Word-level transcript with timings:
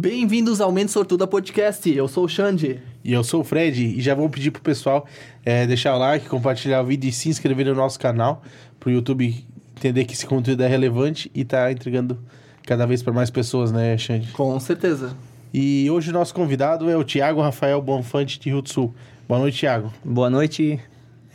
Bem-vindos 0.00 0.62
ao 0.62 0.72
Mente 0.72 0.90
Sortuda 0.90 1.26
Podcast. 1.26 1.86
Eu 1.94 2.08
sou 2.08 2.24
o 2.24 2.28
Xande. 2.28 2.80
E 3.04 3.12
eu 3.12 3.22
sou 3.22 3.42
o 3.42 3.44
Fred. 3.44 3.84
E 3.84 4.00
já 4.00 4.14
vou 4.14 4.30
pedir 4.30 4.50
pro 4.50 4.62
pessoal 4.62 5.06
é, 5.44 5.66
deixar 5.66 5.94
o 5.94 5.98
like, 5.98 6.26
compartilhar 6.26 6.80
o 6.80 6.86
vídeo 6.86 7.06
e 7.06 7.12
se 7.12 7.28
inscrever 7.28 7.66
no 7.66 7.74
nosso 7.74 8.00
canal. 8.00 8.42
Pro 8.78 8.90
YouTube 8.90 9.44
entender 9.76 10.06
que 10.06 10.14
esse 10.14 10.24
conteúdo 10.24 10.62
é 10.62 10.66
relevante 10.66 11.30
e 11.34 11.44
tá 11.44 11.70
entregando 11.70 12.18
cada 12.62 12.86
vez 12.86 13.02
para 13.02 13.12
mais 13.12 13.28
pessoas, 13.28 13.70
né, 13.70 13.98
Xande? 13.98 14.32
Com 14.32 14.58
certeza. 14.58 15.14
E 15.52 15.90
hoje 15.90 16.08
o 16.08 16.14
nosso 16.14 16.32
convidado 16.32 16.88
é 16.88 16.96
o 16.96 17.04
Tiago 17.04 17.42
Rafael 17.42 17.82
Bonfante 17.82 18.40
de 18.40 18.48
Rio 18.48 18.62
do 18.62 18.70
Sul. 18.70 18.94
Boa 19.28 19.38
noite, 19.38 19.58
Tiago. 19.58 19.92
Boa 20.02 20.30
noite. 20.30 20.80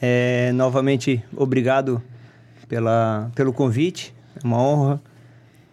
É, 0.01 0.51
novamente, 0.53 1.23
obrigado 1.37 2.01
pela, 2.67 3.29
pelo 3.35 3.53
convite. 3.53 4.11
É 4.43 4.43
uma 4.43 4.59
honra 4.59 4.99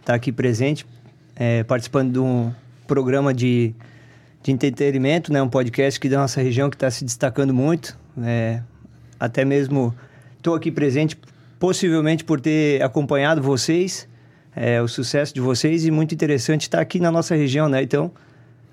estar 0.01 0.13
aqui 0.13 0.31
presente, 0.31 0.85
é, 1.35 1.65
participando 1.65 2.13
de 2.13 2.19
um 2.19 2.53
programa 2.93 3.33
de, 3.33 3.75
de 4.43 4.53
entretenimento, 4.53 5.33
né, 5.33 5.41
um 5.41 5.49
podcast 5.49 5.99
que 5.99 6.11
da 6.11 6.19
nossa 6.19 6.43
região 6.43 6.69
que 6.69 6.77
está 6.77 6.91
se 6.91 7.07
destacando 7.07 7.55
muito. 7.55 7.99
É, 8.23 8.61
até 9.19 9.47
mesmo 9.47 9.95
estou 10.37 10.55
aqui 10.55 10.71
presente, 10.71 11.17
possivelmente 11.59 12.23
por 12.23 12.39
ter 12.39 12.83
acompanhado 12.83 13.41
vocês, 13.41 14.07
é, 14.55 14.83
o 14.83 14.87
sucesso 14.89 15.33
de 15.33 15.41
vocês, 15.41 15.87
e 15.87 15.91
muito 15.91 16.15
interessante 16.15 16.63
estar 16.63 16.81
aqui 16.83 17.01
na 17.01 17.11
nossa 17.11 17.35
região, 17.35 17.67
né? 17.67 17.83
Então, 17.83 18.11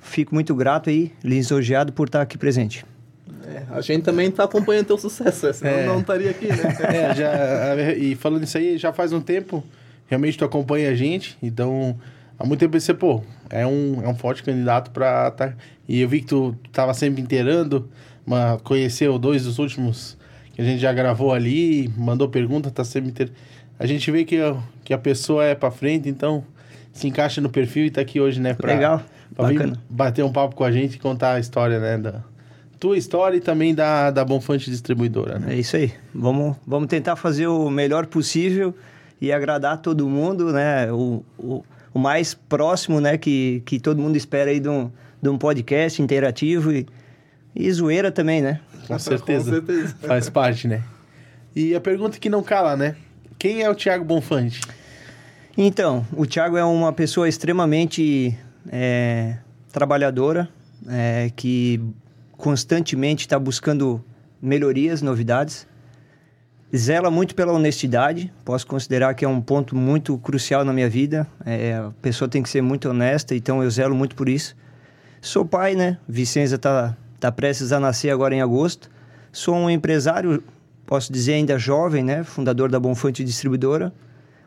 fico 0.02 0.36
muito 0.36 0.54
grato 0.54 0.90
aí, 0.90 1.14
lisonjeado 1.24 1.94
por 1.94 2.08
estar 2.08 2.22
aqui 2.22 2.38
presente. 2.38 2.86
É, 3.46 3.64
a 3.70 3.80
gente 3.80 4.04
também 4.04 4.28
está 4.28 4.44
acompanhando 4.44 4.88
teu 4.88 4.98
sucesso, 4.98 5.54
senão 5.54 5.72
É. 5.72 5.86
não 5.86 6.02
estaria 6.02 6.30
aqui, 6.30 6.48
né? 6.48 6.76
É, 6.94 7.16
já, 7.16 7.94
e 7.98 8.16
falando 8.16 8.44
isso 8.44 8.58
aí, 8.58 8.78
já 8.78 8.92
faz 8.92 9.14
um 9.14 9.22
tempo, 9.22 9.64
realmente 10.08 10.38
tu 10.38 10.44
acompanha 10.44 10.90
a 10.90 10.94
gente, 10.94 11.38
então 11.42 11.98
há 12.40 12.46
muito 12.46 12.60
tempo 12.62 12.70
eu 12.70 12.80
pensei, 12.80 12.96
pô, 12.96 13.22
é 13.50 13.68
um, 13.68 14.02
é 14.04 14.08
um 14.08 14.16
forte 14.16 14.42
candidato 14.42 14.90
pra 14.92 15.30
tá, 15.32 15.54
e 15.88 16.00
eu 16.02 16.08
vi 16.10 16.22
que 16.22 16.28
tu 16.28 16.56
tava 16.72 16.94
sempre 16.94 17.22
inteirando, 17.22 17.90
mas 18.26 18.62
conheceu 18.62 19.20
dois 19.20 19.44
dos 19.44 19.60
últimos 19.60 20.18
que 20.54 20.62
a 20.62 20.66
gente 20.66 20.80
já 20.80 20.92
gravou 20.94 21.34
ali, 21.34 21.92
mandou 21.98 22.28
pergunta, 22.30 22.72
tá 22.72 22.84
sempre 22.84 23.10
inteiro. 23.10 23.32
A 23.78 23.86
gente 23.86 24.10
vê 24.12 24.24
que, 24.26 24.38
a- 24.42 24.58
que 24.84 24.94
a 24.94 24.98
pessoa 24.98 25.44
é 25.46 25.54
pra 25.56 25.70
frente, 25.72 26.08
então 26.10 26.44
se 26.92 27.08
encaixa 27.08 27.40
no 27.42 27.50
perfil 27.50 27.86
e 27.86 27.92
tá 27.92 28.02
aqui 28.02 28.20
hoje, 28.20 28.40
né, 28.42 28.54
pra, 28.54 28.74
Legal, 28.74 29.02
pra 29.36 29.48
vir 29.48 29.74
bater 29.90 30.24
um 30.26 30.32
papo 30.32 30.56
com 30.56 30.64
a 30.64 30.72
gente 30.72 30.96
e 30.96 31.00
contar 31.00 31.34
a 31.34 31.40
história, 31.40 31.80
né, 31.80 31.98
da 31.98 32.24
tua 32.80 32.98
história 32.98 33.36
e 33.38 33.42
também 33.42 33.76
da, 33.76 34.10
da 34.10 34.24
Bonfante 34.24 34.70
Distribuidora, 34.70 35.38
né? 35.38 35.54
É 35.54 35.60
isso 35.60 35.76
aí. 35.76 35.92
Vamos, 36.16 36.56
vamos 36.66 36.88
tentar 36.88 37.16
fazer 37.18 37.48
o 37.48 37.70
melhor 37.70 38.06
possível 38.06 38.74
e 39.22 39.32
agradar 39.34 39.82
todo 39.82 40.08
mundo, 40.08 40.52
né? 40.54 40.90
O, 40.92 41.24
o, 41.38 41.64
o 41.94 42.00
mais 42.00 42.34
próximo, 42.34 43.00
né? 43.00 43.18
Que, 43.18 43.62
que 43.66 43.80
todo 43.80 44.02
mundo 44.02 44.16
espera 44.16 44.52
aí 44.52 44.60
de 44.60 44.70
um, 44.70 44.92
de 45.22 45.30
um 45.30 45.38
podcast 45.38 46.02
interativo 46.02 46.72
e, 46.72 46.86
e 47.56 47.72
zoeira 47.72 48.12
também, 48.12 48.42
né? 48.42 48.60
Com 48.88 48.98
certeza. 49.00 49.46
Com 49.46 49.68
certeza. 49.68 49.96
Faz 50.02 50.30
parte, 50.30 50.68
né? 50.68 50.84
E 51.56 51.76
a 51.76 51.82
pergunta 51.82 52.18
que 52.20 52.30
não 52.30 52.44
cala, 52.44 52.76
né? 52.76 52.96
Quem 53.38 53.62
é 53.62 53.70
o 53.70 53.76
Thiago 53.76 54.04
Bonfante? 54.04 54.62
Então, 55.58 56.06
o 56.16 56.26
Thiago 56.26 56.58
é 56.58 56.64
uma 56.64 56.94
pessoa 56.94 57.28
extremamente 57.28 58.38
é, 58.72 59.38
trabalhadora, 59.72 60.48
é, 60.88 61.32
que 61.36 61.82
constantemente 62.32 63.26
está 63.26 63.38
buscando 63.38 64.04
melhorias, 64.42 65.02
novidades. 65.02 65.68
Zela 66.76 67.10
muito 67.10 67.34
pela 67.34 67.52
honestidade, 67.52 68.32
posso 68.46 68.68
considerar 68.68 69.14
que 69.16 69.26
é 69.26 69.28
um 69.28 69.42
ponto 69.42 69.76
muito 69.76 70.18
crucial 70.20 70.64
na 70.64 70.72
minha 70.72 70.90
vida. 70.90 71.26
É, 71.46 71.76
a 71.76 71.92
pessoa 72.02 72.30
tem 72.30 72.44
que 72.44 72.50
ser 72.50 72.62
muito 72.62 72.90
honesta, 72.90 73.36
então 73.36 73.64
eu 73.64 73.72
zelo 73.72 73.96
muito 73.96 74.16
por 74.16 74.30
isso. 74.30 74.56
Sou 75.20 75.44
pai, 75.44 75.74
né? 75.74 75.98
Vicenza 76.08 76.58
está 76.58 76.96
tá 77.20 77.32
prestes 77.32 77.72
a 77.72 77.80
nascer 77.80 78.12
agora 78.12 78.36
em 78.36 78.42
agosto. 78.42 78.90
Sou 79.32 79.56
um 79.56 79.70
empresário, 79.70 80.44
posso 80.86 81.12
dizer 81.12 81.34
ainda 81.34 81.58
jovem, 81.58 82.04
né? 82.04 82.24
Fundador 82.24 82.70
da 82.70 82.80
Bonfante 82.80 83.24
Distribuidora 83.24 83.92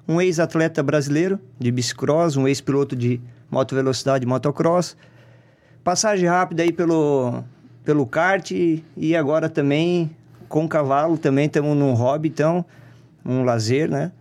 um 0.06 0.20
ex-atleta 0.20 0.82
brasileiro 0.82 1.38
de 1.58 1.70
bicicross, 1.70 2.36
um 2.36 2.48
ex-piloto 2.48 2.96
de 2.96 3.20
moto 3.50 3.74
velocidade 3.74 4.26
motocross. 4.26 4.96
Passagem 5.84 6.28
rápida 6.28 6.62
aí 6.62 6.72
pelo, 6.72 7.44
pelo 7.84 8.06
kart 8.06 8.50
e 8.50 9.16
agora 9.16 9.48
também 9.48 10.10
com 10.52 10.68
cavalo, 10.68 11.16
também 11.16 11.46
estamos 11.46 11.74
num 11.74 11.94
hobby, 11.94 12.28
então, 12.28 12.62
um 13.24 13.42
lazer, 13.42 13.90
né? 13.90 14.12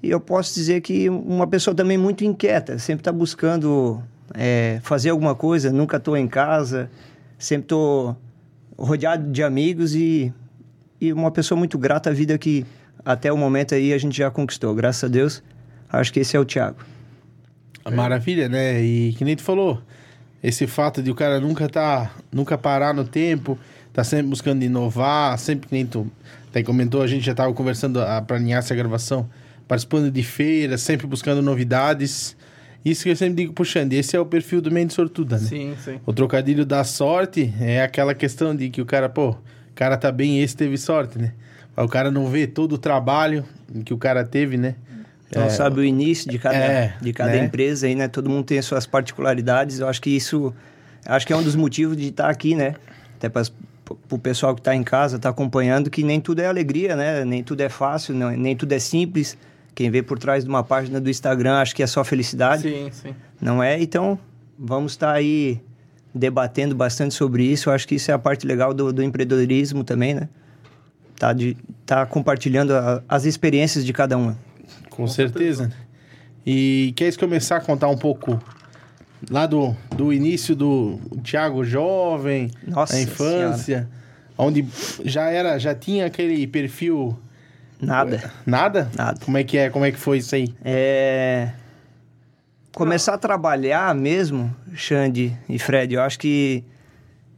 E 0.00 0.08
eu 0.08 0.20
posso 0.20 0.54
dizer 0.54 0.80
que 0.80 1.10
uma 1.10 1.44
pessoa 1.44 1.74
também 1.74 1.98
muito 1.98 2.24
inquieta, 2.24 2.78
sempre 2.78 3.00
está 3.00 3.10
buscando 3.10 4.00
é, 4.32 4.78
fazer 4.84 5.10
alguma 5.10 5.34
coisa, 5.34 5.72
nunca 5.72 5.96
estou 5.96 6.16
em 6.16 6.28
casa, 6.28 6.88
sempre 7.36 7.64
estou 7.64 8.16
rodeado 8.78 9.28
de 9.32 9.42
amigos 9.42 9.96
e, 9.96 10.32
e 11.00 11.12
uma 11.12 11.32
pessoa 11.32 11.58
muito 11.58 11.76
grata 11.76 12.10
à 12.10 12.12
vida 12.12 12.38
que 12.38 12.64
até 13.04 13.32
o 13.32 13.36
momento 13.36 13.74
aí 13.74 13.92
a 13.92 13.98
gente 13.98 14.16
já 14.16 14.30
conquistou. 14.30 14.72
Graças 14.72 15.02
a 15.02 15.08
Deus, 15.08 15.42
acho 15.90 16.12
que 16.12 16.20
esse 16.20 16.36
é 16.36 16.38
o 16.38 16.44
Thiago. 16.44 16.78
Maravilha, 17.92 18.48
né? 18.48 18.80
E 18.80 19.14
que 19.14 19.24
nem 19.24 19.34
tu 19.34 19.42
falou, 19.42 19.82
esse 20.40 20.68
fato 20.68 21.02
de 21.02 21.10
o 21.10 21.14
cara 21.14 21.40
nunca 21.40 21.68
tá, 21.68 22.12
nunca 22.30 22.56
parar 22.56 22.94
no 22.94 23.04
tempo, 23.04 23.58
tá 23.96 24.04
sempre 24.04 24.26
buscando 24.26 24.62
inovar, 24.62 25.38
sempre 25.38 25.68
que 25.68 25.74
nem 25.74 25.86
tu 25.86 26.06
até 26.50 26.62
comentou, 26.62 27.00
a 27.00 27.06
gente 27.06 27.24
já 27.24 27.34
tava 27.34 27.50
conversando 27.54 27.98
pra 28.26 28.36
alinhar 28.36 28.58
essa 28.58 28.74
gravação, 28.74 29.26
participando 29.66 30.10
de 30.10 30.22
feiras, 30.22 30.82
sempre 30.82 31.06
buscando 31.06 31.40
novidades. 31.40 32.36
Isso 32.84 33.04
que 33.04 33.08
eu 33.08 33.16
sempre 33.16 33.36
digo 33.36 33.54
pro 33.54 33.64
Xande, 33.64 33.96
esse 33.96 34.14
é 34.14 34.20
o 34.20 34.26
perfil 34.26 34.60
do 34.60 34.70
Mente 34.70 34.92
Sortuda, 34.92 35.38
né? 35.38 35.46
Sim, 35.46 35.74
sim. 35.82 35.98
O 36.04 36.12
trocadilho 36.12 36.66
da 36.66 36.84
sorte 36.84 37.54
é 37.58 37.82
aquela 37.82 38.14
questão 38.14 38.54
de 38.54 38.68
que 38.68 38.82
o 38.82 38.84
cara, 38.84 39.08
pô, 39.08 39.30
o 39.30 39.38
cara 39.74 39.96
tá 39.96 40.12
bem, 40.12 40.42
esse 40.42 40.54
teve 40.54 40.76
sorte, 40.76 41.18
né? 41.18 41.32
O 41.74 41.88
cara 41.88 42.10
não 42.10 42.26
vê 42.26 42.46
todo 42.46 42.74
o 42.74 42.78
trabalho 42.78 43.46
que 43.82 43.94
o 43.94 43.98
cara 43.98 44.24
teve, 44.24 44.58
né? 44.58 44.74
Não 45.34 45.44
É, 45.44 45.48
sabe 45.48 45.80
o 45.80 45.84
início 45.84 46.30
de 46.30 46.38
cada, 46.38 46.54
é, 46.54 46.94
de 47.00 47.14
cada 47.14 47.32
né? 47.32 47.44
empresa 47.46 47.86
aí, 47.86 47.94
né? 47.94 48.08
Todo 48.08 48.28
mundo 48.28 48.44
tem 48.44 48.58
as 48.58 48.66
suas 48.66 48.86
particularidades. 48.86 49.80
Eu 49.80 49.88
acho 49.88 50.02
que 50.02 50.10
isso, 50.10 50.54
acho 51.06 51.26
que 51.26 51.32
é 51.32 51.36
um 51.36 51.42
dos 51.42 51.56
motivos 51.56 51.96
de 51.96 52.08
estar 52.08 52.28
aqui, 52.28 52.54
né? 52.54 52.74
Até 53.16 53.30
para 53.30 53.42
o 54.10 54.18
pessoal 54.18 54.54
que 54.54 54.60
está 54.60 54.74
em 54.74 54.82
casa, 54.82 55.16
está 55.16 55.28
acompanhando, 55.28 55.90
que 55.90 56.02
nem 56.02 56.20
tudo 56.20 56.40
é 56.40 56.46
alegria, 56.46 56.96
né? 56.96 57.24
Nem 57.24 57.42
tudo 57.42 57.60
é 57.60 57.68
fácil, 57.68 58.14
não, 58.14 58.30
nem 58.30 58.56
tudo 58.56 58.72
é 58.72 58.78
simples. 58.78 59.36
Quem 59.74 59.90
vê 59.90 60.02
por 60.02 60.18
trás 60.18 60.42
de 60.44 60.48
uma 60.50 60.64
página 60.64 61.00
do 61.00 61.10
Instagram, 61.10 61.58
acho 61.58 61.74
que 61.76 61.82
é 61.82 61.86
só 61.86 62.02
felicidade. 62.02 62.62
Sim, 62.62 62.88
sim. 62.90 63.14
Não 63.40 63.62
é? 63.62 63.80
Então, 63.80 64.18
vamos 64.58 64.92
estar 64.92 65.12
aí 65.12 65.60
debatendo 66.14 66.74
bastante 66.74 67.14
sobre 67.14 67.44
isso. 67.44 67.68
Eu 67.68 67.74
acho 67.74 67.86
que 67.86 67.94
isso 67.96 68.10
é 68.10 68.14
a 68.14 68.18
parte 68.18 68.46
legal 68.46 68.72
do, 68.72 68.90
do 68.92 69.02
empreendedorismo 69.02 69.84
também, 69.84 70.14
né? 70.14 70.28
Tá, 71.18 71.32
de, 71.32 71.56
tá 71.84 72.04
compartilhando 72.06 72.72
a- 72.74 73.02
as 73.08 73.24
experiências 73.26 73.84
de 73.84 73.92
cada 73.92 74.16
uma. 74.16 74.36
Com 74.90 75.06
certeza. 75.06 75.70
E 76.44 76.92
queres 76.96 77.16
começar 77.16 77.56
a 77.56 77.60
contar 77.60 77.88
um 77.88 77.96
pouco 77.98 78.38
lá 79.30 79.46
do, 79.46 79.76
do 79.94 80.12
início 80.12 80.54
do 80.54 80.98
Thiago 81.22 81.64
jovem, 81.64 82.50
Nossa 82.66 82.96
a 82.96 83.00
infância, 83.00 83.88
onde 84.36 84.66
já 85.04 85.30
era, 85.30 85.58
já 85.58 85.74
tinha 85.74 86.06
aquele 86.06 86.46
perfil 86.46 87.18
Nada. 87.80 88.32
nada? 88.44 88.90
Nada. 88.96 89.20
Como 89.24 89.36
é 89.36 89.44
que 89.44 89.58
é? 89.58 89.70
Como 89.70 89.84
é 89.84 89.92
que 89.92 89.98
foi 89.98 90.18
isso 90.18 90.34
aí? 90.34 90.48
É... 90.64 91.50
Começar 92.74 93.14
a 93.14 93.18
trabalhar 93.18 93.94
mesmo, 93.94 94.54
Xande 94.74 95.36
e 95.48 95.58
Fred, 95.58 95.94
eu 95.94 96.02
acho 96.02 96.18
que 96.18 96.62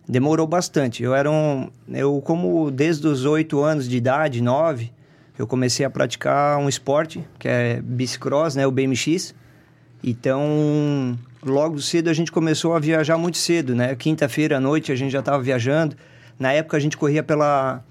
demorou 0.09 0.47
bastante. 0.47 1.03
Eu 1.03 1.15
era 1.15 1.31
um... 1.31 1.71
Eu, 1.88 2.21
como 2.21 2.71
desde 2.71 3.06
os 3.06 3.25
oito 3.25 3.62
anos 3.62 3.88
de 3.88 3.97
idade, 3.97 4.43
nove, 4.43 4.93
eu 5.38 5.47
comecei 5.47 5.87
a 5.87 5.91
praticar 5.91 6.59
um 6.59 6.69
esporte, 6.69 7.25
que 7.38 7.47
é 7.49 7.81
bicicross, 7.81 8.56
né? 8.56 8.67
O 8.67 8.72
BMX. 8.72 9.34
Então, 10.03 11.17
logo 11.48 11.81
cedo 11.81 12.09
a 12.09 12.12
gente 12.12 12.31
começou 12.31 12.75
a 12.75 12.78
viajar 12.78 13.19
muito 13.19 13.38
cedo, 13.38 13.75
né? 13.75 13.94
Quinta-feira 13.94 14.58
à 14.58 14.61
noite 14.61 14.93
a 14.93 14.96
gente 14.96 15.11
já 15.11 15.20
estava 15.20 15.43
viajando. 15.43 15.96
Na 16.38 16.52
época 16.52 16.76
a 16.76 16.81
gente 16.81 16.96
corria 16.96 17.23
pela 17.23 17.82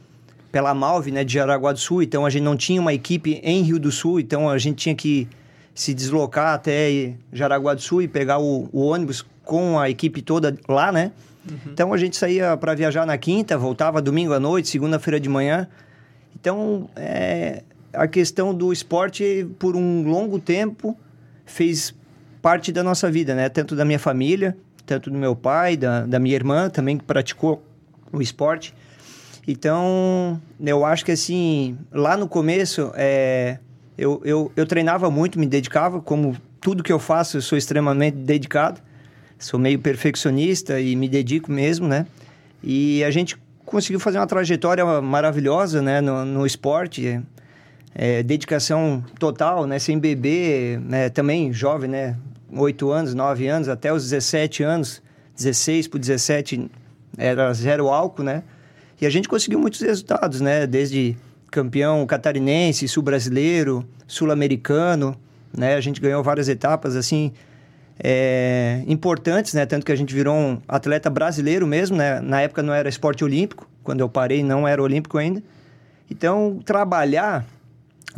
pela 0.50 0.74
Malve, 0.74 1.12
né, 1.12 1.26
de 1.26 1.34
Jaraguá 1.34 1.74
do 1.74 1.78
Sul, 1.78 2.02
então 2.02 2.26
a 2.26 2.30
gente 2.30 2.44
não 2.44 2.56
tinha 2.56 2.80
uma 2.80 2.94
equipe 2.94 3.42
em 3.44 3.62
Rio 3.64 3.78
do 3.78 3.92
Sul, 3.92 4.20
então 4.20 4.50
a 4.50 4.58
gente 4.58 4.78
tinha 4.78 4.96
que 4.96 5.28
se 5.76 5.94
deslocar 5.94 6.54
até 6.54 7.16
Jaraguá 7.32 7.74
do 7.74 7.82
Sul 7.82 8.02
e 8.02 8.08
pegar 8.08 8.40
o, 8.40 8.70
o 8.72 8.80
ônibus 8.86 9.26
com 9.44 9.78
a 9.78 9.90
equipe 9.90 10.22
toda 10.22 10.58
lá, 10.68 10.92
né? 10.92 11.12
Então 11.66 11.94
a 11.94 11.98
gente 11.98 12.18
saía 12.18 12.58
para 12.58 12.74
viajar 12.74 13.06
na 13.06 13.18
quinta, 13.18 13.58
voltava 13.58 14.02
domingo 14.02 14.34
à 14.34 14.40
noite, 14.40 14.70
segunda-feira 14.70 15.20
de 15.20 15.30
manhã. 15.30 15.68
Então, 16.40 16.90
é, 16.96 17.64
a 17.94 18.08
questão 18.08 18.54
do 18.54 18.72
esporte, 18.72 19.48
por 19.58 19.76
um 19.76 20.04
longo 20.10 20.40
tempo, 20.40 20.98
fez 21.46 21.94
parte 22.42 22.72
da 22.72 22.84
nossa 22.84 23.10
vida, 23.10 23.36
né? 23.36 23.50
Tanto 23.50 23.76
da 23.76 23.84
minha 23.86 24.00
família, 24.00 24.58
tanto 24.86 25.10
do 25.10 25.18
meu 25.18 25.36
pai, 25.36 25.76
da, 25.76 26.06
da 26.06 26.20
minha 26.20 26.36
irmã 26.36 26.70
também, 26.70 26.98
que 26.98 27.04
praticou 27.04 27.64
o 28.12 28.22
esporte. 28.22 28.74
Então, 29.48 30.42
eu 30.60 30.86
acho 30.86 31.06
que 31.06 31.12
assim, 31.12 31.78
lá 31.92 32.18
no 32.18 32.28
começo, 32.28 32.92
é, 32.96 33.60
eu, 33.98 34.22
eu, 34.26 34.52
eu 34.56 34.66
treinava 34.66 35.10
muito, 35.10 35.40
me 35.40 35.46
dedicava, 35.46 36.02
como 36.02 36.36
tudo 36.60 36.84
que 36.84 36.92
eu 36.92 37.00
faço, 37.00 37.38
eu 37.38 37.42
sou 37.42 37.58
extremamente 37.58 38.16
dedicado. 38.16 38.82
Sou 39.40 39.60
meio 39.60 39.80
perfeccionista 39.80 40.80
e 40.80 40.96
me 40.96 41.08
dedico 41.08 41.52
mesmo, 41.52 41.88
né? 41.88 42.08
E 42.64 43.04
a 43.04 43.12
gente 43.12 43.38
conseguiu 43.66 44.00
fazer 44.00 44.18
uma 44.18 44.26
trajetória 44.26 44.84
maravilhosa, 45.02 45.82
né? 45.82 46.02
No, 46.02 46.26
no 46.26 46.46
esporte, 46.46 47.22
é, 47.94 48.22
dedicação 48.24 49.04
total, 49.20 49.66
né? 49.66 49.80
Sem 49.80 49.98
beber, 50.00 50.80
né? 50.80 51.10
Também 51.10 51.52
jovem, 51.52 51.90
né? 51.90 52.16
8 52.52 52.92
anos, 52.92 53.14
9 53.14 53.48
anos, 53.48 53.68
até 53.68 53.92
os 53.92 54.04
17 54.04 54.64
anos, 54.64 55.02
16 55.36 55.88
por 55.88 56.00
17 56.00 56.70
era 57.18 57.52
zero 57.54 57.90
álcool, 57.90 58.24
né? 58.24 58.44
E 59.00 59.06
a 59.06 59.10
gente 59.10 59.28
conseguiu 59.28 59.60
muitos 59.60 59.82
resultados, 59.82 60.42
né? 60.42 60.66
Desde 60.66 61.18
campeão 61.52 62.06
catarinense, 62.06 62.88
sul-brasileiro, 62.88 63.88
sul-americano, 64.08 65.16
né? 65.56 65.76
A 65.76 65.82
gente 65.82 66.00
ganhou 66.00 66.24
várias 66.24 66.48
etapas, 66.48 66.96
assim, 66.96 67.32
é, 68.00 68.84
importantes, 68.88 69.54
né? 69.54 69.66
Tanto 69.66 69.86
que 69.86 69.92
a 69.92 69.96
gente 69.96 70.14
virou 70.14 70.36
um 70.36 70.62
atleta 70.68 71.10
brasileiro 71.10 71.66
mesmo, 71.66 71.98
né? 71.98 72.20
Na 72.22 72.42
época 72.42 72.62
não 72.62 72.74
era 72.74 72.88
esporte 72.90 73.24
olímpico, 73.24 73.68
quando 73.84 74.02
eu 74.02 74.10
parei 74.10 74.44
não 74.44 74.68
era 74.68 74.82
olímpico 74.82 75.18
ainda. 75.18 75.42
Então, 76.10 76.60
trabalhar, 76.64 77.46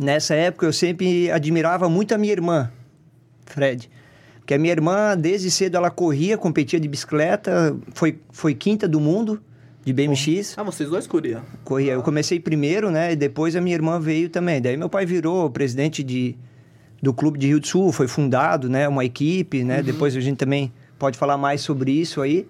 nessa 0.00 0.34
época 0.34 0.66
eu 0.66 0.72
sempre 0.72 1.30
admirava 1.30 1.88
muito 1.88 2.14
a 2.14 2.18
minha 2.18 2.32
irmã, 2.32 2.70
Fred. 3.46 3.90
Porque 4.38 4.54
a 4.54 4.58
minha 4.58 4.72
irmã, 4.72 5.16
desde 5.16 5.50
cedo, 5.50 5.76
ela 5.76 5.90
corria, 5.90 6.36
competia 6.36 6.80
de 6.80 6.88
bicicleta, 6.88 7.76
foi, 7.94 8.18
foi 8.32 8.54
quinta 8.54 8.88
do 8.88 8.98
mundo 8.98 9.40
de 9.84 9.92
BMX. 9.92 10.56
Ah, 10.56 10.62
vocês 10.62 10.88
dois 10.88 11.06
corriam? 11.06 11.42
Corria. 11.62 11.92
Eu 11.92 12.02
comecei 12.02 12.40
primeiro, 12.40 12.90
né? 12.90 13.12
E 13.12 13.16
depois 13.16 13.54
a 13.54 13.60
minha 13.60 13.76
irmã 13.76 14.00
veio 14.00 14.28
também. 14.28 14.60
Daí 14.60 14.76
meu 14.76 14.88
pai 14.88 15.06
virou 15.06 15.48
presidente 15.50 16.02
de, 16.02 16.36
do 17.02 17.14
Clube 17.14 17.38
de 17.38 17.46
Rio 17.46 17.60
do 17.60 17.66
Sul, 17.66 17.92
foi 17.92 18.08
fundado, 18.08 18.68
né? 18.68 18.88
Uma 18.88 19.04
equipe, 19.04 19.62
né? 19.62 19.82
Depois 19.82 20.16
a 20.16 20.20
gente 20.20 20.38
também 20.38 20.72
pode 20.98 21.16
falar 21.16 21.36
mais 21.36 21.60
sobre 21.60 21.92
isso 21.92 22.20
aí. 22.20 22.46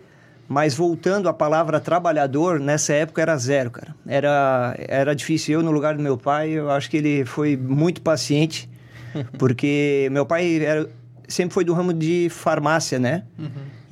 Mas 0.51 0.75
voltando 0.75 1.29
à 1.29 1.33
palavra 1.33 1.79
trabalhador, 1.79 2.59
nessa 2.59 2.93
época 2.93 3.23
era 3.23 3.37
zero, 3.37 3.71
cara. 3.71 3.95
Era, 4.05 4.75
era 4.77 5.15
difícil. 5.15 5.55
Eu, 5.55 5.63
no 5.63 5.71
lugar 5.71 5.97
do 5.97 6.03
meu 6.03 6.19
pai, 6.19 6.51
eu 6.51 6.69
acho 6.73 6.91
que 6.91 6.97
ele 6.97 7.25
foi 7.25 7.57
muito 7.57 8.03
paciente, 8.03 8.69
porque 9.39 10.09
meu 10.11 10.27
pai 10.27 10.61
era, 10.61 10.91
sempre 11.29 11.55
foi 11.55 11.65
do 11.65 11.73
ramo 11.73 11.93
de 11.93 12.27
farmácia, 12.31 12.99
né? 12.99 13.23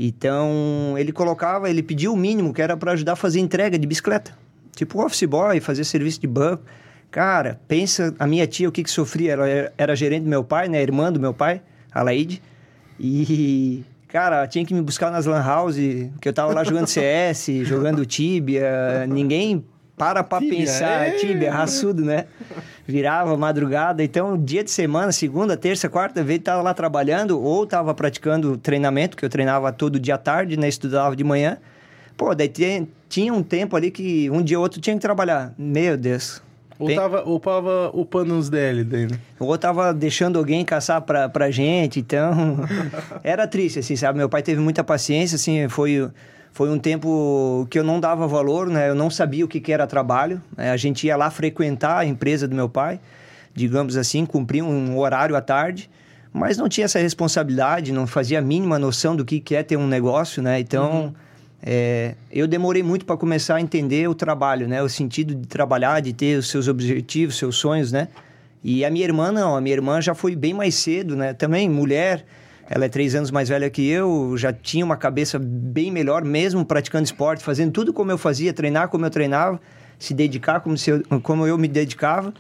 Então, 0.01 0.97
ele 0.99 1.13
colocava, 1.13 1.71
ele 1.71 1.81
pedia 1.81 2.11
o 2.11 2.17
mínimo, 2.17 2.53
que 2.53 2.61
era 2.61 2.77
para 2.77 2.91
ajudar 2.91 3.13
a 3.13 3.17
fazer 3.17 3.39
entrega 3.39 3.79
de 3.79 3.87
bicicleta. 3.87 4.37
Tipo 4.75 5.05
office 5.05 5.29
boy, 5.29 5.61
fazer 5.61 5.85
serviço 5.85 6.21
de 6.21 6.27
banco. 6.27 6.65
Cara, 7.09 7.61
pensa, 7.69 8.13
a 8.19 8.27
minha 8.27 8.49
tia, 8.49 8.69
o 8.69 8.73
que 8.73 8.83
que 8.83 8.91
sofria? 8.91 9.35
Ela 9.35 9.49
era, 9.49 9.73
era 9.79 9.95
gerente 9.95 10.25
do 10.25 10.29
meu 10.29 10.43
pai, 10.43 10.69
né? 10.69 10.83
Irmã 10.83 11.13
do 11.13 11.21
meu 11.21 11.33
pai, 11.33 11.63
a 11.93 12.03
Laide. 12.03 12.43
E, 12.99 13.85
cara, 14.09 14.47
tinha 14.47 14.65
que 14.65 14.75
me 14.75 14.83
buscar 14.83 15.11
nas 15.11 15.27
lan 15.27 15.43
house, 15.43 15.77
que 16.21 16.29
eu 16.29 16.33
tava 16.33 16.53
lá 16.53 16.65
jogando 16.65 16.87
CS, 16.89 17.47
jogando 17.65 18.05
Tibia. 18.05 19.07
Ninguém 19.07 19.65
para 19.97 20.23
pra 20.23 20.39
Tibia, 20.39 20.59
pensar. 20.59 21.09
é. 21.09 21.11
Tibia, 21.13 21.53
raçudo, 21.53 22.05
né? 22.05 22.27
Virava 22.87 23.37
madrugada. 23.37 24.03
Então, 24.03 24.39
dia 24.39 24.63
de 24.65 24.71
semana, 24.71 25.13
segunda, 25.13 25.57
terça, 25.57 25.89
quarta, 25.89 26.23
vez, 26.23 26.41
tava 26.41 26.63
lá 26.63 26.73
trabalhando 26.73 27.41
ou 27.43 27.67
tava 27.67 27.93
praticando 27.93 28.57
treinamento, 28.57 29.17
que 29.17 29.25
eu 29.25 29.29
treinava 29.29 29.73
todo 29.73 29.99
dia 29.99 30.15
à 30.15 30.19
tarde, 30.19 30.57
né? 30.57 30.69
Estudava 30.69 31.15
de 31.15 31.25
manhã. 31.25 31.59
Pô, 32.17 32.35
daí 32.35 32.49
tinha, 32.49 32.87
tinha 33.09 33.33
um 33.33 33.43
tempo 33.43 33.77
ali 33.77 33.91
que 33.91 34.31
um 34.31 34.43
dia 34.43 34.59
ou 34.59 34.63
outro 34.63 34.81
tinha 34.81 34.95
que 34.95 35.03
trabalhar. 35.03 35.53
Meu 35.59 35.97
Deus. 35.97 36.43
Ou 36.79 36.87
Tem- 36.87 36.97
tava, 36.97 37.23
ou 37.25 37.41
tava 37.41 37.91
upando 37.93 38.35
uns 38.35 38.49
DL 38.49 38.85
né? 38.85 39.19
ou 39.41 39.59
tava 39.59 39.93
deixando 39.93 40.39
alguém 40.39 40.65
caçar 40.65 41.03
pra, 41.03 41.29
pra 41.29 41.51
gente, 41.51 41.99
então... 41.99 42.59
era 43.25 43.49
triste, 43.49 43.81
assim, 43.81 43.97
sabe? 43.97 44.17
Meu 44.17 44.29
pai 44.29 44.43
teve 44.43 44.61
muita 44.61 44.85
paciência, 44.85 45.35
assim, 45.35 45.69
foi, 45.69 46.09
foi 46.53 46.71
um 46.71 46.79
tempo 46.79 47.67
que 47.69 47.81
eu 47.81 47.83
não 47.83 47.99
dava 47.99 48.29
valor, 48.29 48.69
né? 48.69 48.89
Eu 48.89 48.95
não 48.95 49.11
sabia 49.11 49.45
o 49.45 49.49
que, 49.49 49.59
que 49.59 49.73
era 49.73 49.89
trabalho. 49.89 50.41
né? 50.57 50.71
A 50.71 50.77
gente 50.77 51.05
ia 51.05 51.17
lá 51.17 51.31
frequentar 51.31 51.99
a 51.99 52.05
empresa 52.05 52.47
do 52.47 52.55
meu 52.55 52.69
pai, 52.69 53.01
digamos 53.53 53.97
assim, 53.97 54.25
cumprir 54.25 54.63
um 54.63 54.97
horário 54.97 55.35
à 55.35 55.41
tarde, 55.41 55.91
mas 56.33 56.57
não 56.57 56.69
tinha 56.69 56.85
essa 56.85 57.01
responsabilidade, 57.01 57.93
não 57.93 58.07
fazia 58.07 58.39
a 58.39 58.43
mínima 58.43 58.79
noção 58.79 59.17
do 59.17 59.25
que, 59.25 59.41
que 59.41 59.57
é 59.57 59.65
ter 59.65 59.77
um 59.77 59.89
negócio, 59.89 60.41
né? 60.43 60.61
Então... 60.61 61.13
é, 61.63 62.15
eu 62.31 62.47
demorei 62.47 62.83
muito 62.83 63.05
para 63.05 63.17
começar 63.17 63.57
a 63.57 63.61
entender 63.61 64.09
o 64.09 64.15
trabalho, 64.15 64.69
né? 64.69 64.83
O 64.83 64.89
sentido 64.89 65.35
de 65.35 65.47
trabalhar, 65.47 66.01
de 66.01 66.13
ter 66.13 66.39
os 66.39 66.49
seus 66.49 66.69
objetivos, 66.69 67.37
seus 67.37 67.57
sonhos, 67.57 67.91
né? 67.91 68.09
E 68.63 68.85
a 68.85 68.91
minha 68.91 69.05
irmã 69.05 69.33
não, 69.33 69.57
a 69.57 69.61
minha 69.61 69.75
irmã 69.75 70.01
já 70.01 70.15
foi 70.15 70.37
bem 70.37 70.55
mais 70.55 70.75
cedo, 70.77 71.17
né? 71.17 71.33
Também 71.33 71.69
mulher, 71.69 72.25
ela 72.69 72.85
é 72.85 72.89
três 72.89 73.15
anos 73.15 73.31
mais 73.31 73.49
velha 73.49 73.69
que 73.71 73.89
eu, 73.89 74.37
já 74.37 74.53
tinha 74.53 74.85
uma 74.85 74.97
cabeça 74.97 75.39
bem 75.39 75.91
melhor, 75.91 76.25
mesmo 76.25 76.65
praticando 76.65 77.05
esporte, 77.05 77.43
fazendo 77.43 77.73
tudo 77.73 77.93
como 77.93 78.11
eu 78.11 78.19
fazia, 78.19 78.53
treinar 78.53 78.89
como 78.89 79.07
eu 79.07 79.11
treinava, 79.11 79.61
se 79.99 80.15
dedicar 80.15 80.61
como, 80.61 80.77
se 80.77 80.91
eu, 80.91 81.03
como 81.23 81.47
eu 81.47 81.59
me 81.59 81.67
dedicava. 81.67 82.33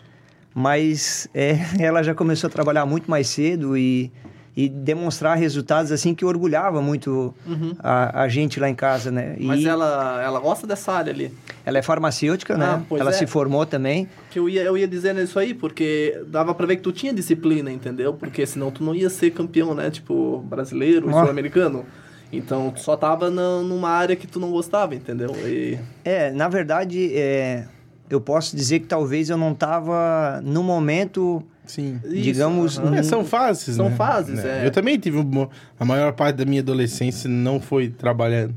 Mas 0.55 1.29
é, 1.35 1.59
ela 1.79 2.03
já 2.03 2.15
começou 2.15 2.49
a 2.49 2.51
trabalhar 2.51 2.87
muito 2.87 3.11
mais 3.11 3.29
cedo 3.29 3.77
e, 3.77 4.13
e 4.59 4.69
demonstrar 4.69 5.39
resultados 5.39 5.93
assim 5.93 6.17
que 6.17 6.25
orgulhava 6.25 6.83
muito 6.83 7.33
a, 7.79 8.23
a 8.25 8.29
gente 8.29 8.59
lá 8.59 8.69
em 8.69 8.75
casa, 8.75 9.09
né? 9.09 9.37
E 9.39 9.47
Mas 9.47 9.65
ela, 9.65 10.21
ela 10.21 10.41
gosta 10.41 10.67
dessa 10.67 10.91
área 10.91 11.13
ali. 11.13 11.33
ela 11.65 11.79
é 11.79 11.83
farmacêutica, 11.83 12.55
Ah, 12.55 12.59
né? 12.59 12.83
Ela 12.99 13.11
é. 13.11 13.13
se 13.13 13.25
formou 13.25 13.65
também. 13.65 14.09
Que 14.29 14.41
eu 14.41 14.49
ia, 14.49 14.63
eu 14.65 14.77
ia 14.77 14.89
dizendo 14.89 15.21
isso 15.21 15.39
aí, 15.39 15.55
porque 15.55 16.21
dava 16.27 16.53
pra 16.57 16.67
ver 16.67 16.75
que 16.75 16.83
tu 16.83 16.91
tinha 16.91 17.13
disciplina, 17.13 17.71
entendeu? 17.71 18.15
Porque 18.15 18.45
senão 18.45 18.73
tu 18.73 18.83
não 18.83 18.97
ia 18.97 19.09
ser 19.09 19.31
campeão, 19.31 19.77
né? 19.77 19.91
Tipo, 19.91 20.41
brasileiro, 20.41 21.09
sul-americano. 21.09 21.87
Então, 22.33 22.73
tu 22.73 22.81
só 22.81 22.97
tava 22.97 23.31
na, 23.31 23.63
numa 23.63 23.91
área 23.91 24.17
que 24.17 24.27
tu 24.27 24.41
não 24.41 24.51
gostava, 24.51 24.93
entendeu? 24.93 25.31
E... 25.47 25.79
É, 26.05 26.33
na 26.33 26.49
verdade, 26.49 27.13
é, 27.17 27.65
eu 28.11 28.21
posso 28.21 28.57
dizer 28.57 28.81
que 28.81 28.87
talvez 28.89 29.31
eu 29.31 29.37
não 29.37 29.53
estava 29.53 30.41
no 30.43 30.65
momento, 30.65 31.45
Sim. 31.69 32.01
Isso, 32.05 32.23
digamos. 32.23 32.79
É, 32.97 33.03
são 33.05 33.25
fases, 33.25 33.77
São 33.77 33.89
né? 33.91 33.95
fases, 33.97 34.45
é. 34.45 34.67
Eu 34.67 34.71
também 34.73 34.99
tive 34.99 35.19
uma, 35.19 35.49
a 35.79 35.85
maior 35.85 36.13
parte 36.13 36.37
da 36.37 36.45
minha 36.45 36.61
adolescência 36.61 37.29
não 37.31 37.61
foi 37.61 37.89
trabalhando. 37.89 38.55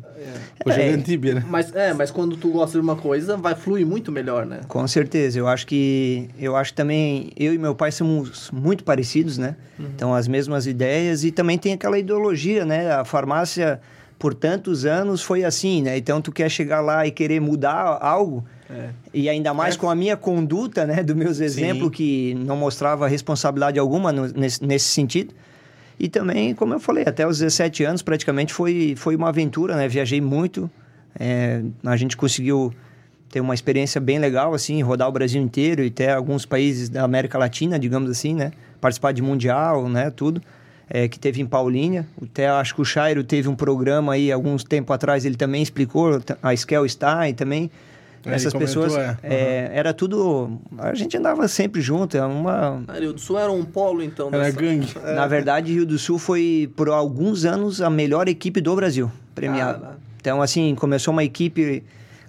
Foi 0.63 0.71
É. 0.71 0.75
jogando 0.75 1.03
tibia, 1.03 1.35
né? 1.35 1.43
Mas, 1.47 1.75
é, 1.75 1.93
mas 1.93 2.09
quando 2.11 2.37
tu 2.37 2.49
gosta 2.51 2.77
de 2.79 2.83
uma 2.83 2.95
coisa, 2.95 3.35
vai 3.35 3.53
fluir 3.55 3.85
muito 3.85 4.11
melhor, 4.11 4.45
né? 4.45 4.61
Com 4.67 4.87
certeza. 4.87 5.37
Eu 5.37 5.47
acho 5.47 5.65
que 5.67 6.29
eu 6.39 6.55
acho 6.55 6.71
que 6.71 6.77
também 6.77 7.31
eu 7.37 7.53
e 7.53 7.57
meu 7.57 7.75
pai 7.75 7.91
somos 7.91 8.49
muito 8.51 8.83
parecidos, 8.83 9.37
né? 9.37 9.55
Então 9.79 10.13
as 10.13 10.27
mesmas 10.27 10.65
ideias 10.67 11.23
e 11.23 11.31
também 11.31 11.57
tem 11.57 11.73
aquela 11.73 11.97
ideologia, 11.99 12.63
né? 12.65 12.91
A 12.93 13.03
farmácia 13.03 13.79
por 14.21 14.35
tantos 14.35 14.85
anos 14.85 15.23
foi 15.23 15.43
assim, 15.43 15.81
né? 15.81 15.97
Então 15.97 16.21
tu 16.21 16.31
quer 16.31 16.47
chegar 16.47 16.79
lá 16.79 17.07
e 17.07 17.11
querer 17.11 17.41
mudar 17.41 17.97
algo 17.99 18.45
É. 18.69 18.89
e 19.11 19.27
ainda 19.27 19.51
mais 19.51 19.73
É. 19.73 19.77
com 19.79 19.89
a 19.89 19.95
minha 19.95 20.15
conduta, 20.15 20.85
né? 20.85 21.01
Do 21.01 21.15
meus 21.15 21.39
exemplos 21.39 21.89
que 21.89 22.35
não 22.35 22.55
mostrava 22.55 23.07
responsabilidade 23.07 23.79
alguma 23.79 24.11
no- 24.11 24.27
nesse, 24.27 24.63
nesse 24.63 24.85
sentido. 24.85 25.33
E 25.99 26.07
também, 26.07 26.53
como 26.53 26.71
eu 26.75 26.79
falei, 26.79 27.03
até 27.07 27.25
os 27.25 27.39
17 27.39 27.83
anos 27.83 28.03
praticamente 28.03 28.53
foi, 28.53 28.93
foi 28.95 29.15
uma 29.15 29.29
aventura, 29.29 29.75
né? 29.75 29.87
Viajei 29.87 30.21
muito. 30.21 30.69
É, 31.19 31.63
a 31.83 31.97
gente 31.97 32.15
conseguiu 32.15 32.71
ter 33.27 33.41
uma 33.41 33.55
experiência 33.55 33.99
bem 33.99 34.19
legal, 34.19 34.53
assim, 34.53 34.83
rodar 34.83 35.07
o 35.09 35.11
Brasil 35.11 35.41
inteiro 35.41 35.83
e 35.83 35.87
até 35.87 36.13
alguns 36.13 36.45
países 36.45 36.89
da 36.89 37.03
América 37.03 37.39
Latina, 37.39 37.79
digamos 37.79 38.09
assim, 38.11 38.35
né? 38.35 38.51
Participar 38.79 39.13
de 39.13 39.21
Mundial, 39.23 39.89
né? 39.89 40.11
Tudo. 40.11 40.41
É, 40.93 41.07
que 41.07 41.17
teve 41.17 41.41
em 41.41 41.45
Paulínia. 41.45 42.05
Até 42.21 42.49
acho 42.49 42.75
que 42.75 42.81
o 42.81 42.85
Chairo 42.85 43.23
teve 43.23 43.47
um 43.47 43.55
programa 43.55 44.11
aí, 44.11 44.29
alguns 44.29 44.61
tempo 44.61 44.91
atrás, 44.91 45.23
ele 45.23 45.37
também 45.37 45.63
explicou, 45.63 46.21
a 46.43 46.53
Skel 46.53 46.87
Stein 46.87 47.33
também. 47.33 47.71
É, 48.25 48.27
ele 48.27 48.35
Essas 48.35 48.51
comentou, 48.51 48.83
pessoas, 48.83 49.01
é. 49.01 49.17
é, 49.23 49.71
era 49.73 49.93
tudo... 49.93 50.59
A 50.77 50.93
gente 50.93 51.15
andava 51.15 51.47
sempre 51.47 51.79
junto, 51.79 52.17
é 52.17 52.25
uma... 52.25 52.83
A 52.89 52.99
Rio 52.99 53.13
do 53.13 53.19
Sul 53.21 53.39
era 53.39 53.49
um 53.49 53.63
polo, 53.63 54.03
então. 54.03 54.27
Era 54.33 54.43
dessa- 54.43 54.59
gangue. 54.59 54.87
Na 55.15 55.25
verdade, 55.27 55.71
Rio 55.71 55.85
do 55.85 55.97
Sul 55.97 56.19
foi, 56.19 56.69
por 56.75 56.89
alguns 56.89 57.45
anos, 57.45 57.81
a 57.81 57.89
melhor 57.89 58.27
equipe 58.27 58.59
do 58.59 58.75
Brasil, 58.75 59.09
premiada. 59.33 59.79
Cara. 59.79 59.97
Então, 60.19 60.41
assim, 60.41 60.75
começou 60.75 61.13
uma 61.13 61.23
equipe 61.23 61.83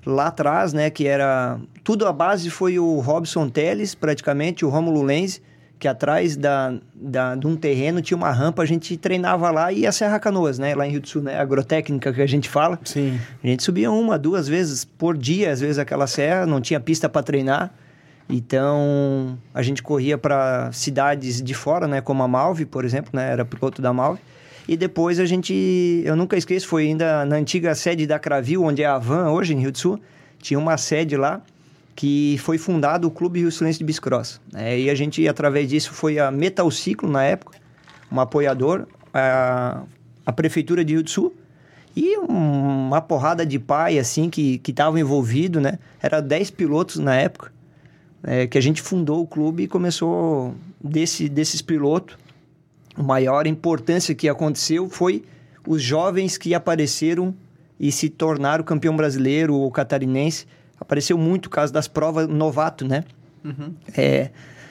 lá 0.07 0.29
atrás, 0.29 0.73
né, 0.73 0.89
que 0.89 1.07
era... 1.07 1.59
Tudo 1.83 2.07
a 2.07 2.13
base 2.13 2.49
foi 2.49 2.79
o 2.79 3.01
Robson 3.01 3.49
Teles, 3.49 3.93
praticamente, 3.93 4.65
o 4.65 4.69
Rômulo 4.69 5.03
Lenz, 5.03 5.43
que 5.83 5.89
atrás 5.89 6.37
da, 6.37 6.75
da, 6.95 7.35
de 7.35 7.45
um 7.45 7.57
terreno 7.57 8.01
tinha 8.01 8.17
uma 8.17 8.31
rampa, 8.31 8.63
a 8.63 8.65
gente 8.65 8.97
treinava 8.97 9.51
lá 9.51 9.73
e 9.73 9.85
a 9.85 9.91
Serra 9.91 10.17
Canoas, 10.21 10.57
né, 10.57 10.77
lá 10.77 10.87
em 10.87 10.93
Rio 10.93 11.01
do 11.01 11.09
Sul, 11.09 11.23
né, 11.23 11.37
agrotécnica 11.37 12.13
que 12.13 12.23
a 12.23 12.27
gente 12.27 12.49
fala. 12.49 12.79
Sim. 12.85 13.19
A 13.43 13.47
gente 13.49 13.65
subia 13.65 13.91
uma, 13.91 14.17
duas 14.17 14.47
vezes 14.47 14.85
por 14.85 15.19
dia, 15.19 15.51
às 15.51 15.61
vezes 15.61 15.81
aquela 15.81 16.07
serra, 16.07 16.47
não 16.47 16.61
tinha 16.61 16.79
pista 16.79 17.09
para 17.09 17.21
treinar. 17.25 17.75
Então, 18.29 19.37
a 19.53 19.61
gente 19.61 19.83
corria 19.83 20.17
para 20.17 20.71
cidades 20.71 21.43
de 21.43 21.53
fora, 21.53 21.89
né, 21.89 22.01
como 22.01 22.23
a 22.23 22.29
Malve, 22.29 22.65
por 22.65 22.85
exemplo, 22.85 23.11
né, 23.13 23.33
era 23.33 23.45
piloto 23.45 23.83
da 23.83 23.93
Malve. 23.93 24.21
E 24.69 24.77
depois 24.77 25.19
a 25.19 25.25
gente, 25.25 26.01
eu 26.05 26.15
nunca 26.15 26.37
esqueço, 26.37 26.69
foi 26.69 26.85
ainda 26.85 27.25
na 27.25 27.35
antiga 27.35 27.75
sede 27.75 28.07
da 28.07 28.21
Cravil, 28.21 28.63
onde 28.63 28.85
é 28.85 28.87
a 28.87 28.99
Van 28.99 29.33
hoje 29.33 29.53
em 29.53 29.59
Rio 29.59 29.73
do 29.73 29.79
Sul, 29.79 30.01
tinha 30.41 30.61
uma 30.61 30.77
sede 30.77 31.17
lá 31.17 31.43
que 31.95 32.37
foi 32.41 32.59
fundado 32.59 33.07
o 33.07 33.11
Clube 33.11 33.41
Rio 33.41 33.51
Silense 33.53 33.79
de 33.79 33.85
Bicicross. 33.85 34.41
É, 34.55 34.79
e 34.79 34.91
a 34.91 34.95
gente, 34.95 35.27
através 35.29 35.69
disso, 35.69 35.93
foi 35.93 36.19
a 36.19 36.31
Metal 36.31 36.71
Ciclo 36.71 37.11
na 37.11 37.23
época, 37.25 37.59
um 38.11 38.19
apoiador, 38.21 38.87
a, 39.13 39.83
a 40.25 40.33
Prefeitura 40.33 40.85
de 40.85 40.95
Rio 40.95 41.03
do 41.03 41.11
Sul, 41.11 41.35
E 41.95 42.17
um- 42.17 42.87
uma 42.89 43.03
porrada 43.03 43.45
de 43.45 43.59
pai, 43.59 43.99
assim, 43.99 44.31
que 44.31 44.59
estavam 44.67 44.99
envolvido, 44.99 45.61
né? 45.61 45.79
Era 46.01 46.23
10 46.23 46.51
pilotos 46.51 46.97
na 46.97 47.15
época, 47.15 47.53
é, 48.23 48.47
que 48.47 48.57
a 48.57 48.63
gente 48.63 48.81
fundou 48.81 49.21
o 49.21 49.27
clube 49.27 49.65
e 49.65 49.69
começou 49.69 50.55
desse, 50.83 51.29
desses 51.29 51.61
pilotos. 51.61 52.17
A 52.97 53.03
maior 53.03 53.47
importância 53.47 54.15
que 54.15 54.27
aconteceu 54.27 54.89
foi 54.89 55.23
os 55.69 55.83
jovens 55.83 56.39
que 56.39 56.55
apareceram 56.55 57.35
e 57.79 57.93
se 57.93 58.09
tornaram 58.09 58.65
campeão 58.65 58.97
brasileiro 58.97 59.55
ou 59.55 59.71
catarinense. 59.71 60.47
Apareceu 60.83 61.17
muito 61.17 61.49
por 61.49 61.55
causa 61.57 61.73
das 61.73 61.87
provas 61.87 62.27
novato, 62.29 62.87
né? 62.87 63.05
É, 63.97 64.31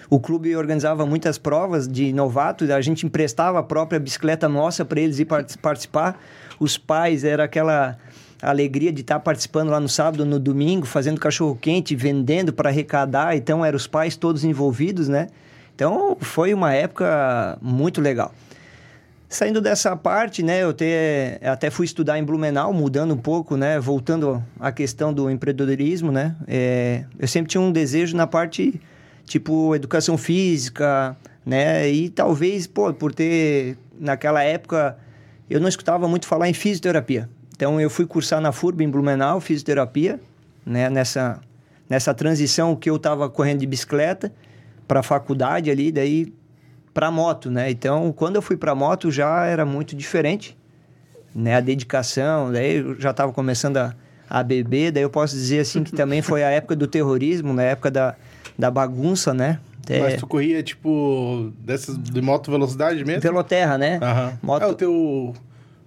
o 0.10 0.20
clube 0.20 0.54
organizava 0.56 1.06
muitas 1.06 1.38
provas 1.38 1.88
de 1.88 2.12
novato, 2.12 2.72
a 2.72 2.82
gente 2.82 3.06
emprestava 3.06 3.60
a 3.60 3.64
própria 3.64 3.98
bicicleta 3.98 4.50
nossa 4.50 4.84
para 4.84 5.00
eles 5.00 5.20
ir 5.20 5.26
part- 5.26 5.56
participar. 5.60 6.22
Os 6.60 6.78
pais, 6.78 7.24
era 7.24 7.46
aquela 7.46 7.98
alegria 8.42 8.92
de 8.92 9.02
estar 9.02 9.20
participando 9.22 9.70
lá 9.70 9.80
no 9.80 9.88
sábado, 9.88 10.26
no 10.26 10.38
domingo, 10.38 10.86
fazendo 10.86 11.20
cachorro-quente, 11.20 11.96
vendendo 11.96 12.52
para 12.52 12.70
arrecadar. 12.70 13.36
Então, 13.38 13.64
eram 13.64 13.78
os 13.78 13.88
pais 13.88 14.18
todos 14.18 14.44
envolvidos, 14.44 15.08
né? 15.08 15.28
Então, 15.74 16.18
foi 16.20 16.54
uma 16.54 16.74
época 16.74 17.58
muito 17.62 18.02
legal. 18.02 18.34
Saindo 19.32 19.62
dessa 19.62 19.96
parte, 19.96 20.44
né, 20.44 20.62
eu 20.62 20.72
até, 20.72 21.40
até 21.42 21.70
fui 21.70 21.86
estudar 21.86 22.20
em 22.20 22.24
Blumenau, 22.24 22.74
mudando 22.74 23.14
um 23.14 23.18
pouco, 23.18 23.56
né, 23.56 23.80
voltando 23.80 24.44
à 24.60 24.74
questão 24.74 25.14
do 25.14 25.30
empreendedorismo, 25.30 26.12
né, 26.12 26.36
é, 26.46 27.06
eu 27.18 27.26
sempre 27.30 27.50
tinha 27.50 27.62
um 27.62 27.72
desejo 27.72 28.14
na 28.18 28.28
parte, 28.28 28.82
tipo, 29.24 29.74
educação 29.74 30.18
física, 30.18 31.16
né, 31.46 31.90
e 31.90 32.10
talvez, 32.10 32.68
pô, 32.68 32.94
por 32.94 33.14
ter, 33.14 33.78
naquela 33.98 34.44
época, 34.44 34.98
eu 35.50 35.62
não 35.62 35.70
escutava 35.70 36.10
muito 36.10 36.28
falar 36.28 36.50
em 36.50 36.54
fisioterapia. 36.54 37.30
Então, 37.56 37.80
eu 37.80 37.90
fui 37.90 38.06
cursar 38.06 38.42
na 38.42 38.52
FURB 38.52 38.84
em 38.84 38.90
Blumenau, 38.90 39.40
fisioterapia, 39.40 40.20
né, 40.66 40.90
nessa, 40.90 41.40
nessa 41.90 42.14
transição 42.14 42.76
que 42.76 42.90
eu 42.90 42.98
estava 42.98 43.30
correndo 43.30 43.60
de 43.62 43.66
bicicleta 43.66 44.30
para 44.90 45.00
a 45.00 45.04
faculdade 45.04 45.72
ali, 45.72 45.90
daí 45.90 46.34
para 46.94 47.10
moto, 47.12 47.50
né? 47.50 47.70
Então, 47.72 48.12
quando 48.12 48.36
eu 48.36 48.42
fui 48.42 48.58
para 48.58 48.74
moto 48.76 49.10
já 49.12 49.46
era 49.46 49.66
muito 49.66 49.96
diferente, 49.96 50.58
né? 51.34 51.56
A 51.56 51.60
dedicação, 51.62 52.52
daí 52.52 52.78
eu 52.78 53.00
já 53.00 53.12
estava 53.12 53.32
começando 53.32 53.78
a, 53.78 53.96
a 54.30 54.44
beber, 54.44 54.92
daí 54.92 55.04
eu 55.04 55.10
posso 55.10 55.36
dizer 55.36 55.60
assim 55.62 55.84
que 55.84 55.92
também 55.92 56.22
foi 56.24 56.44
a 56.44 56.50
época 56.50 56.76
do 56.76 56.88
terrorismo, 56.88 57.54
na 57.54 57.64
época 57.64 57.90
da, 57.90 58.16
da 58.58 58.70
bagunça, 58.70 59.34
né? 59.34 59.60
É, 59.90 60.00
Mas 60.00 60.16
tu 60.16 60.28
corria, 60.28 60.62
tipo, 60.64 61.52
dessas 61.60 61.98
de 62.02 62.22
moto 62.22 62.50
velocidade 62.52 63.04
mesmo? 63.04 63.22
Veloterra, 63.22 63.78
né? 63.78 64.00
Aham. 64.02 64.34
Moto- 64.42 64.64
É 64.64 64.68
o 64.68 64.74
teu... 64.74 65.34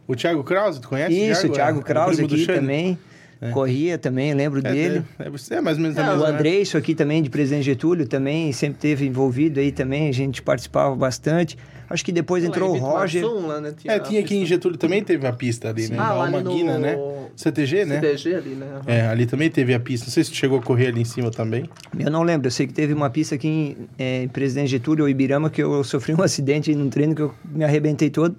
O 0.06 0.14
Thiago 0.14 0.44
Krause, 0.44 0.80
tu 0.80 0.88
conhece? 0.88 1.14
Isso, 1.30 1.46
o 1.46 1.50
Thiago 1.50 1.78
É, 1.78 1.80
é 1.80 1.84
Krause 1.84 2.22
aqui 2.22 2.36
Xande? 2.44 2.98
Também. 3.44 3.52
Corria 3.54 3.98
também, 3.98 4.34
lembro 4.34 4.60
É, 4.60 4.62
dele. 4.72 5.02
É, 5.18 5.24
é, 5.24 5.56
é 5.56 5.60
mais 5.60 5.76
ou 5.76 5.82
menos 5.82 5.98
a 5.98 6.00
É, 6.02 6.04
mesma, 6.06 6.20
O 6.22 6.26
né? 6.26 6.34
André, 6.34 6.60
isso 6.60 6.76
aqui 6.76 6.94
também, 6.94 7.22
de 7.22 7.30
Presidente 7.30 7.64
Getúlio, 7.64 8.06
também 8.06 8.52
sempre 8.52 8.78
teve 8.78 9.06
envolvido 9.06 9.60
aí 9.60 9.70
também, 9.72 10.08
a 10.08 10.12
gente 10.12 10.40
participava 10.42 10.94
bastante. 10.96 11.56
Acho 11.88 12.02
que 12.02 12.10
depois 12.12 12.42
entrou 12.42 12.74
o 12.74 12.78
Roger. 12.78 13.24
Lá, 13.26 13.60
né? 13.60 13.74
É, 13.84 13.98
tinha 13.98 14.20
aqui 14.20 14.36
em 14.36 14.46
Getúlio 14.46 14.78
também 14.78 15.04
teve 15.04 15.26
a 15.26 15.32
pista 15.32 15.68
ali, 15.68 15.86
né? 15.88 15.96
Ah, 15.98 16.14
lá 16.14 16.24
Almaguina, 16.24 16.74
no- 16.74 16.80
né? 16.80 16.98
CTG, 17.36 17.84
né? 17.84 18.00
CTG 18.00 18.34
ali, 18.36 18.50
né? 18.54 18.66
É, 18.86 19.02
ali 19.02 19.26
também 19.26 19.50
teve 19.50 19.74
a 19.74 19.78
pista. 19.80 20.06
Não 20.06 20.12
sei 20.12 20.24
se 20.24 20.30
tu 20.30 20.36
chegou 20.36 20.58
a 20.58 20.62
correr 20.62 20.86
ali 20.88 21.02
em 21.02 21.04
cima 21.04 21.30
também. 21.30 21.68
Eu 21.98 22.10
não 22.10 22.22
lembro, 22.22 22.46
eu 22.46 22.50
sei 22.50 22.66
que 22.66 22.72
teve 22.72 22.94
uma 22.94 23.10
pista 23.10 23.34
aqui 23.34 23.48
em, 23.48 23.76
é, 23.98 24.22
em 24.22 24.28
Presidente 24.28 24.70
Getúlio 24.70 25.04
ou 25.04 25.08
Ibirama 25.10 25.50
que 25.50 25.62
eu 25.62 25.84
sofri 25.84 26.14
um 26.14 26.22
acidente 26.24 26.70
aí 26.70 26.76
num 26.76 26.88
treino 26.88 27.14
que 27.14 27.20
eu 27.22 27.34
me 27.44 27.62
arrebentei 27.64 28.08
todo. 28.08 28.34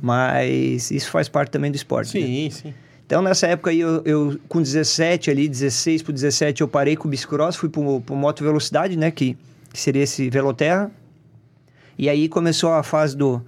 Mas 0.00 0.90
isso 0.90 1.10
faz 1.10 1.28
parte 1.28 1.50
também 1.50 1.70
do 1.70 1.76
esporte. 1.76 2.18
né? 2.18 2.26
Sim, 2.26 2.50
sim. 2.50 2.74
Então 3.06 3.22
nessa 3.22 3.46
época 3.46 3.70
aí, 3.70 3.78
eu, 3.78 4.02
eu 4.04 4.38
com 4.48 4.60
17 4.60 5.30
ali, 5.30 5.48
16 5.48 6.02
pro 6.02 6.12
17, 6.12 6.60
eu 6.60 6.68
parei 6.68 6.96
com 6.96 7.06
o 7.06 7.10
bicicross, 7.10 7.54
fui 7.54 7.68
pro, 7.68 8.00
pro 8.00 8.16
moto 8.16 8.42
velocidade, 8.42 8.96
né? 8.96 9.12
Que, 9.12 9.38
que 9.72 9.80
seria 9.80 10.02
esse 10.02 10.28
Veloterra. 10.28 10.90
E 11.96 12.10
aí 12.10 12.28
começou 12.28 12.72
a 12.72 12.82
fase 12.82 13.16
do, 13.16 13.40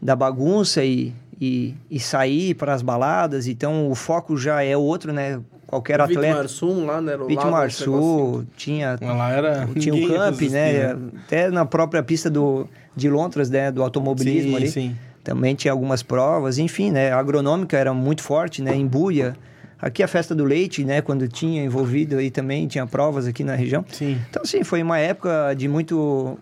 da 0.00 0.14
bagunça 0.14 0.84
e, 0.84 1.12
e, 1.40 1.74
e 1.90 1.98
sair 1.98 2.54
para 2.54 2.74
as 2.74 2.82
baladas. 2.82 3.46
Então 3.46 3.90
o 3.90 3.94
foco 3.94 4.36
já 4.36 4.62
é 4.62 4.76
outro, 4.76 5.10
né? 5.10 5.40
Qualquer 5.66 5.98
O 5.98 6.02
atleta. 6.02 6.36
Marsum 6.36 6.84
lá, 6.84 7.00
né? 7.00 7.14
era 7.14 7.24
o 7.24 7.26
Pete 7.26 7.36
lado, 7.38 7.48
um 7.48 7.50
Marçu, 7.50 8.46
tinha 8.58 8.98
lá 9.00 9.30
era. 9.32 9.66
tinha 9.80 9.94
o 9.94 10.06
camp, 10.06 10.38
resistia, 10.38 10.94
né? 10.94 11.10
Até 11.24 11.50
na 11.50 11.64
própria 11.64 12.02
pista 12.02 12.28
do, 12.28 12.68
de 12.94 13.08
Londres, 13.08 13.48
né? 13.48 13.72
Do 13.72 13.82
automobilismo 13.82 14.50
Sim, 14.50 14.56
ali. 14.56 14.68
sim. 14.68 14.96
Também 15.24 15.54
tinha 15.54 15.70
algumas 15.70 16.02
provas, 16.02 16.58
enfim, 16.58 16.90
né? 16.90 17.12
A 17.12 17.18
agronômica 17.18 17.76
era 17.76 17.94
muito 17.94 18.22
forte, 18.22 18.60
né? 18.60 18.74
Em 18.74 18.86
Buia. 18.86 19.36
Aqui 19.80 20.02
a 20.02 20.08
festa 20.08 20.34
do 20.34 20.44
leite, 20.44 20.84
né? 20.84 21.00
Quando 21.00 21.28
tinha 21.28 21.64
envolvido 21.64 22.16
aí 22.16 22.30
também, 22.30 22.66
tinha 22.66 22.86
provas 22.86 23.26
aqui 23.26 23.44
na 23.44 23.54
região. 23.54 23.84
Sim. 23.92 24.18
Então, 24.28 24.42
assim, 24.42 24.64
foi 24.64 24.82
uma 24.82 24.98
época 24.98 25.54
de 25.56 25.68
muito... 25.68 26.38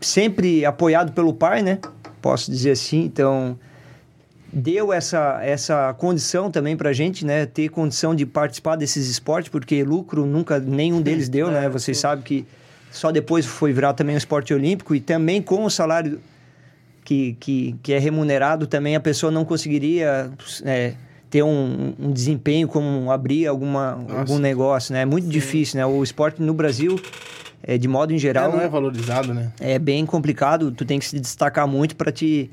Sempre 0.00 0.64
apoiado 0.66 1.12
pelo 1.12 1.32
pai, 1.32 1.62
né? 1.62 1.78
Posso 2.20 2.50
dizer 2.50 2.72
assim. 2.72 3.04
Então, 3.04 3.58
deu 4.52 4.92
essa, 4.92 5.40
essa 5.42 5.94
condição 5.94 6.50
também 6.50 6.76
pra 6.76 6.92
gente, 6.92 7.24
né? 7.24 7.46
Ter 7.46 7.70
condição 7.70 8.14
de 8.14 8.24
participar 8.26 8.76
desses 8.76 9.08
esportes, 9.08 9.50
porque 9.50 9.82
lucro 9.82 10.26
nunca 10.26 10.58
nenhum 10.58 11.00
deles 11.00 11.28
deu, 11.28 11.50
né? 11.50 11.68
Vocês 11.68 11.98
sabem 11.98 12.22
que 12.22 12.46
só 12.90 13.10
depois 13.10 13.44
foi 13.44 13.72
virar 13.72 13.94
também 13.94 14.14
um 14.14 14.18
esporte 14.18 14.54
olímpico 14.54 14.94
e 14.94 15.00
também 15.00 15.42
com 15.42 15.64
o 15.64 15.70
salário 15.70 16.20
que, 17.04 17.36
que, 17.38 17.76
que 17.82 17.92
é 17.92 17.98
remunerado 17.98 18.66
também 18.66 18.96
a 18.96 19.00
pessoa 19.00 19.30
não 19.30 19.44
conseguiria 19.44 20.32
é, 20.64 20.94
ter 21.28 21.42
um, 21.42 21.94
um 21.98 22.10
desempenho 22.10 22.66
como 22.66 23.10
abrir 23.12 23.46
alguma, 23.46 24.04
algum 24.08 24.38
negócio, 24.38 24.92
né? 24.92 25.02
É 25.02 25.04
muito 25.04 25.28
difícil, 25.28 25.78
né? 25.78 25.84
O 25.84 26.02
esporte 26.02 26.40
no 26.40 26.54
Brasil, 26.54 26.98
é, 27.62 27.76
de 27.76 27.86
modo 27.86 28.12
em 28.12 28.16
É, 28.16 28.18
geral, 28.18 28.52
não 28.52 28.60
é 28.60 28.68
valorizado, 28.68 29.34
né? 29.34 29.52
é 29.60 29.78
bem 29.78 30.06
complicado. 30.06 30.70
Tu 30.70 30.84
tem 30.84 30.98
que 30.98 31.04
se 31.04 31.20
destacar 31.20 31.68
muito 31.68 31.94
para 31.94 32.10
te 32.10 32.50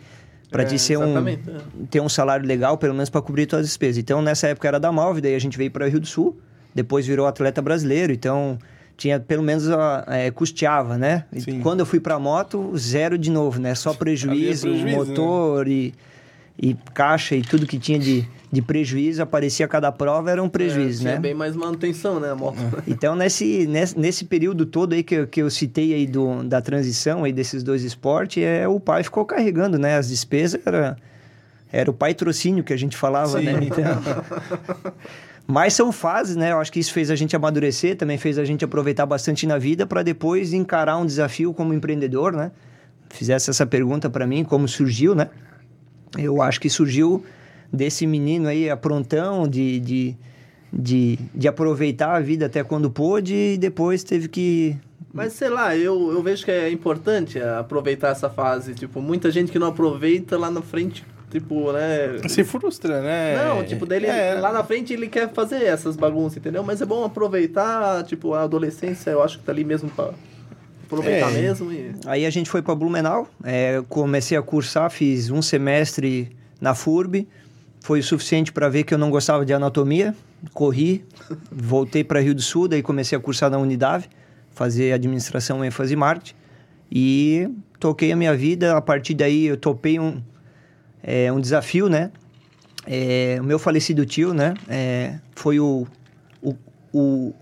para 0.49 0.63
É, 0.63 0.65
te 0.65 0.77
ser 0.77 0.97
um 0.97 1.03
exatamente, 1.03 1.49
é. 1.49 1.53
ter 1.89 2.01
um 2.01 2.09
salário 2.09 2.45
legal, 2.45 2.77
pelo 2.77 2.93
menos 2.93 3.09
para 3.09 3.21
cobrir 3.21 3.45
todas 3.45 3.63
as 3.65 3.69
despesas. 3.69 3.99
Então 3.99 4.21
nessa 4.21 4.47
época 4.47 4.67
era 4.67 4.81
da 4.81 4.91
Malve, 4.91 5.21
daí 5.21 5.33
a 5.33 5.39
gente 5.39 5.57
veio 5.57 5.71
para 5.71 5.87
Rio 5.87 6.01
do 6.01 6.07
Sul, 6.07 6.37
depois 6.75 7.07
virou 7.07 7.25
atleta 7.25 7.61
brasileiro, 7.61 8.11
então 8.11 8.59
tinha 8.97 9.19
pelo 9.19 9.43
menos 9.43 9.69
a, 9.69 10.05
é, 10.07 10.31
custeava, 10.31 10.97
né? 10.97 11.25
E 11.33 11.59
quando 11.59 11.79
eu 11.81 11.85
fui 11.85 11.99
para 11.99 12.17
moto, 12.19 12.71
zero 12.77 13.17
de 13.17 13.31
novo, 13.31 13.59
né? 13.59 13.73
Só 13.75 13.93
prejuízo, 13.93 14.67
prejuízo, 14.67 14.85
né? 14.85 14.95
motor 14.95 15.67
e 15.67 15.93
e 16.63 16.75
caixa 16.93 17.35
e 17.35 17.41
tudo 17.41 17.65
que 17.65 17.79
tinha 17.79 17.97
de, 17.97 18.27
de 18.51 18.61
prejuízo, 18.61 19.23
aparecia 19.23 19.67
cada 19.67 19.91
prova 19.91 20.29
era 20.29 20.43
um 20.43 20.49
prejuízo, 20.49 20.99
tinha 21.01 21.13
né? 21.15 21.19
bem 21.19 21.33
mais 21.33 21.55
manutenção, 21.55 22.19
né? 22.19 22.29
A 22.29 22.35
moto. 22.35 22.57
Então, 22.87 23.15
nesse, 23.15 23.65
nesse, 23.65 23.97
nesse 23.97 24.25
período 24.25 24.65
todo 24.67 24.93
aí 24.93 25.01
que, 25.01 25.15
eu- 25.15 25.27
que 25.27 25.41
eu 25.41 25.49
citei 25.49 25.91
aí 25.93 26.05
do, 26.05 26.43
da 26.43 26.61
transição 26.61 27.23
aí 27.23 27.33
desses 27.33 27.63
dois 27.63 27.83
esportes, 27.83 28.43
é, 28.43 28.67
o 28.67 28.79
pai 28.79 29.01
ficou 29.03 29.25
carregando, 29.25 29.79
né? 29.79 29.97
As 29.97 30.09
despesas 30.09 30.61
era, 30.63 30.97
era 31.71 31.89
o 31.89 31.93
patrocínio 31.93 32.63
que 32.63 32.73
a 32.73 32.77
gente 32.77 32.95
falava, 32.95 33.39
Sim. 33.39 33.45
né? 33.45 33.59
Então... 33.63 33.83
Mas 35.47 35.73
são 35.73 35.91
fases, 35.91 36.35
né? 36.35 36.51
Eu 36.51 36.59
acho 36.59 36.71
que 36.71 36.79
isso 36.79 36.93
fez 36.93 37.09
a 37.09 37.15
gente 37.15 37.35
amadurecer, 37.35 37.97
também 37.97 38.17
fez 38.17 38.37
a 38.37 38.45
gente 38.45 38.63
aproveitar 38.63 39.05
bastante 39.05 39.45
na 39.45 39.57
vida 39.57 39.85
para 39.85 40.03
depois 40.03 40.53
encarar 40.53 40.97
um 40.97 41.05
desafio 41.05 41.53
como 41.53 41.73
empreendedor, 41.73 42.33
né? 42.33 42.51
Fizesse 43.09 43.49
essa 43.49 43.65
pergunta 43.65 44.09
para 44.09 44.25
mim, 44.25 44.43
como 44.43 44.67
surgiu, 44.67 45.13
né? 45.13 45.29
Eu 46.17 46.41
acho 46.41 46.59
que 46.59 46.69
surgiu 46.69 47.23
desse 47.71 48.05
menino 48.05 48.47
aí 48.47 48.69
aprontão 48.69 49.47
de, 49.47 49.79
de, 49.79 50.17
de, 50.71 51.19
de 51.33 51.47
aproveitar 51.47 52.15
a 52.15 52.19
vida 52.19 52.45
até 52.45 52.63
quando 52.63 52.89
pôde 52.89 53.33
e 53.33 53.57
depois 53.57 54.03
teve 54.03 54.27
que. 54.27 54.77
Mas 55.13 55.33
sei 55.33 55.49
lá, 55.49 55.75
eu, 55.75 56.11
eu 56.11 56.21
vejo 56.21 56.45
que 56.45 56.51
é 56.51 56.69
importante 56.69 57.39
aproveitar 57.41 58.09
essa 58.09 58.29
fase. 58.29 58.73
Tipo, 58.73 59.01
muita 59.01 59.29
gente 59.31 59.51
que 59.51 59.59
não 59.59 59.67
aproveita 59.67 60.37
lá 60.37 60.49
na 60.49 60.61
frente, 60.61 61.05
tipo, 61.31 61.71
né? 61.71 62.19
Se 62.27 62.43
frustra, 62.43 63.01
né? 63.01 63.35
Não, 63.43 63.63
tipo, 63.63 63.85
dele 63.85 64.05
É. 64.07 64.35
lá 64.35 64.51
na 64.51 64.63
frente 64.63 64.93
ele 64.93 65.07
quer 65.07 65.31
fazer 65.33 65.63
essas 65.63 65.95
bagunças, 65.95 66.37
entendeu? 66.37 66.61
Mas 66.63 66.81
é 66.81 66.85
bom 66.85 67.03
aproveitar, 67.03 68.03
tipo, 68.03 68.33
a 68.33 68.43
adolescência, 68.43 69.09
eu 69.11 69.23
acho 69.23 69.39
que 69.39 69.45
tá 69.45 69.51
ali 69.51 69.63
mesmo 69.63 69.89
pra 69.89 70.11
aproveitar 70.85 71.29
É. 71.31 71.41
mesmo. 71.41 71.71
E... 71.71 71.91
Aí 72.05 72.25
a 72.25 72.29
gente 72.29 72.49
foi 72.49 72.61
para 72.61 72.75
Blumenau, 72.75 73.27
é, 73.43 73.81
comecei 73.89 74.37
a 74.37 74.41
cursar, 74.41 74.91
fiz 74.91 75.29
um 75.31 75.41
semestre 75.41 76.35
na 76.59 76.75
FURB, 76.75 77.27
foi 77.79 77.99
o 77.99 78.03
suficiente 78.03 78.51
para 78.51 78.67
ver 78.69 78.83
que 78.83 78.93
eu 78.93 78.97
não 78.97 79.09
gostava 79.09 79.45
de 79.45 79.53
anatomia, 79.53 80.13
corri, 80.53 81.03
voltei 81.51 82.03
para 82.03 82.19
Rio 82.19 82.35
do 82.35 82.41
Sul, 82.41 82.67
daí 82.67 82.81
comecei 82.83 83.17
a 83.17 83.21
cursar 83.21 83.49
na 83.49 83.57
Unidade, 83.57 84.09
fazer 84.51 84.91
administração 84.91 85.63
ênfase 85.63 85.95
marketing 85.95 86.35
e 86.91 87.47
toquei 87.79 88.11
a 88.11 88.15
minha 88.15 88.35
vida. 88.35 88.75
A 88.75 88.81
partir 88.81 89.13
daí 89.13 89.45
eu 89.45 89.55
topei 89.57 89.97
um, 89.97 90.21
é, 91.03 91.31
um 91.31 91.39
desafio, 91.39 91.89
né? 91.89 92.11
É, 92.87 93.37
o 93.39 93.43
meu 93.43 93.59
falecido 93.59 94.05
tio, 94.05 94.33
né? 94.33 94.53
é, 94.67 95.15
foi 95.35 95.59
o, 95.59 95.85
o, 96.41 96.55
o 96.93 97.33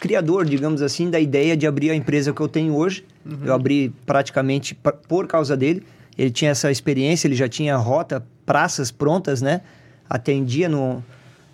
criador, 0.00 0.44
digamos 0.46 0.80
assim, 0.80 1.10
da 1.10 1.20
ideia 1.20 1.56
de 1.56 1.66
abrir 1.66 1.90
a 1.90 1.94
empresa 1.94 2.32
que 2.32 2.40
eu 2.40 2.48
tenho 2.48 2.74
hoje. 2.74 3.04
Eu 3.44 3.52
abri 3.52 3.92
praticamente 4.06 4.74
pa- 4.74 4.92
por 4.92 5.26
causa 5.26 5.54
dele. 5.56 5.82
Ele 6.16 6.30
tinha 6.30 6.50
essa 6.52 6.70
experiência, 6.70 7.28
ele 7.28 7.34
já 7.34 7.46
tinha 7.48 7.76
rota, 7.76 8.24
praças 8.46 8.90
prontas, 8.90 9.42
né? 9.42 9.60
atendia 10.08 10.68
no, 10.70 11.04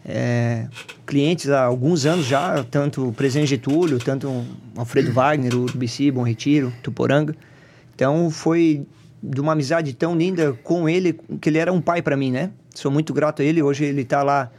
é, 0.06 0.68
clientes 1.04 1.50
há 1.50 1.64
alguns 1.64 2.06
anos 2.06 2.24
já, 2.26 2.62
tanto 2.70 3.08
o 3.08 3.12
Presidente 3.12 3.48
Getúlio, 3.48 3.98
tanto 3.98 4.28
o 4.28 4.44
Alfredo 4.76 5.10
Wagner, 5.12 5.54
o 5.56 5.62
Urubici, 5.64 6.10
Bom 6.12 6.22
Retiro, 6.22 6.72
Tuporanga. 6.82 7.34
Então 7.94 8.30
foi 8.30 8.86
de 9.24 9.40
uma 9.40 9.52
amizade 9.52 9.94
tão 9.94 10.16
linda 10.16 10.52
com 10.62 10.88
ele 10.88 11.18
que 11.40 11.48
ele 11.48 11.58
era 11.58 11.72
um 11.72 11.80
pai 11.80 12.02
para 12.02 12.16
mim, 12.16 12.30
né? 12.30 12.50
Sou 12.74 12.90
muito 12.90 13.14
grato 13.14 13.40
a 13.40 13.44
ele. 13.44 13.62
Hoje 13.62 13.84
ele 13.84 14.02
está 14.02 14.22
lá 14.22 14.50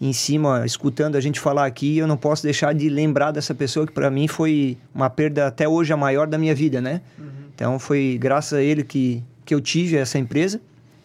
em 0.00 0.12
cima 0.12 0.64
escutando 0.64 1.16
a 1.16 1.20
gente 1.20 1.38
falar 1.38 1.66
aqui. 1.66 1.98
Eu 1.98 2.06
não 2.06 2.16
posso 2.16 2.42
deixar 2.42 2.72
de 2.72 2.88
lembrar 2.88 3.30
dessa 3.32 3.54
pessoa 3.54 3.86
que 3.86 3.92
para 3.92 4.10
mim 4.10 4.26
foi 4.26 4.78
uma 4.94 5.10
perda 5.10 5.46
até 5.46 5.68
hoje 5.68 5.92
a 5.92 5.96
maior 5.96 6.26
da 6.26 6.38
minha 6.38 6.54
vida, 6.54 6.80
né? 6.80 7.02
Uhum. 7.18 7.26
Então 7.54 7.78
foi 7.78 8.16
graças 8.18 8.54
a 8.54 8.62
ele 8.62 8.82
que, 8.82 9.22
que 9.44 9.54
eu 9.54 9.60
tive 9.60 9.96
essa 9.96 10.18
empresa, 10.18 10.60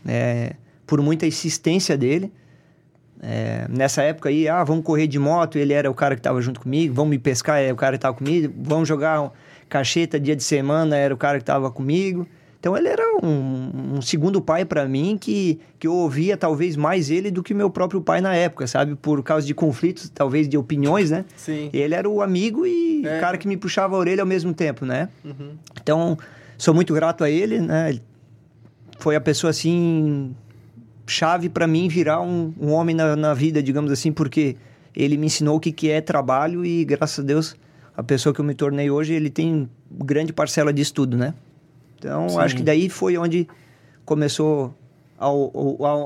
é, 0.08 0.54
por 0.88 1.02
muita 1.02 1.26
insistência 1.26 1.98
dele. 1.98 2.32
É, 3.22 3.66
nessa 3.70 4.04
época 4.04 4.30
aí, 4.30 4.48
ah, 4.48 4.64
vamos 4.64 4.86
correr 4.86 5.08
de 5.08 5.18
moto, 5.18 5.58
ele 5.58 5.74
era 5.74 5.90
o 5.90 5.94
cara 5.94 6.16
que 6.16 6.20
estava 6.20 6.40
junto 6.42 6.60
comigo, 6.60 6.94
vamos 6.94 7.10
me 7.10 7.18
pescar, 7.18 7.60
é 7.60 7.74
o 7.74 7.76
cara 7.76 7.94
que 7.94 7.98
estava 7.98 8.16
comigo, 8.16 8.54
vamos 8.58 8.88
jogar 8.88 9.32
cacheta 9.68 10.20
dia 10.20 10.36
de 10.36 10.44
semana, 10.44 10.96
era 10.96 11.14
o 11.14 11.18
cara 11.18 11.38
que 11.38 11.44
estava 11.44 11.72
comigo. 11.72 12.28
Então 12.66 12.76
ele 12.76 12.88
era 12.88 13.04
um, 13.22 13.98
um 13.98 14.02
segundo 14.02 14.42
pai 14.42 14.66
para 14.66 14.88
mim 14.88 15.20
que, 15.22 15.60
que 15.78 15.86
eu 15.86 15.94
ouvia 15.94 16.36
talvez 16.36 16.76
mais 16.76 17.12
ele 17.12 17.30
do 17.30 17.44
que 17.44 17.54
meu 17.54 17.70
próprio 17.70 18.02
pai 18.02 18.22
na 18.22 18.34
época, 18.34 18.66
sabe? 18.66 18.96
Por 18.96 19.22
causa 19.22 19.46
de 19.46 19.54
conflitos, 19.54 20.10
talvez 20.10 20.50
de 20.50 20.58
opiniões, 20.58 21.12
né? 21.12 21.26
Sim. 21.38 21.70
Ele 21.72 21.94
era 21.94 22.10
o 22.10 22.24
amigo 22.24 22.66
e 22.66 23.06
é. 23.06 23.20
cara 23.20 23.38
que 23.38 23.48
me 23.48 23.56
puxava 23.56 23.96
a 23.96 24.00
orelha 24.00 24.24
ao 24.24 24.26
mesmo 24.26 24.52
tempo, 24.52 24.84
né? 24.84 25.10
Uhum. 25.24 25.52
Então, 25.80 26.18
sou 26.58 26.74
muito 26.74 26.92
grato 26.92 27.24
a 27.24 27.30
ele, 27.30 27.60
né? 27.60 27.90
Ele 27.90 28.02
foi 28.98 29.16
a 29.16 29.22
pessoa 29.22 29.52
assim 29.52 30.36
chave 31.06 31.50
para 31.50 31.68
mim 31.68 31.88
virar 31.88 32.20
um, 32.20 32.52
um 32.60 32.72
homem 32.72 32.96
na, 32.96 33.16
na, 33.16 33.36
vida, 33.36 33.62
digamos 33.62 33.92
assim, 33.92 34.12
porque 34.12 34.58
ele 34.96 35.18
me 35.18 35.28
ensinou 35.28 35.58
o 35.58 35.60
que, 35.60 35.72
que 35.72 35.92
é 35.92 36.02
trabalho 36.02 36.66
e, 36.66 36.84
graças 36.84 37.20
a 37.20 37.28
Deus, 37.28 37.56
a 37.96 38.02
pessoa 38.02 38.34
que 38.34 38.42
eu 38.42 38.46
me 38.46 38.56
tornei 38.56 38.90
hoje, 38.90 39.14
ele 39.14 39.30
tem 39.30 39.70
grande 39.92 40.34
parcela 40.34 40.74
de 40.74 40.82
estudo, 40.82 41.16
né? 41.16 41.36
Então, 41.98 42.30
Sim. 42.30 42.40
acho 42.40 42.56
que 42.56 42.64
daí 42.64 42.90
foi 42.90 43.18
onde 43.18 43.48
começou 44.06 44.74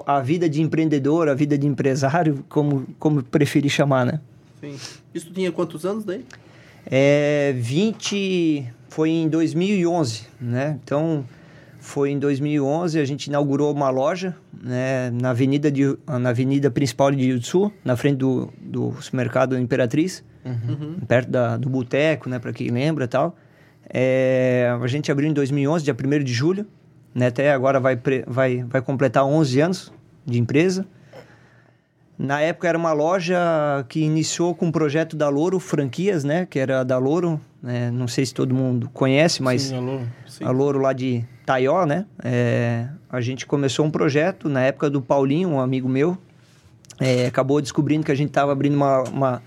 a, 0.06 0.22
vida 0.22 0.50
de 0.50 0.62
empreendedor, 0.62 1.30
a 1.30 1.34
vida 1.34 1.58
de 1.58 1.68
empresário, 1.68 2.46
como, 2.48 2.88
como 3.00 3.24
preferi 3.24 3.70
chamar, 3.70 4.06
né? 4.06 4.22
Sim. 4.60 4.76
Isso 5.14 5.32
tinha 5.32 5.52
quantos 5.52 5.86
anos 5.86 6.04
daí? 6.04 6.26
É, 6.86 7.54
20... 7.58 8.74
Foi 8.90 9.12
em 9.12 9.30
2011, 9.30 10.24
né? 10.42 10.80
Então, 10.84 11.24
foi 11.80 12.12
em 12.12 12.20
2011, 12.20 13.00
a 13.00 13.06
gente 13.06 13.28
inaugurou 13.28 13.72
uma 13.72 13.90
loja 13.90 14.36
né, 14.62 15.10
na, 15.12 15.30
avenida 15.30 15.72
de, 15.72 15.98
na 16.08 16.30
avenida 16.30 16.70
principal 16.70 17.12
de 17.12 17.42
Sul, 17.42 17.72
na 17.86 17.96
frente 17.96 18.18
do, 18.18 18.52
do 18.60 18.92
supermercado 19.02 19.58
Imperatriz, 19.58 20.24
uhum. 20.44 20.98
perto 21.08 21.30
da, 21.30 21.56
do 21.56 21.70
Boteco, 21.70 22.28
né, 22.28 22.40
para 22.40 22.52
quem 22.52 22.70
lembra 22.70 23.06
e 23.06 23.08
tal. 23.08 23.36
É, 23.90 24.76
a 24.82 24.88
gente 24.88 25.12
abriu 25.12 25.30
em 25.30 25.34
2011, 25.34 25.84
dia 25.84 25.96
1 25.96 26.24
de 26.24 26.34
julho, 26.34 26.66
né, 27.14 27.28
até 27.28 27.52
agora 27.52 27.80
vai, 27.80 28.00
vai, 28.28 28.64
vai 28.64 28.82
completar 28.82 29.26
11 29.26 29.62
anos 29.62 29.94
de 30.26 30.40
empresa. 30.40 30.86
Na 32.18 32.42
época 32.42 32.68
era 32.68 32.78
uma 32.78 32.92
loja 32.92 33.38
que 33.88 34.02
iniciou 34.02 34.54
com 34.54 34.68
o 34.68 34.72
projeto 34.74 35.16
da 35.16 35.30
Louro 35.30 35.58
Franquias, 35.58 36.26
né? 36.26 36.46
Que 36.46 36.60
era 36.60 36.84
da 36.84 36.98
Louro, 36.98 37.40
né? 37.64 37.90
não 37.92 38.10
sei 38.10 38.26
se 38.26 38.34
todo 38.34 38.54
mundo 38.54 38.90
conhece, 38.94 39.42
mas 39.42 39.62
sim, 39.62 39.78
a, 39.78 39.80
Louro, 39.80 40.08
sim. 40.28 40.44
a 40.44 40.52
Louro 40.52 40.80
lá 40.80 40.92
de 40.92 41.24
Taió, 41.46 41.86
né? 41.86 42.06
É, 42.22 42.90
a 43.10 43.22
gente 43.22 43.46
começou 43.46 43.86
um 43.86 43.90
projeto 43.90 44.50
na 44.50 44.62
época 44.62 44.90
do 44.90 45.02
Paulinho, 45.02 45.48
um 45.48 45.62
amigo 45.62 45.88
meu, 45.88 46.18
é, 47.00 47.26
acabou 47.26 47.62
descobrindo 47.62 48.06
que 48.06 48.12
a 48.12 48.16
gente 48.16 48.30
estava 48.30 48.52
abrindo 48.52 48.76
uma, 48.76 49.04
uma, 49.04 49.44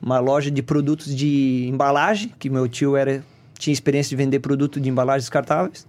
uma, 0.00 0.18
loja 0.18 0.50
de 0.50 0.62
produtos 0.62 1.14
de 1.14 1.68
embalagem, 1.68 2.32
que 2.38 2.48
meu 2.48 2.66
tio 2.66 2.96
era 2.96 3.22
tinha 3.58 3.72
experiência 3.72 4.10
de 4.10 4.16
vender 4.16 4.40
produto 4.40 4.80
de 4.80 4.88
embalagens 4.88 5.24
descartáveis. 5.24 5.86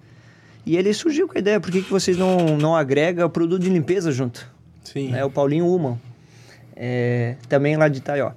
E 0.65 0.75
ele 0.75 0.93
surgiu 0.93 1.27
com 1.27 1.37
a 1.37 1.39
ideia, 1.39 1.59
por 1.59 1.71
que, 1.71 1.81
que 1.81 1.91
vocês 1.91 2.17
não, 2.17 2.57
não 2.57 2.75
agregam 2.75 3.29
produto 3.29 3.61
de 3.61 3.69
limpeza 3.69 4.11
junto? 4.11 4.51
Sim. 4.83 5.13
É 5.13 5.23
o 5.23 5.29
Paulinho 5.29 5.67
Uman 5.67 5.97
é, 6.75 7.35
também 7.47 7.77
lá 7.77 7.87
de 7.87 7.99
Itaió. 7.99 8.31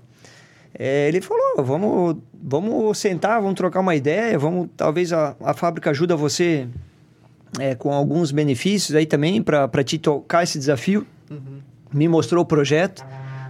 É, 0.79 1.09
ele 1.09 1.21
falou, 1.21 1.65
vamos, 1.65 2.17
vamos 2.33 2.99
sentar, 2.99 3.41
vamos 3.41 3.57
trocar 3.57 3.81
uma 3.81 3.97
ideia, 3.97 4.39
vamos, 4.39 4.69
talvez 4.77 5.13
a, 5.13 5.35
a 5.41 5.55
fábrica 5.55 5.91
ajuda 5.91 6.15
você 6.15 6.69
é, 7.59 7.75
com 7.75 7.93
alguns 7.93 8.31
benefícios 8.31 8.95
aí 8.95 9.07
também 9.07 9.43
para 9.43 9.83
te 9.83 9.99
tocar 9.99 10.43
esse 10.43 10.59
desafio. 10.59 11.07
Uhum. 11.31 11.61
Me 11.93 12.07
mostrou 12.07 12.43
o 12.43 12.47
projeto 12.47 13.05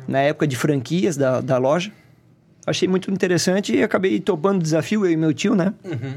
na 0.07 0.21
época 0.21 0.47
de 0.47 0.57
franquias 0.57 1.17
da, 1.17 1.41
da 1.41 1.59
loja. 1.59 1.93
Achei 2.69 2.89
muito 2.89 3.11
interessante 3.11 3.75
e 3.75 3.83
acabei 3.83 4.21
topando 4.21 4.61
o 4.61 4.63
desafio, 4.63 5.05
eu 5.05 5.13
e 5.13 5.17
meu 5.17 5.33
tio, 5.33 5.55
né? 5.55 5.73
Uhum. 5.85 6.15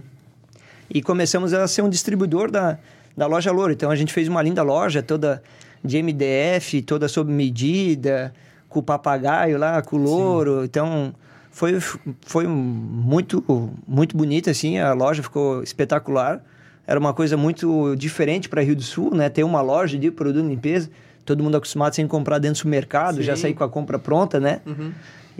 E 0.89 1.01
começamos 1.01 1.53
a 1.53 1.67
ser 1.67 1.81
um 1.81 1.89
distribuidor 1.89 2.51
da, 2.51 2.77
da 3.15 3.25
loja 3.25 3.51
Louro. 3.51 3.71
Então 3.71 3.89
a 3.89 3.95
gente 3.95 4.11
fez 4.11 4.27
uma 4.27 4.41
linda 4.41 4.61
loja 4.61 5.01
toda 5.01 5.41
de 5.83 6.01
MDF, 6.01 6.81
toda 6.83 7.07
sob 7.07 7.31
medida, 7.31 8.33
com 8.69 8.79
o 8.79 8.83
papagaio 8.83 9.57
lá, 9.57 9.81
com 9.81 9.97
o 9.97 9.99
louro. 9.99 10.59
Sim. 10.59 10.65
Então, 10.65 11.15
foi, 11.51 11.79
foi 12.21 12.47
muito, 12.47 13.43
muito 13.87 14.15
bonito, 14.15 14.49
assim. 14.49 14.79
A 14.79 14.93
loja 14.93 15.21
ficou 15.21 15.61
espetacular. 15.61 16.41
Era 16.87 16.99
uma 16.99 17.13
coisa 17.13 17.35
muito 17.35 17.95
diferente 17.95 18.47
para 18.47 18.61
Rio 18.61 18.75
do 18.75 18.81
Sul, 18.81 19.13
né? 19.13 19.29
Ter 19.29 19.43
uma 19.43 19.61
loja 19.61 19.97
de 19.97 20.09
produto 20.09 20.43
de 20.43 20.49
limpeza. 20.49 20.89
Todo 21.25 21.43
mundo 21.43 21.57
acostumado 21.57 21.93
sem 21.95 22.07
comprar 22.07 22.39
dentro 22.39 22.63
do 22.63 22.69
mercado, 22.69 23.17
Sim. 23.17 23.23
já 23.23 23.35
sair 23.35 23.53
com 23.53 23.63
a 23.63 23.69
compra 23.69 23.99
pronta, 23.99 24.39
né? 24.39 24.61
Uhum. 24.65 24.91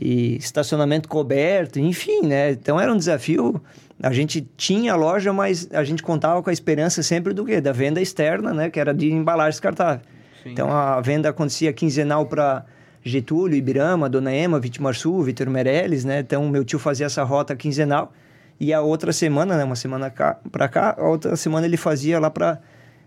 E 0.02 0.36
estacionamento 0.38 1.08
coberto, 1.08 1.80
enfim, 1.80 2.22
né? 2.24 2.52
Então 2.52 2.80
era 2.80 2.92
um 2.92 2.98
desafio. 2.98 3.62
A 4.02 4.12
gente 4.12 4.42
tinha 4.58 4.94
a 4.94 4.96
loja, 4.96 5.32
mas 5.32 5.70
a 5.72 5.84
gente 5.84 6.02
contava 6.02 6.42
com 6.42 6.50
a 6.50 6.54
esperança 6.54 7.04
sempre 7.04 7.36
do 7.36 7.46
quê? 7.46 7.62
Da 7.62 7.72
venda 7.72 8.02
externa, 8.02 8.52
né? 8.52 8.72
Que 8.72 8.80
era 8.80 8.96
de 8.96 9.12
embalagem 9.12 9.52
descartável. 9.52 10.02
Sim. 10.42 10.54
Então 10.54 10.72
a 10.72 11.00
venda 11.02 11.30
acontecia 11.30 11.72
quinzenal 11.72 12.26
para 12.26 12.66
Getúlio, 13.04 13.56
Ibirama, 13.56 14.10
Dona 14.10 14.34
Ema, 14.34 14.60
Vitimar 14.60 14.96
Sul, 14.96 15.22
Vitor 15.22 15.48
Meirelles, 15.52 16.04
né? 16.04 16.22
Então, 16.22 16.50
meu 16.50 16.66
tio 16.66 16.80
fazia 16.80 17.06
essa 17.06 17.22
rota 17.22 17.56
quinzenal. 17.56 18.12
E 18.60 18.74
a 18.74 18.82
outra 18.82 19.14
semana, 19.14 19.56
né? 19.56 19.64
Uma 19.64 19.76
semana 19.76 20.12
para 20.52 20.68
cá, 20.68 20.96
a 20.98 21.08
outra 21.08 21.36
semana 21.36 21.68
ele 21.68 21.78
fazia 21.78 22.20
lá 22.20 22.32
para 22.32 22.60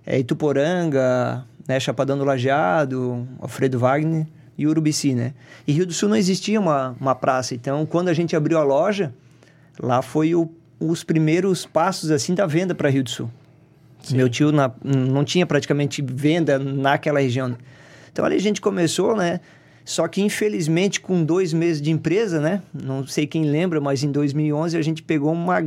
é, 0.07 0.17
Ituporanga, 0.21 1.45
né? 1.67 1.81
Chapadão 1.81 2.17
do 2.17 2.25
Lajeado, 2.25 3.27
Alfredo 3.41 3.81
Wagner 3.81 4.29
e 4.57 4.67
Urubici, 4.67 5.15
né? 5.15 5.35
E 5.67 5.73
Rio 5.73 5.87
do 5.87 5.93
Sul 5.93 6.09
não 6.09 6.17
existia 6.17 6.61
uma, 6.61 6.97
uma 7.01 7.15
praça. 7.15 7.55
Então, 7.55 7.85
quando 7.87 8.09
a 8.09 8.15
gente 8.15 8.37
abriu 8.37 8.59
a 8.59 8.63
loja, 8.63 9.13
lá 9.81 10.03
foi 10.03 10.35
o, 10.35 10.51
os 10.79 11.03
primeiros 11.03 11.67
passos, 11.67 12.11
assim, 12.11 12.35
da 12.35 12.47
venda 12.47 12.75
para 12.75 12.89
Rio 12.89 13.03
do 13.03 13.11
Sul. 13.11 13.31
Sim. 14.03 14.17
Meu 14.17 14.29
tio 14.29 14.53
na, 14.53 14.71
não 14.85 15.25
tinha 15.25 15.47
praticamente 15.47 16.03
venda 16.03 16.59
naquela 16.59 17.21
região. 17.21 17.57
Então, 18.13 18.25
ali 18.25 18.37
a 18.37 18.41
gente 18.41 18.61
começou, 18.61 19.17
né? 19.17 19.41
Só 19.85 20.09
que, 20.09 20.23
infelizmente, 20.23 21.01
com 21.01 21.25
dois 21.25 21.53
meses 21.53 21.83
de 21.83 21.91
empresa, 21.91 22.41
né? 22.41 22.63
Não 22.73 23.07
sei 23.07 23.27
quem 23.27 23.45
lembra, 23.45 23.81
mas 23.81 24.03
em 24.03 24.11
2011 24.11 24.77
a 24.77 24.83
gente 24.83 25.03
pegou 25.03 25.33
uma 25.33 25.63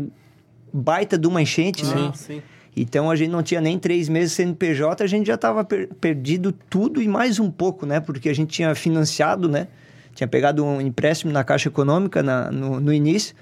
baita 0.74 1.18
de 1.18 1.28
uma 1.28 1.42
enchente, 1.42 1.86
né? 1.86 1.96
Sim, 1.96 2.12
sim. 2.14 2.42
Então 2.78 3.10
a 3.10 3.16
gente 3.16 3.30
não 3.30 3.42
tinha 3.42 3.60
nem 3.60 3.80
três 3.80 4.08
meses 4.08 4.34
CNPJ, 4.34 5.04
a 5.04 5.08
gente 5.08 5.26
já 5.26 5.34
estava 5.34 5.64
per 5.64 5.88
perdido 6.00 6.52
tudo 6.52 7.02
e 7.02 7.08
mais 7.08 7.40
um 7.40 7.50
pouco, 7.50 7.88
né? 7.88 8.00
Porque 8.00 8.30
a 8.30 8.36
gente 8.36 8.52
tinha 8.52 8.76
financiado, 8.76 9.50
né? 9.50 9.68
Tinha 10.14 10.28
pegado 10.28 10.64
um 10.64 10.80
empréstimo 10.80 11.32
na 11.32 11.44
Caixa 11.44 11.70
Econômica 11.70 12.22
na, 12.22 12.52
no, 12.52 12.80
no 12.80 12.94
início. 12.94 13.36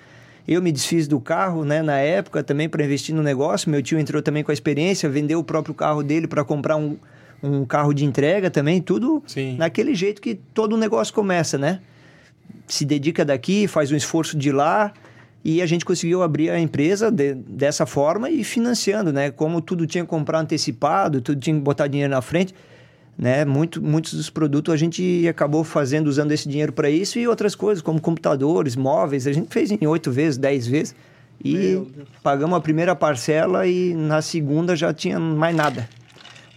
Eu 0.48 0.62
me 0.62 0.71
desfiz 0.71 1.06
do 1.06 1.19
carro, 1.19 1.65
né? 1.65 1.82
Na 1.82 1.98
época 1.98 2.43
também 2.43 2.69
para 2.69 2.84
investir 2.86 3.13
no 3.13 3.21
negócio. 3.21 3.69
Meu 3.69 3.82
tio 3.82 4.00
entrou 4.00 4.21
também 4.21 4.41
com 4.41 4.52
a 4.52 4.54
experiência, 4.54 5.10
vendeu 5.10 5.39
o 5.39 5.43
próprio 5.43 5.76
carro 5.76 6.02
dele 6.02 6.28
para 6.28 6.45
comprar 6.45 6.78
um, 6.78 6.95
um 7.43 7.65
carro 7.65 7.93
de 7.93 8.06
entrega 8.06 8.50
também, 8.50 8.82
tudo 8.82 9.21
Sim. 9.28 9.58
naquele 9.58 9.93
jeito 9.93 10.21
que 10.21 10.36
todo 10.54 10.78
negócio 10.78 11.13
começa, 11.13 11.58
né? 11.58 11.82
Se 12.67 12.86
dedica 12.86 13.26
daqui, 13.26 13.67
faz 13.67 13.91
um 13.91 13.95
esforço 13.95 14.38
de 14.38 14.52
lá 14.52 14.93
e 15.45 15.62
a 15.62 15.65
gente 15.67 15.86
conseguiu 15.86 16.23
abrir 16.23 16.49
a 16.49 16.60
empresa 16.60 17.12
de, 17.12 17.36
dessa 17.36 17.86
forma 17.86 18.31
e 18.31 18.43
financiando, 18.43 19.13
né? 19.13 19.29
Como 19.29 19.62
tudo 19.62 19.86
tinha 19.86 20.03
que 20.03 20.10
comprar 20.10 20.39
antecipado, 20.39 21.21
tudo 21.21 21.39
tinha 21.39 21.55
que 21.55 21.62
botar 21.62 21.86
dinheiro 21.86 22.12
na 22.12 22.21
frente, 22.21 22.55
né? 23.15 23.45
Muito, 23.45 23.79
muitos 23.79 24.15
dos 24.15 24.27
produtos 24.27 24.73
a 24.73 24.77
gente 24.77 25.27
acabou 25.27 25.63
fazendo, 25.63 26.08
usando 26.08 26.31
esse 26.31 26.49
dinheiro 26.49 26.73
para 26.73 26.89
isso 26.89 27.19
e 27.19 27.27
outras 27.27 27.53
coisas, 27.53 27.84
como 27.84 28.01
computadores, 28.01 28.75
móveis, 28.75 29.27
a 29.27 29.31
gente 29.31 29.53
fez 29.53 29.69
em 29.69 29.86
oito 29.86 30.12
vezes, 30.12 30.36
dez 30.36 30.65
vezes 30.65 30.95
e 31.43 31.79
pagamos 32.23 32.58
a 32.58 32.60
primeira 32.62 32.95
parcela 32.95 33.67
e 33.67 33.93
na 33.93 34.23
segunda 34.23 34.75
já 34.75 34.91
tinha 34.95 35.19
mais 35.19 35.55
nada. 35.55 35.88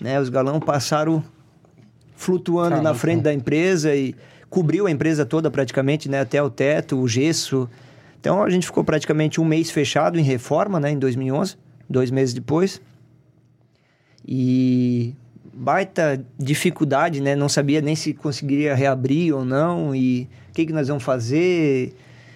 Né? 0.01 0.19
Os 0.19 0.31
galão 0.31 0.59
passaram 0.59 1.23
flutuando 2.17 2.71
Caramba. 2.71 2.89
na 2.89 2.95
frente 2.95 3.21
da 3.21 3.35
empresa 3.35 3.95
e 3.95 4.15
cobriu 4.49 4.87
a 4.87 4.91
empresa 4.91 5.27
toda 5.27 5.51
praticamente, 5.51 6.09
né? 6.09 6.21
Até 6.21 6.43
o 6.43 6.49
teto, 6.49 6.99
o 6.99 7.07
gesso. 7.07 7.69
Então 8.21 8.43
a 8.43 8.51
gente 8.51 8.67
ficou 8.67 8.83
praticamente 8.85 9.41
um 9.41 9.45
mês 9.45 9.71
fechado 9.71 10.19
em 10.19 10.23
reforma, 10.23 10.81
né? 10.81 10.91
Em 10.91 10.99
2011, 10.99 11.57
dois 11.89 12.11
meses 12.11 12.35
depois. 12.35 12.81
E 14.27 15.15
baita 15.53 16.25
dificuldade, 16.39 17.21
né? 17.21 17.35
Não 17.35 17.49
sabia 17.49 17.81
nem 17.81 17.97
se 17.97 18.13
conseguiria 18.13 18.75
reabrir 18.75 19.33
ou 19.35 19.45
não 19.45 19.95
e 19.95 20.29
o 20.51 20.53
que, 20.53 20.67
que 20.67 20.73
nós 20.73 20.89
vamos 20.89 21.03
fazer, 21.03 21.95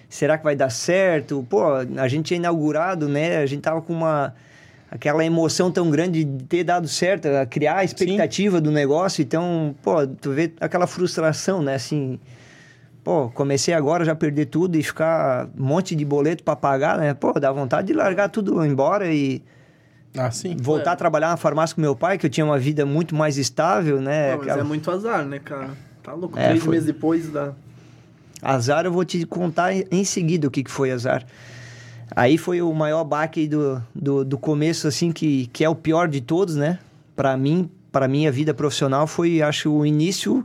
será 0.09 0.38
que 0.38 0.45
vai 0.45 0.55
dar 0.55 0.71
certo? 0.71 1.45
Pô, 1.49 1.64
a 1.75 2.09
gente 2.09 2.27
tinha 2.27 2.38
inaugurado, 2.38 3.09
né? 3.09 3.38
A 3.38 3.47
gente 3.47 3.62
tava 3.62 3.83
com 3.83 3.92
uma 3.92 4.35
aquela 4.90 5.25
emoção 5.25 5.73
tão 5.73 5.90
grande 5.90 6.23
de 6.23 6.45
ter 6.45 6.64
dado 6.64 6.87
certo, 6.87 7.27
a 7.27 7.47
criar 7.47 7.79
a 7.79 7.85
expectativa 7.85 8.59
Sim. 8.59 8.62
do 8.62 8.71
negócio, 8.71 9.23
então, 9.23 9.75
pô, 9.83 10.07
tu 10.07 10.33
vê 10.33 10.53
aquela 10.61 10.87
frustração, 10.87 11.62
né? 11.62 11.77
Assim, 11.77 12.21
pô, 13.02 13.30
comecei 13.30 13.74
agora 13.74 14.04
já 14.04 14.14
perder 14.14 14.46
tudo 14.46 14.76
e 14.76 14.82
ficar 14.82 15.48
um 15.58 15.64
monte 15.64 15.94
de 15.94 16.04
boleto 16.04 16.42
para 16.42 16.56
pagar, 16.56 16.98
né? 16.98 17.14
Pô, 17.14 17.32
dá 17.38 17.50
vontade 17.50 17.88
de 17.88 17.92
largar 17.92 18.28
tudo 18.28 18.64
embora 18.64 19.12
e 19.12 19.42
ah, 20.16 20.30
sim. 20.30 20.56
Voltar 20.60 20.90
é. 20.90 20.92
a 20.92 20.96
trabalhar 20.96 21.28
na 21.28 21.36
farmácia 21.36 21.74
com 21.74 21.80
meu 21.80 21.96
pai, 21.96 22.18
que 22.18 22.26
eu 22.26 22.30
tinha 22.30 22.44
uma 22.44 22.58
vida 22.58 22.84
muito 22.84 23.14
mais 23.14 23.38
estável, 23.38 24.00
né? 24.00 24.36
Não, 24.36 24.44
mas 24.44 24.56
é 24.56 24.62
muito 24.62 24.90
azar, 24.90 25.24
né, 25.24 25.38
cara? 25.38 25.70
Tá 26.02 26.12
louco. 26.12 26.38
É, 26.38 26.48
Três 26.48 26.62
foi... 26.62 26.70
meses 26.72 26.86
depois 26.86 27.30
da. 27.30 27.52
Azar, 28.42 28.84
eu 28.84 28.92
vou 28.92 29.04
te 29.04 29.24
contar 29.24 29.72
em 29.72 30.04
seguida 30.04 30.48
o 30.48 30.50
que, 30.50 30.64
que 30.64 30.70
foi 30.70 30.90
azar. 30.90 31.24
Aí 32.14 32.36
foi 32.36 32.60
o 32.60 32.72
maior 32.74 33.04
baque 33.04 33.46
do, 33.46 33.80
do, 33.94 34.24
do 34.24 34.36
começo, 34.36 34.86
assim, 34.86 35.12
que, 35.12 35.46
que 35.46 35.64
é 35.64 35.68
o 35.68 35.74
pior 35.74 36.08
de 36.08 36.20
todos, 36.20 36.56
né? 36.56 36.78
Para 37.14 37.36
mim, 37.36 37.70
para 37.90 38.08
minha 38.08 38.30
vida 38.32 38.52
profissional, 38.52 39.06
foi, 39.06 39.40
acho, 39.40 39.72
o 39.72 39.86
início 39.86 40.44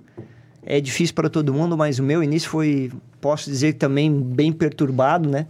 é 0.69 0.81
difícil 0.81 1.15
para 1.15 1.29
todo 1.29 1.53
mundo, 1.53 1.77
mas 1.77 1.97
o 1.97 2.03
meu 2.03 2.21
início 2.21 2.49
foi, 2.49 2.91
posso 3.21 3.49
dizer, 3.49 3.73
também 3.75 4.11
bem 4.11 4.51
perturbado, 4.51 5.29
né? 5.29 5.47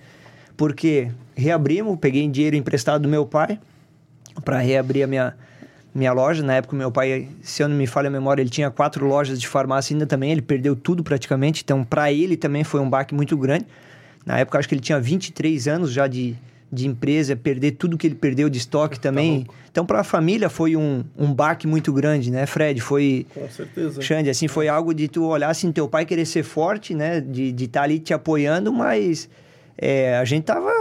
Porque 0.56 1.12
reabrimos, 1.36 1.98
peguei 2.00 2.28
dinheiro 2.28 2.56
emprestado 2.56 3.02
do 3.02 3.10
meu 3.10 3.26
pai, 3.26 3.60
para 4.46 4.60
reabrir 4.60 5.02
a 5.02 5.08
minha, 5.08 5.36
minha 5.94 6.14
loja. 6.14 6.44
Na 6.44 6.54
época, 6.54 6.76
meu 6.76 6.92
pai, 6.92 7.30
se 7.42 7.64
eu 7.64 7.68
não 7.68 7.76
me 7.76 7.88
falha 7.88 8.10
a 8.10 8.12
memória, 8.12 8.44
ele 8.44 8.50
tinha 8.52 8.70
quatro 8.70 9.08
lojas 9.08 9.42
de 9.42 9.48
farmácia 9.48 9.96
ainda 9.96 10.06
também. 10.06 10.32
Ele 10.32 10.42
perdeu 10.42 10.76
tudo 10.76 11.04
praticamente. 11.04 11.64
Então, 11.64 11.84
para 11.84 12.12
ele 12.12 12.38
também 12.38 12.64
foi 12.64 12.80
um 12.80 12.88
baque 12.88 13.16
muito 13.16 13.36
grande. 13.36 13.66
Na 14.24 14.38
época, 14.38 14.60
acho 14.60 14.70
que 14.70 14.76
ele 14.76 14.82
tinha 14.82 15.00
23 15.00 15.68
anos 15.68 15.92
já 15.92 16.06
de, 16.06 16.36
de 16.72 16.88
empresa, 16.88 17.36
perder 17.36 17.72
tudo 17.72 17.98
que 17.98 18.08
ele 18.08 18.16
perdeu 18.16 18.50
de 18.50 18.58
estoque 18.58 18.98
tá 18.98 19.04
também. 19.10 19.38
Louco. 19.38 19.56
Então, 19.72 19.86
para 19.86 20.02
a 20.02 20.04
família 20.04 20.50
foi 20.50 20.76
um, 20.76 21.04
um 21.18 21.34
baque 21.34 21.66
muito 21.68 21.94
grande, 21.94 22.30
né, 22.32 22.46
Fred? 22.46 22.82
Foi. 22.82 23.26
Com 23.34 23.50
certeza. 23.50 24.02
Xande, 24.02 24.30
assim, 24.30 24.48
foi 24.48 24.68
algo 24.68 24.94
de 24.94 25.08
tu 25.08 25.26
olhar 25.26 25.50
assim, 25.50 25.72
teu 25.72 25.88
pai 25.88 26.06
querer 26.06 26.26
ser 26.26 26.44
forte, 26.44 26.94
né? 26.94 27.22
De 27.22 27.50
estar 27.50 27.56
de 27.56 27.68
tá 27.68 27.82
ali 27.84 28.00
te 28.00 28.14
apoiando, 28.14 28.74
mas 28.74 29.30
é, 29.78 30.18
a 30.18 30.26
gente 30.26 30.44
tava 30.44 30.72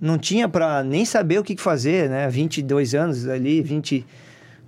não 0.00 0.16
tinha 0.16 0.48
para 0.48 0.82
nem 0.84 1.04
saber 1.04 1.38
o 1.38 1.44
que 1.44 1.56
fazer, 1.56 2.08
né? 2.08 2.28
22 2.28 2.94
anos 2.94 3.28
ali, 3.28 3.62
20, 3.62 4.06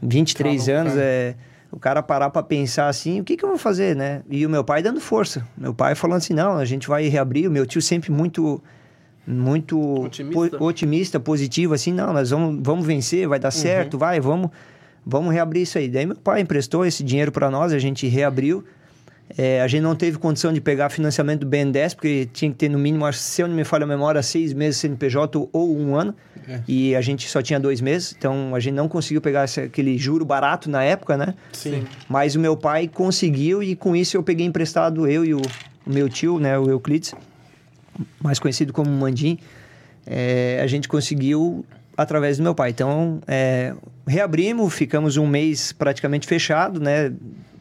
23 0.03 0.66
Calma, 0.66 0.81
anos, 0.81 0.92
cara. 0.94 1.05
é, 1.05 1.35
o 1.70 1.79
cara 1.79 2.03
parar 2.03 2.31
para 2.31 2.42
pensar 2.42 2.88
assim, 2.88 3.20
o 3.20 3.24
que, 3.24 3.37
que 3.37 3.44
eu 3.44 3.48
vou 3.48 3.59
fazer, 3.59 3.94
né? 3.94 4.22
E 4.29 4.44
o 4.44 4.50
meu 4.50 4.64
pai 4.64 4.83
dando 4.83 5.00
força. 5.00 5.46
Meu 5.57 5.72
pai 5.72 5.94
falando 5.94 6.18
assim, 6.18 6.35
não, 6.35 6.57
a 6.57 6.64
gente 6.64 6.88
vai 6.88 7.07
reabrir. 7.07 7.46
O 7.46 7.50
meu 7.50 7.64
tio 7.64 7.81
sempre 7.81 8.11
muito 8.11 8.61
muito 9.26 9.78
otimista, 10.04 10.59
po 10.59 10.64
otimista 10.64 11.20
positivo, 11.20 11.74
assim, 11.74 11.92
não, 11.92 12.12
nós 12.12 12.30
vamos, 12.30 12.61
vamos 12.62 12.87
vencer, 12.87 13.28
vai 13.28 13.38
dar 13.38 13.48
uhum. 13.48 13.52
certo, 13.52 13.98
vai, 13.98 14.20
vamos, 14.20 14.50
vamos 15.04 15.33
reabrir 15.33 15.62
isso 15.62 15.78
aí. 15.78 15.88
Daí 15.88 16.06
meu 16.06 16.16
pai 16.16 16.40
emprestou 16.40 16.85
esse 16.85 17.04
dinheiro 17.04 17.30
para 17.30 17.50
nós, 17.50 17.72
a 17.72 17.78
gente 17.78 18.06
reabriu. 18.06 18.64
É, 19.38 19.61
a 19.61 19.68
gente 19.68 19.83
não 19.83 19.94
teve 19.94 20.18
condição 20.18 20.52
de 20.52 20.61
pegar 20.61 20.90
financiamento 20.90 21.40
do 21.40 21.46
BNDES, 21.46 21.94
porque 21.94 22.28
tinha 22.33 22.50
que 22.50 22.56
ter 22.56 22.68
no 22.68 22.78
mínimo, 22.78 23.11
se 23.12 23.40
eu 23.40 23.46
não 23.46 23.54
me 23.54 23.62
falha 23.62 23.85
a 23.85 23.87
memória, 23.87 24.20
seis 24.22 24.52
meses 24.52 24.80
CNPJ 24.80 25.48
ou 25.52 25.78
um 25.78 25.94
ano. 25.94 26.14
É. 26.48 26.61
E 26.66 26.96
a 26.96 27.00
gente 27.00 27.28
só 27.28 27.40
tinha 27.40 27.61
dois 27.61 27.80
meses, 27.80 28.14
então 28.18 28.54
a 28.54 28.61
gente 28.61 28.74
não 28.74 28.88
conseguiu 28.88 29.20
pegar 29.20 29.44
esse, 29.44 29.61
aquele 29.61 29.96
juro 29.96 30.24
barato 30.24 30.68
na 30.68 30.83
época, 30.83 31.16
né? 31.16 31.35
Sim. 31.52 31.85
Mas 32.09 32.35
o 32.35 32.40
meu 32.40 32.56
pai 32.56 32.88
conseguiu 32.88 33.62
e 33.62 33.76
com 33.76 33.94
isso 33.94 34.16
eu 34.16 34.22
peguei 34.22 34.46
emprestado, 34.46 35.06
eu 35.06 35.24
e 35.24 35.33
o, 35.33 35.40
o 35.87 35.90
meu 35.90 36.09
tio, 36.09 36.40
né, 36.40 36.59
o 36.59 36.68
Euclides, 36.68 37.14
mais 38.22 38.38
conhecido 38.38 38.72
como 38.72 38.90
Mandim, 38.90 39.38
é, 40.07 40.61
a 40.62 40.66
gente 40.66 40.88
conseguiu 40.88 41.64
através 41.96 42.38
do 42.38 42.42
meu 42.42 42.55
pai. 42.55 42.70
Então, 42.70 43.20
é, 43.26 43.74
reabrimos, 44.07 44.72
ficamos 44.72 45.16
um 45.16 45.26
mês 45.26 45.72
praticamente 45.72 46.26
fechado, 46.26 46.81
né? 46.81 47.12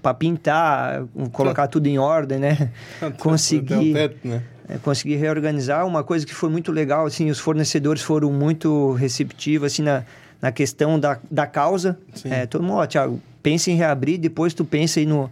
para 0.02 0.13
pintar, 0.13 1.04
colocar 1.32 1.68
tudo 1.68 1.88
em 1.88 1.98
ordem, 1.98 2.39
né? 2.39 2.72
conseguir, 3.20 3.94
né? 4.24 4.42
É, 4.68 4.78
conseguir 4.78 5.15
reorganizar. 5.15 5.86
Uma 5.86 6.04
coisa 6.04 6.26
que 6.26 6.34
foi 6.34 6.50
muito 6.50 6.72
legal, 6.72 7.06
assim, 7.06 7.30
os 7.30 7.39
fornecedores 7.39 8.02
foram 8.02 8.32
muito 8.32 8.94
receptivos, 8.94 9.74
assim, 9.74 9.82
na, 9.82 10.04
na 10.42 10.52
questão 10.52 11.00
da, 11.00 11.20
da 11.30 11.46
causa. 11.46 11.98
É, 12.24 12.46
todo 12.46 12.63
mundo, 12.63 12.78
ó, 12.78 12.86
Thiago, 12.86 13.20
pensa 13.44 13.72
em 13.72 13.76
reabrir, 13.76 14.18
depois 14.18 14.54
tu 14.54 14.63
pensa 14.63 15.00
aí 15.00 15.06
no, 15.06 15.30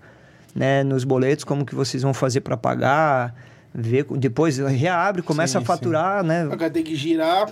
né, 0.54 0.84
nos 0.84 1.04
boletos, 1.04 1.46
como 1.46 1.66
que 1.66 1.76
vocês 1.76 2.04
vão 2.04 2.14
fazer 2.14 2.42
para 2.42 2.58
pagar, 2.58 3.34
ver, 3.80 4.06
depois 4.18 4.58
reabre, 4.58 5.22
começa 5.22 5.60
sim, 5.60 5.64
a 5.64 5.66
faturar, 5.66 6.24
sim. 6.24 6.28
né? 6.28 6.42
Agora 6.52 6.70
tem 6.70 6.84
que 6.84 6.96
girar, 6.96 7.48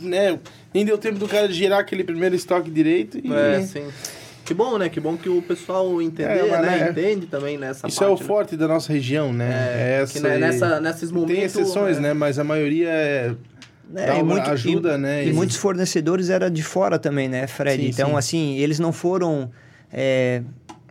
né? 0.00 0.38
Nem 0.72 0.84
deu 0.84 0.96
tempo 0.96 1.18
do 1.18 1.26
cara 1.26 1.48
de 1.48 1.54
girar 1.54 1.80
aquele 1.80 2.04
primeiro 2.04 2.36
estoque 2.36 2.70
direito 2.70 3.18
e... 3.18 3.32
É, 3.32 3.60
sim. 3.62 3.88
Que 4.44 4.54
bom, 4.54 4.78
né? 4.78 4.88
Que 4.88 5.00
bom 5.00 5.16
que 5.16 5.28
o 5.28 5.42
pessoal 5.42 6.00
entender, 6.00 6.38
é, 6.38 6.62
né? 6.62 6.86
É. 6.86 6.90
Entende 6.90 7.26
também 7.26 7.58
nessa 7.58 7.88
Isso 7.88 7.98
parte, 7.98 8.12
é 8.12 8.14
o 8.14 8.20
né? 8.20 8.24
forte 8.24 8.56
da 8.56 8.68
nossa 8.68 8.92
região, 8.92 9.32
né? 9.32 9.50
É, 9.50 10.02
Essa, 10.02 10.12
que, 10.12 10.20
né, 10.20 10.38
nessa, 10.38 10.80
nesses 10.80 11.10
momentos... 11.10 11.34
Tem 11.34 11.42
exceções, 11.42 11.98
né? 11.98 12.14
Mas 12.14 12.38
a 12.38 12.44
maioria 12.44 12.88
é... 12.88 13.34
É, 13.94 14.18
e 14.18 14.22
muito, 14.22 14.48
ajuda, 14.48 14.94
e, 14.94 14.98
né? 14.98 15.24
E, 15.24 15.30
e 15.30 15.32
muitos 15.32 15.56
fornecedores 15.56 16.30
eram 16.30 16.48
de 16.48 16.62
fora 16.62 16.96
também, 16.96 17.28
né, 17.28 17.46
Fred? 17.48 17.82
Sim, 17.82 17.88
então, 17.88 18.10
sim. 18.10 18.16
assim, 18.16 18.56
eles 18.58 18.78
não 18.78 18.92
foram 18.92 19.50
é, 19.92 20.42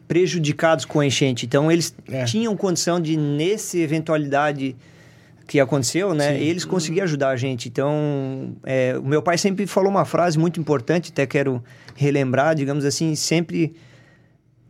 prejudicados 0.07 0.85
com 0.85 0.99
a 0.99 1.05
enchente. 1.05 1.45
Então, 1.45 1.71
eles 1.71 1.95
é. 2.09 2.25
tinham 2.25 2.55
condição 2.55 2.99
de, 2.99 3.17
nessa 3.17 3.77
eventualidade 3.77 4.75
que 5.47 5.59
aconteceu, 5.59 6.13
né? 6.13 6.37
Sim. 6.37 6.43
Eles 6.43 6.65
conseguiam 6.65 7.03
ajudar 7.03 7.29
a 7.29 7.35
gente. 7.35 7.67
Então, 7.67 8.55
é, 8.63 8.97
o 8.97 9.03
meu 9.03 9.21
pai 9.21 9.37
sempre 9.37 9.67
falou 9.67 9.89
uma 9.89 10.05
frase 10.05 10.37
muito 10.37 10.59
importante, 10.59 11.11
até 11.11 11.25
quero 11.25 11.63
relembrar, 11.95 12.55
digamos 12.55 12.83
assim, 12.83 13.15
sempre 13.15 13.75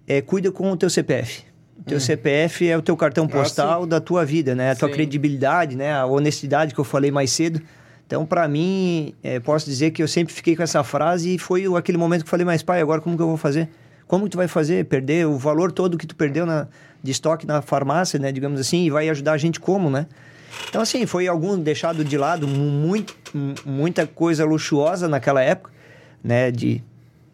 é, 0.08 0.22
cuida 0.22 0.52
com 0.52 0.72
o 0.72 0.78
teu 0.78 0.90
CPF. 0.90 1.44
O 1.80 1.84
teu 1.84 1.98
hum. 1.98 2.02
CPF 2.02 2.68
é 2.68 2.78
o 2.78 2.82
teu 2.82 2.96
cartão 2.96 3.26
ah, 3.26 3.30
postal 3.30 3.84
ah, 3.84 3.86
da 3.86 4.02
tua 4.02 4.26
vida, 4.26 4.56
né? 4.56 4.72
A 4.72 4.76
tua 4.76 4.88
sim. 4.90 4.94
credibilidade, 4.94 5.76
né? 5.76 5.94
A 5.94 6.06
honestidade 6.06 6.74
que 6.74 6.80
eu 6.80 6.86
falei 6.86 7.12
mais 7.12 7.32
cedo. 7.32 7.62
Então, 8.06 8.26
para 8.26 8.48
mim, 8.48 9.14
é, 9.24 9.40
posso 9.40 9.66
dizer 9.66 9.92
que 9.92 10.02
eu 10.02 10.08
sempre 10.08 10.34
fiquei 10.34 10.56
com 10.56 10.64
essa 10.64 10.84
frase 10.84 11.36
e 11.36 11.40
foi 11.40 11.66
aquele 11.76 11.98
momento 11.98 12.22
que 12.22 12.28
eu 12.28 12.32
falei, 12.32 12.46
mas 12.46 12.62
pai, 12.62 12.80
agora 12.82 13.02
como 13.02 13.16
que 13.16 13.22
eu 13.22 13.28
vou 13.28 13.38
fazer? 13.38 13.68
Como 14.08 14.30
tu 14.30 14.38
vai 14.38 14.48
fazer? 14.48 14.86
Perder 14.86 15.28
o 15.28 15.38
valor 15.38 15.72
todo 15.72 15.98
que 15.98 16.06
tu 16.06 16.16
perdeu 16.16 16.46
na, 16.46 16.68
de 17.02 17.12
estoque 17.12 17.46
na 17.46 17.62
farmácia, 17.62 18.20
né? 18.20 18.32
Digamos 18.32 18.60
assim, 18.60 18.86
e 18.86 18.90
vai 18.90 19.10
ajudar 19.10 19.34
a 19.34 19.38
gente 19.38 19.60
como, 19.60 19.90
né? 19.90 20.08
Então, 20.70 20.82
assim, 20.82 21.06
foi 21.06 21.28
algum 21.28 21.58
deixado 21.58 22.04
de 22.04 22.18
lado, 22.18 22.48
muito, 22.48 23.16
muita 23.66 24.08
coisa 24.08 24.46
luxuosa 24.46 25.08
naquela 25.08 25.42
época, 25.42 25.72
né? 26.24 26.50
De 26.52 26.84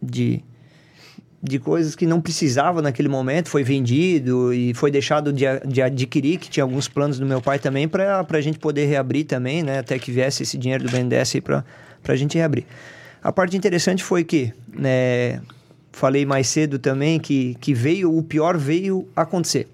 de, 0.01 0.43
de 1.41 1.60
coisas 1.60 1.95
que 1.95 2.05
não 2.05 2.19
precisava 2.19 2.81
naquele 2.81 3.07
momento, 3.07 3.49
foi 3.49 3.63
vendido 3.63 4.53
e 4.53 4.73
foi 4.73 4.89
deixado 4.89 5.31
de, 5.31 5.45
de 5.65 5.81
adquirir, 5.81 6.39
que 6.39 6.49
tinha 6.49 6.63
alguns 6.63 6.88
planos 6.88 7.19
do 7.19 7.25
meu 7.25 7.41
pai 7.41 7.60
também, 7.60 7.88
para 7.88 8.25
a 8.27 8.41
gente 8.41 8.57
poder 8.57 8.86
reabrir 8.86 9.25
também, 9.25 9.62
né? 9.62 9.79
Até 9.79 9.99
que 9.99 10.12
viesse 10.12 10.43
esse 10.43 10.57
dinheiro 10.57 10.84
do 10.84 10.89
BNDES 10.89 11.36
para 11.41 11.63
a 12.07 12.15
gente 12.15 12.38
reabrir. 12.38 12.65
A 13.23 13.31
parte 13.31 13.55
interessante 13.55 14.03
foi 14.03 14.23
que, 14.23 14.51
né, 14.73 15.39
falei 15.91 16.25
mais 16.25 16.47
cedo 16.47 16.80
também, 16.80 17.19
que, 17.19 17.56
que 17.60 17.73
veio, 17.73 18.15
o 18.15 18.23
pior 18.23 18.58
veio 18.58 19.08
acontecer. 19.15 19.67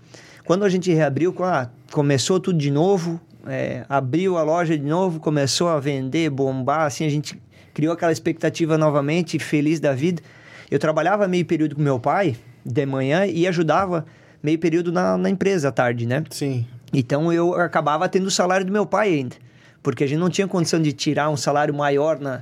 Quando 0.43 0.63
a 0.63 0.69
gente 0.69 0.93
reabriu, 0.93 1.36
ah, 1.43 1.69
começou 1.91 2.39
tudo 2.39 2.58
de 2.58 2.71
novo, 2.71 3.19
é, 3.45 3.86
abriu 3.88 4.38
a 4.38 4.43
loja 4.43 4.77
de 4.77 4.86
novo, 4.86 5.19
começou 5.19 5.69
a 5.69 5.80
vender, 5.80 6.30
bombar, 6.30 6.86
assim, 6.86 7.06
a 7.06 7.10
gente 7.10 7.39
criou 7.73 7.93
aquela 7.93 8.12
expectativa 8.12 8.77
novamente, 8.77 9.38
feliz 9.39 9.80
da 9.80 9.93
vida. 9.93 10.21
Eu 10.69 10.80
trabalhava 10.80 11.27
meio 11.27 11.45
período 11.45 11.75
com 11.75 11.82
meu 11.82 11.99
pai, 11.99 12.36
de 12.65 12.86
manhã, 12.86 13.25
e 13.25 13.47
ajudava 13.47 14.06
meio 14.41 14.60
período 14.60 14.91
na, 14.91 15.17
na 15.17 15.30
empresa 15.30 15.69
à 15.69 15.71
tarde, 15.71 16.06
né? 16.06 16.23
Sim. 16.30 16.65
Então 16.93 17.32
eu 17.32 17.53
acabava 17.56 18.08
tendo 18.10 18.27
o 18.27 18.32
salário 18.32 18.65
do 18.65 18.71
meu 18.71 18.86
pai 18.86 19.10
ainda. 19.10 19.36
Porque 19.84 20.03
a 20.03 20.08
gente 20.08 20.19
não 20.19 20.30
tinha 20.30 20.47
condição 20.47 20.82
de 20.82 20.91
tirar 20.91 21.30
um 21.30 21.38
salário 21.38 21.73
maior 21.73 22.19
na, 22.19 22.41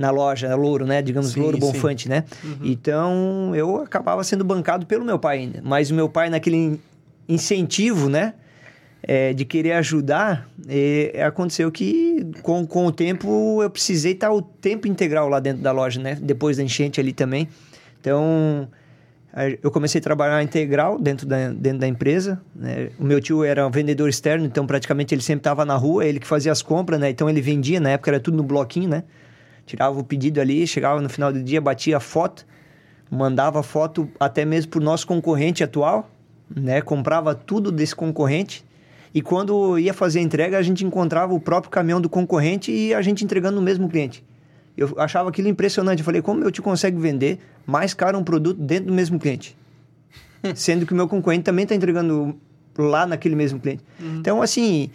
na 0.00 0.10
loja, 0.10 0.54
Louro, 0.56 0.86
né? 0.86 1.02
Digamos, 1.02 1.32
sim, 1.32 1.40
Louro 1.40 1.58
Bonfante, 1.58 2.08
né? 2.08 2.24
Uhum. 2.42 2.56
Então 2.62 3.54
eu 3.54 3.76
acabava 3.76 4.24
sendo 4.24 4.44
bancado 4.44 4.86
pelo 4.86 5.04
meu 5.04 5.18
pai 5.18 5.38
ainda. 5.38 5.60
Mas 5.62 5.90
o 5.90 5.94
meu 5.94 6.08
pai, 6.08 6.30
naquele 6.30 6.80
incentivo, 7.28 8.08
né? 8.08 8.34
é, 9.02 9.32
de 9.32 9.44
querer 9.44 9.72
ajudar, 9.72 10.48
é, 10.68 11.22
aconteceu 11.24 11.70
que 11.70 12.26
com, 12.42 12.66
com 12.66 12.86
o 12.86 12.92
tempo 12.92 13.62
eu 13.62 13.70
precisei 13.70 14.12
estar 14.12 14.30
o 14.30 14.42
tempo 14.42 14.86
integral 14.86 15.28
lá 15.28 15.40
dentro 15.40 15.62
da 15.62 15.72
loja, 15.72 16.00
né? 16.00 16.18
Depois 16.20 16.56
da 16.56 16.62
enchente 16.62 17.00
ali 17.00 17.12
também. 17.12 17.48
Então, 18.00 18.68
eu 19.62 19.70
comecei 19.70 20.00
a 20.00 20.02
trabalhar 20.02 20.42
integral 20.42 20.98
dentro 20.98 21.26
da, 21.26 21.50
dentro 21.50 21.78
da 21.78 21.86
empresa. 21.86 22.40
Né? 22.54 22.90
O 22.98 23.04
meu 23.04 23.20
tio 23.20 23.44
era 23.44 23.66
um 23.66 23.70
vendedor 23.70 24.08
externo, 24.08 24.44
então 24.46 24.66
praticamente 24.66 25.14
ele 25.14 25.22
sempre 25.22 25.40
estava 25.40 25.64
na 25.64 25.76
rua, 25.76 26.04
ele 26.04 26.18
que 26.18 26.26
fazia 26.26 26.50
as 26.52 26.62
compras, 26.62 26.98
né? 26.98 27.10
Então 27.10 27.28
ele 27.28 27.40
vendia, 27.40 27.80
na 27.80 27.90
época 27.90 28.10
era 28.10 28.20
tudo 28.20 28.36
no 28.36 28.42
bloquinho, 28.42 28.88
né? 28.88 29.04
Tirava 29.70 29.98
o 29.98 30.04
pedido 30.04 30.40
ali, 30.40 30.66
chegava 30.66 31.00
no 31.00 31.08
final 31.08 31.32
do 31.32 31.42
dia, 31.42 31.60
batia 31.60 31.96
a 31.96 32.00
foto 32.00 32.44
mandava 33.10 33.62
foto 33.62 34.08
até 34.20 34.44
mesmo 34.44 34.70
pro 34.70 34.80
nosso 34.80 35.06
concorrente 35.06 35.64
atual, 35.64 36.08
né? 36.48 36.80
Comprava 36.80 37.34
tudo 37.34 37.72
desse 37.72 37.94
concorrente. 37.94 38.64
E 39.12 39.20
quando 39.20 39.76
ia 39.78 39.92
fazer 39.92 40.20
a 40.20 40.22
entrega, 40.22 40.56
a 40.56 40.62
gente 40.62 40.84
encontrava 40.84 41.34
o 41.34 41.40
próprio 41.40 41.70
caminhão 41.70 42.00
do 42.00 42.08
concorrente 42.08 42.70
e 42.70 42.94
a 42.94 43.02
gente 43.02 43.24
entregando 43.24 43.56
no 43.56 43.62
mesmo 43.62 43.88
cliente. 43.88 44.24
Eu 44.76 44.94
achava 44.96 45.28
aquilo 45.28 45.48
impressionante. 45.48 45.98
Eu 45.98 46.04
falei, 46.04 46.22
como 46.22 46.44
eu 46.44 46.50
te 46.52 46.62
consegue 46.62 46.96
vender 46.96 47.40
mais 47.66 47.92
caro 47.92 48.16
um 48.16 48.22
produto 48.22 48.60
dentro 48.60 48.86
do 48.86 48.92
mesmo 48.92 49.18
cliente? 49.18 49.56
Sendo 50.54 50.86
que 50.86 50.92
o 50.92 50.96
meu 50.96 51.08
concorrente 51.08 51.42
também 51.42 51.64
está 51.64 51.74
entregando 51.74 52.36
lá 52.78 53.04
naquele 53.04 53.34
mesmo 53.34 53.58
cliente. 53.58 53.82
Então, 54.00 54.40
assim, 54.40 54.90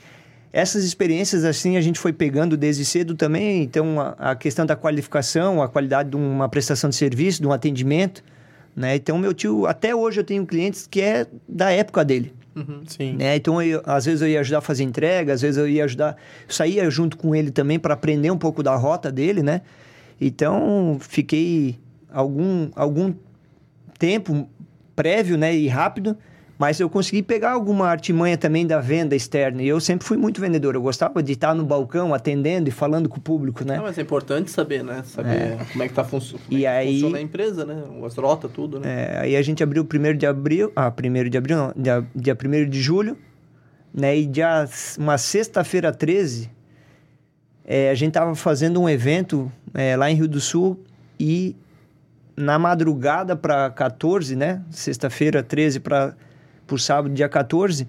essas 0.57 0.85
experiências 0.85 1.43
assim 1.43 1.75
a 1.75 1.81
gente 1.81 1.99
foi 1.99 2.13
pegando 2.13 2.55
desde 2.55 2.85
cedo 2.85 3.13
também. 3.13 3.61
Então, 3.61 3.99
a, 3.99 4.31
a 4.31 4.35
questão 4.35 4.65
da 4.65 4.75
qualificação, 4.75 5.61
a 5.61 5.67
qualidade 5.67 6.09
de 6.11 6.15
uma 6.15 6.47
prestação 6.47 6.89
de 6.89 6.95
serviço, 6.95 7.41
de 7.41 7.47
um 7.47 7.51
atendimento. 7.51 8.23
Né? 8.73 8.95
Então, 8.95 9.17
meu 9.17 9.33
tio, 9.33 9.65
até 9.65 9.93
hoje 9.93 10.21
eu 10.21 10.23
tenho 10.23 10.45
clientes 10.45 10.87
que 10.87 11.01
é 11.01 11.27
da 11.47 11.71
época 11.71 12.05
dele. 12.05 12.33
Sim. 12.87 13.15
Né? 13.17 13.35
Então, 13.35 13.61
eu- 13.61 13.81
às 13.85 14.05
vezes 14.05 14.21
eu 14.21 14.29
ia 14.29 14.39
ajudar 14.39 14.59
a 14.59 14.61
fazer 14.61 14.83
entrega, 14.85 15.33
às 15.33 15.41
vezes 15.41 15.57
eu 15.57 15.67
ia 15.67 15.83
ajudar, 15.83 16.15
eu 16.47 16.53
saía 16.53 16.89
junto 16.89 17.17
com 17.17 17.35
ele 17.35 17.51
também 17.51 17.77
para 17.77 17.93
aprender 17.93 18.31
um 18.31 18.37
pouco 18.37 18.63
da 18.63 18.73
rota 18.77 19.11
dele, 19.11 19.43
né? 19.43 19.59
Então, 20.21 20.97
fiquei 21.01 21.77
algum, 22.09 22.69
algum 22.75 23.13
tempo 23.99 24.47
prévio, 24.95 25.37
né, 25.37 25.53
e 25.53 25.67
rápido, 25.67 26.17
mas 26.57 26.79
eu 26.79 26.89
consegui 26.89 27.21
pegar 27.21 27.51
alguma 27.51 27.87
artimanha 27.87 28.37
também 28.37 28.65
da 28.65 28.79
venda 28.79 29.15
externa. 29.15 29.61
E 29.61 29.67
eu 29.67 29.79
sempre 29.81 30.07
fui 30.07 30.15
muito 30.15 30.39
vendedor, 30.39 30.73
eu 30.75 30.81
gostava 30.81 31.21
de 31.21 31.33
estar 31.33 31.53
no 31.53 31.65
balcão 31.65 32.13
atendendo 32.13 32.69
e 32.69 32.71
falando 32.71 33.09
com 33.09 33.17
o 33.17 33.21
público, 33.21 33.65
né? 33.65 33.75
Não, 33.75 33.83
mas 33.83 33.97
é 33.97 34.01
importante 34.01 34.49
saber, 34.49 34.83
né? 34.83 35.03
Saber 35.05 35.57
como 35.71 35.83
é 35.83 35.87
que 35.89 35.93
tá 35.93 36.03
funcio 36.03 36.39
como 36.39 36.57
E 36.57 36.65
é 36.65 36.71
que 36.71 36.77
aí- 36.77 36.93
funciona 36.93 37.17
a 37.17 37.21
empresa, 37.21 37.65
né? 37.65 37.83
As 38.05 38.15
rotas, 38.15 38.49
tudo, 38.51 38.79
né? 38.79 38.87
É, 38.87 39.19
aí 39.19 39.35
a 39.35 39.41
gente 39.41 39.61
abriu 39.61 39.83
o 39.83 39.85
primeiro 39.85 40.17
de 40.17 40.25
abril, 40.25 40.71
ah, 40.75 40.89
primeiro 40.89 41.29
de 41.29 41.37
abril 41.37 41.57
não, 41.57 41.73
dia, 41.75 42.05
dia 42.15 42.35
1 42.35 42.69
de 42.69 42.81
julho, 42.81 43.17
né? 43.93 44.17
E 44.17 44.25
dia, 44.25 44.65
uma 44.97 45.17
sexta-feira 45.17 45.91
13, 45.91 46.49
é, 47.65 47.89
a 47.89 47.95
gente 47.95 48.13
tava 48.13 48.33
fazendo 48.35 48.81
um 48.81 48.87
evento 48.87 49.51
é, 49.73 49.97
lá 49.97 50.09
em 50.09 50.15
Rio 50.15 50.27
do 50.27 50.39
Sul 50.39 50.79
e 51.19 51.55
na 52.37 52.57
madrugada 52.59 53.35
para 53.35 53.69
14, 53.71 54.35
né? 54.35 54.61
Sexta-feira 54.69 55.41
13 55.43 55.79
para 55.79 56.15
por 56.65 56.79
sábado, 56.79 57.13
dia 57.13 57.29
14, 57.29 57.87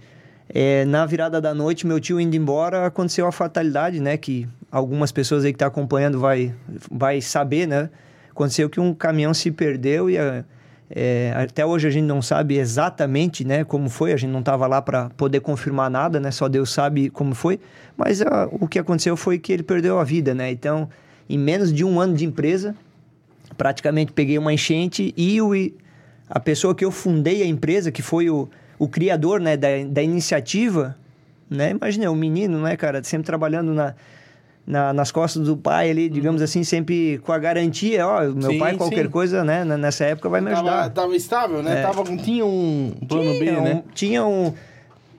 é, 0.49 0.85
na 0.85 1.05
virada 1.07 1.41
da 1.41 1.55
noite, 1.55 1.87
meu 1.87 1.99
tio 1.99 2.21
indo 2.21 2.37
embora, 2.37 2.87
aconteceu 2.87 3.27
a 3.27 3.33
fatalidade, 3.33 4.01
né? 4.01 4.17
Que 4.17 4.49
algumas 4.71 5.11
pessoas 5.11 5.45
aí 5.45 5.53
que 5.53 5.57
estão 5.57 5.69
acompanhando 5.69 6.21
vai, 6.21 6.55
vai 6.91 7.21
saber, 7.21 7.67
né? 7.67 7.91
Aconteceu 8.31 8.69
que 8.71 8.79
um 8.79 8.95
caminhão 8.95 9.35
se 9.35 9.51
perdeu 9.51 10.09
e 10.09 10.19
a- 10.19 10.45
é, 10.89 11.33
até 11.35 11.67
hoje 11.67 11.89
a 11.89 11.91
gente 11.91 12.05
não 12.05 12.23
sabe 12.23 12.59
exatamente, 12.59 13.45
né? 13.45 13.65
Como 13.65 13.89
foi, 13.89 14.13
a 14.13 14.17
gente 14.17 14.31
não 14.31 14.39
estava 14.41 14.69
lá 14.69 14.81
para 14.81 15.11
poder 15.17 15.41
confirmar 15.41 15.91
nada, 15.91 16.21
né? 16.21 16.31
Só 16.31 16.49
Deus 16.49 16.73
sabe 16.73 17.11
como 17.11 17.35
foi. 17.35 17.59
Mas 17.97 18.23
ah, 18.23 18.49
o 18.53 18.69
que 18.69 18.79
aconteceu 18.79 19.17
foi 19.17 19.39
que 19.39 19.53
ele 19.53 19.65
perdeu 19.65 19.99
a 19.99 20.05
vida, 20.05 20.33
né? 20.33 20.51
Então, 20.51 20.89
em 21.29 21.39
menos 21.39 21.73
de 21.73 21.85
um 21.85 21.99
ano 22.01 22.15
de 22.15 22.25
empresa, 22.25 22.73
praticamente 23.57 24.13
peguei 24.13 24.39
uma 24.39 24.53
enchente 24.53 25.13
e 25.17 25.41
o, 25.43 25.51
a 26.29 26.39
pessoa 26.39 26.73
que 26.73 26.85
eu 26.85 26.93
fundei 26.93 27.43
a 27.43 27.47
empresa, 27.47 27.91
que 27.91 28.03
foi 28.03 28.31
o, 28.31 28.49
o 28.79 28.89
criador 28.89 29.41
né, 29.41 29.57
da, 29.57 29.69
da 29.89 30.03
iniciativa, 30.03 30.97
né? 31.49 31.71
Imagina, 31.71 32.11
um 32.11 32.15
menino, 32.17 32.61
né, 32.61 32.77
cara, 32.77 33.03
sempre 33.05 33.25
trabalhando 33.27 33.73
na, 33.73 33.95
na- 34.67 34.93
nas 34.93 35.11
costas 35.13 35.45
do 35.47 35.57
pai 35.57 35.91
ali, 35.91 36.09
digamos 36.09 36.43
assim, 36.43 36.65
sempre 36.65 37.19
com 37.25 37.33
a 37.33 37.39
garantia, 37.39 38.07
ó, 38.07 38.23
meu 38.25 38.51
Sim, 38.53 38.59
pai 38.59 38.77
qualquer 38.77 39.05
sim. 39.07 39.11
coisa, 39.11 39.45
né, 39.45 39.65
nessa 39.65 40.05
época 40.05 40.29
vai 40.29 40.41
me 40.41 40.51
ajudar. 40.51 40.91
tava 40.91 41.15
estável, 41.17 41.63
né? 41.63 41.79
É. 41.79 41.83
Tava, 41.83 42.05
tinha 42.17 42.45
um 42.45 42.93
plano 43.09 43.35
B, 43.39 43.45
Tinha 43.47 43.61
um- 43.61 43.63
né? 43.65 43.83
Tinha 43.95 44.27
um 44.27 44.53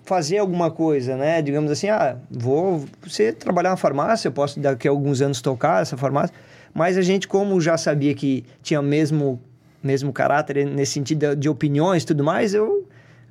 fazer 0.03 0.37
alguma 0.37 0.71
coisa, 0.71 1.17
né? 1.17 1.41
Digamos 1.41 1.69
assim, 1.71 1.89
ah, 1.89 2.15
vou 2.31 2.85
você 3.05 3.33
trabalhar 3.33 3.71
na 3.71 3.77
farmácia, 3.77 4.27
eu 4.29 4.31
posso 4.31 4.59
daqui 4.59 4.87
a 4.87 4.91
alguns 4.91 5.21
anos 5.21 5.41
tocar 5.41 5.81
essa 5.81 5.97
farmácia, 5.97 6.33
mas 6.73 6.97
a 6.97 7.01
gente 7.01 7.27
como 7.27 7.59
já 7.59 7.77
sabia 7.77 8.13
que 8.13 8.45
tinha 8.61 8.79
o 8.79 8.83
mesmo 8.83 9.41
mesmo 9.83 10.11
caráter 10.13 10.65
nesse 10.65 10.93
sentido 10.93 11.19
de, 11.29 11.35
de 11.35 11.49
opiniões 11.49 12.03
e 12.03 12.05
tudo 12.05 12.23
mais, 12.23 12.53
eu 12.53 12.85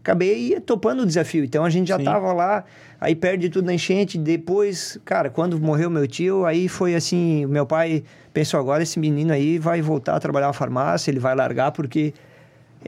acabei 0.06 0.60
topando 0.60 1.02
o 1.02 1.06
desafio. 1.06 1.44
Então 1.44 1.64
a 1.64 1.70
gente 1.70 1.88
já 1.88 1.98
Sim. 1.98 2.04
tava 2.04 2.32
lá, 2.32 2.64
aí 3.00 3.16
perde 3.16 3.48
tudo 3.48 3.66
na 3.66 3.74
enchente, 3.74 4.16
depois, 4.16 4.98
cara, 5.04 5.28
quando 5.28 5.58
morreu 5.58 5.90
meu 5.90 6.06
tio, 6.06 6.46
aí 6.46 6.68
foi 6.68 6.94
assim, 6.94 7.44
meu 7.46 7.66
pai 7.66 8.04
pensou 8.32 8.60
agora 8.60 8.82
esse 8.82 9.00
menino 9.00 9.32
aí 9.32 9.58
vai 9.58 9.82
voltar 9.82 10.14
a 10.14 10.20
trabalhar 10.20 10.46
na 10.46 10.52
farmácia, 10.52 11.10
ele 11.10 11.18
vai 11.18 11.34
largar 11.34 11.72
porque 11.72 12.14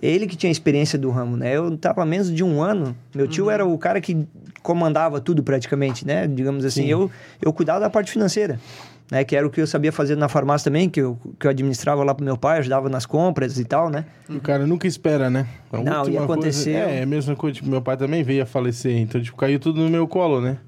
ele 0.01 0.27
que 0.27 0.37
tinha 0.37 0.53
experiência 0.53 0.97
do 0.97 1.11
ramo, 1.11 1.37
né? 1.37 1.57
Eu 1.57 1.77
tava 1.77 2.03
há 2.03 2.07
menos 2.07 2.33
de 2.33 2.45
um 2.45 2.63
ano. 2.63 2.95
Meu 3.13 3.27
tio 3.27 3.51
era 3.51 3.67
o 3.67 3.77
cara 3.77 4.01
que 4.01 4.27
comandava 4.63 5.21
tudo 5.21 5.43
praticamente, 5.43 6.07
né? 6.07 6.29
Digamos 6.29 6.65
assim, 6.65 6.83
Sim. 6.83 6.89
eu, 6.89 7.11
eu 7.43 7.53
cuidava 7.53 7.81
da 7.81 7.91
parte 7.91 8.13
financeira, 8.13 8.61
né? 9.11 9.25
Que 9.25 9.35
era 9.37 9.47
o 9.47 9.51
que 9.51 9.61
eu 9.61 9.67
sabia 9.67 9.91
fazer 9.93 10.17
na 10.17 10.29
farmácia 10.29 10.65
também, 10.71 10.89
que 10.89 11.01
eu, 11.01 11.19
que 11.39 11.47
eu 11.47 11.51
administrava 11.51 12.03
lá 12.05 12.15
pro 12.15 12.25
meu 12.25 12.37
pai, 12.37 12.59
ajudava 12.59 12.89
nas 12.89 13.07
compras 13.07 13.59
e 13.59 13.65
tal, 13.65 13.89
né? 13.91 14.05
O 14.29 14.41
cara 14.41 14.67
nunca 14.67 14.87
espera, 14.87 15.29
né? 15.31 15.47
A 15.73 15.79
Não, 15.79 15.99
última 16.01 16.21
e 16.21 16.25
aconteceu- 16.25 16.73
Coisa, 16.75 16.91
é, 16.91 16.99
é 17.01 17.03
a 17.03 17.07
mesma 17.07 17.35
coisa. 17.37 17.55
Tipo, 17.57 17.69
meu 17.69 17.83
pai 17.83 17.97
também 17.97 18.23
veio 18.23 18.43
a 18.43 18.47
falecer. 18.47 18.97
Então, 18.97 19.21
tipo, 19.21 19.37
caiu 19.37 19.59
tudo 19.59 19.81
no 19.81 19.89
meu 19.89 20.07
colo, 20.07 20.41
né? 20.41 20.59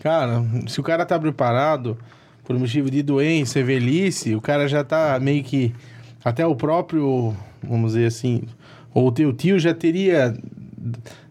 Cara, 0.00 0.42
se 0.66 0.80
o 0.80 0.82
cara 0.82 1.04
tá 1.04 1.18
preparado 1.18 1.98
por 2.44 2.58
motivo 2.58 2.90
de 2.90 3.02
doença, 3.02 3.62
velhice, 3.62 4.34
o 4.34 4.40
cara 4.40 4.66
já 4.66 4.82
tá 4.82 5.18
meio 5.20 5.44
que... 5.44 5.74
Até 6.24 6.44
o 6.46 6.54
próprio, 6.56 7.34
vamos 7.62 7.92
dizer 7.92 8.06
assim... 8.06 8.42
Ou 8.92 9.06
o 9.08 9.12
teu 9.12 9.32
tio 9.32 9.58
já 9.58 9.72
teria... 9.72 10.34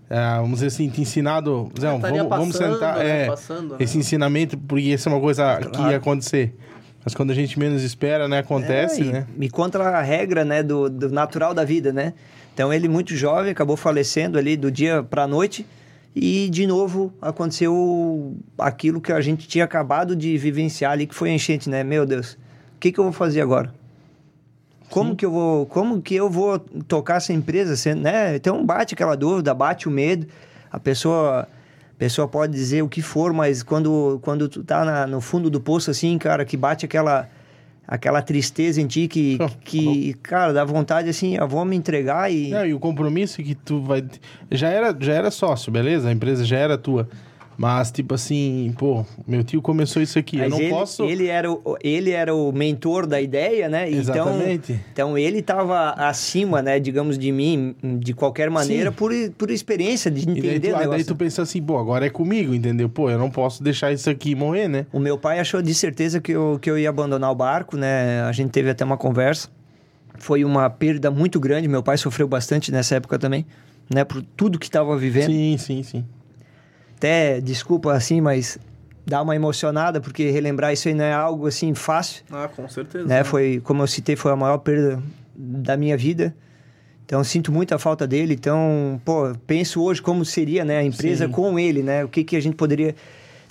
ah, 0.10 0.38
vamos 0.38 0.56
dizer 0.56 0.67
assim, 0.67 0.89
te 0.89 1.02
ensinado... 1.02 1.72
Zé, 1.80 1.88
vamos, 1.88 2.02
vamos 2.30 2.30
passando, 2.58 2.74
sentar... 2.74 2.98
né? 2.98 3.24
É, 3.24 3.26
Passando, 3.28 3.69
né? 3.72 3.78
esse 3.80 3.98
ensinamento, 3.98 4.58
porque 4.58 4.88
isso 4.89 5.08
é 5.08 5.12
uma 5.12 5.22
coisa 5.22 5.58
que 5.58 5.69
Claro. 5.69 5.91
ia 5.91 5.98
acontecer. 5.98 6.56
Mas 7.04 7.13
quando 7.13 7.32
a 7.32 7.36
gente 7.36 7.58
menos 7.58 7.84
espera, 7.84 8.28
né? 8.28 8.39
Acontece, 8.39 9.02
É, 9.02 9.06
e, 9.06 9.12
né? 9.12 9.28
E 9.39 9.50
contra 9.50 9.84
a 9.88 10.02
regra, 10.02 10.43
né, 10.43 10.62
do, 10.63 10.89
do 10.89 11.10
natural 11.10 11.54
da 11.54 11.63
vida, 11.63 11.93
né? 11.93 12.13
Então 12.54 12.74
ele 12.74 12.89
muito 12.89 13.15
jovem 13.15 13.52
acabou 13.52 13.78
falecendo 13.78 14.38
ali 14.38 14.58
do 14.58 14.69
dia 14.69 15.02
para 15.02 15.24
a 15.24 15.28
noite 15.28 15.65
e 16.13 16.50
de 16.50 16.67
novo 16.67 17.13
aconteceu 17.22 18.36
aquilo 18.58 19.00
que 19.00 19.13
a 19.13 19.22
gente 19.22 19.48
tinha 19.48 19.63
acabado 19.63 20.13
de 20.15 20.38
vivenciar 20.38 20.91
ali 20.91 21.08
que 21.08 21.15
foi 21.15 21.30
a 21.30 21.34
enchente, 21.34 21.69
né? 21.69 21.84
Meu 21.84 22.06
Deus, 22.06 22.34
o 22.34 22.80
que 22.80 22.91
que 22.91 23.00
eu 23.00 23.06
vou 23.06 23.13
fazer 23.13 23.39
agora? 23.41 23.74
Como 24.89 25.15
que 25.15 25.25
eu 25.25 25.32
vou, 25.32 25.65
como 25.65 26.02
que 26.02 26.15
eu 26.15 26.30
vou 26.30 26.60
tocar 26.88 27.17
essa 27.17 27.32
empresa, 27.34 27.95
né? 27.95 28.36
Então 28.36 28.65
bate 28.65 28.93
aquela 28.93 29.15
dúvida, 29.15 29.54
bate 29.54 29.88
o 29.88 29.91
medo. 29.91 30.28
A 30.71 30.80
pessoa, 30.80 31.41
a 31.41 31.97
pessoa 31.97 32.28
pode 32.28 32.54
dizer 32.54 32.82
o 32.82 32.89
que 32.89 33.02
for, 33.02 33.34
mas 33.34 33.63
quando 33.63 34.19
quando 34.23 34.47
tu 34.49 34.63
tá 34.63 34.84
na- 34.86 35.08
no 35.08 35.19
fundo 35.21 35.49
do 35.49 35.60
poço 35.60 35.89
assim, 35.91 36.17
cara, 36.17 36.43
que 36.45 36.56
bate 36.58 36.86
aquela 36.86 37.30
aquela 37.88 38.21
tristeza 38.21 38.80
em 38.80 38.86
ti 38.86 39.08
que, 39.08 39.39
que 39.65 40.13
cara, 40.21 40.54
dá 40.54 40.63
vontade 40.63 41.10
assim, 41.10 41.36
eu 41.36 41.47
vou 41.47 41.65
me 41.65 41.75
entregar 41.75 42.32
e 42.32 42.49
Não, 42.52 42.63
e 42.65 42.73
o 42.73 42.80
compromisso 42.80 43.41
que 43.41 43.56
tu 43.56 43.82
vai. 43.82 44.06
Já 44.52 44.69
era, 44.69 44.95
já 44.99 45.13
era 45.13 45.32
sócio, 45.32 45.71
beleza? 45.71 46.08
A 46.10 46.12
empresa 46.12 46.45
já 46.45 46.58
era 46.58 46.78
tua. 46.78 47.10
Mas, 47.60 47.91
tipo 47.91 48.13
assim, 48.15 48.74
pô, 48.78 49.06
meu 49.28 49.43
tio 49.43 49.62
começou 49.62 50.02
isso 50.02 50.17
aqui. 50.17 50.38
eu 50.38 50.43
Mas 50.43 50.52
não 50.52 50.62
ele, 50.62 50.69
posso. 50.69 51.04
ele 51.04 51.28
era 51.28 51.52
o, 51.52 51.78
ele 51.84 52.12
era 52.12 52.34
o 52.34 52.54
mentor 52.54 53.06
da 53.06 53.19
ideia, 53.19 53.67
né? 53.67 53.91
Exatamente. 53.91 54.72
Então, 54.72 54.86
então 54.93 55.17
ele 55.17 55.39
estava 55.39 55.89
acima, 55.89 56.62
né, 56.62 56.80
digamos, 56.80 57.17
de 57.17 57.30
mim, 57.34 57.76
de 57.84 58.13
qualquer 58.13 58.50
maneira, 58.50 58.91
Sim. 58.91 58.95
por, 58.95 59.12
por 59.38 59.52
experiência 59.52 60.10
de 60.10 60.22
E 60.22 60.26
daí 60.26 60.38
entender 60.38 60.60
tu, 60.62 60.67
o 60.69 60.72
daí 60.72 60.82
negócio. 60.84 61.06
tu 61.08 61.15
pensa 61.17 61.41
assim, 61.41 61.62
pô, 61.62 61.78
agora 61.78 62.06
é 62.06 62.10
comigo, 62.10 62.56
entendeu? 62.56 62.88
Pô, 62.88 63.10
eu 63.10 63.17
não 63.19 63.30
posso 63.30 63.62
deixar 63.62 63.91
isso 63.91 64.10
aqui 64.10 64.36
morrer, 64.36 64.69
né? 64.69 64.86
O 64.93 65.00
meu 65.00 65.17
pai 65.17 65.41
achou 65.41 65.62
de 65.62 65.74
certeza 65.74 66.22
que 66.22 66.32
eu, 66.32 66.58
que 66.62 66.72
eu 66.72 66.80
ia 66.80 66.88
abandonar 66.88 67.30
o 67.30 67.36
barco, 67.36 67.76
né? 67.76 68.22
A 68.22 68.32
gente 68.32 68.52
teve 68.52 68.69
até 68.69 68.86
uma 68.86 68.95
conversa. 68.95 69.50
Foi 70.17 70.45
uma 70.45 70.69
perda 70.69 71.12
muito 71.12 71.41
grande. 71.41 71.67
Meu 71.67 71.84
pai 71.84 71.98
sofreu 71.98 72.26
bastante 72.26 72.72
nessa 72.72 72.95
época 72.95 73.19
também, 73.19 73.45
né? 73.93 74.06
Por 74.06 74.22
tudo 74.38 74.58
que 74.58 74.67
estava 74.67 74.95
vivendo. 74.95 75.26
Sim, 75.26 75.58
sim, 75.58 75.84
sim. 75.84 76.06
Até, 76.99 77.39
desculpa 77.39 77.93
assim, 77.93 78.19
mas 78.19 78.59
dá 79.07 79.21
uma 79.21 79.33
emocionada, 79.33 80.01
porque 80.01 80.29
relembrar 80.31 80.73
isso 80.73 80.89
aí 80.89 80.93
não 80.93 81.05
é 81.05 81.13
algo 81.13 81.47
assim 81.47 81.73
fácil. 81.73 82.25
Ah, 82.29 82.49
com 82.53 82.67
certeza. 82.67 83.05
né? 83.07 83.23
Foi, 83.23 83.62
como 83.63 83.81
eu 83.81 83.88
citei, 83.88 84.17
foi 84.17 84.33
a 84.33 84.35
maior 84.35 84.57
perda 84.57 85.01
da 85.33 85.77
minha 85.77 85.95
vida. 85.95 86.35
Então, 87.05 87.23
sinto 87.23 87.53
muita 87.53 87.79
falta 87.79 88.05
dele. 88.05 88.33
Então, 88.33 89.01
pô, 89.05 89.31
penso 89.47 89.81
hoje 89.81 90.01
como 90.01 90.25
seria, 90.25 90.65
né, 90.65 90.77
a 90.79 90.83
empresa 90.83 91.25
Sim. 91.25 91.31
com 91.31 91.57
ele, 91.57 91.81
né? 91.81 92.03
O 92.03 92.09
que 92.09 92.21
que 92.23 92.35
a 92.35 92.41
gente 92.41 92.55
poderia... 92.57 92.93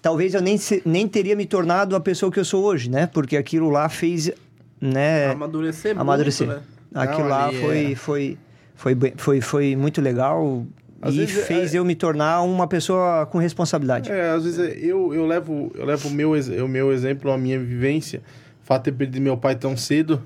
Talvez 0.02 0.34
eu 0.34 0.42
nem, 0.42 0.56
nem 0.84 1.08
teria 1.08 1.34
me 1.34 1.46
tornado 1.46 1.96
a 1.96 2.00
pessoa 2.00 2.30
que 2.30 2.38
eu 2.38 2.44
sou 2.44 2.62
hoje, 2.64 2.90
né? 2.90 3.06
Porque 3.06 3.34
aquilo 3.37 3.70
lá 3.70 3.88
fez, 3.88 4.30
né... 4.78 5.30
Amadurecer, 5.30 5.98
amadurecer. 5.98 6.46
muito, 6.46 6.61
né? 6.61 6.66
Aquilo 6.94 7.22
Não, 7.22 7.28
lá 7.30 7.50
foi, 7.50 7.92
é- 7.92 7.94
foi, 7.96 8.38
foi, 8.76 8.94
bem- 8.94 9.14
foi, 9.16 9.40
foi 9.40 9.74
muito 9.74 10.00
legal 10.02 10.64
Às 11.00 11.14
e 11.14 11.22
é- 11.22 11.26
fez 11.26 11.74
eu 11.74 11.84
me 11.84 11.94
tornar 11.94 12.42
uma 12.42 12.66
pessoa 12.66 13.26
com 13.26 13.38
responsabilidade. 13.38 14.11
É, 14.11 14.30
às 14.30 14.44
vezes 14.44 14.58
é- 14.58 14.78
eu, 14.78 15.14
eu 15.14 15.26
levo, 15.26 15.70
eu 15.74 15.84
levo 15.84 16.08
o, 16.08 16.11
meu, 16.11 16.32
o 16.32 16.68
meu 16.68 16.92
exemplo, 16.92 17.30
a 17.30 17.38
minha 17.38 17.58
vivência, 17.58 18.20
o 18.62 18.66
fato 18.66 18.84
de 18.84 18.90
ter 18.90 18.96
perdido 18.96 19.22
meu 19.22 19.37
pai 19.37 19.54
tão 19.54 19.76
cedo, 19.76 20.20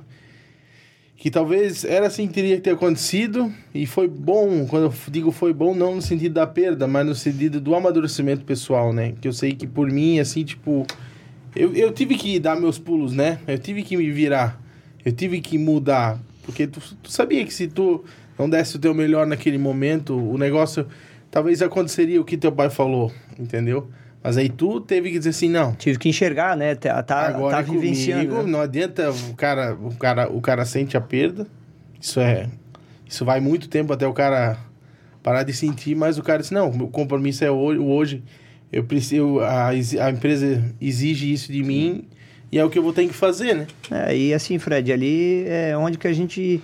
que 1.22 1.30
talvez 1.30 1.84
era 1.84 2.06
assim 2.08 2.26
que 2.26 2.32
teria 2.34 2.56
que 2.56 2.62
ter 2.62 2.70
acontecido 2.70 3.52
e 3.72 3.86
foi 3.86 4.08
bom, 4.08 4.66
quando 4.66 4.86
eu 4.86 4.94
digo 5.08 5.30
foi 5.30 5.52
bom, 5.52 5.72
não 5.72 5.94
no 5.94 6.02
sentido 6.02 6.32
da 6.32 6.46
perda, 6.48 6.88
mas 6.88 7.06
no 7.06 7.14
sentido 7.14 7.60
do 7.60 7.76
amadurecimento 7.76 8.44
pessoal, 8.44 8.92
né? 8.92 9.12
Que 9.20 9.28
eu 9.28 9.32
sei 9.32 9.52
que 9.52 9.64
por 9.66 9.88
mim, 9.88 10.18
assim, 10.18 10.42
tipo, 10.42 10.84
eu, 11.54 11.72
eu 11.74 11.92
tive 11.92 12.16
que 12.16 12.40
dar 12.40 12.58
meus 12.58 12.76
pulos, 12.76 13.12
né? 13.12 13.38
Eu 13.46 13.56
tive 13.56 13.84
que 13.84 13.96
me 13.96 14.10
virar, 14.10 14.60
eu 15.04 15.12
tive 15.12 15.40
que 15.40 15.56
mudar, 15.58 16.18
porque 16.42 16.66
tu, 16.66 16.80
tu 17.00 17.12
sabia 17.12 17.44
que 17.44 17.54
se 17.54 17.68
tu 17.68 18.02
não 18.42 18.50
desse 18.50 18.76
o 18.76 18.78
teu 18.78 18.92
melhor 18.92 19.26
naquele 19.26 19.58
momento, 19.58 20.16
o 20.16 20.36
negócio 20.36 20.86
talvez 21.30 21.62
aconteceria 21.62 22.20
o 22.20 22.24
que 22.24 22.36
teu 22.36 22.50
pai 22.50 22.68
falou, 22.68 23.12
entendeu? 23.38 23.88
Mas 24.22 24.36
aí 24.36 24.48
tu 24.48 24.80
teve 24.80 25.10
que 25.10 25.18
dizer 25.18 25.30
assim, 25.30 25.48
não. 25.48 25.74
Tive 25.74 25.98
que 25.98 26.08
enxergar, 26.08 26.56
né? 26.56 26.74
Tá, 26.74 27.02
tá, 27.02 27.28
Agora 27.28 27.56
tá 27.56 27.60
é 27.60 27.64
comigo, 27.64 27.82
vivenciando. 27.82 28.42
né? 28.42 28.50
não 28.50 28.60
adianta 28.60 29.10
o 29.10 29.34
cara, 29.34 29.74
o 29.74 29.94
cara, 29.96 30.28
o 30.30 30.40
cara 30.40 30.64
sente 30.64 30.96
a 30.96 31.00
perda. 31.00 31.46
Isso 32.00 32.20
é, 32.20 32.48
isso 33.08 33.24
vai 33.24 33.40
muito 33.40 33.68
tempo 33.68 33.92
até 33.92 34.06
o 34.06 34.12
cara 34.12 34.58
parar 35.22 35.44
de 35.44 35.52
sentir, 35.52 35.94
mas 35.94 36.18
o 36.18 36.22
cara 36.22 36.40
disse 36.40 36.54
não, 36.54 36.68
o 36.68 36.88
compromisso 36.88 37.44
é 37.44 37.50
hoje, 37.50 38.22
eu 38.72 38.82
preciso, 38.84 39.38
a, 39.40 39.68
a 39.68 40.10
empresa 40.10 40.64
exige 40.80 41.32
isso 41.32 41.52
de 41.52 41.62
mim 41.62 42.08
e 42.50 42.58
é 42.58 42.64
o 42.64 42.70
que 42.70 42.78
eu 42.78 42.82
vou 42.82 42.92
ter 42.92 43.06
que 43.06 43.14
fazer, 43.14 43.54
né? 43.54 43.66
É, 43.90 44.16
e 44.16 44.34
assim, 44.34 44.58
Fred, 44.58 44.92
ali 44.92 45.44
é 45.46 45.76
onde 45.76 45.96
que 45.96 46.08
a 46.08 46.12
gente 46.12 46.60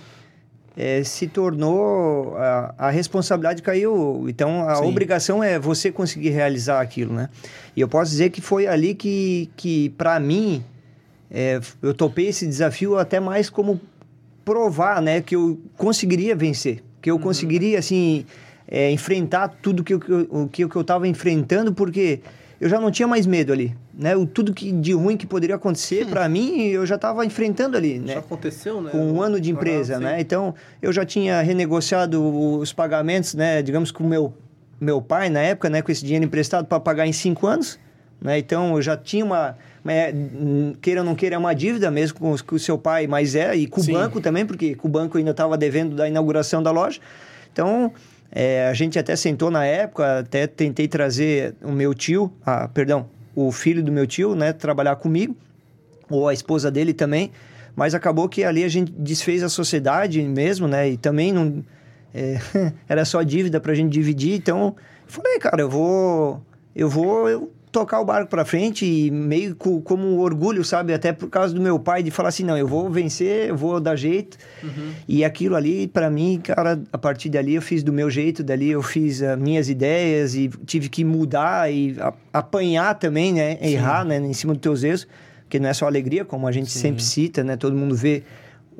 é, 0.77 1.03
se 1.03 1.27
tornou, 1.27 2.35
a, 2.37 2.73
a 2.77 2.89
responsabilidade 2.89 3.61
caiu. 3.61 4.25
Então, 4.29 4.67
a 4.67 4.75
Sim. 4.75 4.85
obrigação 4.85 5.43
é 5.43 5.59
você 5.59 5.91
conseguir 5.91 6.29
realizar 6.29 6.79
aquilo, 6.81 7.13
né? 7.13 7.29
E 7.75 7.81
eu 7.81 7.87
posso 7.87 8.11
dizer 8.11 8.29
que 8.29 8.41
foi 8.41 8.67
ali 8.67 8.93
que, 8.95 9.49
que 9.57 9.89
para 9.91 10.19
mim, 10.19 10.63
é, 11.29 11.59
eu 11.81 11.93
topei 11.93 12.27
esse 12.27 12.45
desafio 12.47 12.97
até 12.97 13.19
mais 13.19 13.49
como 13.49 13.79
provar, 14.45 15.01
né? 15.01 15.21
Que 15.21 15.35
eu 15.35 15.59
conseguiria 15.77 16.35
vencer. 16.35 16.83
Que 17.01 17.11
eu 17.11 17.19
conseguiria, 17.19 17.79
assim, 17.79 18.25
é, 18.67 18.91
enfrentar 18.91 19.47
tudo 19.61 19.83
que 19.83 19.93
eu- 19.93 20.01
o 20.29 20.47
que 20.47 20.63
eu 20.63 20.81
estava 20.81 21.07
enfrentando, 21.07 21.73
porque 21.73 22.19
eu 22.59 22.67
já 22.67 22.79
não 22.79 22.91
tinha 22.91 23.07
mais 23.07 23.25
medo 23.25 23.53
ali, 23.53 23.75
né? 23.93 24.15
O, 24.15 24.25
tudo 24.25 24.53
que, 24.53 24.71
de 24.71 24.93
ruim 24.93 25.15
que 25.15 25.25
poderia 25.25 25.55
acontecer, 25.55 26.05
para 26.05 26.27
mim, 26.27 26.63
eu 26.67 26.85
já 26.85 26.95
estava 26.95 27.25
enfrentando 27.25 27.77
ali, 27.77 27.99
né? 27.99 28.13
Já 28.13 28.19
aconteceu, 28.19 28.81
né? 28.81 28.91
com 28.91 28.97
um 28.97 29.21
ano 29.21 29.39
de 29.39 29.49
empresa, 29.51 29.95
Ah, 29.95 29.99
né? 29.99 30.21
Então, 30.21 30.53
eu 30.81 30.91
já 30.91 31.05
tinha 31.05 31.41
renegociado 31.41 32.21
os 32.59 32.73
pagamentos, 32.73 33.33
né? 33.33 33.61
Digamos 33.61 33.91
com 33.91 34.03
o 34.03 34.07
meu, 34.07 34.33
meu 34.79 35.01
pai, 35.01 35.29
na 35.29 35.39
época, 35.39 35.69
né? 35.69 35.81
Com 35.81 35.91
esse 35.91 36.03
dinheiro 36.03 36.25
emprestado 36.25 36.65
para 36.65 36.79
pagar 36.79 37.07
em 37.07 37.13
cinco 37.13 37.47
anos, 37.47 37.79
né? 38.21 38.37
Então, 38.37 38.75
eu 38.75 38.81
já 38.81 38.97
tinha 38.97 39.23
uma... 39.23 39.55
hum, 40.13 40.73
queira 40.81 40.99
ou 40.99 41.05
não 41.05 41.15
queira, 41.15 41.35
é 41.35 41.37
uma 41.37 41.53
dívida 41.53 41.89
mesmo 41.89 42.19
com, 42.19 42.35
com 42.37 42.55
o 42.55 42.59
seu 42.59 42.77
pai, 42.77 43.07
mas 43.07 43.35
é, 43.35 43.55
e 43.55 43.67
com 43.67 43.81
Sim. 43.81 43.91
o 43.91 43.93
banco 43.99 44.19
também, 44.19 44.45
porque 44.45 44.75
com 44.75 44.89
o 44.89 44.91
banco 44.91 45.17
ainda 45.17 45.31
estava 45.31 45.57
devendo 45.57 45.95
da 45.95 46.09
inauguração 46.09 46.61
da 46.61 46.71
loja. 46.71 46.99
Então, 47.53 47.91
é, 48.31 48.67
a 48.67 48.73
gente 48.73 48.99
até 48.99 49.15
sentou 49.15 49.49
na 49.49 49.65
época, 49.65 50.19
até 50.19 50.45
tentei 50.45 50.87
trazer 50.87 51.55
o 51.63 51.71
meu 51.71 51.93
tio, 51.93 52.31
ah, 52.45 52.67
perdão, 52.67 53.07
o 53.35 53.51
filho 53.51 53.83
do 53.83 53.91
meu 53.91 54.05
tio, 54.05 54.35
né? 54.35 54.53
Trabalhar 54.53 54.95
comigo 54.97 55.35
ou 56.09 56.27
a 56.27 56.33
esposa 56.33 56.69
dele 56.69 56.93
também, 56.93 57.31
mas 57.75 57.93
acabou 57.93 58.27
que 58.27 58.43
ali 58.43 58.63
a 58.63 58.67
gente 58.67 58.91
desfez 58.91 59.43
a 59.43 59.49
sociedade 59.49 60.21
mesmo, 60.21 60.67
né? 60.67 60.89
E 60.89 60.97
também 60.97 61.31
não 61.31 61.63
é, 62.13 62.39
era 62.87 63.05
só 63.05 63.21
dívida 63.23 63.59
pra 63.59 63.73
gente 63.73 63.91
dividir, 63.91 64.35
então 64.35 64.75
falei, 65.07 65.39
cara, 65.39 65.61
eu 65.61 65.69
vou 65.69 66.41
eu 66.75 66.89
vou 66.89 67.29
eu 67.29 67.51
tocar 67.71 67.99
o 67.99 68.05
barco 68.05 68.29
pra 68.29 68.43
frente 68.43 68.85
e 68.85 69.11
meio 69.11 69.55
co- 69.55 69.79
como 69.81 70.07
um 70.07 70.17
orgulho, 70.19 70.63
sabe, 70.63 70.91
até 70.93 71.13
por 71.13 71.29
causa 71.29 71.53
do 71.53 71.61
meu 71.61 71.77
pai 71.79 72.01
de 72.01 72.09
falar 72.09 72.29
assim, 72.29 72.43
não, 72.43 72.57
eu 72.57 72.67
vou 72.67 72.89
vencer, 72.89 73.49
eu 73.49 73.55
vou 73.55 73.79
dar 73.79 73.95
jeito. 73.95 74.37
E 75.07 75.23
aquilo 75.23 75.55
ali 75.55 75.87
pra 75.87 76.09
mim, 76.09 76.39
cara, 76.43 76.81
a 76.91 76.97
partir 76.97 77.29
dali 77.29 77.53
eu 77.55 77.61
fiz 77.61 77.83
do 77.83 77.93
meu 77.93 78.09
jeito, 78.09 78.43
dali 78.43 78.69
eu 78.71 78.81
fiz 78.81 79.21
as 79.21 79.37
minhas 79.37 79.69
ideias 79.69 80.33
e 80.35 80.49
tive 80.65 80.89
que 80.89 81.03
mudar 81.03 81.71
e 81.71 81.95
a- 81.99 82.13
apanhar 82.33 82.95
também, 82.95 83.33
né, 83.33 83.57
errar, 83.61 84.03
né, 84.03 84.17
em 84.17 84.33
cima 84.33 84.53
dos 84.53 84.61
teus 84.61 84.83
erros 84.83 85.07
porque 85.43 85.59
não 85.59 85.67
é 85.69 85.73
só 85.73 85.87
alegria, 85.87 86.23
como 86.23 86.47
a 86.47 86.51
gente 86.51 86.69
sempre 86.69 87.01
cita, 87.03 87.43
né? 87.43 87.55
Todo 87.57 87.75
mundo 87.75 87.95
vê 87.95 88.21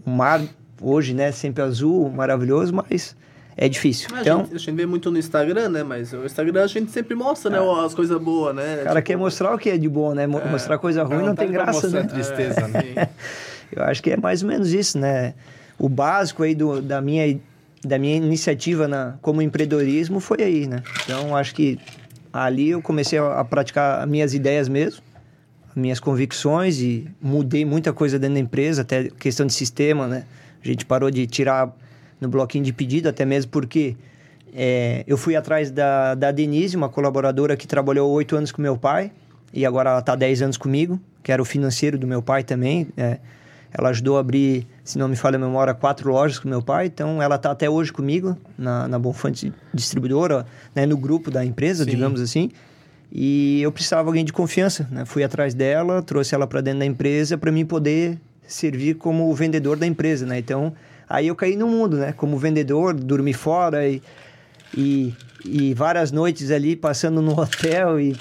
o 0.06 0.10
mar 0.12 0.39
hoje, 0.80 1.15
né? 1.15 1.32
Sempre 1.32 1.63
azul, 1.63 2.12
maravilhoso, 2.12 2.71
mas 2.75 3.15
é 3.62 3.67
difícil. 3.67 4.08
Mas 4.12 4.22
Então, 4.22 4.39
a, 4.39 4.43
gente, 4.43 4.56
a 4.56 4.58
gente 4.58 4.72
vê 4.76 4.86
muito 4.86 5.12
no 5.12 5.17
Instagram, 5.19 5.67
né? 5.67 5.84
Mas 5.84 6.13
o 6.13 6.24
Instagram 6.26 6.63
a 6.63 6.67
gente 6.67 6.91
sempre 6.91 7.13
mostra, 7.13 7.52
né? 7.52 7.58
As 7.86 7.93
coisas 7.93 8.17
boas, 8.22 8.56
né? 8.56 8.80
o 8.82 8.84
cara 8.86 9.02
quer 9.02 9.17
mostrar 9.17 9.54
o 9.54 9.58
que 9.58 9.69
é 9.69 9.78
de 9.78 9.89
bom, 9.89 10.13
né? 10.13 10.26
Mo- 10.26 10.41
Mostrar 10.50 10.78
coisa 10.78 11.04
ruim 11.04 11.26
não 11.26 11.36
tem 11.36 11.52
graça, 11.52 11.74
mostrar 11.82 12.04
né? 12.04 12.08
tristeza, 12.08 12.67
né? 12.69 12.82
sim. 12.82 12.95
Eu 13.76 13.84
acho 13.84 14.02
que 14.02 14.12
é 14.12 14.17
mais 14.17 14.41
ou 14.41 14.48
menos 14.50 14.72
isso, 14.74 14.98
né? 14.98 15.34
O 15.78 15.88
básico 15.89 16.41
aí 16.41 16.56
do, 16.56 16.82
da, 16.82 17.02
minha, 17.02 17.38
da 17.84 18.00
minha 18.00 18.15
iniciativa 18.15 18.88
na, 18.88 19.15
como 19.22 19.41
empreendedorismo 19.41 20.19
foi 20.22 20.41
aí, 20.41 20.65
né? 20.65 20.82
Então, 21.04 21.36
acho 21.36 21.54
que 21.54 21.78
ali 22.32 22.69
eu 22.69 22.82
comecei 22.82 23.19
a, 23.19 23.39
a 23.41 23.45
praticar 23.45 24.02
as 24.02 24.10
minhas 24.10 24.34
ideias 24.34 24.67
mesmo, 24.69 25.02
as 25.69 25.76
minhas 25.76 26.00
convicções 26.00 26.80
e 26.80 27.08
mudei 27.22 27.63
muita 27.65 27.91
coisa 27.93 28.17
dentro 28.17 28.36
da 28.36 28.39
empresa, 28.39 28.82
até 28.84 29.10
questão 29.19 29.45
de 29.45 29.54
sistema, 29.54 30.08
né? 30.08 30.24
A 30.63 30.67
gente 30.67 30.86
parou 30.86 31.12
de 31.12 31.28
tirar 31.28 31.72
no 32.19 32.27
bloquinho 32.27 32.63
de 32.63 32.73
pedido, 32.73 33.08
até 33.08 33.25
mesmo 33.25 33.51
porque 33.51 33.95
é, 34.53 35.03
eu 35.08 35.17
fui 35.17 35.36
atrás 35.36 35.71
da, 35.71 36.15
da 36.15 36.32
Denise, 36.32 36.75
uma 36.75 36.89
colaboradora 36.89 37.55
que 37.55 37.67
trabalhou 37.67 38.12
oito 38.12 38.36
anos 38.36 38.51
com 38.51 38.62
meu 38.62 38.77
pai 38.77 39.12
e 39.53 39.65
agora 39.65 39.91
ela 39.91 39.99
está 39.99 40.15
10 40.15 40.41
anos 40.43 40.58
comigo, 40.58 40.99
que 41.23 41.32
era 41.32 41.41
o 41.41 41.45
financeiro 41.45 41.97
do 41.97 42.08
meu 42.08 42.21
pai 42.21 42.43
também. 42.43 42.88
é. 42.97 43.19
ela 43.71 43.89
ajudou 43.89 44.17
a 44.17 44.19
abrir, 44.21 44.67
se 44.84 44.97
não 44.97 45.08
me 45.08 45.15
falha 45.15 45.36
a 45.36 45.39
memória, 45.39 45.73
quatro 45.73 46.12
lojas 46.12 46.39
com 46.39 46.49
meu 46.49 46.62
pai, 46.62 46.88
então 46.88 47.21
ela 47.21 47.36
está 47.36 47.51
até 47.51 47.69
hoje 47.69 47.91
comigo 47.91 48.38
na, 48.58 48.88
na 48.88 48.99
Bonfante 48.99 49.53
Distribuidora, 49.73 50.45
né, 50.73 50.86
no 50.86 50.97
grupo 50.97 51.29
da 51.29 51.45
empresa, 51.45 51.84
Sim. 51.84 51.91
digamos 51.91 52.21
assim. 52.21 52.51
E 53.12 53.62
eu 53.62 53.71
precisava 53.71 54.03
de 54.03 54.08
alguém 54.10 54.25
de 54.25 54.32
confiança, 54.32 54.88
né? 54.91 55.03
Fui 55.03 55.23
atrás 55.23 55.55
dela, 55.55 55.99
trouxe 56.01 56.36
ela 56.36 56.45
para 56.45 56.62
dentro 56.62 56.79
da 56.79 56.86
empresa 56.86 57.39
para 57.39 57.51
mim 57.51 57.65
poder 57.65 58.19
servir 58.47 58.95
como 58.95 59.34
vendedor 59.34 59.77
da 59.77 59.88
empresa, 59.88 60.27
né? 60.27 60.38
Então, 60.38 60.73
aí 61.10 61.28
eu 61.28 61.36
caí 61.36 61.56
no 61.56 61.67
mundo, 61.67 61.98
né? 61.98 62.13
Como 62.13 62.38
vendedor, 62.38 62.93
dormi 62.93 63.34
fora 63.34 63.88
e, 63.88 64.02
e, 64.78 65.13
e 65.43 65.74
várias 65.74 66.12
noites 66.12 66.52
ali 66.52 66.76
passando 66.76 67.22
no 67.22 67.34
hotel 67.39 68.00
e 68.00 68.15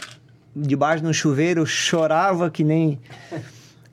debaixo 0.57 1.03
de 1.03 1.11
um 1.11 1.13
chuveiro, 1.13 1.67
chorava 1.67 2.51
que 2.51 2.65
nem 2.65 2.99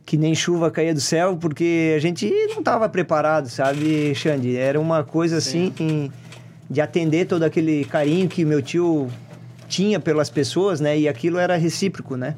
que 0.05 0.17
nem 0.17 0.35
chuva 0.35 0.69
caía 0.69 0.93
do 0.93 1.01
céu, 1.01 1.35
porque 1.35 1.93
a 1.97 1.99
gente 1.99 2.29
não 2.49 2.59
estava 2.59 2.87
preparado, 2.87 3.49
sabe, 3.49 4.13
Xande? 4.13 4.55
Era 4.55 4.79
uma 4.79 5.03
coisa 5.03 5.37
assim 5.37 5.73
de 6.69 6.79
atender 6.79 7.25
todo 7.25 7.43
aquele 7.43 7.85
carinho 7.85 8.27
que 8.27 8.45
meu 8.45 8.61
tio 8.61 9.09
tinha 9.67 9.99
pelas 9.99 10.29
pessoas, 10.29 10.79
né? 10.79 10.97
E 10.97 11.07
aquilo 11.07 11.37
era 11.37 11.55
recíproco, 11.55 12.15
né? 12.15 12.35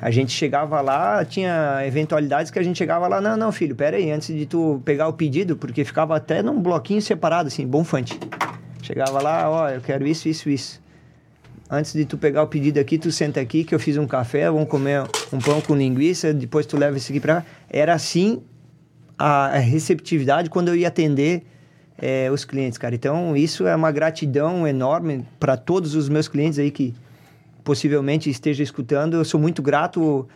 A 0.00 0.10
gente 0.10 0.32
chegava 0.32 0.80
lá, 0.80 1.24
tinha 1.24 1.82
eventualidades 1.86 2.50
que 2.50 2.58
a 2.58 2.62
gente 2.62 2.76
chegava 2.76 3.06
lá, 3.08 3.20
não, 3.20 3.36
não, 3.36 3.52
filho, 3.52 3.74
pera 3.74 3.96
aí, 3.96 4.10
antes 4.10 4.34
de 4.34 4.46
tu 4.46 4.80
pegar 4.84 5.08
o 5.08 5.12
pedido, 5.12 5.56
porque 5.56 5.84
ficava 5.84 6.16
até 6.16 6.42
num 6.42 6.60
bloquinho 6.60 7.00
separado, 7.00 7.48
assim, 7.48 7.66
bom 7.66 7.84
fante. 7.84 8.18
Chegava 8.82 9.20
lá, 9.22 9.50
ó, 9.50 9.68
eu 9.70 9.80
quero 9.80 10.06
isso, 10.06 10.28
isso, 10.28 10.48
isso. 10.48 10.82
Antes 11.68 11.92
de 11.92 12.04
tu 12.04 12.16
pegar 12.16 12.42
o 12.42 12.46
pedido 12.46 12.78
aqui, 12.78 12.96
tu 12.96 13.10
senta 13.10 13.40
aqui 13.40 13.64
que 13.64 13.74
eu 13.74 13.80
fiz 13.80 13.96
um 13.96 14.06
café, 14.06 14.48
vamos 14.48 14.68
comer 14.68 15.02
um 15.32 15.38
pão 15.38 15.60
com 15.60 15.74
linguiça, 15.74 16.32
depois 16.32 16.64
tu 16.64 16.76
leva 16.76 16.96
isso 16.96 17.10
aqui 17.10 17.18
pra... 17.18 17.44
Era 17.68 17.94
assim 17.94 18.42
a 19.18 19.46
a 19.46 19.58
receptividade 19.58 20.50
quando 20.50 20.68
eu 20.68 20.76
ia 20.76 20.88
atender 20.88 21.44
eh, 21.98 22.30
os 22.32 22.44
clientes, 22.44 22.78
cara. 22.78 22.94
Então, 22.94 23.36
isso 23.36 23.66
é 23.66 23.74
uma 23.74 23.90
gratidão 23.90 24.66
enorme 24.66 25.24
para 25.38 25.56
todos 25.56 25.94
os 25.94 26.08
meus 26.08 26.28
clientes 26.28 26.58
aí 26.58 26.70
que 26.70 26.94
possivelmente 27.64 28.30
esteja 28.30 28.62
escutando. 28.62 29.14
Eu 29.14 29.24
sou 29.24 29.40
muito 29.40 29.60
grato 29.62 30.26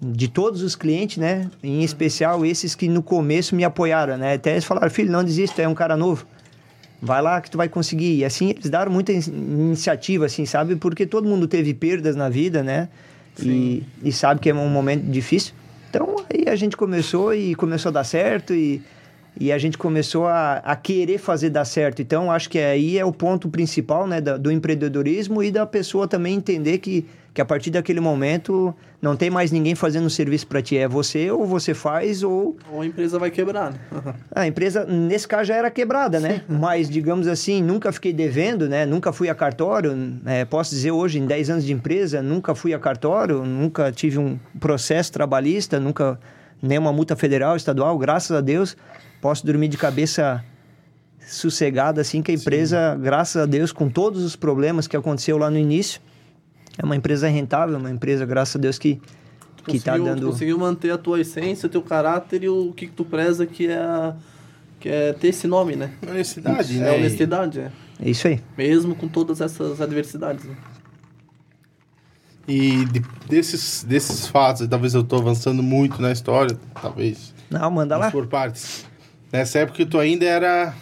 de 0.00 0.28
todos 0.28 0.62
os 0.62 0.74
clientes, 0.74 1.18
né? 1.18 1.50
Em 1.62 1.82
especial 1.82 2.44
esses 2.44 2.74
que 2.74 2.88
no 2.88 3.02
começo 3.02 3.54
me 3.54 3.64
apoiaram, 3.64 4.16
né? 4.16 4.34
Até 4.34 4.52
eles 4.52 4.64
falaram, 4.64 4.90
filho, 4.90 5.12
não 5.12 5.22
desista, 5.22 5.62
é 5.62 5.68
um 5.68 5.74
cara 5.74 5.96
novo. 5.96 6.26
Vai 7.02 7.22
lá 7.22 7.40
que 7.40 7.50
tu 7.50 7.56
vai 7.56 7.68
conseguir. 7.68 8.16
E 8.16 8.24
assim, 8.24 8.50
eles 8.50 8.68
deram 8.68 8.90
muita 8.90 9.12
in- 9.12 9.22
iniciativa, 9.28 10.26
assim, 10.26 10.44
sabe? 10.46 10.76
Porque 10.76 11.06
todo 11.06 11.28
mundo 11.28 11.46
teve 11.46 11.72
perdas 11.74 12.16
na 12.16 12.28
vida, 12.28 12.62
né? 12.62 12.88
E, 13.42 13.82
e 14.02 14.12
sabe 14.12 14.40
que 14.40 14.50
é 14.50 14.54
um 14.54 14.68
momento 14.68 15.04
difícil. 15.04 15.54
Então, 15.88 16.16
aí 16.32 16.44
a 16.46 16.56
gente 16.56 16.76
começou 16.76 17.32
e 17.34 17.54
começou 17.54 17.90
a 17.90 17.92
dar 17.92 18.04
certo 18.04 18.52
e, 18.52 18.82
e 19.38 19.52
a 19.52 19.58
gente 19.58 19.78
começou 19.78 20.26
a, 20.26 20.54
a 20.58 20.74
querer 20.76 21.18
fazer 21.18 21.50
dar 21.50 21.64
certo. 21.64 22.02
Então, 22.02 22.30
acho 22.30 22.48
que 22.50 22.58
aí 22.58 22.98
é 22.98 23.04
o 23.04 23.12
ponto 23.12 23.48
principal, 23.48 24.06
né? 24.06 24.20
da- 24.20 24.36
do 24.36 24.50
empreendedorismo 24.50 25.42
e 25.42 25.50
da 25.50 25.64
pessoa 25.66 26.06
também 26.08 26.34
entender 26.36 26.78
que, 26.78 27.06
que 27.32 27.40
a 27.40 27.44
partir 27.44 27.70
daquele 27.70 28.00
momento 28.00 28.74
não 29.00 29.16
tem 29.16 29.30
mais 29.30 29.50
ninguém 29.50 29.74
fazendo 29.74 30.10
serviço 30.10 30.46
para 30.46 30.60
ti. 30.60 30.76
É 30.76 30.86
você 30.88 31.30
ou 31.30 31.46
você 31.46 31.72
faz 31.72 32.22
ou 32.22 32.56
Ou 32.72 32.82
a 32.82 32.86
empresa 32.86 33.18
vai 33.18 33.30
quebrar, 33.30 33.72
né? 33.72 33.78
a 34.34 34.46
empresa, 34.46 34.84
nesse 34.84 35.26
caso, 35.28 35.44
já 35.44 35.54
era 35.54 35.70
quebrada, 35.70 36.18
né? 36.20 36.42
Mas, 36.48 36.90
digamos 36.90 37.26
assim, 37.28 37.62
nunca 37.62 37.92
fiquei 37.92 38.12
devendo, 38.12 38.68
né? 38.68 38.84
Nunca 38.84 39.12
fui 39.12 39.28
a 39.30 39.34
cartório. 39.34 39.94
né? 39.96 40.44
posso 40.44 40.74
dizer 40.74 40.90
hoje, 40.90 41.18
em 41.18 41.24
10 41.26 41.50
anos 41.50 41.64
de 41.64 41.72
empresa, 41.72 42.20
nunca 42.20 42.54
fui 42.54 42.74
a 42.74 42.78
cartório, 42.78 43.44
nunca 43.44 43.90
tive 43.92 44.18
um 44.18 44.38
processo 44.58 45.10
trabalhista, 45.12 45.78
nunca 45.80 46.18
nenhuma 46.62 46.92
multa 46.92 47.16
federal, 47.16 47.56
estadual, 47.56 47.96
graças 47.96 48.36
a 48.36 48.40
Deus. 48.42 48.76
Posso 49.20 49.44
dormir 49.46 49.68
de 49.68 49.76
cabeça 49.76 50.44
sossegada, 51.26 52.00
assim, 52.00 52.22
que 52.22 52.30
a 52.32 52.34
empresa, 52.34 52.96
graças 53.00 53.40
a 53.40 53.46
Deus, 53.46 53.70
com 53.72 53.88
todos 53.88 54.24
os 54.24 54.34
problemas 54.34 54.86
que 54.88 54.96
aconteceu 54.96 55.38
lá 55.38 55.50
no 55.50 55.58
início, 55.58 56.00
é 56.78 56.84
uma 56.84 56.96
empresa 56.96 57.28
rentável, 57.28 57.76
uma 57.78 57.90
empresa, 57.90 58.24
graças 58.26 58.56
a 58.56 58.58
Deus, 58.58 58.78
que, 58.78 59.00
que 59.66 59.78
tá 59.78 59.92
Conseguiu- 59.92 60.04
dando... 60.04 60.26
Conseguiu 60.26 60.58
manter 60.58 60.90
a 60.90 60.98
tua 60.98 61.20
essência, 61.20 61.66
o 61.66 61.70
teu 61.70 61.82
caráter 61.82 62.42
e 62.44 62.48
o 62.48 62.72
que, 62.72 62.86
que 62.86 62.92
tu 62.92 63.04
preza, 63.04 63.46
que 63.46 63.68
é, 63.68 64.12
que 64.80 64.88
é 64.88 65.12
ter 65.12 65.28
esse 65.28 65.46
nome, 65.46 65.76
né? 65.76 65.92
Honestidade, 66.08 66.76
É 66.78 66.80
né? 66.80 66.92
honestidade, 66.92 67.60
é. 67.60 67.70
É 68.02 68.10
isso 68.10 68.26
aí. 68.26 68.40
Mesmo 68.56 68.94
com 68.96 69.06
todas 69.06 69.40
essas 69.42 69.80
adversidades. 69.80 70.44
Né? 70.46 70.56
E 72.48 72.84
de- 72.86 73.02
desses, 73.28 73.84
desses 73.84 74.26
fatos, 74.26 74.66
talvez 74.66 74.94
eu 74.94 75.04
tô 75.04 75.16
avançando 75.16 75.62
muito 75.62 76.00
na 76.02 76.10
história, 76.10 76.58
talvez. 76.80 77.32
Não, 77.50 77.70
manda 77.70 77.96
lá. 77.96 78.10
por 78.10 78.26
partes. 78.26 78.86
Nessa 79.32 79.60
época 79.60 79.84
tu 79.86 79.98
ainda 79.98 80.24
era 80.24 80.74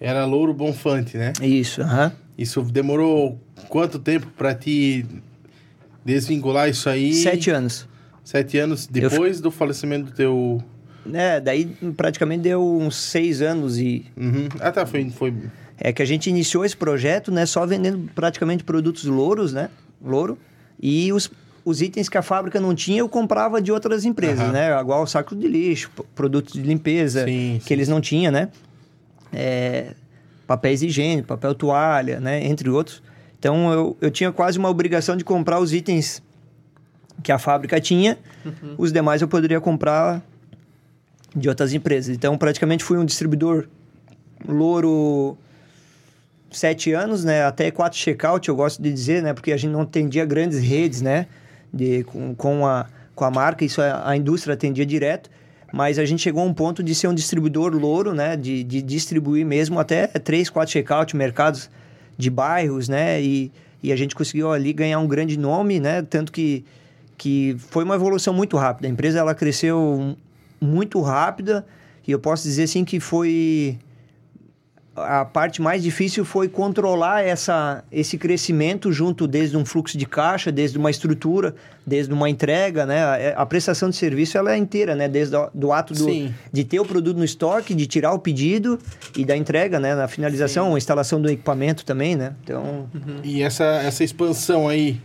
era 0.00 0.24
Louro 0.24 0.52
Bonfante, 0.52 1.16
né? 1.16 1.32
Isso, 1.40 1.80
aham. 1.80 2.12
Isso 2.36 2.60
demorou 2.62 3.40
quanto 3.68 3.98
tempo 3.98 4.26
pra 4.36 4.54
te 4.54 5.06
desvincular 6.04 6.68
isso 6.68 6.88
aí? 6.88 7.12
Sete 7.14 7.50
anos. 7.50 7.86
Sete 8.24 8.58
anos 8.58 8.86
depois 8.86 9.40
do 9.40 9.50
falecimento 9.50 10.06
do 10.06 10.12
teu. 10.12 10.62
É, 11.12 11.40
daí 11.40 11.66
praticamente 11.96 12.42
deu 12.42 12.64
uns 12.64 12.96
seis 12.96 13.42
anos 13.42 13.78
e 13.78 14.06
Uhum. 14.16 14.48
Ah, 14.60 14.70
tá, 14.70 14.86
foi. 14.86 15.08
foi... 15.10 15.34
é 15.78 15.92
que 15.92 16.02
a 16.02 16.04
gente 16.04 16.30
iniciou 16.30 16.64
esse 16.64 16.76
projeto, 16.76 17.32
né, 17.32 17.44
só 17.44 17.66
vendendo 17.66 18.08
praticamente 18.14 18.62
produtos 18.62 19.04
louros, 19.04 19.52
né, 19.52 19.68
louro, 20.04 20.38
e 20.80 21.12
os, 21.12 21.28
os 21.64 21.80
itens 21.80 22.08
que 22.08 22.18
a 22.18 22.22
fábrica 22.22 22.60
não 22.60 22.74
tinha 22.74 23.00
eu 23.00 23.08
comprava 23.08 23.60
de 23.60 23.70
outras 23.70 24.04
empresas, 24.04 24.40
Aham. 24.40 24.52
né, 24.52 24.80
igual 24.80 25.06
saco 25.06 25.34
de 25.36 25.46
lixo, 25.46 25.90
produtos 26.14 26.54
de 26.54 26.62
limpeza 26.62 27.24
Sim, 27.24 27.58
que 27.60 27.68
sim. 27.68 27.74
eles 27.74 27.88
não 27.88 28.00
tinham, 28.00 28.32
né, 28.32 28.48
é, 29.32 29.94
papéis 30.46 30.82
higiênicos, 30.82 31.28
papel 31.28 31.54
toalha, 31.54 32.20
né, 32.20 32.44
entre 32.44 32.68
outros. 32.68 33.02
Então 33.38 33.72
eu, 33.72 33.96
eu 34.00 34.10
tinha 34.10 34.30
quase 34.30 34.58
uma 34.58 34.68
obrigação 34.68 35.16
de 35.16 35.24
comprar 35.24 35.58
os 35.58 35.72
itens 35.72 36.22
que 37.22 37.30
a 37.32 37.38
fábrica 37.38 37.80
tinha, 37.80 38.18
os 38.76 38.92
demais 38.92 39.22
eu 39.22 39.28
poderia 39.28 39.60
comprar 39.60 40.22
de 41.34 41.48
outras 41.48 41.72
empresas. 41.72 42.14
Então 42.14 42.36
praticamente 42.36 42.84
fui 42.84 42.98
um 42.98 43.04
distribuidor 43.04 43.66
louro 44.46 45.36
sete 46.50 46.92
anos, 46.92 47.24
né? 47.24 47.44
Até 47.44 47.70
quatro 47.70 47.98
checkout, 47.98 48.48
eu 48.48 48.54
gosto 48.54 48.82
de 48.82 48.92
dizer, 48.92 49.22
né? 49.22 49.32
Porque 49.32 49.52
a 49.52 49.56
gente 49.56 49.72
não 49.72 49.82
atendia 49.82 50.24
grandes 50.24 50.60
redes, 50.60 51.00
né? 51.00 51.26
De, 51.72 52.04
com, 52.04 52.34
com, 52.34 52.66
a, 52.66 52.86
com 53.14 53.24
a 53.24 53.30
marca, 53.30 53.64
isso 53.64 53.80
a, 53.80 54.10
a 54.10 54.16
indústria 54.16 54.54
atendia 54.54 54.84
direto. 54.84 55.30
Mas 55.72 55.98
a 55.98 56.04
gente 56.04 56.20
chegou 56.20 56.42
a 56.42 56.46
um 56.46 56.52
ponto 56.52 56.82
de 56.82 56.94
ser 56.94 57.08
um 57.08 57.14
distribuidor 57.14 57.74
louro, 57.74 58.12
né? 58.12 58.36
De, 58.36 58.62
de 58.62 58.82
distribuir 58.82 59.46
mesmo 59.46 59.80
até 59.80 60.06
três, 60.06 60.50
quatro 60.50 60.70
checkout, 60.70 61.16
mercados 61.16 61.70
de 62.18 62.28
bairros, 62.28 62.88
né? 62.88 63.22
E, 63.22 63.50
e 63.82 63.90
a 63.90 63.96
gente 63.96 64.14
conseguiu 64.14 64.52
ali 64.52 64.72
ganhar 64.72 64.98
um 64.98 65.06
grande 65.06 65.38
nome, 65.38 65.80
né? 65.80 66.02
Tanto 66.02 66.30
que, 66.30 66.62
que 67.16 67.56
foi 67.58 67.84
uma 67.84 67.94
evolução 67.94 68.34
muito 68.34 68.56
rápida. 68.58 68.86
A 68.86 68.90
empresa, 68.90 69.18
ela 69.18 69.34
cresceu 69.34 70.14
muito 70.60 71.00
rápida 71.00 71.64
e 72.06 72.12
eu 72.12 72.18
posso 72.18 72.44
dizer 72.44 72.64
assim 72.64 72.84
que 72.84 73.00
foi 73.00 73.78
a 74.94 75.24
parte 75.24 75.62
mais 75.62 75.82
difícil 75.82 76.24
foi 76.24 76.48
controlar 76.48 77.22
essa, 77.22 77.82
esse 77.90 78.18
crescimento 78.18 78.92
junto 78.92 79.26
desde 79.26 79.56
um 79.56 79.64
fluxo 79.64 79.96
de 79.96 80.04
caixa, 80.04 80.52
desde 80.52 80.76
uma 80.76 80.90
estrutura, 80.90 81.54
desde 81.86 82.12
uma 82.12 82.28
entrega, 82.28 82.84
né? 82.84 83.02
A, 83.34 83.42
a 83.42 83.46
prestação 83.46 83.88
de 83.88 83.96
serviço 83.96 84.36
ela 84.36 84.52
é 84.52 84.56
inteira, 84.56 84.94
né? 84.94 85.08
Desde 85.08 85.34
o 85.34 85.50
do 85.54 85.72
ato 85.72 85.94
do, 85.94 86.04
Sim. 86.04 86.34
de 86.52 86.64
ter 86.64 86.78
o 86.78 86.84
produto 86.84 87.16
no 87.16 87.24
estoque, 87.24 87.74
de 87.74 87.86
tirar 87.86 88.12
o 88.12 88.18
pedido 88.18 88.78
e 89.16 89.24
da 89.24 89.36
entrega, 89.36 89.80
né? 89.80 89.94
Na 89.94 90.08
finalização, 90.08 90.74
a 90.74 90.78
instalação 90.78 91.20
do 91.20 91.30
equipamento 91.30 91.84
também, 91.84 92.14
né? 92.14 92.34
Então, 92.44 92.86
E 93.24 93.42
essa, 93.42 93.64
essa 93.64 94.04
expansão 94.04 94.68
aí, 94.68 95.00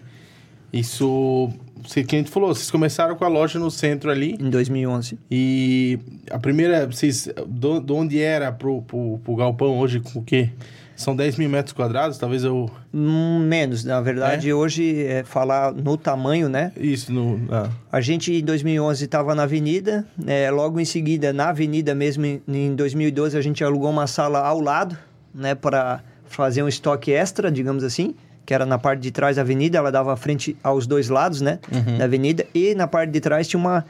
isso. 0.71 1.49
Você, 1.83 2.03
que 2.03 2.15
a 2.15 2.19
gente 2.19 2.29
falou, 2.31 2.53
vocês 2.53 2.69
começaram 2.69 3.15
com 3.15 3.23
a 3.23 3.27
loja 3.27 3.57
no 3.59 3.71
centro 3.71 4.09
ali. 4.11 4.35
em 4.39 4.49
2011. 4.49 5.17
E 5.31 5.99
a 6.29 6.37
primeira, 6.37 6.85
vocês, 6.85 7.29
do, 7.47 7.79
de 7.79 7.93
onde 7.93 8.21
era 8.21 8.51
pro, 8.51 8.81
pro, 8.81 9.19
pro 9.23 9.35
galpão 9.35 9.77
hoje, 9.79 9.99
com 10.01 10.19
o 10.19 10.23
quê? 10.23 10.49
São 10.97 11.15
10 11.15 11.37
mil 11.37 11.47
metros 11.47 11.73
quadrados, 11.73 12.17
talvez 12.17 12.43
eu... 12.43 12.69
Hum, 12.91 13.39
Menos, 13.47 13.83
na 13.85 14.01
verdade, 14.01 14.51
hoje, 14.51 15.05
é, 15.05 15.23
falar 15.23 15.71
no 15.71 15.95
tamanho, 15.95 16.49
né? 16.49 16.71
Isso, 16.75 17.13
no... 17.13 17.39
ah, 17.51 17.69
A 17.91 18.01
gente, 18.01 18.33
em 18.33 18.43
2011, 18.43 19.05
estava 19.05 19.35
na 19.35 19.43
avenida. 19.43 20.05
né? 20.17 20.49
logo 20.49 20.79
em 20.79 20.85
seguida, 20.85 21.31
na 21.31 21.49
avenida 21.49 21.93
mesmo, 21.93 22.25
em, 22.25 22.41
em 22.47 22.75
2012, 22.75 23.37
a 23.37 23.41
gente 23.41 23.63
alugou 23.63 23.91
uma 23.91 24.07
sala 24.07 24.39
ao 24.39 24.59
lado, 24.59 24.97
né? 25.33 25.53
Para 25.53 26.01
fazer 26.25 26.63
um 26.63 26.67
estoque 26.67 27.11
extra, 27.11 27.51
digamos 27.51 27.83
assim. 27.83 28.15
Que 28.47 28.53
era 28.53 28.65
na 28.65 28.79
parte 28.79 29.01
de 29.01 29.11
trás 29.11 29.35
da 29.35 29.41
avenida. 29.43 29.77
Ela 29.77 29.91
dava 29.91 30.15
frente 30.15 30.55
aos 30.63 30.87
dois 30.87 31.09
lados, 31.09 31.41
né? 31.41 31.59
Da 31.99 32.05
avenida. 32.05 32.45
E 32.55 32.73
na 32.73 32.87
parte 32.87 33.11
de 33.11 33.19
trás 33.19 33.45
tinha 33.47 33.59
uma, 33.59 33.85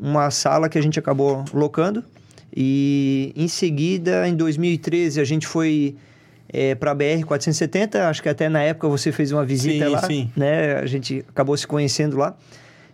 uma 0.00 0.30
sala 0.30 0.68
que 0.68 0.78
a 0.78 0.80
gente 0.80 0.96
acabou 0.98 1.44
locando. 1.52 2.04
E 2.56 3.32
em 3.36 3.48
seguida, 3.48 4.28
em 4.28 4.34
2013, 4.36 5.20
a 5.20 5.24
gente 5.24 5.44
foi 5.46 5.96
para 6.78 6.92
a 6.92 6.94
BR-470. 6.94 7.96
Acho 8.08 8.22
que 8.22 8.28
até 8.28 8.48
na 8.48 8.62
época 8.62 8.88
você 8.88 9.10
fez 9.10 9.32
uma 9.32 9.44
visita 9.44 9.84
Sim, 9.86 9.90
lá. 9.92 10.02
sim. 10.06 10.30
Né? 10.36 10.76
A 10.76 10.86
gente 10.86 11.24
acabou 11.28 11.56
se 11.56 11.66
conhecendo 11.66 12.16
lá. 12.16 12.36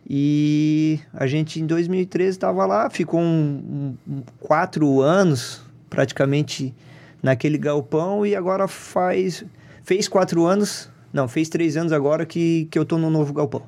E 0.09 0.99
a 1.15 1.27
gente 1.27 1.61
em 1.61 1.67
2013 1.67 2.31
estava 2.31 2.67
lá, 2.67 2.91
ficou 2.91 3.21
um, 3.21 3.95
um- 4.09 4.23
quatro 4.41 5.01
anos 5.01 5.61
praticamente 5.89 6.75
naquele 7.23 7.57
galpão 7.57 8.27
e 8.27 8.35
agora 8.35 8.67
faz 8.67 9.45
fez 9.85 10.09
quatro 10.09 10.45
anos, 10.45 10.89
não 11.13 11.29
fez 11.29 11.49
três 11.49 11.77
anos 11.77 11.93
agora 11.93 12.25
que, 12.27 12.67
que 12.71 12.79
eu 12.79 12.85
tô 12.85 12.99
no 12.99 13.11
novo 13.11 13.33
galpão. 13.33 13.63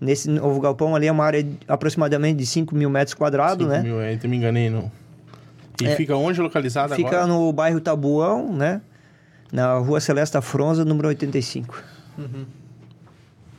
Nesse 0.00 0.28
novo 0.28 0.60
galpão 0.60 0.96
ali 0.96 1.06
é 1.06 1.12
uma 1.12 1.24
área 1.24 1.42
de 1.44 1.56
aproximadamente 1.68 2.38
de 2.38 2.46
5 2.46 2.74
mil 2.74 2.90
metros 2.90 3.14
quadrados, 3.14 3.64
cinco 3.64 3.70
né? 3.70 3.82
mil, 3.82 4.00
aí, 4.00 4.18
me 4.26 4.36
enganei, 4.36 4.68
não. 4.68 4.90
E 5.80 5.86
É. 5.86 5.94
fica 5.96 6.16
onde 6.16 6.40
localizado 6.40 6.94
Fica 6.94 7.08
agora? 7.22 7.26
no 7.26 7.52
bairro 7.52 7.80
Tabuão, 7.80 8.52
né? 8.52 8.80
Na 9.52 9.74
rua 9.78 10.00
Celesta 10.00 10.40
Fronza, 10.42 10.84
número 10.84 11.08
85. 11.08 11.82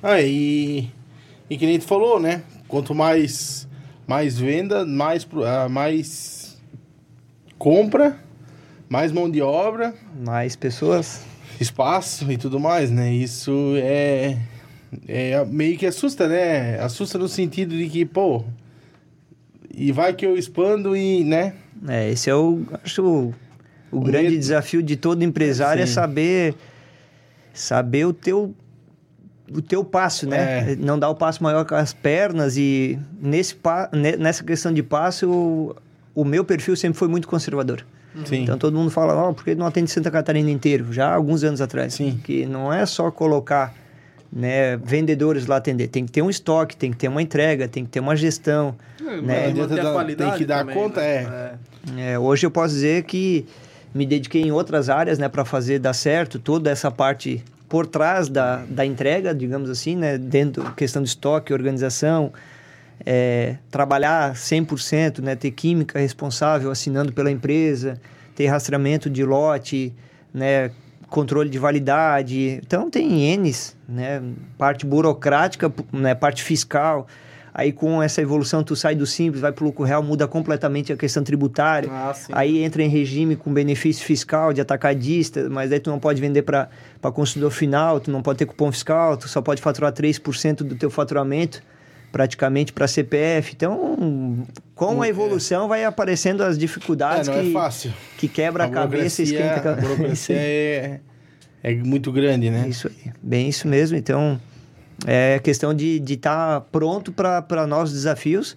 Ah, 0.02 0.22
e... 0.22 0.90
E 1.50 1.58
que 1.58 1.66
nem 1.66 1.80
tu 1.80 1.86
falou, 1.86 2.20
né? 2.20 2.44
Quanto 2.68 2.94
mais, 2.96 3.68
mais 4.08 4.38
venda, 4.38 4.86
mais, 4.86 5.28
ah, 5.46 5.70
mais 5.70 6.62
compra, 7.58 8.18
mais 8.90 9.12
mão 9.12 9.30
de 9.30 9.42
obra, 9.42 9.94
Mais 10.26 10.56
pessoas? 10.56 11.22
Espaço 11.60 12.32
e 12.32 12.38
tudo 12.38 12.60
mais, 12.60 12.92
né? 12.92 13.12
Isso 13.12 13.74
é, 13.78 14.38
é 15.08 15.46
meio 15.46 15.78
que 15.78 15.86
assusta, 15.86 16.28
né? 16.28 16.80
Assusta 16.80 17.18
no 17.18 17.28
sentido 17.28 17.76
de 17.76 17.90
que, 17.90 18.06
pô, 18.06 18.44
e 19.74 19.92
vai 19.92 20.14
que 20.14 20.26
eu 20.26 20.38
expando 20.38 20.96
e, 20.96 21.24
né? 21.24 21.54
É, 21.88 22.12
esse 22.12 22.30
é 22.30 22.36
o, 22.36 22.64
acho, 22.84 23.04
o, 23.04 23.34
o 23.92 24.02
grande 24.02 24.30
medo. 24.30 24.40
desafio 24.40 24.84
de 24.84 24.96
todo 24.96 25.24
empresário 25.24 25.82
é 25.82 25.86
Sim. 25.86 25.94
saber 25.94 26.56
saber 27.54 28.06
o 28.06 28.14
teu 28.14 28.54
o 29.52 29.62
teu 29.62 29.84
passo, 29.84 30.28
né? 30.28 30.72
É. 30.72 30.76
Não 30.76 30.98
dar 30.98 31.10
o 31.10 31.16
passo 31.16 31.44
maior 31.44 31.66
com 31.66 31.76
as 31.76 31.94
pernas 31.94 32.58
e 32.58 32.98
nesse 33.22 33.56
nessa 34.18 34.44
questão 34.44 34.74
de 34.74 34.82
passo 34.82 35.30
o, 35.30 35.76
o 36.16 36.26
meu 36.26 36.46
perfil 36.46 36.76
sempre 36.76 36.98
foi 36.98 37.08
muito 37.08 37.28
conservador. 37.28 37.86
Sim. 38.26 38.44
Então 38.44 38.58
todo 38.58 38.78
mundo 38.78 38.92
fala, 38.92 39.16
ó, 39.16 39.34
por 39.34 39.44
que 39.44 39.56
não 39.56 39.66
atende 39.66 39.90
Santa 39.92 40.12
Catarina 40.12 40.50
inteiro? 40.50 40.92
Já 40.94 41.08
há 41.10 41.16
alguns 41.16 41.44
anos 41.44 41.62
atrás. 41.62 41.94
Sim. 41.96 42.20
Que 42.24 42.46
não 42.46 42.72
é 42.72 42.86
só 42.86 43.10
colocar 43.10 43.74
né, 44.32 44.78
vendedores 44.78 45.46
lá 45.46 45.58
atender. 45.58 45.88
Tem 45.88 46.06
que 46.06 46.12
ter 46.12 46.22
um 46.22 46.30
estoque, 46.30 46.76
tem 46.76 46.92
que 46.92 46.98
ter 46.98 47.08
uma 47.08 47.22
entrega, 47.22 47.68
tem 47.68 47.84
que 47.86 47.92
ter 47.92 48.00
uma 48.00 48.16
gestão. 48.16 48.76
Né? 49.00 49.52
Não 49.54 49.64
adianta 49.64 49.76
Manter 49.76 49.80
a 49.80 49.84
dar- 49.94 50.06
tem 50.16 50.38
que 50.38 50.46
dar 50.46 50.60
também, 50.60 50.76
conta, 50.76 51.02
né? 51.02 51.54
É, 51.98 52.18
hoje 52.18 52.46
eu 52.46 52.52
posso 52.52 52.74
dizer 52.74 53.04
que 53.04 53.46
me 53.94 54.06
dediquei 54.06 54.42
em 54.42 54.52
outras 54.52 54.90
áreas, 54.90 55.20
né, 55.20 55.28
para 55.30 55.46
fazer 55.46 55.78
dar 55.80 55.94
certo 55.94 56.40
toda 56.40 56.72
essa 56.72 56.90
parte 56.90 57.44
por 57.70 57.86
trás 57.86 58.30
da, 58.30 58.64
da 58.70 58.86
entrega, 58.86 59.36
digamos 59.36 59.70
assim, 59.70 59.96
né, 59.96 60.18
dentro 60.18 60.64
questão 60.74 61.02
de 61.04 61.10
estoque, 61.10 61.54
organização, 61.54 62.32
é, 63.06 63.58
trabalhar 63.70 64.34
100%, 64.34 65.20
né, 65.20 65.36
ter 65.36 65.52
química 65.52 66.00
responsável 66.00 66.72
assinando 66.72 67.12
pela 67.12 67.32
empresa, 67.32 68.00
ter 68.36 68.48
rastreamento 68.48 69.10
de 69.10 69.24
lote, 69.24 69.94
né, 70.34 70.72
controle 71.10 71.50
de 71.50 71.60
validade. 71.60 72.60
Então 72.66 72.90
tem 72.90 73.38
N's, 73.38 73.76
né, 73.88 74.22
parte 74.58 74.86
burocrática, 74.86 75.72
né, 75.92 76.16
parte 76.16 76.44
fiscal. 76.44 77.08
Aí 77.56 77.72
com 77.72 78.02
essa 78.02 78.20
evolução 78.20 78.64
tu 78.64 78.76
sai 78.76 78.96
do 78.96 79.06
simples, 79.06 79.40
vai 79.40 79.52
para 79.52 79.64
o 79.64 79.68
lucro 79.68 79.84
real, 79.84 80.02
muda 80.02 80.28
completamente 80.28 80.92
a 80.92 80.98
questão 80.98 81.24
tributária. 81.24 81.88
Ah. 81.92 82.16
Aí 82.32 82.64
entra 82.64 82.82
em 82.82 82.88
regime 82.90 83.36
com 83.36 83.54
benefício 83.54 84.04
fiscal 84.04 84.52
de 84.52 84.60
atacadista, 84.60 85.48
mas 85.52 85.72
aí 85.72 85.80
tu 85.80 85.92
não 85.92 86.00
pode 86.00 86.20
vender 86.20 86.42
para 86.42 86.68
consumidor 87.14 87.52
final, 87.52 88.00
tu 88.00 88.10
não 88.10 88.24
pode 88.24 88.40
ter 88.40 88.48
cupom 88.48 88.72
fiscal, 88.72 89.16
tu 89.16 89.28
só 89.28 89.40
pode 89.40 89.62
faturar 89.62 89.94
3% 89.94 90.64
do 90.64 90.76
teu 90.76 90.90
faturamento 90.90 91.62
praticamente 92.14 92.72
para 92.72 92.88
CPF. 92.88 93.54
Então, 93.56 94.46
com 94.76 95.02
a 95.02 95.10
evolução 95.10 95.68
vai 95.68 95.84
aparecendo 95.84 96.44
as 96.44 96.58
dificuldades 96.58 97.28
É, 97.28 97.32
não 97.32 97.40
é 97.40 97.44
que, 97.44 97.52
fácil. 97.52 97.92
que 98.20 98.28
quebra 98.28 98.66
a, 98.66 98.70
cabeça 98.70 99.24
e 99.24 99.26
esquenta 99.26 99.72
a 99.72 99.74
A 99.74 99.76
cabeça. 99.76 100.32
é, 100.32 101.00
é 101.64 101.74
muito 101.74 102.12
grande, 102.12 102.52
né? 102.52 102.68
Isso 102.70 102.88
aí, 102.88 103.12
bem 103.22 103.50
isso 103.50 103.68
mesmo. 103.68 103.98
Então, 103.98 104.40
é 105.08 105.40
questão 105.40 105.74
de 105.74 106.02
estar 106.08 106.62
pronto 106.72 107.12
para 107.12 107.66
novos 107.66 107.92
desafios 107.92 108.56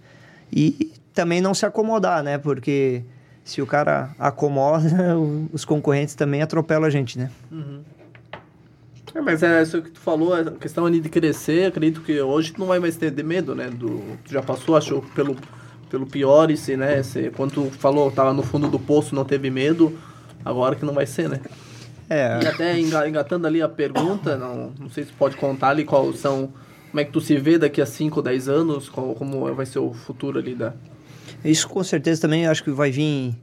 e 0.52 0.92
também 1.14 1.40
não 1.40 1.54
se 1.54 1.64
acomodar, 1.64 2.22
né? 2.22 2.36
Porque 2.36 3.02
se 3.42 3.62
o 3.62 3.66
cara 3.66 4.10
acomoda, 4.18 5.16
os 5.50 5.64
concorrentes 5.64 6.14
também 6.14 6.42
atropelam 6.42 6.84
a 6.84 6.90
gente, 6.90 7.18
né? 7.18 7.30
É, 9.16 9.20
mas 9.22 9.42
é 9.42 9.62
isso 9.62 9.80
que 9.80 9.90
tu 9.90 9.98
falou, 10.00 10.34
a 10.34 10.44
questão 10.52 10.84
ali 10.84 11.00
de 11.00 11.08
crescer, 11.08 11.66
acredito 11.68 12.02
que 12.02 12.20
hoje 12.20 12.52
tu 12.52 12.60
não 12.60 12.66
vai 12.66 12.78
mais 12.78 12.96
ter 12.96 13.10
de 13.10 13.22
medo, 13.22 13.54
né? 13.54 13.70
Do, 13.70 14.02
tu 14.24 14.30
já 14.32 14.42
passou, 14.42 14.76
achou 14.76 15.00
pelo, 15.14 15.34
pelo 15.88 16.04
pior 16.06 16.50
e 16.50 16.56
se, 16.56 16.76
né? 16.76 17.02
Se, 17.02 17.30
quando 17.30 17.52
tu 17.52 17.70
falou, 17.78 18.10
tava 18.10 18.34
no 18.34 18.42
fundo 18.42 18.68
do 18.68 18.78
poço, 18.78 19.14
não 19.14 19.24
teve 19.24 19.48
medo, 19.50 19.98
agora 20.44 20.76
que 20.76 20.84
não 20.84 20.92
vai 20.92 21.06
ser, 21.06 21.30
né? 21.30 21.40
É, 22.10 22.40
E 22.42 22.46
até 22.46 22.78
enga- 22.78 23.08
engatando 23.08 23.46
ali 23.46 23.62
a 23.62 23.68
pergunta, 23.68 24.36
não, 24.36 24.72
não 24.78 24.90
sei 24.90 25.04
se 25.04 25.10
tu 25.12 25.16
pode 25.16 25.36
contar 25.36 25.70
ali 25.70 25.84
quais 25.84 26.18
são. 26.18 26.50
Como 26.90 27.00
é 27.00 27.04
que 27.04 27.10
tu 27.10 27.20
se 27.20 27.36
vê 27.38 27.56
daqui 27.58 27.80
a 27.80 27.86
5 27.86 28.18
ou 28.18 28.22
10 28.22 28.48
anos? 28.48 28.88
Qual, 28.88 29.14
como 29.14 29.52
vai 29.54 29.66
ser 29.66 29.78
o 29.80 29.92
futuro 29.92 30.38
ali 30.38 30.54
da. 30.54 30.72
isso 31.44 31.68
com 31.68 31.82
certeza 31.82 32.20
também 32.20 32.46
acho 32.46 32.62
que 32.62 32.70
vai 32.70 32.90
vir 32.90 33.34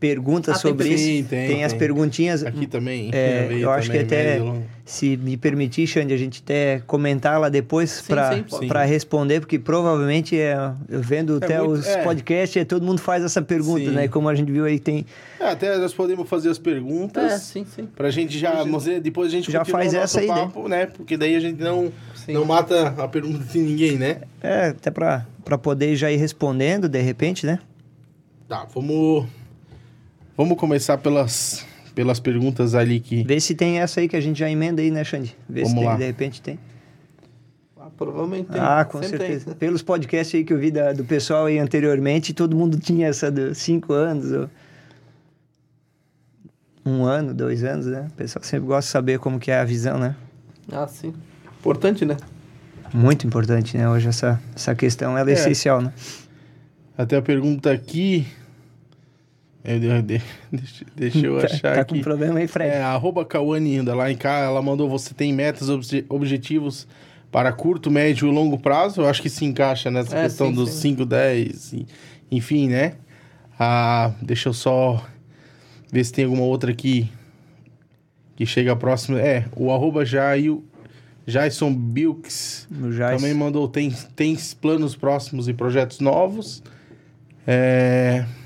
perguntas 0.00 0.56
Ah, 0.56 0.60
tem 0.60 0.70
sobre 0.70 0.84
perguntas. 0.84 1.00
isso. 1.06 1.18
Sim, 1.18 1.24
tem, 1.24 1.64
as 1.64 1.72
tem. 1.72 1.78
perguntinhas. 1.78 2.44
Aqui 2.44 2.66
também. 2.66 3.10
É, 3.12 3.48
eu 3.50 3.70
acho 3.70 3.90
que 3.90 3.98
até, 3.98 4.38
longo. 4.38 4.62
se 4.84 5.16
me 5.16 5.36
permitir, 5.36 5.86
Xande, 5.86 6.14
a 6.14 6.16
gente 6.16 6.40
até 6.44 6.80
comentar 6.86 7.40
lá 7.40 7.48
depois 7.48 8.00
para 8.02 8.42
para 8.68 8.84
responder, 8.84 9.40
porque 9.40 9.58
provavelmente, 9.58 10.38
é, 10.38 10.56
eu 10.88 11.00
vendo 11.02 11.36
até 11.36 11.58
muito- 11.60 11.80
os 11.80 11.86
é. 11.86 12.02
podcasts, 12.02 12.56
é, 12.60 12.64
todo 12.64 12.84
mundo 12.84 13.00
faz 13.00 13.24
essa 13.24 13.42
pergunta, 13.42 13.86
Sim. 13.86 13.90
né? 13.90 14.04
E 14.04 14.08
como 14.08 14.28
a 14.28 14.34
gente 14.34 14.50
viu 14.52 14.64
aí, 14.64 14.78
tem... 14.78 15.04
É, 15.40 15.46
até 15.50 15.76
nós 15.78 15.92
podemos 15.92 16.28
fazer 16.28 16.50
as 16.50 16.58
perguntas. 16.58 17.32
É, 17.32 17.38
sim, 17.38 17.64
sim. 17.64 17.86
Pra 17.96 18.10
gente 18.10 18.38
já, 18.38 18.64
é, 18.86 19.00
depois 19.00 19.28
a 19.28 19.30
gente 19.30 19.50
Já 19.50 19.64
faz 19.64 19.94
essa 19.94 20.20
aí, 20.20 20.26
né? 20.28 20.34
papo, 20.34 20.68
né? 20.68 20.86
Porque 20.86 21.16
daí 21.16 21.34
a 21.36 21.40
gente 21.40 21.60
não, 21.62 21.92
Sim. 22.14 22.32
não 22.32 22.44
mata 22.44 22.88
a 22.98 23.08
pergunta 23.08 23.44
de 23.44 23.58
ninguém, 23.58 23.96
né? 23.96 24.18
É, 24.42 24.68
até 24.68 24.90
para 24.90 25.58
poder 25.60 25.96
já 25.96 26.10
ir 26.10 26.16
respondendo, 26.16 26.88
de 26.88 27.00
repente, 27.00 27.44
né? 27.46 27.58
Tá, 28.48 28.66
vamos 28.74 29.26
vamos 30.38 30.56
começar 30.56 30.96
pelas 30.98 31.66
pelas 31.94 32.20
perguntas 32.20 32.74
ali 32.76 33.00
que 33.00 33.24
Vê 33.24 33.40
se 33.40 33.54
tem 33.56 33.80
essa 33.80 34.00
aí 34.00 34.08
que 34.08 34.14
a 34.16 34.20
gente 34.20 34.38
já 34.38 34.48
emenda 34.48 34.80
aí, 34.80 34.90
né, 34.90 35.02
Xande? 35.04 35.36
Vê 35.48 35.64
se 35.66 35.72
Vamos 35.72 35.80
tem, 35.80 35.88
lá. 35.88 35.96
de 35.96 36.04
repente 36.04 36.40
tem. 36.40 36.58
Ah, 37.76 37.88
provavelmente 37.96 38.48
tem. 38.48 38.60
ah, 38.60 38.84
com 38.84 39.02
Sempre 39.02 39.18
tem. 39.18 39.28
certeza. 39.30 39.56
Pelos 39.56 39.82
podcasts 39.82 40.32
aí 40.34 40.44
que 40.44 40.52
eu 40.52 40.58
vi 40.58 40.70
da- 40.70 40.92
do 40.92 41.04
pessoal 41.04 41.46
aí 41.46 41.58
anteriormente, 41.58 42.32
todo 42.32 42.54
mundo 42.56 42.78
tinha 42.78 43.08
essa 43.08 43.30
de 43.32 43.52
cinco 43.54 43.92
anos, 43.92 44.30
ou 44.30 44.48
um 46.86 47.04
ano, 47.04 47.34
dois 47.34 47.64
anos, 47.64 47.86
né? 47.86 48.06
O 48.10 48.14
pessoal 48.14 48.44
sempre 48.44 48.66
gosta 48.66 48.86
de 48.88 48.92
saber 48.92 49.18
como 49.18 49.38
que 49.38 49.50
é 49.50 49.58
a 49.58 49.64
visão, 49.64 49.98
né? 49.98 50.14
Ah, 50.70 50.86
sim. 50.86 51.12
Importante, 51.58 52.04
né? 52.04 52.16
Muito 52.94 53.26
importante, 53.26 53.76
né? 53.76 53.88
Hoje 53.88 54.08
essa, 54.08 54.40
essa 54.54 54.74
questão 54.74 55.18
ela 55.18 55.28
é, 55.28 55.32
É. 55.32 55.34
essencial, 55.34 55.82
né? 55.82 55.92
até 56.96 57.16
a 57.16 57.22
pergunta 57.22 57.70
aqui 57.70 58.26
eu, 59.74 59.80
de- 59.80 60.02
de- 60.02 60.22
deixa, 60.52 60.84
deixa 60.96 61.26
eu 61.26 61.38
Tá- 61.38 61.46
achar 61.46 61.74
tá, 61.74 61.80
aqui. 61.82 61.96
com 61.96 62.00
problema 62.02 62.38
aí, 62.38 62.48
Fred? 62.48 62.70
É, 62.70 62.82
arroba 62.82 63.24
Cauane 63.24 63.80
lá 63.82 64.10
em 64.10 64.16
cá, 64.16 64.38
ela 64.38 64.62
mandou 64.62 64.88
você 64.88 65.12
tem 65.14 65.32
metas, 65.32 65.68
obje- 65.68 66.04
objetivos 66.08 66.86
para 67.30 67.52
curto, 67.52 67.90
médio 67.90 68.28
e 68.28 68.32
longo 68.32 68.58
prazo. 68.58 69.02
Eu 69.02 69.08
acho 69.08 69.20
que 69.20 69.28
se 69.28 69.44
encaixa 69.44 69.90
nessa 69.90 70.16
É, 70.16 70.22
questão 70.24 70.48
sim, 70.48 70.54
dos 70.54 70.70
sim. 70.70 70.80
5, 70.96 71.04
10, 71.04 71.72
e- 71.72 71.86
enfim, 72.30 72.68
né? 72.68 72.94
Ah, 73.58 74.12
deixa 74.22 74.48
eu 74.48 74.52
só 74.54 75.04
ver 75.92 76.04
se 76.04 76.12
tem 76.12 76.24
alguma 76.24 76.44
outra 76.44 76.70
aqui 76.70 77.10
que 78.36 78.46
chega 78.46 78.74
próximo. 78.76 79.18
É, 79.18 79.46
o 79.56 79.70
arroba 79.72 80.04
Jason 81.26 81.74
Bilks 81.74 82.66
também 83.18 83.34
mandou 83.34 83.68
tem, 83.68 83.90
tem 84.16 84.34
planos 84.60 84.96
próximos 84.96 85.48
e 85.48 85.52
projetos 85.52 86.00
novos. 86.00 86.62
É, 87.46 88.24
É, 88.24 88.37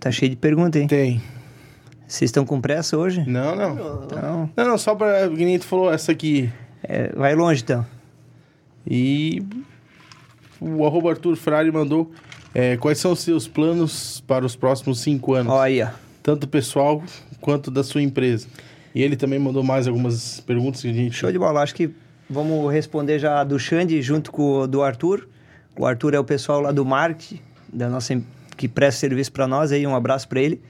Tá 0.00 0.10
cheio 0.10 0.30
de 0.30 0.36
pergunta, 0.36 0.78
hein? 0.78 0.86
tem. 0.86 1.22
Vocês 2.06 2.28
estão 2.28 2.44
com 2.46 2.60
pressa 2.60 2.96
hoje? 2.96 3.28
Não, 3.28 3.54
não. 3.56 4.04
Então, 4.04 4.50
Não, 4.56 4.68
não, 4.68 4.78
só 4.78 4.94
para. 4.94 5.26
O 5.26 5.34
Guinito 5.34 5.64
falou 5.66 5.92
essa 5.92 6.12
aqui. 6.12 6.50
é, 6.82 7.12
vai 7.14 7.34
longe, 7.34 7.62
então. 7.62 7.84
E 8.86 9.42
o 10.60 10.86
arroba 10.86 11.10
Arthur 11.10 11.36
Ferrari 11.36 11.70
mandou 11.72 12.10
é, 12.54 12.76
quais 12.76 12.98
são 12.98 13.12
os 13.12 13.20
seus 13.20 13.48
planos 13.48 14.22
para 14.26 14.46
os 14.46 14.54
próximos 14.54 15.00
cinco 15.00 15.34
anos, 15.34 15.52
ó. 15.52 15.58
tanto 16.22 16.46
pessoal 16.46 17.02
quanto 17.40 17.70
da 17.70 17.82
sua 17.82 18.02
empresa. 18.02 18.46
E 18.94 19.02
ele 19.02 19.16
também 19.16 19.38
mandou 19.38 19.62
mais 19.62 19.86
algumas 19.88 20.40
perguntas 20.40 20.80
que 20.80 20.88
a 20.88 20.92
gente. 20.92 21.14
Show 21.14 21.30
de 21.32 21.38
bola. 21.38 21.60
Acho 21.60 21.74
que 21.74 21.90
vamos 22.30 22.72
responder 22.72 23.18
já 23.18 23.40
a 23.40 23.44
do 23.44 23.58
Xande 23.58 24.00
junto 24.00 24.30
com 24.30 24.60
o 24.60 24.66
do 24.66 24.82
Arthur. 24.82 25.28
O 25.76 25.84
Arthur 25.84 26.14
é 26.14 26.18
o 26.18 26.24
pessoal 26.24 26.60
lá 26.60 26.72
do 26.72 26.84
marketing, 26.86 27.40
da 27.70 27.88
nossa, 27.90 28.18
que 28.56 28.68
presta 28.68 29.00
serviço 29.00 29.32
para 29.32 29.46
nós. 29.46 29.72
Aí, 29.72 29.86
um 29.86 29.94
abraço 29.94 30.28
para 30.28 30.40
ele. 30.40 30.60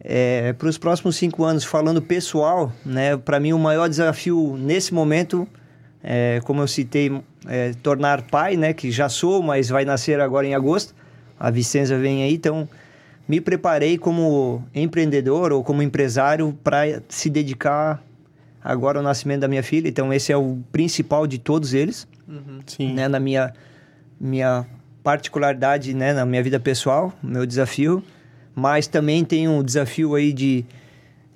É, 0.00 0.52
para 0.52 0.68
os 0.68 0.78
próximos 0.78 1.16
cinco 1.16 1.44
anos, 1.44 1.64
falando 1.64 2.00
pessoal, 2.00 2.72
né? 2.84 3.16
Para 3.16 3.40
mim, 3.40 3.52
o 3.52 3.58
maior 3.58 3.88
desafio 3.88 4.56
nesse 4.58 4.94
momento, 4.94 5.48
é, 6.02 6.40
como 6.44 6.60
eu 6.60 6.68
citei, 6.68 7.10
é 7.46 7.72
tornar 7.82 8.22
pai, 8.22 8.56
né? 8.56 8.72
Que 8.72 8.90
já 8.90 9.08
sou, 9.08 9.42
mas 9.42 9.68
vai 9.68 9.84
nascer 9.84 10.20
agora 10.20 10.46
em 10.46 10.54
agosto. 10.54 10.94
A 11.38 11.50
Vicenza 11.50 11.98
vem 11.98 12.22
aí, 12.22 12.34
então 12.34 12.68
me 13.28 13.40
preparei 13.40 13.98
como 13.98 14.62
empreendedor 14.74 15.52
ou 15.52 15.64
como 15.64 15.82
empresário 15.82 16.56
para 16.62 17.02
se 17.08 17.28
dedicar 17.28 18.02
agora 18.62 18.98
ao 18.98 19.04
nascimento 19.04 19.40
da 19.40 19.48
minha 19.48 19.62
filha. 19.62 19.88
Então 19.88 20.12
esse 20.12 20.32
é 20.32 20.36
o 20.36 20.58
principal 20.70 21.26
de 21.26 21.38
todos 21.38 21.74
eles, 21.74 22.06
Sim. 22.66 22.94
né, 22.94 23.08
na 23.08 23.20
minha 23.20 23.52
minha 24.18 24.66
particularidade, 25.06 25.94
né, 25.94 26.12
na 26.12 26.26
minha 26.26 26.42
vida 26.42 26.58
pessoal, 26.58 27.12
meu 27.22 27.46
desafio, 27.46 28.02
mas 28.56 28.88
também 28.88 29.24
tem 29.24 29.46
um 29.46 29.62
desafio 29.62 30.16
aí 30.16 30.32
de 30.32 30.64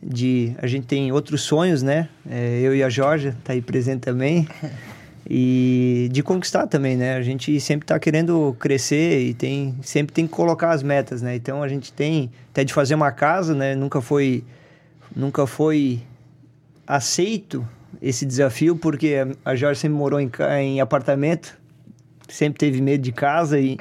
de 0.03 0.57
a 0.59 0.67
gente 0.67 0.89
tem 0.89 1.13
outros 1.13 1.43
sonhos, 1.43 1.81
né? 1.81 2.09
É, 2.29 2.59
eu 2.61 2.75
e 2.75 2.83
a 2.83 2.89
Jorge 2.89 3.33
tá 3.45 3.53
aí 3.53 3.63
presente 3.63 4.01
também. 4.01 4.49
E 5.33 6.09
de 6.11 6.25
conquistar 6.25 6.67
também, 6.67 6.97
né? 6.97 7.15
A 7.15 7.23
gente 7.23 7.61
sempre 7.61 7.85
está 7.85 7.97
querendo 8.01 8.57
crescer 8.59 9.21
e 9.21 9.35
tem 9.35 9.77
sempre 9.81 10.13
tem 10.13 10.27
que 10.27 10.33
colocar 10.33 10.71
as 10.71 10.83
metas, 10.83 11.23
né? 11.23 11.37
Então 11.37 11.63
a 11.63 11.69
gente 11.69 11.93
tem 11.93 12.33
até 12.51 12.65
de 12.65 12.73
fazer 12.73 12.97
uma 12.97 13.13
casa, 13.13 13.55
né? 13.55 13.77
Nunca 13.77 14.01
foi 14.01 14.43
nunca 15.15 15.47
foi 15.47 16.01
aceito 16.85 17.65
esse 18.03 18.27
desafio 18.27 18.75
porque 18.75 19.19
a 19.45 19.55
Jorge 19.55 19.79
sempre 19.79 19.97
morou 19.97 20.19
em, 20.19 20.33
em 20.59 20.81
apartamento, 20.81 21.60
sempre 22.31 22.59
teve 22.59 22.81
medo 22.81 23.03
de 23.03 23.13
casa 23.13 23.59
e, 23.59 23.77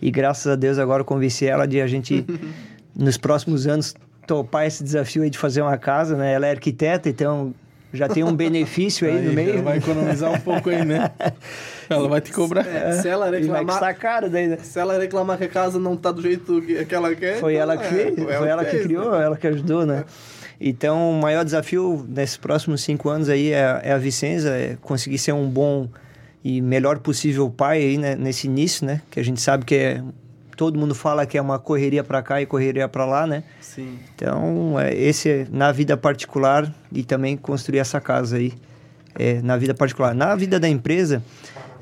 e 0.00 0.10
graças 0.10 0.46
a 0.50 0.56
Deus 0.56 0.78
agora 0.78 1.02
eu 1.02 1.04
convenci 1.04 1.46
ela 1.46 1.66
de 1.66 1.80
a 1.80 1.86
gente 1.86 2.24
nos 2.94 3.16
próximos 3.16 3.66
anos 3.66 3.94
topar 4.26 4.66
esse 4.66 4.82
desafio 4.82 5.22
aí 5.22 5.30
de 5.30 5.38
fazer 5.38 5.62
uma 5.62 5.76
casa, 5.76 6.16
né? 6.16 6.32
Ela 6.32 6.46
é 6.46 6.50
arquiteta, 6.50 7.08
então 7.08 7.52
já 7.92 8.08
tem 8.08 8.22
um 8.22 8.34
benefício 8.34 9.08
aí, 9.08 9.16
no 9.20 9.30
já 9.30 9.32
meio. 9.32 9.62
vai 9.62 9.78
economizar 9.78 10.32
um 10.32 10.38
pouco 10.40 10.70
aí, 10.70 10.84
né? 10.84 11.10
Ela 11.90 12.08
vai 12.08 12.20
te 12.20 12.30
cobrar. 12.30 12.64
É, 12.64 12.92
se 12.92 13.08
ela 13.08 13.26
E 13.26 13.30
vai 13.30 13.40
reclamar. 13.40 13.66
custar 13.66 13.94
caro 13.96 14.30
daí, 14.30 14.46
né? 14.46 14.58
Se 14.62 14.78
ela 14.78 14.96
reclamar 14.96 15.36
que 15.36 15.42
a 15.42 15.48
casa 15.48 15.76
não 15.76 15.96
tá 15.96 16.12
do 16.12 16.22
jeito 16.22 16.62
que, 16.62 16.84
que 16.84 16.94
ela 16.94 17.12
quer. 17.16 17.40
Foi 17.40 17.54
então, 17.54 17.62
ela 17.62 17.76
que 17.76 17.84
é, 17.84 17.88
fez, 17.88 18.14
foi 18.14 18.48
ela 18.48 18.64
que 18.64 18.70
fez, 18.70 18.82
criou, 18.84 19.10
né? 19.10 19.24
ela 19.24 19.36
que 19.36 19.46
ajudou, 19.48 19.84
né? 19.84 20.04
Então, 20.60 21.10
o 21.10 21.20
maior 21.20 21.44
desafio 21.44 22.06
nesses 22.08 22.36
próximos 22.36 22.82
cinco 22.82 23.08
anos 23.08 23.28
aí 23.28 23.50
é, 23.50 23.80
é 23.82 23.92
a 23.92 23.98
Vicenza, 23.98 24.50
é 24.50 24.76
conseguir 24.80 25.18
ser 25.18 25.32
um 25.32 25.48
bom 25.48 25.88
e 26.42 26.60
melhor 26.60 26.98
possível 26.98 27.50
pai 27.50 27.78
aí, 27.78 27.98
né? 27.98 28.14
nesse 28.14 28.46
início, 28.46 28.86
né? 28.86 29.02
Que 29.10 29.20
a 29.20 29.24
gente 29.24 29.40
sabe 29.40 29.64
que 29.64 29.74
é... 29.74 30.02
Todo 30.56 30.78
mundo 30.78 30.94
fala 30.94 31.24
que 31.24 31.38
é 31.38 31.40
uma 31.40 31.58
correria 31.58 32.04
para 32.04 32.22
cá 32.22 32.42
e 32.42 32.44
correria 32.44 32.86
para 32.86 33.06
lá, 33.06 33.26
né? 33.26 33.44
Sim. 33.62 33.98
Então, 34.14 34.78
é, 34.78 34.94
esse 34.94 35.30
é 35.30 35.46
na 35.50 35.72
vida 35.72 35.96
particular 35.96 36.70
e 36.92 37.02
também 37.02 37.34
construir 37.34 37.78
essa 37.78 37.98
casa 37.98 38.36
aí 38.36 38.52
é, 39.18 39.40
na 39.40 39.56
vida 39.56 39.72
particular. 39.72 40.14
Na 40.14 40.34
vida 40.34 40.60
da 40.60 40.68
empresa, 40.68 41.22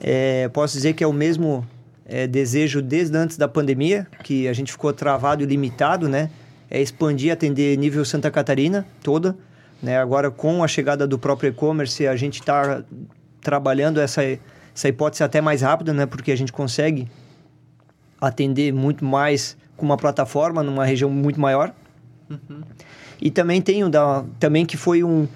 é, 0.00 0.48
posso 0.48 0.74
dizer 0.74 0.92
que 0.92 1.02
é 1.02 1.06
o 1.09 1.12
mesmo 1.12 1.66
é, 2.06 2.26
desejo 2.26 2.80
desde 2.80 3.16
antes 3.16 3.36
da 3.36 3.48
pandemia, 3.48 4.06
que 4.22 4.46
a 4.46 4.52
gente 4.52 4.70
ficou 4.70 4.92
travado 4.92 5.42
e 5.42 5.46
limitado, 5.46 6.09
né? 6.09 6.30
É 6.70 6.80
expandir, 6.80 7.32
atender 7.32 7.76
nível 7.76 8.04
Santa 8.04 8.30
Catarina 8.30 8.86
toda. 9.02 9.36
Né? 9.82 9.98
Agora, 9.98 10.30
com 10.30 10.62
a 10.62 10.68
chegada 10.68 11.06
do 11.06 11.18
próprio 11.18 11.50
e-commerce, 11.50 12.06
a 12.06 12.16
gente 12.16 12.40
está 12.40 12.82
trabalhando 13.41 14.01
essa, 14.01 14.22
essa 14.74 14.89
hipótese 14.89 15.22
até 15.22 15.41
mais 15.41 15.62
rápida, 15.62 15.93
né? 15.93 16.07
Porque 16.07 16.32
a 16.32 16.36
gente 16.36 16.53
consegue 16.53 17.09
atender 18.20 18.72
muito 18.72 19.05
mais 19.05 19.57
com 19.76 19.86
uma 19.86 19.97
plataforma 19.97 20.62
numa 20.62 20.84
região 20.84 21.11
muito 21.11 21.41
maior. 21.41 21.72
E 23.20 23.30
também 23.30 23.61
tem 23.61 23.84
o 23.84 23.89
da, 23.89 24.24
também 24.39 24.64
que 24.64 24.76
foi 24.76 25.03
um, 25.03 25.26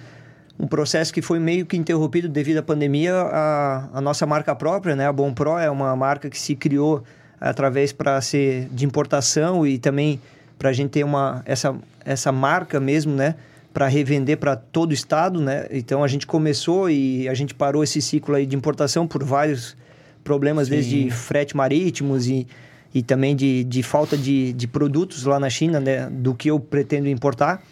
um 0.58 0.66
processo 0.66 1.12
que 1.12 1.22
foi 1.22 1.38
meio 1.38 1.66
que 1.66 1.76
interrompido 1.76 2.28
devido 2.28 2.58
à 2.58 2.62
pandemia. 2.62 3.14
A, 3.14 3.88
a 3.94 4.00
nossa 4.00 4.26
marca 4.26 4.54
própria, 4.54 4.94
né? 4.94 5.06
A 5.06 5.12
Bom 5.12 5.32
Pro 5.32 5.58
é 5.58 5.70
uma 5.70 5.94
marca 5.96 6.28
que 6.28 6.38
se 6.38 6.54
criou 6.54 7.02
através 7.40 7.92
para 7.92 8.20
ser 8.20 8.68
de 8.70 8.84
importação 8.84 9.66
e 9.66 9.78
também 9.78 10.20
para 10.58 10.70
a 10.70 10.72
gente 10.72 10.90
ter 10.90 11.04
uma 11.04 11.42
essa 11.44 11.74
essa 12.04 12.30
marca 12.30 12.78
mesmo, 12.78 13.14
né? 13.14 13.34
Para 13.72 13.88
revender 13.88 14.36
para 14.36 14.54
todo 14.54 14.90
o 14.90 14.94
estado, 14.94 15.40
né? 15.40 15.66
Então 15.70 16.04
a 16.04 16.08
gente 16.08 16.26
começou 16.26 16.90
e 16.90 17.28
a 17.28 17.34
gente 17.34 17.54
parou 17.54 17.82
esse 17.82 18.02
ciclo 18.02 18.34
aí 18.34 18.44
de 18.44 18.54
importação 18.54 19.06
por 19.06 19.24
vários 19.24 19.76
problemas, 20.22 20.68
Sim. 20.68 20.74
desde 20.74 21.10
frete 21.10 21.56
marítimos 21.56 22.26
e, 22.26 22.46
e 22.94 23.02
também 23.02 23.34
de, 23.34 23.64
de 23.64 23.82
falta 23.82 24.16
de, 24.16 24.52
de 24.52 24.66
produtos 24.66 25.24
lá 25.24 25.40
na 25.40 25.48
China, 25.48 25.80
né? 25.80 26.08
Do 26.10 26.34
que 26.34 26.50
eu 26.50 26.60
pretendo 26.60 27.08
importar. 27.08 27.62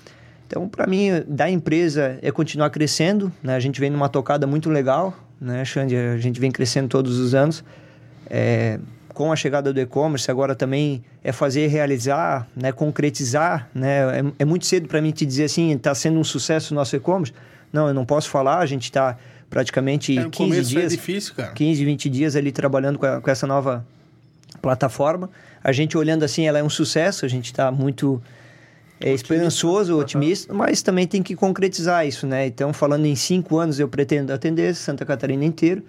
Então, 0.47 0.69
para 0.69 0.85
mim, 0.87 1.11
da 1.29 1.49
empresa 1.49 2.19
é 2.21 2.33
continuar 2.33 2.71
crescendo, 2.71 3.33
né? 3.43 3.55
A 3.55 3.61
gente 3.61 3.79
vem 3.79 3.89
numa 3.89 4.09
tocada 4.09 4.47
muito 4.49 4.69
legal, 4.69 5.17
né, 5.41 5.65
Xande? 5.65 5.95
A 5.95 6.17
gente 6.17 6.41
vem 6.41 6.51
crescendo 6.51 6.89
todos 6.89 7.19
os 7.19 7.35
anos. 7.37 7.63
É, 8.29 8.81
com 9.15 9.33
a 9.33 9.37
chegada 9.37 9.73
do 9.73 9.81
e-commerce, 9.81 10.31
agora 10.31 10.55
também 10.55 11.05
é 11.23 11.33
fazer 11.33 11.67
realizar, 11.67 12.47
né, 12.57 12.73
concretizar, 12.73 13.69
né? 13.75 14.21
É, 14.21 14.25
é 14.41 14.45
muito 14.45 14.67
cedo 14.67 14.89
para 14.89 15.01
mim 15.01 15.11
te 15.11 15.27
dizer 15.27 15.45
assim, 15.45 15.73
está 15.73 15.95
sendo 15.95 16.19
um 16.19 16.25
sucesso 16.25 16.73
o 16.73 16.75
nosso 16.75 16.95
e-commerce. 16.97 17.33
Não, 17.73 17.89
eu 17.89 17.95
não 17.95 18.05
posso 18.05 18.29
falar, 18.29 18.59
a 18.59 18.67
gente 18.67 18.85
está 18.85 19.17
praticamente 19.49 20.19
é, 20.19 20.29
15 20.29 20.59
é 20.59 20.63
dias, 20.63 20.93
é 20.93 20.97
difícil, 20.97 21.35
cara. 21.35 21.53
15, 21.53 21.85
20 21.85 22.09
dias 22.09 22.37
ali 22.37 22.53
trabalhando 22.53 22.99
com, 22.99 23.07
a, 23.07 23.21
com 23.21 23.31
essa 23.31 23.47
nova 23.47 23.85
plataforma. 24.63 25.31
A 25.63 25.73
gente 25.73 25.97
olhando 25.97 26.25
assim, 26.25 26.47
ela 26.47 26.59
é 26.59 26.63
um 26.63 26.71
sucesso, 26.71 27.25
a 27.25 27.29
gente 27.29 27.47
está 27.47 27.71
muito 27.71 28.23
é 29.01 29.13
esperançoso, 29.15 29.99
otimista, 29.99 30.53
mas 30.53 30.83
também 30.83 31.07
tem 31.07 31.23
que 31.23 31.35
concretizar 31.35 32.07
isso, 32.07 32.27
né? 32.27 32.47
Então, 32.47 32.71
falando 32.71 33.07
em 33.07 33.17
cinco 33.17 33.57
anos, 33.57 33.81
eu 33.81 33.89
pretendo 33.89 34.31
atender 34.31 34.75
Santa 34.75 35.07
Catarina 35.07 35.43
inteiro, 35.43 35.83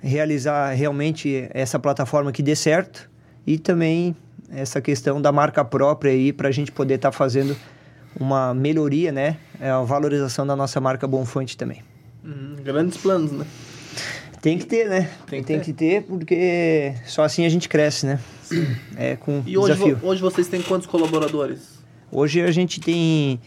realizar 0.00 0.72
realmente 0.72 1.48
essa 1.50 1.78
plataforma 1.78 2.32
que 2.32 2.42
dê 2.42 2.54
certo 2.54 3.10
e 3.46 3.58
também 3.58 4.14
essa 4.50 4.80
questão 4.80 5.20
da 5.20 5.32
marca 5.32 5.64
própria 5.64 6.12
aí 6.12 6.32
para 6.32 6.48
a 6.48 6.52
gente 6.52 6.72
poder 6.72 6.94
estar 6.94 7.10
tá 7.10 7.16
fazendo 7.16 7.56
uma 8.18 8.54
melhoria, 8.54 9.12
né? 9.12 9.36
É 9.60 9.70
a 9.70 9.82
valorização 9.82 10.46
da 10.46 10.56
nossa 10.56 10.80
marca 10.80 11.06
Bonfante 11.06 11.56
também. 11.56 11.82
Hum, 12.24 12.56
grandes 12.62 12.96
planos, 12.96 13.32
né? 13.32 13.46
Tem 14.40 14.56
que 14.56 14.66
ter, 14.66 14.88
né? 14.88 15.10
Tem, 15.26 15.40
que, 15.40 15.46
tem 15.46 15.58
ter. 15.58 15.64
que, 15.64 15.72
ter. 15.72 16.02
porque 16.02 16.94
só 17.04 17.24
assim 17.24 17.44
a 17.44 17.48
gente 17.48 17.68
cresce, 17.68 18.06
né? 18.06 18.20
Sim. 18.42 18.66
É 18.96 19.16
com 19.16 19.42
e 19.44 19.58
hoje, 19.58 19.74
desafio. 19.74 19.98
hoje 20.02 20.20
vocês 20.20 20.48
têm 20.48 20.62
quantos 20.62 20.86
colaboradores? 20.86 21.78
Hoje 22.10 22.40
a 22.40 22.50
gente 22.50 22.80
tem, 22.80 23.40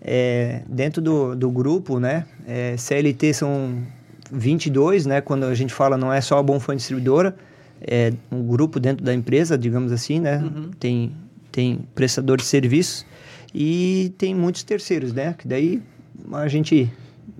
é, 0.00 0.62
dentro 0.68 1.02
do, 1.02 1.34
do 1.34 1.50
grupo, 1.50 1.98
né? 1.98 2.24
É, 2.46 2.76
CLT 2.76 3.34
são 3.34 3.82
22, 4.30 5.06
né? 5.06 5.20
Quando 5.20 5.44
a 5.44 5.54
gente 5.54 5.72
fala 5.72 5.96
não 5.96 6.12
é 6.12 6.20
só 6.20 6.38
a 6.38 6.42
Bonfã 6.42 6.76
Distribuidora, 6.76 7.36
é 7.80 8.12
um 8.30 8.42
grupo 8.46 8.80
dentro 8.80 9.04
da 9.04 9.12
empresa, 9.14 9.56
digamos 9.56 9.92
assim, 9.92 10.20
né? 10.20 10.38
Uhum. 10.38 10.70
Tem, 10.78 11.12
tem 11.52 11.80
prestador 11.94 12.38
de 12.38 12.44
serviços 12.44 13.06
e 13.54 14.12
tem 14.18 14.34
muitos 14.34 14.62
terceiros, 14.62 15.12
né? 15.12 15.34
Que 15.36 15.46
daí 15.46 15.82
a 16.32 16.48
gente 16.48 16.90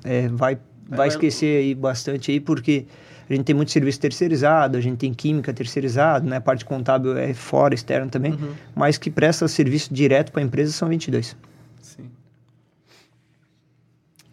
é, 0.04 0.28
vai, 0.28 0.58
vai 0.88 1.08
esquecer 1.08 1.58
aí 1.58 1.74
bastante 1.74 2.30
aí, 2.30 2.40
porque 2.40 2.86
a 3.28 3.34
gente 3.34 3.44
tem 3.44 3.54
muito 3.54 3.72
serviço 3.72 3.98
terceirizado, 3.98 4.76
a 4.76 4.80
gente 4.80 4.98
tem 4.98 5.12
química 5.12 5.52
terceirizado, 5.52 6.28
né? 6.28 6.36
A 6.36 6.40
parte 6.40 6.64
contábil 6.64 7.16
é 7.16 7.34
fora, 7.34 7.74
externo 7.74 8.08
também, 8.08 8.32
uhum. 8.32 8.52
mas 8.74 8.98
que 8.98 9.10
presta 9.10 9.48
serviço 9.48 9.92
direto 9.92 10.30
para 10.30 10.40
a 10.40 10.44
empresa 10.44 10.72
são 10.72 10.88
22. 10.88 11.36
Sim. 11.80 12.04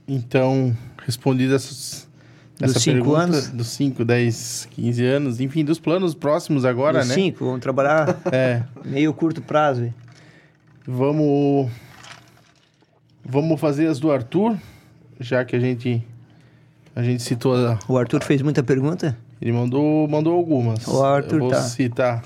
Então, 0.07 0.75
respondidas 1.03 1.63
essas, 1.63 2.09
essa 2.61 2.73
dos 2.73 2.83
cinco 2.83 3.15
anos? 3.15 3.49
Dos 3.49 3.67
5, 3.67 4.05
10, 4.05 4.67
15 4.71 5.05
anos, 5.05 5.41
enfim, 5.41 5.65
dos 5.65 5.79
planos 5.79 6.13
próximos 6.13 6.65
agora, 6.65 6.99
dos 6.99 7.09
né? 7.09 7.15
5, 7.15 7.43
vamos 7.43 7.61
trabalhar 7.61 8.19
é. 8.31 8.63
meio 8.85 9.13
curto 9.13 9.41
prazo. 9.41 9.93
Vamos 10.87 11.71
vamos 13.25 13.59
fazer 13.59 13.87
as 13.87 13.99
do 13.99 14.11
Arthur, 14.11 14.57
já 15.19 15.43
que 15.45 15.55
a 15.55 15.59
gente 15.59 16.05
a 16.95 17.01
gente 17.01 17.23
citou. 17.23 17.55
A... 17.55 17.79
O 17.87 17.97
Arthur 17.97 18.23
fez 18.23 18.41
muita 18.41 18.61
pergunta? 18.61 19.17
Ele 19.41 19.51
mandou, 19.51 20.07
mandou 20.07 20.33
algumas. 20.33 20.87
O 20.87 21.03
Arthur 21.03 21.35
Eu 21.35 21.39
vou 21.39 21.49
tá. 21.49 21.61
citar. 21.61 22.21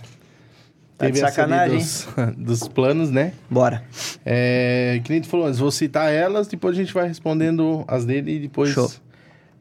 Tá 0.97 1.05
Teve 1.05 1.13
de 1.13 1.19
sacanagem. 1.19 1.77
Dos, 1.77 2.07
dos, 2.37 2.67
planos, 2.67 3.11
né? 3.11 3.33
Bora. 3.49 3.83
É, 4.25 4.99
que 5.03 5.11
nem 5.11 5.21
tu 5.21 5.27
falou, 5.27 5.51
vou 5.53 5.71
citar 5.71 6.11
elas, 6.11 6.47
depois 6.47 6.75
a 6.75 6.79
gente 6.79 6.93
vai 6.93 7.07
respondendo 7.07 7.85
as 7.87 8.03
dele 8.03 8.35
e 8.35 8.39
depois. 8.39 8.71
Show. 8.71 8.91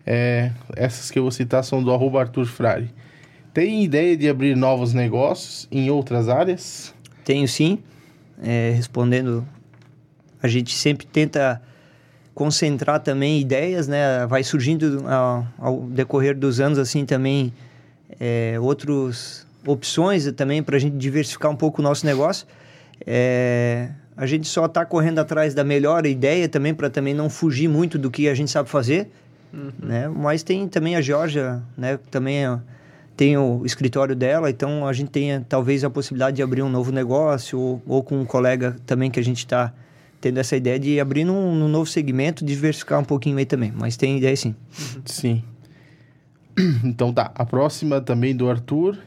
É, 0.06 0.52
essas 0.76 1.10
que 1.10 1.18
eu 1.18 1.24
vou 1.24 1.32
citar 1.32 1.64
são 1.64 1.82
do 1.82 1.92
arroba 1.92 2.20
Arthur 2.20 2.46
Frari. 2.46 2.94
Tem 3.52 3.82
ideia 3.82 4.16
de 4.16 4.28
abrir 4.28 4.56
novos 4.56 4.94
negócios 4.94 5.66
em 5.72 5.90
outras 5.90 6.28
áreas? 6.28 6.94
Tenho 7.24 7.48
sim. 7.48 7.78
É, 8.42 8.72
respondendo, 8.76 9.46
a 10.42 10.46
gente 10.46 10.74
sempre 10.74 11.06
tenta 11.06 11.60
concentrar 12.34 13.00
também 13.00 13.40
ideias, 13.40 13.88
né? 13.88 14.26
Vai 14.26 14.44
surgindo 14.44 15.04
ao, 15.08 15.46
ao 15.58 15.80
decorrer 15.84 16.36
dos 16.36 16.60
anos 16.60 16.78
assim 16.78 17.06
também 17.06 17.52
é, 18.20 18.58
outras 18.60 19.46
opções 19.66 20.30
também 20.32 20.62
para 20.62 20.76
a 20.76 20.78
gente 20.78 20.96
diversificar 20.96 21.50
um 21.50 21.56
pouco 21.56 21.80
o 21.80 21.84
nosso 21.84 22.06
negócio. 22.06 22.46
É, 23.06 23.88
a 24.16 24.26
gente 24.26 24.46
só 24.46 24.66
está 24.66 24.84
correndo 24.84 25.18
atrás 25.18 25.54
da 25.54 25.64
melhor 25.64 26.06
ideia 26.06 26.48
também 26.48 26.74
para 26.74 26.88
também 26.88 27.14
não 27.14 27.28
fugir 27.28 27.68
muito 27.68 27.98
do 27.98 28.10
que 28.10 28.28
a 28.28 28.34
gente 28.34 28.50
sabe 28.50 28.68
fazer, 28.68 29.10
uhum. 29.56 29.72
né? 29.82 30.08
Mas 30.08 30.42
tem 30.42 30.68
também 30.68 30.96
a 30.96 31.00
Georgia, 31.00 31.62
né? 31.76 31.98
Também 32.10 32.44
tem 33.16 33.36
o 33.36 33.64
escritório 33.64 34.14
dela, 34.14 34.50
então 34.50 34.86
a 34.86 34.92
gente 34.92 35.10
tem 35.10 35.40
talvez 35.48 35.82
a 35.82 35.90
possibilidade 35.90 36.36
de 36.36 36.42
abrir 36.42 36.62
um 36.62 36.68
novo 36.68 36.92
negócio 36.92 37.58
ou, 37.58 37.82
ou 37.86 38.02
com 38.02 38.20
um 38.20 38.26
colega 38.26 38.76
também 38.84 39.10
que 39.10 39.18
a 39.18 39.24
gente 39.24 39.38
está 39.38 39.72
tendo 40.20 40.38
essa 40.38 40.56
ideia 40.56 40.78
de 40.78 41.00
abrir 41.00 41.24
num, 41.24 41.68
novo 41.68 41.86
segmento, 41.86 42.44
diversificar 42.44 43.00
um 43.00 43.04
pouquinho 43.04 43.38
aí 43.38 43.46
também. 43.46 43.72
Mas 43.74 43.96
tem 43.96 44.18
ideia 44.18 44.36
sim. 44.36 44.54
Uhum. 44.78 45.02
Sim. 45.04 45.42
Então 46.84 47.12
tá. 47.12 47.30
A 47.34 47.44
próxima 47.44 48.00
também 48.00 48.34
do 48.34 48.48
Arthur. 48.48 48.98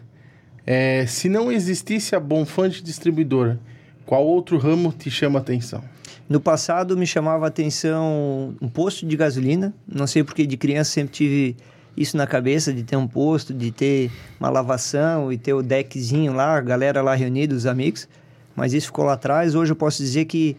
É, 0.66 1.06
se 1.08 1.28
não 1.28 1.52
existisse 1.52 2.16
a 2.16 2.20
Bonfante 2.20 2.84
Distribuidora, 2.84 3.60
qual 4.06 4.24
outro 4.24 4.60
ramo 4.60 4.92
te 4.92 5.10
chama 5.10 5.40
atenção? 5.40 5.84
No 6.30 6.40
passado 6.40 6.96
me 6.96 7.08
chamava 7.08 7.48
atenção 7.48 8.56
um 8.62 8.70
posto 8.70 9.06
de 9.06 9.18
gasolina. 9.18 9.74
Não 9.88 10.06
sei 10.06 10.24
porque 10.24 10.46
de 10.46 10.56
criança 10.56 10.92
sempre 10.92 11.12
tive 11.12 11.58
isso 11.98 12.16
na 12.16 12.28
cabeça 12.28 12.72
de 12.72 12.84
ter 12.84 12.96
um 12.96 13.08
posto, 13.08 13.54
de 13.54 13.72
ter 13.72 14.12
uma 14.40 14.50
lavação 14.50 15.34
e 15.34 15.38
ter 15.38 15.54
o 15.54 15.64
deckzinho 15.64 16.32
lá, 16.32 16.56
a 16.56 16.62
galera 16.62 17.02
lá 17.02 17.16
reunida, 17.16 17.56
os 17.56 17.66
amigos. 17.66 18.08
Mas 18.56 18.74
isso 18.74 18.88
ficou 18.88 19.06
lá 19.06 19.14
atrás. 19.14 19.56
Hoje 19.56 19.72
eu 19.72 19.76
posso 19.76 20.04
dizer 20.04 20.26
que 20.26 20.56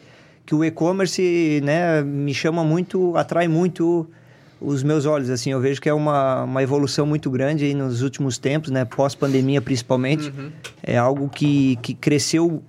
que 0.50 0.54
o 0.56 0.64
e-commerce, 0.64 1.60
né, 1.62 2.02
me 2.02 2.34
chama 2.34 2.64
muito, 2.64 3.16
atrai 3.16 3.46
muito 3.46 4.10
os 4.60 4.82
meus 4.82 5.06
olhos, 5.06 5.30
assim, 5.30 5.52
eu 5.52 5.60
vejo 5.60 5.80
que 5.80 5.88
é 5.88 5.94
uma, 5.94 6.42
uma 6.42 6.60
evolução 6.60 7.06
muito 7.06 7.30
grande 7.30 7.72
nos 7.72 8.02
últimos 8.02 8.36
tempos, 8.36 8.68
né, 8.68 8.84
pós-pandemia 8.84 9.62
principalmente, 9.62 10.28
uhum. 10.28 10.50
é 10.82 10.98
algo 10.98 11.28
que, 11.28 11.76
que 11.76 11.94
cresceu 11.94 12.60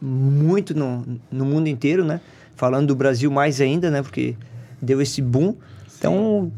muito 0.00 0.74
no, 0.74 1.04
no 1.30 1.44
mundo 1.44 1.68
inteiro, 1.68 2.04
né, 2.04 2.20
falando 2.56 2.88
do 2.88 2.96
Brasil 2.96 3.30
mais 3.30 3.60
ainda, 3.60 3.90
né, 3.90 4.02
porque 4.02 4.34
deu 4.80 5.00
esse 5.00 5.20
boom, 5.20 5.52
Sim. 5.52 5.96
então 5.98 6.52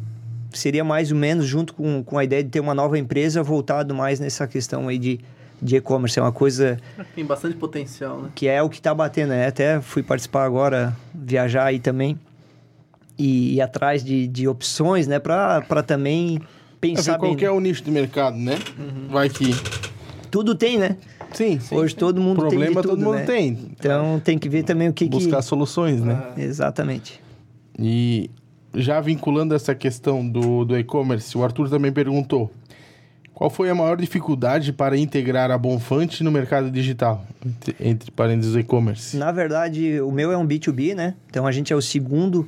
seria 0.53 0.85
mais 0.85 1.13
ou 1.13 1.19
menos 1.19 1.47
junto 1.47 1.75
com, 1.75 2.03
com 2.03 2.19
a 2.19 2.25
ideia 2.25 2.43
de 2.43 2.51
ter 2.51 2.61
uma 2.61 2.75
nova 2.75 2.99
empresa 2.99 3.43
voltado 3.43 3.95
mais 3.95 4.19
nessa 4.19 4.47
questão 4.47 4.89
aí 4.89 4.99
de 4.99 5.21
de 5.61 5.77
e-commerce. 5.77 6.19
É 6.19 6.23
uma 6.23 6.33
coisa. 6.33 6.79
Tem 7.15 7.25
bastante 7.25 7.57
potencial, 7.57 8.23
né? 8.23 8.31
Que 8.35 8.49
é 8.49 8.63
o 8.63 8.69
que 8.69 8.79
está 8.79 8.95
batendo, 8.95 9.31
né? 9.31 9.47
Até 9.47 9.81
fui 9.81 10.03
participar 10.03 10.45
agora, 10.45 10.97
viajar 11.15 11.65
aí 11.65 11.79
também. 11.79 12.19
E 13.19 13.57
ir 13.57 13.61
atrás 13.61 14.03
de, 14.03 14.27
de 14.27 14.49
opções, 14.49 15.07
né? 15.07 15.19
Para 15.19 15.83
também 15.83 16.41
pensar. 16.81 17.19
Qual 17.19 17.37
é 17.39 17.51
o 17.51 17.61
nicho 17.61 17.85
do 17.85 17.93
mercado, 17.93 18.37
né? 18.37 18.59
Uhum. 18.79 19.09
Vai 19.09 19.29
que. 19.29 19.51
Tudo 20.31 20.55
tem, 20.55 20.79
né? 20.79 20.97
Sim, 21.33 21.61
sim. 21.61 21.77
Hoje 21.77 21.95
todo 21.95 22.21
mundo 22.21 22.41
Problema, 22.41 22.65
tem. 22.65 22.73
Problema 22.73 22.97
todo 22.97 23.05
mundo 23.05 23.19
né? 23.19 23.25
tem. 23.25 23.59
Então 23.79 24.21
tem 24.21 24.39
que 24.39 24.49
ver 24.49 24.65
também 24.65 24.89
o 24.89 24.93
que. 24.93 25.09
Buscar 25.09 25.39
que... 25.39 25.45
soluções, 25.45 26.01
né? 26.03 26.21
Ah. 26.21 26.41
Exatamente. 26.41 27.21
E 27.79 28.31
já 28.75 29.01
vinculando 29.01 29.55
essa 29.55 29.75
questão 29.75 30.27
do, 30.29 30.65
do 30.65 30.79
e-commerce, 30.79 31.37
o 31.37 31.45
Arthur 31.45 31.69
também 31.69 31.93
perguntou: 31.93 32.51
qual 33.41 33.49
foi 33.49 33.71
a 33.71 33.75
maior 33.75 33.97
dificuldade 33.97 34.71
para 34.71 34.99
integrar 34.99 35.51
a 35.51 35.57
Bonfante 35.57 36.23
no 36.23 36.31
mercado 36.31 36.71
digital, 36.71 37.25
entre, 37.45 37.75
entre 37.81 38.11
parênteses 38.11 38.55
e-commerce? 38.55 39.17
Na 39.17 39.33
verdade, 39.33 39.99
o 40.01 40.13
meu 40.13 40.31
é 40.31 40.37
um 40.37 40.47
B2B, 40.47 40.95
né? 40.95 41.15
Então 41.31 41.47
a 41.47 41.53
gente 41.53 41.73
é 41.73 41.77
o 41.77 41.81
segundo 41.81 42.47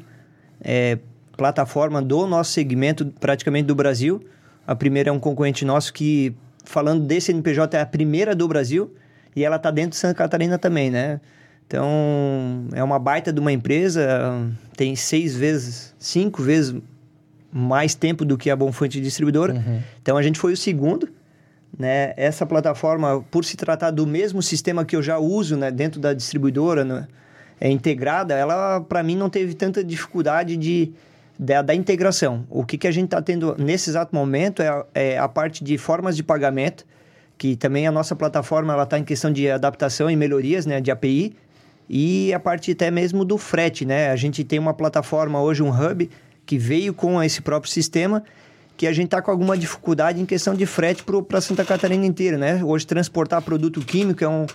é, 0.61 0.99
plataforma 1.35 2.03
do 2.03 2.27
nosso 2.27 2.53
segmento, 2.53 3.07
praticamente 3.19 3.67
do 3.67 3.75
Brasil. 3.75 4.23
A 4.67 4.75
primeira 4.75 5.09
é 5.09 5.13
um 5.13 5.19
concorrente 5.19 5.65
nosso 5.65 5.93
que, 5.93 6.35
falando 6.65 7.05
desse 7.05 7.33
NPJ, 7.33 7.77
é 7.77 7.81
a 7.81 7.87
primeira 7.87 8.35
do 8.35 8.47
Brasil 8.47 8.95
e 9.35 9.45
ela 9.45 9.57
está 9.57 9.71
dentro 9.71 9.91
de 9.91 9.97
Santa 9.97 10.15
Catarina 10.15 10.59
também, 10.59 10.91
né? 10.91 11.21
Então, 11.67 12.67
é 12.75 12.83
uma 12.85 12.99
baita 12.99 13.33
de 13.33 13.41
uma 13.41 13.51
empresa, 13.51 14.47
tem 14.77 14.95
seis 14.95 15.35
vezes, 15.35 15.95
cinco 15.99 16.43
vezes 16.43 16.75
mais 17.51 17.95
tempo 17.95 18.25
do 18.25 18.37
que 18.37 18.51
a 18.51 18.57
Bonfante 18.57 19.01
Distribuidora. 19.01 19.55
Uhum. 19.55 19.81
Então, 20.03 20.17
a 20.17 20.23
gente 20.23 20.39
foi 20.39 20.53
o 20.53 20.57
segundo. 20.57 21.09
Né? 21.79 22.13
Essa 22.17 22.45
plataforma, 22.45 23.25
por 23.31 23.45
se 23.45 23.57
tratar 23.57 23.91
do 23.91 24.07
mesmo 24.07 24.43
sistema 24.43 24.85
que 24.85 24.95
eu 24.95 25.03
já 25.03 25.19
uso 25.19 25.57
né, 25.57 25.71
dentro 25.71 25.99
da 25.99 26.13
distribuidora, 26.13 26.85
né, 26.85 27.09
é 27.59 27.71
integrada, 27.71 28.35
ela, 28.35 28.81
para 28.81 29.03
mim, 29.03 29.17
não 29.17 29.31
teve 29.31 29.55
tanta 29.55 29.83
dificuldade 29.83 30.57
de, 30.57 30.93
da, 31.43 31.61
da 31.61 31.75
integração. 31.75 32.47
O 32.49 32.65
que, 32.65 32.79
que 32.79 32.87
a 32.87 32.91
gente 32.93 33.07
está 33.07 33.21
tendo 33.21 33.57
nesse 33.59 33.91
exato 33.91 34.15
momento 34.15 34.63
é, 34.63 34.85
é 34.95 35.19
a 35.19 35.27
parte 35.27 35.65
de 35.65 35.77
formas 35.77 36.17
de 36.17 36.23
pagamento, 36.23 36.87
que 37.37 37.57
também 37.57 37.85
a 37.85 37.91
nossa 37.91 38.15
plataforma 38.15 38.81
está 38.81 38.97
em 38.97 39.03
questão 39.03 39.33
de 39.33 39.51
adaptação 39.51 40.09
e 40.09 40.15
melhorias 40.15 40.65
né, 40.67 40.81
de 40.81 40.93
API, 40.93 41.35
e 41.91 42.33
a 42.33 42.39
parte 42.39 42.71
até 42.71 42.93
mesmo 42.93 43.25
do 43.25 43.37
frete. 43.37 43.85
Né? 43.85 44.11
A 44.11 44.17
gente 44.17 44.45
tem 44.45 44.61
uma 44.61 44.73
plataforma 44.73 45.43
hoje, 45.43 45.65
um 45.65 45.71
hub, 45.71 46.09
que 46.47 46.57
veio 46.57 46.95
com 46.95 47.21
esse 47.21 47.43
próprio 47.43 47.71
sistema, 47.73 48.23
que 48.77 48.87
a 48.87 48.93
gente 48.93 49.07
está 49.07 49.21
com 49.21 49.33
alguma 49.33 49.59
dificuldade 49.59 50.21
em 50.21 50.25
questão 50.25 50.55
de 50.55 50.65
frete 50.65 51.05
para 51.27 51.41
Santa 51.41 51.65
Catarina 51.65 52.07
inteira. 52.07 52.39
Né? 52.39 52.63
Hoje, 52.63 52.87
transportar 52.87 53.43
produto 53.43 53.81
químico 53.81 54.23
é 54.23 54.29
um 54.29 54.47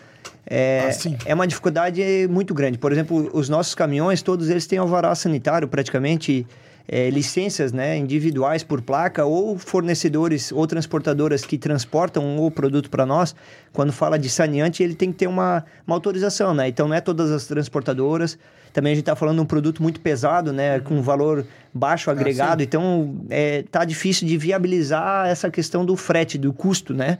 é, 0.49 0.89
Ah, 0.89 1.17
é 1.25 1.33
uma 1.33 1.45
dificuldade 1.45 2.01
muito 2.29 2.53
grande. 2.53 2.77
Por 2.77 2.93
exemplo, 2.93 3.29
os 3.33 3.49
nossos 3.49 3.75
caminhões, 3.75 4.21
todos 4.21 4.49
eles 4.49 4.65
têm 4.65 4.79
alvará 4.79 5.13
sanitário, 5.13 5.67
praticamente 5.67 6.47
é, 6.88 7.09
licenças 7.09 7.73
né, 7.73 7.97
individuais 7.97 8.63
por 8.63 8.81
placa, 8.81 9.25
ou 9.25 9.57
fornecedores 9.57 10.51
ou 10.51 10.65
transportadoras 10.65 11.43
que 11.43 11.57
transportam 11.57 12.39
o 12.39 12.49
produto 12.49 12.89
para 12.89 13.05
nós. 13.05 13.35
Quando 13.73 13.91
fala 13.91 14.17
de 14.17 14.29
saneante, 14.29 14.81
ele 14.81 14.95
tem 14.95 15.11
que 15.11 15.17
ter 15.17 15.27
uma, 15.27 15.65
uma 15.85 15.95
autorização, 15.95 16.53
né? 16.53 16.69
Então, 16.69 16.88
não 16.88 16.95
é 16.95 17.01
todas 17.01 17.29
as 17.31 17.45
transportadoras. 17.45 18.38
Também 18.71 18.91
a 18.91 18.95
gente 18.95 19.03
está 19.03 19.15
falando 19.15 19.38
de 19.38 19.41
um 19.41 19.45
produto 19.45 19.83
muito 19.83 19.99
pesado, 19.99 20.53
né? 20.53 20.79
Com 20.79 21.01
valor 21.01 21.45
baixo 21.73 22.09
agregado. 22.09 22.63
então, 22.63 23.21
é, 23.29 23.63
tá 23.63 23.83
difícil 23.83 24.27
de 24.27 24.38
viabilizar 24.38 25.27
essa 25.27 25.51
questão 25.51 25.85
do 25.85 25.95
frete, 25.97 26.38
do 26.38 26.53
custo, 26.53 26.93
né? 26.93 27.17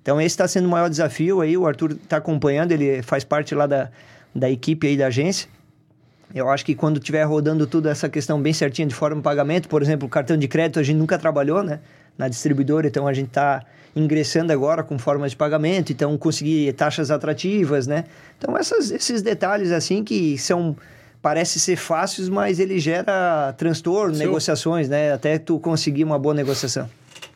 Então, 0.00 0.20
esse 0.20 0.28
está 0.28 0.48
sendo 0.48 0.66
o 0.66 0.70
maior 0.70 0.88
desafio 0.88 1.40
aí. 1.40 1.56
O 1.56 1.66
Arthur 1.66 1.92
está 1.92 2.16
acompanhando, 2.16 2.72
ele 2.72 3.02
faz 3.02 3.24
parte 3.24 3.54
lá 3.54 3.66
da, 3.66 3.90
da 4.34 4.50
equipe 4.50 4.86
aí 4.86 4.96
da 4.96 5.08
agência. 5.08 5.48
Eu 6.34 6.48
acho 6.48 6.64
que 6.64 6.74
quando 6.74 6.98
estiver 6.98 7.22
rodando 7.24 7.66
tudo 7.66 7.88
essa 7.88 8.08
questão 8.08 8.40
bem 8.40 8.52
certinha 8.52 8.86
de 8.88 8.94
forma 8.94 9.16
de 9.16 9.22
pagamento, 9.22 9.68
por 9.68 9.82
exemplo, 9.82 10.08
cartão 10.08 10.36
de 10.36 10.48
crédito 10.48 10.78
a 10.80 10.82
gente 10.82 10.96
nunca 10.96 11.18
trabalhou, 11.18 11.62
né? 11.62 11.80
Na 12.16 12.28
distribuidora, 12.28 12.86
então 12.86 13.06
a 13.06 13.12
gente 13.12 13.28
está 13.28 13.62
ingressando 13.94 14.52
agora 14.52 14.82
com 14.82 14.98
formas 14.98 15.32
de 15.32 15.36
pagamento, 15.36 15.92
então 15.92 16.16
conseguir 16.16 16.72
taxas 16.72 17.10
atrativas, 17.10 17.86
né? 17.86 18.04
Então 18.38 18.56
essas, 18.56 18.90
esses 18.90 19.20
detalhes 19.22 19.70
assim 19.70 20.02
que 20.02 20.38
são 20.38 20.74
parece 21.20 21.60
ser 21.60 21.76
fáceis, 21.76 22.28
mas 22.28 22.58
ele 22.58 22.78
gera 22.78 23.52
transtorno, 23.56 24.14
Seu- 24.14 24.26
negociações, 24.26 24.88
né? 24.88 25.12
Até 25.12 25.38
tu 25.38 25.58
conseguir 25.58 26.04
uma 26.04 26.18
boa 26.18 26.34
negociação. 26.34 26.88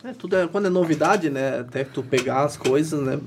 É, 0.03 0.11
tudo 0.11 0.35
é, 0.35 0.47
quando 0.47 0.65
é 0.67 0.69
novidade, 0.69 1.29
né? 1.29 1.59
Até 1.59 1.83
tu 1.83 2.03
pegar 2.03 2.43
as 2.43 2.57
coisas, 2.57 2.99
né? 2.99 3.19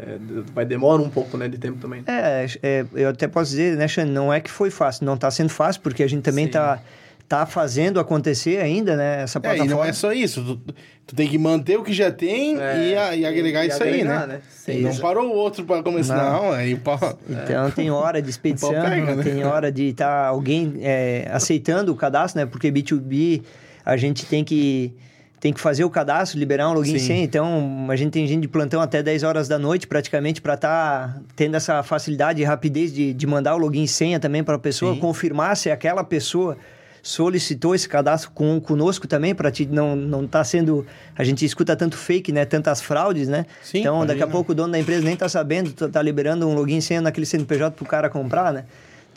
É, 0.00 0.18
vai 0.54 0.64
demorar 0.64 1.02
um 1.02 1.10
pouco, 1.10 1.36
né? 1.36 1.48
De 1.48 1.58
tempo 1.58 1.78
também. 1.78 2.02
É, 2.06 2.46
é, 2.62 2.84
eu 2.94 3.08
até 3.10 3.26
posso 3.28 3.50
dizer, 3.50 3.76
né, 3.76 3.86
Xane, 3.88 4.10
não 4.10 4.32
é 4.32 4.40
que 4.40 4.50
foi 4.50 4.70
fácil, 4.70 5.04
não 5.04 5.14
está 5.14 5.30
sendo 5.30 5.50
fácil, 5.50 5.82
porque 5.82 6.02
a 6.02 6.08
gente 6.08 6.22
também 6.22 6.46
está 6.46 6.80
tá 7.28 7.44
fazendo 7.44 8.00
acontecer 8.00 8.58
ainda, 8.58 8.96
né, 8.96 9.22
essa 9.22 9.38
É, 9.38 9.40
e 9.40 9.42
plataforma. 9.42 9.74
não 9.74 9.84
é 9.84 9.92
só 9.92 10.12
isso. 10.12 10.42
Tu, 10.42 10.74
tu 11.08 11.14
tem 11.14 11.28
que 11.28 11.36
manter 11.36 11.76
o 11.78 11.82
que 11.84 11.92
já 11.92 12.10
tem 12.10 12.58
É, 12.58 12.88
e, 12.88 12.96
a- 12.96 13.16
e 13.16 13.26
agregar 13.26 13.64
e 13.64 13.68
isso 13.68 13.82
aí, 13.82 13.90
agregar, 14.00 14.26
né? 14.26 14.34
né? 14.36 14.40
E 14.66 14.72
Sim. 14.76 14.80
não 14.80 14.96
parou 14.96 15.26
o 15.28 15.34
outro 15.34 15.62
para 15.64 15.82
começar. 15.82 16.16
Não. 16.16 16.42
Não, 16.44 16.52
aí 16.52 16.74
pá. 16.76 16.98
Então 17.28 17.70
tem 17.72 17.90
hora 17.90 18.22
de 18.22 18.30
expedição, 18.30 18.72
pau 18.72 18.82
pega, 18.82 19.14
né? 19.14 19.22
tem 19.22 19.44
hora 19.44 19.70
de 19.70 19.88
estar 19.90 20.26
alguém 20.26 20.78
é, 20.80 21.28
aceitando 21.30 21.92
o 21.92 21.96
cadastro, 21.96 22.40
né? 22.40 22.46
Porque 22.46 22.72
B2B 22.72 23.42
a 23.84 23.96
gente 23.98 24.24
tem 24.24 24.42
que 24.42 24.94
tem 25.40 25.52
que 25.52 25.60
fazer 25.60 25.84
o 25.84 25.90
cadastro, 25.90 26.38
liberar 26.38 26.68
um 26.68 26.72
login 26.72 26.98
Sim. 26.98 27.06
senha. 27.06 27.24
Então 27.24 27.86
a 27.88 27.96
gente 27.96 28.12
tem 28.12 28.26
gente 28.26 28.42
de 28.42 28.48
plantão 28.48 28.80
até 28.80 29.02
10 29.02 29.22
horas 29.22 29.48
da 29.48 29.58
noite 29.58 29.86
praticamente 29.86 30.40
para 30.40 30.54
estar 30.54 31.20
tendo 31.36 31.56
essa 31.56 31.82
facilidade 31.82 32.40
e 32.42 32.44
rapidez 32.44 32.92
de, 32.92 33.14
de 33.14 33.26
mandar 33.26 33.54
o 33.54 33.58
login 33.58 33.86
senha 33.86 34.18
também 34.18 34.42
para 34.42 34.56
a 34.56 34.58
pessoa, 34.58 34.94
Sim. 34.94 35.00
confirmar 35.00 35.56
se 35.56 35.70
aquela 35.70 36.02
pessoa 36.02 36.56
solicitou 37.00 37.74
esse 37.74 37.88
cadastro 37.88 38.30
com, 38.32 38.60
conosco 38.60 39.06
também 39.06 39.34
para 39.34 39.52
não 39.70 39.94
não 39.94 40.26
tá 40.26 40.42
sendo 40.42 40.84
a 41.16 41.22
gente 41.22 41.44
escuta 41.44 41.76
tanto 41.76 41.96
fake 41.96 42.32
né 42.32 42.44
tantas 42.44 42.82
fraudes 42.82 43.28
né 43.28 43.46
Sim, 43.62 43.78
então 43.78 44.04
daqui 44.04 44.22
a 44.22 44.26
pouco 44.26 44.50
o 44.52 44.54
dono 44.54 44.72
da 44.72 44.78
empresa 44.78 45.04
nem 45.04 45.16
tá 45.16 45.28
sabendo, 45.28 45.72
tá, 45.72 45.88
tá 45.88 46.02
liberando 46.02 46.46
um 46.46 46.54
login 46.54 46.80
senha 46.80 47.00
naquele 47.00 47.24
CNPJ 47.24 47.76
pro 47.76 47.86
cara 47.86 48.10
comprar, 48.10 48.52
né? 48.52 48.64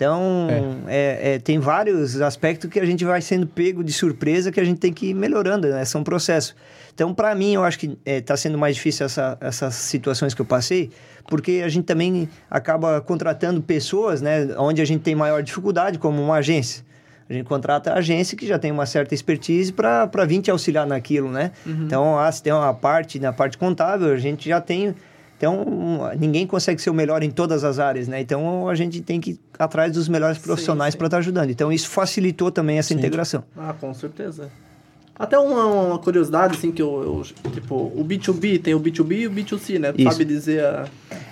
Então, 0.01 0.47
é, 0.87 1.35
é, 1.35 1.39
tem 1.39 1.59
vários 1.59 2.19
aspectos 2.19 2.67
que 2.71 2.79
a 2.79 2.85
gente 2.87 3.05
vai 3.05 3.21
sendo 3.21 3.45
pego 3.45 3.83
de 3.83 3.93
surpresa 3.93 4.51
que 4.51 4.59
a 4.59 4.63
gente 4.63 4.79
tem 4.79 4.91
que 4.91 5.11
ir 5.11 5.13
melhorando, 5.13 5.67
né? 5.67 5.85
São 5.85 6.03
processos. 6.03 6.55
Então, 6.91 7.13
para 7.13 7.35
mim, 7.35 7.53
eu 7.53 7.63
acho 7.63 7.77
que 7.77 7.95
está 8.03 8.35
sendo 8.35 8.57
mais 8.57 8.75
difícil 8.75 9.05
essa, 9.05 9.37
essas 9.39 9.75
situações 9.75 10.33
que 10.33 10.41
eu 10.41 10.45
passei, 10.45 10.89
porque 11.27 11.61
a 11.63 11.69
gente 11.69 11.85
também 11.85 12.27
acaba 12.49 12.99
contratando 12.99 13.61
pessoas, 13.61 14.23
né? 14.23 14.47
Onde 14.57 14.81
a 14.81 14.85
gente 14.85 15.01
tem 15.01 15.13
maior 15.13 15.43
dificuldade, 15.43 15.99
como 15.99 16.19
uma 16.19 16.37
agência. 16.37 16.83
A 17.29 17.33
gente 17.33 17.45
contrata 17.45 17.91
a 17.91 17.99
agência 17.99 18.35
que 18.35 18.47
já 18.47 18.57
tem 18.57 18.71
uma 18.71 18.87
certa 18.87 19.13
expertise 19.13 19.71
para 19.71 20.25
vir 20.27 20.41
te 20.41 20.49
auxiliar 20.49 20.87
naquilo, 20.87 21.29
né? 21.29 21.51
Então, 21.85 22.17
ah, 22.17 22.31
se 22.31 22.41
tem 22.41 22.51
uma 22.51 22.73
parte, 22.73 23.19
na 23.19 23.31
parte 23.31 23.55
contábil, 23.55 24.11
a 24.11 24.17
gente 24.17 24.49
já 24.49 24.59
tem... 24.59 24.95
Então, 25.41 25.65
ninguém 26.19 26.45
consegue 26.45 26.79
ser 26.79 26.91
o 26.91 26.93
melhor 26.93 27.23
em 27.23 27.31
todas 27.31 27.63
as 27.63 27.79
áreas, 27.79 28.07
né? 28.07 28.21
Então, 28.21 28.69
a 28.69 28.75
gente 28.75 29.01
tem 29.01 29.19
que 29.19 29.31
ir 29.31 29.39
atrás 29.57 29.91
dos 29.91 30.07
melhores 30.07 30.37
profissionais 30.37 30.93
sim. 30.93 30.99
para 30.99 31.07
estar 31.07 31.17
ajudando. 31.17 31.49
Então, 31.49 31.73
isso 31.73 31.89
facilitou 31.89 32.51
também 32.51 32.77
essa 32.77 32.93
integração. 32.93 33.43
Ah, 33.57 33.73
com 33.73 33.91
certeza. 33.91 34.51
Até 35.17 35.39
uma, 35.39 35.65
uma 35.65 35.97
curiosidade, 35.97 36.55
assim, 36.55 36.71
que 36.71 36.79
eu, 36.79 37.25
eu- 37.43 37.51
Tipo, 37.51 37.73
o 37.75 38.05
B2B 38.07 38.61
tem 38.61 38.75
o 38.75 38.79
B2B 38.79 39.21
e 39.21 39.27
o 39.27 39.31
B2C, 39.31 39.79
né? 39.79 39.91
Tu 39.91 40.01
Isso. 40.01 40.11
sabe 40.11 40.25
dizer 40.25 40.63
a... 40.63 40.85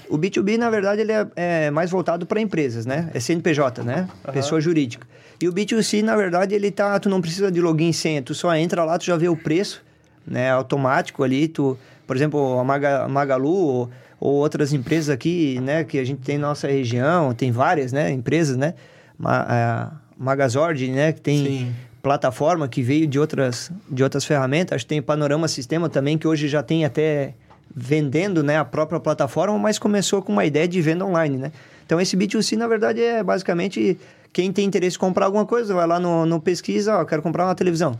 O 0.10 0.18
B2B, 0.18 0.58
na 0.58 0.72
verdade, 0.72 1.02
ele 1.02 1.12
é, 1.12 1.28
é 1.36 1.70
mais 1.70 1.92
voltado 1.92 2.26
para 2.26 2.42
empresas, 2.42 2.88
né? 2.88 3.12
É 3.14 3.20
CNPJ, 3.20 3.84
né? 3.84 4.08
Pessoa 4.34 4.60
jurídica. 4.60 5.08
E 5.40 5.48
o 5.48 5.54
B2C, 5.54 6.02
na 6.02 6.16
verdade, 6.16 6.56
ele 6.56 6.72
tá... 6.72 7.00
Tu 7.00 7.10
não 7.10 7.22
precisa 7.22 7.52
de 7.52 7.62
login 7.62 7.90
e 7.90 7.94
senha. 7.94 8.24
Tu 8.24 8.34
só 8.34 8.56
entra 8.56 8.84
lá, 8.84 8.98
tu 8.98 9.06
já 9.06 9.16
vê 9.16 9.30
o 9.30 9.36
preço, 9.36 9.84
né? 10.26 10.50
Automático 10.50 11.24
ali. 11.24 11.48
Tu, 11.48 11.78
por 12.10 12.16
exemplo, 12.16 12.58
a 12.60 12.64
Maga, 12.64 13.08
Magalu 13.08 13.54
ou, 13.54 13.90
ou 14.20 14.34
outras 14.34 14.74
empresas 14.74 15.12
aqui, 15.12 15.60
né? 15.60 15.84
Que 15.84 16.00
a 16.00 16.04
gente 16.04 16.22
tem 16.22 16.40
na 16.40 16.48
nossa 16.48 16.68
região. 16.68 17.36
Tem 17.36 17.52
várias, 17.52 17.94
né? 17.94 18.10
Empresas, 18.10 18.58
né? 18.58 18.74
Ma, 19.16 19.92
Magazord, 20.18 20.90
né? 20.90 21.14
Que 21.14 21.22
tem 21.22 21.46
Sim. 21.46 21.76
plataforma 22.02 22.68
que 22.68 22.82
veio 22.82 23.06
de 23.06 23.20
outras, 23.20 23.72
de 23.88 24.04
outras 24.04 24.26
ferramentas. 24.26 24.76
Acho 24.76 24.86
que 24.86 24.90
tem 24.90 25.04
Panorama 25.04 25.48
Sistema 25.48 25.88
também, 25.88 26.18
que 26.18 26.28
hoje 26.28 26.48
já 26.48 26.64
tem 26.64 26.84
até 26.84 27.36
vendendo 27.76 28.42
né, 28.42 28.58
a 28.58 28.66
própria 28.66 29.00
plataforma, 29.00 29.60
mas 29.60 29.78
começou 29.78 30.24
com 30.24 30.32
uma 30.32 30.46
ideia 30.46 30.68
de 30.68 30.82
venda 30.82 31.06
online, 31.06 31.38
né? 31.38 31.52
Então, 31.86 32.02
esse 32.02 32.18
B2C, 32.18 32.58
na 32.58 32.68
verdade, 32.68 33.04
é 33.04 33.22
basicamente 33.22 34.00
quem 34.34 34.52
tem 34.52 34.66
interesse 34.66 34.98
em 34.98 35.00
comprar 35.00 35.28
alguma 35.28 35.46
coisa, 35.46 35.76
vai 35.76 35.86
lá 35.86 36.00
no, 36.00 36.26
no 36.26 36.42
pesquisa, 36.42 36.98
ó, 36.98 37.06
quero 37.06 37.22
comprar 37.22 37.46
uma 37.46 37.54
televisão. 37.54 38.00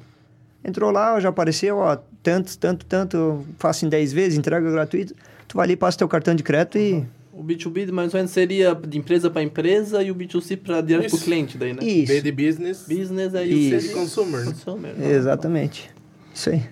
Entrou 0.66 0.90
lá, 0.90 1.20
já 1.20 1.30
apareceu, 1.30 1.78
ó, 1.78 1.96
tanto, 2.22 2.58
tanto, 2.58 2.86
tanto, 2.86 3.46
faço 3.58 3.86
em 3.86 3.90
10 3.90 4.14
vezes, 4.14 4.38
entrega 4.38 4.70
gratuito. 4.72 5.16
Tu 5.48 5.56
vai 5.56 5.66
ali, 5.66 5.76
passa 5.76 5.98
teu 5.98 6.08
cartão 6.08 6.36
de 6.36 6.44
crédito 6.44 6.78
e... 6.78 7.06
O 7.34 7.44
B2B 7.44 7.90
mais 7.92 8.14
ou 8.14 8.18
menos 8.18 8.32
seria 8.32 8.76
de 8.76 8.98
empresa 8.98 9.30
para 9.30 9.42
empresa 9.42 10.04
e 10.04 10.12
o 10.12 10.16
B2C 10.16 10.58
para 10.58 10.82
direto 10.82 11.06
Isso. 11.08 11.16
pro 11.16 11.26
cliente 11.26 11.58
daí, 11.58 11.74
né? 11.74 11.80
Isso, 11.82 12.12
B 12.12 12.22
de 12.22 12.32
business. 12.32 12.86
Business 12.88 13.34
aí 13.34 13.74
Isso. 13.74 13.92
o 13.92 13.94
Consumer, 13.94 14.42
né? 14.42 14.52
Consumer. 14.52 14.94
exatamente. 15.02 15.90
Isso 16.34 16.50
aí. 16.50 16.64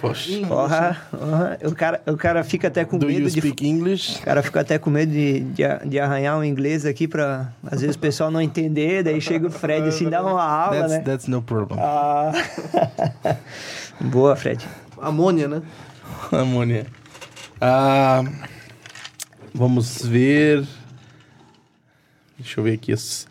Poxa. 0.00 0.46
Porra, 0.46 0.96
porra, 1.10 1.58
o, 1.64 1.74
cara, 1.74 2.02
o 2.06 2.16
cara 2.16 2.44
fica 2.44 2.68
até 2.68 2.84
com 2.84 2.98
Do 2.98 3.06
medo 3.06 3.20
you 3.20 3.30
de... 3.30 3.40
speak 3.40 3.66
English? 3.66 4.18
O 4.18 4.22
cara 4.22 4.42
fica 4.42 4.60
até 4.60 4.78
com 4.78 4.90
medo 4.90 5.12
de, 5.12 5.40
de, 5.40 5.64
de 5.86 5.98
arranhar 5.98 6.38
um 6.38 6.44
inglês 6.44 6.84
aqui 6.86 7.08
pra... 7.08 7.52
Às 7.64 7.80
vezes 7.80 7.96
o 7.96 7.98
pessoal 7.98 8.30
não 8.30 8.40
entender, 8.40 9.02
daí 9.02 9.20
chega 9.20 9.46
o 9.46 9.50
Fred 9.50 9.88
assim, 9.88 10.08
dá 10.08 10.22
uma 10.22 10.42
aula, 10.42 10.76
That's, 10.76 10.92
né? 10.92 11.00
that's 11.00 11.26
no 11.26 11.42
problem. 11.42 11.78
Ah. 11.80 12.32
Boa, 14.00 14.36
Fred. 14.36 14.64
Amônia, 15.02 15.48
né? 15.48 15.62
Amônia. 16.32 16.86
Ah, 17.60 18.22
vamos 19.54 20.02
ver. 20.04 20.64
Deixa 22.38 22.60
eu 22.60 22.64
ver 22.64 22.74
aqui 22.74 22.92
as, 22.92 23.26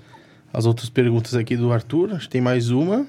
as 0.53 0.65
outras 0.65 0.89
perguntas 0.89 1.33
aqui 1.33 1.55
do 1.55 1.71
Arthur. 1.71 2.13
Acho 2.13 2.25
que 2.25 2.31
tem 2.31 2.41
mais 2.41 2.69
uma. 2.69 3.05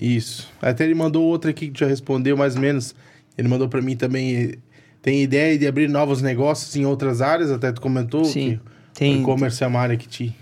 Isso. 0.00 0.50
Até 0.60 0.84
ele 0.84 0.94
mandou 0.94 1.24
outra 1.24 1.50
aqui 1.50 1.68
que 1.68 1.78
já 1.78 1.86
respondeu 1.86 2.36
mais 2.36 2.54
ou 2.56 2.60
menos. 2.60 2.94
Ele 3.36 3.48
mandou 3.48 3.68
pra 3.68 3.80
mim 3.80 3.96
também. 3.96 4.34
eh, 4.36 4.58
Tem 5.00 5.22
ideia 5.22 5.58
de 5.58 5.66
abrir 5.66 5.88
novos 5.88 6.22
negócios 6.22 6.74
em 6.76 6.84
outras 6.86 7.20
áreas? 7.20 7.50
Até 7.50 7.70
tu 7.72 7.80
comentou 7.80 8.24
Sim, 8.24 8.58
que 8.92 8.98
tem- 8.98 9.18
o 9.18 9.22
e-commerce 9.22 9.62
é 9.62 9.66
uma 9.66 9.80
área 9.80 9.96
que 9.96 10.08
te, 10.08 10.28
te 10.30 10.36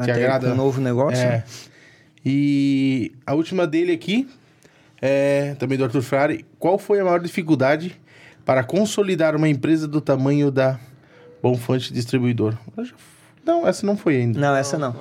Até 0.00 0.12
agrada. 0.12 0.52
um 0.52 0.56
novo 0.56 0.80
negócio. 0.80 1.18
É. 1.22 1.44
E 2.24 3.12
a 3.26 3.34
última 3.34 3.66
dele 3.66 3.92
aqui, 3.92 4.28
é, 5.00 5.54
também 5.58 5.78
do 5.78 5.84
Arthur 5.84 6.02
Frari. 6.02 6.46
Qual 6.58 6.78
foi 6.78 7.00
a 7.00 7.04
maior 7.04 7.20
dificuldade 7.20 7.98
para 8.44 8.64
consolidar 8.64 9.36
uma 9.36 9.48
empresa 9.48 9.86
do 9.86 10.00
tamanho 10.00 10.50
da 10.50 10.78
Bonfante 11.42 11.92
Distribuidor? 11.92 12.54
Não, 13.44 13.66
essa 13.66 13.86
não 13.86 13.96
foi 13.96 14.16
ainda. 14.16 14.38
Não, 14.38 14.54
essa 14.54 14.78
não. 14.78 14.94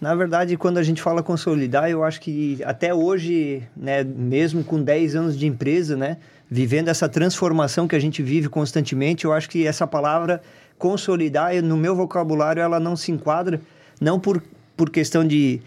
Na 0.00 0.16
verdade, 0.16 0.56
quando 0.56 0.78
a 0.78 0.82
gente 0.82 1.00
fala 1.00 1.22
consolidar, 1.22 1.88
eu 1.88 2.02
acho 2.02 2.20
que 2.20 2.58
até 2.64 2.92
hoje, 2.92 3.62
né, 3.76 4.02
mesmo 4.02 4.64
com 4.64 4.82
10 4.82 5.14
anos 5.14 5.38
de 5.38 5.46
empresa, 5.46 5.96
né, 5.96 6.16
vivendo 6.50 6.88
essa 6.88 7.08
transformação 7.08 7.86
que 7.86 7.94
a 7.94 8.00
gente 8.00 8.20
vive 8.20 8.48
constantemente, 8.48 9.24
eu 9.24 9.32
acho 9.32 9.48
que 9.48 9.64
essa 9.64 9.86
palavra 9.86 10.42
consolidar, 10.76 11.54
no 11.62 11.76
meu 11.76 11.94
vocabulário, 11.94 12.60
ela 12.60 12.80
não 12.80 12.96
se 12.96 13.12
enquadra, 13.12 13.60
não 14.00 14.18
por, 14.18 14.42
por 14.76 14.90
questão 14.90 15.24
de, 15.24 15.60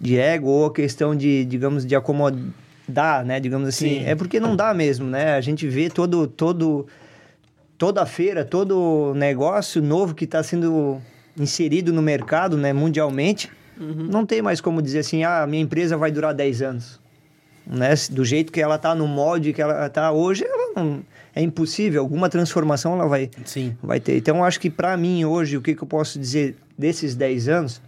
de 0.00 0.16
ego 0.16 0.48
ou 0.48 0.70
questão 0.70 1.16
de, 1.16 1.44
digamos, 1.44 1.84
de 1.84 1.96
acomodar, 2.90 3.24
né, 3.24 3.40
digamos 3.40 3.68
assim, 3.68 4.00
Sim. 4.00 4.04
é 4.04 4.14
porque 4.14 4.40
não 4.40 4.56
dá 4.56 4.74
mesmo, 4.74 5.06
né, 5.06 5.34
a 5.34 5.40
gente 5.40 5.66
vê 5.66 5.88
todo, 5.88 6.26
todo, 6.26 6.86
toda 7.78 8.04
feira, 8.04 8.44
todo 8.44 9.14
negócio 9.14 9.80
novo 9.80 10.14
que 10.14 10.24
está 10.24 10.42
sendo 10.42 11.00
inserido 11.38 11.92
no 11.92 12.02
mercado, 12.02 12.56
né, 12.56 12.72
mundialmente, 12.72 13.48
uhum. 13.78 14.08
não 14.10 14.26
tem 14.26 14.42
mais 14.42 14.60
como 14.60 14.82
dizer 14.82 14.98
assim, 15.00 15.24
ah, 15.24 15.46
minha 15.46 15.62
empresa 15.62 15.96
vai 15.96 16.10
durar 16.10 16.34
10 16.34 16.62
anos. 16.62 17.00
Né? 17.66 17.94
Do 18.10 18.24
jeito 18.24 18.52
que 18.52 18.60
ela 18.60 18.74
está 18.76 18.94
no 18.94 19.06
molde 19.06 19.52
que 19.52 19.62
ela 19.62 19.86
está 19.86 20.10
hoje, 20.10 20.44
ela 20.44 20.72
não, 20.74 21.02
é 21.34 21.40
impossível. 21.40 22.02
Alguma 22.02 22.28
transformação 22.28 22.94
ela 22.94 23.06
vai, 23.06 23.30
Sim. 23.44 23.76
vai 23.80 24.00
ter. 24.00 24.16
Então, 24.16 24.42
acho 24.42 24.58
que 24.58 24.68
para 24.68 24.96
mim 24.96 25.24
hoje, 25.24 25.56
o 25.56 25.62
que, 25.62 25.74
que 25.74 25.82
eu 25.82 25.86
posso 25.86 26.18
dizer 26.18 26.56
desses 26.76 27.14
10 27.14 27.48
anos, 27.48 27.80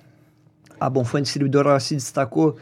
a 0.78 0.88
Bonfã 0.88 1.20
Distribuidora 1.20 1.80
se 1.80 1.96
destacou 1.96 2.56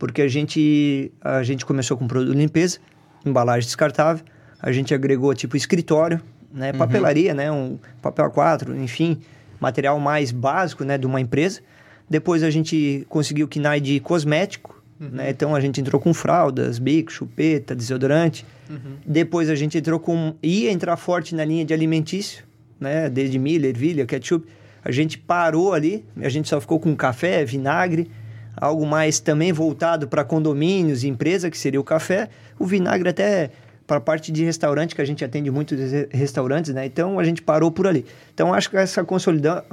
porque 0.00 0.22
a 0.22 0.28
gente, 0.28 1.12
a 1.20 1.42
gente 1.42 1.64
começou 1.66 1.94
com 1.94 2.08
produto 2.08 2.32
de 2.32 2.38
limpeza, 2.38 2.78
embalagem 3.24 3.66
descartável, 3.66 4.24
a 4.58 4.72
gente 4.72 4.94
agregou 4.94 5.32
tipo 5.34 5.58
escritório, 5.58 6.22
né, 6.52 6.72
uhum. 6.72 6.78
papelaria, 6.78 7.34
né, 7.34 7.52
um 7.52 7.78
papel 8.00 8.30
A4, 8.30 8.74
enfim, 8.82 9.18
material 9.60 10.00
mais 10.00 10.32
básico, 10.32 10.84
né, 10.84 10.96
de 10.96 11.06
uma 11.06 11.20
empresa. 11.20 11.60
Depois 12.08 12.42
a 12.42 12.48
gente 12.48 13.06
conseguiu 13.10 13.44
o 13.44 13.48
KNAI 13.48 13.78
de 13.78 14.00
cosmético, 14.00 14.82
uhum. 14.98 15.10
né? 15.10 15.30
Então 15.30 15.54
a 15.54 15.60
gente 15.60 15.80
entrou 15.80 16.00
com 16.00 16.12
fraldas, 16.12 16.78
bico, 16.78 17.12
chupeta, 17.12 17.72
desodorante. 17.72 18.44
Uhum. 18.68 18.96
Depois 19.06 19.48
a 19.48 19.54
gente 19.54 19.78
entrou 19.78 20.00
com 20.00 20.34
ia 20.42 20.72
entrar 20.72 20.96
forte 20.96 21.36
na 21.36 21.44
linha 21.44 21.64
de 21.64 21.72
alimentício, 21.72 22.42
né? 22.80 23.08
Desde 23.08 23.38
milho, 23.38 23.64
ervilha, 23.64 24.04
ketchup. 24.06 24.44
A 24.82 24.90
gente 24.90 25.18
parou 25.18 25.72
ali, 25.72 26.04
a 26.16 26.28
gente 26.28 26.48
só 26.48 26.60
ficou 26.60 26.80
com 26.80 26.96
café, 26.96 27.44
vinagre, 27.44 28.10
algo 28.56 28.86
mais 28.86 29.20
também 29.20 29.52
voltado 29.52 30.08
para 30.08 30.24
condomínios, 30.24 31.04
empresa, 31.04 31.50
que 31.50 31.58
seria 31.58 31.80
o 31.80 31.84
café. 31.84 32.28
O 32.58 32.66
vinagre 32.66 33.08
até 33.08 33.50
para 33.86 33.96
a 33.96 34.00
parte 34.00 34.30
de 34.30 34.44
restaurante, 34.44 34.94
que 34.94 35.00
a 35.00 35.04
gente 35.04 35.24
atende 35.24 35.50
muitos 35.50 35.76
restaurantes, 36.10 36.72
né? 36.72 36.86
Então 36.86 37.18
a 37.18 37.24
gente 37.24 37.42
parou 37.42 37.72
por 37.72 37.88
ali. 37.88 38.06
Então 38.32 38.54
acho 38.54 38.70
que 38.70 38.76
essa 38.76 39.02
consolida 39.02 39.64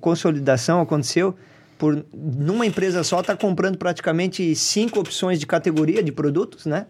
consolidação 0.00 0.80
aconteceu 0.80 1.34
por 1.76 2.06
numa 2.14 2.64
empresa 2.64 3.04
só 3.04 3.22
tá 3.22 3.36
comprando 3.36 3.76
praticamente 3.76 4.54
cinco 4.54 4.98
opções 4.98 5.38
de 5.38 5.46
categoria 5.46 6.02
de 6.02 6.10
produtos, 6.10 6.64
né? 6.64 6.86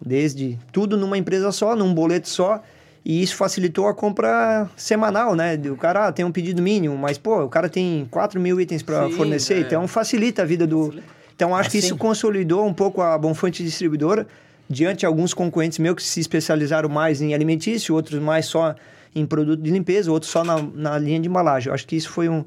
Desde 0.00 0.56
tudo 0.70 0.96
numa 0.96 1.18
empresa 1.18 1.50
só, 1.50 1.74
num 1.74 1.92
boleto 1.92 2.28
só. 2.28 2.62
E 3.08 3.22
isso 3.22 3.36
facilitou 3.36 3.88
a 3.88 3.94
compra 3.94 4.68
semanal, 4.76 5.34
né? 5.34 5.58
O 5.72 5.76
cara 5.76 6.08
ah, 6.08 6.12
tem 6.12 6.26
um 6.26 6.30
pedido 6.30 6.60
mínimo, 6.60 6.94
mas, 6.94 7.16
pô, 7.16 7.42
o 7.42 7.48
cara 7.48 7.66
tem 7.66 8.06
4 8.10 8.38
mil 8.38 8.60
itens 8.60 8.82
para 8.82 9.08
fornecer, 9.08 9.54
é. 9.54 9.60
então 9.60 9.88
facilita 9.88 10.42
a 10.42 10.44
vida 10.44 10.66
do. 10.66 10.94
Então, 11.34 11.56
acho 11.56 11.68
assim. 11.68 11.80
que 11.80 11.86
isso 11.86 11.96
consolidou 11.96 12.66
um 12.66 12.74
pouco 12.74 13.00
a 13.00 13.16
Bonfante 13.16 13.64
Distribuidora 13.64 14.26
diante 14.68 15.00
de 15.00 15.06
alguns 15.06 15.32
concorrentes 15.32 15.78
meus 15.78 15.96
que 15.96 16.02
se 16.02 16.20
especializaram 16.20 16.90
mais 16.90 17.22
em 17.22 17.32
alimentício, 17.32 17.94
outros 17.94 18.20
mais 18.20 18.44
só 18.44 18.74
em 19.14 19.24
produto 19.24 19.62
de 19.62 19.70
limpeza, 19.70 20.12
outros 20.12 20.30
só 20.30 20.44
na, 20.44 20.60
na 20.60 20.98
linha 20.98 21.18
de 21.18 21.30
embalagem. 21.30 21.68
Eu 21.68 21.74
acho 21.74 21.86
que 21.86 21.96
isso 21.96 22.10
foi 22.10 22.28
um, 22.28 22.44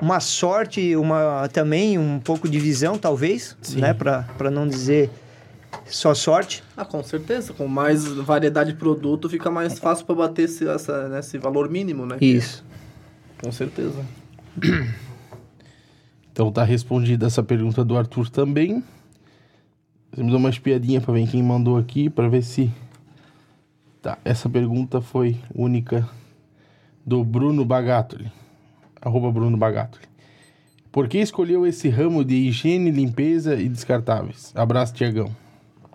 uma 0.00 0.20
sorte, 0.20 0.94
uma 0.94 1.48
também 1.52 1.98
um 1.98 2.20
pouco 2.20 2.48
de 2.48 2.60
visão, 2.60 2.96
talvez, 2.96 3.56
Sim. 3.60 3.80
né? 3.80 3.92
Para 3.92 4.52
não 4.52 4.68
dizer 4.68 5.10
só 5.86 6.14
sorte. 6.14 6.62
Ah, 6.76 6.84
com 6.84 7.02
certeza. 7.02 7.52
Com 7.52 7.68
mais 7.68 8.06
variedade 8.06 8.72
de 8.72 8.78
produto, 8.78 9.28
fica 9.28 9.50
mais 9.50 9.78
fácil 9.78 10.06
para 10.06 10.14
bater 10.14 10.44
esse, 10.44 10.66
essa, 10.66 11.08
né, 11.08 11.20
esse 11.20 11.38
valor 11.38 11.68
mínimo, 11.68 12.06
né? 12.06 12.16
Isso. 12.20 12.64
Com 13.42 13.52
certeza. 13.52 14.04
Então 16.34 16.50
tá 16.50 16.64
respondida 16.64 17.28
essa 17.28 17.44
pergunta 17.44 17.84
do 17.84 17.96
Arthur 17.96 18.28
também. 18.28 18.82
Temos 20.10 20.34
uma 20.34 20.50
espiadinha 20.50 21.00
para 21.00 21.14
ver 21.14 21.28
quem 21.28 21.40
mandou 21.40 21.78
aqui, 21.78 22.10
para 22.10 22.28
ver 22.28 22.42
se. 22.42 22.72
Tá, 24.02 24.18
essa 24.24 24.48
pergunta 24.48 25.00
foi 25.00 25.38
única 25.54 26.08
do 27.06 27.22
Bruno 27.22 27.64
Bagatoli. 27.64 28.32
Arroba 29.00 29.30
Bruno 29.30 29.56
Bagatoli. 29.56 30.06
Por 30.90 31.06
que 31.06 31.18
escolheu 31.18 31.64
esse 31.64 31.88
ramo 31.88 32.24
de 32.24 32.34
higiene, 32.34 32.90
limpeza 32.90 33.54
e 33.54 33.68
descartáveis? 33.68 34.52
Abraço, 34.56 34.92
Tiagão. 34.92 35.43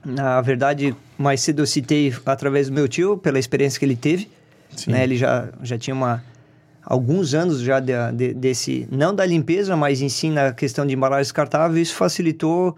Na 0.06 0.42
verdade, 0.42 0.96
mais 1.18 1.42
cedo 1.42 1.62
eu 1.62 1.66
citei 1.66 2.14
através 2.26 2.68
do 2.68 2.74
meu 2.74 2.88
tio, 2.88 3.18
pela 3.18 3.38
experiência 3.38 3.80
que 3.80 3.86
ele 3.86 3.96
teve. 3.96 4.30
Né? 4.88 5.04
Ele 5.04 5.18
já, 5.18 5.50
já 5.62 5.78
tinha 5.78 5.94
uma, 5.94 6.24
alguns 6.84 7.34
anos 7.34 7.60
já 7.60 7.80
de, 7.80 7.94
de, 8.14 8.34
desse, 8.34 8.88
não 8.92 9.14
da 9.14 9.26
limpeza, 9.26 9.76
mas 9.76 10.02
em 10.02 10.10
si 10.10 10.30
na 10.30 10.54
questão 10.54 10.86
de 10.86 10.94
embalagem 10.94 11.24
descartável. 11.24 11.82
Isso 11.82 11.96
facilitou 11.96 12.78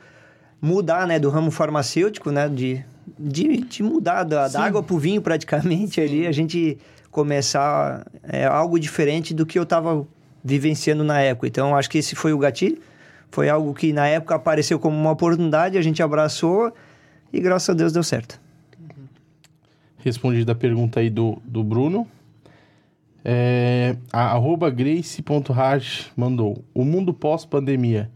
mudar, 0.62 1.08
né, 1.08 1.20
do 1.20 1.30
ramo 1.30 1.52
farmacêutico, 1.52 2.32
né, 2.32 2.48
de, 2.48 2.84
de, 3.18 3.58
de 3.58 3.84
mudar 3.84 4.24
da, 4.24 4.48
da 4.48 4.64
água 4.64 4.84
para 4.84 4.96
o 4.96 5.00
vinho 5.00 5.22
praticamente 5.22 5.96
Sim. 5.96 6.02
ali, 6.02 6.28
a 6.28 6.32
gente 6.32 6.78
começar 7.10 8.06
é, 8.24 8.46
algo 8.46 8.80
diferente 8.80 9.34
do 9.34 9.46
que 9.46 9.60
eu 9.60 9.64
estava 9.64 10.06
vivenciando 10.44 11.04
na 11.04 11.20
época. 11.20 11.48
Então, 11.48 11.76
acho 11.76 11.90
que 11.90 11.98
esse 11.98 12.16
foi 12.16 12.32
o 12.32 12.38
gatilho. 12.38 12.78
Foi 13.30 13.50
algo 13.50 13.74
que 13.74 13.94
na 13.94 14.08
época 14.08 14.36
apareceu 14.36 14.78
como 14.80 14.98
uma 14.98 15.12
oportunidade, 15.12 15.78
a 15.78 15.82
gente 15.82 16.02
abraçou 16.04 16.74
e 17.32 17.40
graças 17.40 17.70
a 17.70 17.74
Deus 17.74 17.92
deu 17.92 18.04
certo. 18.04 18.40
Respondida 19.98 20.52
a 20.52 20.56
pergunta 20.56 21.00
aí 21.00 21.10
do, 21.10 21.42
do 21.46 21.64
Bruno. 21.64 22.08
É, 23.24 23.96
a 24.12 24.32
arroba 24.32 24.70
grace.raj 24.70 26.12
mandou. 26.16 26.64
O 26.74 26.84
mundo 26.84 27.14
pós-pandemia 27.14 28.10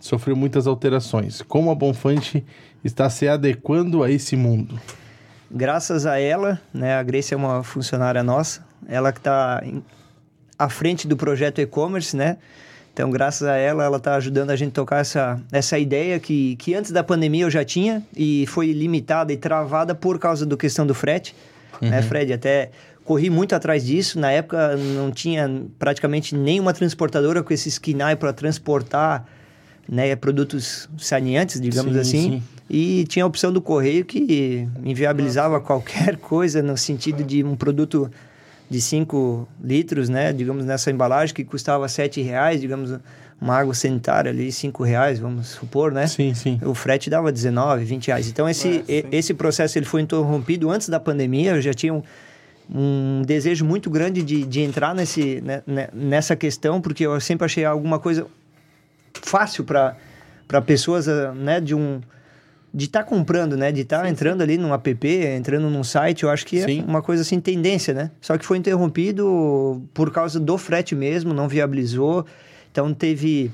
sofreu 0.00 0.36
muitas 0.36 0.66
alterações. 0.66 1.42
Como 1.42 1.70
a 1.70 1.74
Bonfante 1.74 2.44
está 2.84 3.08
se 3.08 3.28
adequando 3.28 4.02
a 4.02 4.10
esse 4.10 4.36
mundo? 4.36 4.80
Graças 5.50 6.06
a 6.06 6.18
ela, 6.18 6.60
né, 6.74 6.96
a 6.96 7.02
Grace 7.02 7.32
é 7.32 7.36
uma 7.36 7.62
funcionária 7.62 8.22
nossa, 8.22 8.66
ela 8.86 9.12
que 9.12 9.18
está 9.18 9.62
à 10.58 10.68
frente 10.68 11.08
do 11.08 11.16
projeto 11.16 11.60
e-commerce, 11.60 12.14
né? 12.14 12.36
Então, 12.98 13.12
graças 13.12 13.46
a 13.46 13.54
ela, 13.54 13.84
ela 13.84 13.96
está 13.96 14.16
ajudando 14.16 14.50
a 14.50 14.56
gente 14.56 14.70
a 14.70 14.72
tocar 14.72 14.98
essa, 14.98 15.40
essa 15.52 15.78
ideia 15.78 16.18
que, 16.18 16.56
que 16.56 16.74
antes 16.74 16.90
da 16.90 17.04
pandemia 17.04 17.44
eu 17.44 17.50
já 17.50 17.64
tinha 17.64 18.02
e 18.16 18.44
foi 18.48 18.72
limitada 18.72 19.32
e 19.32 19.36
travada 19.36 19.94
por 19.94 20.18
causa 20.18 20.44
da 20.44 20.56
questão 20.56 20.84
do 20.84 20.92
frete, 20.92 21.32
né, 21.80 21.86
uhum. 21.86 21.90
né, 21.94 22.02
Fred? 22.02 22.32
Até 22.32 22.72
corri 23.04 23.30
muito 23.30 23.54
atrás 23.54 23.86
disso. 23.86 24.18
Na 24.18 24.32
época 24.32 24.76
não 24.76 25.12
tinha 25.12 25.48
praticamente 25.78 26.34
nenhuma 26.34 26.72
transportadora 26.72 27.40
com 27.40 27.54
esse 27.54 27.80
KINAI 27.80 28.16
para 28.16 28.32
transportar 28.32 29.24
né, 29.88 30.16
produtos 30.16 30.88
saneantes, 30.98 31.60
digamos 31.60 31.92
sim, 31.92 32.00
assim. 32.00 32.30
Sim. 32.30 32.42
E 32.68 33.04
tinha 33.04 33.24
a 33.24 33.28
opção 33.28 33.52
do 33.52 33.62
correio 33.62 34.04
que 34.04 34.66
inviabilizava 34.82 35.54
Nossa. 35.54 35.66
qualquer 35.66 36.16
coisa 36.18 36.62
no 36.62 36.76
sentido 36.76 37.22
de 37.22 37.44
um 37.44 37.54
produto 37.54 38.10
de 38.70 38.80
5 38.80 39.48
litros, 39.62 40.08
né, 40.08 40.32
digamos, 40.32 40.64
nessa 40.64 40.90
embalagem 40.90 41.34
que 41.34 41.44
custava 41.44 41.88
7 41.88 42.20
reais, 42.20 42.60
digamos, 42.60 42.98
uma 43.40 43.56
água 43.56 43.72
sanitária 43.72 44.30
ali, 44.30 44.50
5 44.50 44.82
reais, 44.82 45.18
vamos 45.18 45.48
supor, 45.48 45.92
né? 45.92 46.06
Sim, 46.06 46.34
sim. 46.34 46.60
O 46.64 46.74
frete 46.74 47.08
dava 47.08 47.30
19, 47.30 47.84
20 47.84 48.06
reais. 48.08 48.28
Então, 48.28 48.48
esse, 48.48 48.84
é, 48.88 49.04
esse 49.12 49.32
processo 49.32 49.78
ele 49.78 49.86
foi 49.86 50.02
interrompido 50.02 50.70
antes 50.70 50.88
da 50.88 50.98
pandemia, 50.98 51.52
eu 51.52 51.62
já 51.62 51.72
tinha 51.72 51.94
um, 51.94 52.02
um 52.68 53.22
desejo 53.24 53.64
muito 53.64 53.88
grande 53.88 54.22
de, 54.22 54.44
de 54.44 54.60
entrar 54.60 54.94
nesse, 54.94 55.40
né, 55.40 55.62
né 55.66 55.88
nessa 55.92 56.34
questão, 56.34 56.80
porque 56.80 57.06
eu 57.06 57.18
sempre 57.20 57.44
achei 57.44 57.64
alguma 57.64 57.98
coisa 57.98 58.26
fácil 59.22 59.64
para 59.64 59.96
pessoas, 60.66 61.06
eh, 61.08 61.32
né, 61.32 61.60
de 61.60 61.74
um 61.74 62.00
de 62.72 62.84
estar 62.84 63.02
tá 63.02 63.08
comprando, 63.08 63.56
né, 63.56 63.72
de 63.72 63.80
estar 63.80 64.02
tá 64.02 64.10
entrando 64.10 64.42
ali 64.42 64.58
num 64.58 64.72
app, 64.72 65.08
entrando 65.36 65.70
num 65.70 65.82
site, 65.82 66.24
eu 66.24 66.30
acho 66.30 66.44
que 66.46 66.60
sim. 66.62 66.80
é 66.80 66.84
uma 66.84 67.02
coisa 67.02 67.22
assim 67.22 67.40
tendência, 67.40 67.94
né? 67.94 68.10
Só 68.20 68.36
que 68.36 68.44
foi 68.44 68.58
interrompido 68.58 69.82
por 69.94 70.10
causa 70.10 70.38
do 70.38 70.58
frete 70.58 70.94
mesmo, 70.94 71.32
não 71.32 71.48
viabilizou. 71.48 72.26
Então 72.70 72.92
teve 72.92 73.50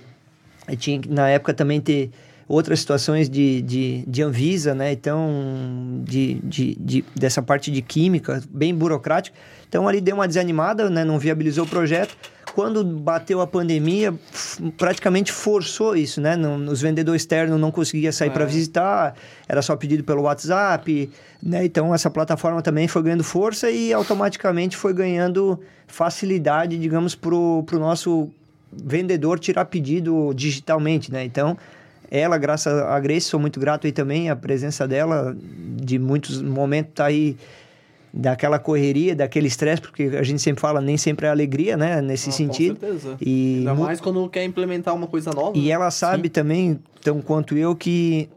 tinha 0.77 1.01
na 1.09 1.29
época 1.29 1.53
também 1.55 1.81
ter 1.81 2.11
outras 2.49 2.81
situações 2.81 3.29
de, 3.29 3.63
de, 3.63 4.05
de 4.07 4.23
Anvisa, 4.23 4.75
né? 4.75 4.93
Então, 4.93 6.03
de, 6.05 6.35
de, 6.43 6.75
de, 6.75 7.05
dessa 7.15 7.43
parte 7.43 7.71
de 7.71 7.81
química, 7.81 8.43
bem 8.51 8.75
burocrática. 8.75 9.37
Então, 9.69 9.89
ali 9.89 10.01
deu 10.01 10.17
uma 10.17 10.29
desanimada, 10.29 10.91
né? 10.91 11.05
Não 11.05 11.19
viabilizou 11.19 11.65
o 11.65 11.69
projeto 11.69 12.17
quando 12.55 12.85
bateu 12.85 13.41
a 13.41 13.47
pandemia, 13.49 14.15
praticamente 14.79 15.33
forçou 15.33 15.97
isso, 15.97 16.21
né? 16.21 16.37
Não, 16.37 16.57
os 16.67 16.81
vendedores 16.81 17.23
externos 17.23 17.61
não 17.61 17.73
conseguiam 17.73 18.13
sair 18.13 18.29
é. 18.29 18.31
para 18.31 18.45
visitar, 18.45 19.17
era 19.49 19.61
só 19.61 19.75
pedido 19.75 20.05
pelo 20.05 20.23
WhatsApp, 20.23 21.11
né? 21.43 21.65
Então 21.65 21.93
essa 21.93 22.09
plataforma 22.09 22.63
também 22.63 22.87
foi 22.87 23.03
ganhando 23.03 23.25
força 23.25 23.69
e 23.69 23.93
automaticamente 23.93 24.77
foi 24.77 24.95
ganhando 24.95 25.59
facilidade, 25.89 26.79
digamos, 26.79 27.17
pro, 27.17 27.65
pro 27.67 27.81
nosso 27.81 28.31
vendedor 28.73 29.41
tirar 29.41 29.65
pedido 29.65 30.33
digitalmente, 30.33 31.11
né? 31.11 31.25
Então, 31.25 31.59
ela, 32.09 32.39
graças 32.39 32.73
a 32.73 33.01
Grace, 33.01 33.27
sou 33.27 33.41
muito 33.41 33.59
grato 33.59 33.89
aí 33.89 33.93
também, 33.93 34.31
a 34.31 34.37
presença 34.37 34.87
dela, 34.87 35.37
de 35.41 35.99
muitos 35.99 36.41
momentos 36.41 36.93
tá 36.95 37.07
aí 37.07 37.37
daquela 38.17 38.61
correria, 38.61 39.15
daquele 39.17 39.49
estresse, 39.49 39.83
porque 39.83 40.05
a 40.17 40.23
gente 40.23 40.41
sempre 40.41 40.61
fala, 40.61 40.81
nem 40.81 40.97
sempre 40.97 41.27
é 41.27 41.31
alegria, 41.31 41.77
né, 41.77 42.01
nesse 42.01 42.29
Ah, 42.29 42.33
sentido. 42.33 42.77
Com 42.77 42.81
certeza. 42.87 43.17
E 43.21 43.57
Ainda 43.59 43.75
mais 43.75 44.01
quando 44.01 44.29
quer 44.29 44.45
implementar 44.45 44.95
uma 44.95 45.09
coisa 45.09 45.33
nova. 45.33 45.59
e 45.59 45.63
né? 45.63 45.69
ela 45.71 45.91
sabe 45.91 46.29
também, 46.29 46.79
tão 47.03 47.21
quanto 47.21 47.57
eu, 47.57 47.75
que 47.75 48.29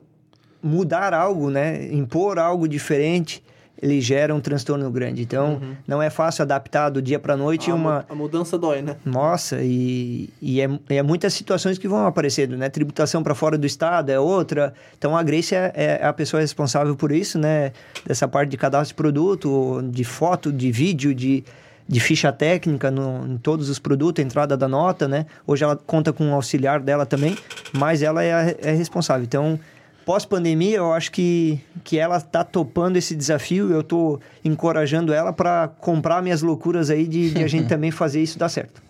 mudar 0.63 1.13
algo, 1.13 1.51
né? 1.51 1.88
Impor 1.93 2.39
algo 2.39 2.67
diferente, 2.67 3.43
ele 3.82 4.01
gera 4.01 4.34
um 4.34 4.39
transtorno 4.39 4.89
grande. 4.89 5.21
Então, 5.21 5.61
não 5.88 6.01
é 6.01 6.09
fácil 6.09 6.43
adaptar 6.43 6.89
do 6.89 7.01
dia 7.01 7.19
para 7.19 7.38
noite 7.38 7.69
a, 7.69 7.75
uma... 7.75 8.05
a 8.09 8.15
mudança 8.15 8.57
dói, 8.57 8.82
né? 8.82 8.95
Nossa, 9.05 9.59
e, 9.61 10.30
e 10.41 10.61
é, 10.61 10.69
é 10.89 11.03
muitas 11.03 11.34
situações 11.34 11.78
que 11.78 11.88
vão 11.88 12.05
aparecendo, 12.07 12.57
né? 12.57 12.69
Tributação 12.69 13.21
para 13.21 13.36
fora 13.36 13.57
do 13.57 13.67
estado 13.67 14.09
é 14.09 14.19
outra. 14.19 14.73
Então 14.97 15.15
a 15.15 15.21
Grace 15.23 15.53
é, 15.53 15.71
é 15.75 16.05
a 16.05 16.11
pessoa 16.13 16.41
responsável 16.41 16.95
por 16.95 17.11
isso, 17.11 17.38
né? 17.38 17.71
Dessa 18.05 18.28
parte 18.28 18.49
de 18.49 18.57
cadastro 18.57 18.89
de 18.89 18.95
produto, 18.95 19.82
de 19.89 20.03
foto, 20.03 20.51
de 20.51 20.71
vídeo, 20.71 21.13
de, 21.13 21.43
de 21.88 21.99
ficha 21.99 22.32
técnica 22.32 22.89
no, 22.89 23.28
em 23.28 23.38
todos 23.38 23.69
os 23.69 23.78
produtos, 23.78 24.23
entrada 24.23 24.57
da 24.57 24.67
nota, 24.67 25.07
né? 25.07 25.25
Hoje 25.45 25.63
ela 25.63 25.75
conta 25.75 26.11
com 26.11 26.25
um 26.25 26.34
auxiliar 26.34 26.80
dela 26.80 27.05
também, 27.05 27.38
mas 27.73 28.01
ela 28.01 28.23
é, 28.23 28.34
a, 28.34 28.69
é 28.69 28.71
responsável. 28.71 29.23
Então, 29.23 29.59
pós-pandemia, 30.08 30.78
eu 30.78 30.93
acho 30.93 31.12
que, 31.12 31.60
que 31.84 31.99
ela 31.99 32.22
tá 32.22 32.41
topando 32.41 32.95
esse 32.95 33.14
desafio. 33.14 33.70
Eu 33.70 33.84
tô 33.84 34.22
encorajando 34.41 35.12
ela 35.12 35.34
para 35.34 35.68
comprar 35.68 36.24
minhas 36.24 36.41
loucuras 36.41 36.89
aí 36.89 37.05
de, 37.05 37.32
de 37.32 37.43
a 37.43 37.47
gente 37.47 37.68
também 37.70 37.91
fazer 37.91 38.24
isso 38.24 38.39
dar 38.39 38.47
certo. 38.47 38.82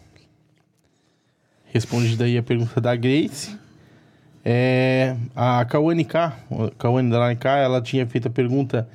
Respondida 1.73 2.25
aí 2.25 2.37
a 2.37 2.43
pergunta 2.43 2.79
da 2.79 2.95
Grace. 2.95 3.57
É, 4.45 5.15
a 5.35 5.65
Kawane 5.65 6.05
K, 6.05 6.37
a 6.51 6.71
Kawane 6.77 7.09
da 7.09 7.35
K, 7.35 7.57
ela 7.57 7.81
tinha 7.81 8.05
feito 8.05 8.27
a 8.27 8.31
pergunta 8.31 8.87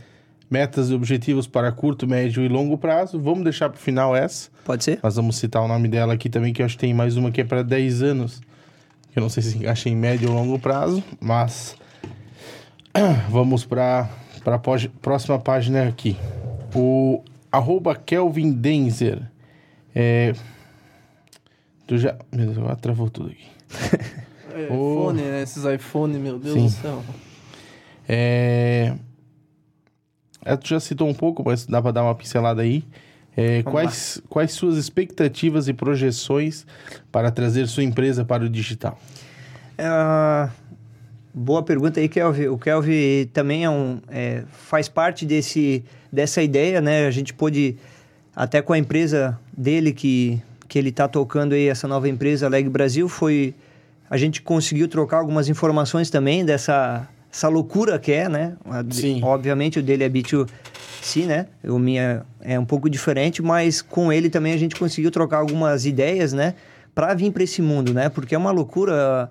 metas 0.49 0.91
e 0.91 0.95
objetivos 0.95 1.49
para 1.49 1.73
curto, 1.73 2.07
médio 2.07 2.45
e 2.45 2.49
longo 2.49 2.79
prazo. 2.79 3.19
Vamos 3.19 3.43
deixar 3.43 3.69
para 3.69 3.79
o 3.79 3.81
final 3.81 4.15
essa. 4.15 4.49
Pode 4.65 4.85
ser? 4.85 5.01
Nós 5.03 5.17
vamos 5.17 5.35
citar 5.39 5.61
o 5.61 5.67
nome 5.67 5.89
dela 5.89 6.15
aqui 6.15 6.31
também, 6.31 6.53
que 6.53 6.63
eu 6.63 6.67
acho 6.67 6.77
que 6.77 6.83
tem 6.83 6.95
mais 6.95 7.17
uma 7.17 7.33
que 7.33 7.41
é 7.41 7.45
para 7.45 7.65
10 7.65 8.01
anos. 8.05 8.41
Eu 9.15 9.23
não 9.23 9.29
sei 9.29 9.43
se 9.43 9.59
encaixa 9.59 9.89
em 9.89 9.97
médio 9.97 10.31
ou 10.31 10.37
longo 10.37 10.57
prazo, 10.59 11.03
mas 11.21 11.82
vamos 13.31 13.65
para 13.65 14.09
a 14.45 14.59
próxima 15.01 15.39
página 15.39 15.89
aqui. 15.89 16.17
O 16.75 17.23
arroba 17.51 17.95
Kelvin 17.95 18.53
Denzer. 18.53 19.23
É, 19.95 20.33
tu 21.87 21.99
já... 21.99 22.17
Meu 22.31 22.47
Deus, 22.47 22.59
agora 22.59 22.77
travou 22.77 23.11
tudo 23.11 23.31
aqui. 23.31 23.47
É, 24.55 24.69
Oh. 24.71 25.05
iPhone, 25.11 25.23
né? 25.23 25.43
Esses 25.43 25.65
iPhone, 25.65 26.19
meu 26.19 26.39
Deus 26.39 26.55
Sim. 26.55 26.67
do 26.67 26.71
céu. 26.71 27.03
É... 28.07 28.93
é, 30.45 30.57
Tu 30.59 30.69
já 30.69 30.79
citou 30.79 31.09
um 31.09 31.15
pouco, 31.15 31.43
mas 31.43 31.65
dá 31.65 31.81
para 31.81 31.91
dar 31.91 32.03
uma 32.03 32.15
pincelada 32.15 32.61
aí. 32.61 32.85
É, 33.35 33.63
quais, 33.63 34.21
quais 34.29 34.53
suas 34.53 34.77
expectativas 34.77 35.69
e 35.69 35.73
projeções 35.73 36.67
para 37.11 37.31
trazer 37.31 37.67
sua 37.67 37.83
empresa 37.83 38.27
para 38.27 38.45
o 38.45 38.49
digital? 38.51 38.99
É, 39.79 40.51
boa 41.33 41.63
pergunta 41.63 42.01
aí, 42.01 42.09
Kelvin. 42.09 42.49
O 42.49 42.59
Kelvin 42.59 43.29
também 43.33 43.65
é 43.65 43.71
um, 43.71 44.01
é, 44.09 44.43
faz 44.51 44.89
parte 44.89 45.25
desse, 45.25 45.85
dessa 46.13 46.43
ideia, 46.43 46.81
né? 46.81 47.07
A 47.07 47.11
gente 47.11 47.33
pôde, 47.33 47.77
até 48.35 48.61
com 48.61 48.73
a 48.73 48.79
empresa 48.79 49.39
dele, 49.57 49.93
que, 49.93 50.41
que 50.69 50.79
ele 50.79 50.91
está 50.91 51.09
tocando 51.09 51.55
aí, 51.55 51.69
essa 51.69 51.89
nova 51.89 52.09
empresa, 52.09 52.49
Leg 52.49 52.69
Brasil, 52.69 53.09
foi... 53.09 53.55
A 54.11 54.17
gente 54.19 54.43
conseguiu 54.43 54.89
trocar 54.89 55.19
algumas 55.19 55.49
informações 55.49 56.11
também 56.11 56.45
dessa 56.45 57.09
essa 57.33 57.49
loucura 57.49 57.99
que 57.99 58.13
é, 58.13 58.29
né? 58.29 58.57
Sim. 58.91 59.21
Obviamente 59.23 59.79
o 59.79 59.83
dele 59.83 60.05
é 60.05 60.09
B2C, 60.09 61.25
né? 61.25 61.47
O 61.65 61.79
minha 61.79 62.27
é 62.41 62.59
um 62.59 62.65
pouco 62.65 62.91
diferente, 62.91 63.41
mas 63.41 63.81
com 63.81 64.13
ele 64.13 64.29
também 64.29 64.53
a 64.53 64.59
gente 64.59 64.77
conseguiu 64.77 65.11
trocar 65.11 65.39
algumas 65.39 65.87
ideias, 65.87 66.35
né? 66.35 66.55
Para 66.95 67.15
vir 67.15 67.33
para 67.33 67.43
esse 67.43 67.63
mundo, 67.63 67.95
né? 67.95 68.11
Porque 68.11 68.35
é 68.35 68.39
uma 68.39 68.51
loucura, 68.51 69.31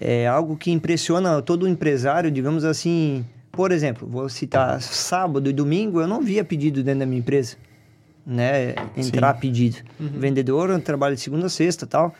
é 0.00 0.26
algo 0.26 0.56
que 0.56 0.70
impressiona 0.70 1.40
todo 1.42 1.68
empresário, 1.68 2.30
digamos 2.30 2.64
assim. 2.64 3.24
Por 3.50 3.72
exemplo, 3.72 4.06
vou 4.06 4.28
citar 4.28 4.80
sábado 4.80 5.50
e 5.50 5.52
domingo, 5.52 6.00
eu 6.00 6.06
não 6.06 6.22
via 6.22 6.44
pedido 6.44 6.82
dentro 6.82 7.00
da 7.00 7.06
minha 7.06 7.18
empresa, 7.18 7.56
né? 8.24 8.74
Entrar 8.96 9.34
pedido. 9.34 9.78
Vendedor, 9.98 10.70
eu 10.70 10.80
trabalho 10.80 11.16
de 11.16 11.20
segunda 11.20 11.46
a 11.46 11.48
sexta, 11.50 11.86
tal 11.86 12.14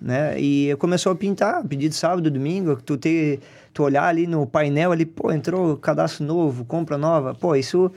né? 0.00 0.38
E 0.38 0.74
começou 0.78 1.12
a 1.12 1.14
pintar, 1.16 1.62
pedido 1.64 1.94
sábado, 1.94 2.30
domingo, 2.30 2.76
tu 2.76 2.96
ter, 2.96 3.40
tu 3.74 3.82
olhar 3.82 4.04
ali 4.04 4.26
no 4.26 4.46
painel 4.46 4.92
ali, 4.92 5.04
pô, 5.04 5.32
entrou 5.32 5.76
cadastro 5.76 6.24
novo, 6.24 6.64
compra 6.64 6.96
nova, 6.96 7.34
pô, 7.34 7.54
isso 7.56 7.90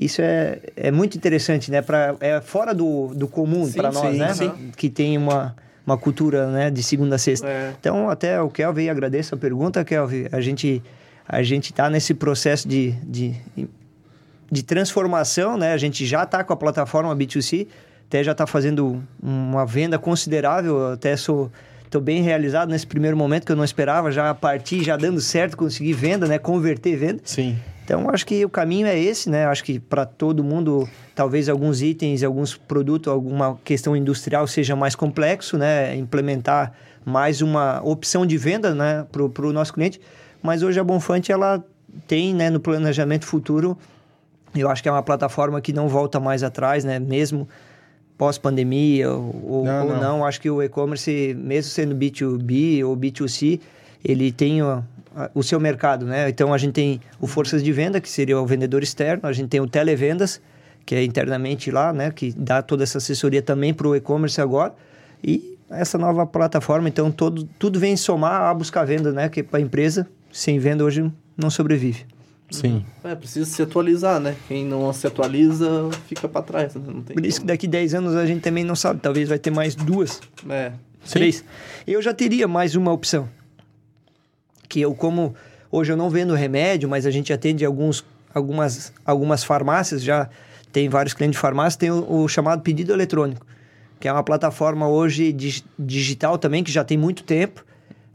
isso 0.00 0.22
é, 0.22 0.60
é 0.76 0.92
muito 0.92 1.16
interessante, 1.16 1.72
né? 1.72 1.82
Pra, 1.82 2.14
é 2.20 2.40
fora 2.40 2.72
do, 2.72 3.08
do 3.14 3.26
comum 3.26 3.66
Sim, 3.66 3.72
para 3.72 3.90
nós, 3.90 4.12
sim, 4.12 4.18
né? 4.18 4.34
sim. 4.34 4.70
Que 4.76 4.88
tem 4.88 5.18
uma, 5.18 5.56
uma 5.88 5.96
cultura, 5.96 6.50
né? 6.50 6.70
De 6.70 6.82
segunda 6.82 7.16
a 7.16 7.18
sexta. 7.18 7.46
É. 7.46 7.72
Então, 7.78 8.10
até 8.10 8.40
o 8.40 8.50
Kelvin, 8.50 8.88
agradeço 8.88 9.34
a 9.34 9.38
pergunta, 9.38 9.84
Kelvin. 9.84 10.26
A 10.30 10.40
gente 10.40 10.82
a 11.28 11.42
gente 11.42 11.74
tá 11.74 11.90
nesse 11.90 12.14
processo 12.14 12.66
de, 12.66 12.92
de, 13.02 13.34
de 14.50 14.62
transformação, 14.62 15.58
né? 15.58 15.72
A 15.72 15.76
gente 15.76 16.06
já 16.06 16.22
está 16.22 16.42
com 16.42 16.54
a 16.54 16.56
plataforma 16.56 17.14
B2C, 17.14 17.66
até 18.06 18.24
já 18.24 18.32
está 18.32 18.46
fazendo 18.46 19.02
uma 19.22 19.66
venda 19.66 19.98
considerável, 19.98 20.78
eu 20.78 20.92
até 20.92 21.16
sou 21.16 21.50
tô 21.90 22.00
bem 22.00 22.22
realizado 22.22 22.70
nesse 22.70 22.86
primeiro 22.86 23.16
momento 23.16 23.46
que 23.46 23.52
eu 23.52 23.56
não 23.56 23.64
esperava, 23.64 24.10
já 24.10 24.30
a 24.30 24.34
partir, 24.34 24.82
já 24.82 24.96
dando 24.96 25.20
certo, 25.20 25.56
conseguir 25.56 25.94
venda, 25.94 26.26
né? 26.26 26.38
Converter 26.38 26.96
venda. 26.96 27.20
Sim. 27.24 27.58
Então, 27.88 28.10
acho 28.10 28.26
que 28.26 28.44
o 28.44 28.50
caminho 28.50 28.86
é 28.86 28.98
esse, 28.98 29.30
né? 29.30 29.46
Acho 29.46 29.64
que 29.64 29.80
para 29.80 30.04
todo 30.04 30.44
mundo, 30.44 30.86
talvez 31.14 31.48
alguns 31.48 31.80
itens, 31.80 32.22
alguns 32.22 32.54
produtos, 32.54 33.10
alguma 33.10 33.58
questão 33.64 33.96
industrial 33.96 34.46
seja 34.46 34.76
mais 34.76 34.94
complexo, 34.94 35.56
né? 35.56 35.96
Implementar 35.96 36.74
mais 37.02 37.40
uma 37.40 37.80
opção 37.82 38.26
de 38.26 38.36
venda, 38.36 38.74
né? 38.74 39.06
Para 39.10 39.46
o 39.46 39.52
nosso 39.54 39.72
cliente. 39.72 39.98
Mas 40.42 40.62
hoje 40.62 40.78
a 40.78 40.84
Bonfante, 40.84 41.32
ela 41.32 41.64
tem, 42.06 42.34
né? 42.34 42.50
No 42.50 42.60
planejamento 42.60 43.24
futuro, 43.24 43.74
eu 44.54 44.68
acho 44.68 44.82
que 44.82 44.88
é 44.90 44.92
uma 44.92 45.02
plataforma 45.02 45.58
que 45.58 45.72
não 45.72 45.88
volta 45.88 46.20
mais 46.20 46.42
atrás, 46.42 46.84
né? 46.84 46.98
Mesmo 46.98 47.48
pós-pandemia 48.18 49.10
ou, 49.10 49.64
Não, 49.64 49.86
ou 49.86 49.92
não. 49.94 50.00
não. 50.00 50.26
Acho 50.26 50.42
que 50.42 50.50
o 50.50 50.62
e-commerce, 50.62 51.34
mesmo 51.38 51.70
sendo 51.70 51.96
B2B 51.96 52.84
ou 52.84 52.94
B2C, 52.94 53.58
ele 54.04 54.30
tem 54.30 54.60
o, 55.34 55.42
seu 55.42 55.58
mercado, 55.58 56.06
né? 56.06 56.28
Então 56.28 56.52
a 56.52 56.58
gente 56.58 56.72
tem 56.72 57.00
o 57.20 57.26
forças 57.26 57.62
de 57.62 57.72
venda, 57.72 58.00
que 58.00 58.08
seria 58.08 58.40
o 58.40 58.46
vendedor 58.46 58.82
externo, 58.82 59.28
a 59.28 59.32
gente 59.32 59.48
tem 59.48 59.60
o 59.60 59.66
televendas, 59.66 60.40
que 60.84 60.94
é 60.94 61.04
internamente 61.04 61.70
lá, 61.70 61.92
né? 61.92 62.10
Que 62.10 62.32
dá 62.32 62.62
toda 62.62 62.82
essa 62.82 62.98
assessoria 62.98 63.42
também 63.42 63.74
para 63.74 63.88
o 63.88 63.96
e-commerce 63.96 64.40
agora. 64.40 64.74
E 65.22 65.58
essa 65.70 65.98
nova 65.98 66.26
plataforma, 66.26 66.88
então 66.88 67.10
todo, 67.10 67.44
tudo 67.58 67.78
vem 67.78 67.96
somar 67.96 68.42
a 68.42 68.54
buscar 68.54 68.84
venda, 68.84 69.12
né? 69.12 69.28
Que 69.28 69.42
para 69.42 69.58
a 69.58 69.62
empresa, 69.62 70.06
sem 70.32 70.58
venda 70.58 70.84
hoje 70.84 71.10
não 71.36 71.50
sobrevive. 71.50 72.06
Sim. 72.50 72.84
É, 73.04 73.14
precisa 73.14 73.44
se 73.44 73.60
atualizar, 73.60 74.18
né? 74.18 74.34
Quem 74.46 74.64
não 74.64 74.90
se 74.92 75.06
atualiza 75.06 75.90
fica 76.06 76.26
pra 76.26 76.40
trás, 76.40 76.74
né? 76.74 76.82
Não 76.86 77.02
tem 77.02 77.14
Por 77.14 77.26
isso 77.26 77.40
que 77.40 77.46
daqui 77.46 77.66
10 77.66 77.94
anos 77.94 78.16
a 78.16 78.24
gente 78.24 78.40
também 78.40 78.64
não 78.64 78.74
sabe, 78.74 79.00
talvez 79.00 79.28
vai 79.28 79.38
ter 79.38 79.50
mais 79.50 79.74
duas 79.74 80.20
É. 80.48 80.72
Três. 81.10 81.44
Eu 81.86 82.02
já 82.02 82.12
teria 82.12 82.48
mais 82.48 82.74
uma 82.74 82.92
opção. 82.92 83.28
Que 84.68 84.80
eu, 84.80 84.94
como 84.94 85.34
hoje 85.70 85.92
eu 85.92 85.96
não 85.96 86.10
vendo 86.10 86.34
remédio, 86.34 86.88
mas 86.88 87.06
a 87.06 87.10
gente 87.10 87.32
atende 87.32 87.64
alguns, 87.64 88.04
algumas, 88.34 88.92
algumas 89.04 89.44
farmácias, 89.44 90.02
já 90.02 90.28
tem 90.72 90.88
vários 90.88 91.14
clientes 91.14 91.36
de 91.36 91.40
farmácia, 91.40 91.78
tem 91.78 91.90
o, 91.90 92.22
o 92.22 92.28
chamado 92.28 92.62
pedido 92.62 92.92
eletrônico, 92.92 93.46
que 93.98 94.06
é 94.06 94.12
uma 94.12 94.22
plataforma 94.22 94.86
hoje 94.88 95.32
dig- 95.32 95.64
digital 95.78 96.36
também, 96.38 96.62
que 96.62 96.70
já 96.70 96.84
tem 96.84 96.98
muito 96.98 97.22
tempo, 97.24 97.64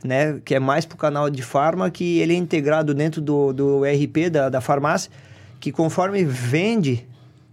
né? 0.04 0.39
Que 0.45 0.56
é 0.56 0.60
mais 0.60 0.86
para 0.86 0.95
o 0.95 0.97
canal 0.97 1.30
de 1.30 1.41
farma, 1.41 1.89
que 1.89 2.20
ele 2.20 2.34
é 2.34 2.38
integrado 2.38 2.93
dentro 2.93 3.20
do, 3.22 3.51
do 3.54 3.86
ERP 3.86 4.30
da, 4.30 4.49
da 4.49 4.62
farmácia, 4.62 5.10
que 5.60 5.72
conforme 5.72 6.24
vende 6.24 7.08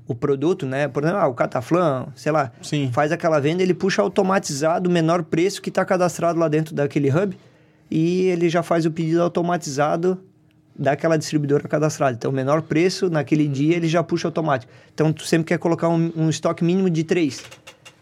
o 0.07 0.15
produto, 0.15 0.67
né? 0.67 0.89
Por 0.89 1.05
exemplo, 1.05 1.21
ah, 1.21 1.29
o 1.29 1.35
Cataflan, 1.35 2.09
sei 2.17 2.33
lá, 2.33 2.51
Sim. 2.61 2.91
faz 2.93 3.13
aquela 3.13 3.39
venda, 3.41 3.63
ele 3.63 3.73
puxa 3.73 4.03
automatizado 4.03 4.91
o 4.91 4.93
menor 4.93 5.23
preço 5.23 5.63
que 5.63 5.69
está 5.69 5.85
cadastrado 5.85 6.39
lá 6.39 6.49
dentro 6.49 6.75
daquele 6.75 7.09
hub 7.11 7.37
e 7.91 8.23
ele 8.27 8.49
já 8.49 8.63
faz 8.63 8.87
o 8.87 8.91
pedido 8.91 9.21
automatizado 9.23 10.19
daquela 10.79 11.17
distribuidora 11.19 11.67
cadastrada. 11.69 12.15
Então, 12.17 12.31
o 12.31 12.35
menor 12.35 12.63
preço 12.63 13.11
naquele 13.11 13.47
dia 13.49 13.77
ele 13.77 13.89
já 13.89 14.03
puxa 14.03 14.29
automático. 14.29 14.73
Então, 14.95 15.13
tu 15.13 15.25
sempre 15.25 15.47
quer 15.47 15.59
colocar 15.59 15.89
um, 15.89 16.11
um 16.17 16.31
estoque 16.31 16.65
mínimo 16.65 16.89
de 16.89 17.05
três. 17.05 17.43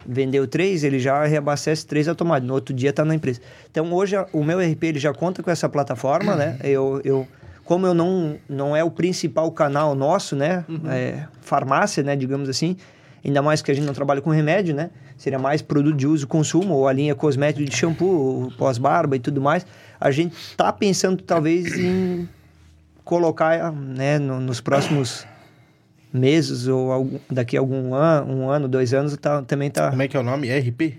Vendeu 0.06 0.46
três, 0.46 0.84
ele 0.84 0.98
já 0.98 1.24
reabastece 1.24 1.84
três 1.86 2.06
automático. 2.08 2.46
No 2.46 2.54
outro 2.54 2.72
dia 2.74 2.90
está 2.90 3.04
na 3.04 3.14
empresa. 3.14 3.40
Então, 3.70 3.92
hoje 3.92 4.14
a- 4.16 4.26
o 4.32 4.44
meu 4.44 4.58
RP 4.60 4.84
ele 4.84 4.98
já 4.98 5.12
conta 5.12 5.42
com 5.42 5.50
essa 5.50 5.68
plataforma, 5.68 6.36
né? 6.36 6.56
Eu, 6.62 7.00
eu, 7.04 7.26
como 7.64 7.84
eu 7.86 7.92
não, 7.94 8.36
não 8.48 8.76
é 8.76 8.84
o 8.84 8.90
principal 8.90 9.50
canal 9.50 9.94
nosso, 9.94 10.36
né? 10.36 10.64
É, 10.88 11.24
farmácia, 11.40 12.02
né? 12.02 12.14
Digamos 12.14 12.48
assim. 12.48 12.76
Ainda 13.28 13.42
mais 13.42 13.62
que 13.62 13.70
a 13.70 13.74
gente 13.74 13.86
não 13.86 13.94
trabalha 13.94 14.20
com 14.20 14.30
remédio, 14.30 14.74
né? 14.74 14.90
Seria 15.16 15.38
mais 15.38 15.62
produto 15.62 15.96
de 15.96 16.06
uso 16.06 16.24
e 16.24 16.26
consumo, 16.26 16.74
ou 16.74 16.88
a 16.88 16.92
linha 16.92 17.14
cosmética 17.14 17.64
de 17.64 17.74
shampoo, 17.76 18.52
pós-barba 18.58 19.16
e 19.16 19.18
tudo 19.20 19.40
mais. 19.40 19.66
A 20.00 20.10
gente 20.10 20.34
tá 20.56 20.72
pensando 20.72 21.22
talvez 21.22 21.78
em 21.78 22.28
colocar, 23.04 23.72
né, 23.72 24.18
no, 24.18 24.38
nos 24.38 24.60
próximos 24.60 25.26
meses 26.12 26.66
ou 26.66 26.92
algum, 26.92 27.18
daqui 27.30 27.56
a 27.56 27.60
algum 27.60 27.94
ano, 27.94 28.32
um 28.32 28.50
ano, 28.50 28.68
dois 28.68 28.92
anos, 28.92 29.16
tá, 29.16 29.42
também 29.42 29.70
tá... 29.70 29.90
Como 29.90 30.02
é 30.02 30.08
que 30.08 30.16
é 30.16 30.20
o 30.20 30.22
nome? 30.22 30.48
ERP? 30.48 30.98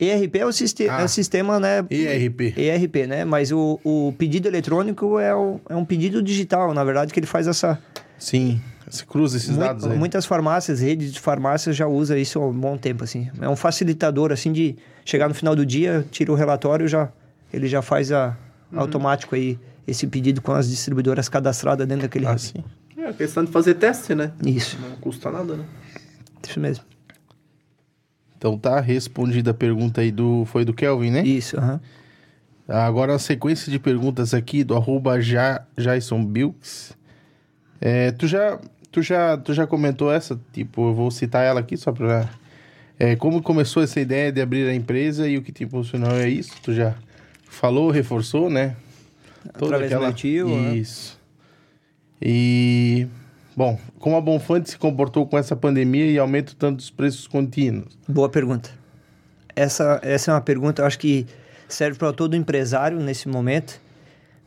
ERP 0.00 0.36
é 0.36 0.46
o, 0.46 0.52
siste 0.52 0.88
Ah. 0.88 1.02
é 1.02 1.04
o 1.04 1.08
sistema, 1.08 1.60
né? 1.60 1.84
ERP. 1.90 2.54
ERP, 2.56 3.06
né? 3.06 3.24
Mas 3.24 3.52
o, 3.52 3.78
o 3.84 4.14
pedido 4.16 4.48
eletrônico 4.48 5.18
é, 5.18 5.34
o, 5.34 5.60
é 5.68 5.76
um 5.76 5.84
pedido 5.84 6.22
digital, 6.22 6.72
na 6.72 6.82
verdade, 6.82 7.12
que 7.12 7.20
ele 7.20 7.26
faz 7.26 7.46
essa... 7.46 7.78
Sim. 8.18 8.60
Você 8.90 9.04
cruza 9.06 9.36
esses 9.36 9.56
dados 9.56 9.86
aí. 9.86 9.96
Muitas 9.96 10.26
farmácias, 10.26 10.80
redes 10.80 11.12
de 11.12 11.20
farmácias 11.20 11.76
já 11.76 11.86
usa 11.86 12.18
isso 12.18 12.38
há 12.40 12.46
um 12.48 12.52
bom 12.52 12.76
tempo, 12.76 13.04
assim. 13.04 13.30
É 13.40 13.48
um 13.48 13.56
facilitador, 13.56 14.32
assim, 14.32 14.52
de 14.52 14.76
chegar 15.04 15.28
no 15.28 15.34
final 15.34 15.54
do 15.54 15.64
dia, 15.64 16.04
tira 16.10 16.32
o 16.32 16.34
relatório, 16.34 16.86
já 16.88 17.08
ele 17.52 17.66
já 17.68 17.80
faz 17.82 18.10
a, 18.12 18.36
Uhum. 18.72 18.78
automático 18.78 19.34
aí 19.34 19.58
esse 19.86 20.06
pedido 20.06 20.40
com 20.40 20.52
as 20.52 20.70
distribuidoras 20.70 21.28
cadastradas 21.28 21.86
dentro 21.88 22.02
daquele... 22.02 22.26
Ah, 22.26 22.38
sim. 22.38 22.62
É 22.96 23.06
a 23.08 23.12
questão 23.12 23.44
de 23.44 23.50
fazer 23.50 23.74
teste, 23.74 24.14
né? 24.14 24.30
Isso, 24.46 24.78
Não 24.80 24.94
custa 24.98 25.28
nada, 25.30 25.56
né? 25.56 25.64
isso 26.48 26.60
mesmo. 26.60 26.84
Então 28.38 28.56
tá 28.56 28.80
respondida 28.80 29.50
a 29.50 29.54
pergunta 29.54 30.00
aí 30.00 30.10
do... 30.12 30.44
Foi 30.46 30.64
do 30.64 30.72
Kelvin, 30.72 31.10
né? 31.10 31.22
Isso, 31.22 31.56
aham. 31.58 31.80
Agora 32.68 33.14
a 33.16 33.18
sequência 33.18 33.70
de 33.72 33.78
perguntas 33.80 34.32
aqui 34.32 34.62
do 34.62 34.76
arroba 34.76 35.20
ja, 35.20 35.62
Jason 35.76 36.24
Bilks. 36.24 36.96
É, 37.80 38.12
tu, 38.12 38.28
já, 38.28 38.60
tu, 38.90 39.02
já, 39.02 39.36
tu 39.36 39.54
já 39.54 39.66
comentou 39.66 40.12
essa? 40.12 40.38
Tipo, 40.52 40.88
eu 40.88 40.94
vou 40.94 41.10
citar 41.10 41.44
ela 41.44 41.60
aqui 41.60 41.76
só 41.76 41.92
pra... 41.92 42.28
É, 42.98 43.16
como 43.16 43.42
começou 43.42 43.82
essa 43.82 43.98
ideia 43.98 44.30
de 44.30 44.40
abrir 44.40 44.68
a 44.68 44.74
empresa 44.74 45.26
e 45.26 45.38
o 45.38 45.42
que 45.42 45.50
te 45.50 45.64
impulsionou 45.64 46.10
é 46.12 46.28
isso? 46.28 46.52
Tu 46.62 46.74
já 46.74 46.94
falou, 47.48 47.90
reforçou, 47.90 48.50
né? 48.50 48.76
Através 49.48 49.90
do 49.90 50.00
meu 50.00 50.12
tio, 50.12 50.48
né? 50.48 50.76
Isso. 50.76 51.18
E... 52.20 53.06
Bom, 53.56 53.78
como 53.98 54.16
a 54.16 54.20
Bonfante 54.20 54.70
se 54.70 54.78
comportou 54.78 55.26
com 55.26 55.36
essa 55.36 55.56
pandemia 55.56 56.06
e 56.10 56.18
aumento 56.18 56.54
tanto 56.56 56.76
dos 56.76 56.90
preços 56.90 57.26
contínuos? 57.26 57.98
Boa 58.08 58.28
pergunta. 58.28 58.70
Essa, 59.56 60.00
essa 60.02 60.30
é 60.30 60.34
uma 60.34 60.40
pergunta, 60.40 60.82
eu 60.82 60.86
acho 60.86 60.98
que 60.98 61.26
serve 61.68 61.98
para 61.98 62.12
todo 62.12 62.36
empresário 62.36 62.98
nesse 63.00 63.28
momento, 63.28 63.80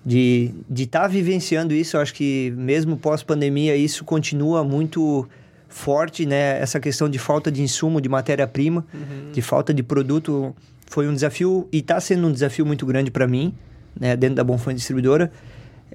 de 0.05 0.51
estar 0.69 0.73
de 0.73 0.85
tá 0.87 1.07
vivenciando 1.07 1.73
isso. 1.73 1.97
Eu 1.97 2.01
acho 2.01 2.13
que 2.13 2.53
mesmo 2.57 2.97
pós-pandemia, 2.97 3.75
isso 3.75 4.03
continua 4.03 4.63
muito 4.63 5.27
forte, 5.69 6.25
né? 6.25 6.59
Essa 6.59 6.79
questão 6.79 7.09
de 7.09 7.17
falta 7.17 7.51
de 7.51 7.61
insumo, 7.61 7.99
de 8.01 8.09
matéria-prima, 8.09 8.85
de 9.31 9.41
falta 9.41 9.73
de 9.73 9.81
produto. 9.83 10.55
Foi 10.87 11.07
um 11.07 11.13
desafio 11.13 11.67
e 11.71 11.79
está 11.79 11.99
sendo 11.99 12.27
um 12.27 12.31
desafio 12.31 12.65
muito 12.65 12.85
grande 12.85 13.09
para 13.09 13.27
mim, 13.27 13.53
né? 13.99 14.15
Dentro 14.15 14.35
da 14.35 14.43
Bonfã 14.43 14.73
Distribuidora. 14.75 15.31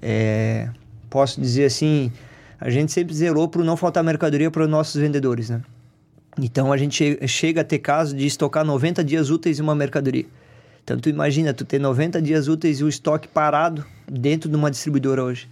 É, 0.00 0.68
posso 1.10 1.40
dizer 1.40 1.64
assim, 1.66 2.10
a 2.60 2.70
gente 2.70 2.90
sempre 2.92 3.14
zelou 3.14 3.48
para 3.48 3.62
não 3.62 3.76
faltar 3.76 4.02
mercadoria 4.02 4.50
para 4.50 4.62
os 4.64 4.68
nossos 4.68 5.00
vendedores, 5.00 5.50
né? 5.50 5.60
Então 6.40 6.72
a 6.72 6.76
gente 6.76 6.96
che- 6.96 7.28
chega 7.28 7.60
a 7.60 7.64
ter 7.64 7.78
caso 7.78 8.16
de 8.16 8.26
estocar 8.26 8.64
90 8.64 9.02
dias 9.04 9.28
úteis 9.30 9.58
em 9.58 9.62
uma 9.62 9.74
mercadoria. 9.74 10.24
Então 10.88 10.98
tu 10.98 11.10
imagina, 11.10 11.52
tu 11.52 11.66
ter 11.66 11.78
90 11.78 12.22
dias 12.22 12.48
úteis 12.48 12.80
e 12.80 12.84
o 12.84 12.88
estoque 12.88 13.28
parado 13.28 13.84
dentro 14.10 14.48
de 14.48 14.56
uma 14.56 14.70
distribuidora 14.70 15.22
hoje. 15.22 15.46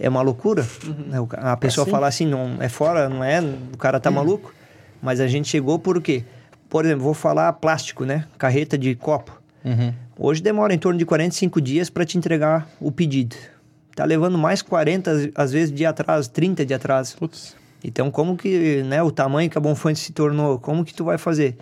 É 0.00 0.08
uma 0.08 0.20
loucura. 0.20 0.66
né? 1.06 1.20
O 1.20 1.28
ca- 1.28 1.52
A 1.52 1.56
pessoa 1.56 1.84
Assim? 1.84 1.90
fala 1.92 2.06
assim, 2.08 2.26
não 2.26 2.56
é 2.60 2.68
fora, 2.68 3.08
não 3.08 3.22
é, 3.22 3.40
o 3.40 3.76
cara 3.78 4.00
tá 4.00 4.10
maluco. 4.10 4.52
Mas 5.00 5.20
a 5.20 5.28
gente 5.28 5.46
chegou 5.48 5.78
por 5.78 6.02
quê? 6.02 6.24
Por 6.68 6.84
exemplo, 6.84 7.04
vou 7.04 7.14
falar 7.14 7.52
plástico, 7.52 8.04
né? 8.04 8.24
Carreta 8.36 8.76
de 8.76 8.96
copo. 8.96 9.40
Hoje 10.18 10.42
demora 10.42 10.74
em 10.74 10.78
torno 10.78 10.98
de 10.98 11.06
45 11.06 11.60
dias 11.60 11.88
para 11.88 12.04
te 12.04 12.18
entregar 12.18 12.68
o 12.80 12.90
pedido. 12.90 13.36
Tá 13.94 14.04
levando 14.04 14.36
mais 14.36 14.60
40, 14.60 15.30
às 15.36 15.52
vezes, 15.52 15.72
de 15.72 15.86
atraso, 15.86 16.28
30 16.30 16.66
de 16.66 16.74
atraso. 16.74 17.16
Putz. 17.16 17.54
Então, 17.84 18.10
como 18.10 18.36
que, 18.36 18.82
né, 18.82 19.00
o 19.04 19.12
tamanho 19.12 19.48
que 19.48 19.56
a 19.56 19.60
Bonfante 19.60 20.00
se 20.00 20.12
tornou, 20.12 20.58
como 20.58 20.84
que 20.84 20.92
tu 20.92 21.04
vai 21.04 21.16
fazer? 21.16 21.56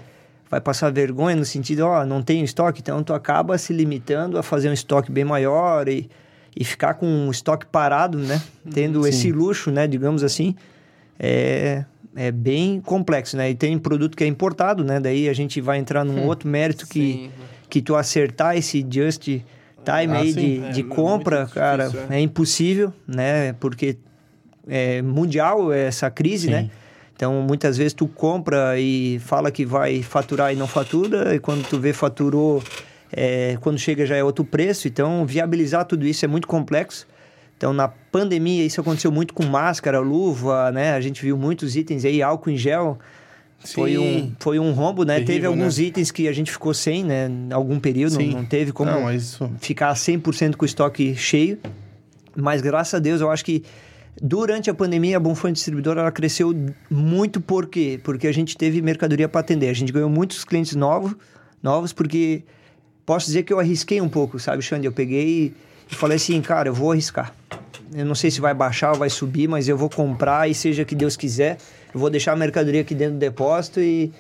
Vai 0.53 0.61
passar 0.61 0.93
vergonha 0.93 1.35
no 1.35 1.47
sentido, 1.47 1.81
ó, 1.87 2.05
não 2.05 2.21
tem 2.21 2.45
estoque, 2.45 2.83
então 2.83 3.03
tu 3.03 3.15
acaba 3.15 3.57
se 3.57 3.73
limitando 3.73 4.37
a 4.37 4.43
fazer 4.43 4.69
um 4.69 4.73
estoque 4.75 5.11
bem 5.11 5.25
maior 5.25 5.89
e, 5.89 6.11
e 6.55 6.63
ficar 6.63 6.93
com 6.93 7.07
um 7.07 7.31
estoque 7.31 7.65
parado, 7.65 8.19
né? 8.19 8.39
Tendo 8.71 9.03
Sim. 9.03 9.09
esse 9.09 9.33
luxo, 9.33 9.71
né, 9.71 9.87
digamos 9.87 10.23
assim, 10.23 10.55
é, 11.19 11.87
é 12.15 12.31
bem 12.31 12.83
complexo, 12.83 13.35
né? 13.35 13.49
E 13.49 13.55
tem 13.55 13.79
produto 13.79 14.15
que 14.15 14.25
é 14.25 14.27
importado, 14.27 14.85
né? 14.85 15.01
Daí 15.01 15.27
a 15.27 15.33
gente 15.33 15.59
vai 15.59 15.79
entrar 15.79 16.05
num 16.05 16.27
outro 16.27 16.47
mérito 16.47 16.87
que, 16.87 17.01
Sim. 17.01 17.31
que 17.71 17.81
tu 17.81 17.97
acertar 17.97 18.55
esse 18.55 18.87
just 18.91 19.23
time 19.23 19.43
Ah, 19.87 20.19
aí 20.19 20.35
sim. 20.35 20.41
de, 20.61 20.65
É, 20.67 20.71
de 20.73 20.81
é 20.83 20.85
compra, 20.85 21.47
cara, 21.47 21.87
difícil, 21.87 22.07
é. 22.13 22.21
impossível, 22.21 22.93
né? 23.09 23.55
Porque 23.55 23.97
é 24.69 25.01
mundial 25.01 25.73
essa 25.73 26.11
crise, 26.11 26.49
Sim. 26.49 26.53
né? 26.53 26.71
Então, 27.23 27.41
muitas 27.41 27.77
vezes 27.77 27.93
tu 27.93 28.09
compra 28.09 28.77
e 28.81 29.21
fala 29.21 29.49
que 29.53 29.65
vai 29.65 30.03
faturar 30.03 30.53
e 30.53 30.57
não 30.57 30.67
fatura, 30.67 31.33
e 31.33 31.39
quando 31.39 31.65
tu 31.69 31.79
vê 31.79 31.93
faturou, 31.93 32.61
é, 33.13 33.57
quando 33.61 33.79
chega 33.79 34.05
já 34.05 34.17
é 34.17 34.25
outro 34.25 34.45
preço. 34.45 34.89
Então, 34.89 35.25
viabilizar 35.25 35.85
tudo 35.85 36.05
isso 36.05 36.25
é 36.25 36.29
muito 36.29 36.49
complexo. 36.49 37.07
Então, 37.57 37.73
na 37.73 37.87
pandemia, 37.87 38.67
isso 38.67 38.81
aconteceu 38.81 39.13
muito 39.13 39.35
com 39.35 39.45
máscara, 39.45 40.01
luva, 40.01 40.73
né? 40.73 40.95
A 40.95 41.01
gente 41.01 41.23
viu 41.23 41.39
muitos 41.39 41.77
itens 41.77 42.05
aí, 42.05 42.21
álcool 42.21 42.51
em 42.51 42.57
gel. 42.57 42.99
Foi 43.67 43.93
Sim. 43.93 43.99
um, 43.99 44.33
foi 44.41 44.59
um 44.59 44.73
rombo, 44.73 45.05
né? 45.05 45.15
Teve 45.15 45.27
Terrível, 45.27 45.51
alguns 45.51 45.79
né? 45.79 45.85
itens 45.85 46.11
que 46.11 46.27
a 46.27 46.33
gente 46.33 46.51
ficou 46.51 46.75
sem, 46.75 47.05
né? 47.05 47.31
Algum 47.53 47.79
período, 47.79 48.17
Sim. 48.17 48.31
não, 48.31 48.39
não 48.39 48.45
teve 48.45 48.73
como 48.73 48.91
Não, 48.91 49.15
isso... 49.15 49.49
ficar 49.61 49.95
100% 49.95 50.57
com 50.57 50.65
o 50.65 50.67
estoque 50.67 51.15
cheio. 51.15 51.61
Mas 52.35 52.61
graças 52.61 52.95
a 52.95 52.99
Deus, 52.99 53.21
eu 53.21 53.31
acho 53.31 53.45
que 53.45 53.63
durante 54.21 54.69
a 54.71 54.75
pandemia 54.75 55.17
a 55.17 55.21
Bonfã 55.21 55.53
Distribuidora 55.53 56.01
ela 56.01 56.13
cresceu 56.13 56.55
muito 56.91 57.41
por 57.41 57.67
quê? 57.67 58.01
Porque 58.03 58.27
a 58.27 58.33
gente 58.33 58.57
teve 58.57 58.83
mercadoria 58.83 59.29
para 59.29 59.41
atender. 59.41 59.69
A 59.69 59.73
gente 59.73 59.93
ganhou 59.93 60.11
muitos 60.11 60.45
clientes 60.45 60.75
novos, 60.75 61.15
novos 61.63 61.93
porque 61.93 62.43
posso 63.07 63.27
dizer 63.27 63.43
que 63.45 63.53
eu 63.53 63.59
arrisquei 63.59 64.01
um 64.01 64.09
pouco, 64.09 64.39
sabe, 64.39 64.63
Xande? 64.63 64.87
Eu 64.87 64.93
peguei 64.93 65.55
e 65.91 65.95
falei 65.95 66.17
assim, 66.17 66.41
cara, 66.41 66.69
eu 66.69 66.75
vou 66.75 66.93
arriscar. 66.93 67.33
Eu 67.95 68.07
não 68.07 68.15
sei 68.15 68.31
se 68.31 68.41
vai 68.41 68.55
baixar 68.55 68.93
ou 68.93 68.99
vai 68.99 69.11
subir, 69.11 69.49
mas 69.49 69.69
eu 69.69 69.77
vou 69.77 69.89
comprar 69.89 70.49
e 70.49 70.55
seja 70.55 70.85
que 70.85 70.95
Deus 70.95 71.17
quiser, 71.17 71.59
eu 71.93 72.01
vou 72.01 72.09
deixar 72.09 72.33
a 72.33 72.37
mercadoria 72.37 72.81
aqui 72.81 72.95
dentro 72.95 73.15
do 73.15 73.19
depósito 73.19 73.81
e 73.81 74.13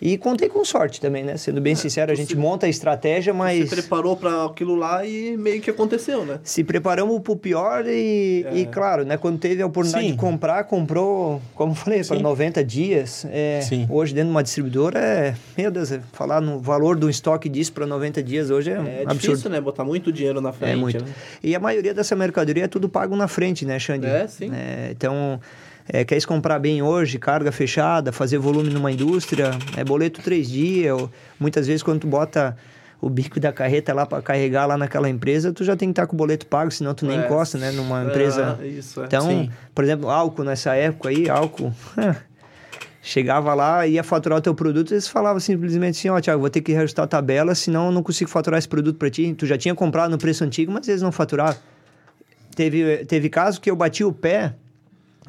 e 0.00 0.16
contei 0.16 0.48
com 0.48 0.64
sorte 0.64 1.00
também, 1.00 1.22
né? 1.22 1.36
Sendo 1.36 1.60
bem 1.60 1.74
sincero, 1.74 2.10
a 2.10 2.14
gente 2.14 2.36
monta 2.36 2.66
a 2.66 2.68
estratégia, 2.68 3.34
mas 3.34 3.68
Você 3.68 3.76
preparou 3.76 4.16
pra 4.16 4.44
aquilo 4.46 4.74
lá 4.74 5.04
e 5.04 5.36
meio 5.36 5.60
que 5.60 5.70
aconteceu, 5.70 6.24
né? 6.24 6.38
se 6.42 6.64
preparamos 6.64 7.20
pro 7.20 7.36
pior 7.36 7.84
e, 7.86 8.46
e, 8.52 8.66
claro, 8.66 9.04
né, 9.04 9.16
quando 9.16 9.38
teve 9.38 9.62
a 9.62 9.66
oportunidade 9.66 10.06
Sim. 10.06 10.12
de 10.12 10.18
comprar, 10.18 10.64
comprou, 10.64 11.40
como 11.54 11.72
eu 11.72 11.76
falei, 11.76 12.02
para 12.04 12.16
Sim. 12.16 12.22
90 12.22 12.64
dias. 12.64 13.26
É, 13.30 13.60
Sim. 13.62 13.86
hoje, 13.90 14.14
dentro 14.14 14.28
de 14.28 14.34
uma 14.34 14.42
distribuidora, 14.42 14.98
é, 14.98 15.34
meu 15.56 15.70
Deus, 15.70 15.92
é, 15.92 16.00
falar 16.12 16.40
no 16.40 16.58
valor 16.58 16.96
do 16.96 17.08
estoque 17.10 17.48
disso 17.48 17.72
para 17.72 17.86
90 17.86 18.22
dias 18.22 18.50
hoje 18.50 18.70
é, 18.70 18.80
um 18.80 18.86
É 18.86 19.02
absurdo. 19.02 19.18
difícil, 19.20 19.50
né? 19.50 19.60
Botar 19.60 19.84
muito 19.84 20.10
dinheiro 20.12 20.40
na 20.40 20.52
frente. 20.52 20.72
É 20.72 20.76
muito. 20.76 21.04
né? 21.04 21.10
E 21.42 21.54
a 21.54 21.60
maioria 21.60 21.92
dessa 21.92 22.16
mercadoria 22.16 22.64
é 22.64 22.68
tudo 22.68 22.88
pago 22.88 23.14
na 23.16 23.28
frente, 23.28 23.64
né, 23.66 23.78
Xande? 23.78 24.06
É, 24.06 24.26
sim. 24.26 24.50
É, 24.54 24.88
então, 24.90 25.40
é, 25.88 26.04
quer 26.04 26.22
comprar 26.24 26.58
bem 26.58 26.82
hoje, 26.82 27.18
carga 27.18 27.50
fechada, 27.50 28.12
fazer 28.12 28.38
volume 28.38 28.70
numa 28.70 28.90
indústria, 28.92 29.50
é 29.76 29.84
boleto 29.84 30.20
três 30.22 30.48
dias. 30.48 30.92
Ou, 31.00 31.10
muitas 31.38 31.66
vezes, 31.66 31.82
quando 31.82 32.00
tu 32.00 32.06
bota 32.06 32.56
o 33.00 33.08
bico 33.08 33.40
da 33.40 33.50
carreta 33.52 33.94
lá 33.94 34.04
para 34.04 34.20
carregar 34.22 34.66
lá 34.66 34.76
naquela 34.76 35.08
empresa, 35.08 35.52
tu 35.52 35.64
já 35.64 35.74
tem 35.74 35.88
que 35.88 35.92
estar 35.92 36.06
com 36.06 36.14
o 36.14 36.18
boleto 36.18 36.46
pago, 36.46 36.70
senão 36.70 36.92
tu 36.94 37.06
nem 37.06 37.18
É. 37.18 37.24
encosta, 37.24 37.56
né, 37.56 37.70
numa 37.72 38.04
empresa. 38.04 38.58
É, 38.60 38.66
isso, 38.66 39.00
é. 39.00 39.06
Então, 39.06 39.22
Sim. 39.22 39.50
por 39.74 39.82
exemplo, 39.84 40.10
álcool 40.10 40.44
nessa 40.44 40.74
época 40.74 41.08
aí, 41.08 41.28
álcool. 41.28 41.72
Chegava 43.02 43.54
lá, 43.54 43.86
ia 43.86 44.04
faturar 44.04 44.38
o 44.38 44.42
teu 44.42 44.54
produto, 44.54 44.92
eles 44.92 45.08
falavam 45.08 45.40
simplesmente 45.40 45.98
assim, 45.98 46.10
ó, 46.10 46.20
Thiago, 46.20 46.38
vou 46.42 46.50
ter 46.50 46.60
que 46.60 46.72
reajustar 46.72 47.06
a 47.06 47.08
tabela, 47.08 47.54
senão 47.54 47.86
eu 47.86 47.92
não 47.92 48.02
consigo 48.02 48.28
faturar 48.28 48.58
esse 48.58 48.68
produto 48.68 48.98
para 48.98 49.08
ti. 49.08 49.32
Tu 49.32 49.46
já 49.46 49.56
tinha 49.56 49.74
comprado 49.74 50.10
no 50.10 50.18
preço 50.18 50.44
antigo, 50.44 50.70
mas 50.70 50.86
eles 50.86 51.00
não 51.00 51.10
faturaram. 51.10 51.56
Teve, 52.54 53.06
teve 53.06 53.30
caso 53.30 53.58
que 53.58 53.70
eu 53.70 53.76
bati 53.76 54.04
o 54.04 54.12
pé, 54.12 54.54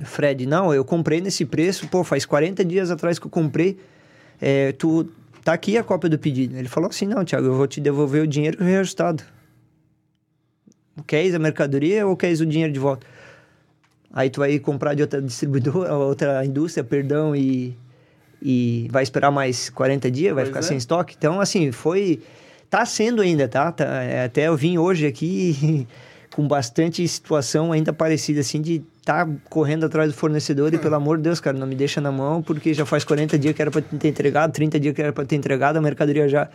Fred, 0.03 0.45
não, 0.45 0.73
eu 0.73 0.83
comprei 0.83 1.21
nesse 1.21 1.45
preço, 1.45 1.87
pô, 1.87 2.03
faz 2.03 2.25
40 2.25 2.63
dias 2.65 2.91
atrás 2.91 3.19
que 3.19 3.27
eu 3.27 3.31
comprei, 3.31 3.77
é, 4.41 4.71
tu 4.71 5.07
tá 5.43 5.53
aqui 5.53 5.77
a 5.77 5.83
cópia 5.83 6.09
do 6.09 6.17
pedido. 6.17 6.55
Ele 6.57 6.67
falou 6.67 6.89
assim, 6.89 7.05
não, 7.05 7.23
Thiago, 7.23 7.47
eu 7.47 7.55
vou 7.55 7.67
te 7.67 7.79
devolver 7.79 8.23
o 8.23 8.27
dinheiro 8.27 8.63
reajustado. 8.63 9.23
Queres 11.07 11.33
a 11.33 11.39
mercadoria 11.39 12.05
ou 12.05 12.15
queres 12.15 12.41
o 12.41 12.45
dinheiro 12.45 12.71
de 12.71 12.79
volta? 12.79 13.05
Aí 14.13 14.29
tu 14.29 14.39
vai 14.41 14.59
comprar 14.59 14.93
de 14.93 15.01
outra 15.01 15.21
distribuidora, 15.21 15.93
outra 15.95 16.45
indústria, 16.45 16.83
perdão, 16.83 17.35
e, 17.35 17.75
e 18.41 18.87
vai 18.91 19.03
esperar 19.03 19.31
mais 19.31 19.69
40 19.69 20.11
dias, 20.11 20.33
vai 20.33 20.43
Pois 20.43 20.49
ficar 20.49 20.59
é. 20.59 20.63
sem 20.63 20.77
estoque. 20.77 21.15
Então, 21.17 21.39
assim, 21.39 21.71
foi... 21.71 22.21
Tá 22.69 22.85
sendo 22.85 23.21
ainda, 23.21 23.49
tá? 23.49 23.69
Tá- 23.71 24.01
é, 24.01 24.23
Até 24.23 24.47
eu 24.47 24.55
vim 24.55 24.77
hoje 24.77 25.05
aqui 25.05 25.85
com 26.33 26.47
bastante 26.47 27.05
situação 27.05 27.71
ainda 27.71 27.91
parecida, 27.91 28.39
assim, 28.39 28.61
de 28.61 28.81
tá 29.03 29.27
correndo 29.49 29.85
atrás 29.85 30.11
do 30.11 30.15
fornecedor 30.17 30.73
e, 30.73 30.77
pelo 30.77 30.95
amor 30.95 31.17
de 31.17 31.23
Deus, 31.23 31.39
cara, 31.39 31.57
não 31.57 31.65
me 31.67 31.75
deixa 31.75 31.99
na 31.99 32.11
mão, 32.11 32.41
porque 32.41 32.73
já 32.73 32.85
faz 32.85 33.03
40 33.03 33.37
dias 33.37 33.55
que 33.55 33.61
era 33.61 33.71
para 33.71 33.81
ter 33.81 34.07
entregado, 34.07 34.51
30 34.51 34.79
dias 34.79 34.93
que 34.95 35.01
era 35.01 35.11
para 35.11 35.25
ter 35.25 35.35
entregado, 35.35 35.77
a 35.77 35.81
mercadoria 35.81 36.27
já, 36.29 36.49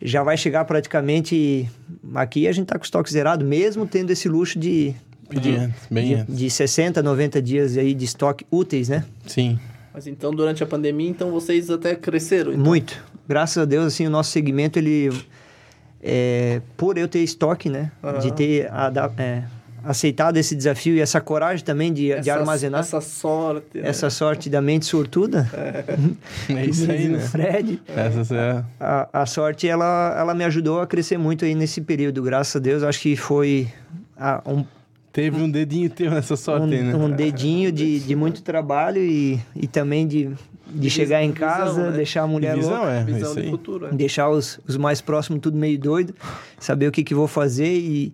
já 0.00 0.22
vai 0.22 0.36
chegar 0.36 0.64
praticamente. 0.64 1.68
Aqui 2.14 2.46
a 2.46 2.52
gente 2.52 2.66
tá 2.66 2.76
com 2.76 2.82
o 2.82 2.84
estoque 2.84 3.12
zerado, 3.12 3.44
mesmo 3.44 3.86
tendo 3.86 4.10
esse 4.10 4.28
luxo 4.28 4.58
de. 4.58 4.94
Pedir 5.28 5.58
antes, 5.60 5.86
bem 5.88 6.06
de, 6.08 6.14
antes. 6.14 6.36
de 6.36 6.50
60, 6.50 7.02
90 7.02 7.40
dias 7.42 7.76
aí 7.76 7.94
de 7.94 8.04
estoque 8.04 8.44
úteis, 8.50 8.88
né? 8.88 9.04
Sim. 9.26 9.58
Mas 9.94 10.06
então, 10.08 10.32
durante 10.32 10.62
a 10.62 10.66
pandemia, 10.66 11.08
então 11.08 11.30
vocês 11.30 11.70
até 11.70 11.94
cresceram. 11.94 12.52
Então. 12.52 12.64
Muito. 12.64 13.00
Graças 13.28 13.58
a 13.58 13.64
Deus, 13.64 13.86
assim, 13.86 14.06
o 14.06 14.10
nosso 14.10 14.30
segmento, 14.32 14.78
ele... 14.78 15.10
É, 16.02 16.62
por 16.76 16.96
eu 16.96 17.06
ter 17.06 17.20
estoque, 17.20 17.68
né? 17.68 17.92
Aham. 18.02 18.18
De 18.18 18.32
ter 18.32 18.72
ada- 18.72 19.12
é, 19.18 19.42
aceitado 19.84 20.36
esse 20.36 20.54
desafio 20.54 20.94
e 20.94 21.00
essa 21.00 21.20
coragem 21.20 21.64
também 21.64 21.92
de, 21.92 22.06
de 22.06 22.12
Essa- 22.12 22.34
armazenar. 22.34 22.80
Essa 22.80 23.00
sorte. 23.00 23.78
né? 23.78 23.88
Essa 23.88 24.10
sorte 24.10 24.48
da 24.50 24.60
mente 24.60 24.86
sortuda. 24.86 25.48
É 26.48 26.64
isso 26.66 26.90
aí, 26.90 27.08
do 27.08 27.16
né? 27.16 27.18
Fred. 27.20 27.82
Essa 27.88 28.34
é... 28.34 28.64
A, 28.78 29.08
a 29.22 29.26
sorte, 29.26 29.66
ela, 29.68 30.14
ela 30.18 30.34
me 30.34 30.44
ajudou 30.44 30.80
a 30.80 30.86
crescer 30.86 31.18
muito 31.18 31.44
aí 31.44 31.54
nesse 31.54 31.80
período. 31.80 32.22
Graças 32.22 32.56
a 32.56 32.58
Deus, 32.58 32.82
acho 32.82 33.00
que 33.00 33.16
foi 33.16 33.68
ah, 34.16 34.42
um, 34.46 34.64
Teve 35.12 35.42
um 35.42 35.50
dedinho 35.50 35.90
teu 35.90 36.10
nessa 36.10 36.36
sorte 36.36 36.72
aí, 36.74 36.82
né? 36.82 36.94
um, 36.94 37.06
um 37.06 37.10
dedinho 37.10 37.72
de, 37.72 37.98
de 38.00 38.14
muito 38.14 38.42
trabalho 38.42 39.02
e, 39.02 39.40
e 39.56 39.66
também 39.66 40.06
de, 40.06 40.30
de 40.68 40.88
chegar 40.88 41.20
em 41.22 41.32
visão, 41.32 41.48
casa, 41.48 41.90
né? 41.90 41.96
deixar 41.96 42.22
a 42.22 42.26
mulher 42.28 42.54
visão, 42.54 42.76
louca. 42.76 42.90
é. 42.92 43.04
Visão 43.04 43.34
de 43.34 43.40
aí. 43.40 43.50
futuro. 43.50 43.86
né? 43.86 43.92
deixar 43.92 44.28
os, 44.28 44.60
os 44.68 44.76
mais 44.76 45.00
próximos 45.00 45.40
tudo 45.40 45.56
meio 45.58 45.76
doido, 45.78 46.14
saber 46.60 46.86
o 46.86 46.92
que, 46.92 47.02
que 47.02 47.12
vou 47.14 47.26
fazer 47.26 47.72
e, 47.76 48.12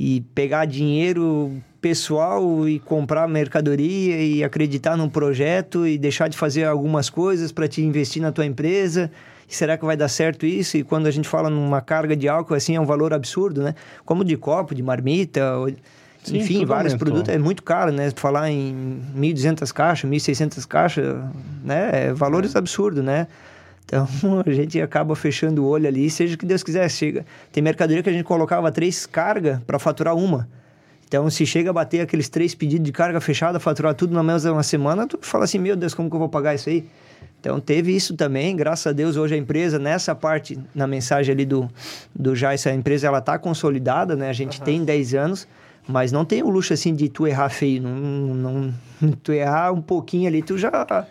e 0.00 0.20
pegar 0.32 0.64
dinheiro 0.64 1.60
pessoal 1.80 2.68
e 2.68 2.78
comprar 2.78 3.26
mercadoria 3.26 4.16
e 4.22 4.44
acreditar 4.44 4.96
num 4.96 5.08
projeto 5.08 5.84
e 5.84 5.98
deixar 5.98 6.28
de 6.28 6.36
fazer 6.36 6.62
algumas 6.64 7.10
coisas 7.10 7.50
para 7.50 7.66
te 7.66 7.82
investir 7.82 8.22
na 8.22 8.30
tua 8.30 8.46
empresa. 8.46 9.10
E 9.48 9.54
será 9.56 9.76
que 9.76 9.84
vai 9.84 9.96
dar 9.96 10.06
certo 10.06 10.46
isso? 10.46 10.76
E 10.76 10.84
quando 10.84 11.08
a 11.08 11.10
gente 11.10 11.28
fala 11.28 11.50
numa 11.50 11.80
carga 11.80 12.14
de 12.14 12.28
álcool 12.28 12.54
assim 12.54 12.76
é 12.76 12.80
um 12.80 12.84
valor 12.86 13.12
absurdo, 13.12 13.60
né? 13.60 13.74
Como 14.04 14.22
de 14.24 14.36
copo, 14.36 14.72
de 14.72 14.82
marmita, 14.84 15.56
ou- 15.56 15.72
Sim, 16.22 16.38
enfim, 16.38 16.64
vários 16.64 16.92
aumentou. 16.92 16.98
produtos 16.98 17.34
é 17.34 17.38
muito 17.38 17.62
caro, 17.64 17.90
né? 17.90 18.10
Falar 18.14 18.50
em 18.50 19.00
1.200 19.16 19.72
caixas, 19.72 20.08
1.600 20.08 20.64
caixas, 20.66 21.16
né? 21.64 21.90
É 21.92 22.12
valores 22.12 22.54
absurdos, 22.54 23.02
né? 23.02 23.26
Então 23.88 24.06
a 24.44 24.52
gente 24.52 24.80
acaba 24.80 25.16
fechando 25.16 25.64
o 25.64 25.66
olho 25.66 25.88
ali, 25.88 26.10
seja 26.10 26.34
o 26.34 26.38
que 26.38 26.44
Deus 26.44 26.62
quiser. 26.62 26.88
Chega. 26.90 27.24
Tem 27.50 27.62
mercadoria 27.62 28.02
que 28.02 28.10
a 28.10 28.12
gente 28.12 28.24
colocava 28.24 28.70
três 28.70 29.06
cargas 29.06 29.60
para 29.66 29.78
faturar 29.78 30.14
uma. 30.14 30.46
Então, 31.06 31.30
se 31.30 31.46
chega 31.46 31.70
a 31.70 31.72
bater 31.72 32.02
aqueles 32.02 32.28
três 32.28 32.54
pedidos 32.54 32.84
de 32.84 32.92
carga 32.92 33.18
fechada, 33.18 33.58
faturar 33.58 33.94
tudo 33.94 34.12
na 34.12 34.22
mesma 34.22 34.62
semana, 34.62 35.06
tu 35.06 35.18
fala 35.22 35.44
assim: 35.44 35.58
meu 35.58 35.74
Deus, 35.74 35.94
como 35.94 36.10
que 36.10 36.14
eu 36.14 36.20
vou 36.20 36.28
pagar 36.28 36.54
isso 36.54 36.68
aí? 36.68 36.84
Então, 37.40 37.58
teve 37.58 37.96
isso 37.96 38.14
também. 38.14 38.54
Graças 38.54 38.88
a 38.88 38.92
Deus, 38.92 39.16
hoje 39.16 39.34
a 39.34 39.38
empresa, 39.38 39.78
nessa 39.78 40.14
parte, 40.14 40.58
na 40.74 40.86
mensagem 40.86 41.32
ali 41.32 41.46
do, 41.46 41.66
do 42.14 42.36
Jais, 42.36 42.66
a 42.66 42.74
empresa 42.74 43.06
ela 43.06 43.20
está 43.20 43.38
consolidada, 43.38 44.14
né? 44.16 44.28
A 44.28 44.34
gente 44.34 44.60
tem 44.60 44.84
10 44.84 45.14
anos, 45.14 45.48
mas 45.86 46.12
não 46.12 46.26
tem 46.26 46.42
o 46.42 46.50
luxo 46.50 46.74
assim 46.74 46.94
de 46.94 47.08
tu 47.08 47.26
errar 47.26 47.48
feio. 47.48 47.80
Não, 47.80 47.90
não, 48.34 48.74
tu 49.22 49.32
errar 49.32 49.72
um 49.72 49.80
pouquinho 49.80 50.28
ali, 50.28 50.42
tu 50.42 50.58
já. 50.58 51.06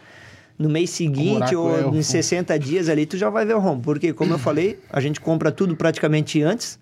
No 0.58 0.70
mês 0.70 0.90
seguinte 0.90 1.56
ou 1.56 1.94
é 1.94 1.98
em 1.98 2.02
60 2.02 2.58
dias 2.58 2.90
ali, 2.90 3.06
tu 3.06 3.16
já 3.16 3.30
vai 3.30 3.46
ver 3.46 3.56
o 3.56 3.60
rombo. 3.60 3.84
Porque, 3.84 4.12
como 4.12 4.34
eu 4.34 4.40
falei, 4.40 4.80
a 4.92 5.00
gente 5.00 5.22
compra 5.22 5.52
tudo 5.52 5.76
praticamente 5.76 6.42
antes, 6.42 6.80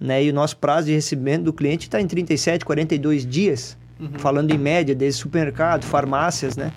né? 0.00 0.24
E 0.24 0.30
o 0.30 0.34
nosso 0.34 0.56
prazo 0.56 0.88
de 0.88 0.92
recebimento 0.92 1.44
do 1.44 1.52
cliente 1.52 1.86
está 1.86 2.00
em 2.00 2.06
37, 2.06 2.64
42 2.64 3.24
dias. 3.24 3.76
Falando 4.18 4.50
em 4.50 4.58
média, 4.58 4.94
desde 4.94 5.20
supermercado, 5.20 5.84
farmácias, 5.84 6.56
né? 6.56 6.72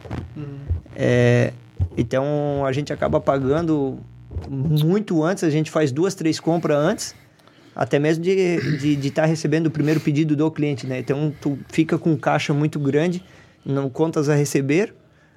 É, 0.95 1.51
então, 1.97 2.63
a 2.65 2.71
gente 2.71 2.93
acaba 2.93 3.19
pagando 3.19 3.97
muito 4.47 5.23
antes. 5.23 5.43
A 5.43 5.49
gente 5.49 5.71
faz 5.71 5.91
duas, 5.91 6.13
três 6.13 6.39
compras 6.39 6.77
antes. 6.77 7.15
Até 7.75 7.99
mesmo 7.99 8.23
de 8.23 8.29
estar 8.31 8.77
de, 8.77 8.95
de 8.95 9.11
tá 9.11 9.25
recebendo 9.25 9.67
o 9.67 9.71
primeiro 9.71 9.99
pedido 9.99 10.35
do 10.35 10.49
cliente, 10.51 10.87
né? 10.87 10.99
Então, 10.99 11.33
tu 11.41 11.57
fica 11.67 11.97
com 11.97 12.15
caixa 12.15 12.53
muito 12.53 12.79
grande, 12.79 13.23
não 13.65 13.89
contas 13.89 14.29
a 14.29 14.35
receber. 14.35 14.93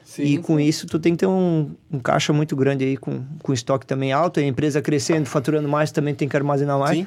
Sim, 0.08 0.22
e 0.22 0.38
com 0.38 0.56
sim. 0.56 0.62
isso, 0.64 0.86
tu 0.86 0.98
tem 0.98 1.12
que 1.12 1.18
ter 1.18 1.26
um, 1.26 1.70
um 1.92 1.98
caixa 1.98 2.32
muito 2.32 2.56
grande 2.56 2.82
aí, 2.82 2.96
com, 2.96 3.22
com 3.42 3.52
estoque 3.52 3.84
também 3.86 4.10
alto. 4.10 4.40
E 4.40 4.44
a 4.44 4.46
empresa 4.46 4.80
crescendo, 4.80 5.26
faturando 5.26 5.68
mais, 5.68 5.92
também 5.92 6.14
tem 6.14 6.26
que 6.26 6.34
armazenar 6.34 6.78
mais. 6.78 6.96
Sim. 6.96 7.06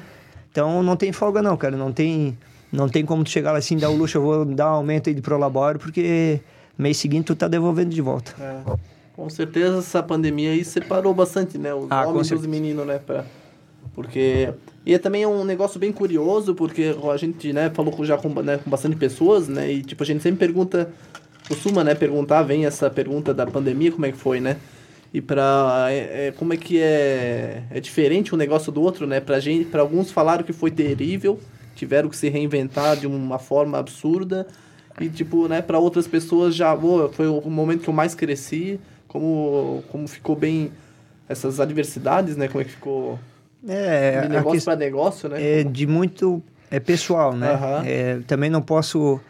Então, 0.52 0.84
não 0.84 0.94
tem 0.94 1.10
folga 1.10 1.42
não, 1.42 1.56
cara. 1.56 1.76
Não 1.76 1.90
tem, 1.92 2.38
não 2.70 2.88
tem 2.88 3.04
como 3.04 3.24
tu 3.24 3.30
chegar 3.30 3.50
lá 3.50 3.58
assim, 3.58 3.76
dar 3.76 3.90
o 3.90 3.96
luxo, 3.96 4.18
eu 4.18 4.22
vou 4.22 4.44
dar 4.44 4.70
um 4.70 4.74
aumento 4.76 5.08
aí 5.08 5.14
de 5.16 5.20
prolabore, 5.20 5.80
porque 5.80 6.40
mês 6.78 6.96
seguinte 6.96 7.24
tu 7.24 7.34
tá 7.34 7.48
devolvendo 7.48 7.90
de 7.90 8.00
volta. 8.00 8.36
É. 8.40 8.60
Com 9.16 9.28
certeza 9.28 9.78
essa 9.78 10.00
pandemia 10.00 10.52
aí 10.52 10.64
separou 10.64 11.12
bastante, 11.12 11.58
né? 11.58 11.74
Os 11.74 11.90
Ah, 11.90 12.02
homens 12.02 12.18
dos 12.18 12.28
certeza. 12.28 12.48
meninos, 12.48 12.86
né? 12.86 13.00
Pra... 13.04 13.24
Porque. 13.96 14.48
E 14.86 14.94
é 14.94 14.98
também 14.98 15.26
um 15.26 15.44
negócio 15.44 15.78
bem 15.80 15.90
curioso, 15.90 16.54
porque 16.54 16.94
a 17.12 17.16
gente, 17.16 17.52
né, 17.52 17.68
falou 17.74 18.04
já 18.04 18.16
com, 18.16 18.28
né, 18.42 18.58
com 18.58 18.70
bastante 18.70 18.94
pessoas, 18.94 19.48
né? 19.48 19.70
E 19.72 19.82
tipo, 19.82 20.02
a 20.04 20.06
gente 20.06 20.22
sempre 20.22 20.38
pergunta, 20.38 20.88
costuma, 21.48 21.82
né, 21.84 21.94
perguntar, 21.94 22.42
vem 22.42 22.66
essa 22.66 22.88
pergunta 22.90 23.32
da 23.34 23.46
pandemia, 23.46 23.92
como 23.92 24.06
é 24.06 24.12
que 24.12 24.18
foi, 24.18 24.40
né? 24.40 24.56
E 25.14 25.20
pra. 25.20 25.86
É, 25.90 26.28
é, 26.28 26.32
como 26.32 26.54
é 26.54 26.56
que 26.56 26.80
é. 26.80 27.62
É 27.70 27.80
diferente 27.80 28.34
um 28.34 28.38
negócio 28.38 28.72
do 28.72 28.80
outro, 28.80 29.06
né? 29.06 29.20
Pra 29.20 29.38
gente, 29.40 29.66
pra 29.66 29.82
alguns 29.82 30.10
falaram 30.10 30.42
que 30.42 30.52
foi 30.54 30.70
terrível, 30.70 31.38
tiveram 31.74 32.08
que 32.08 32.16
se 32.16 32.28
reinventar 32.30 32.96
de 32.96 33.06
uma 33.06 33.38
forma 33.38 33.78
absurda. 33.78 34.46
E 35.00 35.08
tipo, 35.08 35.48
né, 35.48 35.60
para 35.62 35.78
outras 35.78 36.06
pessoas 36.06 36.54
já, 36.54 36.74
"Pô, 36.76 37.08
foi 37.10 37.26
o 37.26 37.40
momento 37.50 37.82
que 37.82 37.88
eu 37.88 37.94
mais 37.94 38.14
cresci, 38.14 38.78
como 39.08 39.82
como 39.90 40.06
ficou 40.08 40.34
bem 40.36 40.70
essas 41.28 41.60
adversidades, 41.60 42.36
né? 42.36 42.48
Como 42.48 42.60
é 42.62 42.64
que 42.64 42.70
ficou 42.72 43.18
É, 43.68 44.22
de 44.22 44.28
negócio 44.28 44.62
para 44.64 44.76
negócio, 44.76 45.28
né? 45.28 45.58
é 45.60 45.62
de 45.64 45.86
muito 45.86 46.42
é 46.70 46.80
pessoal, 46.80 47.34
né? 47.34 47.52
Aham. 47.52 47.82
É, 47.86 48.18
também 48.26 48.48
não 48.48 48.62
posso 48.62 49.20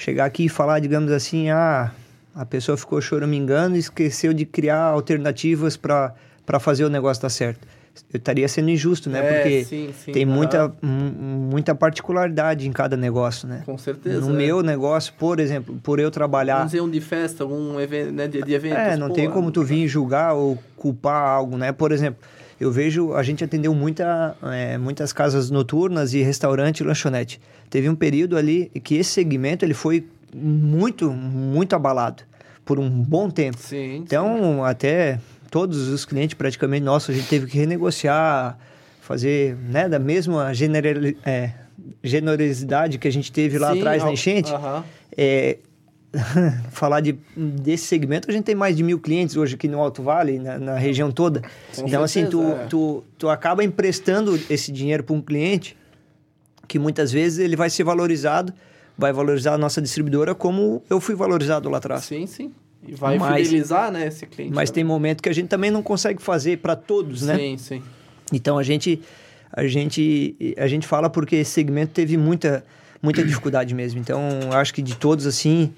chegar 0.00 0.24
aqui 0.24 0.46
e 0.46 0.48
falar, 0.48 0.78
digamos 0.80 1.12
assim, 1.12 1.50
ah, 1.50 1.90
a 2.34 2.46
pessoa 2.46 2.76
ficou 2.76 3.00
choramingando 3.00 3.76
e 3.76 3.78
esqueceu 3.78 4.32
de 4.32 4.44
criar 4.46 4.80
alternativas 4.82 5.76
para 5.76 6.14
fazer 6.58 6.84
o 6.84 6.88
negócio 6.88 7.22
dar 7.22 7.28
certo. 7.28 7.68
Eu 8.12 8.16
estaria 8.18 8.48
sendo 8.48 8.70
injusto, 8.70 9.10
né? 9.10 9.18
É, 9.18 9.32
Porque 9.34 9.64
sim, 9.64 9.90
sim, 9.92 10.12
tem 10.12 10.24
muita, 10.24 10.68
mu- 10.80 11.50
muita 11.50 11.74
particularidade 11.74 12.66
em 12.66 12.72
cada 12.72 12.96
negócio, 12.96 13.46
né? 13.46 13.62
Com 13.66 13.76
certeza. 13.76 14.20
No 14.20 14.30
é. 14.32 14.36
meu 14.36 14.62
negócio, 14.62 15.12
por 15.18 15.38
exemplo, 15.38 15.78
por 15.82 15.98
eu 16.00 16.10
trabalhar 16.10 16.58
Vamos 16.58 16.70
dizer 16.72 16.82
um 16.82 16.88
de 16.88 17.00
festa, 17.00 17.42
algum 17.44 17.78
evento, 17.78 18.12
né, 18.12 18.26
de, 18.26 18.42
de 18.42 18.54
eventos. 18.54 18.78
é, 18.78 18.96
não 18.96 19.08
pô, 19.08 19.14
tem 19.14 19.28
como 19.28 19.50
tu 19.50 19.62
vir 19.64 19.86
julgar 19.86 20.32
ou 20.34 20.56
culpar 20.76 21.22
algo, 21.28 21.58
né? 21.58 21.72
Por 21.72 21.92
exemplo, 21.92 22.22
eu 22.60 22.70
vejo, 22.70 23.14
a 23.14 23.22
gente 23.22 23.42
atendeu 23.42 23.74
muita, 23.74 24.36
é, 24.42 24.76
muitas 24.76 25.14
casas 25.14 25.50
noturnas 25.50 26.12
e 26.12 26.20
restaurante 26.20 26.80
e 26.80 26.84
lanchonete. 26.84 27.40
Teve 27.70 27.88
um 27.88 27.94
período 27.94 28.36
ali 28.36 28.70
que 28.84 28.96
esse 28.96 29.10
segmento 29.10 29.64
ele 29.64 29.72
foi 29.72 30.06
muito, 30.34 31.10
muito 31.10 31.74
abalado 31.74 32.22
por 32.62 32.78
um 32.78 32.90
bom 32.90 33.30
tempo. 33.30 33.56
Sim. 33.58 33.96
Então, 33.96 34.62
até 34.62 35.18
todos 35.50 35.88
os 35.88 36.04
clientes 36.04 36.34
praticamente 36.34 36.84
nossos, 36.84 37.10
a 37.10 37.18
gente 37.18 37.28
teve 37.28 37.46
que 37.46 37.56
renegociar, 37.56 38.58
fazer, 39.00 39.56
né, 39.56 39.88
da 39.88 39.98
mesma 39.98 40.52
é, 41.24 41.52
generosidade 42.04 42.98
que 42.98 43.08
a 43.08 43.12
gente 43.12 43.32
teve 43.32 43.58
lá 43.58 43.72
Sim, 43.72 43.78
atrás 43.78 44.04
na 44.04 44.12
enchente. 44.12 44.52
aham. 44.52 44.84
É, 45.16 45.56
falar 46.72 47.00
de, 47.00 47.16
desse 47.36 47.84
segmento, 47.84 48.28
a 48.28 48.32
gente 48.32 48.44
tem 48.44 48.54
mais 48.54 48.76
de 48.76 48.82
mil 48.82 48.98
clientes 48.98 49.36
hoje 49.36 49.54
aqui 49.54 49.68
no 49.68 49.78
Alto 49.80 50.02
Vale, 50.02 50.38
na, 50.38 50.58
na 50.58 50.74
região 50.76 51.10
toda. 51.12 51.42
Com 51.74 51.86
então, 51.86 52.02
assim, 52.02 52.26
tu, 52.26 52.42
é. 52.42 52.66
tu, 52.66 53.04
tu 53.16 53.28
acaba 53.28 53.62
emprestando 53.62 54.38
esse 54.48 54.72
dinheiro 54.72 55.04
para 55.04 55.14
um 55.14 55.22
cliente 55.22 55.76
que 56.66 56.78
muitas 56.78 57.12
vezes 57.12 57.38
ele 57.38 57.56
vai 57.56 57.70
ser 57.70 57.84
valorizado, 57.84 58.52
vai 58.96 59.12
valorizar 59.12 59.54
a 59.54 59.58
nossa 59.58 59.80
distribuidora 59.80 60.34
como 60.34 60.82
eu 60.90 61.00
fui 61.00 61.14
valorizado 61.14 61.68
lá 61.68 61.78
atrás. 61.78 62.04
Sim, 62.04 62.26
sim. 62.26 62.52
E 62.86 62.94
vai 62.94 63.18
Mas- 63.18 63.46
fidelizar, 63.46 63.92
né, 63.92 64.06
esse 64.06 64.26
cliente. 64.26 64.54
Mas 64.54 64.70
né? 64.70 64.74
tem 64.74 64.84
momento 64.84 65.22
que 65.22 65.28
a 65.28 65.32
gente 65.32 65.48
também 65.48 65.70
não 65.70 65.82
consegue 65.82 66.22
fazer 66.22 66.58
para 66.58 66.74
todos, 66.74 67.22
né? 67.22 67.36
Sim, 67.36 67.58
sim. 67.58 67.82
Então 68.32 68.58
a 68.58 68.62
gente 68.62 69.00
a 69.52 69.66
gente 69.66 70.54
a 70.56 70.66
gente 70.66 70.86
fala 70.86 71.10
porque 71.10 71.36
esse 71.36 71.50
segmento 71.50 71.92
teve 71.92 72.16
muita 72.16 72.64
muita 73.02 73.24
dificuldade 73.24 73.74
mesmo. 73.74 74.00
Então 74.00 74.20
acho 74.52 74.72
que 74.72 74.82
de 74.82 74.96
todos 74.96 75.26
assim, 75.26 75.72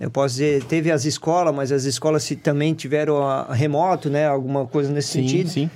eu 0.00 0.10
posso 0.10 0.34
dizer, 0.34 0.62
teve 0.64 0.90
as 0.90 1.04
escolas, 1.04 1.54
mas 1.54 1.72
as 1.72 1.84
escolas 1.84 2.22
se 2.22 2.36
também 2.36 2.74
tiveram 2.74 3.26
a, 3.26 3.42
a 3.42 3.54
remoto, 3.54 4.08
né, 4.08 4.26
alguma 4.26 4.66
coisa 4.66 4.92
nesse 4.92 5.08
Sim, 5.08 5.22
sentido. 5.22 5.50
sim. 5.50 5.70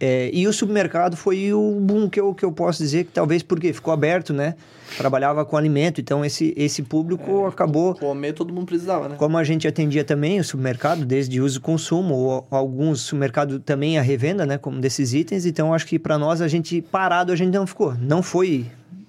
É, 0.00 0.28
e 0.32 0.46
o 0.46 0.52
supermercado 0.52 1.16
foi 1.16 1.52
o 1.52 1.78
boom 1.80 2.10
que 2.10 2.20
eu, 2.20 2.34
que 2.34 2.44
eu 2.44 2.50
posso 2.52 2.82
dizer 2.82 3.04
que 3.04 3.12
talvez 3.12 3.42
porque 3.42 3.72
ficou 3.72 3.92
aberto, 3.92 4.32
né? 4.32 4.54
Trabalhava 4.98 5.44
com 5.44 5.56
alimento, 5.56 6.00
então 6.00 6.24
esse 6.24 6.52
esse 6.56 6.82
público 6.82 7.46
acabou 7.46 7.94
Comer 7.94 8.32
todo 8.34 8.52
mundo 8.52 8.66
precisava, 8.66 9.08
né? 9.08 9.16
como 9.16 9.38
a 9.38 9.44
gente 9.44 9.66
atendia 9.66 10.04
também 10.04 10.38
o 10.38 10.44
supermercado, 10.44 11.06
desde 11.06 11.40
uso 11.40 11.58
e 11.58 11.60
consumo, 11.60 12.14
ou 12.14 12.46
alguns 12.50 13.00
supermercados 13.00 13.60
também 13.64 13.96
a 13.96 14.02
revenda, 14.02 14.44
né, 14.44 14.58
como 14.58 14.78
desses 14.78 15.14
itens, 15.14 15.46
então 15.46 15.72
acho 15.72 15.86
que 15.86 15.98
para 15.98 16.18
nós 16.18 16.42
a 16.42 16.48
gente 16.48 16.82
parado 16.82 17.32
a 17.32 17.36
gente 17.36 17.54
não 17.54 17.66
ficou. 17.66 17.94
Não 17.94 18.22
foi 18.22 18.66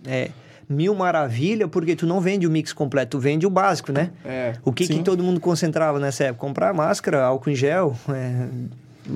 é, 0.07 0.29
mil 0.67 0.95
maravilha, 0.95 1.67
porque 1.67 1.95
tu 1.95 2.05
não 2.05 2.19
vende 2.19 2.47
o 2.47 2.51
mix 2.51 2.73
completo, 2.73 3.17
tu 3.17 3.19
vende 3.19 3.45
o 3.45 3.49
básico, 3.49 3.91
né? 3.91 4.11
É. 4.25 4.53
O 4.63 4.71
que, 4.71 4.87
que 4.87 5.03
todo 5.03 5.23
mundo 5.23 5.39
concentrava 5.39 5.99
nessa 5.99 6.25
época? 6.25 6.45
Comprar 6.45 6.73
máscara, 6.73 7.23
álcool 7.23 7.51
em 7.51 7.55
gel, 7.55 7.95
é, 8.09 8.47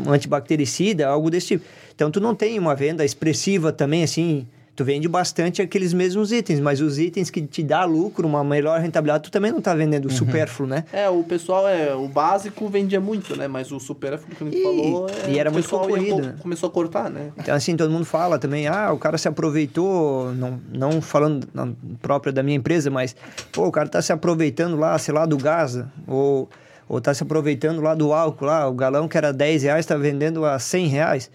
antibactericida, 0.07 1.07
algo 1.07 1.29
desse 1.29 1.47
tipo. 1.47 1.65
Então, 1.95 2.11
tu 2.11 2.19
não 2.19 2.35
tem 2.35 2.57
uma 2.59 2.75
venda 2.75 3.03
expressiva 3.03 3.71
também, 3.71 4.03
assim... 4.03 4.47
Tu 4.79 4.85
vende 4.85 5.09
bastante 5.09 5.61
aqueles 5.61 5.91
mesmos 5.91 6.31
itens, 6.31 6.61
mas 6.61 6.79
os 6.79 6.97
itens 6.97 7.29
que 7.29 7.41
te 7.41 7.61
dá 7.61 7.83
lucro, 7.83 8.25
uma 8.25 8.45
melhor 8.45 8.79
rentabilidade, 8.79 9.23
tu 9.25 9.29
também 9.29 9.51
não 9.51 9.59
tá 9.59 9.75
vendendo 9.75 10.05
Uhum. 10.05 10.11
o 10.13 10.13
supérfluo, 10.17 10.69
né? 10.69 10.85
É, 10.93 11.09
o 11.09 11.21
pessoal 11.21 11.67
é. 11.67 11.93
O 11.93 12.07
básico 12.07 12.65
vendia 12.69 13.01
muito, 13.01 13.35
né? 13.35 13.45
Mas 13.45 13.73
o 13.73 13.79
supérfluo 13.81 14.33
que 14.33 14.41
a 14.41 14.47
gente 14.47 14.57
E- 14.57 14.63
falou. 14.63 15.07
É, 15.09 15.31
e 15.31 15.37
era 15.37 15.49
o 15.49 15.51
muito 15.53 15.65
ia 15.65 15.69
concorrido, 15.69 16.15
co- 16.15 16.21
né? 16.21 16.35
Começou 16.41 16.69
a 16.69 16.71
cortar, 16.71 17.09
né? 17.09 17.31
Então, 17.37 17.53
assim, 17.53 17.75
todo 17.75 17.91
mundo 17.91 18.05
fala 18.05 18.39
também, 18.39 18.69
ah, 18.69 18.93
o 18.93 18.97
cara 18.97 19.17
se 19.17 19.27
aproveitou, 19.27 20.31
não, 20.33 20.61
não 20.71 21.01
falando 21.01 21.45
na 21.53 21.67
própria 22.01 22.31
da 22.31 22.41
minha 22.41 22.55
empresa, 22.55 22.89
mas, 22.89 23.13
pô, 23.51 23.67
o 23.67 23.71
cara 23.73 23.89
tá 23.89 24.01
se 24.01 24.13
aproveitando 24.13 24.77
lá, 24.77 24.97
sei 24.97 25.13
lá, 25.13 25.25
do 25.25 25.35
gás, 25.37 25.77
ou, 26.07 26.47
ou 26.87 27.01
tá 27.01 27.13
se 27.13 27.21
aproveitando 27.21 27.81
lá 27.81 27.93
do 27.93 28.13
álcool, 28.13 28.45
lá, 28.45 28.65
o 28.65 28.73
galão 28.73 29.09
que 29.09 29.17
era 29.17 29.33
10 29.33 29.63
reais 29.63 29.85
tá 29.85 29.97
vendendo 29.97 30.45
a 30.45 30.57
100 30.57 30.87
reais. 30.87 31.29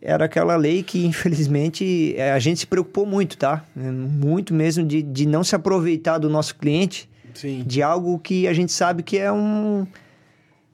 Era 0.00 0.24
aquela 0.26 0.56
lei 0.56 0.82
que, 0.82 1.04
infelizmente, 1.06 2.14
eh, 2.16 2.32
a 2.32 2.38
gente 2.38 2.60
se 2.60 2.66
preocupou 2.66 3.06
muito, 3.06 3.36
tá? 3.36 3.64
Eh, 3.76 3.90
Muito 3.90 4.52
mesmo 4.52 4.84
de, 4.84 5.02
de 5.02 5.26
não 5.26 5.42
se 5.44 5.54
aproveitar 5.54 6.18
do 6.18 6.28
nosso 6.28 6.56
cliente, 6.56 7.08
Sim. 7.34 7.62
de 7.66 7.82
algo 7.82 8.18
que 8.18 8.46
a 8.46 8.52
gente 8.52 8.72
sabe 8.72 9.02
que 9.02 9.18
é 9.18 9.32
um. 9.32 9.86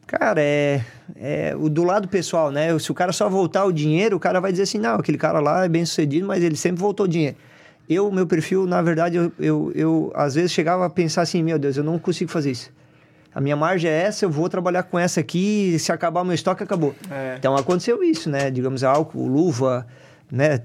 Cara, 0.06 0.40
é, 0.42 0.84
é 1.16 1.54
o 1.56 1.68
do 1.68 1.84
lado 1.84 2.08
pessoal, 2.08 2.50
né? 2.50 2.76
Se 2.80 2.90
o 2.90 2.94
cara 2.94 3.12
só 3.12 3.28
voltar 3.28 3.64
o 3.64 3.72
dinheiro, 3.72 4.16
o 4.16 4.20
cara 4.20 4.40
vai 4.40 4.50
dizer 4.50 4.64
assim: 4.64 4.78
não, 4.78 4.96
aquele 4.96 5.18
cara 5.18 5.38
lá 5.38 5.64
é 5.64 5.68
bem 5.68 5.84
sucedido, 5.84 6.26
mas 6.26 6.42
ele 6.42 6.56
sempre 6.56 6.80
voltou 6.80 7.06
o 7.06 7.08
dinheiro. 7.08 7.36
Eu, 7.88 8.10
meu 8.10 8.26
perfil, 8.26 8.66
na 8.66 8.82
verdade, 8.82 9.16
eu, 9.16 9.32
eu, 9.38 9.72
eu 9.74 10.12
às 10.14 10.34
vezes 10.34 10.50
chegava 10.52 10.84
a 10.84 10.90
pensar 10.90 11.22
assim: 11.22 11.42
meu 11.42 11.58
Deus, 11.58 11.76
eu 11.76 11.84
não 11.84 11.98
consigo 11.98 12.30
fazer 12.30 12.50
isso. 12.50 12.72
A 13.34 13.40
minha 13.40 13.56
margem 13.56 13.90
é 13.90 14.02
essa, 14.02 14.24
eu 14.24 14.30
vou 14.30 14.48
trabalhar 14.48 14.82
com 14.82 14.98
essa 14.98 15.20
aqui, 15.20 15.78
se 15.78 15.92
acabar 15.92 16.22
o 16.22 16.24
meu 16.24 16.34
estoque, 16.34 16.62
acabou. 16.62 16.94
É. 17.10 17.36
Então 17.38 17.54
aconteceu 17.56 18.02
isso, 18.02 18.28
né? 18.28 18.50
Digamos, 18.50 18.82
álcool, 18.82 19.26
luva, 19.26 19.86
né? 20.30 20.60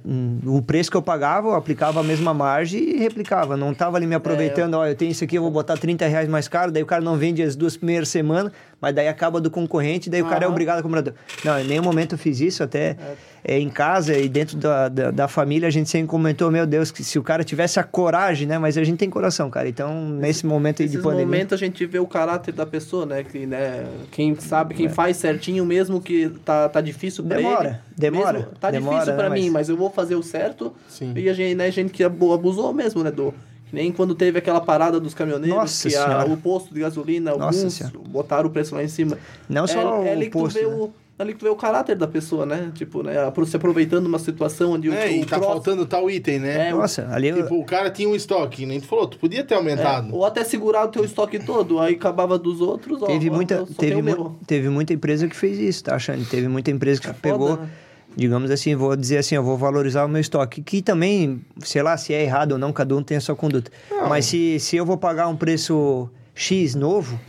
O 0.46 0.62
preço 0.62 0.90
que 0.90 0.98
eu 0.98 1.02
pagava, 1.02 1.50
eu 1.50 1.56
aplicava 1.56 2.00
a 2.00 2.04
mesma 2.04 2.34
margem 2.34 2.82
e 2.82 2.98
replicava. 2.98 3.56
Não 3.58 3.74
tava 3.74 3.98
ali 3.98 4.08
me 4.08 4.16
aproveitando, 4.16 4.76
ó, 4.76 4.86
eu 4.86 4.96
tenho 4.96 5.12
isso 5.12 5.24
aqui, 5.24 5.38
eu 5.38 5.42
vou 5.42 5.52
botar 5.52 5.78
30 5.78 6.06
reais 6.08 6.30
mais 6.30 6.48
caro, 6.48 6.72
daí 6.72 6.84
o 6.84 6.86
cara 6.86 7.02
não 7.02 7.18
vende 7.18 7.42
as 7.42 7.56
duas 7.56 7.76
primeiras 7.78 8.10
semanas, 8.10 8.52
mas 8.86 8.94
daí 8.94 9.08
acaba 9.08 9.42
do 9.42 9.50
concorrente, 9.50 10.12
daí 10.12 10.22
o 10.22 10.28
cara 10.28 10.46
é 10.46 10.48
obrigado 10.48 10.78
a 10.78 10.84
comprar. 10.84 11.04
Não, 11.44 11.60
em 11.60 11.64
nenhum 11.64 11.82
momento 11.82 12.14
eu 12.14 12.20
fiz 12.20 12.40
isso, 12.40 12.62
até 12.62 12.96
é, 13.44 13.58
em 13.60 13.68
casa 13.68 14.16
e 14.16 14.30
dentro 14.30 14.58
da, 14.58 14.88
da, 14.88 15.10
da 15.10 15.28
família 15.28 15.68
a 15.68 15.72
gente 15.72 15.90
sempre 15.90 16.08
comentou, 16.08 16.52
meu 16.52 16.68
Deus, 16.68 16.92
que 16.92 17.04
se 17.04 17.18
o 17.18 17.24
cara 17.24 17.44
tivesse 17.44 17.80
a 17.80 17.84
coragem, 17.84 18.48
né? 18.48 18.60
Mas 18.60 18.78
a 18.78 18.84
gente 18.84 19.00
tem 19.00 19.10
coração, 19.10 19.50
cara. 19.50 19.68
Então, 19.68 20.08
nesse 20.08 20.46
momento 20.46 20.84
aí 20.84 20.88
de 20.88 21.00
pandemia... 21.00 21.26
momentos 21.26 21.54
a 21.54 21.58
gente 21.58 21.84
vê 21.88 21.98
o 21.98 22.06
caráter 22.06 22.54
da 22.54 22.64
pessoa, 22.64 23.08
né? 23.08 23.24
Que, 23.24 23.48
né 23.48 23.88
quem 24.12 24.36
sabe, 24.36 24.76
quem 24.76 24.88
faz 24.88 25.18
certinho, 25.18 25.66
mesmo 25.66 26.00
que 26.00 26.30
tá, 26.46 26.70
tá 26.70 26.80
difícil 26.80 27.24
pra 27.24 27.38
Demora, 27.38 27.68
ele. 27.70 27.78
demora, 27.98 28.38
mesmo- 28.38 28.52
tá 28.60 28.70
demora, 28.70 28.98
difícil 29.00 29.16
pra 29.16 29.30
né, 29.30 29.36
mim, 29.36 29.46
mas- 29.46 29.54
mas 29.54 29.70
eu 29.70 29.78
vou 29.78 29.90
fazer 29.90 30.14
o 30.14 30.22
certo. 30.22 30.76
Sim. 30.88 31.12
E 31.16 31.28
a 31.28 31.34
gente, 31.34 31.56
né, 31.56 31.72
gente 31.72 31.92
que 31.92 32.04
abu- 32.04 32.34
abusou 32.34 32.72
mesmo, 32.72 33.04
né? 33.04 33.10
Do, 33.10 33.34
nem 33.72 33.92
quando 33.92 34.16
teve 34.16 34.38
aquela 34.40 34.62
parada 34.62 35.00
dos 35.00 35.14
caminhoneiros, 35.14 35.58
Nossa 35.58 35.90
que 35.90 35.96
a- 35.96 36.26
o 36.26 36.38
posto 36.38 36.74
de 36.74 36.80
gasolina, 36.80 37.32
Nossa 37.36 37.58
alguns 37.60 37.74
Senhora. 37.74 37.98
botaram 38.08 38.48
o 38.48 38.52
preço 38.52 38.74
lá 38.76 38.84
em 38.84 38.88
cima. 38.88 39.18
Não 39.50 39.68
só 39.68 39.80
é, 39.82 39.86
o 39.86 40.04
é 40.04 40.12
ali 40.12 40.26
que 40.26 40.32
posto, 40.32 40.60
tu 40.60 40.64
vê 40.64 40.68
né? 40.70 40.76
o. 40.76 40.92
Ali 41.18 41.32
que 41.32 41.40
tu 41.40 41.44
vê 41.46 41.50
o 41.50 41.56
caráter 41.56 41.96
da 41.96 42.10
pessoa, 42.10 42.46
né? 42.46 42.72
Tipo, 42.76 43.02
né? 43.02 43.14
Se 43.46 43.56
aproveitando 43.56 44.02
de 44.02 44.10
uma 44.10 44.20
situação 44.20 44.74
onde 44.74 44.90
É, 44.92 45.06
o, 45.06 45.12
e 45.12 45.22
o 45.22 45.26
tá 45.26 45.40
faltando 45.40 45.86
tal 45.86 46.12
item, 46.12 46.40
né? 46.40 46.68
É, 46.72 46.74
o- 46.76 46.80
Nossa, 46.80 47.08
ali 47.10 47.30
eu- 47.30 47.42
Tipo, 47.42 47.58
o 47.58 47.64
cara 47.64 47.90
tinha 47.90 48.10
um 48.10 48.14
estoque, 48.14 48.58
que 48.58 48.66
nem 48.66 48.82
tu 48.82 48.88
falou, 48.88 49.08
tu 49.08 49.18
podia 49.18 49.42
ter 49.42 49.54
É, 49.54 49.58
aumentado. 49.58 50.14
ou 50.14 50.26
até 50.26 50.44
segurar 50.44 50.84
o 50.84 50.90
teu 50.90 51.06
estoque 51.06 51.40
todo, 51.40 51.80
aí 51.80 51.94
acabava 51.96 52.38
dos 52.38 52.60
outros, 52.60 53.00
Teve 53.00 53.30
ó, 53.30 53.34
muita, 53.34 53.54
eu 53.56 53.66
só 53.66 53.74
teve, 53.78 53.96
o 53.96 54.04
mu- 54.04 54.36
teve 54.46 54.68
muita 54.68 54.92
empresa 54.92 55.26
que 55.30 55.38
fez 55.38 55.58
isso, 55.58 55.86
tá, 55.86 55.98
Xande? 55.98 56.26
Teve 56.26 56.50
muita 56.50 56.70
empresa 56.70 57.00
que 57.00 57.08
É 57.08 57.14
foda, 57.14 57.22
pegou, 57.22 57.56
né? 57.56 57.70
Digamos 58.16 58.50
assim, 58.52 58.76
vou 58.76 58.96
dizer 58.96 59.18
assim, 59.18 59.36
eu 59.36 59.44
vou 59.44 59.58
valorizar 59.58 60.06
o 60.06 60.08
meu 60.08 60.22
estoque. 60.22 60.62
Que 60.62 60.82
também, 60.82 61.42
sei 61.60 61.82
lá, 61.84 61.98
se 61.98 62.14
é 62.14 62.24
errado 62.24 62.54
ou 62.54 62.58
não, 62.58 62.72
cada 62.72 62.96
um 62.96 63.04
tem 63.04 63.18
a 63.18 63.22
sua 63.22 63.36
conduta. 63.36 63.72
Mas 64.08 64.26
se, 64.26 64.60
se 64.60 64.78
eu 64.78 64.86
vou 64.86 64.98
pagar 64.98 65.28
um 65.28 65.36
preço 65.36 66.10
X 66.34 66.76
novo, 66.76 67.20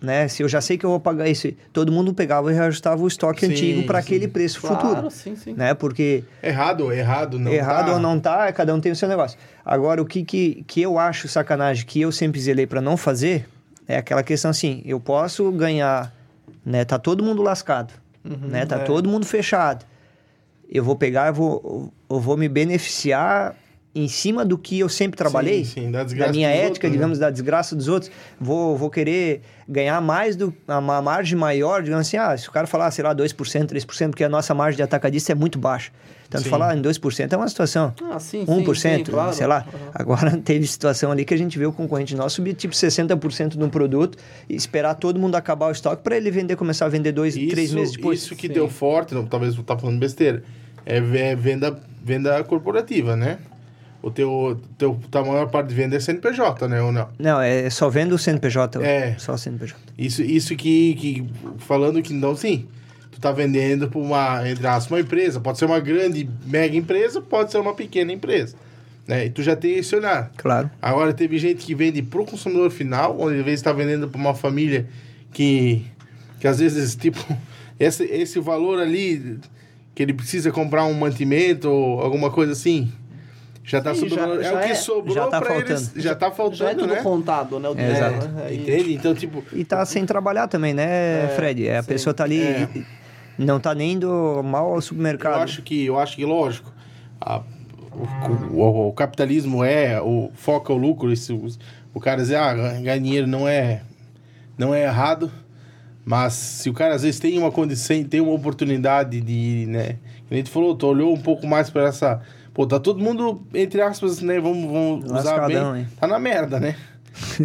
né? 0.00 0.28
Se 0.28 0.42
eu 0.42 0.48
já 0.48 0.60
sei 0.60 0.78
que 0.78 0.86
eu 0.86 0.90
vou 0.90 1.00
pagar 1.00 1.28
isso, 1.28 1.52
todo 1.72 1.92
mundo 1.92 2.14
pegava 2.14 2.50
e 2.50 2.54
reajustava 2.54 3.02
o 3.02 3.06
estoque 3.06 3.44
Sim, 3.44 3.52
antigo 3.52 3.82
para 3.86 3.98
aquele 3.98 4.26
preço 4.26 4.60
Claro, 4.60 4.88
futuro. 4.88 5.10
sim, 5.10 5.36
sim. 5.36 5.52
Né? 5.52 5.74
Porque 5.74 6.24
Errado, 6.42 6.90
errado, 6.92 7.38
não. 7.38 7.52
errado 7.52 7.86
tá. 7.86 7.92
ou 7.92 7.98
não 8.00 8.18
tá, 8.18 8.50
cada 8.52 8.74
um 8.74 8.80
tem 8.80 8.92
o 8.92 8.96
seu 8.96 9.08
negócio. 9.08 9.38
Agora, 9.64 10.00
o 10.00 10.06
que, 10.06 10.24
que, 10.24 10.64
que 10.66 10.80
eu 10.80 10.98
acho 10.98 11.28
sacanagem, 11.28 11.84
que 11.84 12.00
eu 12.00 12.10
sempre 12.10 12.40
zelei 12.40 12.66
para 12.66 12.80
não 12.80 12.96
fazer, 12.96 13.46
é 13.86 13.98
aquela 13.98 14.22
questão 14.22 14.50
assim, 14.50 14.82
eu 14.86 14.98
posso 14.98 15.50
ganhar, 15.52 16.14
né? 16.64 16.84
Tá 16.84 16.98
todo 16.98 17.22
mundo 17.22 17.42
lascado, 17.42 17.92
né? 18.24 18.64
Tá 18.64 18.76
é. 18.76 18.78
todo 18.84 19.08
mundo 19.08 19.26
fechado. 19.26 19.84
Eu 20.70 20.84
vou 20.84 20.94
pegar, 20.94 21.26
eu 21.26 21.34
vou, 21.34 21.92
eu 22.08 22.20
vou 22.20 22.36
me 22.36 22.48
beneficiar 22.48 23.56
em 23.92 24.06
cima 24.06 24.44
do 24.44 24.56
que 24.56 24.78
eu 24.78 24.88
sempre 24.88 25.16
trabalhei, 25.18 25.64
Sim, 25.64 25.82
sim, 25.86 25.90
da 25.90 26.04
desgraça 26.04 26.30
minha 26.32 26.48
ética, 26.48 26.68
outros, 26.68 26.84
né? 26.84 26.90
digamos, 26.90 27.18
da 27.18 27.28
desgraça 27.30 27.74
dos 27.74 27.88
outros, 27.88 28.10
vou, 28.40 28.76
vou 28.76 28.88
querer 28.88 29.40
ganhar 29.68 30.00
mais 30.00 30.36
do 30.36 30.54
uma 30.68 31.02
margem 31.02 31.36
maior, 31.36 31.82
digamos 31.82 32.06
assim, 32.06 32.16
ah, 32.16 32.36
se 32.36 32.48
o 32.48 32.52
cara 32.52 32.68
falar, 32.68 32.90
sei 32.92 33.02
lá, 33.02 33.12
2%, 33.14 33.66
3%, 33.66 34.10
porque 34.10 34.22
a 34.22 34.28
nossa 34.28 34.54
margem 34.54 34.76
de 34.76 34.82
atacadista 34.84 35.32
é 35.32 35.34
muito 35.34 35.58
baixa. 35.58 35.90
Então, 36.28 36.40
Sim. 36.40 36.48
falar 36.48 36.76
em 36.76 36.80
2% 36.80 37.32
é 37.32 37.36
uma 37.36 37.48
situação. 37.48 37.92
Ah, 38.08 38.20
sim, 38.20 38.46
sim, 38.46 38.62
1%, 38.64 38.96
sim, 38.98 39.02
claro. 39.02 39.32
sei 39.32 39.48
lá. 39.48 39.66
Agora 39.92 40.36
teve 40.38 40.64
situação 40.64 41.10
ali 41.10 41.24
que 41.24 41.34
a 41.34 41.36
gente 41.36 41.58
vê 41.58 41.66
o 41.66 41.72
concorrente 41.72 42.14
nosso 42.14 42.36
subir 42.36 42.54
tipo 42.54 42.72
60% 42.72 43.58
de 43.58 43.64
um 43.64 43.68
produto 43.68 44.16
e 44.48 44.54
esperar 44.54 44.94
todo 44.94 45.18
mundo 45.18 45.34
acabar 45.34 45.66
o 45.66 45.72
estoque 45.72 46.04
para 46.04 46.16
ele 46.16 46.30
vender, 46.30 46.54
começar 46.54 46.86
a 46.86 46.88
vender 46.88 47.10
dois, 47.10 47.34
três 47.34 47.72
meses 47.72 47.96
depois. 47.96 48.20
Isso 48.22 48.36
que 48.36 48.46
Sim. 48.46 48.52
deu 48.52 48.68
forte, 48.68 49.12
não, 49.12 49.26
talvez 49.26 49.56
eu 49.56 49.64
tá 49.64 49.76
falando 49.76 49.98
besteira, 49.98 50.44
é 50.86 51.00
ve- 51.00 51.34
venda, 51.34 51.76
venda 52.00 52.44
corporativa, 52.44 53.16
né? 53.16 53.38
O 54.02 54.10
teu, 54.10 54.58
teu, 54.78 54.98
tua 55.10 55.22
maior 55.22 55.50
parte 55.50 55.68
de 55.68 55.74
venda 55.74 55.96
é 55.96 56.00
CNPJ, 56.00 56.66
né? 56.68 56.80
Ou 56.80 56.90
não? 56.90 57.08
Não, 57.18 57.40
é 57.40 57.68
só 57.68 57.90
vendo 57.90 58.14
o 58.14 58.18
CNPJ. 58.18 58.82
É. 58.82 59.14
Só 59.18 59.36
CNPJ. 59.36 59.78
Isso, 59.98 60.22
isso 60.22 60.56
que, 60.56 60.94
que. 60.94 61.26
Falando 61.58 62.00
que 62.00 62.14
não, 62.14 62.34
sim. 62.34 62.66
Tu 63.10 63.20
tá 63.20 63.30
vendendo 63.30 63.88
para 63.90 64.00
uma, 64.00 64.48
entre 64.48 64.66
aspas, 64.66 64.90
uma 64.90 65.00
empresa. 65.00 65.38
Pode 65.38 65.58
ser 65.58 65.66
uma 65.66 65.80
grande, 65.80 66.28
mega 66.46 66.76
empresa, 66.76 67.20
pode 67.20 67.50
ser 67.50 67.58
uma 67.58 67.74
pequena 67.74 68.10
empresa. 68.12 68.56
Né? 69.06 69.26
E 69.26 69.30
tu 69.30 69.42
já 69.42 69.56
tem 69.56 69.74
esse 69.74 69.94
olhar. 69.94 70.30
Claro. 70.36 70.70
Agora, 70.80 71.12
teve 71.12 71.36
gente 71.36 71.66
que 71.66 71.74
vende 71.74 72.00
pro 72.00 72.24
consumidor 72.24 72.70
final, 72.70 73.20
onde 73.20 73.38
às 73.38 73.44
vezes 73.44 73.60
está 73.60 73.72
vendendo 73.72 74.08
para 74.08 74.20
uma 74.20 74.34
família 74.34 74.86
que, 75.32 75.84
que 76.38 76.46
às 76.46 76.58
vezes, 76.58 76.94
tipo, 76.96 77.18
esse, 77.78 78.04
esse 78.04 78.40
valor 78.40 78.80
ali, 78.80 79.38
que 79.94 80.02
ele 80.02 80.14
precisa 80.14 80.50
comprar 80.50 80.84
um 80.84 80.94
mantimento 80.94 81.68
ou 81.68 82.00
alguma 82.00 82.30
coisa 82.30 82.52
assim, 82.52 82.90
já 83.62 83.80
tá 83.80 83.94
Sim, 83.94 84.08
sobre 84.08 84.14
já- 84.14 84.26
É 84.34 84.42
já 84.42 84.54
o 84.54 84.60
que 84.62 84.70
é- 84.70 84.74
sobrou 84.74 85.14
já 85.14 85.26
tá 85.28 85.40
pra 85.40 85.56
eles. 85.56 85.68
faltando. 85.68 86.00
Já 86.02 86.14
tá 86.14 86.26
Já 86.26 86.32
é 86.32 86.36
faltando, 86.36 86.78
tudo 86.80 86.94
né? 86.94 87.02
contado, 87.02 87.58
né? 87.60 87.68
O 87.68 87.78
É, 87.78 87.90
exato. 87.92 88.28
né? 88.28 88.54
Entende? 88.54 88.94
Então, 88.94 89.14
tipo, 89.14 89.44
E 89.52 89.64
tá 89.64 89.84
sem 89.84 90.04
trabalhar 90.06 90.48
também, 90.48 90.72
né, 90.74 91.24
É, 91.24 91.32
Fred? 91.36 91.66
É, 91.68 91.78
A 91.78 91.82
sim. 91.82 91.88
pessoa 91.88 92.14
tá 92.14 92.24
ali, 92.24 92.42
É. 92.42 92.68
não 93.38 93.60
tá 93.60 93.74
nem 93.74 93.92
indo 93.92 94.42
mal 94.44 94.72
ao 94.74 94.80
supermercado. 94.80 95.36
Eu 95.36 95.42
acho 95.42 95.62
que, 95.62 95.84
eu 95.86 95.98
acho 95.98 96.16
que 96.16 96.24
lógico, 96.24 96.72
a- 97.20 97.42
o, 97.92 98.56
o- 98.56 98.88
o 98.88 98.92
capitalismo 98.92 99.62
é, 99.64 100.00
o 100.00 100.30
foca 100.34 100.72
o 100.72 100.76
lucro, 100.76 101.12
esse, 101.12 101.32
o, 101.32 101.46
o 101.92 102.00
cara 102.00 102.18
dizer, 102.22 102.36
ah, 102.36 102.54
ganhar 102.54 102.98
dinheiro 102.98 103.26
não 103.26 103.46
é, 103.46 103.82
não 104.56 104.74
é 104.74 104.84
errado, 104.84 105.30
mas 106.04 106.32
se 106.32 106.70
o 106.70 106.72
cara 106.72 106.94
às 106.94 107.02
vezes 107.02 107.20
tem 107.20 107.36
uma 107.38 107.50
condição, 107.50 108.02
tem 108.04 108.20
uma 108.20 108.32
oportunidade 108.32 109.20
de, 109.20 109.66
né, 109.68 109.96
que 110.28 110.34
nem 110.34 110.42
tu 110.42 110.50
falou, 110.50 110.74
tu 110.74 110.86
olhou 110.86 111.12
um 111.12 111.20
pouco 111.20 111.46
mais 111.46 111.68
para 111.68 111.84
essa, 111.88 112.20
pô, 112.52 112.66
tá 112.66 112.78
todo 112.78 113.00
mundo, 113.00 113.42
entre 113.54 113.80
aspas, 113.80 114.20
né, 114.20 114.40
vamos, 114.40 114.70
vamos 114.70 115.04
usar 115.10 115.46
bem, 115.46 115.56
hein? 115.56 115.88
tá 115.98 116.06
na 116.06 116.18
merda, 116.18 116.58
né? 116.58 116.76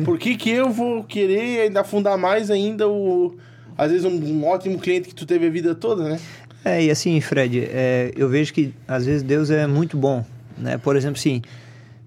Por 0.03 0.18
que 0.18 0.36
que 0.36 0.49
eu 0.49 0.69
vou 0.69 1.03
querer 1.03 1.61
ainda 1.61 1.82
afundar 1.82 2.18
mais 2.18 2.52
ainda 2.52 2.88
o, 2.88 3.36
às 3.77 3.91
vezes 3.91 4.06
um, 4.06 4.14
um 4.14 4.45
ótimo 4.45 4.80
cliente 4.80 5.10
que 5.10 5.15
tu 5.15 5.26
teve 5.26 5.48
a 5.48 5.49
vida 5.49 5.76
toda, 5.76 6.07
né? 6.07 6.19
É, 6.64 6.84
e 6.84 6.90
assim, 6.90 7.19
Fred, 7.22 7.68
é, 7.72 8.11
eu 8.15 8.27
vejo 8.27 8.53
que 8.53 8.73
às 8.88 9.06
vezes 9.06 9.22
Deus 9.22 9.49
é 9.49 9.68
muito 9.68 9.98
bom, 9.98 10.26
né? 10.57 10.77
Por 10.77 10.95
exemplo, 10.95 11.19
assim, 11.19 11.41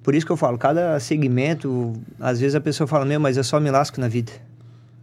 por 0.03 0.15
isso 0.15 0.27
que 0.27 0.33
eu 0.33 0.37
falo, 0.37 0.59
cada 0.59 0.99
segmento, 0.99 1.93
às 2.19 2.41
vezes 2.41 2.55
a 2.55 2.61
pessoa 2.61 2.87
fala, 2.87 3.05
meu, 3.05 3.21
mas 3.21 3.37
eu 3.37 3.45
só 3.45 3.61
me 3.61 3.71
lasco 3.71 4.01
na 4.01 4.09
vida. 4.09 4.33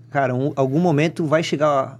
Cara, 0.09 0.33
um, 0.33 0.51
algum 0.55 0.79
momento 0.79 1.25
vai 1.25 1.43
chegar 1.43 1.99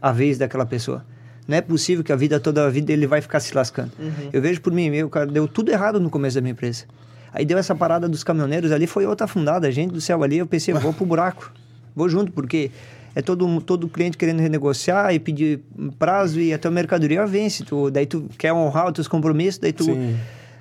a 0.00 0.12
vez 0.12 0.38
daquela 0.38 0.66
pessoa. 0.66 1.04
Não 1.46 1.56
é 1.56 1.60
possível 1.60 2.02
que 2.02 2.12
a 2.12 2.16
vida 2.16 2.40
toda 2.40 2.66
a 2.66 2.70
vida 2.70 2.92
ele 2.92 3.06
vai 3.06 3.20
ficar 3.20 3.40
se 3.40 3.54
lascando. 3.54 3.92
Eu 4.32 4.40
vejo 4.40 4.60
por 4.60 4.72
mim, 4.72 4.90
meu, 4.90 5.10
cara, 5.10 5.26
deu 5.26 5.46
tudo 5.46 5.70
errado 5.70 6.00
no 6.00 6.08
começo 6.08 6.36
da 6.36 6.40
minha 6.40 6.52
empresa. 6.52 6.84
Aí 7.32 7.44
deu 7.44 7.58
essa 7.58 7.74
parada 7.74 8.08
dos 8.08 8.22
caminhoneiros 8.22 8.72
ali, 8.72 8.86
foi 8.86 9.04
outra 9.06 9.24
afundada. 9.24 9.70
Gente 9.70 9.92
do 9.92 10.00
céu 10.00 10.22
ali, 10.22 10.38
eu 10.38 10.46
pensei, 10.46 10.72
vou 10.72 10.92
pro 10.92 11.04
buraco. 11.04 11.52
Vou 11.94 12.08
junto, 12.08 12.32
porque 12.32 12.70
é 13.14 13.20
todo, 13.20 13.60
todo 13.60 13.88
cliente 13.88 14.16
querendo 14.16 14.40
renegociar 14.40 15.12
e 15.14 15.18
pedir 15.18 15.60
prazo 15.98 16.40
e 16.40 16.54
a 16.54 16.58
tua 16.58 16.70
mercadoria 16.70 17.26
vence. 17.26 17.64
Tu, 17.64 17.90
daí 17.90 18.06
tu 18.06 18.28
quer 18.38 18.52
honrar 18.52 18.86
os 18.86 18.92
teus 18.92 19.08
compromissos, 19.08 19.58
daí 19.58 19.72
tu... 19.72 19.84
Sim. 19.84 20.16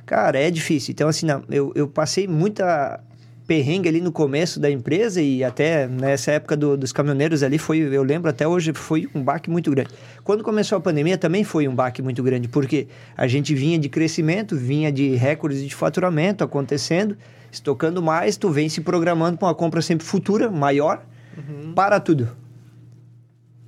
Cara, 0.05 0.37
é 0.37 0.51
difícil. 0.51 0.91
Então, 0.91 1.07
assim, 1.07 1.25
não, 1.25 1.43
eu, 1.49 1.71
eu 1.75 1.87
passei 1.87 2.27
muita 2.27 2.99
perrengue 3.47 3.89
ali 3.89 4.01
no 4.01 4.11
começo 4.11 4.59
da 4.59 4.69
empresa 4.69 5.21
e 5.21 5.43
até 5.43 5.87
nessa 5.87 6.31
época 6.31 6.55
do, 6.55 6.77
dos 6.77 6.93
caminhoneiros 6.93 7.43
ali 7.43 7.57
foi, 7.57 7.79
eu 7.79 8.03
lembro 8.03 8.29
até 8.29 8.47
hoje, 8.47 8.71
foi 8.73 9.09
um 9.13 9.21
baque 9.21 9.49
muito 9.49 9.69
grande. 9.69 9.89
Quando 10.23 10.43
começou 10.43 10.77
a 10.77 10.81
pandemia 10.81 11.17
também 11.17 11.43
foi 11.43 11.67
um 11.67 11.75
baque 11.75 12.01
muito 12.01 12.23
grande, 12.23 12.47
porque 12.47 12.87
a 13.17 13.27
gente 13.27 13.53
vinha 13.53 13.77
de 13.77 13.89
crescimento, 13.89 14.55
vinha 14.55 14.91
de 14.91 15.15
recordes 15.15 15.63
de 15.63 15.75
faturamento 15.75 16.43
acontecendo, 16.43 17.17
estocando 17.51 18.01
mais, 18.01 18.37
tu 18.37 18.49
vem 18.49 18.69
se 18.69 18.81
programando 18.81 19.37
para 19.37 19.49
uma 19.49 19.55
compra 19.55 19.81
sempre 19.81 20.05
futura, 20.05 20.49
maior, 20.49 21.05
uhum. 21.37 21.73
para 21.73 21.99
tudo. 21.99 22.29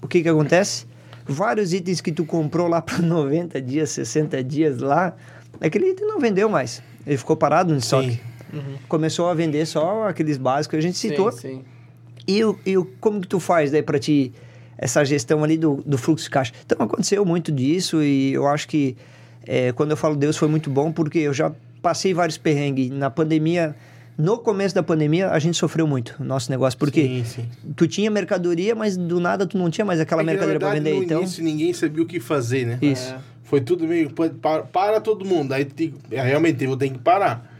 O 0.01 0.07
que 0.07 0.21
que 0.21 0.29
acontece? 0.29 0.85
Vários 1.25 1.73
itens 1.73 1.99
que 1.99 2.11
tu 2.11 2.25
comprou 2.25 2.67
lá 2.67 2.81
para 2.81 2.99
90 2.99 3.59
dias, 3.61 3.89
60 3.89 4.43
dias 4.43 4.77
lá, 4.79 5.15
aquele 5.59 5.89
item 5.89 6.07
não 6.07 6.19
vendeu 6.19 6.47
mais. 6.47 6.81
Ele 7.05 7.17
ficou 7.17 7.35
parado 7.35 7.71
no 7.73 7.79
estoque. 7.79 8.19
Uhum. 8.53 8.75
Começou 8.87 9.29
a 9.29 9.33
vender 9.33 9.65
só 9.65 10.07
aqueles 10.07 10.37
básicos 10.37 10.71
que 10.71 10.77
a 10.77 10.81
gente 10.81 10.97
citou. 10.97 11.31
Sim, 11.31 11.39
sim. 11.39 11.61
E, 12.27 12.41
e 12.65 12.75
como 12.99 13.21
que 13.21 13.27
tu 13.27 13.39
faz 13.39 13.71
daí 13.71 13.83
para 13.83 13.99
ti 13.99 14.33
essa 14.77 15.03
gestão 15.05 15.43
ali 15.43 15.57
do, 15.57 15.83
do 15.85 15.97
fluxo 15.97 16.25
de 16.25 16.29
caixa? 16.29 16.53
Então 16.65 16.85
aconteceu 16.85 17.23
muito 17.25 17.51
disso 17.51 18.01
e 18.01 18.33
eu 18.33 18.47
acho 18.47 18.67
que 18.67 18.95
é, 19.45 19.71
quando 19.71 19.91
eu 19.91 19.97
falo 19.97 20.15
Deus 20.15 20.37
foi 20.37 20.47
muito 20.47 20.69
bom 20.69 20.91
porque 20.91 21.19
eu 21.19 21.33
já 21.33 21.51
passei 21.81 22.13
vários 22.13 22.37
perrengues. 22.37 22.89
Na 22.89 23.11
pandemia, 23.11 23.75
no 24.17 24.39
começo 24.39 24.73
da 24.73 24.81
pandemia, 24.81 25.29
a 25.29 25.37
gente 25.37 25.55
sofreu 25.55 25.85
muito 25.85 26.15
o 26.19 26.23
nosso 26.23 26.49
negócio. 26.49 26.79
Porque 26.79 27.03
sim, 27.03 27.23
sim. 27.23 27.45
tu 27.75 27.87
tinha 27.87 28.09
mercadoria, 28.09 28.73
mas 28.73 28.97
do 28.97 29.19
nada 29.19 29.45
tu 29.45 29.57
não 29.57 29.69
tinha 29.69 29.85
mais 29.85 29.99
aquela 29.99 30.21
é 30.21 30.25
mercadoria 30.25 30.59
para 30.59 30.71
vender. 30.71 30.95
No 30.95 31.03
então, 31.03 31.21
início 31.21 31.43
ninguém 31.43 31.73
sabia 31.73 32.01
o 32.01 32.05
que 32.07 32.19
fazer, 32.19 32.65
né? 32.65 32.79
Isso. 32.81 33.13
É. 33.13 33.19
Foi 33.43 33.61
tudo 33.61 33.87
meio. 33.87 34.09
Para, 34.09 34.63
para 34.63 34.99
todo 34.99 35.23
mundo. 35.23 35.53
Aí 35.53 35.67
realmente 36.09 36.63
eu 36.63 36.75
tenho 36.75 36.93
que 36.93 36.99
parar. 36.99 37.54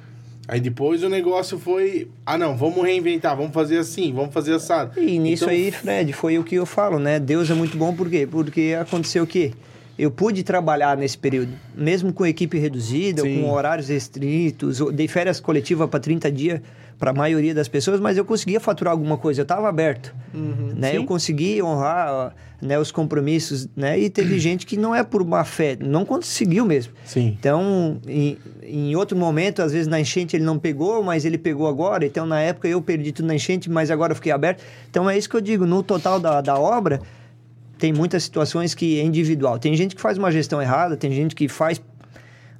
Aí 0.48 0.60
depois 0.60 1.04
o 1.04 1.10
negócio 1.10 1.58
foi, 1.58 2.08
ah 2.26 2.38
não, 2.38 2.56
vamos 2.56 2.84
reinventar, 2.84 3.36
vamos 3.36 3.54
fazer 3.54 3.78
assim, 3.78 4.14
vamos 4.14 4.34
fazer 4.34 4.54
assado. 4.54 5.00
E 5.00 5.18
nisso 5.18 5.46
então... 5.46 5.56
aí, 5.56 5.72
Fred, 5.72 6.14
foi 6.14 6.38
o 6.38 6.44
que 6.44 6.56
eu 6.56 6.66
falo, 6.66 7.00
né? 7.00 7.20
Deus 7.20 7.50
é 7.50 7.54
muito 7.54 7.76
bom 7.78 7.94
por 7.96 8.10
quê? 8.10 8.28
Porque 8.30 8.76
aconteceu 8.80 9.24
o 9.24 9.28
quê? 9.28 9.54
Eu 9.98 10.12
pude 10.12 10.44
trabalhar 10.44 10.98
nesse 10.98 11.18
período, 11.18 11.54
mesmo 11.74 12.12
com 12.12 12.26
equipe 12.26 12.58
reduzida, 12.58 13.22
com 13.22 13.50
horários 13.50 13.88
restritos, 13.88 14.80
dei 14.94 15.08
férias 15.08 15.40
coletiva 15.40 15.88
para 15.88 16.00
30 16.00 16.32
dias 16.32 16.62
para 16.98 17.12
a 17.12 17.14
maioria 17.14 17.54
das 17.54 17.68
pessoas, 17.68 18.00
mas 18.00 18.18
eu 18.18 18.26
conseguia 18.26 18.60
faturar 18.60 18.92
alguma 18.92 19.18
coisa, 19.18 19.42
eu 19.42 19.44
estava 19.44 19.68
aberto, 19.68 20.16
uhum, 20.34 20.74
né? 20.76 20.96
Eu 20.96 21.04
consegui 21.04 21.62
honrar 21.62 22.34
né, 22.62 22.80
os 22.80 22.92
compromissos, 22.92 23.68
né? 23.76 24.00
E 24.00 24.10
teve 24.10 24.40
gente 24.40 24.66
que 24.66 24.78
não 24.78 24.96
é 24.96 25.04
por 25.04 25.26
má 25.26 25.44
fé, 25.44 25.78
não 25.80 26.06
conseguiu 26.06 26.66
mesmo. 26.66 26.94
Sim. 27.04 27.36
Então, 27.38 28.00
em, 28.08 28.38
em 28.64 28.96
outro 28.96 29.18
momento, 29.18 29.62
às 29.62 29.72
vezes 29.72 29.88
na 29.88 30.00
enchente 30.00 30.36
ele 30.36 30.44
não 30.46 30.58
pegou, 30.58 31.04
mas 31.04 31.26
ele 31.26 31.38
pegou 31.38 31.68
agora. 31.68 32.06
Então, 32.06 32.26
na 32.26 32.40
época 32.40 32.68
eu 32.68 32.82
perdi 32.82 33.12
tudo 33.12 33.28
na 33.28 33.36
enchente, 33.36 33.70
mas 33.70 33.92
agora 33.92 34.12
eu 34.12 34.16
fiquei 34.16 34.32
aberto. 34.32 34.64
Então, 34.90 35.10
é 35.10 35.18
isso 35.18 35.30
que 35.30 35.36
eu 35.36 35.42
digo, 35.42 35.66
no 35.66 35.84
total 35.84 36.20
da, 36.20 36.42
da 36.42 36.58
obra, 36.58 37.02
tem 37.78 37.94
muitas 37.94 38.24
situações 38.24 38.74
que 38.74 39.00
é 39.00 39.04
individual. 39.04 39.60
Tem 39.60 39.76
gente 39.76 39.96
que 39.96 40.02
faz 40.02 40.18
uma 40.18 40.32
gestão 40.32 40.62
errada, 40.62 40.96
tem 40.96 41.12
gente 41.12 41.36
que 41.36 41.48
faz 41.48 41.82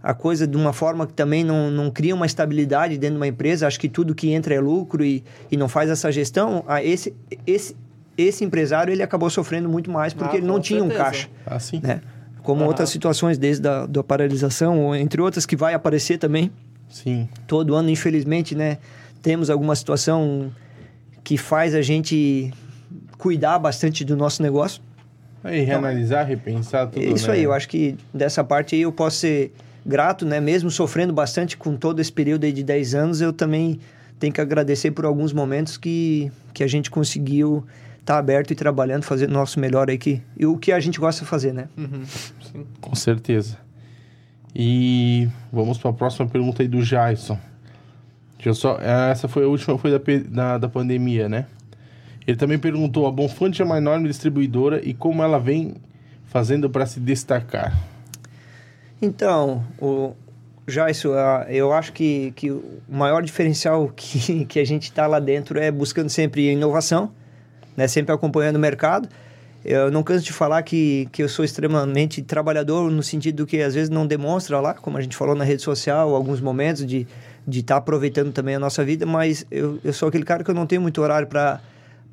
a 0.06 0.14
coisa 0.14 0.46
de 0.46 0.56
uma 0.56 0.72
forma 0.72 1.08
que 1.08 1.14
também 1.14 1.44
não, 1.44 1.72
não 1.72 1.90
cria 1.90 2.14
uma 2.14 2.28
estabilidade 2.28 2.98
dentro 2.98 3.16
de 3.16 3.20
uma 3.20 3.28
empresa. 3.28 3.66
Acho 3.66 3.80
que 3.80 3.90
tudo 3.90 4.14
que 4.14 4.32
entra 4.32 4.54
é 4.54 4.60
lucro 4.60 5.04
e, 5.04 5.24
e 5.52 5.58
não 5.58 5.68
faz 5.68 5.90
essa 5.90 6.12
gestão. 6.12 6.64
Ah, 6.68 6.84
esse, 6.84 7.16
esse, 7.48 7.76
esse 8.16 8.46
empresário 8.46 8.94
ele 8.94 9.02
acabou 9.02 9.30
sofrendo 9.32 9.68
muito 9.68 9.90
mais 9.90 10.14
porque 10.14 10.36
ah, 10.36 10.38
ele 10.38 10.46
não 10.46 10.60
tinha 10.60 10.80
certeza. 10.80 11.02
um 11.02 11.04
caixa. 11.04 11.30
Assim. 11.46 11.80
Né? 11.82 12.02
Como 12.44 12.64
ah. 12.64 12.68
outras 12.68 12.90
situações 12.90 13.40
desde 13.40 13.68
a 13.68 13.88
da 13.88 14.04
paralisação, 14.04 14.96
entre 14.96 15.20
outras 15.22 15.46
que 15.46 15.56
vai 15.56 15.74
aparecer 15.74 16.20
também. 16.20 16.52
Sim. 16.88 17.28
Todo 17.48 17.74
ano, 17.74 17.90
infelizmente, 17.90 18.54
né? 18.54 18.78
Temos 19.24 19.50
alguma 19.50 19.76
situação 19.76 20.52
que 21.24 21.36
faz 21.36 21.74
a 21.74 21.82
gente 21.82 22.54
cuidar 23.18 23.58
bastante 23.58 24.06
do 24.06 24.16
nosso 24.16 24.44
negócio. 24.44 24.84
Aí, 25.46 25.62
reanalisar, 25.62 26.26
repensar 26.26 26.88
tudo. 26.88 27.06
Isso 27.06 27.28
né? 27.28 27.36
aí, 27.36 27.44
eu 27.44 27.54
acho 27.54 27.70
que 27.70 27.96
dessa 28.12 28.44
parte 28.44 28.74
aí 28.74 28.82
eu 28.82 28.92
posso 28.92 29.18
ser 29.18 29.54
grato, 29.86 30.26
né? 30.26 30.42
Mesmo 30.42 30.72
sofrendo 30.72 31.14
bastante 31.14 31.56
com 31.56 31.76
todo 31.76 32.00
esse 32.00 32.12
período 32.12 32.46
aí 32.46 32.52
de 32.52 32.64
10 32.64 32.96
anos, 32.96 33.22
eu 33.22 33.32
também 33.32 33.80
tenho 34.20 34.34
que 34.34 34.42
agradecer 34.42 34.90
por 34.90 35.06
alguns 35.06 35.32
momentos 35.32 35.78
que, 35.78 36.32
que 36.52 36.64
a 36.64 36.68
gente 36.68 36.90
conseguiu 36.90 37.64
estar 38.00 38.16
tá 38.16 38.18
aberto 38.18 38.50
e 38.50 38.56
trabalhando, 38.56 39.04
fazendo 39.04 39.30
o 39.30 39.34
nosso 39.34 39.60
melhor 39.60 39.88
aí, 39.88 40.00
que, 40.00 40.20
e 40.36 40.48
o 40.48 40.58
que 40.58 40.72
a 40.72 40.80
gente 40.80 41.00
gosta 41.00 41.24
de 41.24 41.30
fazer, 41.30 41.54
né? 41.54 41.70
Uhum. 41.78 42.66
Com 42.82 42.96
certeza. 42.96 43.60
E 44.56 45.30
vamos 45.54 45.78
para 45.78 45.92
a 45.92 45.94
próxima 45.94 46.28
pergunta 46.28 46.64
aí 46.64 46.68
do 46.68 46.82
Jason. 46.82 47.38
Deixa 48.36 48.50
eu 48.50 48.56
só, 48.56 48.80
essa 48.80 49.28
foi 49.28 49.44
a 49.44 49.48
última, 49.48 49.78
foi 49.78 49.92
da, 49.92 50.00
da, 50.28 50.58
da 50.58 50.70
pandemia, 50.70 51.30
né? 51.30 51.46
Ele 52.28 52.38
também 52.38 52.58
perguntou: 52.58 53.08
a 53.08 53.12
Bonfante 53.12 53.62
é 53.62 53.66
uma 53.66 53.78
enorme 53.78 54.08
distribuidora 54.08 54.82
e 54.84 54.94
como 54.94 55.22
ela 55.24 55.40
vem 55.40 55.76
fazendo 56.26 56.70
para 56.70 56.86
se 56.86 57.00
destacar? 57.00 57.78
Então, 59.02 59.64
o, 59.80 60.14
já 60.68 60.90
isso, 60.90 61.10
eu 61.50 61.72
acho 61.72 61.94
que, 61.94 62.34
que 62.36 62.50
o 62.50 62.82
maior 62.90 63.22
diferencial 63.22 63.92
que, 63.96 64.46
que 64.46 64.60
a 64.60 64.66
gente 64.66 64.84
está 64.84 65.06
lá 65.08 65.20
dentro 65.20 65.60
é 65.60 65.70
buscando 65.72 66.10
sempre 66.10 66.52
inovação, 66.52 67.12
né? 67.78 67.88
sempre 67.88 68.14
acompanhando 68.14 68.56
o 68.56 68.60
mercado. 68.60 69.08
Eu 69.64 69.90
não 69.90 70.04
canso 70.04 70.24
de 70.24 70.32
falar 70.32 70.62
que, 70.62 71.08
que 71.12 71.24
eu 71.24 71.30
sou 71.30 71.44
extremamente 71.44 72.22
trabalhador 72.22 72.92
no 72.92 73.02
sentido 73.02 73.48
que 73.48 73.60
às 73.64 73.74
vezes 73.74 73.90
não 73.90 74.06
demonstra 74.06 74.60
lá, 74.60 74.76
como 74.76 74.96
a 74.96 75.02
gente 75.02 75.16
falou 75.16 75.34
na 75.34 75.44
rede 75.44 75.64
social, 75.64 76.14
alguns 76.14 76.40
momentos 76.40 76.86
de 76.86 77.00
estar 77.02 77.12
de 77.48 77.64
tá 77.64 77.78
aproveitando 77.78 78.32
também 78.32 78.54
a 78.54 78.60
nossa 78.60 78.86
vida, 78.86 79.08
mas 79.08 79.44
eu, 79.50 79.80
eu 79.84 79.92
sou 79.92 80.08
aquele 80.08 80.24
cara 80.24 80.44
que 80.44 80.52
eu 80.52 80.56
não 80.56 80.68
tenho 80.68 80.84
muito 80.84 81.02
horário 81.02 81.28
para 81.28 81.60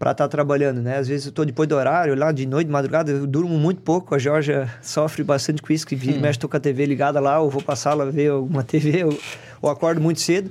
para 0.03 0.11
estar 0.11 0.25
tá 0.25 0.29
trabalhando, 0.29 0.83
né? 0.83 0.97
Às 0.99 1.07
vezes 1.07 1.27
eu 1.27 1.31
estou 1.31 1.45
depois 1.45 1.69
do 1.69 1.77
horário, 1.77 2.17
lá 2.17 2.33
de 2.33 2.45
noite, 2.45 2.67
de 2.67 2.73
madrugada, 2.73 3.13
eu 3.13 3.25
durmo 3.25 3.57
muito 3.57 3.83
pouco. 3.83 4.17
A 4.17 4.19
Georgia 4.19 4.69
sofre 4.83 5.23
bastante 5.23 5.63
com 5.63 5.73
isso, 5.73 5.87
que 5.87 5.95
vira 5.95 6.19
hum. 6.19 6.21
mexe, 6.23 6.41
tô 6.41 6.49
com 6.49 6.57
a 6.57 6.61
TV 6.61 6.85
ligada 6.87 7.21
lá, 7.21 7.39
ou 7.39 7.49
vou 7.49 7.63
passar 7.63 7.95
lá 7.95 8.05
ver 8.07 8.33
alguma 8.33 8.65
TV, 8.67 9.05
ou, 9.05 9.17
ou 9.63 9.71
acordo 9.71 10.01
muito 10.01 10.21
cedo. 10.21 10.51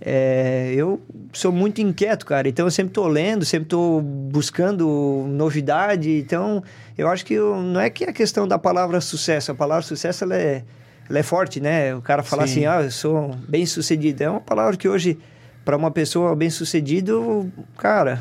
É, 0.00 0.74
eu 0.74 1.00
sou 1.32 1.52
muito 1.52 1.80
inquieto, 1.80 2.26
cara. 2.26 2.48
Então 2.48 2.66
eu 2.66 2.72
sempre 2.72 2.90
estou 2.90 3.06
lendo, 3.06 3.44
sempre 3.44 3.66
estou 3.66 4.00
buscando 4.00 5.24
novidade. 5.28 6.10
Então 6.18 6.60
eu 6.96 7.06
acho 7.06 7.24
que 7.24 7.34
eu, 7.34 7.62
não 7.62 7.80
é 7.80 7.88
que 7.88 8.02
a 8.02 8.12
questão 8.12 8.48
da 8.48 8.58
palavra 8.58 9.00
sucesso. 9.00 9.52
A 9.52 9.54
palavra 9.54 9.84
sucesso 9.84 10.24
ela 10.24 10.34
é, 10.34 10.64
ela 11.08 11.20
é 11.20 11.22
forte, 11.22 11.60
né? 11.60 11.94
O 11.94 12.02
cara 12.02 12.24
falar 12.24 12.42
assim, 12.42 12.66
ah, 12.66 12.82
eu 12.82 12.90
sou 12.90 13.30
bem 13.48 13.64
sucedido. 13.64 14.24
É 14.24 14.28
uma 14.28 14.40
palavra 14.40 14.76
que 14.76 14.88
hoje, 14.88 15.16
para 15.64 15.76
uma 15.76 15.92
pessoa 15.92 16.34
bem 16.34 16.50
sucedido, 16.50 17.48
cara, 17.76 18.20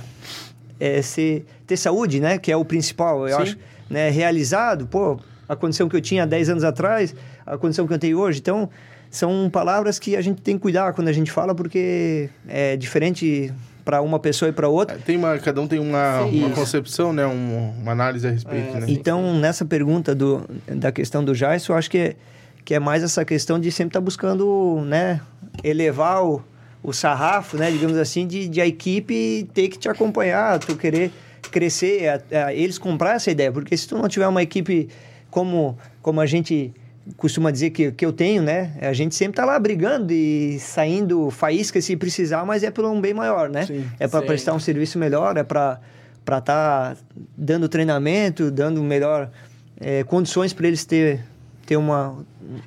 é, 0.79 1.01
ser, 1.01 1.45
ter 1.65 1.77
saúde, 1.77 2.19
né? 2.19 2.37
Que 2.37 2.51
é 2.51 2.57
o 2.57 2.65
principal, 2.65 3.27
eu 3.27 3.35
Sim. 3.37 3.43
acho. 3.43 3.57
Né, 3.89 4.09
realizado, 4.09 4.85
pô, 4.85 5.17
a 5.47 5.55
condição 5.55 5.87
que 5.87 5.95
eu 5.95 6.01
tinha 6.01 6.27
10 6.27 6.49
anos 6.49 6.63
atrás, 6.65 7.15
a 7.45 7.57
condição 7.57 7.87
que 7.87 7.93
eu 7.93 7.99
tenho 7.99 8.19
hoje. 8.19 8.39
Então, 8.39 8.69
são 9.09 9.49
palavras 9.49 9.97
que 9.97 10.15
a 10.15 10.21
gente 10.21 10.41
tem 10.41 10.55
que 10.55 10.61
cuidar 10.61 10.91
quando 10.93 11.07
a 11.07 11.13
gente 11.13 11.31
fala, 11.31 11.55
porque 11.55 12.29
é 12.47 12.75
diferente 12.75 13.53
para 13.85 14.01
uma 14.01 14.19
pessoa 14.19 14.49
e 14.49 14.51
para 14.51 14.67
outra. 14.67 14.97
É, 14.97 14.99
tem 14.99 15.15
uma, 15.15 15.37
cada 15.39 15.61
um 15.61 15.67
tem 15.67 15.79
uma, 15.79 16.23
uma 16.23 16.49
concepção, 16.49 17.13
né? 17.13 17.25
Um, 17.25 17.73
uma 17.81 17.93
análise 17.93 18.27
a 18.27 18.31
respeito, 18.31 18.75
é, 18.75 18.79
né? 18.81 18.85
Então, 18.89 19.39
nessa 19.39 19.63
pergunta 19.63 20.13
do, 20.13 20.43
da 20.67 20.91
questão 20.91 21.23
do 21.23 21.33
Jais, 21.33 21.65
eu 21.65 21.75
acho 21.75 21.89
que, 21.89 22.17
que 22.65 22.73
é 22.73 22.79
mais 22.79 23.01
essa 23.01 23.23
questão 23.23 23.57
de 23.57 23.71
sempre 23.71 23.91
estar 23.91 24.01
tá 24.01 24.03
buscando, 24.03 24.81
né? 24.85 25.21
Elevar 25.63 26.21
o 26.25 26.43
o 26.83 26.93
sarrafo, 26.93 27.57
né, 27.57 27.71
digamos 27.71 27.97
assim, 27.97 28.25
de, 28.25 28.47
de 28.47 28.61
a 28.61 28.67
equipe 28.67 29.49
ter 29.53 29.67
que 29.67 29.77
te 29.77 29.89
acompanhar, 29.89 30.59
tu 30.59 30.75
querer 30.75 31.11
crescer, 31.51 32.07
a, 32.07 32.45
a, 32.45 32.53
eles 32.53 32.77
comprar 32.77 33.15
essa 33.15 33.31
ideia. 33.31 33.51
Porque 33.51 33.75
se 33.75 33.87
tu 33.87 33.97
não 33.97 34.07
tiver 34.07 34.27
uma 34.27 34.43
equipe 34.43 34.89
como, 35.29 35.77
como 36.01 36.21
a 36.21 36.25
gente 36.25 36.73
costuma 37.15 37.51
dizer 37.51 37.69
que, 37.69 37.91
que 37.91 38.05
eu 38.05 38.11
tenho, 38.11 38.41
né? 38.41 38.73
A 38.81 38.91
gente 38.91 39.15
sempre 39.15 39.37
tá 39.37 39.45
lá 39.45 39.57
brigando 39.57 40.11
e 40.11 40.59
saindo 40.59 41.29
faísca 41.31 41.79
se 41.79 41.95
precisar, 41.95 42.45
mas 42.45 42.63
é 42.63 42.71
pelo 42.71 42.91
um 42.91 42.99
bem 42.99 43.13
maior, 43.13 43.49
né? 43.49 43.65
Sim, 43.65 43.85
é 43.99 44.07
para 44.07 44.25
prestar 44.25 44.53
um 44.53 44.59
serviço 44.59 44.99
melhor, 44.99 45.37
é 45.37 45.43
para 45.43 45.79
para 46.25 46.39
estar 46.39 46.95
tá 46.95 47.01
dando 47.37 47.69
treinamento, 47.69 48.51
dando 48.51 48.83
melhor 48.83 49.31
é, 49.79 50.03
condições 50.03 50.51
para 50.51 50.67
eles 50.67 50.83
ter 50.83 51.23
ter 51.65 51.77
uma 51.77 52.17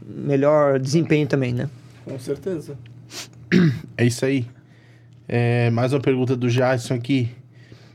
melhor 0.03 0.79
desempenho 0.79 1.27
também, 1.27 1.53
né? 1.53 1.69
Com 2.05 2.19
certeza. 2.19 2.75
É 3.97 4.05
isso 4.05 4.25
aí. 4.25 4.47
É, 5.29 5.71
mais 5.71 5.93
uma 5.93 6.01
pergunta 6.01 6.37
do 6.37 6.49
Jadson 6.49 6.95
aqui. 6.95 7.31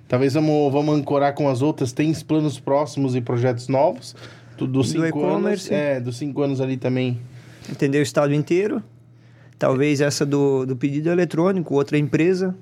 Talvez 0.07 0.33
vamos, 0.33 0.71
vamos 0.71 0.95
ancorar 0.95 1.33
com 1.33 1.49
as 1.49 1.61
outras. 1.61 1.91
Tem 1.91 2.13
planos 2.13 2.59
próximos 2.59 3.15
e 3.15 3.21
projetos 3.21 3.67
novos? 3.67 4.15
Do, 4.57 4.67
do 4.67 4.83
cinco 4.83 5.25
anos. 5.25 5.69
É, 5.71 5.99
dos 5.99 6.17
cinco 6.17 6.41
anos 6.41 6.61
ali 6.61 6.77
também. 6.77 7.19
Entender 7.69 7.99
o 7.99 8.03
estado 8.03 8.33
inteiro. 8.33 8.83
Talvez 9.57 10.01
essa 10.01 10.25
do, 10.25 10.65
do 10.65 10.75
pedido 10.75 11.09
eletrônico, 11.09 11.73
outra 11.73 11.97
empresa. 11.97 12.55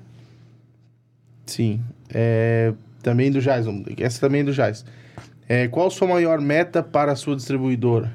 Sim. 1.44 1.80
É, 2.12 2.72
também 3.02 3.30
do 3.30 3.40
Jais. 3.40 3.66
Essa 3.98 4.20
também 4.20 4.40
é 4.40 4.44
do 4.44 4.52
Jais. 4.52 4.84
É, 5.48 5.68
qual 5.68 5.88
a 5.88 5.90
sua 5.90 6.08
maior 6.08 6.40
meta 6.40 6.82
para 6.82 7.12
a 7.12 7.16
sua 7.16 7.36
distribuidora? 7.36 8.12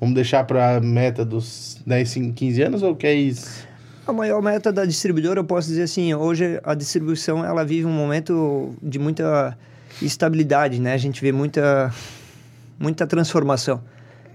Vamos 0.00 0.14
deixar 0.14 0.44
para 0.44 0.80
meta 0.80 1.24
dos 1.24 1.80
10, 1.86 2.32
15 2.34 2.62
anos 2.62 2.82
ou 2.82 2.96
quer 2.96 3.14
isso? 3.14 3.67
A 4.08 4.12
maior 4.14 4.40
meta 4.40 4.72
da 4.72 4.86
distribuidora, 4.86 5.40
eu 5.40 5.44
posso 5.44 5.68
dizer 5.68 5.82
assim, 5.82 6.14
hoje 6.14 6.58
a 6.64 6.72
distribuição 6.72 7.44
ela 7.44 7.62
vive 7.62 7.84
um 7.84 7.92
momento 7.92 8.74
de 8.82 8.98
muita 8.98 9.54
estabilidade, 10.00 10.80
né? 10.80 10.94
A 10.94 10.96
gente 10.96 11.20
vê 11.20 11.30
muita, 11.30 11.94
muita 12.78 13.06
transformação. 13.06 13.82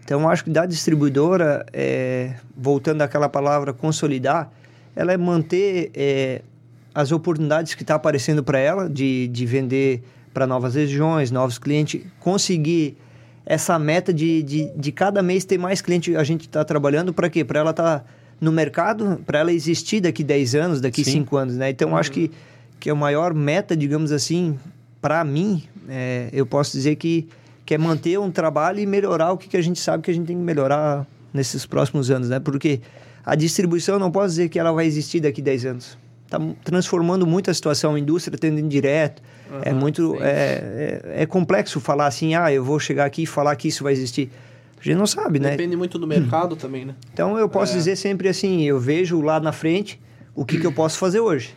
Então, 0.05 0.29
acho 0.29 0.43
que 0.43 0.51
da 0.51 0.67
distribuidora, 0.67 1.65
é, 1.73 2.35
voltando 2.55 3.01
àquela 3.01 3.27
palavra 3.27 3.73
consolidar, 3.73 4.51
ela 4.95 5.11
é 5.11 5.17
manter 5.17 5.89
é, 5.95 6.43
as 6.93 7.11
oportunidades 7.11 7.73
que 7.73 7.81
está 7.81 7.95
aparecendo 7.95 8.43
para 8.43 8.59
ela 8.59 8.87
de, 8.87 9.27
de 9.29 9.43
vender 9.43 10.03
para 10.31 10.45
novas 10.45 10.75
regiões, 10.75 11.31
novos 11.31 11.57
clientes, 11.57 11.99
conseguir 12.19 12.95
essa 13.43 13.79
meta 13.79 14.13
de, 14.13 14.43
de, 14.43 14.71
de 14.75 14.91
cada 14.91 15.23
mês 15.23 15.45
ter 15.45 15.57
mais 15.57 15.81
cliente 15.81 16.15
a 16.15 16.23
gente 16.23 16.41
está 16.41 16.63
trabalhando 16.63 17.11
para 17.11 17.27
quê? 17.27 17.43
Para 17.43 17.59
ela 17.59 17.71
estar 17.71 18.01
tá 18.01 18.05
no 18.43 18.51
mercado, 18.51 19.21
para 19.25 19.39
ela 19.39 19.53
existir 19.53 20.01
daqui 20.01 20.21
10 20.21 20.55
anos, 20.55 20.81
daqui 20.81 21.03
5 21.03 21.37
anos, 21.37 21.55
né? 21.55 21.69
Então, 21.69 21.91
uhum. 21.91 21.97
acho 21.97 22.11
que, 22.11 22.29
que 22.77 22.89
a 22.89 22.95
maior 22.95 23.33
meta, 23.33 23.75
digamos 23.75 24.11
assim, 24.11 24.59
para 25.01 25.23
mim, 25.23 25.63
é, 25.87 26.27
eu 26.33 26.45
posso 26.45 26.73
dizer 26.73 26.97
que, 26.97 27.29
que 27.65 27.73
é 27.73 27.77
manter 27.77 28.19
um 28.19 28.29
trabalho 28.29 28.79
e 28.79 28.85
melhorar 28.85 29.31
o 29.31 29.37
que, 29.37 29.47
que 29.47 29.55
a 29.55 29.61
gente 29.61 29.79
sabe 29.79 30.03
que 30.03 30.11
a 30.11 30.13
gente 30.13 30.27
tem 30.27 30.35
que 30.35 30.43
melhorar 30.43 31.07
nesses 31.33 31.65
próximos 31.65 32.11
anos, 32.11 32.27
né? 32.27 32.37
Porque 32.37 32.81
a 33.25 33.33
distribuição, 33.33 33.97
não 33.97 34.11
posso 34.11 34.29
dizer 34.31 34.49
que 34.49 34.59
ela 34.59 34.73
vai 34.73 34.85
existir 34.85 35.21
daqui 35.21 35.41
10 35.41 35.65
anos. 35.65 35.97
Está 36.25 36.37
transformando 36.65 37.25
muito 37.25 37.49
a 37.49 37.53
situação, 37.53 37.95
a 37.95 37.99
indústria 37.99 38.37
tendo 38.37 38.59
indireto. 38.59 39.21
Uhum, 39.49 39.61
é 39.63 39.73
muito... 39.73 40.17
É, 40.19 41.01
é, 41.15 41.23
é 41.23 41.25
complexo 41.25 41.79
falar 41.79 42.07
assim, 42.07 42.35
ah, 42.35 42.51
eu 42.51 42.61
vou 42.61 42.77
chegar 42.77 43.05
aqui 43.05 43.23
e 43.23 43.25
falar 43.25 43.55
que 43.55 43.69
isso 43.69 43.85
vai 43.85 43.93
existir. 43.93 44.29
A 44.83 44.85
gente 44.85 44.97
não 44.97 45.07
sabe, 45.07 45.39
Depende 45.39 45.45
né? 45.45 45.51
Depende 45.51 45.75
muito 45.77 45.97
do 45.97 46.05
mercado 46.05 46.57
também, 46.57 46.83
né? 46.83 46.93
Então 47.13 47.37
eu 47.37 47.47
posso 47.47 47.71
é. 47.71 47.77
dizer 47.77 47.95
sempre 47.95 48.27
assim, 48.27 48.63
eu 48.63 48.77
vejo 48.77 49.21
lá 49.21 49.39
na 49.39 49.53
frente 49.53 49.99
o 50.35 50.43
que, 50.43 50.59
que 50.59 50.67
eu 50.67 50.73
posso 50.73 50.97
fazer 50.97 51.21
hoje. 51.21 51.55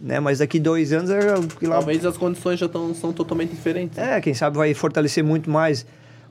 Né? 0.00 0.18
Mas 0.18 0.40
daqui 0.40 0.58
dois 0.58 0.92
anos... 0.92 1.08
Lá... 1.62 1.76
Talvez 1.76 2.04
as 2.04 2.16
condições 2.16 2.58
já 2.58 2.68
tão, 2.68 2.92
são 2.94 3.12
totalmente 3.12 3.50
diferentes. 3.50 3.96
É, 3.96 4.20
quem 4.20 4.34
sabe 4.34 4.56
vai 4.56 4.74
fortalecer 4.74 5.22
muito 5.22 5.48
mais 5.48 5.86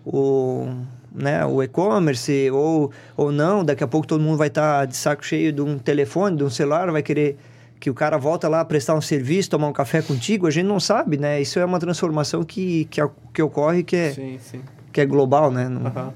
o, 0.06 0.68
né, 1.16 1.46
o 1.46 1.64
e-commerce 1.64 2.52
ou, 2.52 2.92
ou 3.16 3.32
não. 3.32 3.64
Daqui 3.64 3.86
a 3.86 3.88
pouco 3.88 4.06
todo 4.06 4.22
mundo 4.22 4.38
vai 4.38 4.50
estar 4.50 4.80
tá 4.80 4.86
de 4.86 4.98
saco 4.98 5.26
cheio 5.26 5.54
de 5.54 5.62
um 5.62 5.78
telefone, 5.78 6.36
de 6.36 6.44
um 6.44 6.50
celular, 6.50 6.92
vai 6.92 7.04
querer 7.04 7.38
que 7.80 7.90
o 7.90 7.94
cara 7.94 8.18
volta 8.18 8.50
lá 8.50 8.66
prestar 8.66 8.96
um 8.96 9.02
serviço, 9.02 9.50
tomar 9.50 9.68
um 9.68 9.74
café 9.74 10.02
contigo, 10.02 10.46
a 10.46 10.52
gente 10.52 10.66
não 10.66 10.80
sabe, 10.80 11.16
né? 11.16 11.40
Isso 11.40 11.58
é 11.58 11.64
uma 11.64 11.80
transformação 11.80 12.44
que, 12.44 12.86
que, 12.86 13.00
que 13.34 13.42
ocorre 13.42 13.84
que 13.84 13.96
é... 13.96 14.12
Sim, 14.12 14.40
sim 14.42 14.62
que 14.98 15.02
é 15.02 15.06
global, 15.06 15.52
né? 15.52 15.70
Não, 15.70 15.82
uhum. 15.82 16.12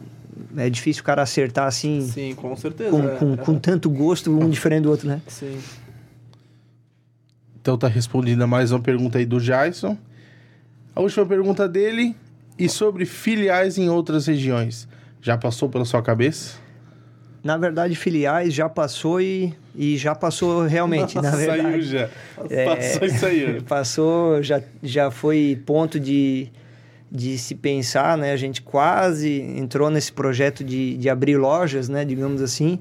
É 0.57 0.67
difícil 0.67 1.03
o 1.03 1.05
cara 1.05 1.21
acertar 1.21 1.67
assim. 1.67 2.01
Sim, 2.01 2.33
com 2.33 2.55
certeza. 2.55 2.89
Com, 2.89 3.07
é, 3.07 3.15
com, 3.15 3.33
é. 3.33 3.37
com 3.37 3.59
tanto 3.59 3.91
gosto, 3.91 4.35
um 4.35 4.49
diferente 4.49 4.83
do 4.83 4.89
outro, 4.89 5.07
né? 5.07 5.21
Sim. 5.27 5.55
Então 7.61 7.77
tá 7.77 7.87
respondida 7.87 8.47
mais 8.47 8.71
uma 8.71 8.79
pergunta 8.79 9.19
aí 9.19 9.25
do 9.25 9.39
Jason. 9.39 9.95
A 10.95 10.99
última 10.99 11.27
pergunta 11.27 11.69
dele. 11.69 12.15
E 12.57 12.67
sobre 12.67 13.05
filiais 13.05 13.77
em 13.77 13.87
outras 13.87 14.25
regiões? 14.25 14.87
Já 15.21 15.37
passou 15.37 15.69
pela 15.69 15.85
sua 15.85 16.01
cabeça? 16.01 16.55
Na 17.43 17.57
verdade, 17.57 17.95
filiais 17.95 18.51
já 18.51 18.67
passou 18.67 19.21
e, 19.21 19.53
e 19.75 19.95
já 19.95 20.15
passou 20.15 20.65
realmente, 20.65 21.15
Nossa, 21.15 21.29
na 21.29 21.37
verdade. 21.37 21.61
Saiu 21.61 21.81
já. 21.83 22.09
É, 22.49 22.65
passou 22.65 23.07
e 23.07 23.11
saiu. 23.11 23.61
Passou, 23.69 24.41
já, 24.41 24.59
já 24.81 25.11
foi 25.11 25.61
ponto 25.67 25.99
de 25.99 26.49
de 27.11 27.37
se 27.37 27.55
pensar, 27.55 28.17
né? 28.17 28.31
A 28.31 28.37
gente 28.37 28.61
quase 28.61 29.41
entrou 29.41 29.89
nesse 29.89 30.13
projeto 30.13 30.63
de, 30.63 30.95
de 30.95 31.09
abrir 31.09 31.35
lojas, 31.35 31.89
né? 31.89 32.05
Digamos 32.05 32.41
assim. 32.41 32.79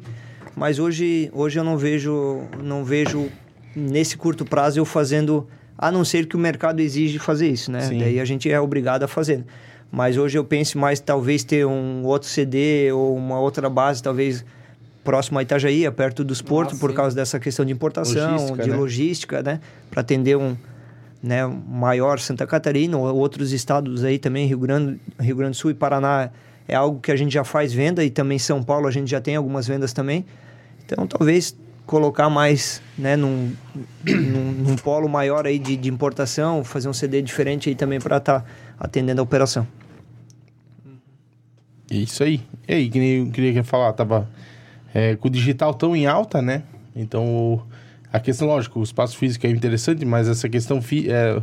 Mas 0.55 0.79
hoje, 0.79 1.29
hoje 1.35 1.59
eu 1.59 1.65
não 1.65 1.77
vejo, 1.77 2.43
não 2.63 2.85
vejo 2.85 3.29
nesse 3.75 4.17
curto 4.17 4.45
prazo 4.45 4.79
eu 4.79 4.85
fazendo, 4.85 5.49
a 5.77 5.91
não 5.91 6.05
ser 6.05 6.27
que 6.27 6.37
o 6.37 6.39
mercado 6.39 6.81
exige 6.81 7.19
fazer 7.19 7.49
isso, 7.49 7.73
né? 7.73 7.81
Sim. 7.81 7.99
Daí 7.99 8.21
a 8.21 8.25
gente 8.25 8.51
é 8.51 8.61
obrigado 8.61 9.03
a 9.03 9.09
fazer. 9.09 9.45
Mas 9.91 10.17
hoje 10.17 10.39
eu 10.39 10.45
penso 10.45 10.79
mais 10.79 11.01
talvez 11.01 11.43
ter 11.43 11.67
um 11.67 12.05
outro 12.05 12.29
CD 12.29 12.93
ou 12.93 13.17
uma 13.17 13.41
outra 13.41 13.69
base, 13.69 14.01
talvez 14.01 14.45
próximo 15.03 15.41
a 15.41 15.43
Itajaí, 15.43 15.91
perto 15.91 16.23
dos 16.23 16.41
portos, 16.41 16.77
ah, 16.77 16.81
por 16.81 16.93
causa 16.93 17.17
dessa 17.17 17.41
questão 17.41 17.65
de 17.65 17.73
importação, 17.73 18.33
logística, 18.33 18.63
de 18.63 18.71
né? 18.71 18.77
logística, 18.77 19.43
né? 19.43 19.61
Para 19.91 20.03
atender 20.03 20.37
um, 20.37 20.57
né, 21.23 21.47
maior 21.47 22.19
Santa 22.19 22.47
Catarina 22.47 22.97
ou 22.97 23.15
outros 23.17 23.53
estados 23.53 24.05
aí 24.05 24.19
também, 24.19 24.47
Rio 24.47 24.59
Grande, 24.59 25.01
Rio 25.19 25.37
Grande 25.37 25.53
do 25.53 25.57
Sul 25.57 25.71
e 25.71 25.75
Paraná 25.75 26.31
é 26.67 26.75
algo 26.75 27.01
que 27.01 27.11
a 27.11 27.17
gente 27.17 27.33
já 27.33 27.45
faz 27.45 27.73
venda 27.73 28.05
e 28.05 28.11
também 28.11 28.39
São 28.39 28.63
Paulo 28.63 28.87
a 28.87 28.91
gente 28.91 29.11
já 29.11 29.21
tem 29.21 29.37
algumas 29.37 29.67
vendas 29.67 29.93
também. 29.93 30.25
Então 30.85 31.07
talvez 31.07 31.57
colocar 31.85 32.31
mais 32.31 32.81
né, 32.97 33.17
num, 33.17 33.53
num, 34.07 34.53
num 34.53 34.77
polo 34.77 35.09
maior 35.09 35.47
aí 35.47 35.59
de, 35.59 35.77
de, 35.77 35.89
importação, 35.89 36.63
fazer 36.63 36.89
um 36.89 36.93
CD 36.93 37.21
diferente 37.21 37.69
aí 37.69 37.75
também 37.75 37.99
para 37.99 38.19
estar 38.19 38.41
tá 38.41 38.47
atendendo 38.79 39.21
a 39.21 39.25
operação. 39.25 39.67
Isso 41.91 42.23
aí. 42.23 42.41
E 42.69 42.75
aí, 42.75 42.89
que 42.89 43.01
nem 43.01 43.31
queria 43.33 43.65
falar, 43.65 43.93
tava 43.93 44.29
é, 44.95 45.17
com 45.17 45.27
o 45.27 45.31
digital 45.31 45.75
tão 45.75 45.97
em 45.97 46.07
alta, 46.07 46.41
né? 46.41 46.63
Então 46.95 47.67
a 48.13 48.19
questão, 48.19 48.49
lógico, 48.49 48.81
o 48.81 48.83
espaço 48.83 49.17
físico 49.17 49.47
é 49.47 49.51
interessante, 49.51 50.05
mas 50.05 50.29
essa 50.29 50.49
questão 50.49 50.83
fi, 50.83 51.11
é, 51.11 51.41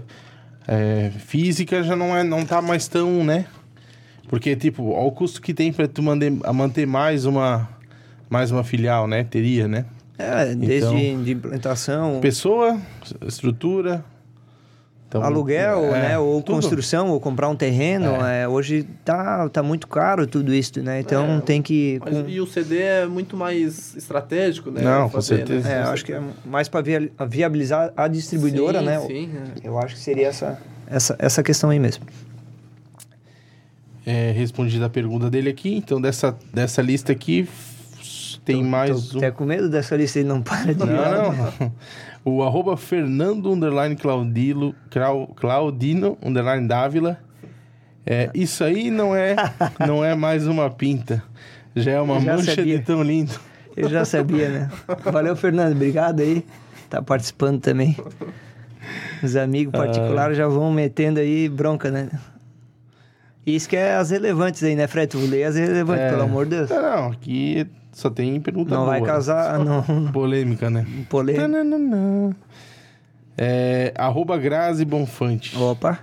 é, 0.68 1.12
física 1.18 1.82
já 1.82 1.96
não 1.96 2.16
é, 2.16 2.24
não 2.24 2.46
tá 2.46 2.62
mais 2.62 2.88
tão, 2.88 3.24
né? 3.24 3.46
Porque, 4.28 4.56
tipo, 4.56 4.92
olha 4.92 5.08
o 5.08 5.12
custo 5.12 5.42
que 5.42 5.54
tem 5.54 5.72
para 5.72 5.88
tu 5.88 6.04
manter, 6.04 6.30
manter 6.32 6.86
mais 6.86 7.26
uma, 7.26 7.70
mais 8.30 8.52
uma 8.52 8.64
filial, 8.64 9.08
né? 9.08 9.24
Teria, 9.24 9.68
né? 9.68 9.86
É, 10.18 10.54
desde 10.54 10.88
então, 10.88 11.24
de 11.24 11.32
implantação... 11.32 12.20
Pessoa, 12.20 12.78
estrutura, 13.26 14.04
então, 15.08 15.24
Aluguel, 15.24 15.96
é, 15.96 16.10
né? 16.10 16.20
Ou 16.20 16.42
tudo. 16.42 16.56
construção, 16.56 17.12
ou 17.12 17.20
comprar 17.20 17.48
um 17.48 17.56
terreno. 17.56 18.26
É. 18.26 18.42
é. 18.42 18.48
hoje 18.48 18.86
tá, 19.06 19.48
tá 19.48 19.64
muito 19.64 19.88
caro 19.88 20.28
tudo 20.28 20.54
isso, 20.54 20.84
né? 20.84 21.00
Então 21.00 21.38
é, 21.38 21.42
tem 21.42 21.62
que. 21.62 21.98
Mas, 22.04 22.14
com... 22.14 22.30
E 22.30 22.42
o 22.42 22.46
CD 22.46 22.82
é 22.82 23.06
muito 23.06 23.38
mais 23.38 23.96
estratégico, 23.96 24.70
né? 24.70 24.82
Não, 24.82 25.10
fazer, 25.10 25.40
com 25.40 25.48
certeza. 25.48 25.70
Né? 25.70 25.76
É, 25.76 25.84
acho 25.84 26.04
que 26.04 26.12
é 26.12 26.22
mais 26.44 26.68
para 26.68 26.84
viabilizar 27.26 27.94
a 27.96 28.08
distribuidora, 28.10 28.80
sim, 28.80 28.86
né? 28.86 29.00
Sim, 29.00 29.32
é. 29.64 29.68
Eu 29.68 29.80
acho 29.80 29.96
que 29.96 30.02
seria 30.02 30.28
essa, 30.28 30.62
essa, 30.86 31.16
essa 31.20 31.42
questão 31.42 31.70
aí 31.70 31.80
mesmo. 31.80 32.04
É, 34.06 34.32
respondida 34.32 34.88
a 34.88 34.90
pergunta 34.90 35.30
dele 35.30 35.50
aqui, 35.50 35.76
então 35.76 36.02
dessa, 36.02 36.38
dessa 36.54 36.82
lista 36.82 37.14
aqui 37.14 37.48
tem 38.48 38.64
tô, 38.64 38.70
mais 38.70 39.10
tô 39.10 39.16
um. 39.16 39.20
Até 39.20 39.32
com 39.32 39.46
medo 39.46 39.70
dessa 39.70 39.96
lista 39.98 40.20
ele 40.20 40.30
não 40.30 40.42
para 40.42 40.74
de. 40.74 40.80
Não, 40.80 41.34
não. 41.34 41.74
O 42.26 42.44
arroba 42.44 42.76
Fernando 42.76 43.50
underline 43.54 43.96
Claudilo, 43.96 44.76
Claudino 45.38 46.18
underline 46.22 46.68
Dávila. 46.68 47.18
É, 48.06 48.30
isso 48.34 48.66
aí 48.66 48.92
não 48.92 49.16
é, 49.16 49.34
não 49.80 50.04
é 50.04 50.14
mais 50.14 50.46
uma 50.46 50.70
pinta. 50.70 51.24
Já 51.74 51.92
é 51.94 52.02
uma 52.02 52.20
já 52.20 52.36
mancha 52.36 52.56
sabia. 52.56 52.80
de 52.80 52.84
tão 52.84 53.02
lindo. 53.02 53.32
Eu 53.78 53.88
já 53.88 54.04
sabia, 54.04 54.50
né? 54.50 54.70
Valeu, 55.06 55.38
Fernando. 55.38 55.74
Obrigado 55.74 56.20
aí. 56.20 56.46
Tá 56.90 57.02
participando 57.02 57.62
também. 57.62 57.96
Os 59.24 59.38
amigos 59.38 59.72
particulares 59.72 60.38
ah. 60.38 60.42
já 60.42 60.48
vão 60.50 60.70
metendo 60.70 61.22
aí 61.22 61.48
bronca, 61.48 61.90
né? 61.90 62.10
Isso 63.46 63.70
que 63.70 63.78
é 63.78 63.96
as 63.96 64.10
relevantes 64.10 64.62
aí, 64.64 64.76
né, 64.76 64.86
Fred? 64.88 65.08
Tu 65.08 65.18
lê 65.20 65.46
as 65.46 65.56
relevantes, 65.56 66.04
é. 66.04 66.10
pelo 66.10 66.24
amor 66.24 66.46
de 66.46 66.58
Deus. 66.58 66.70
Não, 66.70 66.82
não, 66.82 67.12
aqui 67.12 67.66
só 67.98 68.12
tem 68.12 68.40
pergunta 68.40 68.76
Não 68.76 68.82
boa. 68.86 68.92
vai 68.92 69.02
casar, 69.02 69.58
não. 69.58 69.82
Polêmica, 70.14 70.70
né? 70.70 70.86
Polêmica. 71.10 71.48
É, 73.36 73.92
arroba 73.98 74.38
Grazi 74.38 74.86
Bonfante. 74.86 75.58
Opa. 75.58 75.98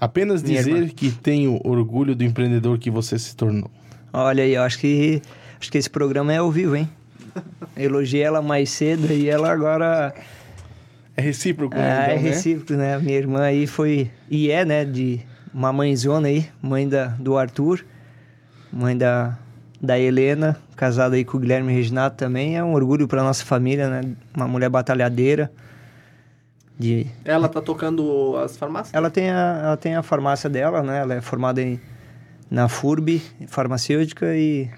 Apenas 0.00 0.42
dizer 0.42 0.94
que 0.94 1.10
tenho 1.10 1.60
orgulho 1.62 2.16
do 2.16 2.24
empreendedor 2.24 2.78
que 2.78 2.90
você 2.90 3.18
se 3.18 3.36
tornou. 3.36 3.70
Olha 4.10 4.42
aí, 4.44 4.54
eu 4.54 4.62
acho 4.62 4.78
que 4.78 5.20
acho 5.60 5.70
que 5.70 5.76
esse 5.76 5.90
programa 5.90 6.32
é 6.32 6.38
ao 6.38 6.50
vivo, 6.50 6.74
hein? 6.74 6.88
Elogiei 7.76 8.22
ela 8.22 8.40
mais 8.40 8.70
cedo 8.70 9.12
e 9.12 9.28
ela 9.28 9.52
agora 9.52 10.14
é 11.14 11.20
recíproco, 11.20 11.76
né? 11.76 11.82
Ah, 11.82 12.02
então, 12.04 12.14
é 12.14 12.16
né? 12.16 12.28
recíproco, 12.30 12.72
né? 12.72 12.98
Minha 12.98 13.18
irmã 13.18 13.42
aí 13.42 13.66
foi 13.66 14.10
e 14.30 14.50
é, 14.50 14.64
né, 14.64 14.86
de 14.86 15.20
uma 15.52 15.70
mãezona 15.70 16.28
aí, 16.28 16.46
mãe 16.62 16.88
da, 16.88 17.08
do 17.08 17.36
Arthur, 17.36 17.84
mãe 18.72 18.96
da 18.96 19.38
da 19.80 19.98
Helena, 19.98 20.56
casada 20.76 21.16
aí 21.16 21.24
com 21.24 21.38
o 21.38 21.40
Guilherme 21.40 21.72
Reginato 21.72 22.16
também, 22.16 22.56
é 22.56 22.62
um 22.62 22.74
orgulho 22.74 23.08
para 23.08 23.22
nossa 23.22 23.44
família, 23.44 23.88
né? 23.88 24.14
Uma 24.36 24.46
mulher 24.46 24.68
batalhadeira. 24.68 25.50
De... 26.78 27.06
Ela 27.24 27.48
tá 27.48 27.60
tocando 27.60 28.36
as 28.36 28.56
farmácias? 28.56 28.94
Ela 28.94 29.10
tem 29.10 29.30
a, 29.30 29.60
ela 29.64 29.76
tem 29.76 29.94
a 29.94 30.02
farmácia 30.02 30.50
dela, 30.50 30.82
né? 30.82 30.98
Ela 30.98 31.14
é 31.14 31.20
formada 31.20 31.62
em, 31.62 31.80
na 32.50 32.68
FURB, 32.68 33.22
farmacêutica, 33.46 34.34
e 34.34 34.70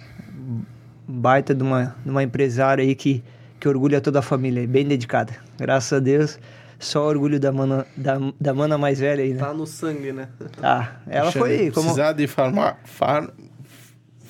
baita 1.06 1.54
de 1.54 1.62
uma, 1.62 1.96
de 2.04 2.10
uma 2.10 2.22
empresária 2.22 2.82
aí 2.82 2.94
que, 2.94 3.24
que 3.58 3.68
orgulha 3.68 4.00
toda 4.00 4.20
a 4.20 4.22
família, 4.22 4.66
bem 4.66 4.86
dedicada. 4.86 5.32
Graças 5.58 5.92
a 5.92 6.00
Deus, 6.00 6.38
só 6.78 7.06
orgulho 7.06 7.38
da 7.40 7.52
mana, 7.52 7.86
da, 7.96 8.18
da 8.40 8.54
mana 8.54 8.78
mais 8.78 9.00
velha 9.00 9.22
aí, 9.22 9.34
né? 9.34 9.40
Tá 9.40 9.52
no 9.52 9.66
sangue, 9.66 10.12
né? 10.12 10.28
Tá. 10.60 11.00
Ela 11.08 11.30
foi... 11.32 11.70
Como... 11.70 11.86
Precisar 11.86 12.12
de 12.12 12.26
farmar... 12.26 12.78
Far 12.84 13.28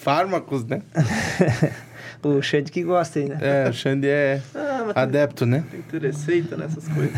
fármacos, 0.02 0.64
né? 0.66 0.82
o 2.24 2.42
Xande 2.42 2.70
que 2.70 2.82
gosta 2.82 3.18
aí, 3.20 3.28
né? 3.28 3.38
É, 3.40 3.68
o 3.68 3.72
Xande 3.72 4.08
é 4.08 4.40
Ah, 4.54 4.84
mas 4.86 4.96
adepto, 4.96 5.46
né? 5.46 5.64
tem 5.70 5.80
que 5.82 5.88
ter 5.90 6.02
receita 6.02 6.56
nessas 6.56 6.88
coisas. 6.88 7.12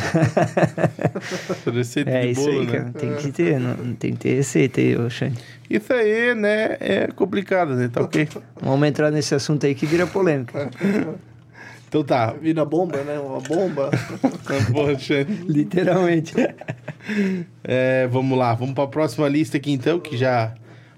Receita 1.75 2.11
É 2.11 2.21
de 2.23 2.31
isso 2.33 2.43
bolo, 2.43 2.61
aí, 2.61 2.67
né? 2.67 2.73
cara. 2.73 2.93
Tem 2.93 3.15
que 3.17 3.33
ter, 3.33 3.59
não, 3.59 3.95
tem 3.95 4.13
que 4.13 4.19
ter 4.19 4.35
receita 4.35 4.81
aí, 4.81 4.97
ô 4.97 5.09
Xande. 5.09 5.39
Isso 5.69 5.93
aí, 5.93 6.35
né? 6.35 6.77
É 6.79 7.09
complicado, 7.15 7.75
né? 7.75 7.89
Tá 7.89 8.03
ok? 8.03 8.29
Vamos 8.61 8.87
entrar 8.87 9.11
nesse 9.11 9.35
assunto 9.35 9.65
aí 9.65 9.75
que 9.75 9.87
vira 9.87 10.07
polêmica. 10.07 10.71
Então 11.89 12.05
tá. 12.05 12.35
Vira 12.41 12.65
bomba, 12.65 13.03
né? 13.03 13.19
Uma 13.19 13.41
bomba. 13.41 13.91
Porra, 14.73 14.99
Xande. 14.99 15.45
Literalmente. 15.49 16.35
É, 17.63 18.07
vamos 18.09 18.37
lá, 18.39 18.55
vamos 18.55 18.75
para 18.75 18.85
a 18.85 18.89
próxima 18.89 19.29
lista 19.29 19.57
aqui 19.57 19.73
então, 19.73 19.99
que 19.99 20.17
já 20.17 20.53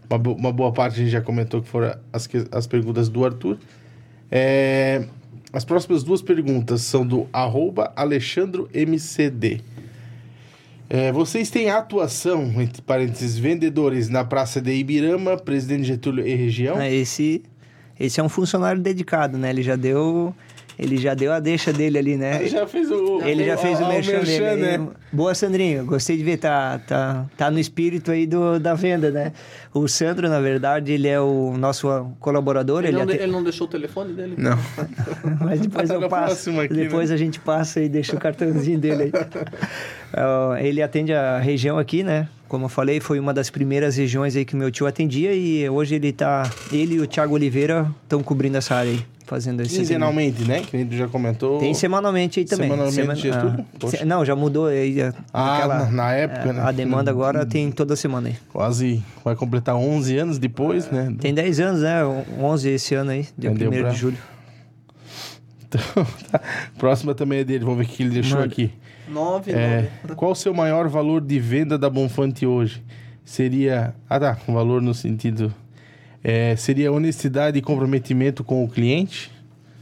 uma, 0.08 0.18
bo- 0.18 0.32
uma 0.34 0.52
boa 0.52 0.72
parte 0.72 0.94
a 0.94 0.98
gente 0.98 1.10
já 1.10 1.20
comentou 1.20 1.60
que 1.62 1.68
foram 1.68 1.94
as, 2.12 2.26
que- 2.26 2.46
as 2.52 2.66
perguntas 2.66 3.08
do 3.08 3.24
Arthur. 3.24 3.58
É, 4.30 5.04
as 5.52 5.64
próximas 5.64 6.02
duas 6.02 6.20
perguntas 6.22 6.82
são 6.82 7.06
do 7.06 7.26
arroba 7.32 7.92
alexandromcd. 7.96 9.60
É, 10.88 11.10
vocês 11.10 11.50
têm 11.50 11.68
atuação, 11.68 12.44
entre 12.62 12.80
parênteses, 12.80 13.36
vendedores 13.36 14.08
na 14.08 14.24
Praça 14.24 14.60
de 14.60 14.72
Ibirama, 14.72 15.36
Presidente 15.36 15.84
Getúlio 15.84 16.24
e 16.26 16.34
região? 16.34 16.76
Ah, 16.76 16.88
Esse, 16.88 17.42
esse 17.98 18.20
é 18.20 18.22
um 18.22 18.28
funcionário 18.28 18.80
dedicado, 18.80 19.36
né? 19.36 19.50
Ele 19.50 19.62
já 19.62 19.74
deu, 19.74 20.32
ele 20.78 20.96
já 20.96 21.14
deu 21.14 21.32
a 21.32 21.40
deixa 21.40 21.72
dele 21.72 21.98
ali, 21.98 22.16
né? 22.16 22.36
Ele 22.40 22.48
já 22.48 22.66
fez 22.66 22.90
o... 22.90 23.20
Ele 23.22 23.44
já 23.44 23.56
fez 23.56 23.80
o, 23.80 23.86
merchan, 23.88 24.20
dele. 24.20 24.56
né? 24.78 24.88
Boa, 25.12 25.34
Sandrinho. 25.34 25.84
Gostei 25.86 26.16
de 26.16 26.22
ver. 26.24 26.36
Tá, 26.36 26.78
tá, 26.86 27.24
tá 27.36 27.50
no 27.50 27.58
espírito 27.58 28.10
aí 28.10 28.26
do, 28.26 28.58
da 28.60 28.74
venda, 28.74 29.10
né? 29.10 29.32
O 29.72 29.88
Sandro, 29.88 30.28
na 30.28 30.40
verdade, 30.40 30.92
ele 30.92 31.08
é 31.08 31.18
o 31.20 31.54
nosso 31.56 31.88
colaborador. 32.20 32.80
Ele 32.84 32.88
Ele, 32.88 32.98
não, 32.98 33.06
de- 33.06 33.12
ele 33.22 33.32
não 33.32 33.42
deixou 33.42 33.66
o 33.66 33.70
telefone 33.70 34.12
dele? 34.12 34.34
Não. 34.36 34.58
Mas 35.40 35.60
depois 35.60 35.88
eu 35.90 36.00
Na 36.00 36.08
passo. 36.08 36.50
aqui, 36.60 36.74
depois 36.74 37.08
né? 37.08 37.14
a 37.14 37.18
gente 37.18 37.40
passa 37.40 37.80
e 37.80 37.88
deixa 37.88 38.14
o 38.14 38.18
cartãozinho 38.18 38.78
dele 38.78 39.04
aí. 39.04 39.12
Ah, 40.12 40.56
ele 40.60 40.80
atende 40.82 41.12
a 41.12 41.38
região 41.38 41.78
aqui, 41.78 42.02
né? 42.02 42.28
Como 42.48 42.66
eu 42.66 42.68
falei, 42.68 43.00
foi 43.00 43.18
uma 43.18 43.34
das 43.34 43.50
primeiras 43.50 43.96
regiões 43.96 44.36
aí 44.36 44.44
que 44.44 44.54
meu 44.56 44.70
tio 44.70 44.86
atendia 44.86 45.34
e 45.34 45.68
hoje 45.68 45.96
ele 45.96 46.12
tá. 46.12 46.48
Ele 46.72 46.94
e 46.94 47.00
o 47.00 47.06
Thiago 47.06 47.34
Oliveira 47.34 47.90
estão 48.04 48.22
cobrindo 48.22 48.56
essa 48.56 48.76
área 48.76 48.92
aí, 48.92 49.04
fazendo 49.26 49.60
esse. 49.60 49.76
Quinzenalmente, 49.76 50.44
né? 50.44 50.60
Que 50.62 50.76
a 50.76 50.80
gente 50.80 50.96
já 50.96 51.06
comentou. 51.08 51.58
Tem 51.58 51.74
semanalmente 51.74 52.38
aí 52.40 52.46
também. 52.46 52.70
Semanalmente, 52.70 53.20
Getúlio? 53.22 53.56
ah, 53.60 53.64
Poxa. 53.78 53.96
se- 53.98 54.04
não, 54.04 54.24
já 54.24 54.34
mudou 54.34 54.66
aí. 54.66 54.96
Ah, 55.34 55.56
aquela- 55.56 55.78
na- 55.86 55.90
na 55.90 56.12
época, 56.12 56.48
é, 56.48 56.52
né? 56.52 56.62
A 56.62 56.72
demanda 56.72 57.10
agora 57.10 57.44
tem 57.44 57.70
toda 57.70 57.94
semana 57.96 58.28
aí. 58.28 58.36
Quase 58.52 59.02
vai 59.24 59.34
completar 59.36 59.74
11 59.76 60.16
anos 60.16 60.38
depois, 60.38 60.90
né? 60.90 61.12
Tem 61.20 61.34
10 61.34 61.60
anos, 61.60 61.82
né? 61.82 62.02
11 62.40 62.70
esse 62.70 62.94
ano 62.94 63.10
aí, 63.10 63.26
dia 63.36 63.50
Entendeu, 63.50 63.70
1 63.70 63.80
pra- 63.82 63.90
de 63.90 63.96
julho. 63.98 64.18
Então, 65.68 65.80
tá. 66.30 66.40
Próxima 66.78 67.14
também 67.14 67.40
é 67.40 67.44
dele, 67.44 67.64
vamos 67.64 67.78
ver 67.80 67.84
o 67.84 67.88
que 67.94 68.02
ele 68.02 68.10
deixou 68.10 68.38
Manda. 68.38 68.52
aqui. 68.52 68.72
Nove, 69.08 69.52
É, 69.52 69.90
nove. 70.02 70.14
qual 70.16 70.32
o 70.32 70.34
seu 70.34 70.52
maior 70.54 70.88
valor 70.88 71.20
de 71.20 71.38
venda 71.38 71.76
da 71.78 71.88
Bonfante 71.90 72.46
hoje? 72.46 72.82
Seria. 73.24 73.94
Ah, 74.08 74.18
tá. 74.20 74.36
Um 74.48 74.54
valor 74.54 74.80
no 74.80 74.94
sentido. 74.94 75.52
É, 76.28 76.56
seria 76.56 76.90
honestidade 76.90 77.56
e 77.56 77.62
comprometimento 77.62 78.42
com 78.42 78.64
o 78.64 78.68
cliente? 78.68 79.30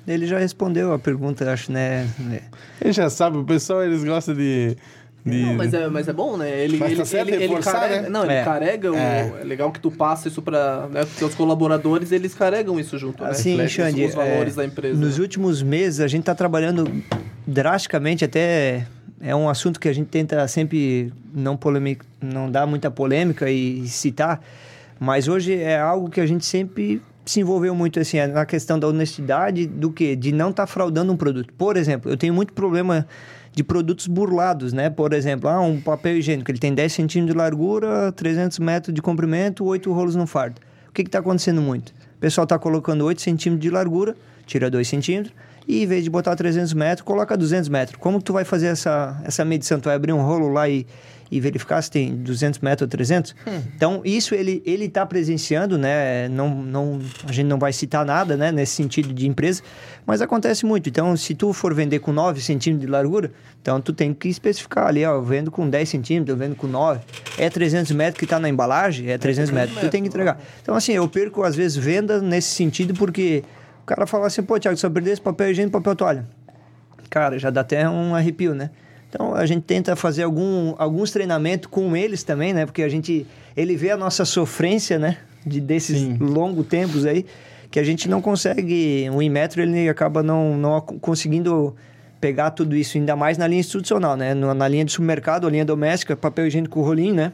Ele 0.07 0.27
já 0.27 0.39
respondeu 0.39 0.93
a 0.93 0.99
pergunta, 0.99 1.51
acho, 1.51 1.73
né? 1.73 2.07
né? 2.19 2.41
Ele 2.83 2.93
já 2.93 3.09
sabe, 3.09 3.39
o 3.39 3.45
pessoal 3.45 3.83
eles 3.83 4.05
gostam 4.05 4.35
de. 4.35 4.77
de- 5.25 5.43
Não, 5.43 5.55
mas 5.55 5.73
é, 5.73 5.89
mas 5.89 6.07
é 6.07 6.12
bom, 6.12 6.37
né? 6.37 6.51
Ele, 6.51 6.77
Mas 6.77 6.91
ele, 6.91 7.01
tá 7.01 7.05
certo 7.07 7.29
ele, 7.31 7.45
ele 7.45 7.57
carrega, 7.62 8.03
né? 8.03 8.09
Não, 8.11 8.25
ele 8.25 8.35
É. 8.35 8.45
carrega. 8.45 8.93
o- 8.93 8.95
É. 8.95 9.33
é. 9.41 9.45
legal 9.45 9.73
que 9.73 9.81
tu 9.81 9.91
passa 9.91 10.29
isso 10.29 10.43
para 10.43 10.87
né, 10.89 11.01
os 11.23 11.35
colaboradores, 11.35 12.12
eles 12.12 12.35
carregam 12.35 12.79
isso 12.79 12.99
junto, 12.99 13.25
né? 13.25 13.31
Assim, 13.31 13.59
os- 13.59 13.71
Xande, 13.71 14.05
os 14.05 14.15
valores 14.15 14.53
é, 14.53 14.57
da 14.59 14.65
empresa. 14.66 15.01
nos 15.01 15.19
últimos 15.19 15.62
meses 15.62 16.01
a 16.01 16.07
gente 16.09 16.21
está 16.21 16.35
trabalhando 16.35 16.87
drasticamente, 17.47 18.23
até 18.27 18.87
é 19.21 19.35
um 19.35 19.49
assunto 19.49 19.81
que 19.81 19.89
a 19.89 19.93
gente 19.95 20.09
tenta 20.09 20.47
sempre 20.49 21.11
não, 21.35 21.57
polemic, 21.57 22.05
não 22.21 22.51
dar 22.51 22.66
muita 22.66 22.91
polêmica 22.91 23.51
e 23.51 23.89
citar, 23.89 24.43
mas 25.05 25.28
hoje 25.28 25.55
é 25.55 25.78
algo 25.78 26.09
que 26.09 26.20
a 26.20 26.26
gente 26.26 26.47
sempre 26.47 27.02
se 27.26 27.40
envolveu 27.40 27.74
muito 27.74 28.01
assim, 28.01 28.18
é 28.18 28.26
na 28.26 28.47
questão 28.47 28.78
da 28.78 28.89
honestidade 28.89 29.66
do 29.66 29.90
que? 29.90 30.16
De 30.16 30.32
não 30.32 30.51
estar 30.51 30.66
fraudando 30.66 31.12
um 31.12 31.16
produto. 31.16 31.52
Por 31.55 31.76
exemplo, 31.76 32.10
eu 32.10 32.16
tenho 32.16 32.32
muito 32.32 32.52
problema 32.52 33.06
de 33.52 33.62
produtos 33.62 34.06
burlados, 34.06 34.72
né? 34.72 34.90
Por 34.90 35.12
exemplo, 35.12 35.48
ah, 35.48 35.60
um 35.60 35.81
papel 35.81 36.16
higiênico, 36.16 36.51
ele 36.51 36.59
tem 36.59 36.74
10 36.74 36.93
centímetros 36.93 37.35
de 37.35 37.39
largura, 37.39 38.10
300 38.12 38.59
metros 38.59 38.94
de 38.94 39.01
comprimento, 39.01 39.64
8 39.64 39.93
rolos 39.93 40.16
no 40.16 40.26
fardo. 40.26 40.60
O 40.89 40.93
que 40.93 41.02
está 41.02 41.18
acontecendo 41.18 41.60
muito? 41.60 41.90
O 41.90 42.20
pessoal 42.20 42.44
está 42.44 42.59
colocando 42.59 43.05
8 43.05 43.20
centímetros 43.20 43.62
de 43.62 43.70
largura, 43.70 44.16
tira 44.47 44.70
2 44.70 44.89
centímetros, 44.89 45.35
e 45.68 45.82
em 45.82 45.86
vez 45.86 46.05
de 46.05 46.10
botar 46.10 46.35
300 46.35 46.72
metros, 46.72 47.02
coloca 47.02 47.36
200 47.36 47.68
metros. 47.68 47.98
Como 47.98 48.20
tu 48.20 48.32
vai 48.32 48.44
fazer 48.44 48.66
essa, 48.66 49.20
essa 49.24 49.44
medição? 49.44 49.78
Tu 49.78 49.85
vai 49.85 49.94
abrir 49.94 50.12
um 50.12 50.22
rolo 50.22 50.48
lá 50.48 50.68
e, 50.68 50.86
e 51.35 51.40
verificar 51.40 51.82
se 51.82 51.90
tem 51.90 52.15
200 52.15 52.61
metros 52.61 52.82
ou 52.82 52.89
300? 52.89 53.35
Então, 53.77 54.01
isso 54.05 54.36
ele 54.36 54.62
ele 54.65 54.85
está 54.85 55.05
presenciando, 55.05 55.77
né? 55.77 56.28
Não, 56.28 56.48
não, 56.48 57.01
a 57.27 57.32
gente 57.32 57.47
não 57.47 57.59
vai 57.59 57.73
citar 57.73 58.06
nada, 58.06 58.36
né? 58.36 58.52
Nesse 58.52 58.77
sentido 58.77 59.12
de 59.12 59.27
empresa, 59.27 59.62
mas 60.06 60.23
acontece 60.23 60.65
muito. 60.65 60.89
Então, 60.89 61.16
se 61.16 61.35
tu 61.35 61.52
for 61.52 61.74
vender 61.74 61.98
com 61.98 62.12
9 62.12 62.40
centímetros 62.40 62.86
de 62.86 62.90
largura, 62.90 63.32
então 63.61 63.81
tu 63.81 63.93
tem 63.93 64.15
que 64.15 64.28
especificar 64.28 64.86
ali, 64.86 65.05
ó, 65.05 65.15
eu 65.15 65.23
vendo 65.24 65.51
com 65.51 65.69
10 65.69 65.89
centímetros, 65.89 66.28
eu 66.28 66.36
vendo 66.36 66.55
com 66.55 66.69
9. 66.69 67.01
É 67.36 67.51
300 67.51 67.90
metros 67.90 68.19
que 68.19 68.24
está 68.24 68.39
na 68.39 68.48
embalagem? 68.48 69.11
É 69.11 69.19
300 69.19 69.51
metros. 69.51 69.81
Tu 69.81 69.89
tem 69.89 70.02
que 70.02 70.09
entregar. 70.09 70.40
Então, 70.62 70.77
assim, 70.77 70.93
eu 70.93 71.09
perco 71.09 71.43
às 71.43 71.56
vezes 71.56 71.77
venda 71.77 72.23
nesse 72.23 72.51
sentido 72.51 72.94
porque 72.94 73.43
o 73.82 73.86
cara 73.86 74.06
fala 74.06 74.28
assim, 74.28 74.43
pô, 74.43 74.59
Thiago, 74.61 74.77
só 74.77 74.89
perder 74.89 75.11
esse 75.11 75.20
papel 75.20 75.51
higiênico 75.51 75.77
e 75.77 75.81
papel 75.81 75.97
toalha. 75.97 76.27
Cara, 77.11 77.39
já 77.40 77.51
dá 77.51 77.62
até 77.62 77.89
um 77.89 78.15
arrepio, 78.15 78.55
né? 78.55 78.70
Então 79.15 79.32
a 79.32 79.47
gente 79.47 79.62
tenta 79.62 79.95
fazer 79.95 80.24
algum, 80.24 80.74
alguns 80.77 81.12
treinamentos 81.12 81.69
com 81.70 81.97
eles 81.97 82.24
também, 82.24 82.53
né? 82.53 82.66
Porque 82.66 82.82
a 82.82 82.89
gente. 82.89 83.24
Ele 83.57 83.77
vê 83.77 83.93
a 83.93 83.97
nossa 83.97 84.24
sofrência, 84.24 84.99
né? 84.99 85.19
De, 85.47 85.61
desses 85.61 86.01
Sim. 86.01 86.16
longos 86.19 86.66
tempos 86.66 87.07
aí, 87.07 87.24
que 87.70 87.78
a 87.78 87.85
gente 87.85 88.09
não 88.09 88.20
consegue. 88.20 89.09
O 89.15 89.23
Inmetro 89.23 89.62
ele 89.62 89.89
acaba 89.89 90.20
não, 90.20 90.57
não 90.57 90.81
conseguindo 90.81 91.77
pegar 92.20 92.51
tudo 92.51 92.74
isso, 92.74 92.99
ainda 92.99 93.15
mais 93.15 93.39
na 93.39 93.47
linha 93.47 93.61
institucional, 93.61 94.16
né? 94.16 94.35
Na 94.35 94.66
linha 94.66 94.85
de 94.85 94.91
supermercado, 94.91 95.47
a 95.47 95.51
linha 95.51 95.65
doméstica, 95.65 96.16
papel 96.16 96.49
higiênico 96.49 96.82
rolinho, 96.82 97.15
né? 97.15 97.32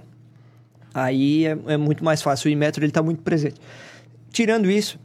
Aí 0.93 1.47
é, 1.47 1.57
é 1.69 1.77
muito 1.79 2.05
mais 2.05 2.21
fácil. 2.21 2.51
O 2.51 2.53
Inmetro 2.53 2.85
ele 2.85 2.93
tá 2.93 3.03
muito 3.03 3.23
presente. 3.23 3.59
Tirando 4.31 4.71
isso, 4.71 5.01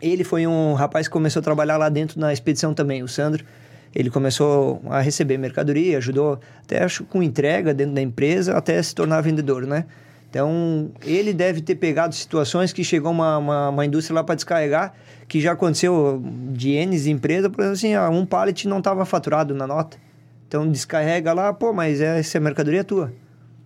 ele 0.00 0.24
foi 0.24 0.46
um 0.46 0.72
rapaz 0.72 1.08
que 1.08 1.12
começou 1.12 1.40
a 1.40 1.42
trabalhar 1.42 1.76
lá 1.76 1.90
dentro 1.90 2.18
na 2.18 2.32
expedição 2.32 2.72
também, 2.72 3.02
o 3.02 3.08
Sandro. 3.08 3.44
Ele 3.94 4.10
começou 4.10 4.80
a 4.88 5.00
receber 5.00 5.36
mercadoria, 5.36 5.98
ajudou 5.98 6.38
até 6.62 6.82
acho 6.84 7.04
com 7.04 7.22
entrega 7.22 7.74
dentro 7.74 7.94
da 7.94 8.00
empresa, 8.00 8.56
até 8.56 8.80
se 8.82 8.94
tornar 8.94 9.20
vendedor, 9.20 9.66
né? 9.66 9.86
Então, 10.28 10.92
ele 11.04 11.32
deve 11.32 11.60
ter 11.60 11.74
pegado 11.74 12.14
situações 12.14 12.72
que 12.72 12.84
chegou 12.84 13.10
uma, 13.10 13.36
uma, 13.38 13.68
uma 13.70 13.84
indústria 13.84 14.14
lá 14.14 14.22
para 14.22 14.36
descarregar, 14.36 14.94
que 15.26 15.40
já 15.40 15.52
aconteceu 15.52 16.22
de 16.52 16.70
N 16.70 16.96
empresas, 17.10 17.50
por 17.50 17.62
exemplo, 17.62 17.72
assim, 17.72 17.94
ah, 17.94 18.08
um 18.08 18.24
pallet 18.24 18.68
não 18.68 18.78
estava 18.78 19.04
faturado 19.04 19.54
na 19.54 19.66
nota. 19.66 19.98
Então, 20.46 20.70
descarrega 20.70 21.32
lá, 21.32 21.52
pô, 21.52 21.72
mas 21.72 22.00
essa 22.00 22.38
mercadoria 22.38 22.80
é 22.80 22.84
tua. 22.84 23.12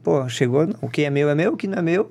Pô, 0.03 0.27
chegou, 0.27 0.67
o 0.81 0.89
que 0.89 1.03
é 1.05 1.11
meu 1.11 1.29
é 1.29 1.35
meu, 1.35 1.53
o 1.53 1.57
que 1.57 1.67
não 1.67 1.79
é 1.79 1.83
meu 1.83 2.11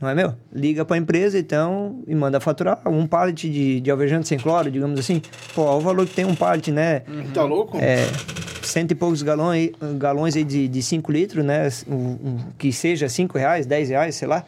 não 0.00 0.08
é 0.08 0.14
meu? 0.14 0.34
Liga 0.52 0.84
para 0.84 0.96
a 0.96 0.98
empresa, 0.98 1.38
então, 1.38 2.02
e 2.06 2.14
manda 2.14 2.38
faturar 2.40 2.80
um 2.86 3.06
pallet 3.06 3.48
de, 3.50 3.80
de 3.80 3.90
alvejante 3.90 4.28
sem 4.28 4.38
cloro, 4.38 4.70
digamos 4.70 4.98
assim. 5.00 5.22
Pô, 5.54 5.62
olha 5.62 5.76
o 5.76 5.80
valor 5.80 6.06
que 6.06 6.14
tem 6.14 6.24
um 6.24 6.34
pallet, 6.34 6.70
né? 6.70 7.02
Tá 7.32 7.42
louco? 7.44 7.78
É, 7.78 8.06
cento 8.62 8.90
e 8.92 8.94
poucos 8.94 9.22
galões, 9.22 9.70
galões 9.98 10.36
aí 10.36 10.44
de 10.44 10.82
5 10.82 11.10
litros, 11.10 11.44
né? 11.44 11.68
Um, 11.88 11.94
um- 11.94 12.38
que 12.58 12.72
seja 12.72 13.08
5 13.08 13.38
reais, 13.38 13.64
10 13.66 13.88
reais, 13.88 14.14
sei 14.16 14.28
lá. 14.28 14.44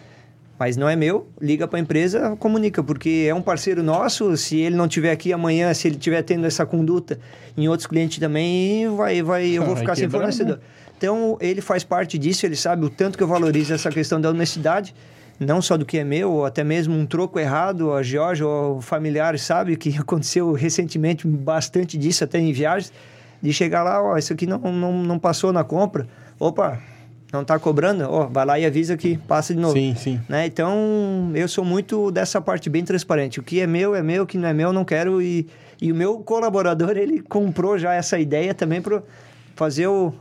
Mas 0.58 0.76
não 0.76 0.88
é 0.88 0.96
meu, 0.96 1.28
liga 1.40 1.68
para 1.68 1.78
a 1.78 1.80
empresa, 1.80 2.34
comunica, 2.36 2.82
porque 2.82 3.26
é 3.28 3.32
um 3.32 3.40
parceiro 3.40 3.80
nosso. 3.80 4.36
Se 4.36 4.56
ele 4.58 4.74
não 4.74 4.88
tiver 4.88 5.12
aqui 5.12 5.32
amanhã, 5.32 5.72
se 5.72 5.86
ele 5.86 5.96
tiver 5.96 6.20
tendo 6.22 6.46
essa 6.48 6.66
conduta 6.66 7.18
em 7.56 7.68
outros 7.68 7.86
clientes 7.86 8.18
também, 8.18 8.88
vai, 8.96 9.22
vai, 9.22 9.46
eu 9.46 9.64
vou 9.64 9.76
ficar 9.78 9.94
sem 9.94 10.06
né? 10.06 10.10
fornecedor. 10.10 10.58
Então, 10.96 11.38
ele 11.40 11.60
faz 11.60 11.84
parte 11.84 12.18
disso, 12.18 12.44
ele 12.44 12.56
sabe 12.56 12.84
o 12.84 12.90
tanto 12.90 13.16
que 13.16 13.22
eu 13.22 13.28
valorizo 13.28 13.72
essa 13.72 13.88
questão 13.88 14.20
da 14.20 14.30
honestidade, 14.30 14.92
não 15.38 15.62
só 15.62 15.76
do 15.76 15.84
que 15.84 15.98
é 15.98 16.04
meu, 16.04 16.32
ou 16.32 16.44
até 16.44 16.64
mesmo 16.64 16.94
um 16.94 17.06
troco 17.06 17.38
errado, 17.38 17.92
a 17.92 18.02
Georgia 18.02 18.46
ou 18.46 18.80
familiares 18.80 19.42
sabe 19.42 19.76
que 19.76 19.96
aconteceu 19.98 20.52
recentemente 20.52 21.26
bastante 21.26 21.96
disso, 21.96 22.24
até 22.24 22.38
em 22.38 22.52
viagens, 22.52 22.92
de 23.40 23.52
chegar 23.52 23.82
lá, 23.82 24.02
ó, 24.02 24.16
isso 24.16 24.32
aqui 24.32 24.46
não, 24.46 24.58
não, 24.58 24.92
não 24.92 25.18
passou 25.18 25.52
na 25.52 25.62
compra, 25.62 26.08
opa, 26.40 26.80
não 27.32 27.44
tá 27.44 27.58
cobrando, 27.58 28.04
ó, 28.08 28.26
vai 28.26 28.44
lá 28.44 28.58
e 28.58 28.64
avisa 28.64 28.96
que 28.96 29.16
passa 29.16 29.54
de 29.54 29.60
novo. 29.60 29.74
Sim, 29.74 29.94
sim. 29.94 30.20
Né? 30.28 30.46
Então, 30.46 31.30
eu 31.34 31.46
sou 31.46 31.64
muito 31.64 32.10
dessa 32.10 32.40
parte 32.40 32.70
bem 32.70 32.84
transparente. 32.84 33.38
O 33.38 33.42
que 33.42 33.60
é 33.60 33.66
meu 33.66 33.94
é 33.94 34.02
meu, 34.02 34.22
o 34.22 34.26
que 34.26 34.38
não 34.38 34.48
é 34.48 34.54
meu 34.54 34.68
eu 34.68 34.72
não 34.72 34.84
quero. 34.84 35.20
E, 35.20 35.46
e 35.80 35.92
o 35.92 35.94
meu 35.94 36.18
colaborador, 36.20 36.96
ele 36.96 37.20
comprou 37.20 37.78
já 37.78 37.92
essa 37.92 38.18
ideia 38.18 38.54
também 38.54 38.80
para 38.80 39.02
fazer 39.54 39.88
o, 39.88 40.12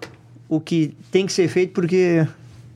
o 0.49 0.59
que 0.59 0.93
tem 1.09 1.25
que 1.25 1.31
ser 1.31 1.47
feito, 1.47 1.71
porque 1.71 2.27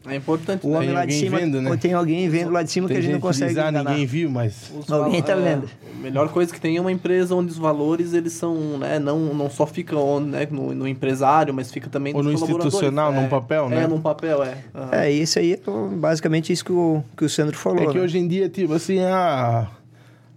É 0.07 0.15
importante. 0.15 0.65
O 0.65 0.69
né? 0.69 0.75
homem 0.77 0.87
Tem 0.87 0.95
lá 0.95 1.05
de 1.05 1.13
alguém 1.13 1.19
cima, 1.19 1.37
vendo, 1.39 1.61
né? 1.61 1.69
ou 1.69 1.77
tem 1.77 1.93
alguém 1.93 2.29
vendo 2.29 2.51
lá 2.51 2.63
de 2.63 2.71
cima 2.71 2.87
Tem 2.87 2.95
que 2.95 2.99
a 2.99 3.01
gente 3.03 3.11
não 3.11 3.19
que 3.19 3.27
consegue 3.27 3.59
ah, 3.59 3.69
enganar. 3.69 3.91
ninguém 3.91 4.05
viu, 4.05 4.29
mas... 4.31 4.71
Os 4.75 4.91
Alguém 4.91 5.21
val- 5.21 5.23
tá 5.23 5.33
é, 5.33 5.35
vendo. 5.35 5.69
A 5.95 6.01
melhor 6.01 6.29
coisa 6.29 6.51
que 6.51 6.59
tem 6.59 6.77
é 6.77 6.81
uma 6.81 6.91
empresa 6.91 7.35
onde 7.35 7.51
os 7.51 7.57
valores 7.57 8.13
eles 8.13 8.33
são, 8.33 8.79
né, 8.79 8.97
não, 8.97 9.19
não 9.33 9.49
só 9.49 9.67
ficam 9.67 10.19
né, 10.19 10.47
no, 10.49 10.73
no 10.73 10.87
empresário, 10.87 11.53
mas 11.53 11.71
fica 11.71 11.89
também 11.89 12.15
Ou 12.15 12.23
no 12.23 12.31
institucional, 12.31 13.13
é, 13.13 13.21
num 13.21 13.29
papel, 13.29 13.69
né? 13.69 13.83
É, 13.83 13.87
num 13.87 14.01
papel, 14.01 14.43
é. 14.43 14.57
Aham. 14.73 14.89
É, 14.91 15.11
isso 15.11 15.37
aí 15.37 15.53
é 15.53 15.59
basicamente 15.95 16.51
isso 16.51 16.65
que 16.65 16.71
o, 16.71 17.03
que 17.15 17.23
o 17.23 17.29
Sandro 17.29 17.55
falou. 17.57 17.83
É 17.83 17.87
que 17.87 17.97
né? 17.97 18.03
hoje 18.03 18.17
em 18.17 18.27
dia, 18.27 18.49
tipo 18.49 18.73
assim, 18.73 18.99
a, 19.01 19.67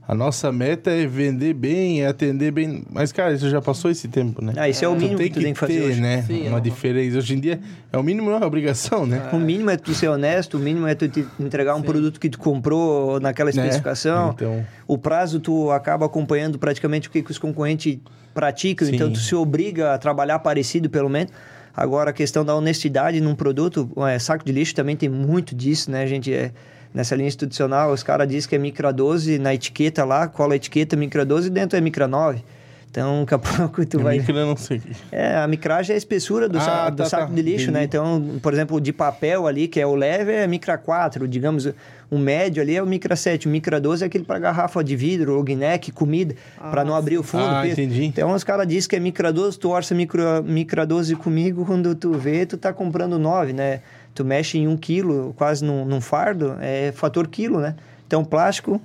a 0.07 0.15
nossa 0.15 0.53
meta 0.53 0.91
é 0.91 1.07
vender 1.07 1.55
bem, 1.55 2.03
é 2.03 2.07
atender 2.09 2.51
bem. 2.51 2.85
Mas, 2.91 3.11
cara, 3.13 3.33
isso 3.33 3.49
já 3.49 3.61
passou 3.63 3.91
esse 3.91 4.07
tempo, 4.09 4.45
né? 4.45 4.53
Ah, 4.57 4.69
isso 4.69 4.85
é 4.85 4.89
o 4.89 4.93
Tu 4.95 5.01
mínimo 5.01 5.17
tem 5.19 5.29
que 5.29 5.35
tu 5.35 5.43
tem 5.43 5.53
que 5.55 5.59
fazer 5.59 5.81
ter, 5.81 5.87
hoje. 5.89 6.01
né? 6.01 6.23
Sim, 6.23 6.49
uma 6.49 6.59
é. 6.59 6.61
diferença. 6.61 7.19
Hoje 7.19 7.35
em 7.35 7.41
dia, 7.41 7.61
é 7.93 7.97
o 7.97 8.03
mínimo, 8.03 8.31
não 8.31 8.39
é 8.39 8.45
obrigação, 8.45 9.07
né? 9.07 9.29
O 9.33 9.39
mínimo 9.39 9.71
é 9.71 9.77
tu 9.77 9.95
ser 9.95 10.09
honesto, 10.09 10.59
o 10.59 10.61
mínimo 10.61 10.87
é 10.87 10.95
tu 10.95 11.09
te 11.09 11.27
entregar 11.41 11.75
um 11.75 11.79
Sim. 11.81 11.85
produto 11.87 12.21
que 12.21 12.29
tu 12.29 12.39
comprou 12.39 13.19
naquela 13.19 13.51
Né? 13.51 13.57
especificação. 13.57 14.33
Então, 14.35 14.65
O 14.87 14.99
prazo 14.99 15.41
tu 15.41 15.71
acaba 15.71 16.05
acompanhando 16.07 16.59
praticamente 16.59 17.09
o 17.09 17.11
que, 17.11 17.23
que 17.23 17.31
os 17.31 17.39
concorrentes 17.39 17.99
praticam, 18.35 18.87
Sim. 18.87 18.97
então 18.97 19.11
tu 19.13 19.19
se 19.19 19.35
obriga 19.35 19.95
a 19.95 19.99
trabalhar 19.99 20.39
parecido 20.41 20.91
pelo 20.91 21.09
menos. 21.09 21.33
Agora 21.77 22.11
a 22.11 22.13
questão 22.13 22.45
da 22.45 22.55
honestidade 22.55 23.21
num 23.21 23.35
produto, 23.35 23.91
é, 24.09 24.19
saco 24.19 24.45
de 24.45 24.53
lixo 24.53 24.75
também 24.75 24.95
tem 24.97 25.09
muito 25.09 25.55
disso, 25.57 25.91
né, 25.91 26.07
gente? 26.07 26.33
É, 26.33 26.53
nessa 26.95 27.15
linha 27.17 27.29
institucional, 27.29 27.93
os 27.93 28.03
caras 28.03 28.27
dizem 28.29 28.49
que 28.49 28.55
é 28.55 28.59
micra 28.59 28.93
12 28.93 29.39
na 29.39 29.53
etiqueta 29.53 30.05
lá, 30.05 30.29
cola 30.29 30.53
a 30.55 30.57
etiqueta 30.57 30.97
micra 30.97 31.25
12 31.25 31.49
e 31.49 31.51
dentro 31.51 31.77
é 31.77 31.81
micra 31.81 32.07
9. 32.09 32.43
Então, 32.91 33.23
daqui 33.29 33.35
a 33.35 33.39
pouco 33.41 33.85
tu 33.85 33.99
vai. 33.99 34.19
micro, 34.21 34.37
eu 34.39 34.47
não 34.47 34.57
sei. 34.57 34.81
É, 35.11 35.35
a 35.39 35.49
micragem 35.49 35.93
é 35.93 35.95
a 35.97 35.99
espessura 35.99 36.49
do, 36.49 36.59
Ah, 36.59 36.61
sa- 36.61 36.91
do 36.91 36.97
tá, 36.99 37.05
saco 37.07 37.27
tá. 37.27 37.35
de 37.35 37.43
lixo, 37.43 37.73
né? 37.73 37.83
Entendi. 37.83 37.87
Então, 38.05 38.39
por 38.41 38.53
exemplo, 38.53 38.81
de 38.81 38.93
papel 38.93 39.49
ali, 39.49 39.67
que 39.67 39.81
é 39.81 39.87
o 39.87 39.97
leve, 39.97 40.31
é 40.31 40.47
micra 40.47 40.79
4, 40.79 41.27
digamos, 41.27 41.69
o 42.09 42.17
médio 42.17 42.63
ali 42.63 42.77
é 42.77 42.81
o 42.81 42.87
micra 42.87 43.17
7, 43.17 43.49
o 43.49 43.51
micra 43.51 43.81
12 43.81 44.05
é 44.05 44.07
aquele 44.07 44.23
para 44.23 44.39
garrafa 44.39 44.85
de 44.85 44.95
vidro, 44.95 45.43
neck, 45.43 45.91
comida, 45.91 46.37
para 46.71 46.85
não 46.85 46.95
abrir 46.95 47.19
o 47.19 47.25
fundo. 47.25 47.45
Ah, 47.45 47.63
peso. 47.63 47.81
entendi. 47.81 48.05
Então, 48.05 48.31
os 48.33 48.45
caras 48.45 48.65
dizem 48.65 48.89
que 48.89 48.95
é 48.95 49.01
micra 49.01 49.33
12, 49.33 49.59
tu 49.59 49.71
orça 49.71 49.93
micro, 49.93 50.23
micra 50.45 50.87
12 50.87 51.17
comigo, 51.17 51.67
quando 51.67 51.97
tu 51.97 52.13
vê, 52.13 52.47
tu 52.47 52.57
tá 52.57 52.73
comprando 52.73 53.19
9, 53.19 53.53
né? 53.53 53.81
Tu 54.15 54.25
mexe 54.25 54.59
em 54.59 54.69
um 54.69 54.77
quilo, 54.77 55.35
quase 55.37 55.65
num, 55.65 55.85
num 55.85 56.01
fardo, 56.01 56.57
é 56.61 56.93
fator 56.93 57.27
quilo, 57.27 57.61
né? 57.61 57.75
Então, 58.07 58.25
plástico, 58.25 58.81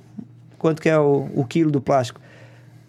quanto 0.58 0.82
que 0.82 0.90
é 0.90 0.98
o, 0.98 1.30
o 1.36 1.46
quilo 1.46 1.70
do 1.70 1.80
plástico? 1.80 2.20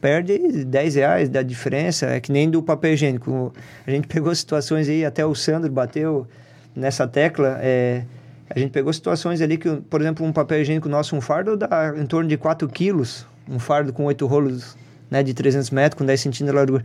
perde 0.00 0.64
10 0.64 0.94
reais 0.94 1.28
da 1.28 1.42
diferença, 1.42 2.06
é 2.06 2.20
que 2.20 2.32
nem 2.32 2.48
do 2.48 2.62
papel 2.62 2.94
higiênico. 2.94 3.52
A 3.86 3.90
gente 3.90 4.08
pegou 4.08 4.34
situações 4.34 4.88
aí, 4.88 5.04
até 5.04 5.24
o 5.24 5.34
Sandro 5.34 5.70
bateu 5.70 6.26
nessa 6.74 7.06
tecla, 7.06 7.58
é, 7.60 8.04
a 8.48 8.58
gente 8.58 8.70
pegou 8.70 8.92
situações 8.92 9.40
ali 9.40 9.58
que, 9.58 9.68
por 9.76 10.00
exemplo, 10.00 10.24
um 10.24 10.32
papel 10.32 10.60
higiênico 10.62 10.88
nosso, 10.88 11.14
um 11.14 11.20
fardo 11.20 11.56
dá 11.56 11.94
em 11.96 12.06
torno 12.06 12.28
de 12.28 12.36
4 12.36 12.66
quilos, 12.68 13.26
um 13.48 13.58
fardo 13.58 13.92
com 13.92 14.04
8 14.04 14.26
rolos 14.26 14.76
né, 15.10 15.22
de 15.22 15.34
300 15.34 15.70
metros, 15.70 15.98
com 15.98 16.04
10 16.04 16.20
centímetros 16.20 16.50
de 16.50 16.56
largura. 16.56 16.84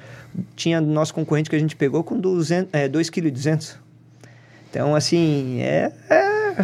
Tinha 0.55 0.81
nosso 0.81 1.13
concorrente 1.13 1.49
que 1.49 1.55
a 1.55 1.59
gente 1.59 1.75
pegou 1.75 2.03
com 2.03 2.19
200, 2.19 2.73
é, 2.73 2.89
2,2 2.89 3.09
kg. 3.09 3.84
Então, 4.75 4.93
assim, 4.93 5.61
é, 5.61 5.89
é, 6.09 6.55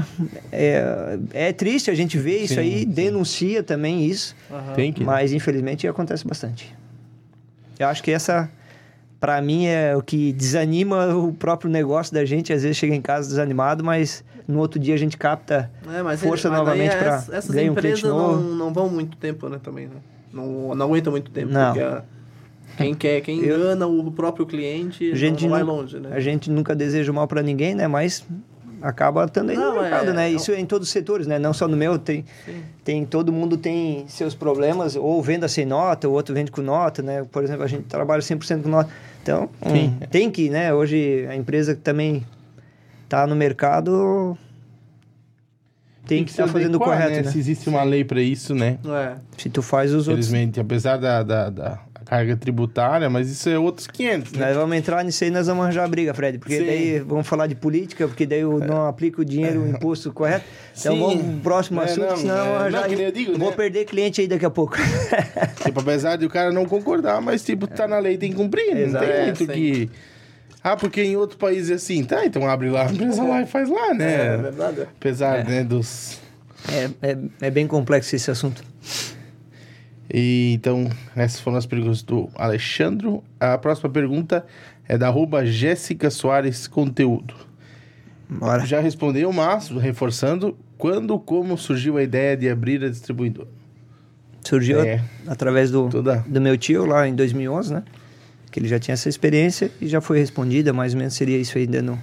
é, 0.51 1.19
é 1.47 1.53
triste 1.53 1.89
a 1.89 1.95
gente 1.95 2.17
ver 2.17 2.39
isso 2.43 2.55
Sim, 2.55 2.59
aí, 2.59 2.79
sim. 2.79 2.85
denuncia 2.89 3.63
também 3.63 4.05
isso. 4.05 4.35
Aham. 4.51 4.73
Tem 4.73 4.91
que. 4.91 5.01
Mas 5.01 5.31
infelizmente 5.31 5.87
acontece 5.87 6.27
bastante. 6.27 6.75
Eu 7.79 7.87
acho 7.87 8.03
que 8.03 8.11
essa, 8.11 8.51
para 9.17 9.41
mim, 9.41 9.65
é 9.67 9.95
o 9.95 10.01
que 10.01 10.33
desanima 10.33 11.15
o 11.15 11.31
próprio 11.31 11.71
negócio 11.71 12.13
da 12.13 12.25
gente. 12.25 12.51
Às 12.51 12.63
vezes 12.63 12.75
chega 12.75 12.93
em 12.93 13.01
casa 13.01 13.29
desanimado, 13.29 13.81
mas 13.81 14.25
no 14.45 14.59
outro 14.59 14.77
dia 14.77 14.93
a 14.93 14.97
gente 14.97 15.15
capta 15.15 15.71
É, 15.89 16.03
mas 16.03 16.19
força 16.19 16.49
ele- 16.49 16.57
novamente 16.57 16.97
para 16.97 17.23
ganhar 17.47 17.69
um 17.69 17.71
empresas 17.71 18.01
cliente 18.01 18.03
não, 18.03 18.35
novo. 18.35 18.55
não 18.55 18.73
vão 18.73 18.89
muito 18.89 19.15
tempo, 19.15 19.47
né, 19.47 19.57
também, 19.63 19.87
né? 19.87 19.95
Não, 20.33 20.75
não 20.75 20.85
aguentam 20.87 21.11
muito 21.11 21.31
tempo. 21.31 21.49
Não. 21.53 21.67
Porque 21.73 21.79
a- 21.81 22.03
quem 22.81 22.93
quer, 22.93 23.21
quem 23.21 23.39
Eu- 23.43 23.57
engana 23.57 23.87
o 23.87 24.11
próprio 24.11 24.45
cliente 24.45 25.11
A 25.11 25.15
gente, 25.15 25.43
não, 25.43 25.49
não 25.49 25.55
vai 25.57 25.63
longe, 25.63 25.99
né? 25.99 26.09
a 26.13 26.19
gente 26.19 26.49
nunca 26.49 26.75
deseja 26.75 27.11
mal 27.13 27.27
para 27.27 27.41
ninguém, 27.41 27.73
né? 27.75 27.87
Mas 27.87 28.25
acaba 28.81 29.25
estando 29.25 29.51
aí 29.51 29.55
Não, 29.57 29.75
no 29.75 29.81
mercado, 29.81 30.09
é- 30.09 30.13
né? 30.13 30.27
é- 30.27 30.31
Isso 30.33 30.51
é 30.51 30.59
em 30.59 30.65
todos 30.65 30.87
os 30.87 30.91
setores, 30.91 31.27
né? 31.27 31.37
Não 31.37 31.53
só 31.53 31.67
no 31.67 31.77
meu, 31.77 31.99
tem, 31.99 32.25
Sim. 32.45 32.63
tem 32.83 33.05
todo 33.05 33.31
mundo 33.31 33.55
tem 33.57 34.05
seus 34.07 34.33
problemas, 34.33 34.95
ou 34.95 35.21
venda 35.21 35.47
sem 35.47 35.65
nota, 35.65 36.09
o 36.09 36.11
outro 36.11 36.33
vende 36.33 36.49
com 36.51 36.61
nota, 36.61 37.01
né? 37.03 37.23
Por 37.31 37.43
exemplo, 37.43 37.63
a 37.63 37.67
gente 37.67 37.83
trabalha 37.83 38.21
100% 38.21 38.63
com 38.63 38.69
nota. 38.69 38.89
Então, 39.21 39.49
hum, 39.63 39.93
tem 40.09 40.31
que, 40.31 40.49
né? 40.49 40.73
Hoje 40.73 41.27
a 41.29 41.35
empresa 41.35 41.75
que 41.75 41.81
também 41.81 42.25
tá 43.07 43.27
no 43.27 43.35
mercado 43.35 44.35
tem, 46.07 46.23
que 46.25 46.31
estar 46.31 46.47
se 46.47 46.51
fazendo 46.53 46.75
o 46.75 46.79
correto, 46.79 47.23
né? 47.23 47.23
Se 47.31 47.37
existe 47.37 47.69
uma 47.69 47.83
lei 47.83 48.03
para 48.03 48.19
isso, 48.21 48.55
né? 48.55 48.79
É. 48.85 49.15
Se 49.37 49.49
tu 49.49 49.61
faz 49.61 49.91
os 49.93 50.07
outros 50.07 50.27
Infelizmente, 50.27 50.59
apesar 50.59 50.97
da, 50.97 51.21
da, 51.21 51.49
da 51.49 51.79
carga 52.11 52.35
tributária, 52.35 53.09
mas 53.09 53.29
isso 53.29 53.49
é 53.49 53.57
outros 53.57 53.87
500, 53.87 54.33
né? 54.33 54.47
Nós 54.47 54.57
vamos 54.57 54.75
entrar 54.75 55.01
nisso 55.01 55.23
aí, 55.23 55.29
nós 55.31 55.47
vamos 55.47 55.63
arranjar 55.63 55.87
briga, 55.87 56.13
Fred. 56.13 56.39
Porque 56.39 56.57
Sim. 56.57 56.65
daí 56.65 56.99
vamos 56.99 57.25
falar 57.25 57.47
de 57.47 57.55
política, 57.55 58.05
porque 58.05 58.25
daí 58.25 58.41
eu 58.41 58.59
não 58.59 58.85
aplico 58.85 59.21
o 59.21 59.25
dinheiro, 59.25 59.61
o 59.61 59.67
imposto 59.69 60.11
correto. 60.11 60.43
Então 60.77 60.93
Sim. 60.93 60.99
vamos 60.99 61.23
pro 61.23 61.41
próximo 61.41 61.79
É, 61.79 61.85
assunto, 61.85 62.09
não, 62.09 62.17
senão 62.17 62.35
eu 62.35 62.43
é, 62.43 62.55
arranjar. 62.57 62.89
não, 62.89 62.97
eu 62.97 63.11
digo, 63.13 63.37
vou 63.37 63.49
né? 63.51 63.55
perder 63.55 63.85
cliente 63.85 64.19
aí 64.19 64.27
daqui 64.27 64.45
a 64.45 64.49
pouco. 64.49 64.75
Tipo, 65.63 65.79
apesar 65.79 66.17
de 66.17 66.25
o 66.25 66.29
cara 66.29 66.51
não 66.51 66.65
concordar, 66.65 67.21
mas 67.21 67.43
tipo, 67.45 67.65
tá 67.65 67.87
na 67.87 67.97
lei, 67.99 68.17
tem 68.17 68.31
que 68.31 68.35
cumprir. 68.35 68.75
Não 68.75 68.81
Exato. 68.81 69.05
tem 69.05 69.13
É, 69.15 69.25
muito 69.27 69.37
sim. 69.37 69.47
que. 69.47 69.89
Ah, 70.61 70.75
porque 70.75 71.01
em 71.01 71.15
outro 71.15 71.37
país 71.37 71.71
é 71.71 71.75
assim, 71.75 72.03
tá? 72.03 72.25
Então 72.25 72.45
abre 72.45 72.69
lá 72.69 72.87
a 72.87 72.91
empresa 72.91 73.23
lá 73.23 73.41
e 73.41 73.45
faz 73.45 73.69
lá, 73.69 73.91
É, 73.91 73.93
né? 73.93 74.37
verdade. 74.37 74.81
Apesar, 74.81 75.45
né, 75.45 75.63
dos. 75.63 76.19
é, 76.69 76.89
é, 77.11 77.17
é 77.43 77.49
bem 77.49 77.65
complexo 77.67 78.13
esse 78.17 78.29
assunto. 78.29 78.61
E, 80.13 80.53
então, 80.53 80.89
essas 81.15 81.39
foram 81.39 81.57
as 81.57 81.65
perguntas 81.65 82.03
do 82.03 82.29
Alexandro. 82.35 83.23
A 83.39 83.57
próxima 83.57 83.89
pergunta 83.89 84.45
é 84.87 84.97
da 84.97 85.07
arroba 85.07 85.45
Jéssica 85.45 86.09
Soares 86.09 86.67
Conteúdo. 86.67 87.33
Bora. 88.29 88.65
Já 88.65 88.79
respondeu, 88.79 89.31
mas, 89.31 89.69
reforçando, 89.69 90.57
quando, 90.77 91.17
como 91.19 91.57
surgiu 91.57 91.97
a 91.97 92.03
ideia 92.03 92.35
de 92.35 92.49
abrir 92.49 92.83
a 92.83 92.89
distribuidora? 92.89 93.47
Surgiu 94.43 94.81
É. 94.81 95.03
através 95.27 95.69
do, 95.69 95.87
Toda. 95.89 96.25
do 96.27 96.41
meu 96.41 96.57
tio 96.57 96.85
lá 96.85 97.07
em 97.07 97.13
2011, 97.13 97.73
né? 97.73 97.83
Que 98.49 98.59
ele 98.59 98.67
já 98.67 98.79
tinha 98.79 98.93
essa 98.93 99.07
experiência 99.07 99.71
e 99.79 99.87
já 99.87 100.01
foi 100.01 100.19
respondida, 100.19 100.73
mais 100.73 100.93
ou 100.93 100.99
menos 100.99 101.13
seria 101.13 101.37
isso 101.37 101.57
aí 101.57 101.67
dando. 101.67 101.97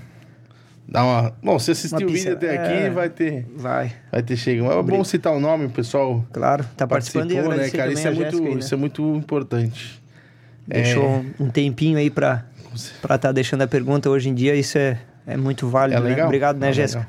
Dá 0.89 1.05
uma... 1.05 1.33
Bom, 1.43 1.59
se 1.59 1.71
assistiu 1.71 1.99
Uma 1.99 2.07
o 2.09 2.13
vídeo 2.13 2.33
até 2.33 2.57
aqui, 2.57 2.73
é. 2.85 2.91
vai 2.91 3.11
ter... 3.11 3.47
Vai, 3.55 3.93
Vai 4.11 4.23
ter 4.23 4.37
chegado. 4.37 4.67
Mas 4.69 4.79
é 4.79 4.83
bom 4.83 5.05
citar 5.05 5.35
o 5.35 5.41
nome, 5.41 5.67
o 5.67 5.71
pessoal 5.71 6.25
claro. 6.33 6.65
Tá 6.77 6.87
participando 6.87 7.31
e 7.31 7.35
né, 7.35 7.71
cara? 7.71 7.93
Isso 7.93 8.09
é, 8.09 8.11
muito, 8.11 8.25
Jéssica 8.31 8.49
né? 8.49 8.59
isso 8.59 8.75
é 8.75 8.77
muito 8.79 9.15
importante. 9.15 10.03
Deixou 10.67 11.05
É, 11.05 11.25
um 11.43 11.51
tempinho 11.51 11.99
aí 11.99 12.11
pra 12.11 12.45
para 13.03 13.17
estar 13.17 13.33
deixando 13.33 13.63
a 13.63 13.67
pergunta 13.67 14.09
hoje 14.09 14.29
em 14.29 14.35
dia, 14.35 14.55
isso 14.55 14.79
é, 14.79 15.01
é 15.27 15.37
muito 15.37 15.69
válido, 15.69 16.01
é 16.01 16.03
né? 16.03 16.11
legal. 16.11 16.27
Obrigado, 16.27 16.59
né, 16.59 16.69
É 16.69 16.73
Jéssica? 16.73 17.09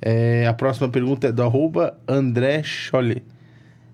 É, 0.00 0.46
a 0.46 0.54
próxima 0.54 0.88
pergunta 0.88 1.28
é 1.28 1.32
do 1.32 1.42
arroba 1.42 1.98
André 2.06 2.62
Scholle. 2.62 3.24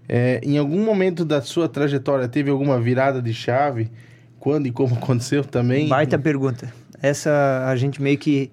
É, 0.09 0.41
em 0.43 0.59
algum 0.59 0.85
momento 0.85 1.25
da 1.25 1.41
sua 1.41 1.69
trajetória 1.69 2.29
teve 2.29 2.51
alguma 2.51 2.81
virada 2.81 3.23
de 3.23 3.33
chave? 3.33 3.91
Quando 4.39 4.67
e 4.67 4.73
como 4.73 4.95
aconteceu 4.97 5.45
também? 5.45 5.89
Baita 5.89 6.19
pergunta. 6.19 6.73
Essa 7.03 7.65
a 7.67 7.75
gente 7.77 8.01
meio 8.01 8.17
que, 8.17 8.51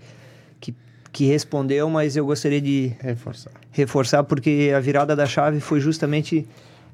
que, 0.60 0.74
que 1.12 1.26
respondeu, 1.26 1.90
mas 1.90 2.16
eu 2.18 2.26
gostaria 2.26 2.60
de 2.60 2.92
Reforçar. 3.00 3.52
reforçar 3.72 4.24
porque 4.24 4.72
a 4.76 4.80
virada 4.80 5.16
da 5.16 5.26
chave 5.28 5.60
foi 5.60 5.80
justamente 5.80 6.48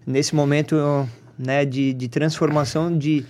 nesse 0.06 0.36
momento 0.36 1.08
né, 1.40 1.64
de, 1.66 1.94
de 1.94 2.08
transformação 2.10 2.96
de, 2.98 3.26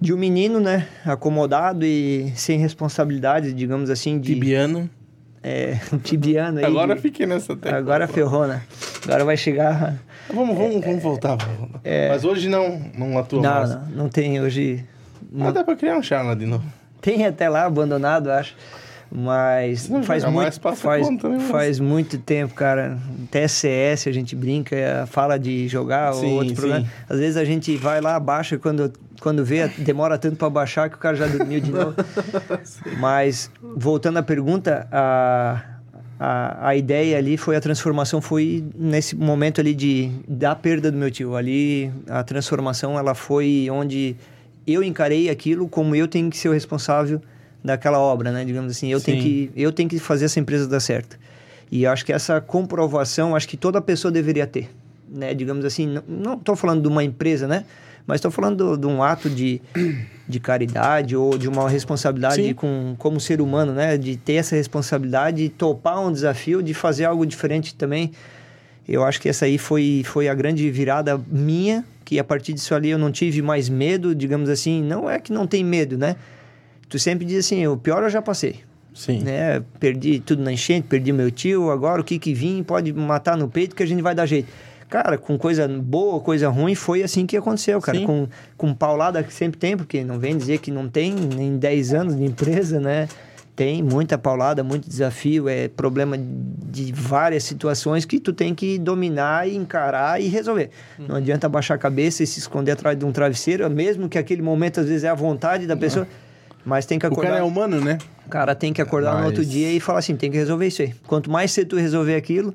de 0.00 0.12
um 0.12 0.16
menino 0.18 0.60
né, 0.60 0.86
acomodado 1.04 1.84
e 1.86 2.30
sem 2.36 2.58
responsabilidades, 2.58 3.54
digamos 3.54 3.88
assim, 3.90 4.20
de 4.20 4.34
Tibiano. 4.34 4.88
é, 5.42 5.78
tibiano. 6.04 6.58
aí, 6.58 6.64
Agora 6.66 6.94
de- 6.94 7.00
fiquei 7.00 7.24
nessa 7.26 7.56
tecla. 7.56 7.78
Agora 7.78 8.06
ferrou, 8.06 8.46
né? 8.46 8.62
Agora 9.04 9.24
vai 9.24 9.36
chegar... 9.38 9.98
Vamos, 10.32 10.56
vamos, 10.56 10.84
vamos 10.84 11.02
voltar. 11.02 11.36
vamos 11.36 11.58
voltar. 11.58 11.80
Mas 12.10 12.24
hoje 12.24 12.48
não, 12.48 12.78
não 12.96 13.18
atua 13.18 13.40
É. 13.40 13.42
Não, 13.42 13.52
mais. 13.54 13.70
não, 13.70 13.86
não 13.88 14.08
tem 14.08 14.40
hoje... 14.40 14.84
Ah, 15.40 15.50
dá 15.50 15.64
pra 15.64 15.74
criar 15.76 15.96
um 15.96 16.02
charla 16.02 16.34
de 16.36 16.44
novo. 16.46 16.64
Tem 17.00 17.26
até 17.26 17.48
lá 17.48 17.64
abandonado, 17.64 18.30
acho. 18.30 18.54
Mas 19.12 19.88
não 19.88 20.04
faz 20.04 20.24
muito, 20.24 20.60
faz, 20.76 21.04
conta, 21.04 21.28
né, 21.28 21.40
faz 21.50 21.80
muito 21.80 22.16
tempo, 22.16 22.54
cara. 22.54 22.96
Até 23.24 23.48
CS 23.48 24.06
a 24.06 24.12
gente 24.12 24.36
brinca, 24.36 24.76
é, 24.76 25.04
fala 25.04 25.36
de 25.36 25.66
jogar 25.66 26.14
Sim, 26.14 26.26
ou 26.26 26.32
outro 26.34 26.72
sim. 26.72 26.86
Às 27.08 27.18
vezes 27.18 27.36
a 27.36 27.44
gente 27.44 27.76
vai 27.76 28.00
lá, 28.00 28.20
baixa, 28.20 28.56
quando, 28.56 28.92
quando 29.20 29.44
vê, 29.44 29.66
demora 29.78 30.16
tanto 30.16 30.36
para 30.36 30.48
baixar 30.48 30.88
que 30.88 30.94
o 30.94 30.98
cara 30.98 31.16
já 31.16 31.26
dormiu 31.26 31.60
de 31.60 31.72
novo. 31.72 31.94
Mas, 33.00 33.50
voltando 33.60 34.18
à 34.18 34.22
pergunta, 34.22 34.86
a, 34.92 35.60
a, 36.20 36.68
a 36.68 36.76
ideia 36.76 37.18
ali 37.18 37.36
foi, 37.36 37.56
a 37.56 37.60
transformação 37.60 38.20
foi 38.20 38.64
nesse 38.76 39.16
momento 39.16 39.60
ali 39.60 39.74
de, 39.74 40.08
da 40.28 40.54
perda 40.54 40.88
do 40.88 40.96
meu 40.96 41.10
tio. 41.10 41.34
Ali, 41.34 41.90
a 42.08 42.22
transformação, 42.22 42.96
ela 42.96 43.16
foi 43.16 43.66
onde 43.72 44.14
eu 44.66 44.82
encarei 44.82 45.28
aquilo 45.30 45.68
como 45.68 45.94
eu 45.94 46.06
tenho 46.08 46.30
que 46.30 46.36
ser 46.38 46.48
o 46.48 46.52
responsável 46.52 47.20
daquela 47.62 47.98
obra, 47.98 48.30
né? 48.32 48.44
Digamos 48.44 48.70
assim, 48.70 48.88
eu 48.90 49.00
tenho 49.00 49.18
Sim. 49.20 49.22
que 49.22 49.50
eu 49.56 49.72
tenho 49.72 49.88
que 49.88 49.98
fazer 49.98 50.26
essa 50.26 50.38
empresa 50.40 50.66
dar 50.66 50.80
certo. 50.80 51.18
E 51.70 51.86
acho 51.86 52.04
que 52.04 52.12
essa 52.12 52.40
comprovação, 52.40 53.36
acho 53.36 53.46
que 53.48 53.56
toda 53.56 53.80
pessoa 53.80 54.10
deveria 54.10 54.46
ter, 54.46 54.70
né? 55.08 55.34
Digamos 55.34 55.64
assim, 55.64 55.98
não- 56.08 56.34
estou 56.34 56.56
falando 56.56 56.82
de 56.82 56.88
uma 56.88 57.04
empresa, 57.04 57.46
né? 57.46 57.64
Mas 58.06 58.16
estou 58.16 58.30
falando 58.30 58.56
do- 58.56 58.76
de 58.78 58.86
um 58.86 59.02
ato 59.02 59.28
de, 59.30 59.60
de 60.26 60.40
caridade 60.40 61.14
ou 61.14 61.36
de 61.38 61.48
uma 61.48 61.68
responsabilidade 61.68 62.42
Sim. 62.42 62.54
com 62.54 62.94
como 62.98 63.20
ser 63.20 63.40
humano, 63.40 63.72
né? 63.72 63.96
De 63.96 64.16
ter 64.16 64.34
essa 64.34 64.56
responsabilidade, 64.56 65.42
de 65.44 65.48
topar 65.50 66.00
um 66.00 66.10
desafio, 66.10 66.62
de 66.62 66.74
fazer 66.74 67.04
algo 67.04 67.24
diferente 67.26 67.74
também. 67.74 68.10
Eu 68.88 69.04
acho 69.04 69.20
que 69.20 69.28
essa 69.28 69.44
aí 69.44 69.58
foi, 69.58 70.02
foi 70.04 70.28
a 70.28 70.34
grande 70.34 70.68
virada 70.70 71.20
minha, 71.30 71.84
que 72.10 72.18
a 72.18 72.24
partir 72.24 72.52
disso 72.52 72.74
ali 72.74 72.90
eu 72.90 72.98
não 72.98 73.12
tive 73.12 73.40
mais 73.40 73.68
medo, 73.68 74.16
digamos 74.16 74.48
assim. 74.48 74.82
Não 74.82 75.08
é 75.08 75.20
que 75.20 75.32
não 75.32 75.46
tem 75.46 75.62
medo, 75.62 75.96
né? 75.96 76.16
Tu 76.88 76.98
sempre 76.98 77.24
diz 77.24 77.46
assim, 77.46 77.64
o 77.68 77.76
pior 77.76 78.02
eu 78.02 78.10
já 78.10 78.20
passei 78.20 78.56
Sim. 78.92 79.20
né? 79.20 79.62
Perdi 79.78 80.18
tudo 80.18 80.42
na 80.42 80.52
enchente, 80.52 80.88
perdi 80.88 81.12
meu 81.12 81.30
tio, 81.30 81.70
agora 81.70 82.00
o 82.00 82.04
que 82.04 82.18
que 82.18 82.34
vim 82.34 82.64
pode 82.64 82.92
matar 82.92 83.36
no 83.36 83.48
peito 83.48 83.76
que 83.76 83.82
a 83.84 83.86
gente 83.86 84.02
vai 84.02 84.12
dar 84.12 84.26
jeito. 84.26 84.48
Cara, 84.88 85.16
com 85.16 85.38
coisa 85.38 85.68
boa, 85.68 86.18
coisa 86.18 86.48
ruim, 86.48 86.74
foi 86.74 87.04
assim 87.04 87.26
que 87.26 87.36
aconteceu, 87.36 87.80
cara. 87.80 87.96
Sim. 87.96 88.06
Com, 88.06 88.26
com 88.56 88.74
paulada 88.74 89.22
que 89.22 89.32
sempre 89.32 89.60
tem, 89.60 89.76
porque 89.76 90.02
não 90.02 90.18
vem 90.18 90.36
dizer 90.36 90.58
que 90.58 90.72
não 90.72 90.88
tem 90.88 91.14
em 91.16 91.58
10 91.58 91.94
anos 91.94 92.16
de 92.16 92.24
empresa, 92.24 92.80
né? 92.80 93.06
Tem 93.60 93.82
muita 93.82 94.16
paulada, 94.16 94.64
muito 94.64 94.88
desafio, 94.88 95.46
é 95.46 95.68
problema 95.68 96.16
de 96.18 96.90
várias 96.92 97.44
situações 97.44 98.06
que 98.06 98.18
tu 98.18 98.32
tem 98.32 98.54
que 98.54 98.78
dominar 98.78 99.46
e 99.46 99.54
encarar 99.54 100.18
e 100.18 100.28
resolver. 100.28 100.70
Não 100.98 101.16
adianta 101.16 101.46
baixar 101.46 101.74
a 101.74 101.78
cabeça 101.78 102.22
e 102.22 102.26
se 102.26 102.38
esconder 102.38 102.70
atrás 102.72 102.98
de 102.98 103.04
um 103.04 103.12
travesseiro, 103.12 103.68
mesmo 103.68 104.08
que 104.08 104.16
aquele 104.16 104.40
momento 104.40 104.80
às 104.80 104.86
vezes 104.88 105.04
é 105.04 105.10
a 105.10 105.14
vontade 105.14 105.66
da 105.66 105.76
pessoa, 105.76 106.08
mas 106.64 106.86
tem 106.86 106.98
que 106.98 107.04
O 107.04 107.08
acordar. 107.12 107.32
cara 107.32 107.40
é 107.42 107.44
humano, 107.44 107.82
né? 107.82 107.98
Cara, 108.30 108.54
tem 108.54 108.72
que 108.72 108.80
acordar 108.80 109.10
no 109.12 109.18
Mas- 109.18 109.26
outro 109.26 109.44
dia 109.44 109.70
e 109.70 109.78
falar 109.78 109.98
assim, 109.98 110.16
tem 110.16 110.30
que 110.30 110.38
resolver 110.38 110.66
isso 110.66 110.80
aí. 110.80 110.94
Quanto 111.06 111.30
mais 111.30 111.52
cedo 111.52 111.68
tu 111.68 111.76
resolver 111.76 112.14
aquilo, 112.14 112.54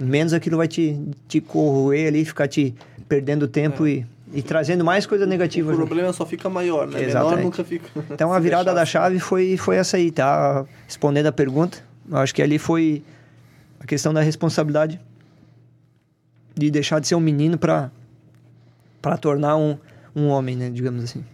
menos 0.00 0.32
aquilo 0.32 0.56
vai 0.56 0.68
te, 0.68 0.98
te 1.28 1.38
corroer 1.38 2.08
ali, 2.08 2.24
ficar 2.24 2.48
te 2.48 2.74
perdendo 3.06 3.46
tempo 3.46 3.86
e, 3.86 4.06
e 4.32 4.42
trazendo 4.42 4.84
mais 4.84 5.06
coisa 5.06 5.26
negativa. 5.26 5.70
O 5.70 5.74
junto. 5.74 5.86
problema 5.86 6.12
só 6.12 6.26
fica 6.26 6.48
maior, 6.48 6.86
né? 6.86 6.98
Menor 6.98 7.08
Exatamente. 7.08 7.44
nunca 7.44 7.64
fica. 7.64 7.88
Então 8.10 8.32
a 8.32 8.38
virada 8.38 8.74
da 8.74 8.84
chave 8.84 9.18
foi, 9.18 9.56
foi 9.56 9.76
essa 9.76 9.96
aí, 9.96 10.10
tá? 10.10 10.64
Respondendo 10.86 11.26
a 11.26 11.32
pergunta, 11.32 11.78
eu 12.10 12.16
acho 12.18 12.34
que 12.34 12.42
ali 12.42 12.58
foi 12.58 13.02
a 13.80 13.86
questão 13.86 14.12
da 14.12 14.20
responsabilidade 14.20 15.00
de 16.54 16.70
deixar 16.70 17.00
de 17.00 17.06
ser 17.06 17.14
um 17.14 17.20
menino 17.20 17.58
para 17.58 17.90
para 19.00 19.16
tornar 19.16 19.56
um, 19.56 19.78
um 20.14 20.26
homem, 20.26 20.56
né? 20.56 20.70
Digamos 20.70 21.04
assim. 21.04 21.24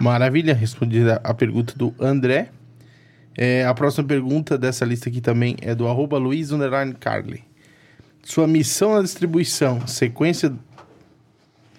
Maravilha, 0.00 0.54
respondida 0.54 1.20
a 1.22 1.34
pergunta 1.34 1.74
do 1.76 1.94
André. 2.00 2.50
É, 3.36 3.66
a 3.66 3.74
próxima 3.74 4.06
pergunta 4.06 4.56
dessa 4.56 4.84
lista 4.84 5.10
aqui 5.10 5.20
também 5.20 5.56
é 5.60 5.74
do 5.74 5.86
arroba 5.86 6.16
Luiz 6.16 6.52
Underline 6.52 6.94
Carly. 6.94 7.44
Sua 8.22 8.46
missão 8.46 8.94
na 8.94 9.02
distribuição, 9.02 9.86
sequência... 9.86 10.54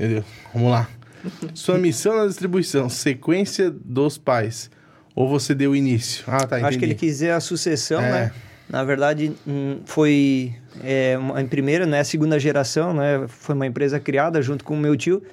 Deus, 0.06 0.26
vamos 0.54 0.72
lá. 0.72 0.90
Sua 1.54 1.78
missão 1.78 2.16
na 2.16 2.28
distribuição, 2.28 2.90
sequência 2.90 3.72
dos 3.72 4.18
pais. 4.18 4.70
Ou 5.16 5.28
você 5.28 5.56
deu 5.56 5.76
início? 5.76 6.24
Ah, 6.28 6.46
tá, 6.46 6.58
entendi. 6.58 6.66
Acho 6.66 6.78
que 6.80 6.86
ele 6.86 6.96
quis 6.96 7.14
dizer 7.14 7.32
a 7.32 7.40
sucessão, 7.40 8.02
É. 8.02 8.12
né? 8.12 8.32
Na 8.70 8.84
verdade, 8.84 9.32
hum, 9.48 9.80
foi 9.86 10.54
é, 10.84 11.18
em 11.40 11.48
primeira, 11.48 11.86
né? 11.86 12.04
Segunda 12.04 12.38
geração, 12.38 12.94
né? 12.94 13.26
Foi 13.28 13.56
uma 13.56 13.66
empresa 13.66 13.98
criada 14.00 14.42
junto 14.42 14.64
com 14.66 14.74
o 14.74 14.78
meu 14.78 14.96
tio, 14.98 15.24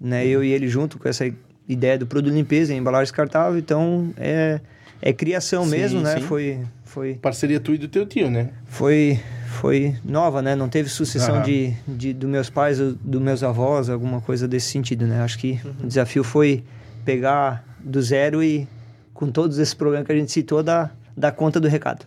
né? 0.00 0.24
Eu 0.24 0.42
e 0.42 0.52
ele 0.52 0.68
junto 0.68 0.96
com 0.98 1.08
essa 1.08 1.28
ideia 1.68 1.98
do 1.98 2.06
produto 2.06 2.32
limpeza, 2.32 2.72
embalagem 2.72 3.06
descartável. 3.06 3.58
Então, 3.58 4.14
é, 4.16 4.60
é 5.02 5.12
criação 5.12 5.64
Sim, 5.64 5.70
mesmo, 5.70 6.00
né? 6.00 6.14
sim. 6.14 6.20
Foi, 6.22 6.60
foi, 6.84 7.14
Parceria 7.14 7.58
tua 7.58 7.74
e 7.74 7.78
do 7.78 7.88
teu 7.88 8.06
tio, 8.06 8.30
né? 8.30 8.50
foi, 8.66 9.20
foi 9.56 9.96
nova, 10.04 10.40
né? 10.40 10.54
Não 10.54 10.68
teve 10.68 10.88
sucessão 10.88 11.36
Aham. 11.36 11.44
de, 11.44 11.74
de 11.86 12.12
dos 12.12 12.28
meus 12.28 12.50
pais 12.50 12.80
ou 12.80 12.92
dos 12.92 13.20
meus 13.20 13.42
avós, 13.42 13.88
alguma 13.90 14.20
coisa 14.20 14.46
desse 14.46 14.70
sentido, 14.70 15.06
né? 15.06 15.22
Acho 15.22 15.38
que 15.38 15.60
o 15.82 15.86
desafio 15.86 16.22
foi 16.22 16.62
pegar 17.04 17.64
do 17.80 18.00
zero 18.02 18.42
e, 18.42 18.68
com 19.12 19.30
todos 19.30 19.58
esses 19.58 19.74
problemas 19.74 20.06
que 20.06 20.12
a 20.12 20.16
gente 20.16 20.30
citou, 20.30 20.62
dar, 20.62 20.94
dar 21.16 21.32
conta 21.32 21.58
do 21.58 21.68
recado. 21.68 22.04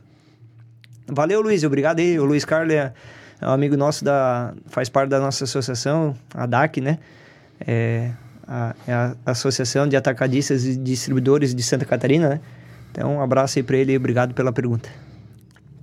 Valeu, 1.07 1.41
Luiz. 1.41 1.63
Obrigado 1.63 1.99
aí. 1.99 2.19
O 2.19 2.25
Luiz 2.25 2.45
Carlos 2.45 2.73
é 2.73 2.93
é 3.41 3.47
um 3.47 3.51
amigo 3.51 3.77
nosso, 3.77 4.03
da, 4.03 4.53
faz 4.67 4.89
parte 4.89 5.09
da 5.09 5.19
nossa 5.19 5.45
associação, 5.45 6.15
a 6.33 6.45
DAC, 6.45 6.81
né? 6.81 6.99
É 7.65 8.11
a, 8.45 8.75
é 8.87 8.93
a 8.93 9.15
Associação 9.25 9.87
de 9.87 9.95
Atacadistas 9.95 10.65
e 10.65 10.75
Distribuidores 10.75 11.55
de 11.55 11.63
Santa 11.63 11.85
Catarina, 11.85 12.29
né? 12.29 12.41
Então, 12.91 13.15
um 13.15 13.21
abraço 13.21 13.59
aí 13.59 13.63
para 13.63 13.77
ele 13.77 13.93
e 13.93 13.97
obrigado 13.97 14.33
pela 14.33 14.51
pergunta. 14.51 14.89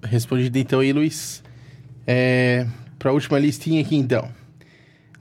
Respondido 0.03 0.59
então 0.59 0.81
aí, 0.81 0.93
Luiz. 0.93 1.43
É, 2.07 2.67
para 2.99 3.11
a 3.11 3.15
última 3.15 3.39
listinha 3.39 3.81
aqui, 3.81 3.97
então. 3.97 4.29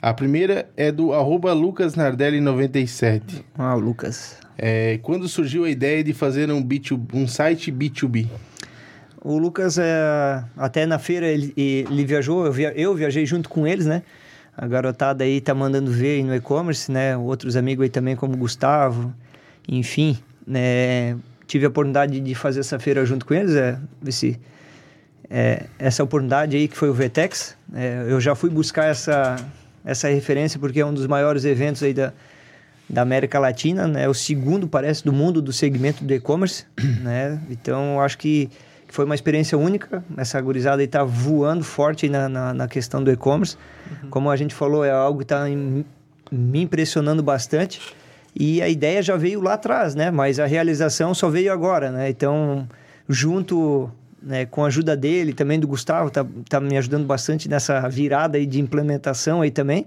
A 0.02 0.14
primeira 0.14 0.70
é 0.78 0.91
do 0.91 1.14
arroba 1.14 1.53
lucasnardelli97. 1.53 3.44
Ah, 3.57 3.74
Lucas. 3.74 4.38
É, 4.57 4.99
quando 5.02 5.28
surgiu 5.28 5.66
a 5.66 5.70
ideia 5.70 6.03
de 6.03 6.14
fazer 6.14 6.52
um, 6.52 6.64
B2, 6.64 7.02
um 7.14 7.28
site 7.28 7.72
B2B? 7.72 8.28
O 9.24 9.38
Lucas, 9.40 9.80
é, 9.80 10.44
até 10.56 10.86
na 10.86 10.99
feira, 10.99 11.26
ele, 11.26 11.52
ele 11.57 12.06
viajou, 12.06 12.45
eu, 12.45 12.52
via, 12.52 12.72
eu 12.76 12.94
viajei 12.94 13.26
junto 13.26 13.49
com 13.49 13.66
eles, 13.66 13.88
né? 13.88 14.03
A 14.56 14.68
garotada 14.68 15.24
aí 15.24 15.41
tá 15.41 15.53
mandando 15.56 15.90
ver 15.91 16.18
aí 16.18 16.24
no 16.24 16.36
e-commerce, 16.36 16.91
né? 16.91 17.18
Outros 17.18 17.57
amigos 17.57 17.84
aí 17.84 17.90
também, 17.90 18.16
como 18.16 18.36
o 18.36 18.38
Gustavo, 18.38 19.12
enfim, 19.68 20.20
né? 20.45 21.18
Tive 21.48 21.66
a 21.66 21.70
oportunidade 21.70 22.20
de 22.20 22.36
fazer 22.36 22.60
essa 22.60 22.78
feira 22.78 23.03
junto 23.06 23.26
com 23.26 23.34
eles, 23.34 23.56
é, 23.56 23.80
esse, 24.07 24.40
é, 25.30 25.64
essa 25.80 26.03
oportunidade 26.03 26.56
aí 26.56 26.68
que 26.68 26.77
foi 26.77 26.89
o 26.89 26.93
VTEX. 26.93 27.56
É, 27.73 28.06
eu 28.07 28.19
já 28.22 28.35
fui 28.35 28.49
buscar 28.49 28.85
essa, 28.85 29.35
essa 29.84 30.07
referência 30.07 30.60
porque 30.60 30.80
é 30.80 30.85
um 30.85 30.93
dos 30.93 31.07
maiores 31.07 31.45
eventos 31.45 31.81
aí 31.84 31.93
da, 31.93 32.14
da 32.89 33.02
América 33.02 33.39
Latina, 33.39 33.88
né? 33.88 34.07
O 34.07 34.14
segundo, 34.14 34.68
parece, 34.68 35.03
do 35.03 35.11
mundo 35.11 35.41
do 35.41 35.52
segmento 35.52 36.03
do 36.03 36.14
e-commerce, 36.14 36.65
né? 37.02 37.39
Então, 37.49 37.99
acho 38.02 38.18
que 38.18 38.49
foi 38.88 39.03
uma 39.06 39.15
experiência 39.15 39.57
única. 39.57 40.03
Essa 40.15 40.39
gurizada 40.39 40.81
aí 40.81 40.88
tá 40.88 41.03
voando 41.03 41.64
forte 41.64 42.07
na, 42.07 42.30
na, 42.30 42.53
na 42.53 42.68
questão 42.68 43.03
do 43.03 43.11
e-commerce. 43.11 43.57
Como 44.10 44.30
a 44.30 44.35
gente 44.35 44.53
falou, 44.53 44.85
é 44.85 44.91
algo 44.91 45.19
que 45.19 45.26
tá 45.26 45.49
em- 45.49 45.84
me 46.31 46.61
impressionando 46.61 47.22
bastante. 47.22 47.81
E 48.38 48.61
a 48.61 48.69
ideia 48.69 49.02
já 49.02 49.15
veio 49.18 49.41
lá 49.41 49.53
atrás, 49.53 49.95
né? 49.95 50.11
Mas 50.11 50.39
a 50.39 50.45
realização 50.45 51.14
só 51.14 51.30
veio 51.30 51.52
agora, 51.52 51.89
né? 51.89 52.10
Então, 52.10 52.68
junto 53.07 53.89
né, 54.26 54.45
com 54.45 54.64
a 54.64 54.68
ajuda 54.68 54.97
dele, 54.97 55.34
também 55.34 55.60
do 55.60 55.68
Gustavo, 55.68 56.10
tá, 56.10 56.26
tá 56.49 56.60
me 56.60 56.76
ajudando 56.77 57.06
bastante 57.06 57.47
nessa 57.47 57.88
virada 57.88 58.38
aí 58.38 58.45
de 58.45 58.60
implementação 58.60 59.41
aí 59.41 59.52
também. 59.52 59.85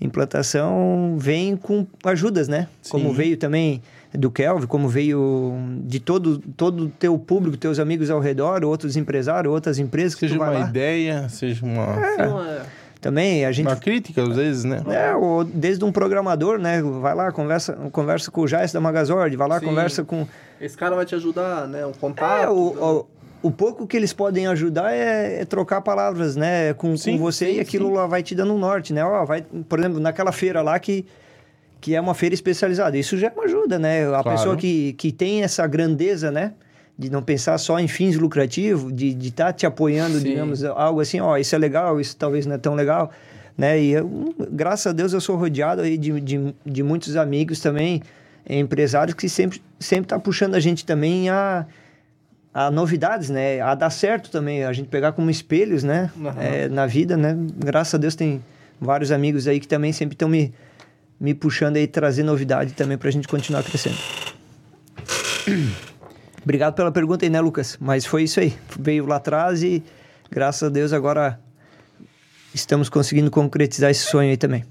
Implantação 0.00 1.16
vem 1.18 1.56
com 1.56 1.86
ajudas, 2.04 2.48
né? 2.48 2.68
Como 2.88 3.10
Sim. 3.10 3.14
veio 3.14 3.36
também 3.36 3.82
do 4.14 4.30
Kelvin, 4.30 4.66
como 4.66 4.88
veio 4.88 5.54
de 5.84 6.00
todo 6.00 6.38
todo 6.56 6.86
o 6.86 6.88
teu 6.88 7.18
público, 7.18 7.56
teus 7.56 7.78
amigos 7.78 8.10
ao 8.10 8.18
redor, 8.18 8.64
outros 8.64 8.96
empresários, 8.96 9.52
outras 9.52 9.78
empresas 9.78 10.14
que 10.14 10.20
Seja 10.20 10.34
tu 10.34 10.38
vai 10.38 10.50
uma 10.50 10.60
lá. 10.60 10.68
ideia, 10.68 11.28
seja 11.28 11.64
uma, 11.64 11.84
é, 12.02 12.62
Também 12.98 13.44
a 13.44 13.52
gente 13.52 13.66
uma 13.66 13.76
crítica, 13.76 14.22
às 14.22 14.34
vezes, 14.34 14.64
né? 14.64 14.82
é, 14.88 15.14
ou 15.14 15.44
desde 15.44 15.84
um 15.84 15.92
programador, 15.92 16.58
né? 16.58 16.82
Vai 16.82 17.14
lá, 17.14 17.30
conversa, 17.30 17.74
conversa 17.92 18.30
com 18.30 18.40
o 18.40 18.48
Jais 18.48 18.72
da 18.72 18.80
Magazord, 18.80 19.36
vai 19.36 19.48
lá, 19.48 19.60
Sim. 19.60 19.66
conversa 19.66 20.02
com. 20.02 20.26
Esse 20.58 20.78
cara 20.78 20.96
vai 20.96 21.04
te 21.04 21.14
ajudar, 21.14 21.68
né? 21.68 21.84
O 21.84 21.92
contato. 21.92 22.42
É, 22.42 22.48
o, 22.48 22.54
o, 22.54 23.06
o 23.42 23.50
pouco 23.50 23.86
que 23.86 23.96
eles 23.96 24.12
podem 24.12 24.46
ajudar 24.46 24.92
é, 24.92 25.40
é 25.40 25.44
trocar 25.44 25.80
palavras, 25.80 26.36
né? 26.36 26.74
Com, 26.74 26.96
Sim, 26.96 27.12
com 27.12 27.18
você 27.18 27.46
sim, 27.46 27.56
e 27.56 27.60
aquilo 27.60 27.88
sim. 27.88 27.94
lá 27.94 28.06
vai 28.06 28.22
te 28.22 28.34
dando 28.34 28.52
um 28.52 28.58
norte, 28.58 28.92
né? 28.92 29.04
Ó, 29.04 29.24
vai, 29.24 29.42
por 29.68 29.78
exemplo, 29.78 29.98
naquela 30.00 30.32
feira 30.32 30.60
lá 30.62 30.78
que, 30.78 31.06
que 31.80 31.94
é 31.94 32.00
uma 32.00 32.14
feira 32.14 32.34
especializada. 32.34 32.98
Isso 32.98 33.16
já 33.16 33.28
é 33.28 33.30
uma 33.30 33.44
ajuda, 33.44 33.78
né? 33.78 34.06
A 34.06 34.22
Claro. 34.22 34.30
pessoa 34.30 34.56
que, 34.56 34.92
que 34.94 35.10
tem 35.10 35.42
essa 35.42 35.66
grandeza, 35.66 36.30
né? 36.30 36.52
De 36.98 37.10
não 37.10 37.22
pensar 37.22 37.56
só 37.56 37.78
em 37.80 37.88
fins 37.88 38.16
lucrativos, 38.16 38.94
de 38.94 39.08
estar 39.08 39.20
de 39.20 39.32
tá 39.32 39.52
te 39.52 39.66
apoiando, 39.66 40.20
digamos, 40.20 40.62
algo 40.64 41.00
assim, 41.00 41.18
ó, 41.18 41.36
isso 41.38 41.54
é 41.54 41.58
legal, 41.58 41.98
isso 41.98 42.14
talvez 42.16 42.44
não 42.44 42.56
é 42.56 42.58
tão 42.58 42.74
legal, 42.74 43.10
né? 43.56 43.80
E 43.80 43.92
eu, 43.92 44.34
graças 44.50 44.86
a 44.88 44.92
Deus 44.92 45.14
eu 45.14 45.20
sou 45.20 45.36
rodeado 45.36 45.80
aí 45.80 45.96
de, 45.96 46.20
de, 46.20 46.54
de 46.66 46.82
muitos 46.82 47.16
amigos 47.16 47.58
também, 47.60 48.02
empresários 48.48 49.14
que 49.14 49.28
sempre 49.30 49.62
sempre 49.78 50.08
tá 50.08 50.18
puxando 50.18 50.54
a 50.56 50.60
gente 50.60 50.84
também 50.84 51.30
a, 51.30 51.64
a 52.52 52.70
novidades, 52.70 53.30
né? 53.30 53.60
A 53.60 53.74
dar 53.74 53.90
certo 53.90 54.30
também, 54.30 54.64
a 54.64 54.72
gente 54.72 54.88
pegar 54.88 55.12
como 55.12 55.30
espelhos, 55.30 55.82
né? 55.82 56.10
Aham. 56.20 56.34
Eh, 56.40 56.68
na 56.68 56.86
vida, 56.86 57.16
né? 57.16 57.36
Graças 57.56 57.94
a 57.94 57.98
Deus 57.98 58.14
tem 58.14 58.42
vários 58.80 59.12
amigos 59.12 59.46
aí 59.46 59.60
que 59.60 59.68
também 59.68 59.92
sempre 59.92 60.14
estão 60.14 60.28
me, 60.28 60.52
me 61.18 61.34
puxando 61.34 61.76
aí, 61.76 61.86
trazer 61.86 62.22
novidade 62.22 62.72
também 62.72 62.98
pra 62.98 63.10
gente 63.10 63.28
continuar 63.28 63.62
crescendo. 63.62 63.98
Obrigado 66.42 66.74
pela 66.74 66.90
pergunta 66.90 67.24
aí, 67.24 67.30
né, 67.30 67.40
Lucas? 67.40 67.76
Mas 67.80 68.06
foi 68.06 68.24
isso 68.24 68.40
aí. 68.40 68.54
Veio 68.78 69.06
lá 69.06 69.16
atrás 69.16 69.62
e, 69.62 69.82
graças 70.30 70.62
a 70.62 70.70
Deus, 70.72 70.92
agora 70.92 71.38
estamos 72.54 72.88
conseguindo 72.88 73.30
concretizar 73.30 73.90
esse 73.90 74.04
sonho 74.04 74.30
aí 74.30 74.36
também. 74.36 74.64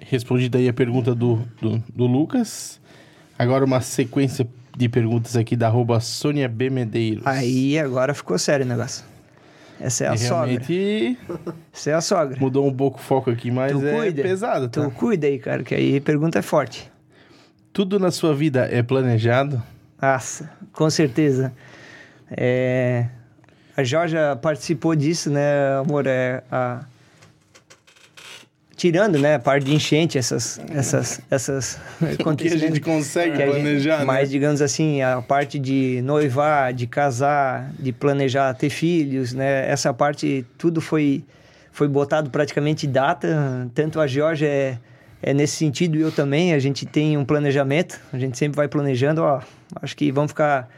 Respondida 0.00 0.56
aí 0.56 0.68
a 0.68 0.72
pergunta 0.72 1.14
do, 1.14 1.42
do, 1.60 1.82
do 1.94 2.06
Lucas. 2.06 2.80
Agora 3.38 3.64
uma 3.64 3.82
sequência 3.82 4.48
de 4.78 4.88
perguntas 4.88 5.36
aqui 5.36 5.56
da 5.56 5.66
arroba 5.66 5.98
Sônia 6.00 6.48
B. 6.48 6.70
Medeiros. 6.70 7.26
Aí 7.26 7.78
agora 7.78 8.14
ficou 8.14 8.38
sério 8.38 8.64
o 8.64 8.68
negócio. 8.68 9.04
Essa 9.80 10.04
é 10.04 10.08
a 10.08 10.14
E 10.14 10.18
sogra. 10.18 10.46
realmente 10.46 11.18
Essa 11.72 11.90
é 11.90 11.94
a 11.94 12.00
sogra. 12.00 12.36
mudou 12.40 12.66
um 12.66 12.72
pouco 12.74 12.98
o 12.98 13.02
foco 13.02 13.30
aqui, 13.30 13.50
mas 13.50 13.72
Tu 13.72 13.86
é 13.86 13.92
cuida. 13.96 14.22
pesado, 14.22 14.68
tá? 14.68 14.82
Tu 14.84 14.90
cuida 14.92 15.26
aí, 15.26 15.38
cara, 15.38 15.62
que 15.62 15.74
aí 15.74 15.96
a 15.96 16.00
pergunta 16.00 16.38
é 16.38 16.42
forte. 16.42 16.90
Tudo 17.72 17.98
na 17.98 18.10
sua 18.10 18.34
vida 18.34 18.68
é 18.70 18.82
planejado? 18.82 19.62
Nossa, 20.00 20.50
com 20.72 20.88
certeza. 20.90 21.52
É, 22.30 23.06
A 23.76 23.82
Georgia 23.84 24.36
participou 24.40 24.94
disso, 24.96 25.30
né, 25.30 25.76
amor? 25.80 26.06
É, 26.06 26.42
a... 26.50 26.80
Tirando, 28.78 29.18
né, 29.18 29.34
a 29.34 29.38
parte 29.40 29.64
de 29.64 29.74
enchente, 29.74 30.16
essas, 30.16 30.60
essas, 30.70 31.20
essas 31.28 31.80
que 32.38 32.46
a 32.46 32.56
gente 32.56 32.80
consegue 32.80 33.36
que 33.36 33.42
a 33.42 33.46
gente- 33.46 33.54
planejar, 33.56 33.98
né? 33.98 34.04
Mas, 34.04 34.30
digamos 34.30 34.62
assim, 34.62 35.02
a 35.02 35.20
parte 35.20 35.58
de 35.58 36.00
noivar, 36.04 36.72
de 36.72 36.86
casar, 36.86 37.72
de 37.76 37.92
planejar 37.92 38.54
ter 38.54 38.70
filhos, 38.70 39.34
né? 39.34 39.68
Essa 39.68 39.92
parte, 39.92 40.46
tudo 40.56 40.80
foi, 40.80 41.24
foi 41.72 41.88
botado 41.88 42.30
praticamente 42.30 42.86
data. 42.86 43.68
Tanto 43.74 43.98
a 43.98 44.06
Georgia 44.06 44.46
é, 44.46 44.78
é 45.20 45.34
nesse 45.34 45.56
sentido 45.56 45.98
eu 45.98 46.12
também. 46.12 46.54
A 46.54 46.60
gente 46.60 46.86
tem 46.86 47.16
um 47.18 47.24
planejamento, 47.24 47.98
a 48.12 48.16
gente 48.16 48.38
sempre 48.38 48.54
vai 48.54 48.68
planejando, 48.68 49.22
ó, 49.22 49.40
acho 49.82 49.96
que 49.96 50.12
vamos 50.12 50.30
ficar 50.30 50.68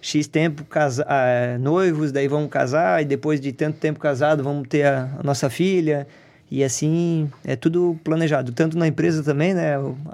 X 0.00 0.26
tempo 0.26 0.64
casa, 0.64 1.04
ah, 1.06 1.58
noivos, 1.58 2.12
daí 2.12 2.28
vamos 2.28 2.48
casar, 2.48 3.02
e 3.02 3.04
depois 3.04 3.38
de 3.38 3.52
tanto 3.52 3.76
tempo 3.78 4.00
casado 4.00 4.42
vamos 4.42 4.66
ter 4.68 4.84
a, 4.84 5.10
a 5.20 5.22
nossa 5.22 5.50
filha. 5.50 6.08
E 6.54 6.62
assim, 6.62 7.30
é 7.46 7.56
tudo 7.56 7.98
planejado. 8.04 8.52
Tanto 8.52 8.76
na 8.76 8.86
empresa 8.86 9.22
também, 9.22 9.54
né? 9.54 9.72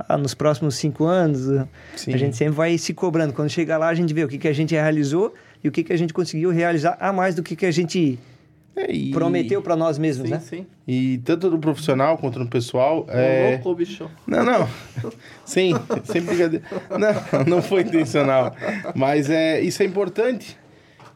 Ah, 0.08 0.16
nos 0.16 0.34
próximos 0.34 0.76
cinco 0.76 1.04
anos, 1.04 1.40
Sim. 1.96 2.14
a 2.14 2.16
gente 2.16 2.36
sempre 2.36 2.54
vai 2.54 2.78
se 2.78 2.94
cobrando. 2.94 3.32
Quando 3.32 3.50
chega 3.50 3.76
lá, 3.76 3.88
a 3.88 3.94
gente 3.94 4.14
vê 4.14 4.22
o 4.22 4.28
que, 4.28 4.38
que 4.38 4.46
a 4.46 4.52
gente 4.52 4.72
realizou 4.72 5.34
e 5.64 5.68
o 5.68 5.72
que, 5.72 5.82
que 5.82 5.92
a 5.92 5.96
gente 5.96 6.14
conseguiu 6.14 6.50
realizar 6.50 6.96
a 7.00 7.12
mais 7.12 7.34
do 7.34 7.42
que, 7.42 7.56
que 7.56 7.66
a 7.66 7.72
gente 7.72 8.20
É, 8.76 8.88
e- 8.92 9.10
prometeu 9.10 9.60
para 9.60 9.74
nós 9.74 9.98
mesmos, 9.98 10.28
Sim, 10.28 10.34
né? 10.34 10.40
sim. 10.40 10.66
E 10.86 11.18
tanto 11.24 11.50
no 11.50 11.58
profissional 11.58 12.16
quanto 12.16 12.38
no 12.38 12.46
pessoal. 12.46 13.04
É... 13.08 13.54
louco, 13.54 13.74
bicho. 13.74 14.08
Não, 14.24 14.44
não. 14.44 14.68
Sim, 15.44 15.72
sem 16.04 16.22
brincadeira. 16.22 16.64
Não, 16.88 17.44
não 17.56 17.60
foi 17.62 17.80
intencional. 17.82 18.54
Mas 18.94 19.28
é, 19.28 19.60
isso 19.60 19.82
é 19.82 19.86
importante. 19.86 20.56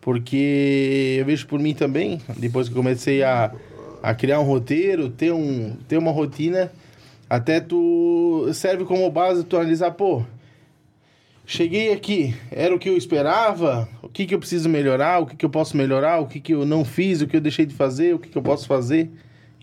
Porque 0.01 1.17
eu 1.21 1.25
vejo 1.25 1.47
por 1.47 1.61
mim 1.61 1.75
também, 1.75 2.21
depois 2.37 2.67
que 2.69 2.73
eu 2.75 2.77
comecei 2.77 3.23
a, 3.23 3.53
a 4.03 4.15
criar 4.15 4.41
um 4.41 4.45
roteiro, 4.45 5.09
ter, 5.09 5.33
um, 5.33 5.77
ter 5.87 5.97
uma 5.97 6.11
rotina, 6.11 6.73
até 7.31 7.61
tu 7.61 8.51
serve 8.53 8.85
como 8.85 9.09
base 9.11 9.45
tu 9.45 9.57
analisar, 9.57 9.93
pô, 9.93 10.23
cheguei 11.47 11.93
aqui, 11.93 12.35
era 12.51 12.75
o 12.75 12.79
que 12.79 12.89
eu 12.89 12.97
esperava, 12.97 13.89
o 14.03 14.09
que, 14.09 14.27
que 14.27 14.35
eu 14.35 14.39
preciso 14.39 14.69
melhorar, 14.69 15.21
o 15.21 15.27
que, 15.27 15.37
que 15.37 15.45
eu 15.45 15.51
posso 15.51 15.77
melhorar, 15.77 16.19
o 16.21 16.27
que, 16.27 16.41
que 16.41 16.53
eu 16.53 16.67
não 16.67 16.85
fiz, 16.85 17.23
o 17.23 17.27
que 17.27 17.37
eu 17.37 17.41
deixei 17.41 17.65
de 17.65 17.75
fazer, 17.75 18.15
o 18.15 18.19
que, 18.19 18.29
que 18.29 18.37
eu 18.37 18.43
posso 18.43 18.67
fazer. 18.67 19.11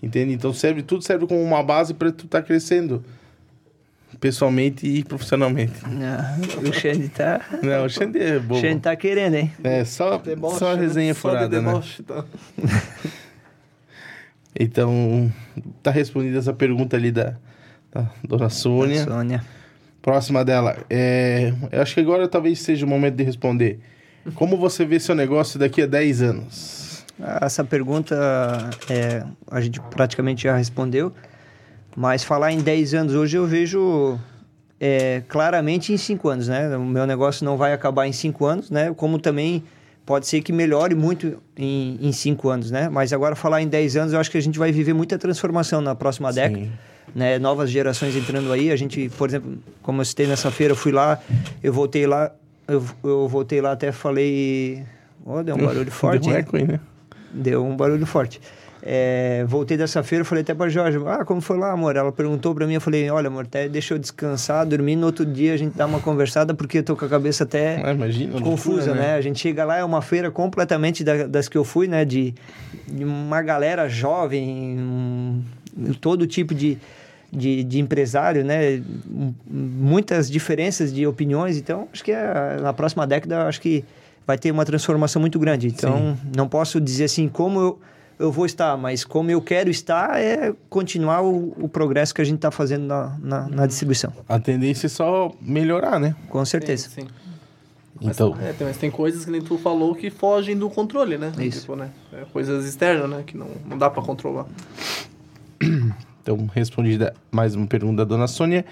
Entende? 0.02 0.32
Então 0.32 0.52
serve, 0.52 0.82
tudo 0.82 1.04
serve 1.04 1.26
como 1.26 1.42
uma 1.42 1.62
base 1.62 1.92
para 1.92 2.10
tu 2.10 2.24
estar 2.24 2.42
crescendo. 2.42 3.04
Pessoalmente 4.18 4.86
e 4.86 5.04
profissionalmente. 5.04 5.74
Ah, 5.84 6.36
o 6.58 6.72
Xande 6.72 7.08
tá, 7.08 7.40
Não, 7.62 7.84
o 7.84 7.88
Xande 7.88 8.18
é 8.18 8.36
o 8.36 8.40
bom. 8.40 8.60
Xande 8.60 8.80
tá 8.80 8.96
querendo, 8.96 9.34
hein? 9.34 9.52
É, 9.62 9.84
só, 9.84 10.18
Deboche, 10.18 10.58
só 10.58 10.72
a 10.72 10.76
né? 10.76 10.82
resenha 10.82 11.14
Só 11.14 11.28
de 11.30 11.36
furada, 11.36 11.62
né? 11.62 11.68
deboche, 11.68 12.02
tá? 12.02 12.24
Então, 14.58 15.32
tá 15.82 15.90
respondida 15.90 16.38
essa 16.38 16.52
pergunta 16.52 16.96
ali 16.96 17.10
da, 17.10 17.36
da 17.92 18.10
dona 18.26 18.48
Sônia. 18.48 19.04
Sônia. 19.04 19.44
Próxima 20.02 20.44
dela. 20.44 20.76
É, 20.88 21.52
eu 21.70 21.82
acho 21.82 21.94
que 21.94 22.00
agora 22.00 22.26
talvez 22.26 22.60
seja 22.60 22.86
o 22.86 22.88
momento 22.88 23.16
de 23.16 23.22
responder. 23.22 23.80
Como 24.34 24.56
você 24.56 24.84
vê 24.84 24.98
seu 24.98 25.14
negócio 25.14 25.58
daqui 25.58 25.82
a 25.82 25.86
10 25.86 26.22
anos? 26.22 27.04
Essa 27.42 27.62
pergunta 27.62 28.16
é, 28.88 29.22
a 29.50 29.60
gente 29.60 29.80
praticamente 29.90 30.44
já 30.44 30.56
respondeu, 30.56 31.12
mas 31.94 32.24
falar 32.24 32.52
em 32.52 32.60
10 32.60 32.94
anos 32.94 33.14
hoje 33.14 33.36
eu 33.36 33.46
vejo 33.46 34.18
é, 34.78 35.22
claramente 35.28 35.92
em 35.92 35.98
5 35.98 36.28
anos, 36.28 36.48
né? 36.48 36.74
O 36.76 36.84
meu 36.84 37.06
negócio 37.06 37.44
não 37.44 37.58
vai 37.58 37.74
acabar 37.74 38.06
em 38.06 38.12
5 38.12 38.46
anos, 38.46 38.70
né? 38.70 38.92
Como 38.96 39.18
também 39.18 39.62
pode 40.10 40.26
ser 40.26 40.40
que 40.40 40.52
melhore 40.52 40.92
muito 40.92 41.40
em 41.56 42.10
5 42.10 42.48
anos, 42.48 42.68
né? 42.68 42.88
Mas 42.88 43.12
agora 43.12 43.36
falar 43.36 43.62
em 43.62 43.68
10 43.68 43.96
anos, 43.96 44.12
eu 44.12 44.18
acho 44.18 44.28
que 44.28 44.36
a 44.36 44.42
gente 44.42 44.58
vai 44.58 44.72
viver 44.72 44.92
muita 44.92 45.16
transformação 45.16 45.80
na 45.80 45.94
próxima 45.94 46.32
década. 46.32 46.66
Né, 47.14 47.38
novas 47.38 47.70
gerações 47.70 48.16
entrando 48.16 48.52
aí. 48.52 48.72
A 48.72 48.76
gente, 48.76 49.08
por 49.16 49.28
exemplo, 49.28 49.56
como 49.80 50.00
eu 50.00 50.04
citei 50.04 50.26
nessa 50.26 50.50
feira, 50.50 50.72
eu 50.72 50.76
fui 50.76 50.90
lá, 50.90 51.20
eu 51.62 51.72
voltei 51.72 52.08
lá, 52.08 52.32
eu, 52.66 52.84
eu 53.04 53.28
voltei 53.28 53.60
lá 53.60 53.70
até 53.70 53.92
falei. 53.92 54.84
Ó, 55.24 55.44
deu 55.44 55.54
um 55.54 55.64
barulho 55.64 55.90
forte. 55.92 56.22
Deu 56.22 56.30
um 56.30 56.34
hein? 56.34 56.40
eco 56.40 56.56
aí, 56.56 56.66
né? 56.66 56.80
Deu 57.32 57.64
um 57.64 57.76
barulho 57.76 58.04
forte. 58.04 58.40
É, 58.82 59.44
voltei 59.46 59.76
dessa 59.76 60.02
feira, 60.02 60.24
falei 60.24 60.42
até 60.42 60.54
pra 60.54 60.68
Jorge, 60.68 60.98
ah, 61.06 61.24
como 61.24 61.40
foi 61.40 61.58
lá, 61.58 61.70
amor? 61.72 61.96
Ela 61.96 62.10
perguntou 62.10 62.54
pra 62.54 62.66
mim, 62.66 62.74
eu 62.74 62.80
falei, 62.80 63.10
olha, 63.10 63.26
amor, 63.28 63.44
até 63.44 63.68
deixa 63.68 63.92
eu 63.94 63.98
descansar, 63.98 64.64
dormir, 64.66 64.96
no 64.96 65.06
outro 65.06 65.26
dia 65.26 65.52
a 65.52 65.56
gente 65.56 65.76
dá 65.76 65.84
uma 65.86 66.00
conversada, 66.00 66.54
porque 66.54 66.78
eu 66.78 66.82
tô 66.82 66.96
com 66.96 67.04
a 67.04 67.08
cabeça 67.08 67.44
até 67.44 67.82
Ah, 67.84 67.92
imagina. 67.92 68.32
loucura, 68.32 68.50
confusa, 68.50 68.94
né? 68.94 69.14
A 69.14 69.20
gente 69.20 69.38
chega 69.38 69.64
lá, 69.64 69.76
é 69.76 69.84
uma 69.84 70.00
feira 70.00 70.30
completamente 70.30 71.04
da- 71.04 71.26
das 71.26 71.48
que 71.48 71.58
eu 71.58 71.64
fui, 71.64 71.86
né? 71.88 72.04
De, 72.06 72.34
de 72.88 73.04
uma 73.04 73.42
galera 73.42 73.86
jovem, 73.88 74.78
um- 74.78 75.42
todo 76.00 76.26
tipo 76.26 76.54
de, 76.54 76.78
de, 77.30 77.62
de 77.64 77.78
empresário, 77.80 78.42
né? 78.44 78.82
Muitas 79.46 80.30
diferenças 80.30 80.92
de 80.92 81.06
opiniões, 81.06 81.56
então 81.56 81.86
acho 81.92 82.02
que 82.02 82.12
é, 82.12 82.58
na 82.60 82.72
próxima 82.72 83.06
década 83.06 83.46
acho 83.46 83.60
que 83.60 83.84
vai 84.26 84.38
ter 84.38 84.50
uma 84.50 84.64
transformação 84.64 85.20
muito 85.20 85.38
grande. 85.38 85.66
Então 85.66 86.16
não 86.36 86.48
posso 86.48 86.80
dizer 86.80 87.04
assim 87.04 87.28
como 87.28 87.60
eu, 87.60 87.78
eu 88.20 88.30
vou 88.30 88.44
estar, 88.44 88.76
mas 88.76 89.02
como 89.02 89.30
eu 89.30 89.40
quero 89.40 89.70
estar 89.70 90.20
é 90.20 90.52
continuar 90.68 91.22
o, 91.22 91.54
o 91.58 91.68
progresso 91.68 92.14
que 92.14 92.20
a 92.20 92.24
gente 92.24 92.36
está 92.36 92.50
fazendo 92.50 92.84
na, 92.86 93.18
na, 93.18 93.48
na 93.48 93.66
distribuição, 93.66 94.12
A 94.28 94.38
tendência 94.38 94.86
é 94.86 94.90
só 94.90 95.32
melhorar, 95.40 95.98
né? 95.98 96.14
com 96.28 96.44
certeza. 96.44 96.90
Sim, 96.90 97.02
sim. 97.02 97.08
Mas, 98.02 98.14
Então, 98.16 98.36
é, 98.40 98.52
tem, 98.52 98.66
mas 98.66 98.76
tem 98.76 98.90
coisas 98.90 99.24
que 99.24 99.30
nem 99.30 99.40
tu 99.40 99.56
falou 99.56 99.94
que 99.94 100.10
fogem 100.10 100.56
do 100.56 100.68
controle, 100.68 101.16
né? 101.16 101.32
Isso. 101.38 101.62
Tipo, 101.62 101.76
né? 101.76 101.90
É, 102.12 102.24
coisas 102.32 102.66
externas, 102.66 103.08
né? 103.08 103.22
Que 103.26 103.36
não, 103.36 103.48
não 103.66 103.76
dá 103.76 103.88
pra 103.88 104.02
controlar. 104.02 104.46
então, 106.22 106.48
respondida 106.54 107.14
mais 107.30 107.54
uma 107.54 107.66
pergunta 107.66 107.96
da 107.96 108.04
dona 108.04 108.26
Sônia. 108.26 108.64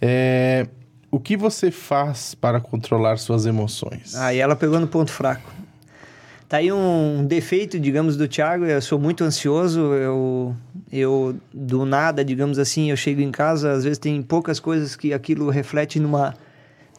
É, 0.00 0.66
o 1.10 1.20
que 1.20 1.36
você 1.36 1.70
faz 1.70 2.34
para 2.34 2.60
controlar 2.60 3.18
suas 3.18 3.46
emoções? 3.46 4.14
Aí 4.14 4.38
ela 4.38 4.56
pegou 4.56 4.80
no 4.80 4.86
ponto 4.86 5.10
fraco. 5.10 5.50
Tá 6.48 6.58
aí 6.58 6.72
um 6.72 7.24
defeito, 7.26 7.78
digamos, 7.78 8.16
do 8.16 8.28
Thiago. 8.28 8.64
Eu 8.64 8.80
sou 8.80 8.98
muito 8.98 9.24
ansioso. 9.24 9.80
Eu, 9.94 10.54
eu 10.92 11.36
do 11.52 11.84
nada, 11.84 12.24
digamos 12.24 12.58
assim, 12.58 12.90
eu 12.90 12.96
chego 12.96 13.20
em 13.20 13.32
casa. 13.32 13.72
Às 13.72 13.82
vezes 13.82 13.98
tem 13.98 14.22
poucas 14.22 14.60
coisas 14.60 14.94
que 14.94 15.12
aquilo 15.12 15.50
reflete 15.50 15.98
numa, 15.98 16.34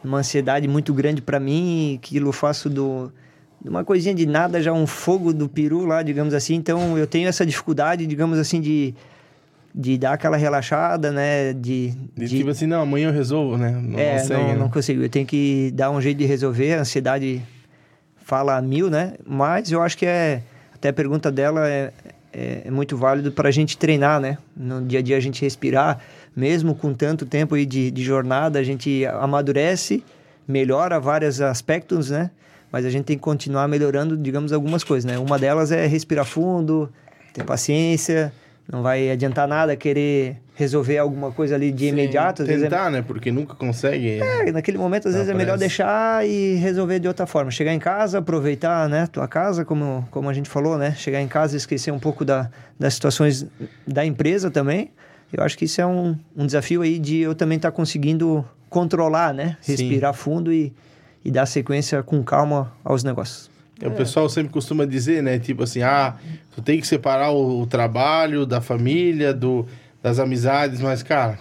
numa 0.04 0.18
ansiedade 0.18 0.68
muito 0.68 0.92
grande 0.92 1.22
para 1.22 1.40
mim. 1.40 1.92
E 1.92 1.96
aquilo 1.96 2.28
eu 2.28 2.32
faço 2.32 2.68
do 2.68 3.10
de 3.60 3.68
uma 3.68 3.84
coisinha 3.84 4.14
de 4.14 4.24
nada 4.24 4.62
já 4.62 4.72
um 4.72 4.86
fogo 4.86 5.32
do 5.32 5.48
peru 5.48 5.84
lá, 5.84 6.02
digamos 6.02 6.32
assim. 6.34 6.54
Então 6.54 6.96
eu 6.96 7.06
tenho 7.06 7.26
essa 7.28 7.44
dificuldade, 7.44 8.06
digamos 8.06 8.38
assim, 8.38 8.60
de 8.60 8.94
de 9.74 9.96
dar 9.98 10.14
aquela 10.14 10.36
relaxada, 10.36 11.12
né? 11.12 11.52
De, 11.52 11.90
De, 12.16 12.26
de- 12.26 12.36
tipo 12.38 12.50
assim, 12.50 12.66
não, 12.66 12.80
amanhã 12.82 13.08
eu 13.08 13.12
resolvo, 13.12 13.56
né? 13.56 13.70
Não 13.70 13.98
é, 13.98 14.18
consegue, 14.18 14.40
não, 14.42 14.48
né? 14.48 14.56
não 14.56 14.68
consigo. 14.68 15.02
Eu 15.02 15.08
tenho 15.08 15.26
que 15.26 15.70
dar 15.74 15.90
um 15.90 16.00
jeito 16.00 16.18
de 16.18 16.24
resolver. 16.24 16.74
A 16.74 16.80
ansiedade 16.80 17.42
fala 18.28 18.60
mil, 18.60 18.90
né? 18.90 19.14
Mas 19.26 19.72
eu 19.72 19.80
acho 19.80 19.96
que 19.96 20.04
é. 20.04 20.42
Até 20.74 20.90
a 20.90 20.92
pergunta 20.92 21.32
dela 21.32 21.66
é, 21.66 21.90
é, 22.30 22.62
é 22.66 22.70
muito 22.70 22.94
válido 22.94 23.32
para 23.32 23.48
a 23.48 23.50
gente 23.50 23.78
treinar, 23.78 24.20
né? 24.20 24.36
No 24.54 24.82
dia 24.82 24.98
a 24.98 25.02
dia 25.02 25.16
a 25.16 25.20
gente 25.20 25.40
respirar, 25.40 25.98
mesmo 26.36 26.74
com 26.74 26.92
tanto 26.92 27.24
tempo 27.24 27.54
aí 27.54 27.64
de, 27.64 27.90
de 27.90 28.04
jornada, 28.04 28.58
a 28.58 28.62
gente 28.62 29.04
amadurece, 29.06 30.04
melhora 30.46 31.00
vários 31.00 31.40
aspectos, 31.40 32.10
né? 32.10 32.30
Mas 32.70 32.84
a 32.84 32.90
gente 32.90 33.06
tem 33.06 33.16
que 33.16 33.22
continuar 33.22 33.66
melhorando, 33.66 34.14
digamos, 34.14 34.52
algumas 34.52 34.84
coisas, 34.84 35.10
né? 35.10 35.18
Uma 35.18 35.38
delas 35.38 35.72
é 35.72 35.86
respirar 35.86 36.26
fundo, 36.26 36.92
ter 37.32 37.44
paciência. 37.44 38.30
Não 38.70 38.82
vai 38.82 39.10
adiantar 39.10 39.48
nada 39.48 39.74
querer 39.74 40.36
resolver 40.58 40.98
alguma 40.98 41.30
coisa 41.30 41.54
ali 41.54 41.70
de 41.70 41.84
Sim, 41.84 41.90
imediato. 41.90 42.42
Às 42.42 42.48
vezes 42.48 42.64
é- 42.64 42.68
Tentar, 42.68 42.90
né? 42.90 43.00
Porque 43.00 43.30
nunca 43.30 43.54
consegue. 43.54 44.18
é, 44.20 44.50
naquele 44.50 44.76
momento, 44.76 45.06
às 45.06 45.14
vezes, 45.14 45.28
é 45.28 45.34
melhor 45.34 45.56
deixar 45.56 46.26
e 46.26 46.56
resolver 46.56 46.98
de 46.98 47.06
outra 47.06 47.28
forma. 47.28 47.48
Chegar 47.52 47.72
em 47.72 47.78
casa, 47.78 48.18
aproveitar, 48.18 48.88
né? 48.88 49.06
Tua 49.06 49.28
casa, 49.28 49.64
como, 49.64 50.06
como 50.10 50.28
a 50.28 50.34
gente 50.34 50.48
falou, 50.50 50.76
né? 50.76 50.96
Chegar 50.96 51.22
em 51.22 51.28
casa 51.28 51.54
e 51.54 51.58
esquecer 51.58 51.92
um 51.92 51.98
pouco 52.00 52.24
da, 52.24 52.50
das 52.76 52.94
situações 52.94 53.46
da 53.86 54.04
empresa 54.04 54.50
também. 54.50 54.90
Eu 55.32 55.44
acho 55.44 55.56
que 55.56 55.64
isso 55.64 55.80
é 55.80 55.86
um, 55.86 56.16
um 56.36 56.44
desafio 56.44 56.82
aí 56.82 56.98
de 56.98 57.18
eu 57.18 57.36
também 57.36 57.54
estar 57.54 57.70
conseguindo 57.70 58.44
controlar, 58.68 59.32
né? 59.32 59.56
Sim. 59.60 59.72
Respirar 59.72 60.12
fundo 60.12 60.52
e, 60.52 60.72
e 61.24 61.30
dar 61.30 61.46
sequência 61.46 62.02
com 62.02 62.20
calma 62.24 62.72
aos 62.82 63.04
negócios. 63.04 63.48
É, 63.80 63.86
O 63.86 63.92
pessoal 63.92 64.28
sempre 64.28 64.52
costuma 64.52 64.84
dizer, 64.84 65.22
né? 65.22 65.38
Tipo 65.38 65.62
assim, 65.62 65.82
ah, 65.82 66.16
tu 66.52 66.60
tem 66.60 66.80
que 66.80 66.86
separar 66.88 67.30
o, 67.30 67.60
o 67.60 67.66
trabalho 67.66 68.44
da 68.44 68.60
família, 68.60 69.32
do, 69.32 69.64
das 70.08 70.18
amizades, 70.18 70.80
mas, 70.80 71.02
cara, 71.02 71.38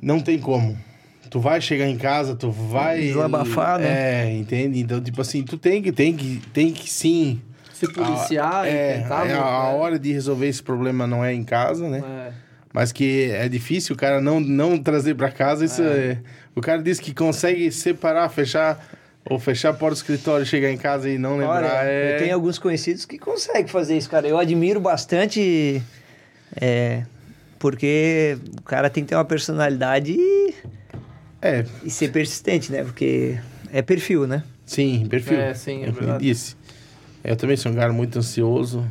não 0.00 0.20
tem 0.20 0.38
como. 0.38 0.76
tu 1.30 1.40
vai 1.40 1.60
chegar 1.60 1.86
em 1.86 1.96
casa, 1.96 2.34
tu 2.34 2.50
vai. 2.50 3.00
Desabafar, 3.00 3.78
né? 3.78 4.26
É, 4.26 4.36
entende? 4.36 4.78
Então, 4.78 5.00
tipo 5.00 5.20
assim, 5.20 5.42
tu 5.42 5.56
tem 5.56 5.82
que, 5.82 5.90
tem 5.90 6.14
que, 6.14 6.42
tem 6.52 6.72
que 6.72 6.88
sim. 6.88 7.40
Se 7.72 7.90
policiar 7.92 8.64
a, 8.64 8.68
é, 8.68 9.02
tentar. 9.02 9.24
é, 9.24 9.28
né? 9.28 9.34
a 9.34 9.68
hora 9.68 9.98
de 9.98 10.12
resolver 10.12 10.48
esse 10.48 10.62
problema 10.62 11.06
não 11.06 11.24
é 11.24 11.32
em 11.32 11.44
casa, 11.44 11.88
né? 11.88 12.02
É. 12.04 12.32
Mas 12.72 12.92
que 12.92 13.30
é 13.30 13.48
difícil 13.48 13.94
o 13.94 13.98
cara 13.98 14.20
não, 14.20 14.40
não 14.40 14.76
trazer 14.76 15.14
pra 15.14 15.30
casa, 15.30 15.64
isso 15.64 15.82
é. 15.82 16.18
O 16.54 16.60
cara 16.60 16.82
diz 16.82 17.00
que 17.00 17.14
consegue 17.14 17.70
separar, 17.70 18.28
fechar. 18.28 18.96
Ou 19.30 19.38
fechar 19.38 19.70
a 19.70 19.74
porta 19.74 19.94
do 19.94 19.98
escritório, 19.98 20.46
chegar 20.46 20.70
em 20.70 20.78
casa 20.78 21.08
e 21.08 21.18
não 21.18 21.36
lembrar. 21.36 21.58
Olha, 21.58 21.90
é... 21.90 22.14
eu 22.14 22.18
tenho 22.18 22.34
alguns 22.34 22.58
conhecidos 22.58 23.04
que 23.04 23.18
conseguem 23.18 23.66
fazer 23.66 23.96
isso, 23.96 24.08
cara. 24.08 24.26
Eu 24.26 24.38
admiro 24.38 24.80
bastante, 24.80 25.82
é, 26.56 27.04
porque 27.58 28.38
o 28.58 28.62
cara 28.62 28.88
tem 28.90 29.02
que 29.04 29.08
ter 29.10 29.14
uma 29.16 29.24
personalidade 29.24 30.12
e, 30.18 30.54
É, 31.42 31.64
e 31.84 31.90
ser 31.90 32.10
persistente, 32.12 32.70
né? 32.72 32.82
Porque 32.84 33.38
é 33.72 33.82
perfil, 33.82 34.26
né? 34.26 34.42
sim, 34.66 35.06
perfil. 35.08 35.38
É, 35.40 35.54
sim, 35.54 35.82
é 35.84 35.88
eu 35.88 35.92
verdade. 35.92 36.24
disse. 36.24 36.56
Eu 37.24 37.36
também 37.36 37.56
sou 37.56 37.72
um 37.72 37.74
cara 37.74 37.92
muito 37.92 38.18
ansioso. 38.18 38.86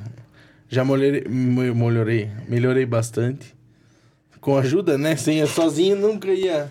Já 0.70 0.84
melhorei, 0.84 1.24
me- 1.30 1.74
melhorei, 1.74 2.30
melhorei 2.48 2.86
bastante. 2.86 3.56
Com 4.42 4.58
ajuda, 4.58 4.98
né? 4.98 5.16
Sem 5.16 5.46
sozinho 5.46 5.96
nunca 5.96 6.28
ia. 6.30 6.70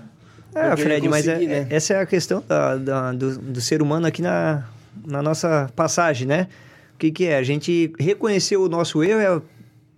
É, 0.55 0.63
nunca 0.63 0.69
ia 0.69 0.77
Fred, 0.77 1.09
mas 1.09 1.27
é- 1.27 1.39
né? 1.39 1.67
essa 1.71 1.95
é 1.95 2.01
a 2.01 2.07
questão 2.07 2.43
da- 2.47 2.77
da- 2.77 3.13
do, 3.13 3.39
do 3.39 3.61
ser 3.61 3.81
humano 3.83 4.07
aqui 4.07 4.21
na, 4.23 4.65
na 5.07 5.23
nossa 5.23 5.71
passagem, 5.75 6.27
né? 6.27 6.47
O 6.95 6.99
que, 6.99 7.11
que 7.11 7.27
é? 7.27 7.37
A 7.37 7.43
gente 7.43 7.93
reconhecer 7.99 8.57
o 8.57 8.69
nosso 8.69 9.03
erro 9.05 9.21
é, 9.21 9.43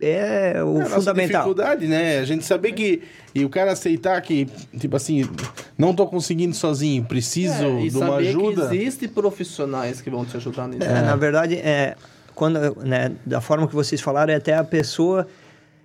é 0.00 0.62
o 0.62 0.76
É 0.78 0.80
a 0.80 0.82
nossa 0.84 0.94
fundamental. 0.96 1.42
dificuldade, 1.42 1.86
né? 1.86 2.18
A 2.20 2.24
gente 2.24 2.44
saber 2.44 2.72
que. 2.72 3.02
E 3.34 3.44
o 3.44 3.48
cara 3.48 3.72
aceitar 3.72 4.20
que, 4.22 4.46
tipo 4.78 4.96
assim, 4.96 5.28
não 5.76 5.94
tô 5.94 6.06
conseguindo 6.06 6.54
sozinho, 6.54 7.04
preciso 7.04 7.64
É, 7.64 7.80
e 7.82 7.90
de 7.90 7.96
uma 7.96 8.06
saber 8.06 8.28
ajuda. 8.28 8.68
que 8.68 8.76
existem 8.76 9.08
profissionais 9.08 10.00
que 10.00 10.10
vão 10.10 10.24
te 10.24 10.36
ajudar 10.36 10.66
nisso. 10.68 10.82
É, 10.88 11.02
Na 11.02 11.14
verdade, 11.16 11.56
é, 11.56 11.94
quando, 12.34 12.58
né, 12.84 13.12
da 13.26 13.40
forma 13.40 13.66
que 13.68 13.74
vocês 13.74 14.00
falaram, 14.00 14.32
é 14.32 14.36
até 14.36 14.54
a 14.54 14.64
pessoa 14.64 15.26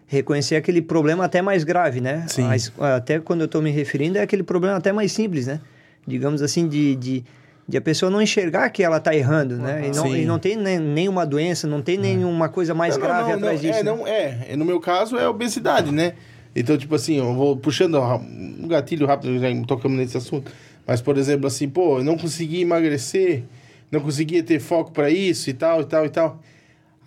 reconhecer 0.07 0.55
aquele 0.55 0.81
problema 0.81 1.25
até 1.25 1.41
mais 1.41 1.63
grave, 1.63 1.99
né? 2.01 2.25
Sim. 2.27 2.43
Mas, 2.43 2.71
até 2.79 3.19
quando 3.19 3.41
eu 3.41 3.45
estou 3.45 3.61
me 3.61 3.71
referindo, 3.71 4.17
é 4.17 4.21
aquele 4.21 4.43
problema 4.43 4.77
até 4.77 4.91
mais 4.91 5.11
simples, 5.11 5.47
né? 5.47 5.59
Digamos 6.05 6.41
assim, 6.41 6.67
de, 6.67 6.95
de, 6.95 7.23
de 7.67 7.77
a 7.77 7.81
pessoa 7.81 8.09
não 8.09 8.21
enxergar 8.21 8.69
que 8.69 8.83
ela 8.83 8.97
está 8.97 9.15
errando, 9.15 9.57
né? 9.57 9.87
E 9.87 9.95
não, 9.95 10.15
e 10.15 10.25
não 10.25 10.37
tem 10.37 10.57
nem, 10.57 10.79
nenhuma 10.79 11.25
doença, 11.25 11.65
não 11.65 11.81
tem 11.81 11.97
nenhuma 11.97 12.49
coisa 12.49 12.73
mais 12.73 12.95
Não, 12.95 13.03
grave 13.03 13.29
não, 13.29 13.37
atrás 13.37 13.61
não, 13.61 13.69
disso. 13.69 13.79
É, 13.79 13.83
né? 13.83 13.91
não, 13.91 14.07
é, 14.07 14.55
no 14.55 14.65
meu 14.65 14.79
caso 14.79 15.17
é 15.17 15.27
obesidade, 15.27 15.91
né? 15.91 16.13
Então, 16.55 16.77
tipo 16.77 16.93
assim, 16.93 17.17
eu 17.17 17.33
vou 17.33 17.57
puxando 17.57 17.97
um 17.99 18.67
gatilho 18.67 19.07
rápido, 19.07 19.39
já 19.39 19.47
tocamos 19.65 19.97
nesse 19.97 20.17
assunto. 20.17 20.51
Mas, 20.85 21.01
por 21.01 21.17
exemplo, 21.17 21.47
assim, 21.47 21.69
pô, 21.69 21.99
eu 21.99 22.03
não 22.03 22.17
consegui 22.17 22.61
emagrecer, 22.61 23.43
não 23.89 24.01
conseguia 24.01 24.43
ter 24.43 24.59
foco 24.59 24.91
pra 24.91 25.09
isso 25.09 25.49
e 25.49 25.53
tal, 25.53 25.81
e 25.81 25.85
tal, 25.85 26.05
e 26.05 26.09
tal. 26.09 26.39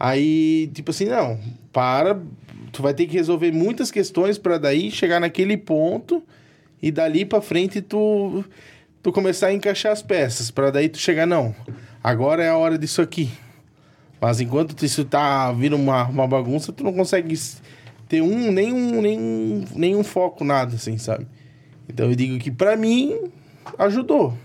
Aí, 0.01 0.70
tipo 0.74 0.91
assim, 0.91 1.05
não, 1.05 1.39
para, 1.73 2.19
tu 2.73 2.83
vai 2.83 2.95
ter 2.95 3.07
que 3.07 3.15
resolver 3.15 3.53
muitas 3.53 3.91
questões 3.91 4.39
pra 4.39 4.59
daí 4.59 4.91
chegar 4.91 5.20
naquele 5.20 5.57
ponto 5.57 6.23
e 6.83 6.91
dali 6.91 7.24
pra 7.24 7.41
frente 7.41 7.81
tu, 7.81 8.45
tu 9.07 9.12
começar 9.12 9.47
a 9.47 9.53
encaixar 9.53 9.93
as 9.93 10.03
peças, 10.03 10.51
Pra 10.51 10.69
daí 10.69 10.89
tu 10.89 10.99
chegar, 10.99 11.27
não, 11.27 11.55
agora 12.03 12.43
é 12.43 12.49
a 12.49 12.57
hora 12.57 12.77
disso 12.77 13.01
aqui. 13.01 13.31
Mas 14.20 14.41
enquanto 14.41 14.85
isso 14.85 15.05
tá 15.05 15.53
vindo 15.53 15.77
uma, 15.77 16.09
uma 16.09 16.27
bagunça, 16.27 16.73
tu 16.73 16.83
não 16.83 16.93
consegue 16.93 17.39
ter 18.09 18.20
um, 18.20 18.51
nenhum, 18.51 19.01
nenhum, 19.01 19.65
nenhum 19.77 20.03
foco, 20.03 20.43
nada, 20.43 20.74
assim, 20.74 20.99
sabe? 20.99 21.24
Então 21.89 22.11
eu 22.11 22.16
digo 22.16 22.37
que 22.39 22.51
pra 22.51 22.77
mim 22.77 23.31
ajudou. 23.78 24.37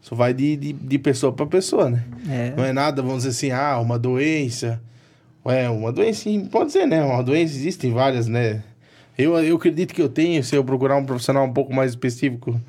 Só 0.00 0.14
vai 0.14 0.32
de, 0.32 0.56
de, 0.56 0.72
de 0.72 0.98
pessoa 1.00 1.32
pra 1.32 1.44
pessoa, 1.44 1.90
né? 1.90 2.04
É. 2.28 2.54
Não 2.56 2.64
é 2.64 2.72
nada, 2.72 3.02
vamos 3.02 3.24
dizer 3.24 3.30
assim, 3.30 3.50
ah, 3.50 3.80
uma 3.80 3.98
doença. 3.98 4.80
É, 5.44 5.68
uma 5.68 5.90
doença, 5.90 6.20
sim, 6.20 6.44
pode 6.44 6.70
ser, 6.70 6.86
né? 6.86 7.02
Uma 7.02 7.22
doença, 7.24 7.52
existem 7.52 7.92
várias, 7.92 8.28
né? 8.28 8.62
Eu, 9.16 9.36
eu 9.38 9.56
acredito 9.56 9.92
que 9.92 10.00
eu 10.00 10.08
tenho, 10.08 10.44
se 10.44 10.54
eu 10.54 10.62
procurar 10.62 10.94
um 10.96 11.04
profissional 11.04 11.44
um 11.44 11.52
pouco 11.52 11.74
mais 11.74 11.90
específico, 11.90 12.60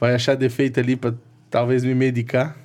vai 0.00 0.14
achar 0.14 0.34
defeito 0.36 0.78
ali 0.80 0.96
pra 0.96 1.12
talvez 1.50 1.84
me 1.84 1.94
medicar. 1.94 2.56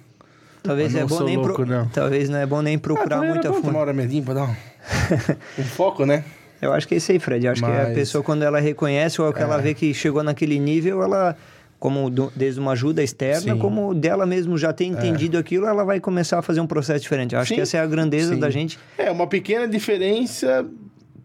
Talvez 0.63 0.93
Mas 0.93 0.95
é 0.95 0.99
não 1.01 1.07
bom 1.07 1.23
nem 1.23 1.37
pro- 1.39 1.47
louco, 1.47 1.65
não. 1.65 1.87
talvez 1.87 2.29
não 2.29 2.37
é 2.37 2.45
bom 2.45 2.61
nem 2.61 2.77
procurar 2.77 3.17
ah, 3.17 3.23
muito 3.23 3.47
a 3.47 3.51
fundo. 3.53 3.63
tomar 3.63 3.87
uma 3.89 4.21
pra 4.23 4.33
dar 4.35 4.43
um, 4.43 4.55
um 5.61 5.63
foco, 5.63 6.05
né? 6.05 6.23
Eu 6.61 6.71
acho 6.71 6.87
que 6.87 6.93
é 6.93 6.97
isso 6.97 7.11
aí, 7.11 7.17
Fred. 7.17 7.43
Eu 7.47 7.51
acho 7.53 7.61
que 7.63 7.67
a 7.67 7.73
Mas- 7.73 7.89
É. 7.89 7.93
pessoa, 7.95 8.23
quando 8.23 8.43
ela 8.43 8.59
reconhece 8.59 9.19
ou 9.19 9.33
que 9.33 9.41
ela 9.41 9.57
vê 9.57 9.73
que 9.73 9.91
chegou 9.95 10.21
naquele 10.21 10.59
nível, 10.59 11.01
ela, 11.01 11.35
como 11.79 12.07
do- 12.11 12.31
desde 12.35 12.59
uma 12.59 12.73
ajuda 12.73 13.01
externa, 13.01 13.53
Sim. 13.53 13.57
como 13.57 13.95
dela 13.95 14.27
mesmo 14.27 14.55
já 14.55 14.71
tem 14.71 14.91
entendido 14.91 15.39
aquilo, 15.39 15.65
ela 15.65 15.83
vai 15.83 15.99
começar 15.99 16.37
a 16.37 16.41
fazer 16.43 16.61
um 16.61 16.67
processo 16.67 17.01
diferente. 17.01 17.33
Eu 17.33 17.41
acho 17.41 17.49
Sim, 17.49 17.55
que 17.55 17.61
essa 17.61 17.77
é 17.77 17.79
a 17.79 17.87
grandeza 17.87 18.35
sim. 18.35 18.39
da 18.39 18.51
gente. 18.51 18.77
É, 18.99 19.09
uma 19.09 19.25
pequena 19.25 19.67
diferença 19.67 20.63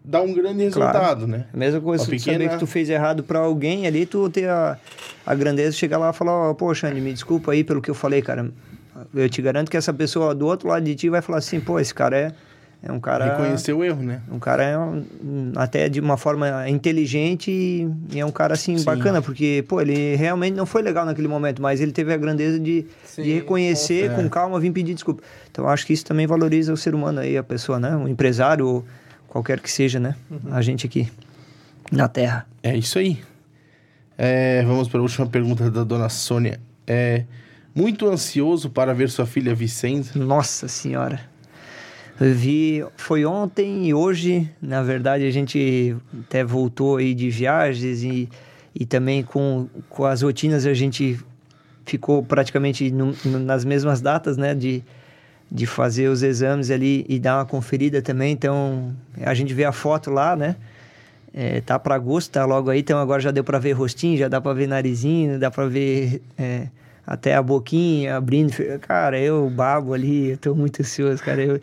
dá 0.07 0.21
um 0.21 0.33
grande 0.33 0.69
Claro. 0.71 0.93
resultado, 0.93 1.27
né? 1.27 1.45
A 1.53 1.57
mesma 1.57 1.81
coisa, 1.81 2.03
Uma 2.03 2.09
tu 2.09 2.19
saber 2.19 2.37
pequena- 2.37 2.49
que 2.53 2.59
tu 2.59 2.65
fez 2.65 2.89
errado 2.89 3.23
pra 3.23 3.39
alguém 3.39 3.85
ali, 3.85 4.05
tu 4.05 4.29
ter 4.29 4.49
a, 4.49 4.77
a 5.25 5.35
grandeza 5.35 5.71
de 5.71 5.75
chegar 5.77 5.97
lá 5.97 6.09
e 6.11 6.13
falar, 6.13 6.31
ó, 6.31 6.53
poxa, 6.53 6.87
Andy, 6.87 7.01
me 7.01 7.11
desculpa 7.11 7.51
aí 7.51 7.63
pelo 7.63 7.81
que 7.81 7.91
eu 7.91 7.95
falei, 7.95 8.21
cara. 8.21 8.49
Eu 9.13 9.29
te 9.29 9.41
garanto 9.41 9.69
que 9.69 9.77
essa 9.77 9.93
pessoa 9.93 10.33
do 10.33 10.47
outro 10.47 10.69
lado 10.69 10.83
de 10.83 10.95
ti 10.95 11.09
vai 11.09 11.21
falar 11.21 11.37
assim, 11.39 11.59
pô, 11.59 11.79
esse 11.79 11.93
cara 11.93 12.17
é, 12.17 12.31
é 12.81 12.91
um 12.91 12.99
cara... 12.99 13.25
Reconhecer 13.25 13.73
o 13.73 13.83
erro, 13.83 14.01
né? 14.01 14.21
Um 14.31 14.39
cara 14.39 14.63
é 14.63 14.77
um- 14.77 15.51
até 15.55 15.87
de 15.89 15.99
uma 15.99 16.17
forma 16.17 16.67
inteligente 16.69 17.51
e, 17.51 17.87
e 18.15 18.19
é 18.19 18.25
um 18.25 18.31
cara 18.31 18.53
assim 18.55 18.75
Sim. 18.77 18.85
bacana, 18.85 19.21
porque, 19.21 19.63
pô, 19.67 19.79
ele 19.81 20.15
realmente 20.15 20.55
não 20.55 20.65
foi 20.65 20.81
legal 20.81 21.05
naquele 21.05 21.27
momento, 21.27 21.61
mas 21.61 21.79
ele 21.79 21.91
teve 21.91 22.11
a 22.13 22.17
grandeza 22.17 22.59
de, 22.59 22.87
Sim, 23.03 23.21
de 23.23 23.33
reconhecer 23.33 24.09
com- 24.15 24.23
com 24.23 24.29
calma, 24.29 24.59
vir 24.59 24.71
pedir 24.71 24.93
desculpa. 24.95 25.21
Então 25.51 25.67
acho 25.67 25.85
que 25.85 25.93
isso 25.93 26.05
também 26.05 26.25
valoriza 26.25 26.73
o 26.73 26.77
ser 26.77 26.95
humano 26.95 27.19
aí, 27.19 27.37
a 27.37 27.43
pessoa, 27.43 27.77
né? 27.79 27.95
O 27.95 28.07
empresário, 28.07 28.83
qualquer 29.27 29.59
que 29.59 29.71
seja, 29.71 29.99
né? 29.99 30.15
A 30.51 30.61
gente 30.61 30.85
aqui 30.85 31.09
na 31.91 32.07
Terra. 32.07 32.45
É 32.63 32.75
isso 32.75 32.97
aí. 32.99 33.19
É, 34.17 34.63
vamos 34.63 34.87
para 34.87 34.99
a 34.99 35.03
última 35.03 35.27
pergunta 35.27 35.69
da 35.69 35.83
dona 35.83 36.09
Sônia. 36.09 36.59
É 36.85 37.23
muito 37.75 38.07
ansioso 38.07 38.69
para 38.69 38.93
ver 38.93 39.09
sua 39.09 39.25
filha 39.25 39.53
Vicenza? 39.53 40.17
Nossa 40.17 40.67
Senhora. 40.67 41.19
Eu 42.19 42.33
vi, 42.33 42.83
foi 42.95 43.25
ontem 43.25 43.87
e 43.87 43.93
hoje, 43.93 44.49
na 44.59 44.81
verdade, 44.81 45.23
a 45.23 45.29
gente 45.29 45.95
até 46.25 46.43
voltou 46.43 46.97
aí 46.97 47.13
de 47.13 47.29
viagens 47.29 48.01
e, 48.01 48.27
e 48.73 48.87
também 48.87 49.21
com, 49.21 49.67
com 49.87 50.03
as 50.03 50.23
rotinas 50.23 50.65
a 50.65 50.73
gente 50.73 51.19
ficou 51.85 52.23
praticamente 52.23 52.89
no- 52.89 53.15
no- 53.23 53.37
nas 53.39 53.63
mesmas 53.63 54.01
datas, 54.01 54.35
né, 54.35 54.55
de, 54.55 54.83
de 55.49 55.65
fazer 55.65 56.09
os 56.09 56.23
exames 56.23 56.69
ali 56.69 57.05
e 57.07 57.19
dar 57.19 57.37
uma 57.37 57.45
conferida 57.45 58.01
também. 58.01 58.33
Então, 58.33 58.93
a 59.21 59.33
gente 59.33 59.53
vê 59.53 59.63
a 59.63 59.71
foto 59.71 60.11
lá, 60.11 60.35
né, 60.35 60.55
é, 61.33 61.61
tá 61.61 61.77
para 61.77 61.95
agosto, 61.95 62.31
tá 62.31 62.45
logo 62.45 62.69
aí, 62.69 62.79
então 62.79 62.97
agora 62.97 63.21
já 63.21 63.31
deu 63.31 63.43
para 63.43 63.59
ver 63.59 63.73
rostinho, 63.73 64.17
já 64.17 64.27
dá 64.27 64.41
para 64.41 64.53
ver 64.53 64.67
narizinho, 64.67 65.39
dá 65.39 65.51
para 65.51 65.67
ver 65.67 66.21
é, 66.37 66.67
até 67.05 67.35
a 67.35 67.41
boquinha 67.43 68.17
abrindo. 68.17 68.53
Cara, 68.81 69.19
eu 69.19 69.49
babo 69.49 69.93
ali, 69.93 70.31
eu 70.31 70.37
tô 70.37 70.55
muito 70.55 70.81
ansioso, 70.81 71.23
cara. 71.23 71.43
Eu, 71.43 71.59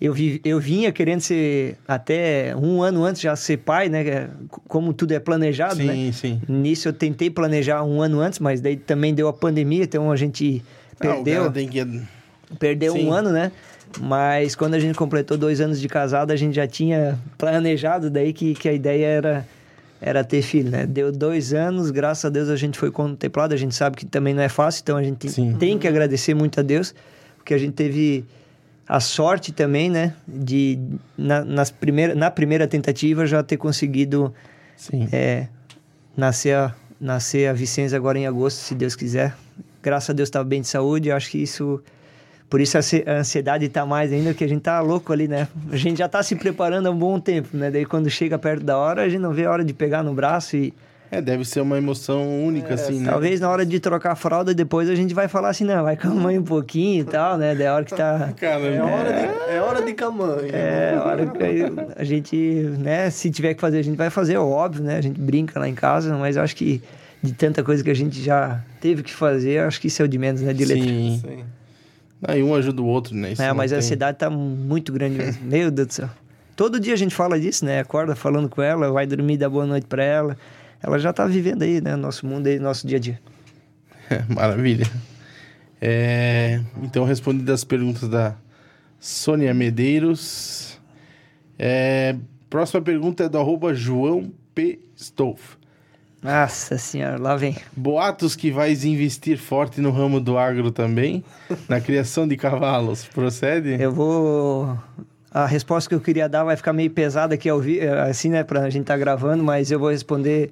eu, 0.00 0.14
vi, 0.14 0.40
eu 0.44 0.60
vinha 0.60 0.92
querendo 0.92 1.20
ser 1.20 1.76
até 1.88 2.54
um 2.56 2.82
ano 2.82 3.04
antes 3.04 3.20
já 3.20 3.34
ser 3.34 3.56
pai, 3.58 3.88
né? 3.88 4.30
Como 4.68 4.92
tudo 4.92 5.12
é 5.12 5.18
planejado, 5.18 5.82
né? 5.82 5.92
sim, 5.92 6.12
sim. 6.12 6.42
Nisso 6.48 6.88
eu 6.88 6.92
tentei 6.92 7.28
planejar 7.28 7.82
um 7.82 8.00
ano 8.00 8.20
antes, 8.20 8.38
mas 8.38 8.60
daí 8.60 8.76
também 8.76 9.12
deu 9.12 9.26
a 9.26 9.32
pandemia, 9.32 9.84
então 9.84 10.12
a 10.12 10.16
gente 10.16 10.62
Ah, 10.92 10.96
perdeu 11.00 11.42
cara 11.42 11.50
tem 11.52 11.68
que... 11.68 11.80
perdeu 12.58 12.92
Sim. 12.92 13.08
um 13.08 13.12
ano, 13.12 13.30
né? 13.30 13.52
Mas 14.00 14.54
quando 14.54 14.74
a 14.74 14.78
gente 14.78 14.96
completou 14.96 15.36
dois 15.38 15.60
anos 15.60 15.80
de 15.80 15.88
casado, 15.88 16.30
a 16.30 16.36
gente 16.36 16.54
já 16.54 16.66
tinha 16.66 17.18
planejado 17.38 18.10
daí 18.10 18.32
que, 18.32 18.54
que 18.54 18.68
a 18.68 18.72
ideia 18.72 19.06
era, 19.06 19.48
era 20.00 20.24
ter 20.24 20.42
filho, 20.42 20.70
né? 20.70 20.86
Deu 20.86 21.10
dois 21.10 21.54
anos, 21.54 21.90
graças 21.90 22.24
a 22.24 22.28
Deus 22.28 22.48
a 22.48 22.56
gente 22.56 22.78
foi 22.78 22.90
contemplado, 22.90 23.54
a 23.54 23.56
gente 23.56 23.74
sabe 23.74 23.96
que 23.96 24.06
também 24.06 24.34
não 24.34 24.42
é 24.42 24.48
fácil, 24.48 24.82
então 24.82 24.96
a 24.96 25.02
gente 25.02 25.30
Sim. 25.30 25.56
tem 25.58 25.78
que 25.78 25.88
agradecer 25.88 26.34
muito 26.34 26.60
a 26.60 26.62
Deus, 26.62 26.94
porque 27.36 27.54
a 27.54 27.58
gente 27.58 27.72
teve 27.72 28.24
a 28.88 29.00
sorte 29.00 29.52
também, 29.52 29.88
né? 29.88 30.14
De 30.26 30.78
na, 31.16 31.44
nas 31.44 31.70
primeira, 31.70 32.14
na 32.14 32.30
primeira 32.30 32.68
tentativa 32.68 33.26
já 33.26 33.42
ter 33.42 33.56
conseguido 33.56 34.34
Sim. 34.76 35.08
é, 35.10 35.48
nascer, 36.16 36.54
a, 36.54 36.74
nascer 37.00 37.48
a 37.48 37.52
Vicenza 37.52 37.96
agora 37.96 38.18
em 38.18 38.26
agosto, 38.26 38.58
se 38.58 38.74
Deus 38.74 38.94
quiser. 38.94 39.34
Graças 39.82 40.10
a 40.10 40.12
Deus 40.12 40.28
tá 40.28 40.42
bem 40.42 40.60
de 40.60 40.68
saúde, 40.68 41.08
eu 41.08 41.16
acho 41.16 41.30
que 41.30 41.38
isso... 41.38 41.80
Por 42.48 42.60
isso 42.60 42.76
a 42.76 42.80
ansi- 42.80 43.02
a 43.06 43.14
ansiedade 43.18 43.68
tá 43.68 43.84
mais 43.84 44.12
ainda, 44.12 44.32
que 44.32 44.44
a 44.44 44.48
gente 44.48 44.62
tá 44.62 44.80
louco 44.80 45.12
ali, 45.12 45.26
né? 45.26 45.48
A 45.70 45.76
gente 45.76 45.98
já 45.98 46.08
tá 46.08 46.22
se 46.22 46.36
preparando 46.36 46.86
há 46.86 46.90
um 46.90 46.96
bom 46.96 47.18
tempo, 47.18 47.56
né? 47.56 47.70
Daí 47.70 47.84
quando 47.84 48.08
chega 48.08 48.38
perto 48.38 48.62
da 48.64 48.76
hora, 48.78 49.02
a 49.02 49.08
gente 49.08 49.20
não 49.20 49.32
vê 49.32 49.46
a 49.46 49.50
hora 49.50 49.64
de 49.64 49.72
pegar 49.74 50.02
no 50.02 50.14
braço 50.14 50.56
e... 50.56 50.72
É, 51.08 51.20
deve 51.20 51.44
ser 51.44 51.60
uma 51.60 51.78
emoção 51.78 52.44
única, 52.44 52.74
assim, 52.74 52.98
né? 53.00 53.10
Talvez 53.10 53.40
na 53.40 53.48
hora 53.48 53.64
de 53.64 53.78
trocar 53.78 54.12
a 54.12 54.16
fralda, 54.16 54.52
depois 54.52 54.88
a 54.90 54.94
gente 54.96 55.14
vai 55.14 55.28
falar 55.28 55.50
assim, 55.50 55.64
não, 55.64 55.82
vai 55.84 55.96
com 55.96 56.08
a 56.08 56.10
mãe 56.14 56.36
um 56.38 56.42
pouquinho 56.42 57.02
e 57.02 57.04
tal, 57.04 57.36
né? 57.38 57.54
Daí 57.54 57.66
a 57.66 57.74
hora 57.74 57.84
que 57.84 57.94
tá... 57.94 58.32
Cara, 58.38 58.60
É 58.64 58.80
hora 58.82 59.12
de, 59.12 59.52
é 59.54 59.60
hora 59.62 59.82
de 59.82 59.92
camanha. 59.94 60.50
É, 60.52 60.94
a 60.96 61.04
hora 61.04 61.26
que 61.26 61.64
a 61.96 62.04
gente, 62.04 62.36
né, 62.78 63.08
se 63.10 63.30
tiver 63.30 63.54
que 63.54 63.60
fazer, 63.60 63.78
a 63.78 63.82
gente 63.82 63.96
vai 63.96 64.10
fazer, 64.10 64.34
é 64.34 64.38
óbvio, 64.40 64.82
né? 64.84 64.96
A 64.96 65.00
gente 65.00 65.20
brinca 65.20 65.58
lá 65.60 65.68
em 65.68 65.74
casa, 65.74 66.16
mas 66.16 66.36
eu 66.36 66.42
acho 66.42 66.54
que 66.56 66.82
de 67.22 67.32
tanta 67.32 67.62
coisa 67.62 67.82
que 67.84 67.90
a 67.90 67.94
gente 67.94 68.20
já 68.22 68.60
teve 68.80 69.02
que 69.04 69.12
fazer, 69.12 69.60
acho 69.60 69.80
que 69.80 69.86
isso 69.88 70.02
é 70.02 70.04
o 70.04 70.08
de 70.08 70.18
menos, 70.18 70.40
né? 70.42 70.52
De 70.52 70.64
letra. 70.64 70.84
Sim. 70.84 71.20
Sim. 71.24 71.44
Aí 72.22 72.42
um 72.42 72.54
ajuda 72.54 72.80
o 72.82 72.86
outro, 72.86 73.14
né? 73.14 73.32
Isso 73.32 73.42
É, 73.42 73.52
mas 73.52 73.72
a 73.72 73.76
tem- 73.76 73.82
cidade 73.88 74.18
tá 74.18 74.30
muito 74.30 74.92
grande 74.92 75.18
mesmo. 75.18 75.44
Meu 75.46 75.70
Deus 75.70 75.88
do 75.88 75.92
céu. 75.94 76.10
Todo 76.56 76.80
dia 76.80 76.94
a 76.94 76.96
gente 76.96 77.14
fala 77.14 77.38
disso, 77.38 77.64
né? 77.64 77.80
Acorda 77.80 78.16
falando 78.16 78.48
com 78.48 78.62
ela, 78.62 78.90
vai 78.90 79.06
dormir, 79.06 79.36
dá 79.36 79.48
boa 79.48 79.66
noite 79.66 79.86
pra 79.86 80.02
ela. 80.02 80.36
Ela 80.82 80.98
já 80.98 81.12
tá 81.12 81.26
vivendo 81.26 81.62
aí, 81.62 81.80
né? 81.80 81.94
Nosso 81.96 82.26
mundo 82.26 82.46
aí, 82.46 82.58
nosso 82.58 82.86
dia 82.86 82.96
a 82.96 83.00
dia. 83.00 83.20
Maravilha. 84.28 84.86
É, 85.80 86.60
então, 86.82 87.04
respondidas 87.04 87.60
as 87.60 87.64
perguntas 87.64 88.08
da 88.08 88.34
Sônia 88.98 89.52
Medeiros. 89.52 90.80
É, 91.58 92.16
próxima 92.48 92.80
pergunta 92.80 93.24
é 93.24 93.28
do 93.28 93.38
arroba 93.38 93.74
João 93.74 94.32
P. 94.54 94.80
Stolf. 94.96 95.55
Nossa 96.26 96.76
senhora, 96.76 97.20
lá 97.20 97.36
vem. 97.36 97.56
Boatos 97.76 98.34
que 98.34 98.50
vais 98.50 98.84
investir 98.84 99.38
forte 99.38 99.80
no 99.80 99.90
ramo 99.92 100.20
do 100.20 100.36
agro 100.36 100.70
também, 100.72 101.22
na 101.68 101.80
criação 101.80 102.26
de 102.26 102.36
cavalos. 102.36 103.04
Procede? 103.04 103.80
Eu 103.80 103.92
vou. 103.92 104.76
A 105.30 105.46
resposta 105.46 105.88
que 105.88 105.94
eu 105.94 106.00
queria 106.00 106.28
dar 106.28 106.42
vai 106.44 106.56
ficar 106.56 106.72
meio 106.72 106.90
pesada 106.90 107.34
aqui 107.34 107.48
ao 107.48 107.60
vi... 107.60 107.80
assim, 107.80 108.28
né? 108.30 108.42
Pra 108.42 108.68
gente 108.70 108.86
tá 108.86 108.96
gravando, 108.96 109.44
mas 109.44 109.70
eu 109.70 109.78
vou 109.78 109.90
responder 109.90 110.50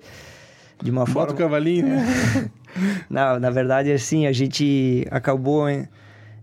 de 0.83 0.91
uma 0.91 1.01
Bota 1.01 1.13
forma. 1.13 1.33
o 1.33 1.37
cavalinho, 1.37 1.87
né? 1.89 2.51
Não, 3.11 3.39
na 3.41 3.51
verdade, 3.51 3.91
assim, 3.93 4.27
a 4.27 4.33
gente 4.33 5.07
acabou 5.11 5.67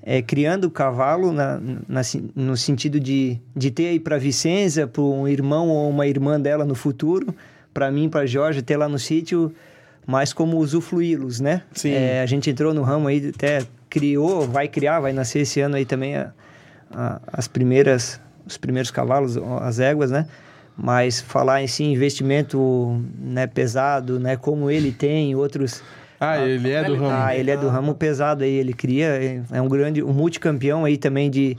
é, 0.04 0.22
criando 0.22 0.66
o 0.66 0.72
cavalo 0.72 1.32
na, 1.32 1.60
na- 1.88 2.02
no 2.36 2.56
sentido 2.58 3.00
de, 3.00 3.40
de 3.56 3.70
ter 3.70 3.88
aí 3.90 4.00
para 4.00 4.18
Vicenza, 4.18 4.88
para 4.88 5.02
um 5.04 5.28
irmão 5.28 5.68
ou 5.70 5.90
uma 5.90 6.08
irmã 6.08 6.40
dela 6.40 6.64
no 6.66 6.74
futuro, 6.74 7.36
para 7.74 7.92
mim, 7.92 8.10
para 8.10 8.26
Jorge, 8.26 8.62
ter 8.62 8.78
lá 8.78 8.88
no 8.90 9.00
sítio, 9.00 9.54
mas 10.06 10.34
como 10.34 10.58
usufruí-los, 10.58 11.40
né? 11.40 11.62
Sim. 11.74 11.92
É, 11.94 12.22
a 12.22 12.26
gente 12.26 12.50
entrou 12.50 12.74
no 12.74 12.82
ramo 12.84 13.08
aí, 13.08 13.32
até 13.36 13.64
criou, 13.90 14.48
vai 14.48 14.68
criar, 14.68 15.00
vai 15.00 15.14
nascer 15.14 15.40
esse 15.42 15.60
ano 15.62 15.76
aí 15.76 15.86
também 15.86 16.16
a- 16.16 16.32
a- 16.94 17.22
as 17.32 17.48
primeiras, 17.48 18.20
os 18.46 18.58
primeiros 18.58 18.92
cavalos, 18.92 19.38
as 19.62 19.80
éguas, 19.80 20.12
né? 20.12 20.26
Mas 20.78 21.22
falar 21.22 21.62
em 21.62 21.68
si, 21.68 21.84
investimento 21.84 23.02
né, 23.20 23.46
pesado, 23.46 24.20
né? 24.20 24.36
Como 24.38 24.70
ele 24.72 24.92
tem, 24.92 25.36
outros... 25.36 25.84
Ah, 26.20 26.38
ele 26.48 26.70
é 26.72 26.84
do 26.84 26.96
ramo. 26.96 27.10
Ah, 27.12 27.36
ele 27.36 27.50
é 27.52 27.58
do 27.58 27.68
ramo 27.68 27.96
pesado 27.96 28.44
aí, 28.44 28.52
ele 28.54 28.74
cria, 28.74 29.08
é- 29.08 29.42
é 29.52 29.62
um 29.62 29.68
grande, 29.68 30.04
um 30.04 30.14
multicampeão 30.14 30.86
aí 30.86 30.98
também 30.98 31.30
de 31.30 31.58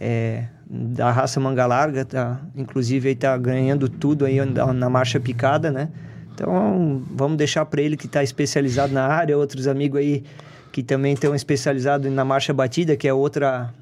é, 0.00 0.44
da 0.68 1.10
raça 1.10 1.38
manga 1.38 1.66
larga, 1.66 2.04
tá? 2.04 2.40
Inclusive 2.56 3.08
aí 3.08 3.14
tá 3.14 3.36
ganhando 3.36 3.88
tudo 3.88 4.24
aí 4.24 4.44
na, 4.44 4.72
na 4.72 4.90
marcha 4.90 5.20
picada, 5.20 5.70
né? 5.70 5.88
Então 6.34 7.02
vamos 7.10 7.36
deixar 7.36 7.64
para 7.66 7.82
ele 7.82 7.96
que 7.96 8.06
está 8.06 8.22
especializado 8.22 8.92
na 8.92 9.06
área, 9.06 9.36
outros 9.36 9.66
amigos 9.66 10.00
aí 10.00 10.24
que 10.72 10.82
também 10.82 11.12
estão 11.12 11.34
especializados 11.34 12.10
na 12.10 12.24
marcha 12.24 12.52
batida, 12.54 12.96
que 12.96 13.06
é 13.06 13.12
outra 13.12 13.72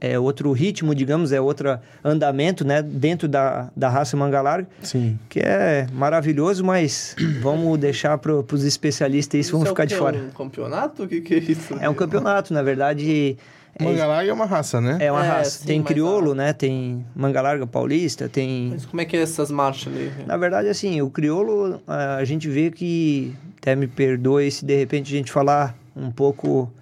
é 0.00 0.18
outro 0.18 0.52
ritmo, 0.52 0.94
digamos, 0.94 1.32
é 1.32 1.40
outro 1.40 1.78
andamento, 2.04 2.64
né, 2.66 2.82
dentro 2.82 3.26
da, 3.26 3.70
da 3.74 3.88
raça 3.88 4.16
manga 4.16 4.40
larga 4.42 4.68
Sim. 4.82 5.18
que 5.28 5.40
é 5.40 5.86
maravilhoso, 5.92 6.62
mas 6.64 7.16
vamos 7.40 7.78
deixar 7.78 8.18
para 8.18 8.32
os 8.34 8.64
especialistas 8.64 9.40
isso, 9.40 9.52
vamos 9.52 9.66
é 9.66 9.70
o 9.70 9.74
ficar 9.74 9.84
de 9.86 9.96
fora. 9.96 10.18
um 10.18 10.30
campeonato? 10.30 11.04
O 11.04 11.08
que, 11.08 11.20
que 11.20 11.34
é 11.34 11.38
isso? 11.38 11.74
É 11.80 11.88
um 11.88 11.94
campeonato, 11.94 12.52
na 12.52 12.62
verdade. 12.62 13.36
É, 13.78 13.84
Manga 13.84 14.06
larga 14.06 14.30
é 14.30 14.32
uma 14.32 14.46
raça, 14.46 14.80
né? 14.80 14.96
é 15.00 15.12
uma 15.12 15.24
É, 15.24 15.28
raça. 15.28 15.50
sim, 15.58 15.66
tem 15.66 15.78
mas 15.80 15.88
crioulo, 15.88 16.32
a- 16.32 16.34
né? 16.34 16.52
Tem 16.54 17.04
manga 17.14 17.42
larga 17.42 17.66
paulista, 17.66 18.26
tem. 18.28 18.68
Mas 18.70 18.86
como 18.86 19.00
é 19.02 19.04
que 19.04 19.16
é 19.16 19.20
essas 19.20 19.50
marchas 19.50 19.92
ali? 19.94 20.10
Na 20.26 20.36
verdade, 20.38 20.68
assim, 20.68 21.02
o 21.02 21.10
crioulo, 21.10 21.82
a 21.86 22.24
gente 22.24 22.48
vê 22.48 22.70
que, 22.70 23.34
até 23.58 23.76
me 23.76 23.86
perdoe 23.86 24.50
se 24.50 24.64
de 24.64 24.74
repente 24.74 25.12
a 25.14 25.16
gente 25.18 25.30
falar 25.30 25.76
um 25.94 26.10
pouco, 26.10 26.72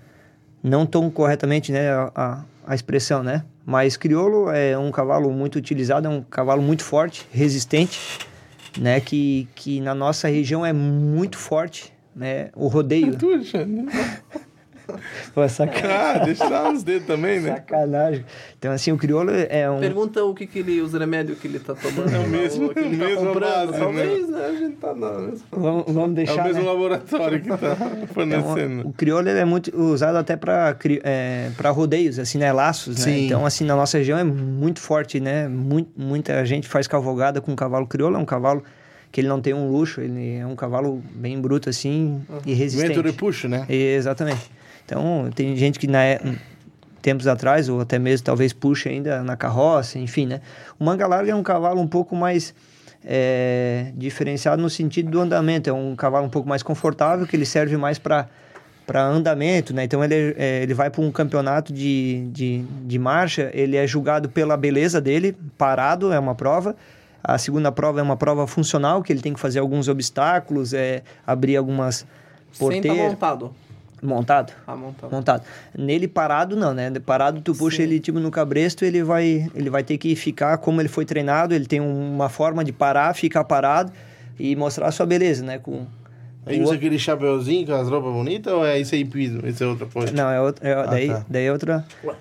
não 0.62 0.86
tão 0.86 1.10
corretamente, 1.10 1.72
né, 1.72 1.90
a, 1.90 2.12
a, 2.14 2.44
a 2.68 2.74
expressão, 2.76 3.22
né? 3.24 3.44
Mas 3.66 3.96
crioulo 3.96 4.50
é 4.50 4.78
um 4.78 4.92
cavalo 4.92 5.32
muito 5.32 5.56
utilizado, 5.56 6.06
é 6.06 6.10
um 6.10 6.22
cavalo 6.22 6.62
muito 6.62 6.84
forte, 6.84 7.26
resistente, 7.32 7.98
né? 8.78 9.00
Que, 9.00 9.48
que 9.56 9.80
na 9.80 9.94
nossa 9.96 10.28
região 10.28 10.64
é 10.64 10.72
muito 10.72 11.38
forte, 11.38 11.92
né? 12.14 12.50
O 12.54 12.68
rodeio. 12.68 13.16
Tu, 13.16 13.32
Alexandre? 13.32 13.86
Pô, 15.34 15.48
sacanagem. 15.48 15.90
Ah, 15.90 16.24
deixa 16.24 16.68
uns 16.68 16.82
dedos 16.82 17.06
também, 17.06 17.40
né? 17.40 17.54
sacanagem. 17.54 18.24
Então, 18.58 18.72
assim, 18.72 18.92
o 18.92 18.96
crioulo 18.96 19.30
é 19.32 19.68
um... 19.70 19.80
Pergunta 19.80 20.24
o 20.24 20.34
que, 20.34 20.46
que 20.46 20.58
ele, 20.60 20.80
os 20.80 20.92
remédios 20.92 21.38
que 21.38 21.46
ele 21.48 21.58
tá 21.58 21.74
tomando. 21.74 22.14
É 22.14 22.18
o 22.18 22.28
mesmo- 22.28 22.66
o 22.66 22.74
que 22.74 22.80
ele 22.80 22.96
tá 22.98 23.04
mesma 23.04 23.26
comprando. 23.26 23.66
base, 23.70 23.78
Talvez, 23.78 24.28
né? 24.28 24.44
A 24.46 24.52
gente 24.54 24.76
tá 24.76 24.94
na 24.94 25.12
mesma. 25.18 25.46
Vamos, 25.50 25.84
vamos 25.88 26.10
É 26.10 26.14
deixar, 26.14 26.40
o 26.42 26.44
mesmo 26.44 26.62
né? 26.62 26.68
laboratório 26.68 27.40
que 27.40 27.48
tá 27.48 27.56
Então, 27.56 28.06
fornecendo. 28.14 28.88
o 28.88 28.92
crioulo 28.92 29.28
ele 29.28 29.38
é 29.38 29.44
muito 29.44 29.74
usado 29.76 30.16
até 30.16 30.36
para 30.36 30.76
é, 31.02 31.50
para 31.56 31.70
rodeios, 31.70 32.18
assim, 32.18 32.38
né? 32.38 32.52
Laços, 32.52 32.98
né? 32.98 33.04
Sim. 33.04 33.26
Então, 33.26 33.44
assim, 33.46 33.64
na 33.64 33.74
nossa 33.76 33.98
região 33.98 34.18
é 34.18 34.24
muito 34.24 34.80
forte, 34.80 35.18
né? 35.20 35.48
Muito, 35.48 35.90
muita 35.96 36.44
gente 36.44 36.68
faz 36.68 36.86
cavalgada 36.86 37.40
com 37.40 37.54
cavalo 37.56 37.86
crioulo. 37.86 38.16
É 38.16 38.18
um 38.18 38.24
cavalo 38.24 38.62
que 39.10 39.20
ele 39.20 39.28
não 39.28 39.40
tem 39.40 39.54
um 39.54 39.70
luxo, 39.70 40.00
ele 40.00 40.36
é 40.38 40.44
um 40.46 40.56
cavalo 40.56 41.00
bem 41.14 41.40
bruto, 41.40 41.70
assim, 41.70 42.20
e 42.44 42.52
resistente. 42.52 42.94
Vento 42.96 43.02
de 43.08 43.12
puxo, 43.16 43.48
né? 43.48 43.64
Exatamente. 43.68 44.50
Então, 44.84 45.30
tem 45.34 45.56
gente 45.56 45.78
que 45.78 45.86
na, 45.86 46.02
é- 46.04 46.20
tempos 47.00 47.26
atrás, 47.26 47.68
ou 47.68 47.80
até 47.80 47.98
mesmo 47.98 48.24
talvez 48.24 48.52
puxe 48.52 48.88
ainda 48.88 49.22
na 49.22 49.36
carroça, 49.36 49.98
enfim, 49.98 50.26
né? 50.26 50.40
O 50.78 50.84
manga 50.84 51.06
larga 51.06 51.32
é 51.32 51.34
um 51.34 51.42
cavalo 51.42 51.80
um 51.80 51.86
pouco 51.86 52.16
mais 52.16 52.54
é, 53.04 53.92
diferenciado 53.94 54.62
no 54.62 54.70
sentido 54.70 55.10
do 55.10 55.20
andamento. 55.20 55.68
É 55.68 55.72
um 55.72 55.94
cavalo 55.94 56.24
um 56.26 56.30
pouco 56.30 56.48
mais 56.48 56.62
confortável, 56.62 57.26
que 57.26 57.36
ele 57.36 57.44
serve 57.46 57.76
mais 57.76 57.98
para 57.98 58.26
para 58.86 59.02
andamento, 59.02 59.72
né? 59.72 59.84
Então 59.84 60.04
ele, 60.04 60.34
é, 60.36 60.62
ele 60.62 60.74
vai 60.74 60.90
para 60.90 61.00
um 61.00 61.10
campeonato 61.10 61.72
de, 61.72 62.28
de, 62.30 62.62
de 62.84 62.98
marcha, 62.98 63.50
ele 63.54 63.78
é 63.78 63.86
julgado 63.86 64.28
pela 64.28 64.58
beleza 64.58 65.00
dele, 65.00 65.34
parado, 65.56 66.12
é 66.12 66.18
uma 66.18 66.34
prova. 66.34 66.76
A 67.22 67.38
segunda 67.38 67.72
prova 67.72 68.00
é 68.00 68.02
uma 68.02 68.16
prova 68.16 68.46
funcional, 68.46 69.02
que 69.02 69.10
ele 69.10 69.22
tem 69.22 69.32
que 69.32 69.40
fazer 69.40 69.58
alguns 69.58 69.88
obstáculos, 69.88 70.74
é, 70.74 71.02
abrir 71.26 71.56
algumas 71.56 72.06
Sem 72.52 72.82
tá 72.82 72.88
porteiras. 72.88 73.12
montado. 73.12 73.54
Montado? 74.04 74.52
Ah, 74.66 74.76
montado. 74.76 75.10
Montado. 75.10 75.42
Nele 75.76 76.06
parado 76.06 76.54
não, 76.56 76.74
né? 76.74 76.92
Parado 77.04 77.40
tu 77.40 77.54
puxa 77.54 77.78
Sim. 77.78 77.82
ele 77.84 77.98
tipo 78.00 78.20
no 78.20 78.30
cabresto, 78.30 78.84
ele 78.84 79.02
vai 79.02 79.48
ele 79.54 79.70
vai 79.70 79.82
ter 79.82 79.96
que 79.98 80.14
ficar 80.14 80.58
como 80.58 80.80
ele 80.80 80.88
foi 80.88 81.04
treinado, 81.04 81.54
ele 81.54 81.66
tem 81.66 81.80
uma 81.80 82.28
forma 82.28 82.62
de 82.62 82.72
parar, 82.72 83.14
ficar 83.14 83.44
parado 83.44 83.90
e 84.38 84.54
mostrar 84.54 84.88
a 84.88 84.92
sua 84.92 85.06
beleza, 85.06 85.44
né? 85.44 85.58
Com 85.58 85.86
Aí 86.46 86.60
usa 86.62 86.74
aquele 86.74 86.98
chapeuzinho 86.98 87.66
com 87.66 87.72
as 87.72 87.88
roupas 87.88 88.12
bonitas 88.12 88.52
ou 88.52 88.66
é 88.66 88.78
isso 88.78 88.94
aí 88.94 89.02
pismo? 89.06 89.46
Isso 89.48 89.64
é 89.64 89.66
outra 89.66 89.86
coisa? 89.86 90.12
Não, 90.12 90.28
é 90.30 90.38
outra, 90.38 90.68
é- 90.68 90.86
daí, 90.86 91.08
tá. 91.08 91.24
daí 91.26 91.46
é 91.46 91.50
outra 91.52 91.82
Ué. 92.04 92.14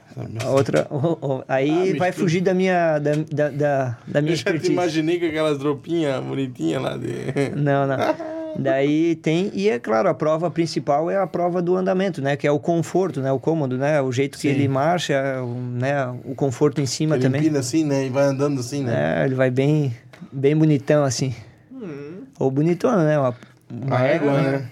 outra 0.47 0.87
o- 0.89 1.17
o- 1.39 1.43
aí 1.45 1.91
Ah, 1.93 1.99
vai 1.99 2.13
fugir 2.13 2.39
da 2.39 2.53
minha 2.53 2.99
da, 2.99 3.11
da, 3.29 3.49
da, 3.49 3.97
da 4.07 4.21
minha 4.21 4.31
Eu 4.31 4.37
já 4.37 4.43
te 4.43 4.47
expertise. 4.47 4.71
imaginei 4.71 5.19
com 5.19 5.25
aquelas 5.25 5.61
roupinhas 5.61 6.23
bonitinhas 6.23 6.81
lá 6.81 6.95
de... 6.95 7.09
Não, 7.57 7.85
não. 7.85 7.97
Daí 8.55 9.15
tem, 9.15 9.51
e 9.53 9.69
é 9.69 9.79
claro, 9.79 10.07
a 10.09 10.13
prova 10.13 10.49
principal 10.51 11.09
é 11.09 11.17
a 11.17 11.25
prova 11.25 11.61
do 11.61 11.75
andamento, 11.75 12.21
né? 12.21 12.35
Que 12.35 12.45
é 12.45 12.51
o 12.51 12.59
conforto, 12.59 13.19
né? 13.21 13.31
O 13.31 13.39
cômodo, 13.39 13.77
né? 13.77 14.01
O 14.01 14.11
jeito 14.11 14.37
que 14.37 14.43
Sim. 14.43 14.49
ele 14.49 14.67
marcha, 14.67 15.41
o, 15.41 15.55
né? 15.55 16.07
O 16.23 16.35
conforto 16.35 16.79
em 16.79 16.85
cima 16.85 17.15
Ele 17.15 17.23
também. 17.23 17.41
empina 17.41 17.59
assim, 17.59 17.83
né? 17.83 18.05
E 18.05 18.09
vai 18.09 18.25
andando 18.25 18.59
assim, 18.59 18.83
né? 18.83 19.21
É, 19.21 19.25
ele 19.25 19.35
vai 19.35 19.49
bem, 19.49 19.93
bem 20.31 20.55
bonitão, 20.55 21.03
assim. 21.03 21.33
Hum, 21.71 22.21
Ou 22.39 22.51
bonitona, 22.51 23.03
né? 23.03 23.17
Uma, 23.19 23.35
uma 23.69 23.97
A 23.97 24.03
égua, 24.03 24.31
égua, 24.31 24.41
né? 24.41 24.51
né? 24.59 24.69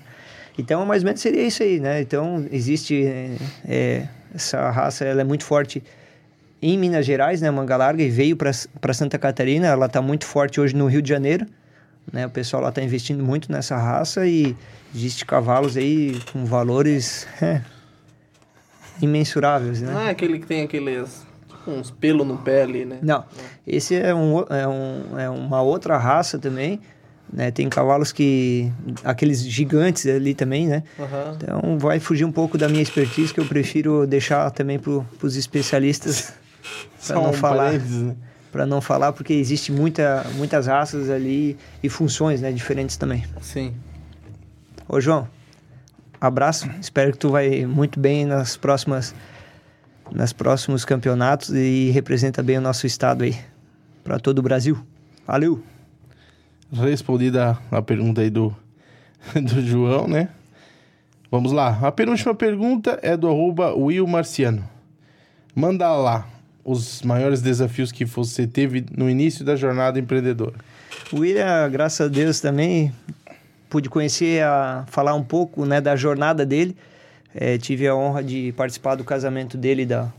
Então, 0.59 0.85
mais 0.85 1.01
ou 1.01 1.07
menos 1.07 1.21
seria 1.21 1.43
isso 1.43 1.63
aí, 1.63 1.79
né? 1.79 2.01
Então, 2.01 2.45
existe... 2.51 3.03
é, 3.03 3.35
é, 3.67 4.07
essa 4.33 4.69
raça, 4.69 5.03
ela 5.03 5.21
é 5.21 5.23
muito 5.23 5.43
forte 5.43 5.83
em 6.61 6.77
Minas 6.77 7.05
Gerais, 7.05 7.41
né? 7.41 7.49
Manga 7.49 7.75
Larga, 7.75 8.03
e 8.03 8.09
veio 8.09 8.37
para 8.37 8.93
Santa 8.93 9.17
Catarina. 9.17 9.67
Ela 9.67 9.87
está 9.87 10.01
muito 10.01 10.25
forte 10.25 10.61
hoje 10.61 10.75
no 10.75 10.85
Rio 10.87 11.01
de 11.01 11.09
Janeiro. 11.09 11.45
Né? 12.11 12.25
O 12.25 12.29
pessoal 12.29 12.61
lá 12.61 12.69
está 12.69 12.81
investindo 12.81 13.23
muito 13.23 13.51
nessa 13.51 13.77
raça 13.77 14.25
e 14.25 14.55
existe 14.93 15.25
cavalos 15.25 15.77
aí 15.77 16.19
com 16.31 16.45
valores 16.45 17.27
é, 17.41 17.61
imensuráveis, 19.01 19.81
né? 19.81 19.91
Não 19.91 20.01
é 20.01 20.09
aquele 20.09 20.39
que 20.39 20.45
tem 20.45 20.63
aqueles. 20.63 21.25
Tipo, 21.47 21.71
uns 21.71 21.91
pelos 21.91 22.25
no 22.25 22.37
pé 22.37 22.63
ali, 22.63 22.85
né? 22.85 22.99
Não, 23.01 23.23
esse 23.65 23.95
é, 23.95 24.13
um, 24.13 24.39
é, 24.49 24.67
um, 24.67 25.19
é 25.19 25.29
uma 25.29 25.61
outra 25.61 25.97
raça 25.97 26.37
também, 26.37 26.79
né? 27.31 27.51
Tem 27.51 27.69
cavalos 27.69 28.11
que... 28.11 28.71
Aqueles 29.03 29.43
gigantes 29.43 30.05
ali 30.07 30.33
também, 30.33 30.67
né? 30.67 30.83
Aham. 30.99 31.37
Então 31.37 31.79
vai 31.79 31.99
fugir 31.99 32.25
um 32.25 32.31
pouco 32.31 32.57
da 32.57 32.67
minha 32.67 32.81
expertise, 32.81 33.33
que 33.33 33.39
eu 33.39 33.45
prefiro 33.45 34.05
deixar 34.05 34.49
também 34.51 34.79
para 34.79 35.03
os 35.21 35.35
especialistas 35.35 36.33
para 37.07 37.15
não 37.15 37.29
um 37.29 37.33
falar. 37.33 37.65
parênteses, 37.65 38.01
né? 38.01 38.15
Para 38.51 38.65
não 38.65 38.81
falar, 38.81 39.13
porque 39.13 39.33
existe 39.33 39.71
muita, 39.71 40.25
muitas 40.35 40.67
raças 40.67 41.09
ali 41.09 41.57
e 41.81 41.87
funções 41.87 42.41
né, 42.41 42.51
diferentes 42.51 42.97
também. 42.97 43.23
Sim. 43.41 43.73
Ô 44.89 44.99
João, 44.99 45.27
abraço. 46.19 46.69
Espero 46.81 47.13
que 47.13 47.17
tu 47.17 47.29
vai 47.29 47.65
muito 47.65 47.99
bem 47.99 48.25
nas 48.25 48.57
próximas 48.57 49.15
nas 50.11 50.33
próximos 50.33 50.83
campeonatos 50.83 51.51
e 51.51 51.89
representa 51.91 52.43
bem 52.43 52.57
o 52.57 52.61
nosso 52.61 52.85
estado 52.85 53.23
aí 53.23 53.37
para 54.03 54.19
todo 54.19 54.39
o 54.39 54.41
Brasil. 54.41 54.77
Valeu. 55.25 55.63
Respondida 56.73 57.57
a 57.71 57.81
pergunta 57.81 58.19
aí 58.19 58.29
do 58.29 58.53
do 59.33 59.61
João, 59.61 60.07
né? 60.07 60.29
Vamos 61.29 61.53
lá. 61.53 61.79
A 61.81 61.91
penúltima 61.91 62.35
pergunta 62.35 62.99
é 63.01 63.15
do 63.15 63.29
arroba 63.29 63.73
Will 63.73 64.05
Marciano. 64.05 64.67
Manda 65.55 65.89
lá 65.95 66.27
os 66.63 67.01
maiores 67.01 67.41
desafios 67.41 67.91
que 67.91 68.05
você 68.05 68.45
teve 68.45 68.85
no 68.95 69.09
início 69.09 69.43
da 69.43 69.55
jornada 69.55 69.99
empreendedora. 69.99 70.55
O 71.11 71.19
William, 71.19 71.69
graças 71.69 72.07
a 72.07 72.09
Deus 72.09 72.39
também, 72.39 72.93
pude 73.69 73.89
conhecer, 73.89 74.43
a, 74.43 74.85
falar 74.87 75.13
um 75.13 75.23
pouco 75.23 75.65
né, 75.65 75.81
da 75.81 75.95
jornada 75.95 76.45
dele. 76.45 76.75
É, 77.33 77.57
tive 77.57 77.87
a 77.87 77.95
honra 77.95 78.23
de 78.23 78.53
participar 78.57 78.95
do 78.95 79.03
casamento 79.03 79.57
dele, 79.57 79.85
da, 79.85 80.11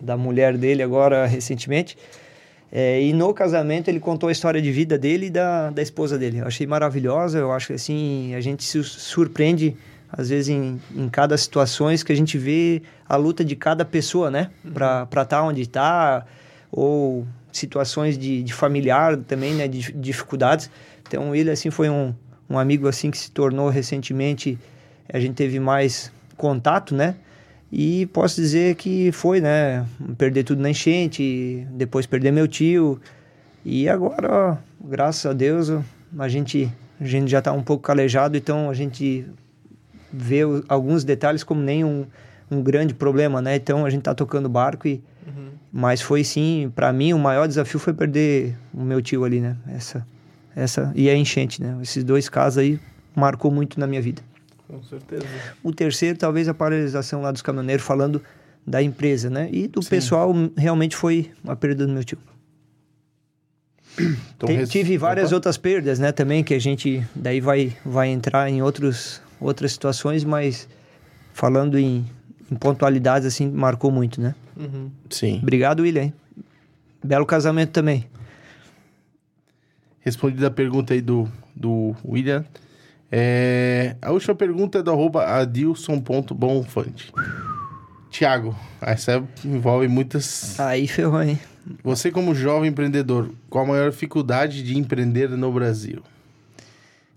da 0.00 0.16
mulher 0.16 0.56
dele 0.56 0.82
agora 0.82 1.26
recentemente. 1.26 1.96
É, 2.72 3.02
e 3.02 3.12
no 3.12 3.34
casamento 3.34 3.88
ele 3.88 3.98
contou 3.98 4.28
a 4.28 4.32
história 4.32 4.62
de 4.62 4.70
vida 4.70 4.96
dele 4.96 5.26
e 5.26 5.30
da, 5.30 5.70
da 5.70 5.82
esposa 5.82 6.16
dele. 6.16 6.38
Eu 6.38 6.46
achei 6.46 6.66
maravilhosa, 6.66 7.38
eu 7.38 7.50
acho 7.50 7.68
que 7.68 7.72
assim, 7.72 8.34
a 8.34 8.40
gente 8.40 8.62
se 8.62 8.82
surpreende 8.84 9.76
às 10.12 10.28
vezes 10.28 10.48
em, 10.48 10.80
em 10.94 11.08
cada 11.08 11.36
situações 11.36 12.02
que 12.02 12.12
a 12.12 12.16
gente 12.16 12.36
vê 12.36 12.82
a 13.08 13.16
luta 13.16 13.44
de 13.44 13.54
cada 13.54 13.84
pessoa, 13.84 14.30
né? 14.30 14.50
Uhum. 14.64 14.72
Para 14.72 15.02
estar 15.04 15.24
tá 15.24 15.42
onde 15.42 15.62
está, 15.62 16.26
ou 16.70 17.26
situações 17.52 18.18
de, 18.18 18.42
de 18.42 18.52
familiar 18.52 19.16
também, 19.16 19.54
né? 19.54 19.68
De, 19.68 19.80
de 19.80 19.92
dificuldades. 19.92 20.70
Então 21.06 21.34
ele, 21.34 21.50
assim, 21.50 21.70
foi 21.70 21.88
um, 21.88 22.14
um 22.48 22.58
amigo, 22.58 22.88
assim, 22.88 23.10
que 23.10 23.18
se 23.18 23.30
tornou 23.30 23.68
recentemente, 23.68 24.58
a 25.12 25.18
gente 25.20 25.34
teve 25.34 25.60
mais 25.60 26.12
contato, 26.36 26.94
né? 26.94 27.16
E 27.72 28.06
posso 28.06 28.40
dizer 28.40 28.74
que 28.74 29.12
foi, 29.12 29.40
né? 29.40 29.86
Perder 30.18 30.42
tudo 30.42 30.60
na 30.60 30.70
enchente, 30.70 31.66
depois 31.70 32.04
perder 32.04 32.32
meu 32.32 32.48
tio. 32.48 33.00
E 33.64 33.88
agora, 33.88 34.28
ó, 34.32 34.56
graças 34.84 35.24
a 35.26 35.32
Deus, 35.32 35.70
a 36.18 36.28
gente, 36.28 36.68
a 37.00 37.04
gente 37.04 37.30
já 37.30 37.38
está 37.38 37.52
um 37.52 37.62
pouco 37.62 37.84
calejado, 37.84 38.36
então 38.36 38.68
a 38.68 38.74
gente 38.74 39.26
vê 40.12 40.40
alguns 40.68 41.04
detalhes 41.04 41.42
como 41.42 41.60
nem 41.60 41.84
um, 41.84 42.06
um 42.50 42.62
grande 42.62 42.94
problema, 42.94 43.40
né? 43.40 43.56
Então 43.56 43.84
a 43.84 43.90
gente 43.90 44.00
está 44.00 44.14
tocando 44.14 44.48
barco 44.48 44.86
e... 44.88 45.02
Uhum. 45.26 45.50
Mas 45.72 46.00
foi 46.00 46.24
sim, 46.24 46.72
para 46.74 46.92
mim, 46.92 47.12
o 47.12 47.18
maior 47.18 47.46
desafio 47.46 47.78
foi 47.78 47.92
perder 47.92 48.56
o 48.74 48.82
meu 48.82 49.00
tio 49.00 49.24
ali, 49.24 49.40
né? 49.40 49.56
Essa, 49.68 50.04
essa 50.56 50.92
e 50.96 51.08
a 51.08 51.14
enchente, 51.14 51.62
né? 51.62 51.78
Esses 51.80 52.02
dois 52.02 52.28
casos 52.28 52.58
aí 52.58 52.80
marcou 53.14 53.50
muito 53.50 53.78
na 53.78 53.86
minha 53.86 54.02
vida. 54.02 54.22
Com 54.66 54.82
certeza. 54.82 55.24
O 55.62 55.72
terceiro, 55.72 56.18
talvez 56.18 56.48
a 56.48 56.54
paralisação 56.54 57.20
lá 57.22 57.30
dos 57.30 57.42
caminhoneiros, 57.42 57.84
falando 57.84 58.22
da 58.66 58.82
empresa, 58.82 59.28
né? 59.28 59.48
E 59.50 59.66
do 59.66 59.82
Sim. 59.82 59.90
pessoal, 59.90 60.32
realmente 60.56 60.96
foi 60.96 61.30
a 61.46 61.56
perda 61.56 61.86
do 61.86 61.92
meu 61.92 62.04
tio. 62.04 62.18
Então, 63.98 64.46
Tem, 64.46 64.64
tive 64.64 64.96
várias 64.96 65.28
Opa. 65.28 65.36
outras 65.36 65.56
perdas, 65.56 65.98
né? 65.98 66.12
Também 66.12 66.44
que 66.44 66.54
a 66.54 66.58
gente 66.58 67.04
daí 67.14 67.40
vai, 67.40 67.76
vai 67.84 68.08
entrar 68.08 68.48
em 68.48 68.62
outros, 68.62 69.20
outras 69.40 69.72
situações, 69.72 70.24
mas 70.24 70.68
falando 71.32 71.78
em, 71.78 72.06
em 72.50 72.54
pontualidades, 72.56 73.26
assim, 73.26 73.50
marcou 73.50 73.90
muito, 73.90 74.20
né? 74.20 74.34
Uhum. 74.56 74.90
Sim. 75.08 75.38
Obrigado, 75.42 75.80
William. 75.80 76.12
Belo 77.02 77.24
casamento 77.24 77.70
também. 77.70 78.06
Respondida 80.00 80.48
a 80.48 80.50
pergunta 80.50 80.92
aí 80.92 81.00
do, 81.00 81.30
do 81.54 81.94
William. 82.04 82.44
É, 83.10 83.96
a 84.00 84.12
última 84.12 84.34
pergunta 84.34 84.78
é 84.78 84.82
do 84.82 84.90
arroba 84.90 85.24
adilson.bonfante. 85.26 87.12
Tiago, 88.10 88.54
essa 88.80 89.22
envolve 89.44 89.88
muitas... 89.88 90.58
Aí 90.58 90.86
ferrou, 90.86 91.22
hein? 91.22 91.38
Você 91.82 92.10
como 92.10 92.34
jovem 92.34 92.70
empreendedor, 92.70 93.30
qual 93.48 93.64
a 93.64 93.68
maior 93.68 93.90
dificuldade 93.90 94.62
de 94.62 94.76
empreender 94.76 95.28
no 95.30 95.52
Brasil? 95.52 96.02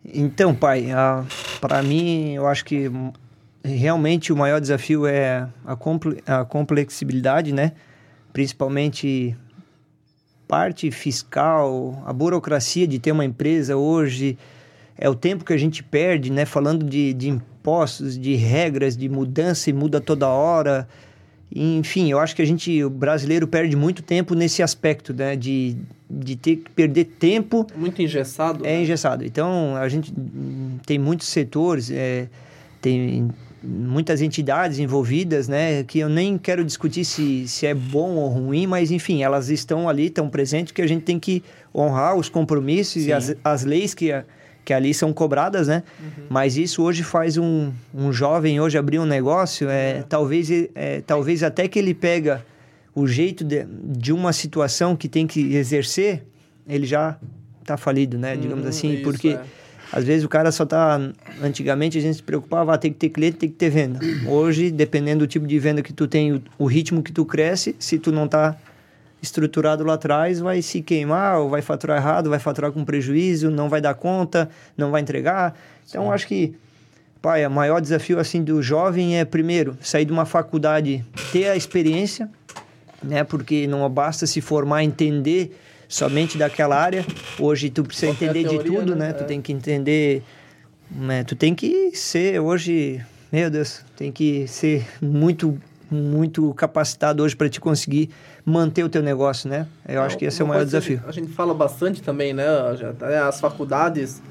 Então, 0.05 0.53
pai, 0.53 0.87
para 1.61 1.81
mim, 1.81 2.33
eu 2.33 2.47
acho 2.47 2.65
que 2.65 2.91
realmente 3.63 4.33
o 4.33 4.35
maior 4.35 4.59
desafio 4.59 5.05
é 5.05 5.47
a, 5.65 5.75
comple 5.75 6.21
a 6.25 6.43
complexibilidade, 6.43 7.53
né? 7.53 7.71
Principalmente 8.33 9.35
parte 10.47 10.91
fiscal, 10.91 12.03
a 12.05 12.11
burocracia 12.11 12.85
de 12.85 12.99
ter 12.99 13.11
uma 13.11 13.23
empresa 13.23 13.77
hoje 13.77 14.37
é 14.97 15.09
o 15.09 15.15
tempo 15.15 15.45
que 15.45 15.53
a 15.53 15.57
gente 15.57 15.81
perde, 15.81 16.31
né? 16.31 16.45
Falando 16.45 16.85
de, 16.85 17.13
de 17.13 17.29
impostos, 17.29 18.19
de 18.19 18.35
regras, 18.35 18.97
de 18.97 19.07
mudança 19.07 19.69
e 19.69 19.73
muda 19.73 20.01
toda 20.01 20.27
hora. 20.27 20.87
Enfim, 21.55 22.09
eu 22.09 22.19
acho 22.19 22.35
que 22.35 22.41
a 22.41 22.45
gente, 22.45 22.83
o 22.83 22.89
brasileiro, 22.89 23.47
perde 23.47 23.75
muito 23.75 24.01
tempo 24.01 24.33
nesse 24.33 24.63
aspecto, 24.63 25.13
né? 25.13 25.35
De, 25.35 25.75
de 26.09 26.35
ter 26.35 26.55
que 26.57 26.71
perder 26.71 27.05
tempo. 27.05 27.67
Muito 27.75 28.01
engessado. 28.01 28.65
É 28.65 28.69
né? 28.69 28.81
engessado. 28.81 29.23
Então, 29.23 29.75
a 29.75 29.87
gente 29.87 30.11
tem 30.85 30.97
muitos 30.97 31.27
setores, 31.27 31.91
é, 31.91 32.27
tem 32.81 33.29
muitas 33.63 34.21
entidades 34.21 34.79
envolvidas, 34.79 35.47
né? 35.47 35.83
Que 35.83 35.99
eu 35.99 36.09
nem 36.09 36.39
quero 36.39 36.65
discutir 36.65 37.05
se, 37.05 37.47
se 37.47 37.67
é 37.67 37.73
bom 37.73 38.15
ou 38.15 38.29
ruim, 38.29 38.65
mas 38.65 38.89
enfim, 38.89 39.21
elas 39.21 39.49
estão 39.49 39.87
ali, 39.87 40.07
estão 40.07 40.29
presentes, 40.29 40.71
que 40.71 40.81
a 40.81 40.87
gente 40.87 41.03
tem 41.03 41.19
que 41.19 41.43
honrar 41.73 42.15
os 42.15 42.29
compromissos 42.29 43.03
Sim. 43.03 43.09
e 43.09 43.13
as, 43.13 43.35
as 43.43 43.63
leis 43.63 43.93
que. 43.93 44.11
A, 44.11 44.25
que 44.65 44.73
ali 44.73 44.93
são 44.93 45.11
cobradas, 45.11 45.67
né? 45.67 45.83
Uhum. 45.99 46.25
Mas 46.29 46.57
isso 46.57 46.81
hoje 46.83 47.03
faz 47.03 47.37
um, 47.37 47.71
um 47.93 48.11
jovem 48.11 48.59
hoje 48.59 48.77
abrir 48.77 48.99
um 48.99 49.05
negócio, 49.05 49.69
é, 49.69 49.99
é. 49.99 50.03
Talvez, 50.07 50.49
é, 50.73 51.01
talvez 51.01 51.43
até 51.43 51.67
que 51.67 51.77
ele 51.77 51.93
pega 51.93 52.45
o 52.95 53.07
jeito 53.07 53.43
de, 53.43 53.65
de 53.65 54.13
uma 54.13 54.31
situação 54.31 54.95
que 54.95 55.09
tem 55.09 55.27
que 55.27 55.55
exercer, 55.55 56.23
ele 56.67 56.85
já 56.85 57.17
está 57.61 57.75
falido, 57.75 58.17
né? 58.17 58.35
Digamos 58.35 58.63
uhum, 58.63 58.69
assim, 58.69 58.93
isso, 58.93 59.03
porque... 59.03 59.29
É. 59.29 59.41
Às 59.91 60.05
vezes 60.05 60.25
o 60.25 60.27
cara 60.27 60.51
só 60.51 60.65
tá. 60.65 60.99
Antigamente 61.39 61.99
a 61.99 62.01
gente 62.01 62.15
se 62.15 62.23
preocupava, 62.23 62.73
ah, 62.73 62.77
tem 62.79 62.91
que 62.91 62.97
ter 62.97 63.09
cliente, 63.09 63.37
tem 63.37 63.47
que 63.47 63.55
ter 63.55 63.69
venda. 63.69 63.99
Hoje, 64.27 64.71
dependendo 64.71 65.19
do 65.19 65.27
tipo 65.27 65.45
de 65.45 65.59
venda 65.59 65.83
que 65.83 65.93
tu 65.93 66.07
tem, 66.07 66.33
o, 66.33 66.41
o 66.57 66.65
ritmo 66.65 67.03
que 67.03 67.11
tu 67.11 67.23
cresce, 67.23 67.75
se 67.77 67.99
tu 67.99 68.11
não 68.11 68.27
tá 68.27 68.57
estruturado 69.23 69.85
lá 69.85 69.93
atrás 69.93 70.41
vai 70.41 70.61
se 70.61 70.81
queimar, 70.81 71.39
ou 71.39 71.49
vai 71.49 71.61
faturar 71.61 71.97
errado, 71.97 72.29
vai 72.29 72.39
faturar 72.39 72.73
com 72.73 72.83
prejuízo, 72.83 73.49
não 73.49 73.69
vai 73.69 73.79
dar 73.79 73.93
conta, 73.93 74.49
não 74.77 74.91
vai 74.91 75.01
entregar. 75.01 75.57
Então, 75.89 76.11
acho 76.11 76.27
que, 76.27 76.53
pai, 77.21 77.45
o 77.47 77.49
maior 77.49 77.79
desafio 77.79 78.19
assim 78.19 78.43
do 78.43 78.61
jovem 78.61 79.17
é, 79.17 79.23
primeiro, 79.23 79.77
sair 79.81 80.03
de 80.03 80.11
uma 80.11 80.25
faculdade, 80.25 81.05
ter 81.31 81.47
a 81.47 81.55
experiência, 81.55 82.29
né? 83.01 83.23
Porque 83.23 83.65
não 83.65 83.89
basta 83.89 84.27
se 84.27 84.41
formar, 84.41 84.83
entender 84.83 85.57
somente 85.87 86.37
daquela 86.37 86.75
área. 86.75 87.05
Hoje 87.39 87.69
tu 87.69 87.83
precisa 87.85 88.07
Qualquer 88.07 88.25
entender 88.25 88.49
teoria, 88.49 88.71
de 88.71 88.77
tudo, 88.77 88.93
né? 88.93 89.05
né? 89.05 89.09
É. 89.11 89.13
Tu 89.13 89.23
tem 89.23 89.41
que 89.41 89.53
entender, 89.53 90.23
né? 90.91 91.23
Tu 91.23 91.35
tem 91.35 91.55
que 91.55 91.91
ser 91.95 92.41
hoje, 92.41 93.01
meu 93.31 93.49
Deus, 93.49 93.85
tem 93.95 94.11
que 94.11 94.45
ser 94.49 94.85
muito 95.01 95.57
muito 95.93 96.53
capacitado 96.53 97.23
hoje 97.23 97.35
para 97.35 97.47
te 97.47 97.59
conseguir 97.59 98.09
manter 98.45 98.83
o 98.83 98.89
teu 98.89 99.01
negócio, 99.01 99.49
né? 99.49 99.67
Eu 99.87 100.01
acho 100.01 100.17
que 100.17 100.25
esse 100.25 100.41
é 100.41 100.45
o 100.45 100.47
maior 100.47 100.65
desafio. 100.65 101.01
A 101.07 101.11
gente 101.11 101.31
fala 101.31 101.53
bastante 101.53 102.01
também, 102.01 102.33
né? 102.33 102.45
As 103.27 103.39
faculdades, 103.39 104.21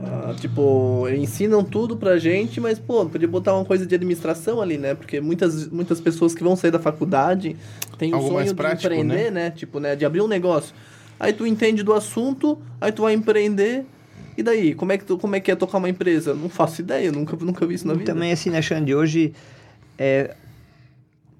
uh, 0.00 0.34
tipo, 0.34 1.06
ensinam 1.08 1.62
tudo 1.62 1.96
pra 1.96 2.18
gente, 2.18 2.60
mas, 2.60 2.78
pô, 2.78 3.06
podia 3.06 3.28
botar 3.28 3.54
uma 3.54 3.64
coisa 3.64 3.86
de 3.86 3.94
administração 3.94 4.60
ali, 4.60 4.78
né? 4.78 4.94
Porque 4.94 5.20
muitas, 5.20 5.68
muitas 5.68 6.00
pessoas 6.00 6.34
que 6.34 6.42
vão 6.42 6.56
sair 6.56 6.70
da 6.70 6.80
faculdade 6.80 7.56
têm 7.98 8.14
o 8.14 8.20
sonho 8.20 8.54
prático, 8.54 8.88
de 8.88 9.00
empreender, 9.00 9.30
né? 9.30 9.44
né? 9.44 9.50
Tipo, 9.50 9.78
né? 9.78 9.94
De 9.94 10.04
abrir 10.04 10.22
um 10.22 10.28
negócio. 10.28 10.74
Aí 11.20 11.32
tu 11.32 11.46
entende 11.46 11.82
do 11.82 11.92
assunto, 11.92 12.58
aí 12.80 12.92
tu 12.92 13.02
vai 13.02 13.14
empreender, 13.14 13.86
e 14.36 14.42
daí, 14.42 14.74
como 14.74 14.92
é 14.92 14.98
que, 14.98 15.04
tu, 15.04 15.16
como 15.16 15.34
é, 15.34 15.40
que 15.40 15.50
é 15.50 15.56
tocar 15.56 15.78
uma 15.78 15.88
empresa? 15.88 16.34
Não 16.34 16.48
faço 16.48 16.82
ideia, 16.82 17.10
nunca, 17.10 17.36
nunca 17.42 17.66
vi 17.66 17.74
isso 17.74 17.86
na 17.86 17.94
vida. 17.94 18.12
Também 18.12 18.32
assim, 18.32 18.50
né, 18.50 18.60
Xande? 18.60 18.94
Hoje, 18.94 19.32
é, 19.98 20.34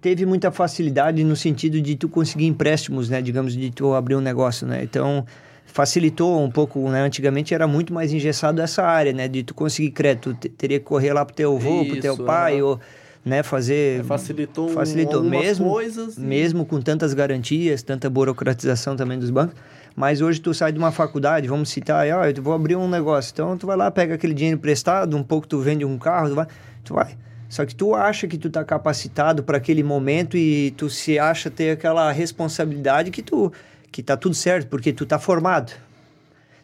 teve 0.06 0.24
muita 0.24 0.52
facilidade 0.52 1.24
no 1.24 1.34
sentido 1.34 1.80
de 1.82 1.96
tu 1.96 2.08
conseguir 2.08 2.46
empréstimos, 2.46 3.10
né? 3.10 3.20
Digamos, 3.20 3.54
de 3.54 3.72
tu 3.72 3.92
abrir 3.92 4.14
um 4.14 4.20
negócio, 4.20 4.64
né? 4.64 4.84
Então, 4.84 5.26
facilitou 5.64 6.40
um 6.40 6.48
pouco, 6.48 6.88
né? 6.88 7.02
Antigamente 7.02 7.52
era 7.52 7.66
muito 7.66 7.92
mais 7.92 8.12
engessado 8.12 8.62
essa 8.62 8.84
área, 8.84 9.12
né? 9.12 9.26
De 9.26 9.42
tu 9.42 9.52
conseguir 9.52 9.90
crédito, 9.90 10.32
tu 10.32 10.48
teria 10.50 10.78
que 10.78 10.84
correr 10.84 11.12
lá 11.12 11.24
pro 11.24 11.34
teu 11.34 11.56
avô, 11.56 11.82
Isso, 11.82 11.90
pro 11.90 12.00
teu 12.00 12.16
pai, 12.18 12.60
é. 12.60 12.62
ou 12.62 12.78
né, 13.24 13.42
fazer... 13.42 13.98
É, 13.98 14.04
facilitou, 14.04 14.68
facilitou 14.68 15.24
mesmo, 15.24 15.68
coisas. 15.70 16.16
Mesmo 16.16 16.64
com 16.64 16.80
tantas 16.80 17.12
garantias, 17.12 17.82
tanta 17.82 18.08
burocratização 18.08 18.94
também 18.94 19.18
dos 19.18 19.30
bancos. 19.30 19.56
Mas 19.96 20.20
hoje 20.20 20.40
tu 20.40 20.54
sai 20.54 20.70
de 20.70 20.78
uma 20.78 20.92
faculdade, 20.92 21.48
vamos 21.48 21.68
citar, 21.68 22.06
ó, 22.12 22.24
eu 22.26 22.42
vou 22.44 22.54
abrir 22.54 22.76
um 22.76 22.88
negócio. 22.88 23.32
Então 23.32 23.58
tu 23.58 23.66
vai 23.66 23.76
lá, 23.76 23.90
pega 23.90 24.14
aquele 24.14 24.34
dinheiro 24.34 24.56
emprestado, 24.56 25.16
um 25.16 25.24
pouco 25.24 25.48
tu 25.48 25.58
vende 25.58 25.84
um 25.84 25.98
carro, 25.98 26.28
tu 26.28 26.34
vai... 26.36 26.46
Tu 26.84 26.94
vai 26.94 27.16
só 27.48 27.64
que 27.64 27.74
tu 27.74 27.94
acha 27.94 28.26
que 28.26 28.36
tu 28.36 28.50
tá 28.50 28.64
capacitado 28.64 29.42
para 29.42 29.56
aquele 29.56 29.82
momento 29.82 30.36
e 30.36 30.72
tu 30.76 30.90
se 30.90 31.18
acha 31.18 31.50
ter 31.50 31.70
aquela 31.70 32.10
responsabilidade 32.10 33.10
que 33.10 33.22
tu 33.22 33.52
que 33.90 34.02
tá 34.02 34.16
tudo 34.16 34.34
certo, 34.34 34.68
porque 34.68 34.92
tu 34.92 35.06
tá 35.06 35.18
formado. 35.18 35.72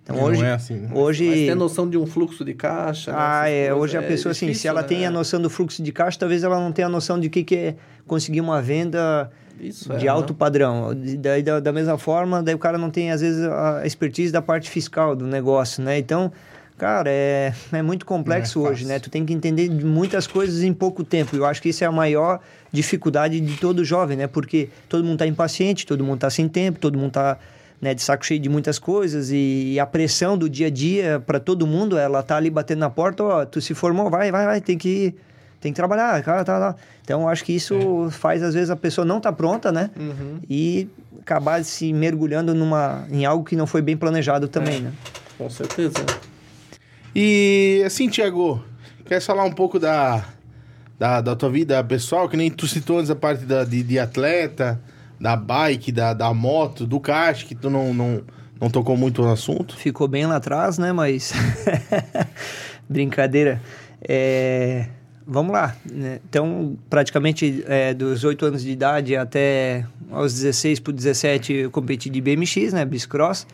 Então 0.02 0.16
não 0.16 0.24
hoje, 0.24 0.44
é 0.44 0.52
assim. 0.52 0.74
Né? 0.74 0.90
hoje 0.92 1.26
Mas 1.26 1.38
tem 1.38 1.54
noção 1.54 1.88
de 1.88 1.96
um 1.96 2.06
fluxo 2.06 2.44
de 2.44 2.54
caixa. 2.54 3.12
Né? 3.12 3.18
Ah, 3.18 3.42
né? 3.44 3.66
é. 3.66 3.74
Hoje 3.74 3.96
a 3.96 4.02
é 4.02 4.06
pessoa 4.06 4.32
difícil, 4.32 4.50
assim, 4.50 4.60
se 4.60 4.68
ela 4.68 4.82
né? 4.82 4.88
tem 4.88 5.06
a 5.06 5.10
noção 5.10 5.40
do 5.40 5.48
fluxo 5.48 5.82
de 5.82 5.92
caixa, 5.92 6.18
talvez 6.18 6.42
ela 6.42 6.58
não 6.58 6.72
tenha 6.72 6.86
a 6.86 6.90
noção 6.90 7.18
de 7.18 7.30
que 7.30 7.44
que 7.44 7.56
é 7.56 7.76
conseguir 8.06 8.40
uma 8.40 8.60
venda 8.60 9.30
Isso 9.60 9.88
de 9.96 10.06
é, 10.06 10.10
alto 10.10 10.32
né? 10.32 10.38
padrão. 10.38 10.90
Daí 11.18 11.42
da, 11.42 11.60
da 11.60 11.72
mesma 11.72 11.96
forma, 11.96 12.42
daí 12.42 12.54
o 12.54 12.58
cara 12.58 12.76
não 12.76 12.90
tem 12.90 13.12
às 13.12 13.20
vezes 13.20 13.44
a 13.44 13.86
expertise 13.86 14.32
da 14.32 14.42
parte 14.42 14.68
fiscal 14.68 15.14
do 15.14 15.26
negócio, 15.26 15.82
né? 15.82 15.98
Então 15.98 16.32
Cara, 16.78 17.08
é, 17.10 17.52
é 17.72 17.82
muito 17.82 18.04
complexo 18.04 18.66
é 18.66 18.70
hoje, 18.70 18.86
né? 18.86 18.98
Tu 18.98 19.08
tem 19.08 19.24
que 19.24 19.32
entender 19.32 19.68
de 19.68 19.84
muitas 19.84 20.26
coisas 20.26 20.62
em 20.62 20.72
pouco 20.72 21.04
tempo. 21.04 21.36
Eu 21.36 21.44
acho 21.44 21.62
que 21.62 21.68
isso 21.68 21.84
é 21.84 21.86
a 21.86 21.92
maior 21.92 22.40
dificuldade 22.72 23.38
de 23.40 23.56
todo 23.56 23.84
jovem, 23.84 24.16
né? 24.16 24.26
Porque 24.26 24.68
todo 24.88 25.04
mundo 25.04 25.18
tá 25.18 25.26
impaciente, 25.26 25.86
todo 25.86 26.02
mundo 26.02 26.20
tá 26.20 26.30
sem 26.30 26.48
tempo, 26.48 26.78
todo 26.78 26.98
mundo 26.98 27.12
tá 27.12 27.38
né, 27.82 27.92
de 27.94 28.00
saco 28.00 28.24
cheio 28.24 28.38
de 28.38 28.48
muitas 28.48 28.78
coisas 28.78 29.30
e, 29.32 29.76
a 29.80 29.84
pressão 29.84 30.38
do 30.38 30.48
dia 30.48 30.68
a 30.68 30.70
dia 30.70 31.20
para 31.26 31.40
todo 31.40 31.66
mundo, 31.66 31.98
ela 31.98 32.22
tá 32.22 32.36
ali 32.36 32.48
batendo 32.48 32.78
na 32.78 32.88
porta, 32.88 33.24
ó, 33.24 33.44
tu 33.44 33.60
se 33.60 33.74
formou, 33.74 34.08
vai, 34.08 34.30
vai, 34.30 34.46
vai, 34.46 34.60
tem 34.60 34.78
que 34.78 35.12
tem 35.60 35.72
que 35.72 35.76
trabalhar, 35.76 36.20
cara, 36.22 36.44
tá, 36.44 36.58
tá. 36.58 36.76
Então, 37.04 37.22
eu 37.22 37.28
acho 37.28 37.44
que 37.44 37.52
isso 37.52 38.08
faz 38.10 38.42
às 38.42 38.54
vezes 38.54 38.70
a 38.70 38.74
pessoa 38.76 39.04
não 39.04 39.20
tá 39.20 39.32
pronta, 39.32 39.70
né? 39.70 39.90
Uhum. 39.96 40.40
E 40.48 40.88
acabar 41.20 41.64
se 41.64 41.92
mergulhando 41.92 42.52
numa 42.52 43.04
em 43.10 43.24
algo 43.24 43.44
que 43.44 43.54
não 43.54 43.66
foi 43.66 43.80
bem 43.80 43.96
planejado 43.96 44.48
também, 44.48 44.80
né? 44.80 44.92
Com 45.38 45.48
certeza. 45.48 45.94
E 47.14 47.82
assim, 47.84 48.08
Tiago, 48.08 48.62
quer 49.04 49.20
falar 49.20 49.44
um 49.44 49.52
pouco 49.52 49.78
da, 49.78 50.24
da, 50.98 51.20
da 51.20 51.36
tua 51.36 51.50
vida 51.50 51.82
pessoal? 51.84 52.28
Que 52.28 52.36
nem 52.36 52.50
tu 52.50 52.66
citou 52.66 52.98
antes 52.98 53.10
a 53.10 53.16
parte 53.16 53.44
da, 53.44 53.64
de, 53.64 53.82
de 53.82 53.98
atleta, 53.98 54.80
da 55.20 55.36
bike, 55.36 55.92
da, 55.92 56.14
da 56.14 56.32
moto, 56.32 56.86
do 56.86 56.98
kart, 56.98 57.44
que 57.44 57.54
tu 57.54 57.68
não, 57.68 57.92
não, 57.92 58.22
não 58.60 58.70
tocou 58.70 58.96
muito 58.96 59.22
no 59.22 59.30
assunto. 59.30 59.76
ficou 59.76 60.08
bem 60.08 60.26
lá 60.26 60.36
atrás, 60.36 60.78
né? 60.78 60.92
Mas 60.92 61.32
brincadeira. 62.88 63.60
É, 64.00 64.86
Vamos 65.26 65.52
lá. 65.52 65.76
né? 65.90 66.20
Então, 66.28 66.76
praticamente 66.90 67.64
é, 67.66 67.94
dos 67.94 68.24
8 68.24 68.46
anos 68.46 68.62
de 68.62 68.70
idade 68.70 69.16
até 69.16 69.86
aos 70.10 70.34
16 70.34 70.80
para 70.80 70.92
17 70.92 71.52
eu 71.52 71.70
competi 71.70 72.10
de 72.10 72.20
BMX, 72.20 72.72
né? 72.72 72.84
Bicicross. 72.84 73.46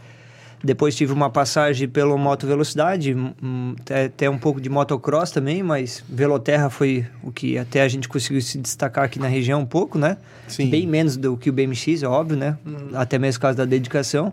Depois 0.63 0.97
tive 0.97 1.13
uma 1.13 1.31
passagem 1.31 1.89
pelo 1.89 2.19
moto 2.19 2.47
velocidade, 2.47 3.15
hum, 3.15 3.77
até, 3.81 4.05
até 4.07 4.31
um 4.31 4.39
pouco 4.39 4.61
de 4.61 4.69
motocross 4.69 5.31
também, 5.31 5.63
mas 5.63 6.03
Veloterra 6.09 6.69
foi 6.69 7.07
o 7.23 7.31
que 7.31 7.57
até 7.57 7.83
a 7.83 7.89
gente 7.89 8.09
conseguiu 8.09 8.43
se 8.43 8.59
destacar 8.59 9.05
aqui 9.05 9.21
na 9.21 9.29
região 9.29 9.61
um 9.61 9.67
pouco, 9.67 9.97
né? 9.99 10.17
Sim. 10.49 10.69
Bem 10.69 10.87
menos 10.87 11.17
do 11.17 11.37
que 11.37 11.49
o 11.49 11.53
BMX, 11.53 12.03
é 12.03 12.09
óbvio, 12.09 12.37
né? 12.37 12.59
Até 12.95 13.19
mesmo 13.19 13.39
por 13.39 13.43
causa 13.43 13.59
da 13.59 13.65
dedicação. 13.65 14.33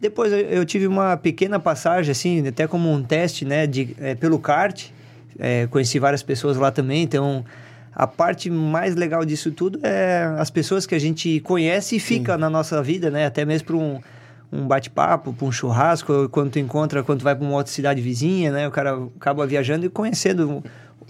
Depois 0.00 0.32
eu, 0.32 0.64
tive 0.64 0.86
uma 0.86 1.16
pequena 1.16 1.60
passagem, 1.60 2.10
assim, 2.10 2.48
até 2.48 2.66
como 2.66 2.90
um 2.90 3.02
teste, 3.04 3.44
né, 3.44 3.68
de, 3.68 3.94
é, 4.00 4.14
pelo 4.14 4.38
kart. 4.38 4.86
É, 5.38 5.66
conheci 5.68 5.98
várias 5.98 6.22
pessoas 6.22 6.56
lá 6.56 6.70
também, 6.72 7.02
então 7.02 7.44
a 7.94 8.06
parte 8.06 8.50
mais 8.50 8.96
legal 8.96 9.24
disso 9.24 9.50
tudo 9.52 9.78
é 9.82 10.34
as 10.38 10.50
pessoas 10.50 10.86
que 10.86 10.94
a 10.94 10.98
gente 10.98 11.40
conhece 11.40 11.96
e 11.96 12.00
fica 12.00 12.36
na 12.36 12.50
nossa 12.50 12.82
vida, 12.82 13.10
né? 13.10 13.26
Até 13.26 13.44
mesmo 13.44 13.66
para 13.66 13.76
um, 13.76 14.00
um 14.52 14.66
bate-papo, 14.66 15.32
para 15.32 15.46
um 15.46 15.50
churrasco, 15.52 16.28
quando 16.28 16.50
tu 16.50 16.58
encontra, 16.58 17.02
quando 17.02 17.20
tu 17.20 17.24
vai 17.24 17.34
para 17.34 17.44
uma 17.46 17.56
outra 17.56 17.72
cidade 17.72 18.00
vizinha, 18.02 18.52
né? 18.52 18.68
O 18.68 18.70
cara 18.70 18.98
acaba 19.16 19.46
viajando 19.46 19.86
e 19.86 19.88
conhecendo 19.88 20.62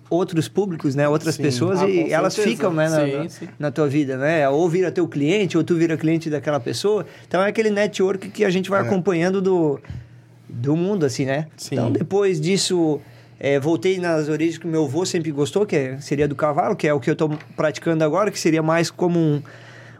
outros 0.08 0.46
públicos, 0.46 0.94
né? 0.94 1.08
Outras 1.08 1.34
Sim. 1.34 1.42
pessoas 1.42 1.82
Ah, 1.82 1.88
e 1.88 2.12
elas 2.12 2.34
certeza. 2.34 2.56
ficam, 2.56 2.72
né? 2.72 2.88
Na, 2.88 3.00
Sim, 3.04 3.16
na- 3.24 3.28
sim. 3.28 3.48
na 3.58 3.70
tua 3.70 3.88
vida, 3.88 4.16
né? 4.16 4.48
Ou 4.48 4.68
vira 4.68 4.92
teu 4.92 5.08
cliente, 5.08 5.56
ou 5.58 5.64
tu 5.64 5.74
vira 5.74 5.96
cliente 5.96 6.30
daquela 6.30 6.60
pessoa. 6.60 7.04
Então 7.26 7.42
é 7.42 7.48
aquele 7.48 7.70
network 7.70 8.28
que 8.28 8.44
a 8.44 8.50
gente 8.50 8.70
vai 8.70 8.80
É. 8.80 8.84
acompanhando 8.84 9.40
do, 9.42 9.80
do 10.48 10.76
mundo, 10.76 11.04
assim, 11.04 11.24
né? 11.24 11.46
Sim. 11.56 11.74
Então 11.74 11.90
depois 11.90 12.40
disso, 12.40 13.00
é, 13.40 13.58
voltei 13.58 13.98
nas 13.98 14.28
origens 14.28 14.58
que 14.58 14.66
o 14.66 14.70
meu 14.70 14.84
avô 14.84 15.04
sempre 15.04 15.32
gostou, 15.32 15.66
que 15.66 15.74
é- 15.74 15.98
seria 15.98 16.28
do 16.28 16.36
cavalo, 16.36 16.76
que 16.76 16.86
é 16.86 16.94
o 16.94 17.00
que 17.00 17.10
eu 17.10 17.16
tô 17.16 17.28
praticando 17.56 18.04
agora, 18.04 18.30
que 18.30 18.38
seria 18.38 18.62
mais 18.62 18.88
como 18.90 19.18
um, 19.18 19.42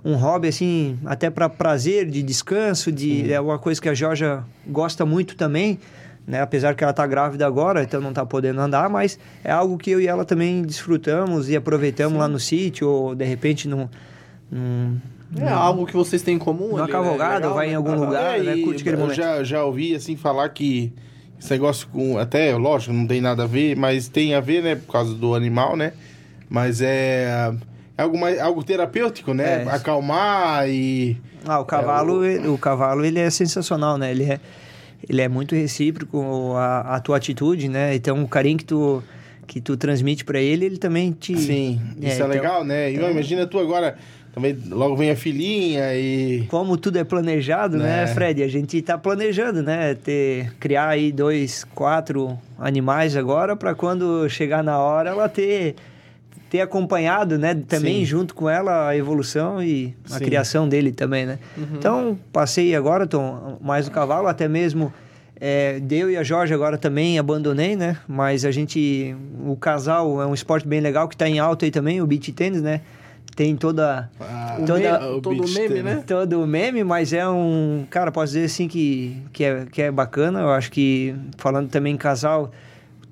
um 0.05 0.15
hobby, 0.15 0.49
assim, 0.49 0.99
até 1.05 1.31
para 1.31 1.49
prazer, 1.49 2.11
de 2.11 2.23
descanso, 2.23 2.91
de, 2.91 3.33
é 3.33 3.41
uma 3.41 3.59
coisa 3.59 3.81
que 3.81 3.89
a 3.89 3.95
Georgia 3.95 4.43
gosta 4.66 5.05
muito 5.07 5.37
também. 5.37 5.79
Né? 6.27 6.41
Apesar 6.41 6.74
que 6.74 6.85
ela 6.85 6.93
tá 6.93 7.05
grávida 7.07 7.45
agora, 7.47 7.83
então 7.83 8.01
não 8.01 8.12
tá 8.12 8.24
podendo 8.24 8.61
andar, 8.61 8.89
mas 8.89 9.19
é 9.43 9.51
algo 9.51 9.77
que 9.77 9.91
eu 9.91 10.01
e 10.01 10.07
ela 10.07 10.24
também 10.24 10.62
desfrutamos 10.62 11.49
e 11.51 11.57
aproveitamos 11.57 12.16
lá 12.16 12.29
no 12.29 12.39
sítio, 12.39 12.89
ou 12.89 13.15
de 13.15 13.24
repente 13.24 13.66
num, 13.66 13.89
num, 14.51 14.97
É 15.41 15.49
algo 15.49 15.85
que 15.85 15.95
vocês 15.95 16.23
têm 16.23 16.37
em 16.37 16.39
comum. 16.39 16.77
ali, 16.77 16.87
né? 16.87 16.93
cavalgada, 16.93 17.35
Legal, 17.35 17.51
ou 17.51 17.57
vai 17.57 17.66
né? 17.66 17.73
em 17.73 17.77
algum 17.77 17.91
Aham. 17.91 18.05
lugar, 18.05 18.39
É, 18.39 18.43
né? 18.43 18.57
Curte 18.62 18.83
aquele 18.83 18.97
eu 18.97 19.01
momento. 19.01 19.16
já, 19.16 19.43
já 19.43 19.65
ouvi 19.65 19.97
assim 19.97 20.15
falar 20.16 20.49
que 20.51 20.93
esse 21.41 21.51
negócio 21.51 21.89
com. 21.89 22.16
Até, 22.19 22.55
lógico, 22.57 22.93
não 22.93 23.07
tem 23.07 23.20
nada 23.20 23.43
a 23.43 23.47
ver, 23.49 23.77
mas 23.77 24.07
tem 24.09 24.33
a 24.35 24.41
ver, 24.41 24.62
né? 24.62 24.77
Por 24.77 24.93
causa 24.93 25.15
do 25.15 25.35
animal, 25.35 25.77
né? 25.77 25.93
Mas 26.49 26.81
é. 26.81 27.53
É 27.97 28.02
algo, 28.02 28.19
mais, 28.19 28.39
algo 28.40 28.62
terapêutico, 28.64 29.32
né? 29.35 29.64
É. 29.64 29.69
Acalmar 29.70 30.69
e. 30.69 31.16
Ah, 31.47 31.60
o 31.60 31.64
cavalo, 31.64 32.24
É, 32.24 32.35
ele- 32.35 32.48
o... 32.48 32.56
cavalo 32.59 33.05
ele 33.05 33.19
é 33.19 33.28
sensacional, 33.31 33.98
né? 33.98 34.10
Ele 34.10 34.24
é, 34.24 34.40
ele 35.09 35.20
é 35.20 35.28
muito 35.28 35.55
recíproco 35.55 36.52
a, 36.56 36.97
a 36.97 37.01
tua 37.01 37.16
atitude, 37.16 37.69
né? 37.69 37.94
Então 37.94 38.23
o 38.23 38.28
carinho 38.28 38.59
que 38.59 38.64
tu 38.64 39.02
que 39.47 39.60
tu 39.60 39.77
transmite 39.77 40.24
pra 40.24 40.40
ele, 40.40 40.64
ele 40.64 40.78
também 40.78 41.10
te 41.12 41.36
Sim, 41.36 41.78
É, 42.01 42.06
isso 42.06 42.12
é, 42.12 42.14
então- 42.16 42.28
legal, 42.28 42.64
né? 42.64 42.93
Então- 42.93 43.10
imagina 43.10 43.47
tu 43.47 43.59
agora. 43.59 43.97
Também 44.32 44.56
logo 44.70 44.97
vem 44.97 45.10
a 45.10 45.16
filhinha 45.16 45.94
e. 45.94 46.47
Como 46.48 46.78
tudo 46.78 46.97
é 46.98 47.05
planejado, 47.05 47.77
né, 47.77 48.05
É. 48.05 48.06
Fred? 48.06 48.43
A 48.43 48.48
gente 48.48 48.81
tá 48.81 48.97
planejando, 48.97 49.62
né? 49.62 49.94
Ter, 49.94 50.55
criar 50.59 50.89
aí 50.89 51.12
dois, 51.12 51.64
quatro 51.74 52.39
animais 52.59 53.14
agora 53.14 53.55
para 53.55 53.74
quando 53.74 54.27
chegar 54.31 54.64
na 54.64 54.78
hora 54.78 55.10
ela 55.10 55.28
ter, 55.28 55.74
ter 56.53 56.61
acompanhado, 56.61 57.39
né? 57.39 57.55
Também 57.66 58.01
Sim. 58.01 58.05
junto 58.05 58.35
com 58.35 58.47
ela 58.47 58.89
a 58.89 58.95
evolução 58.95 59.62
e 59.62 59.95
a 60.11 60.19
Sim. 60.19 60.24
criação 60.27 60.69
dele 60.69 60.93
também, 60.93 61.24
né? 61.24 61.39
Então, 61.73 62.19
passei 62.31 62.77
agora, 62.77 63.07
tô 63.07 63.23
mais 63.59 63.87
no 63.87 63.91
cavalo, 63.91 64.29
até 64.29 64.47
mesmo 64.47 64.93
é, 65.41 65.81
eu 65.91 66.11
e 66.11 66.16
a 66.19 66.23
Jorge 66.23 66.53
agora 66.53 66.77
também 66.77 67.19
abandonei, 67.19 67.74
né? 67.74 67.97
Mas 68.07 68.45
a 68.45 68.51
gente, 68.51 69.16
o 69.47 69.57
casal 69.57 70.20
é 70.20 70.27
um 70.27 70.35
esporte 70.35 70.69
bem 70.69 70.81
legal 70.81 71.09
que 71.09 71.16
tá 71.16 71.27
em 71.27 71.39
alta 71.39 71.65
aí 71.65 71.70
também, 71.70 72.03
o 72.03 72.07
beach 72.07 72.31
tennis, 72.33 72.61
né? 72.61 72.83
Tem 73.35 73.57
toda 73.57 74.11
Ah, 74.20 74.59
O 74.61 74.66
Toda- 74.66 74.79
meme- 75.01 75.05
o 75.16 75.20
todo 75.23 75.37
beach 75.43 75.55
meme, 75.59 75.83
né? 75.83 76.05
todo 76.07 76.47
meme, 76.47 76.85
mas 76.85 77.15
é 77.15 77.27
um. 77.27 77.87
Cara, 77.89 78.12
posso 78.12 78.35
dizer 78.35 78.45
assim 78.45 78.69
que, 78.69 79.16
que, 79.33 79.43
é, 79.43 79.65
que 79.73 79.81
é 79.81 79.91
bacana. 79.91 80.41
Eu 80.41 80.51
acho 80.51 80.70
que, 80.70 81.15
falando 81.39 81.70
também 81.70 81.95
em 81.95 81.97
casal, 81.97 82.51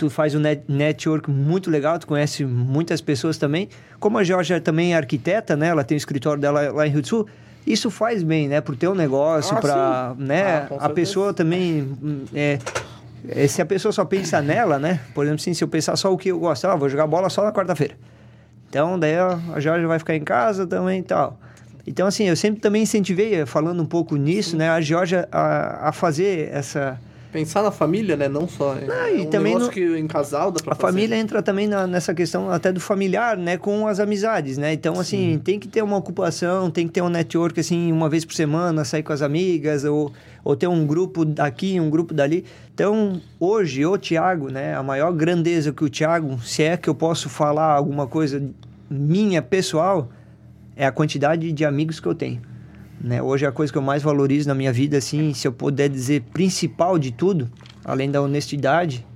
tu 0.01 0.09
faz 0.09 0.35
um 0.35 0.39
net, 0.39 0.63
network 0.67 1.31
muito 1.31 1.71
legal, 1.71 1.99
tu 1.99 2.07
conhece 2.07 2.43
muitas 2.43 3.03
pessoas 3.03 3.37
também. 3.37 3.69
Como 3.99 4.17
a 4.17 4.25
Georgia 4.25 4.59
também 4.59 4.95
é 4.95 4.97
arquiteta, 4.97 5.55
né? 5.55 5.69
Ela 5.69 5.85
tem 5.85 5.95
o 5.95 5.99
escritório 5.99 6.41
dela 6.41 6.73
lá 6.73 6.87
em 6.87 6.91
Rio 6.91 7.03
do 7.03 7.07
Sul. 7.07 7.27
Isso 7.67 7.91
faz 7.91 8.23
bem, 8.23 8.49
né? 8.49 8.63
Pro 8.63 8.75
teu 8.75 8.95
negócio, 8.95 9.55
Ah, 9.55 9.61
pra. 9.61 10.15
Né? 10.17 10.67
Ah, 10.71 10.87
a 10.87 10.89
pessoa 10.89 11.35
também. 11.35 11.93
É, 12.35 12.59
é, 13.29 13.47
se 13.47 13.61
a 13.61 13.67
pessoa 13.67 13.93
só 13.93 14.03
pensa 14.07 14.41
nela, 14.41 14.79
né? 14.79 15.01
Por 15.15 15.27
exemplo, 15.27 15.43
assim, 15.43 15.53
se 15.53 15.63
eu 15.63 15.69
pensar 15.69 15.95
só 15.97 16.11
o 16.11 16.17
que 16.17 16.31
eu 16.31 16.39
gosto, 16.39 16.65
ah, 16.67 16.75
vou 16.75 16.89
jogar 16.89 17.07
bola 17.07 17.29
só 17.29 17.45
na 17.45 17.53
quarta-feira. 17.53 17.95
Então, 18.71 18.99
daí 18.99 19.19
a 19.19 19.39
a 19.53 19.61
Jorge 19.61 19.85
vai 19.85 19.99
ficar 19.99 20.17
em 20.17 20.25
casa 20.25 20.67
também 20.67 21.01
e 21.01 21.03
tal. 21.03 21.39
Então, 21.87 22.07
assim, 22.07 22.25
eu 22.25 22.37
sempre 22.37 22.59
também 22.59 22.85
incentivei, 22.85 23.45
falando 23.45 23.83
um 23.83 23.87
pouco 23.87 24.17
nisso, 24.17 24.57
né, 24.57 24.71
a 24.71 24.81
Georgia 24.81 25.29
a, 25.31 25.89
a 25.89 25.93
fazer 25.93 26.49
essa... 26.53 26.99
Pensar 27.33 27.63
na 27.63 27.71
família, 27.71 28.17
né? 28.17 28.29
Não 28.29 28.49
só. 28.49 28.75
É, 28.77 29.17
e 29.17 29.21
um 29.21 29.31
também 29.31 29.57
no- 29.57 29.69
que 29.71 29.81
em 29.97 30.07
casal 30.09 30.51
dá 30.51 30.61
pra 30.61 30.73
A 30.73 30.77
fazer. 30.77 30.93
família 30.93 31.17
entra 31.17 31.41
também 31.41 31.69
na- 31.69 31.87
nessa 31.87 32.13
questão 32.13 32.51
até 32.51 32.73
do 32.73 32.81
familiar, 32.81 33.37
né, 33.37 33.57
com 33.57 33.87
as 33.87 34.01
amizades, 34.01 34.59
né? 34.59 34.73
Então, 34.73 34.99
assim, 34.99 35.41
tem 35.45 35.59
que 35.59 35.69
ter 35.69 35.81
uma 35.83 35.97
ocupação, 35.97 36.69
tem 36.71 36.89
que 36.89 36.93
ter 36.93 37.03
um 37.03 37.09
network, 37.09 37.61
assim, 37.61 37.93
uma 37.93 38.09
vez 38.09 38.25
por 38.25 38.35
semana, 38.35 38.85
sair 38.85 39.05
com 39.05 39.13
as 39.13 39.23
amigas, 39.23 39.85
ou, 39.85 40.13
ou 40.43 40.57
ter 40.57 40.67
um 40.67 40.85
grupo 40.85 41.25
daqui, 41.25 41.79
um 41.79 41.89
grupo 41.89 42.13
dali. 42.13 42.45
Então, 42.75 43.21
hoje, 43.39 43.87
o 43.87 43.97
Tiago, 43.97 44.51
né, 44.51 44.75
a 44.75 44.83
maior 44.83 45.13
grandeza 45.13 45.73
que 45.73 45.85
o 45.85 45.89
Tiago, 45.89 46.41
se 46.43 46.65
é 46.65 46.77
que 46.77 46.89
eu 46.91 46.95
posso 46.97 47.29
falar 47.29 47.73
alguma 47.75 48.09
coisa 48.09 48.43
minha, 48.91 49.41
pessoal, 49.41 50.11
é 50.75 50.85
a 50.85 50.91
quantidade 50.91 51.53
de 51.53 51.65
amigos 51.65 52.01
que 52.01 52.09
eu 52.09 52.15
tenho. 52.15 52.41
Né? 53.01 53.23
Hoje 53.23 53.47
a 53.47 53.53
coisa 53.53 53.73
que 53.73 53.79
eu 53.79 53.83
mais 53.83 54.03
valorizo 54.03 54.49
na 54.49 54.55
minha 54.55 54.73
vida, 54.73 54.99
assim, 54.99 55.33
se 55.33 55.49
eu 55.49 55.53
puder 55.53 55.89
dizer 55.89 56.23
principal 56.33 56.99
de 56.99 57.11
tudo, 57.11 57.51
além 57.85 58.11
da 58.11 58.21
honestidade, 58.21 59.07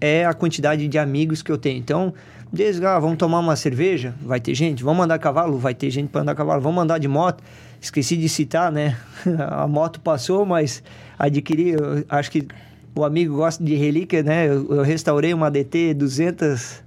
é 0.00 0.24
a 0.24 0.34
quantidade 0.34 0.88
de 0.88 0.98
amigos 0.98 1.40
que 1.40 1.52
eu 1.52 1.56
tenho. 1.56 1.78
Então, 1.78 2.12
desde 2.52 2.84
ah, 2.84 2.98
vamos 2.98 3.16
tomar 3.16 3.38
uma 3.38 3.54
cerveja, 3.54 4.14
vai 4.20 4.40
ter 4.40 4.54
gente. 4.54 4.82
Vamos 4.82 5.04
andar 5.04 5.14
a 5.14 5.18
cavalo, 5.18 5.58
vai 5.58 5.74
ter 5.74 5.90
gente 5.90 6.08
para 6.08 6.22
andar 6.22 6.32
a 6.32 6.34
cavalo. 6.34 6.60
Vamos 6.60 6.82
andar 6.82 6.98
de 6.98 7.06
moto. 7.06 7.42
Esqueci 7.80 8.16
de 8.16 8.28
citar, 8.28 8.72
né? 8.72 8.96
a 9.38 9.66
moto 9.68 10.00
passou, 10.00 10.44
mas 10.44 10.82
adquiri. 11.18 11.74
acho 12.08 12.30
que 12.30 12.48
o 12.96 13.04
amigo 13.04 13.36
gosta 13.36 13.62
de 13.62 13.74
relíquia, 13.76 14.22
né? 14.22 14.48
Eu, 14.48 14.76
eu 14.76 14.82
restaurei 14.82 15.32
uma 15.32 15.50
DT 15.50 15.94
200 15.94 16.82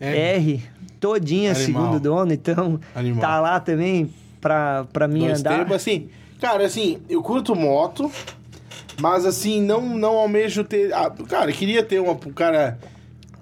É. 0.00 0.36
R 0.36 0.62
todinha, 0.98 1.50
Animal. 1.50 1.66
segundo 1.66 2.00
dono. 2.00 2.32
Então, 2.32 2.80
Animal. 2.94 3.20
tá 3.20 3.40
lá 3.40 3.60
também 3.60 4.10
pra, 4.42 4.84
pra 4.92 5.08
mim 5.08 5.20
Dois 5.20 5.40
andar. 5.40 5.58
tempos, 5.60 5.76
assim, 5.76 6.10
cara, 6.38 6.66
assim, 6.66 6.98
eu 7.08 7.22
curto 7.22 7.54
moto, 7.56 8.10
mas 9.00 9.24
assim, 9.24 9.62
não, 9.62 9.80
não 9.96 10.16
almejo 10.18 10.64
ter. 10.64 10.92
Ah, 10.92 11.10
cara, 11.28 11.50
queria 11.52 11.82
ter 11.82 12.00
uma. 12.00 12.14
Cara, 12.34 12.78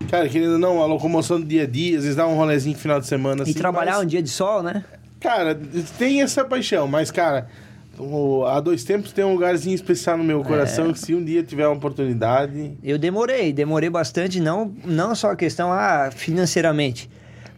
cara, 0.08 0.28
querendo 0.28 0.58
não, 0.58 0.80
a 0.80 0.86
locomoção 0.86 1.40
do 1.40 1.46
dia 1.46 1.64
a 1.64 1.66
dia, 1.66 1.96
às 1.96 2.02
vezes 2.04 2.16
dar 2.16 2.28
um 2.28 2.36
rolezinho 2.36 2.76
no 2.76 2.80
final 2.80 3.00
de 3.00 3.06
semana. 3.06 3.40
E 3.40 3.50
assim, 3.50 3.54
trabalhar 3.54 3.94
mas, 3.94 4.02
um 4.02 4.06
dia 4.06 4.22
de 4.22 4.28
sol, 4.30 4.62
né? 4.62 4.84
Cara, 5.18 5.58
tem 5.98 6.22
essa 6.22 6.44
paixão, 6.44 6.86
mas, 6.86 7.10
cara, 7.10 7.46
o- 7.98 8.44
há 8.46 8.58
dois 8.60 8.84
tempos 8.84 9.12
tem 9.12 9.22
um 9.24 9.32
lugarzinho 9.34 9.74
especial 9.74 10.16
no 10.16 10.24
meu 10.24 10.42
coração 10.42 10.92
que 10.92 10.98
se 10.98 11.14
um 11.14 11.22
dia 11.22 11.42
tiver 11.42 11.66
uma 11.66 11.76
oportunidade. 11.76 12.72
Eu 12.82 12.96
demorei, 12.98 13.52
demorei 13.52 13.90
bastante, 13.90 14.40
não, 14.40 14.72
não 14.84 15.14
só 15.14 15.32
a 15.32 15.36
questão 15.36 15.70
ah, 15.72 16.10
financeiramente, 16.14 17.10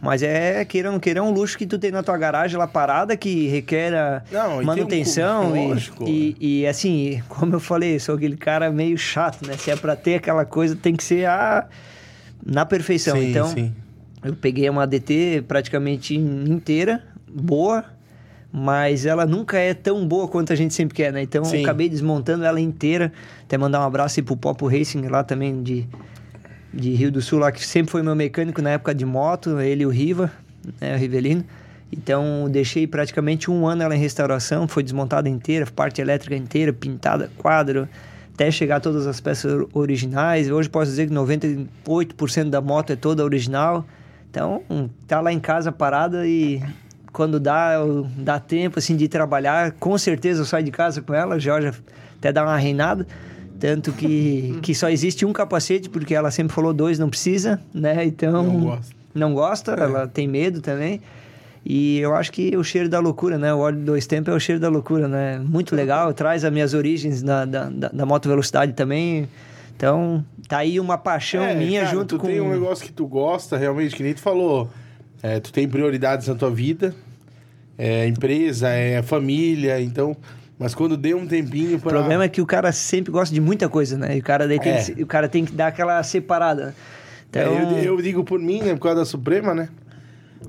mas 0.05 0.21
é, 0.21 0.65
queira 0.65 0.89
ou 0.89 0.93
não 0.95 0.99
queira, 1.01 1.21
é 1.21 1.23
um 1.23 1.31
luxo 1.31 1.57
que 1.57 1.65
tu 1.65 1.79
tem 1.79 1.93
na 1.93 2.03
tua 2.03 2.19
garagem 2.19 2.59
lá 2.59 2.67
parada, 2.67 3.17
que 3.17 3.47
requer 3.47 3.95
a 3.95 4.23
Não, 4.33 4.49
tem 4.51 4.61
um 4.61 4.65
manutenção. 4.65 5.53
cu- 5.97 6.09
e, 6.09 6.37
e, 6.41 6.61
e, 6.63 6.67
assim, 6.67 7.23
como 7.29 7.55
eu 7.55 7.61
falei, 7.61 8.01
sou 8.01 8.17
aquele 8.17 8.37
cara 8.37 8.69
meio 8.73 8.99
chato, 8.99 9.47
né? 9.47 9.57
Se 9.57 9.71
é 9.71 9.77
pra 9.77 9.95
ter 9.95 10.17
aquela 10.17 10.45
coisa, 10.45 10.75
tem 10.75 10.97
que 10.97 11.05
ser 11.05 11.27
a, 11.27 11.69
na 12.45 12.67
perfeição. 12.67 13.17
Sim, 13.17 13.31
então, 13.31 13.47
sim. 13.47 13.73
eu 14.25 14.35
peguei 14.35 14.69
uma 14.69 14.89
DT 14.89 15.45
praticamente 15.47 16.17
inteira, 16.17 17.05
boa, 17.33 17.85
mas 18.53 19.07
ela 19.07 19.25
nunca 19.25 19.57
é 19.57 19.73
tão 19.73 20.05
boa 20.07 20.27
quanto 20.27 20.53
a 20.53 20.57
gente 20.57 20.75
sempre 20.75 20.97
quer, 20.97 21.13
né? 21.13 21.23
Então 21.23 21.45
Sim. 21.45 21.59
eu 21.59 21.63
acabei 21.63 21.89
desmontando 21.89 22.45
ela 22.45 22.61
inteira. 22.61 23.13
Até 23.45 23.57
mandar 23.57 23.81
um 23.81 23.85
abraço 23.85 24.19
aí 24.21 24.25
pro 24.25 24.37
Popo 24.37 24.67
Racing 24.67 25.07
lá 25.07 25.23
também 25.25 25.63
de, 25.63 25.89
de 26.73 26.91
Rio 26.95 27.13
do 27.13 27.21
Sul, 27.21 27.39
lá 27.39 27.53
que 27.53 27.65
sempre 27.65 27.93
foi 27.93 28.03
meu 28.03 28.15
mecânico 28.15 28.63
na 28.63 28.71
época 28.71 28.95
de 28.95 29.05
moto, 29.05 29.61
ele 29.61 29.83
e 29.83 29.87
o 29.87 29.91
Riva, 29.91 30.31
né, 30.81 30.95
o 30.95 30.99
Rivelino. 30.99 31.45
Então 31.93 32.49
deixei 32.51 32.87
praticamente 32.87 33.51
um 33.51 33.67
ano 33.67 33.83
ela 33.83 33.95
em 33.95 33.99
restauração, 33.99 34.67
foi 34.67 34.83
desmontada 34.83 35.29
inteira, 35.29 35.67
parte 35.67 36.01
elétrica 36.01 36.35
inteira, 36.35 36.73
pintada, 36.73 37.31
quadro, 37.37 37.87
até 38.33 38.51
chegar 38.51 38.81
todas 38.81 39.07
as 39.07 39.21
peças 39.21 39.67
originais. 39.75 40.51
Hoje 40.51 40.71
posso 40.71 40.91
dizer 40.91 41.09
que 41.09 41.15
98% 41.15 42.49
da 42.49 42.63
moto 42.63 42.91
é 42.91 42.97
toda 42.97 43.23
original. 43.23 43.87
Então, 44.31 44.63
tá 45.07 45.21
lá 45.21 45.31
em 45.31 45.39
casa 45.39 45.71
parada 45.71 46.27
e 46.27 46.63
quando 47.13 47.39
dá, 47.39 47.75
dá 48.17 48.41
tempo 48.41 48.79
assim 48.79 48.97
de 48.97 49.07
trabalhar, 49.07 49.73
com 49.73 49.99
certeza 49.99 50.41
eu 50.41 50.47
saio 50.47 50.65
de 50.65 50.71
casa 50.71 51.03
com 51.03 51.13
ela, 51.13 51.39
Jorge 51.39 51.71
até 52.17 52.33
dá 52.33 52.43
uma 52.43 52.57
reinada. 52.57 53.07
Tanto 53.63 53.93
que, 53.93 54.59
que 54.61 54.75
só 54.75 54.91
existe 54.91 55.25
um 55.25 55.33
capacete, 55.33 55.89
porque 55.89 56.17
ela 56.17 56.33
sempre 56.33 56.53
falou 56.53 56.75
dois, 56.75 56.99
não 56.99 57.09
precisa, 57.09 57.61
né? 57.73 58.05
Então. 58.05 58.43
Não 58.43 58.61
gosta. 58.61 58.95
Não 59.15 59.35
gosta, 59.35 59.73
ela 59.73 60.09
tem 60.09 60.27
medo 60.27 60.61
também. 60.61 61.01
E 61.65 62.01
eu 62.01 62.13
acho 62.13 62.33
que 62.33 62.57
o 62.57 62.65
cheiro 62.65 62.89
da 62.89 62.99
loucura, 62.99 63.39
né? 63.39 63.55
O 63.55 63.59
óleo 63.59 63.79
dois 63.79 64.05
tempos 64.05 64.33
é 64.33 64.37
o 64.37 64.41
cheiro 64.41 64.61
da 64.61 64.69
loucura, 64.69 65.07
né? 65.07 65.39
Muito 65.39 65.77
legal, 65.77 66.11
traz 66.15 66.45
as 66.45 66.53
minhas 66.53 66.75
origens 66.75 67.23
da, 67.23 67.45
da, 67.45 67.71
da, 67.71 67.89
da 67.89 68.05
moto 68.05 68.29
velocidade 68.29 68.73
também. 68.73 69.29
Então, 69.77 70.25
tá 70.49 70.59
aí 70.59 70.81
uma 70.81 70.99
paixão 70.99 71.45
É, 71.45 71.55
minha 71.55 71.83
cara, 71.83 71.95
junto 71.95 72.17
tu 72.17 72.19
com. 72.19 72.27
tem 72.27 72.41
um 72.41 72.51
negócio 72.51 72.85
que 72.85 72.93
tu 72.93 73.07
gosta, 73.07 73.57
realmente, 73.57 73.95
que 73.95 74.03
nem 74.03 74.13
tu 74.13 74.21
falou. 74.21 74.69
É, 75.23 75.39
tu 75.39 75.53
tem 75.53 75.69
prioridades 75.69 76.27
na 76.27 76.35
tua 76.35 76.51
vida. 76.51 76.93
É 77.79 78.09
empresa, 78.09 78.69
é 78.71 79.03
família, 79.03 79.81
então... 79.81 80.17
Mas 80.63 80.75
quando 80.75 80.97
deu 80.97 81.19
um 81.19 81.27
tempinho 81.27 81.77
O 81.77 81.81
pra... 81.81 81.91
problema 81.91 82.25
é 82.25 82.29
que 82.29 82.41
o 82.41 82.47
cara 82.47 82.71
sempre 82.73 83.11
gosta 83.13 83.35
de 83.35 83.41
muita 83.41 83.69
coisa, 83.69 83.99
né? 83.99 84.17
E 84.17 84.21
o 84.21 84.23
cara, 84.23 84.47
daí 84.47 84.61
tem 84.61 84.73
É. 84.73 84.83
que, 84.83 85.03
o 85.03 85.07
cara 85.07 85.29
tem 85.29 85.45
que 85.45 85.53
dar 85.53 85.67
aquela 85.69 86.03
separada. 86.03 86.75
É, 87.33 87.43
Então, 87.43 87.53
eu, 87.79 87.79
eu 87.97 88.03
digo 88.03 88.23
por 88.23 88.39
mim, 88.39 88.63
né? 88.63 88.75
Por 88.75 88.81
causa 88.81 89.01
da 89.01 89.05
Suprema, 89.05 89.55
né? 89.55 89.69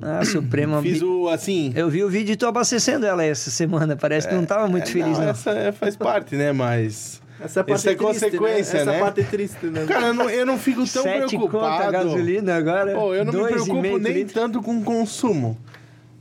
a 0.02 0.26
Suprema. 0.26 0.82
Fiz 0.82 1.02
o, 1.02 1.30
assim... 1.30 1.72
Eu 1.76 1.90
vi 1.90 2.04
o 2.04 2.10
vídeo 2.10 2.34
e 2.34 2.36
tô 2.36 2.48
abastecendo 2.48 3.06
ela 3.06 3.24
essa 3.24 3.50
semana. 3.50 3.96
Parece 3.96 4.28
que 4.28 4.34
não 4.34 4.46
tava 4.46 4.68
muito 4.68 4.84
é, 4.84 4.92
feliz, 4.92 5.18
não, 5.18 5.26
não. 5.26 5.32
Essa 5.32 5.52
é- 5.52 5.72
faz 5.72 5.96
parte, 5.96 6.36
né? 6.36 6.52
Mas... 6.52 7.22
Essa 7.42 7.60
é 7.60 7.62
a 7.62 7.64
parte 7.64 7.80
Essa 7.80 7.92
é 7.92 7.96
triste, 7.96 8.14
consequência, 8.14 8.74
né? 8.74 8.82
Essa 8.82 8.86
né? 8.86 8.94
é 8.94 8.98
a 8.98 9.04
parte 9.04 9.24
triste, 9.24 9.66
né? 9.66 9.86
Cara, 9.86 10.08
eu 10.08 10.14
não, 10.14 10.30
eu 10.30 10.46
não 10.46 10.58
fico 10.58 10.86
tão 10.88 11.04
Sete 11.04 11.36
preocupado... 11.36 11.84
a 11.84 11.92
gasolina 11.92 12.56
agora. 12.56 12.94
Pô, 12.94 13.14
eu 13.14 13.26
não 13.26 13.34
me 13.34 13.48
preocupo 13.48 13.98
nem 13.98 14.14
litro. 14.14 14.34
tanto 14.34 14.62
com 14.62 14.78
o 14.78 14.84
consumo. 14.84 15.58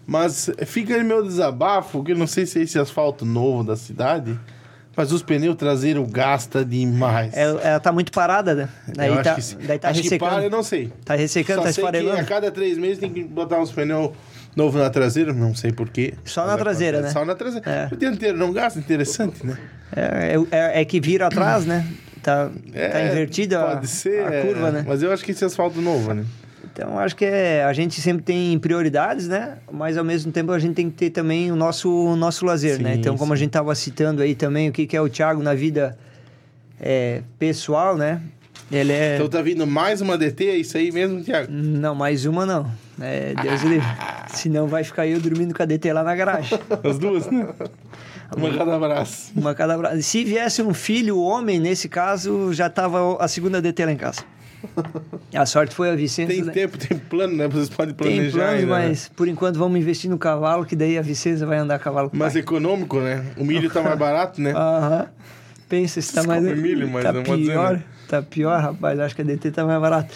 Mas 0.07 0.51
fica 0.67 0.95
aí 0.95 1.05
meu 1.05 1.23
desabafo, 1.25 2.03
que 2.03 2.13
eu 2.13 2.17
não 2.17 2.27
sei 2.27 2.45
se 2.47 2.59
é 2.59 2.63
esse 2.63 2.79
asfalto 2.79 3.25
novo 3.25 3.63
da 3.63 3.77
cidade, 3.77 4.39
mas 4.97 5.13
os 5.13 5.23
pneus 5.23 5.57
traseiros 5.57 6.07
gasta 6.11 6.65
demais. 6.65 7.33
É, 7.35 7.43
Ela 7.45 7.81
tá 7.81 7.93
muito 7.93 8.11
parada, 8.13 8.55
né? 8.55 8.69
Daí 8.89 9.09
eu 9.09 9.23
tá, 9.23 9.37
daí 9.67 9.79
tá 9.79 9.89
acho 9.91 10.03
ressecando. 10.03 10.31
para, 10.33 10.45
eu 10.45 10.51
não 10.51 10.63
sei. 10.63 10.93
Tá 11.05 11.15
ressecando, 11.15 11.59
Só 11.61 11.65
tá 11.65 11.71
esfarelando. 11.71 12.21
a 12.21 12.25
cada 12.25 12.51
três 12.51 12.77
meses 12.77 12.99
tem 12.99 13.11
que 13.13 13.23
botar 13.23 13.59
uns 13.61 13.71
pneus 13.71 14.11
novos 14.57 14.81
na 14.81 14.91
traseira, 14.91 15.33
não 15.33 15.55
sei 15.55 15.73
porquê. 15.73 16.15
Só 16.25 16.47
na 16.47 16.59
traseira, 16.59 17.01
né? 17.01 17.11
Só 17.11 17.25
na 17.25 17.35
traseira. 17.35 17.71
É. 17.71 17.89
O 17.95 17.97
dianteiro 17.97 18.37
não 18.37 18.53
gasta, 18.53 18.79
interessante, 18.79 19.47
né? 19.47 19.57
É, 19.95 20.35
é, 20.51 20.81
é 20.81 20.85
que 20.85 21.01
vira 21.01 21.27
atrás, 21.29 21.65
né? 21.65 21.87
Tá, 22.23 22.49
tá 22.49 23.03
invertida 23.05 23.61
a- 23.61 23.81
a, 23.81 24.35
é, 24.35 24.43
curva, 24.43 24.71
né? 24.71 24.85
Mas 24.87 25.03
eu 25.03 25.13
acho 25.13 25.25
que 25.25 25.33
esse 25.33 25.45
asfalto 25.45 25.81
novo, 25.81 26.13
né? 26.15 26.25
Então, 26.73 26.99
acho 26.99 27.15
que 27.15 27.25
é, 27.25 27.65
a 27.65 27.73
gente 27.75 28.01
sempre 28.01 28.23
tem 28.23 28.59
prioridades, 28.59 29.29
né? 29.29 29.59
Mas, 29.71 29.99
ao 29.99 30.05
mesmo 30.05 30.33
tempo, 30.33 30.53
a 30.53 30.59
gente 30.59 30.75
tem 30.75 30.91
que 30.91 30.97
ter 30.97 31.11
também 31.11 31.53
o 31.53 31.57
nosso, 31.57 31.91
o 31.91 32.17
nosso 32.17 32.47
lazer, 32.47 32.81
né? 32.81 32.95
Sim, 32.95 33.01
Então, 33.01 33.17
como 33.17 33.33
a 33.35 33.37
gente 33.37 33.51
tava 33.51 33.75
citando 33.75 34.23
aí 34.23 34.35
também, 34.35 34.71
o 34.71 34.73
que, 34.73 34.87
que 34.87 34.97
é 34.97 35.01
o 35.01 35.09
Thiago 35.09 35.43
na 35.43 35.53
vida 35.53 35.99
é, 36.81 37.23
pessoal, 37.39 37.97
né? 37.97 38.23
Ele 38.71 38.91
é... 38.91 39.17
Então 39.17 39.29
tá 39.29 39.43
vindo 39.43 39.67
mais 39.67 40.01
uma 40.01 40.17
DT, 40.17 40.47
é 40.47 40.57
isso 40.57 40.79
aí 40.79 40.91
mesmo, 40.91 41.23
Thiago? 41.23 41.53
Não, 41.53 41.95
mais 41.95 42.25
uma 42.25 42.47
não. 42.47 42.71
É, 42.99 43.35
Deus 43.43 43.63
livre. 43.63 43.87
Senão 44.29 44.67
vai 44.67 44.83
ficar 44.83 45.07
eu 45.07 45.21
dormindo 45.21 45.55
com 45.55 45.63
a 45.63 45.67
DT 45.67 45.93
lá 45.93 46.03
na 46.03 46.15
garagem. 46.15 46.59
As 46.83 46.99
duas, 46.99 47.31
né? 47.31 47.49
Uma 48.35 48.51
cada 48.57 48.79
braço. 48.79 49.31
Uma 49.37 49.55
cada 49.55 49.77
bra... 49.77 50.01
Se 50.01 50.25
viesse 50.25 50.63
um 50.63 50.73
filho 50.73 51.21
homem, 51.21 51.61
nesse 51.61 51.87
caso, 51.87 52.51
já 52.55 52.71
tava 52.71 53.19
a 53.23 53.29
segunda 53.29 53.61
DT 53.61 53.85
lá 53.85 53.93
em 53.93 53.97
casa. 53.97 54.23
A 55.35 55.47
sorte 55.47 55.75
foi 55.75 55.91
a 55.91 55.95
Vicença. 55.95 56.33
Tem 56.33 56.43
né? 56.43 56.53
tempo, 56.53 56.77
tem 56.79 56.99
plano, 56.99 57.35
né? 57.37 57.49
Vocês 57.49 57.69
podem 57.69 57.95
planejar 57.95 58.23
Tem 58.23 58.31
planos, 58.33 58.55
ainda, 58.61 58.79
né? 58.79 58.89
mas 58.89 59.09
por 59.09 59.29
enquanto 59.29 59.59
vamos 59.59 59.79
investir 59.81 60.11
no 60.11 60.19
cavalo, 60.19 60.65
que 60.65 60.77
daí 60.77 60.99
a 60.99 61.03
Vicença 61.03 61.47
vai 61.47 61.59
andar 61.59 61.77
a 61.77 61.79
cavalo 61.79 62.11
com 62.11 62.17
Mas 62.17 62.35
pai. 62.35 62.43
econômico, 62.43 63.01
né? 63.01 63.25
O 63.37 63.45
milho 63.45 63.71
tá 63.71 63.83
mais 63.83 63.99
barato, 63.99 64.41
né? 64.41 64.53
Aham. 64.53 65.07
Pensa 65.69 66.03
se 66.03 66.13
tá 66.13 66.23
mais. 66.23 66.43
Milho, 66.43 66.87
mas 66.87 67.03
tá 67.03 67.13
não 67.13 67.25
vou 67.25 67.37
dizer, 67.37 67.53
pior. 67.53 67.73
né? 67.73 67.83
Tá 68.07 68.21
pior, 68.21 68.61
rapaz. 68.61 69.01
Acho 69.01 69.17
que 69.17 69.23
a 69.23 69.25
DT 69.25 69.51
tá 69.53 69.65
mais 69.65 69.81
barato. 69.81 70.15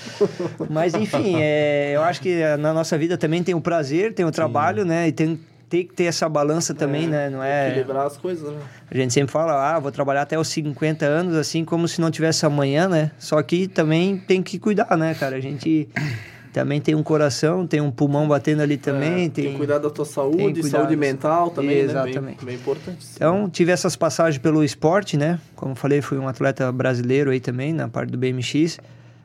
mas 0.68 0.94
enfim, 0.94 1.36
é, 1.36 1.93
eu 1.94 2.02
acho 2.02 2.20
que 2.20 2.43
na 2.59 2.74
nossa 2.74 2.98
vida 2.98 3.16
também 3.16 3.43
tem 3.43 3.55
o 3.55 3.60
prazer, 3.60 4.12
tem 4.12 4.27
o 4.27 4.31
trabalho, 4.31 4.85
né? 4.85 5.09
E 5.09 5.12
tem, 5.12 5.40
tem 5.69 5.87
que 5.87 5.95
ter 5.95 6.05
essa 6.05 6.29
balança 6.29 6.73
também, 6.75 7.09
né? 7.09 7.29
Não 7.29 7.43
é. 7.43 7.71
Equilibrar 7.71 8.07
as 8.07 8.17
coisas, 8.17 8.53
né? 8.53 8.61
A 8.91 8.97
gente 8.97 9.13
sempre 9.13 9.33
fala, 9.33 9.75
ah, 9.75 9.79
vou 9.79 9.91
trabalhar 9.91 10.23
até 10.23 10.39
os 10.39 10.49
50 10.49 11.05
anos, 11.05 11.35
assim, 11.35 11.65
como 11.65 11.89
se 11.89 12.01
não 12.01 12.11
tivesse 12.11 12.47
amanhã, 12.47 12.89
né? 12.89 13.11
Só 13.19 13.43
que 13.43 13.67
também 13.67 14.17
tem 14.17 14.43
que 14.43 14.59
cuidar, 14.59 14.97
né, 14.97 15.15
cara? 15.15 15.37
A 15.37 15.41
gente 15.41 15.89
também 16.53 16.81
tem 16.81 16.95
um 16.95 17.03
coração, 17.03 17.67
tem 17.67 17.81
um 17.81 17.91
pulmão 17.91 18.29
batendo 18.29 18.63
ali 18.63 18.77
também, 18.77 19.27
É, 19.27 19.29
tem... 19.29 19.53
que 19.53 19.59
cuidar 19.59 19.79
da 19.79 19.91
tua 19.91 20.05
saúde, 20.05 20.63
saúde 20.69 20.97
mental 20.97 21.51
também, 21.51 21.79
Exatamente. 21.79 22.21
né? 22.21 22.37
Bem, 22.39 22.47
bem 22.47 22.55
importante. 22.55 23.05
Então, 23.15 23.51
tive 23.51 23.73
essas 23.73 23.97
passagens 23.97 24.39
pelo 24.39 24.63
esporte, 24.63 25.17
né? 25.17 25.41
Como 25.57 25.75
falei, 25.75 26.01
fui 26.01 26.17
um 26.17 26.29
atleta 26.29 26.71
brasileiro 26.71 27.31
aí 27.31 27.41
também, 27.41 27.73
na 27.73 27.89
parte 27.89 28.11
do 28.11 28.19
BMX. 28.19 28.79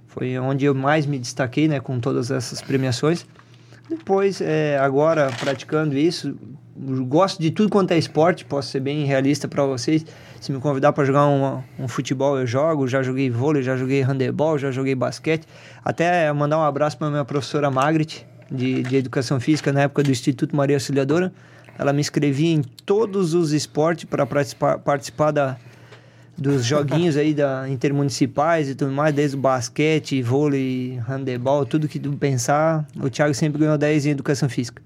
Foi 0.07 0.37
onde 0.39 0.65
eu 0.65 0.73
mais 0.75 1.05
me 1.05 1.17
destaquei, 1.19 1.67
né? 1.67 1.79
Com 1.79 1.99
todas 1.99 2.31
essas 2.31 2.61
premiações. 2.61 3.25
Depois, 3.91 4.39
é, 4.39 4.77
agora, 4.77 5.29
praticando 5.37 5.97
isso, 5.97 6.33
gosto 7.09 7.41
de 7.41 7.51
tudo 7.51 7.69
quanto 7.69 7.91
é 7.91 7.97
esporte, 7.97 8.45
posso 8.45 8.69
ser 8.69 8.79
bem 8.79 9.03
realista 9.03 9.49
para 9.49 9.65
vocês. 9.65 10.05
Se 10.39 10.49
me 10.49 10.61
convidar 10.61 10.93
para 10.93 11.03
jogar 11.03 11.27
um, 11.27 11.61
um 11.77 11.89
futebol, 11.89 12.39
eu 12.39 12.47
jogo. 12.47 12.87
Já 12.87 13.03
joguei 13.03 13.29
vôlei, 13.29 13.61
já 13.61 13.75
joguei 13.75 14.01
handebol, 14.01 14.57
já 14.57 14.71
joguei 14.71 14.95
basquete. 14.95 15.45
Até 15.83 16.31
mandar 16.31 16.57
um 16.59 16.63
abraço 16.63 16.97
para 16.97 17.09
minha 17.09 17.25
professora 17.25 17.69
Magritte, 17.69 18.25
de, 18.49 18.81
de 18.81 18.95
Educação 18.95 19.41
Física, 19.41 19.73
na 19.73 19.81
época 19.81 20.03
do 20.03 20.09
Instituto 20.09 20.55
Maria 20.55 20.77
Auxiliadora. 20.77 21.33
Ela 21.77 21.91
me 21.91 21.99
inscrevia 21.99 22.55
em 22.55 22.61
todos 22.61 23.33
os 23.33 23.51
esportes 23.51 24.05
para 24.05 24.25
participar, 24.25 24.79
participar 24.79 25.31
da, 25.31 25.57
dos 26.37 26.65
joguinhos 26.65 27.17
aí 27.17 27.33
da 27.33 27.67
intermunicipais 27.69 28.69
e 28.69 28.75
tudo 28.75 28.91
mais, 28.91 29.13
desde 29.13 29.37
o 29.37 29.39
basquete, 29.39 30.21
vôlei, 30.21 30.99
handebol, 31.07 31.65
tudo 31.65 31.87
que 31.87 31.99
tu 31.99 32.11
pensar, 32.13 32.87
o 32.99 33.09
Thiago 33.09 33.33
sempre 33.33 33.59
ganhou 33.59 33.77
10 33.77 34.05
em 34.07 34.09
educação 34.11 34.49
física. 34.49 34.81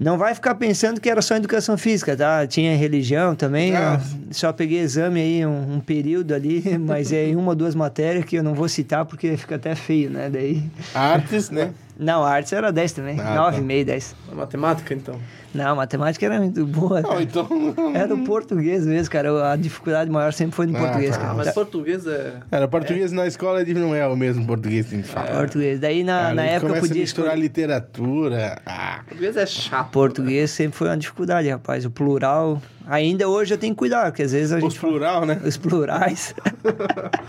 Não 0.00 0.16
vai 0.16 0.32
ficar 0.32 0.54
pensando 0.54 1.00
que 1.00 1.10
era 1.10 1.20
só 1.20 1.34
educação 1.34 1.76
física, 1.76 2.16
tá? 2.16 2.46
Tinha 2.46 2.76
religião 2.76 3.34
também, 3.34 3.74
Ah. 3.74 4.00
só 4.30 4.52
peguei 4.52 4.78
exame 4.78 5.20
aí 5.20 5.44
um, 5.46 5.74
um 5.74 5.80
período 5.80 6.32
ali, 6.34 6.62
mas 6.78 7.12
é 7.12 7.26
em 7.26 7.34
uma 7.34 7.48
ou 7.48 7.54
duas 7.56 7.74
matérias 7.74 8.24
que 8.24 8.36
eu 8.36 8.42
não 8.44 8.54
vou 8.54 8.68
citar 8.68 9.04
porque 9.06 9.36
fica 9.36 9.56
até 9.56 9.74
feio, 9.74 10.08
né? 10.10 10.30
Daí... 10.30 10.62
Artes, 10.94 11.50
né? 11.50 11.72
Não, 11.98 12.22
artes 12.24 12.52
era 12.52 12.70
10 12.70 12.92
também, 12.92 13.18
Ah, 13.20 13.50
9,5, 13.52 13.84
10. 13.84 14.16
A 14.30 14.34
matemática, 14.36 14.94
então. 14.94 15.18
Não, 15.52 15.74
matemática 15.74 16.26
era 16.26 16.38
muito 16.38 16.64
boa. 16.66 17.00
Não, 17.00 17.20
então. 17.20 17.48
Era 17.94 18.14
o 18.14 18.22
português 18.24 18.86
mesmo, 18.86 19.10
cara. 19.10 19.52
A 19.52 19.56
dificuldade 19.56 20.08
maior 20.10 20.32
sempre 20.32 20.54
foi 20.54 20.66
no 20.66 20.76
Ah, 20.76 20.80
português, 20.80 21.10
tá. 21.10 21.18
cara. 21.18 21.30
Ah, 21.30 21.34
mas 21.34 21.46
Tá- 21.46 21.52
português 21.54 22.06
é... 22.06 22.34
Cara, 22.50 22.68
português 22.68 23.10
na 23.10 23.26
escola 23.26 23.60
ele 23.62 23.74
não 23.74 23.94
é 23.94 24.06
o 24.06 24.14
mesmo 24.14 24.46
português 24.46 24.86
que 24.86 24.94
a 24.94 24.98
gente 24.98 25.08
fala. 25.08 25.26
Português. 25.38 25.80
Daí 25.80 26.04
na, 26.04 26.20
Cara, 26.20 26.34
na 26.34 26.44
época 26.44 26.74
eu 26.76 26.80
podia 26.80 27.00
misturar 27.00 27.28
escolher. 27.32 27.42
literatura. 27.42 28.60
Ah, 28.64 29.00
Português 29.08 29.36
é 29.36 29.46
chato. 29.46 29.90
Português 29.90 30.50
sempre 30.50 30.76
foi 30.78 30.88
uma 30.88 30.96
dificuldade, 30.96 31.48
rapaz. 31.48 31.84
O 31.84 31.90
plural, 31.90 32.60
Ainda 32.90 33.28
hoje 33.28 33.52
eu 33.52 33.58
tenho 33.58 33.74
que 33.74 33.78
cuidar, 33.78 34.04
porque 34.06 34.22
às 34.22 34.32
vezes 34.32 34.50
a 34.50 34.56
Os 34.56 34.62
gente... 34.62 34.80
plural, 34.80 35.26
né? 35.26 35.38
Os 35.44 35.58
plurais. 35.58 36.34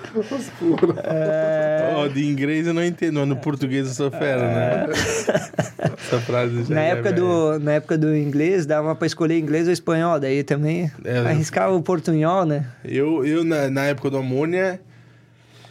Ó, 1.96 2.08
de 2.08 2.26
inglês 2.30 2.68
eu 2.68 2.74
não 2.74 2.84
entendo, 2.84 3.20
mas 3.20 3.28
no 3.28 3.36
português 3.36 3.88
eu 3.88 3.94
sou 3.94 4.12
fera, 4.12 4.48
né? 4.48 4.88
Essa 4.90 6.20
frase 6.22 6.64
já 6.64 6.76
na, 6.76 6.82
é 6.82 6.90
época 6.92 7.10
velha. 7.10 7.16
do, 7.22 7.60
na 7.60 7.72
época 7.74 7.98
do 7.98 8.16
inglês, 8.16 8.66
dava 8.66 8.96
pra 8.96 9.06
escolher 9.08 9.38
inglês 9.38 9.68
ou 9.68 9.74
espanhol. 9.74 10.20
Daí 10.20 10.44
também 10.44 10.92
É, 11.04 11.20
arriscava 11.20 11.74
o 11.76 11.82
portunhol, 11.82 12.46
né? 12.46 12.66
Eu, 12.86 13.26
eu 13.26 13.44
na, 13.44 13.70
na 13.70 13.84
época 13.86 14.10
do 14.10 14.18
Amônia, 14.18 14.80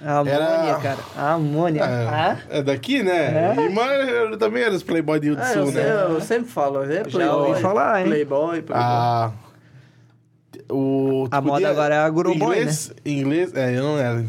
A 0.04 0.18
amônia, 0.18 0.32
Era- 0.34 0.74
cara. 0.80 0.98
A 1.16 1.32
amônia. 1.32 1.82
Ah? 1.84 2.36
é, 2.50 2.58
é 2.58 2.62
daqui, 2.62 3.02
né? 3.02 3.54
É? 3.56 3.64
E, 3.64 3.68
mas 3.70 4.08
eu 4.08 4.36
também 4.38 4.62
era 4.62 4.74
os 4.74 4.82
Playboy 4.82 5.18
do 5.18 5.38
É, 5.38 5.44
Sul, 5.52 5.62
eu, 5.62 5.72
sei- 5.72 5.82
né? 5.82 6.06
eu 6.10 6.20
sempre 6.20 6.50
falo, 6.50 6.82
é 6.84 7.02
Playboy. 7.04 7.20
Já 7.22 7.34
ouvi 7.34 7.60
falar, 7.60 8.00
hein? 8.00 8.06
Playboy, 8.06 8.62
Playboy. 8.62 8.76
Ah, 8.76 9.30
o, 10.70 11.28
A 11.30 11.40
moda 11.40 11.68
agora 11.68 11.94
é 11.94 11.98
a 11.98 12.08
Guruboy, 12.10 12.48
o 12.48 12.60
inglês, 12.60 12.92
inglês, 13.04 13.54
é, 13.54 13.76
eu 13.76 13.82
não 13.82 13.98
era. 13.98 14.24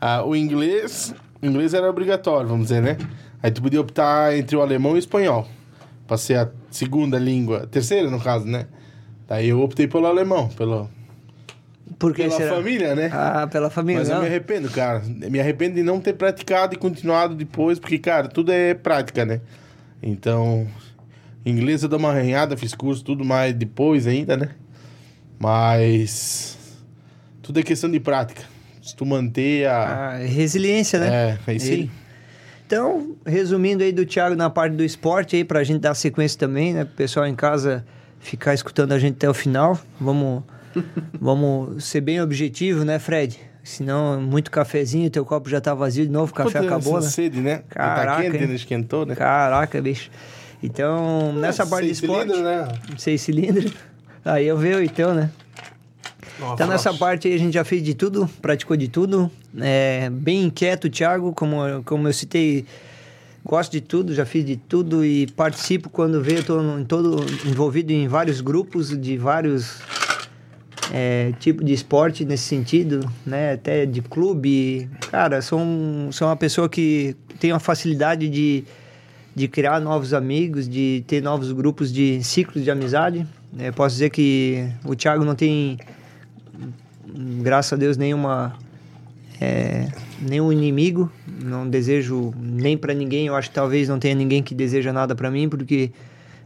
Ah, 0.00 0.24
o 0.24 0.34
inglês, 0.34 1.14
inglês 1.42 1.74
era 1.74 1.88
obrigatório, 1.88 2.48
vamos 2.48 2.68
dizer, 2.68 2.80
né? 2.80 2.96
Aí 3.42 3.50
tu 3.50 3.62
podia 3.62 3.80
optar 3.80 4.36
entre 4.36 4.56
o 4.56 4.60
alemão 4.60 4.92
e 4.92 4.94
o 4.94 4.98
espanhol. 4.98 5.46
Pra 6.06 6.16
ser 6.16 6.38
a 6.38 6.50
segunda 6.70 7.18
língua, 7.18 7.66
terceira 7.66 8.10
no 8.10 8.20
caso, 8.20 8.46
né? 8.46 8.66
Daí 9.28 9.48
eu 9.48 9.60
optei 9.60 9.86
pelo 9.86 10.06
alemão, 10.06 10.48
pelo, 10.48 10.88
Por 11.98 12.12
que 12.12 12.22
pela 12.22 12.36
será? 12.36 12.54
família, 12.56 12.94
né? 12.94 13.10
Ah, 13.12 13.46
pela 13.46 13.70
família. 13.70 14.00
Mas 14.00 14.08
eu 14.08 14.16
não. 14.16 14.22
me 14.22 14.28
arrependo, 14.28 14.68
cara. 14.70 15.02
Me 15.06 15.38
arrependo 15.38 15.76
de 15.76 15.82
não 15.82 16.00
ter 16.00 16.14
praticado 16.14 16.74
e 16.74 16.76
continuado 16.76 17.34
depois, 17.34 17.78
porque, 17.78 17.98
cara, 17.98 18.28
tudo 18.28 18.50
é 18.50 18.74
prática, 18.74 19.24
né? 19.24 19.40
Então, 20.02 20.66
inglês 21.46 21.82
eu 21.82 21.88
dou 21.88 21.98
uma 21.98 22.10
arranhada, 22.10 22.56
fiz 22.56 22.74
curso, 22.74 23.04
tudo 23.04 23.24
mais 23.24 23.54
depois 23.54 24.06
ainda, 24.06 24.36
né? 24.36 24.50
Mas 25.40 26.58
tudo 27.42 27.58
é 27.60 27.62
questão 27.62 27.90
de 27.90 27.98
prática. 27.98 28.42
Se 28.82 28.94
tu 28.94 29.06
manter 29.06 29.66
a. 29.66 30.10
Ah, 30.12 30.16
resiliência, 30.18 30.98
né? 31.00 31.38
É, 31.46 31.50
é 31.50 31.54
isso 31.54 31.66
aí. 31.66 31.72
Ele- 31.72 31.90
Então, 32.66 33.16
resumindo 33.26 33.82
aí 33.82 33.90
do 33.90 34.04
Thiago 34.04 34.36
na 34.36 34.48
parte 34.50 34.76
do 34.76 34.84
esporte 34.84 35.34
aí, 35.36 35.42
pra 35.44 35.64
gente 35.64 35.80
dar 35.80 35.94
sequência 35.94 36.38
também, 36.38 36.74
né? 36.74 36.84
Pro 36.84 36.94
pessoal 36.94 37.26
em 37.26 37.34
casa 37.34 37.84
ficar 38.20 38.52
escutando 38.54 38.92
a 38.92 38.98
gente 38.98 39.14
até 39.14 39.28
o 39.28 39.34
final. 39.34 39.78
Vamos, 39.98 40.44
vamos 41.18 41.84
ser 41.84 42.02
bem 42.02 42.20
objetivo, 42.20 42.84
né, 42.84 42.98
Fred? 42.98 43.38
Senão, 43.64 44.20
muito 44.20 44.50
cafezinho, 44.50 45.10
teu 45.10 45.24
copo 45.24 45.48
já 45.48 45.60
tá 45.60 45.74
vazio 45.74 46.04
de 46.06 46.12
novo, 46.12 46.32
o 46.32 46.34
café 46.34 46.58
acabou, 46.60 47.00
né? 47.00 47.08
sede, 47.08 47.40
né? 47.40 47.62
E 47.70 47.74
Caraca, 47.74 48.22
tá 48.24 48.30
quente, 48.30 48.44
hein? 48.44 48.54
Esquentou, 48.54 49.04
né? 49.06 49.14
Caraca, 49.14 49.80
bicho. 49.80 50.10
Então, 50.62 51.32
nessa 51.32 51.66
parte 51.66 51.88
do 51.88 51.94
Seis 51.94 52.02
esporte... 52.02 52.30
cilindros, 52.32 52.42
né? 52.42 52.68
Seis 52.98 53.20
cilindros. 53.22 53.72
Aí 54.24 54.46
eu 54.46 54.56
vejo 54.56 54.82
então, 54.82 55.14
né? 55.14 55.30
Então 56.54 56.66
nessa 56.66 56.92
parte 56.94 57.28
aí 57.28 57.34
a 57.34 57.38
gente 57.38 57.54
já 57.54 57.64
fez 57.64 57.82
de 57.82 57.94
tudo, 57.94 58.28
praticou 58.40 58.76
de 58.76 58.88
tudo. 58.88 59.30
É, 59.58 60.08
bem 60.10 60.44
inquieto, 60.44 60.88
Thiago, 60.88 61.32
como, 61.32 61.82
como 61.84 62.08
eu 62.08 62.12
citei, 62.12 62.64
gosto 63.44 63.72
de 63.72 63.80
tudo, 63.80 64.14
já 64.14 64.24
fiz 64.24 64.44
de 64.44 64.56
tudo 64.56 65.04
e 65.04 65.26
participo 65.28 65.90
quando 65.90 66.22
vejo, 66.22 66.40
estou 66.40 66.78
em 66.78 66.84
todo, 66.84 67.24
envolvido 67.46 67.92
em 67.92 68.08
vários 68.08 68.40
grupos 68.40 68.98
de 68.98 69.16
vários 69.18 69.80
é, 70.92 71.32
tipos 71.38 71.64
de 71.64 71.72
esporte 71.72 72.24
nesse 72.24 72.44
sentido, 72.44 73.00
né? 73.24 73.52
Até 73.52 73.86
de 73.86 74.02
clube. 74.02 74.88
Cara, 75.10 75.40
sou, 75.42 75.60
um, 75.60 76.10
sou 76.10 76.28
uma 76.28 76.36
pessoa 76.36 76.68
que 76.68 77.16
tem 77.38 77.52
uma 77.52 77.60
facilidade 77.60 78.28
de, 78.28 78.64
de 79.34 79.48
criar 79.48 79.80
novos 79.80 80.12
amigos, 80.12 80.68
de 80.68 81.04
ter 81.06 81.22
novos 81.22 81.52
grupos 81.52 81.92
de 81.92 82.22
ciclos 82.22 82.64
de 82.64 82.70
amizade. 82.70 83.26
É, 83.58 83.70
posso 83.72 83.94
dizer 83.94 84.10
que 84.10 84.68
o 84.84 84.94
Thiago 84.94 85.24
não 85.24 85.34
tem 85.34 85.78
graças 87.42 87.72
a 87.72 87.76
Deus, 87.76 87.96
nenhuma. 87.96 88.56
É, 89.40 89.88
nenhum 90.20 90.52
inimigo. 90.52 91.10
Não 91.42 91.68
desejo 91.68 92.32
nem 92.38 92.76
para 92.76 92.92
ninguém. 92.92 93.26
Eu 93.26 93.34
acho 93.34 93.48
que 93.48 93.54
talvez 93.54 93.88
não 93.88 93.98
tenha 93.98 94.14
ninguém 94.14 94.42
que 94.42 94.54
deseja 94.54 94.92
nada 94.92 95.14
para 95.14 95.30
mim, 95.30 95.48
porque 95.48 95.90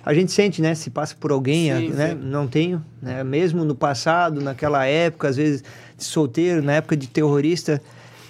a 0.04 0.14
gente 0.14 0.30
sente, 0.32 0.62
né? 0.62 0.74
Se 0.74 0.90
passa 0.90 1.16
por 1.18 1.32
alguém, 1.32 1.74
Sim, 1.74 1.88
né? 1.90 2.10
sim. 2.10 2.18
Não 2.22 2.46
tenho. 2.46 2.84
Né? 3.02 3.24
Mesmo 3.24 3.64
no 3.64 3.74
passado, 3.74 4.40
naquela 4.40 4.84
época, 4.86 5.28
às 5.28 5.36
vezes 5.36 5.64
solteiro, 5.98 6.62
na 6.62 6.74
época 6.74 6.96
de 6.96 7.08
terrorista. 7.08 7.80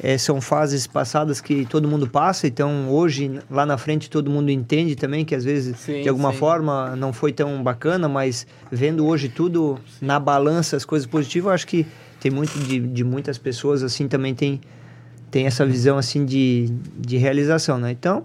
É, 0.03 0.19
são 0.19 0.41
fases 0.41 0.87
passadas 0.87 1.41
que 1.41 1.65
todo 1.67 1.89
mundo 1.89 2.09
passa, 2.09 2.47
então 2.47 2.89
hoje, 2.89 3.41
lá 3.51 3.65
na 3.65 3.79
frente, 3.79 4.11
todo 4.11 4.31
mundo 4.31 4.51
entende 4.51 4.97
também 4.97 5.25
que 5.25 5.35
às 5.35 5.45
vezes, 5.45 5.79
Sim, 5.79 6.03
de 6.03 6.09
alguma 6.09 6.33
sim. 6.33 6.39
forma, 6.39 6.97
não 6.97 7.13
foi 7.13 7.33
tão 7.33 7.63
bacana, 7.63 8.09
mas 8.09 8.47
vendo 8.71 9.07
hoje 9.07 9.29
tudo 9.29 9.79
na 10.01 10.19
balança, 10.19 10.77
as 10.77 10.85
coisas 10.85 11.07
positivas, 11.07 11.47
eu 11.47 11.55
acho 11.55 11.67
que 11.67 11.87
tem 12.21 12.31
muito 12.31 12.59
de, 12.59 12.81
de 12.81 13.05
muitas 13.05 13.39
pessoas 13.39 13.83
assim 13.83 14.09
também 14.09 14.35
tem 14.35 14.61
tem 15.31 15.47
essa 15.47 15.67
visão 15.67 15.99
assim 15.99 16.25
de, 16.25 16.69
de 16.97 17.17
realização, 17.17 17.77
né? 17.77 17.91
Então, 17.91 18.25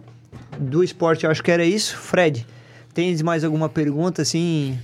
do 0.59 0.83
esporte 0.83 1.25
eu 1.25 1.31
acho 1.31 1.41
que 1.41 1.49
era 1.49 1.65
isso. 1.65 1.97
Fred, 1.97 2.45
tens 2.93 3.21
mais 3.23 3.43
alguma 3.43 3.67
pergunta 3.67 4.21
assim 4.21 4.77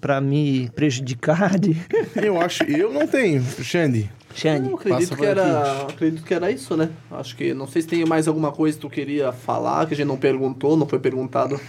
para 0.00 0.20
me 0.20 0.68
prejudicar? 0.74 1.56
De... 1.58 1.76
Eu 2.16 2.40
acho. 2.40 2.64
Eu 2.64 2.92
não 2.92 3.06
tenho, 3.06 3.40
Xande. 3.62 4.10
Xande, 4.34 4.68
Eu 4.68 4.74
acredito 4.76 5.08
Passa 5.10 5.16
que, 5.16 5.24
era, 5.24 5.82
acredito 5.82 6.24
que 6.24 6.34
era 6.34 6.50
isso, 6.50 6.76
né? 6.76 6.90
Acho 7.10 7.36
que 7.36 7.54
não 7.54 7.66
sei 7.68 7.82
se 7.82 7.88
tem 7.88 8.04
mais 8.04 8.26
alguma 8.26 8.50
coisa 8.50 8.76
que 8.76 8.80
tu 8.82 8.90
queria 8.90 9.32
falar, 9.32 9.86
que 9.86 9.94
a 9.94 9.96
gente 9.96 10.06
não 10.06 10.16
perguntou, 10.16 10.76
não 10.76 10.86
foi 10.88 10.98
perguntado. 10.98 11.60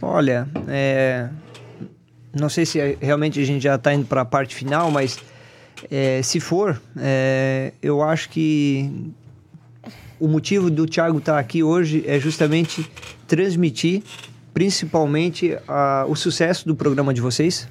olha, 0.00 0.48
é, 0.66 1.28
não 2.34 2.48
sei 2.48 2.66
se 2.66 2.80
é- 2.80 2.96
realmente 3.00 3.38
a 3.40 3.44
gente 3.44 3.62
já 3.62 3.76
está 3.76 3.94
indo 3.94 4.04
para 4.06 4.22
a 4.22 4.24
parte 4.24 4.54
final, 4.54 4.90
mas 4.90 5.16
é, 5.90 6.20
se 6.22 6.40
for, 6.40 6.80
é, 6.98 7.72
eu 7.80 8.02
acho 8.02 8.28
que 8.30 8.90
o 10.18 10.26
motivo 10.26 10.70
do 10.70 10.86
Thiago 10.86 11.18
estar 11.18 11.38
aqui 11.38 11.62
hoje 11.62 12.02
é 12.06 12.18
justamente 12.18 12.88
transmitir, 13.28 14.02
principalmente, 14.52 15.56
a- 15.68 16.04
o 16.08 16.14
sucesso 16.16 16.66
do 16.66 16.74
programa 16.74 17.12
de 17.14 17.20
vocês. 17.20 17.68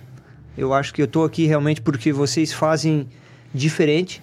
Eu 0.58 0.74
acho 0.74 0.94
que 0.94 1.02
eu 1.02 1.06
estou 1.06 1.24
aqui 1.26 1.46
realmente 1.46 1.82
porque 1.82 2.12
vocês 2.14 2.52
fazem 2.54 3.08
diferente 3.54 4.22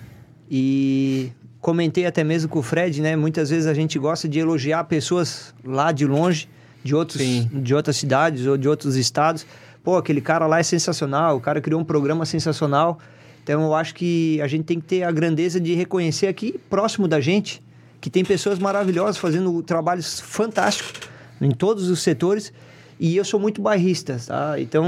e 0.51 1.31
comentei 1.61 2.07
até 2.07 2.23
mesmo 2.25 2.49
com 2.49 2.59
o 2.61 2.63
Fred, 2.63 3.01
né? 3.03 3.17
Muitas 3.17 3.51
vezes 3.51 3.67
a 3.67 3.75
gente 3.75 3.99
gosta 3.99 4.29
de 4.29 4.39
elogiar 4.39 4.85
pessoas 4.85 5.55
lá 5.65 5.93
de 5.93 6.07
longe, 6.07 6.49
de 6.83 6.95
outros, 6.95 7.21
Sim. 7.21 7.49
de 7.53 7.75
outras 7.75 7.97
cidades 7.97 8.47
ou 8.47 8.57
de 8.57 8.69
outros 8.69 8.97
estados. 8.97 9.45
Pô, 9.83 9.97
aquele 9.97 10.21
cara 10.21 10.47
lá 10.47 10.59
é 10.59 10.63
sensacional, 10.63 11.37
o 11.37 11.41
cara 11.41 11.61
criou 11.61 11.81
um 11.81 11.85
programa 11.85 12.25
sensacional. 12.25 12.99
Então 13.43 13.63
eu 13.63 13.75
acho 13.75 13.95
que 13.95 14.41
a 14.43 14.47
gente 14.47 14.65
tem 14.65 14.79
que 14.81 14.87
ter 14.87 15.03
a 15.03 15.11
grandeza 15.11 15.59
de 15.61 15.75
reconhecer 15.75 16.27
aqui, 16.27 16.59
próximo 16.69 17.09
da 17.09 17.21
gente, 17.21 17.63
que 18.01 18.11
tem 18.11 18.25
pessoas 18.25 18.59
maravilhosas 18.59 19.17
fazendo 19.17 19.63
trabalhos 19.63 20.21
fantásticos 20.21 21.09
em 21.41 21.51
todos 21.51 21.89
os 21.89 22.01
setores. 22.03 22.53
E 23.01 23.17
eu 23.17 23.25
sou 23.25 23.39
muito 23.39 23.63
bairrista, 23.63 24.19
tá? 24.27 24.61
Então, 24.61 24.85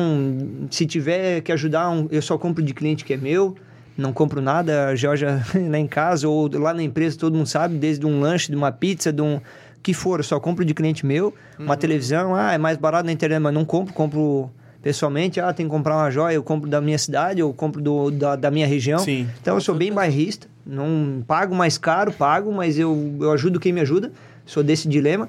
se 0.70 0.85
tiver 0.85 1.41
que 1.43 1.52
ajudar, 1.52 1.89
um- 1.91 2.09
eu 2.10 2.20
só 2.20 2.36
compro 2.36 2.62
de 2.62 2.75
cliente 2.75 3.05
que 3.05 3.15
é 3.15 3.17
meu, 3.17 3.57
não 4.01 4.12
compro 4.12 4.41
nada. 4.41 4.89
A 4.89 4.95
Georgia 4.95 5.43
lá 5.55 5.79
em 5.79 5.87
casa 5.87 6.29
ou 6.29 6.51
lá 6.59 6.75
na 6.75 6.83
empresa, 6.83 7.19
todo 7.19 7.37
mundo 7.37 7.47
sabe, 7.47 7.77
desde 7.77 8.07
um 8.07 8.20
lanche, 8.20 8.51
de 8.51 8.57
uma 8.57 8.73
pizza, 8.73 9.12
de 9.12 9.23
um 9.23 9.41
que 9.83 9.95
for, 9.95 10.23
só 10.25 10.39
compro 10.39 10.65
de 10.65 10.75
cliente 10.75 11.07
meu. 11.07 11.35
Uma 11.59 11.77
televisão, 11.77 12.35
ah, 12.35 12.53
é 12.53 12.59
mais 12.59 12.77
barato 12.77 13.07
na 13.07 13.12
internet, 13.12 13.41
mas 13.41 13.55
não 13.55 13.65
compro, 13.65 13.95
compro 13.95 14.51
pessoalmente. 14.83 15.41
Ah, 15.41 15.53
tem 15.53 15.67
que 15.67 15.70
comprar 15.70 15.97
uma 15.97 16.11
joia, 16.11 16.35
eu 16.35 16.43
compro 16.43 16.69
da 16.69 16.81
minha 16.81 16.99
cidade, 16.99 17.41
eu 17.41 17.53
compro 17.53 17.81
do, 17.81 18.11
da, 18.11 18.37
da 18.37 18.51
minha 18.51 18.67
região. 18.67 18.99
Sim. 18.99 19.29
Então 19.41 19.55
eu 19.55 19.61
sou 19.61 19.75
bem 19.75 19.93
bairrista, 19.93 20.49
não 20.67 21.23
pago 21.27 21.55
mais 21.55 21.79
caro, 21.79 22.12
pago, 22.12 22.53
mas 22.53 22.79
eu, 22.79 23.17
eu 23.20 23.33
ajudo 23.33 23.59
quem 23.59 23.73
me 23.73 23.81
ajuda, 23.81 24.12
sou 24.45 24.62
desse 24.62 24.89
dilema. 24.89 25.29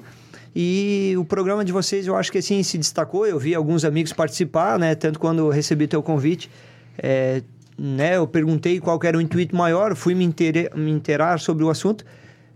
E 0.54 1.14
o 1.16 1.24
programa 1.24 1.64
de 1.64 1.72
vocês 1.72 2.06
eu 2.06 2.14
acho 2.14 2.30
que 2.30 2.38
assim 2.38 2.62
se 2.62 2.76
destacou, 2.76 3.26
eu 3.26 3.38
vi 3.38 3.54
alguns 3.54 3.84
amigos 3.84 4.12
participar, 4.12 4.78
né? 4.78 4.94
Tanto 4.94 5.18
quando 5.18 5.38
eu 5.38 5.48
recebi 5.48 5.86
teu 5.86 6.02
convite, 6.02 6.50
é, 6.98 7.42
né? 7.78 8.16
Eu 8.16 8.26
perguntei 8.26 8.78
qual 8.80 8.98
era 9.02 9.16
o 9.16 9.20
intuito 9.20 9.56
maior, 9.56 9.94
fui 9.94 10.14
me, 10.14 10.24
intere- 10.24 10.70
me 10.74 10.90
inteirar 10.90 11.40
sobre 11.40 11.64
o 11.64 11.70
assunto, 11.70 12.04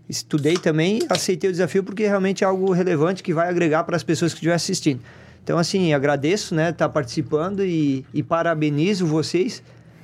estudei 0.07 0.55
também, 0.55 1.01
aceitei 1.09 1.49
o 1.49 1.53
desafio 1.53 1.83
porque 1.83 2.05
realmente 2.07 2.43
é 2.43 2.47
algo 2.47 2.71
relevante 2.71 3.21
que 3.21 3.33
vai 3.33 3.49
agregar 3.49 3.83
para 3.83 3.95
as 3.95 4.03
pessoas 4.03 4.31
que 4.31 4.37
estiverem 4.37 4.55
assistindo. 4.55 5.01
Então, 5.43 5.57
assim, 5.57 5.93
agradeço, 5.93 6.53
né, 6.53 6.69
estar 6.71 6.89
participando 6.89 7.63
e, 7.63 8.05
e 8.13 8.21
parabenizo 8.21 9.05
vocês 9.05 9.63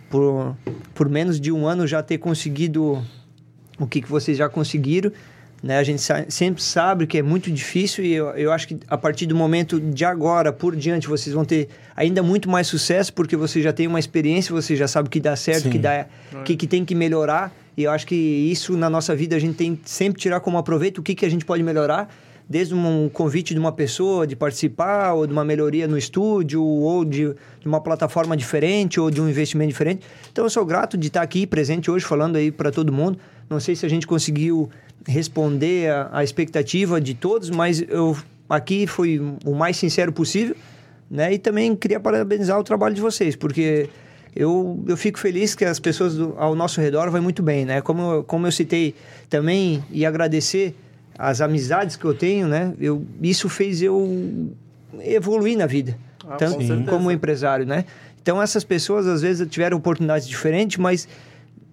por, 0.10 0.56
por 0.94 1.10
menos 1.10 1.40
de 1.40 1.52
um 1.52 1.68
ano 1.68 1.86
já 1.86 2.02
ter 2.02 2.18
conseguido 2.18 3.04
o 3.80 3.88
que, 3.88 4.02
que 4.02 4.10
vocês 4.10 4.38
já 4.38 4.48
conseguiram. 4.48 5.12
Né? 5.64 5.78
A 5.78 5.84
gente 5.84 6.02
sa- 6.02 6.26
sempre 6.28 6.62
sabe 6.62 7.08
que 7.08 7.18
é 7.18 7.22
muito 7.22 7.50
difícil 7.50 8.04
e 8.04 8.12
eu, 8.14 8.28
eu 8.32 8.52
acho 8.52 8.68
que 8.68 8.78
a 8.86 8.98
partir 8.98 9.26
do 9.26 9.34
momento 9.36 9.80
de 9.80 10.04
agora 10.04 10.52
por 10.52 10.76
diante 10.76 11.08
vocês 11.08 11.34
vão 11.34 11.46
ter 11.46 11.70
ainda 11.96 12.22
muito 12.22 12.50
mais 12.50 12.68
sucesso 12.68 13.14
porque 13.14 13.38
você 13.38 13.62
já 13.62 13.72
tem 13.72 13.88
uma 13.88 13.98
experiência, 14.00 14.54
você 14.54 14.76
já 14.76 14.90
sabe 14.90 15.08
o 15.08 15.10
que 15.10 15.22
dá 15.22 15.38
certo, 15.38 15.68
o 15.68 15.72
que, 15.72 15.78
dá, 15.80 16.06
o 16.34 16.44
que, 16.44 16.58
que 16.58 16.68
tem 16.68 16.84
que 16.84 16.94
melhorar. 16.94 17.50
E 17.78 17.84
eu 17.86 17.92
acho 17.92 18.06
que 18.06 18.14
isso 18.14 18.76
na 18.78 18.90
nossa 18.90 19.16
vida 19.16 19.38
a 19.38 19.40
gente 19.40 19.56
tem 19.56 19.74
que 19.78 19.90
sempre 19.90 20.20
tirar 20.22 20.42
como 20.42 20.58
aproveito 20.58 20.98
o 20.98 21.02
que, 21.02 21.16
que 21.16 21.26
a 21.26 21.30
gente 21.30 21.46
pode 21.46 21.64
melhorar 21.64 22.14
desde 22.48 22.76
um 22.76 23.10
convite 23.12 23.54
de 23.54 23.60
uma 23.60 23.72
pessoa 23.72 24.28
de 24.28 24.36
participar, 24.36 25.14
ou 25.14 25.26
de 25.26 25.32
uma 25.32 25.46
melhoria 25.46 25.88
no 25.88 25.98
estúdio, 25.98 26.62
ou 26.62 27.06
de, 27.06 27.34
de 27.62 27.66
uma 27.66 27.80
plataforma 27.80 28.36
diferente, 28.36 29.00
ou 29.00 29.10
de 29.10 29.22
um 29.22 29.30
investimento 29.30 29.70
diferente. 29.70 30.06
Então 30.32 30.44
eu 30.46 30.50
sou 30.50 30.66
grato 30.66 30.98
de 30.98 31.08
estar 31.08 31.22
aqui 31.22 31.48
presente 31.48 31.90
hoje 31.90 32.04
falando 32.06 32.36
aí 32.36 32.52
para 32.52 32.70
todo 32.70 32.92
mundo. 32.92 33.18
Não 33.50 33.60
sei 33.60 33.76
se 33.76 33.86
a 33.86 33.90
gente 33.90 34.08
conseguiu 34.08 34.70
responder 35.06 35.90
a, 35.90 36.10
a 36.14 36.24
expectativa 36.24 37.00
de 37.00 37.14
todos, 37.14 37.50
mas 37.50 37.82
eu 37.82 38.16
aqui 38.50 38.88
fui 38.88 39.20
o 39.46 39.54
mais 39.54 39.78
sincero 39.78 40.12
possível, 40.12 40.56
né? 41.10 41.34
E 41.34 41.38
também 41.38 41.76
queria 41.76 42.00
parabenizar 42.00 42.60
o 42.60 42.64
trabalho 42.64 42.94
de 42.96 43.02
vocês, 43.02 43.36
porque 43.36 43.90
eu, 44.36 44.84
eu 44.88 44.98
fico 44.98 45.20
feliz 45.20 45.56
que 45.56 45.66
as 45.66 45.80
pessoas 45.80 46.16
do, 46.16 46.34
ao 46.38 46.56
nosso 46.56 46.82
redor 46.82 47.10
vai 47.10 47.22
muito 47.22 47.44
bem, 47.44 47.66
né? 47.66 47.82
Como, 47.82 48.24
como 48.24 48.48
eu 48.48 48.52
citei 48.52 48.96
também 49.30 49.84
e 49.92 50.06
agradecer 50.06 50.76
as 51.18 51.42
amizades 51.42 51.96
que 51.96 52.06
eu 52.06 52.14
tenho, 52.14 52.48
né? 52.48 52.74
Eu, 52.80 53.06
isso 53.22 53.48
fez 53.50 53.82
eu 53.82 54.52
evoluir 55.02 55.58
na 55.58 55.66
vida, 55.66 55.98
Ah, 56.28 56.36
tanto 56.36 56.58
com 56.66 56.86
como 56.86 57.12
empresário, 57.12 57.66
né? 57.66 57.86
Então 58.22 58.42
essas 58.42 58.64
pessoas 58.64 59.06
às 59.06 59.22
vezes 59.22 59.48
tiveram 59.50 59.78
oportunidades 59.78 60.28
diferentes, 60.28 60.78
mas 60.78 61.08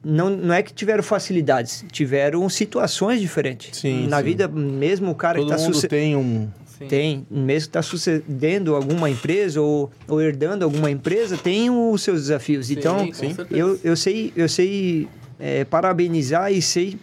não, 0.03 0.31
não 0.31 0.55
é 0.55 0.63
que 0.63 0.73
tiveram 0.73 1.03
facilidades, 1.03 1.85
tiveram 1.91 2.49
situações 2.49 3.21
diferentes. 3.21 3.79
Sim, 3.79 4.07
na 4.07 4.19
sim. 4.19 4.25
vida, 4.25 4.49
mesmo 4.49 5.11
o 5.11 5.15
cara 5.15 5.39
Todo 5.39 5.49
que 5.49 5.55
está 5.55 5.67
mundo 5.67 5.89
tem 5.89 6.17
um... 6.17 6.49
Sim. 6.79 6.87
tem, 6.87 7.27
mesmo 7.31 7.47
que 7.47 7.69
está 7.69 7.83
sucedendo 7.83 8.75
alguma 8.75 9.11
empresa 9.11 9.61
ou, 9.61 9.91
ou 10.09 10.19
herdando 10.19 10.65
alguma 10.65 10.91
empresa, 10.91 11.37
tem 11.37 11.69
os 11.69 12.03
seus 12.03 12.23
desafios. 12.23 12.69
Sim, 12.69 12.75
então, 12.79 13.11
eu, 13.51 13.79
eu 13.85 13.95
sei, 13.95 14.33
eu 14.35 14.49
sei 14.49 15.07
é, 15.39 15.65
parabenizar 15.65 16.51
e 16.51 16.63
sei 16.63 16.99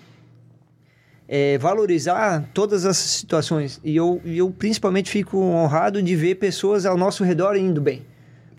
é, 1.27 1.57
valorizar 1.57 2.49
todas 2.53 2.85
essas 2.85 3.11
situações. 3.11 3.79
E 3.83 3.95
eu, 3.95 4.21
e 4.25 4.37
eu 4.37 4.49
principalmente 4.49 5.11
fico 5.11 5.37
honrado 5.37 6.01
de 6.01 6.15
ver 6.15 6.35
pessoas 6.35 6.85
ao 6.85 6.97
nosso 6.97 7.23
redor 7.23 7.55
indo 7.55 7.81
bem. 7.81 8.01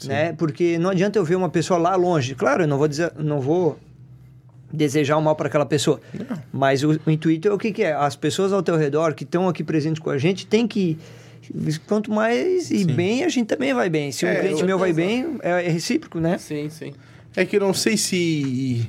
Né? 0.05 0.33
Porque 0.35 0.79
não 0.79 0.91
adianta 0.91 1.19
eu 1.19 1.25
ver 1.25 1.35
uma 1.35 1.49
pessoa 1.49 1.79
lá 1.79 1.97
longe. 1.97 2.37
Claro, 2.37 2.63
eu 2.63 2.69
não 2.69 2.79
vou 2.79 2.87
dizer, 2.87 3.13
não 3.19 3.41
vou 3.41 3.77
desejar 4.73 5.17
o 5.17 5.23
mal 5.23 5.35
para 5.35 5.49
aquela 5.49 5.67
pessoa. 5.67 6.01
Mas 6.53 6.83
o, 6.83 7.01
o 7.07 7.11
intuito 7.11 7.49
é 7.49 7.53
o 7.53 7.59
que, 7.59 7.73
que 7.73 7.83
é? 7.83 7.93
As 7.93 8.17
pessoas 8.17 8.53
ao 8.53 8.63
teu 8.63 8.77
redor 8.77 9.15
que 9.15 9.25
estão 9.25 9.49
aqui 9.49 9.65
presentes 9.65 10.01
com 10.01 10.11
a 10.11 10.19
gente 10.19 10.47
tem 10.47 10.67
que 10.67 10.99
quanto 11.87 12.11
mais 12.11 12.71
ir 12.71 12.85
bem, 12.85 13.25
a 13.25 13.29
gente 13.29 13.47
também 13.47 13.73
vai 13.73 13.89
bem. 13.89 14.13
Se 14.13 14.27
um 14.27 14.29
É, 14.29 14.37
cliente 14.37 14.65
meu 14.65 14.79
vai 14.79 14.93
bem, 14.93 15.39
é, 15.43 15.67
é 15.67 15.69
recíproco, 15.69 16.21
né? 16.21 16.37
Sim, 16.39 16.69
sim. 16.69 16.93
É 17.35 17.45
que 17.45 17.57
eu 17.57 17.61
não 17.61 17.73
sei 17.73 17.97
se. 17.97 18.89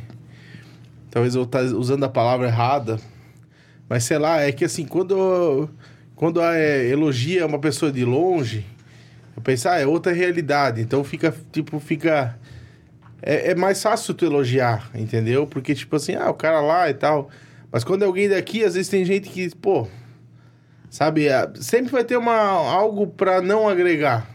Talvez 1.11 1.35
eu 1.35 1.45
tá 1.45 1.61
usando 1.61 2.03
a 2.03 2.09
palavra 2.09 2.47
errada. 2.47 2.99
Mas 3.87 4.03
sei 4.03 4.17
lá, 4.17 4.41
é 4.41 4.51
que 4.51 4.65
assim, 4.65 4.85
quando, 4.85 5.69
quando 6.15 6.41
é, 6.41 6.85
elogia 6.87 7.45
uma 7.45 7.59
pessoa 7.59 7.91
de 7.91 8.05
longe, 8.05 8.65
eu 9.35 9.41
penso, 9.41 9.67
ah, 9.69 9.79
é 9.79 9.85
outra 9.85 10.13
realidade. 10.13 10.81
Então 10.81 11.03
fica, 11.03 11.33
tipo, 11.51 11.79
fica. 11.79 12.37
É, 13.21 13.51
é 13.51 13.55
mais 13.55 13.81
fácil 13.81 14.13
tu 14.13 14.25
elogiar, 14.25 14.89
entendeu? 14.95 15.45
Porque, 15.45 15.75
tipo 15.75 15.95
assim, 15.95 16.15
ah, 16.15 16.29
o 16.29 16.33
cara 16.33 16.61
lá 16.61 16.89
e 16.89 16.93
tal. 16.93 17.29
Mas 17.71 17.83
quando 17.83 18.03
é 18.03 18.05
alguém 18.05 18.29
daqui, 18.29 18.63
às 18.63 18.73
vezes 18.75 18.89
tem 18.89 19.03
gente 19.05 19.29
que, 19.29 19.49
pô. 19.55 19.87
Sabe, 20.89 21.27
é, 21.27 21.47
sempre 21.55 21.91
vai 21.91 22.03
ter 22.03 22.17
uma, 22.17 22.33
algo 22.33 23.05
pra 23.07 23.41
não 23.41 23.67
agregar. 23.69 24.27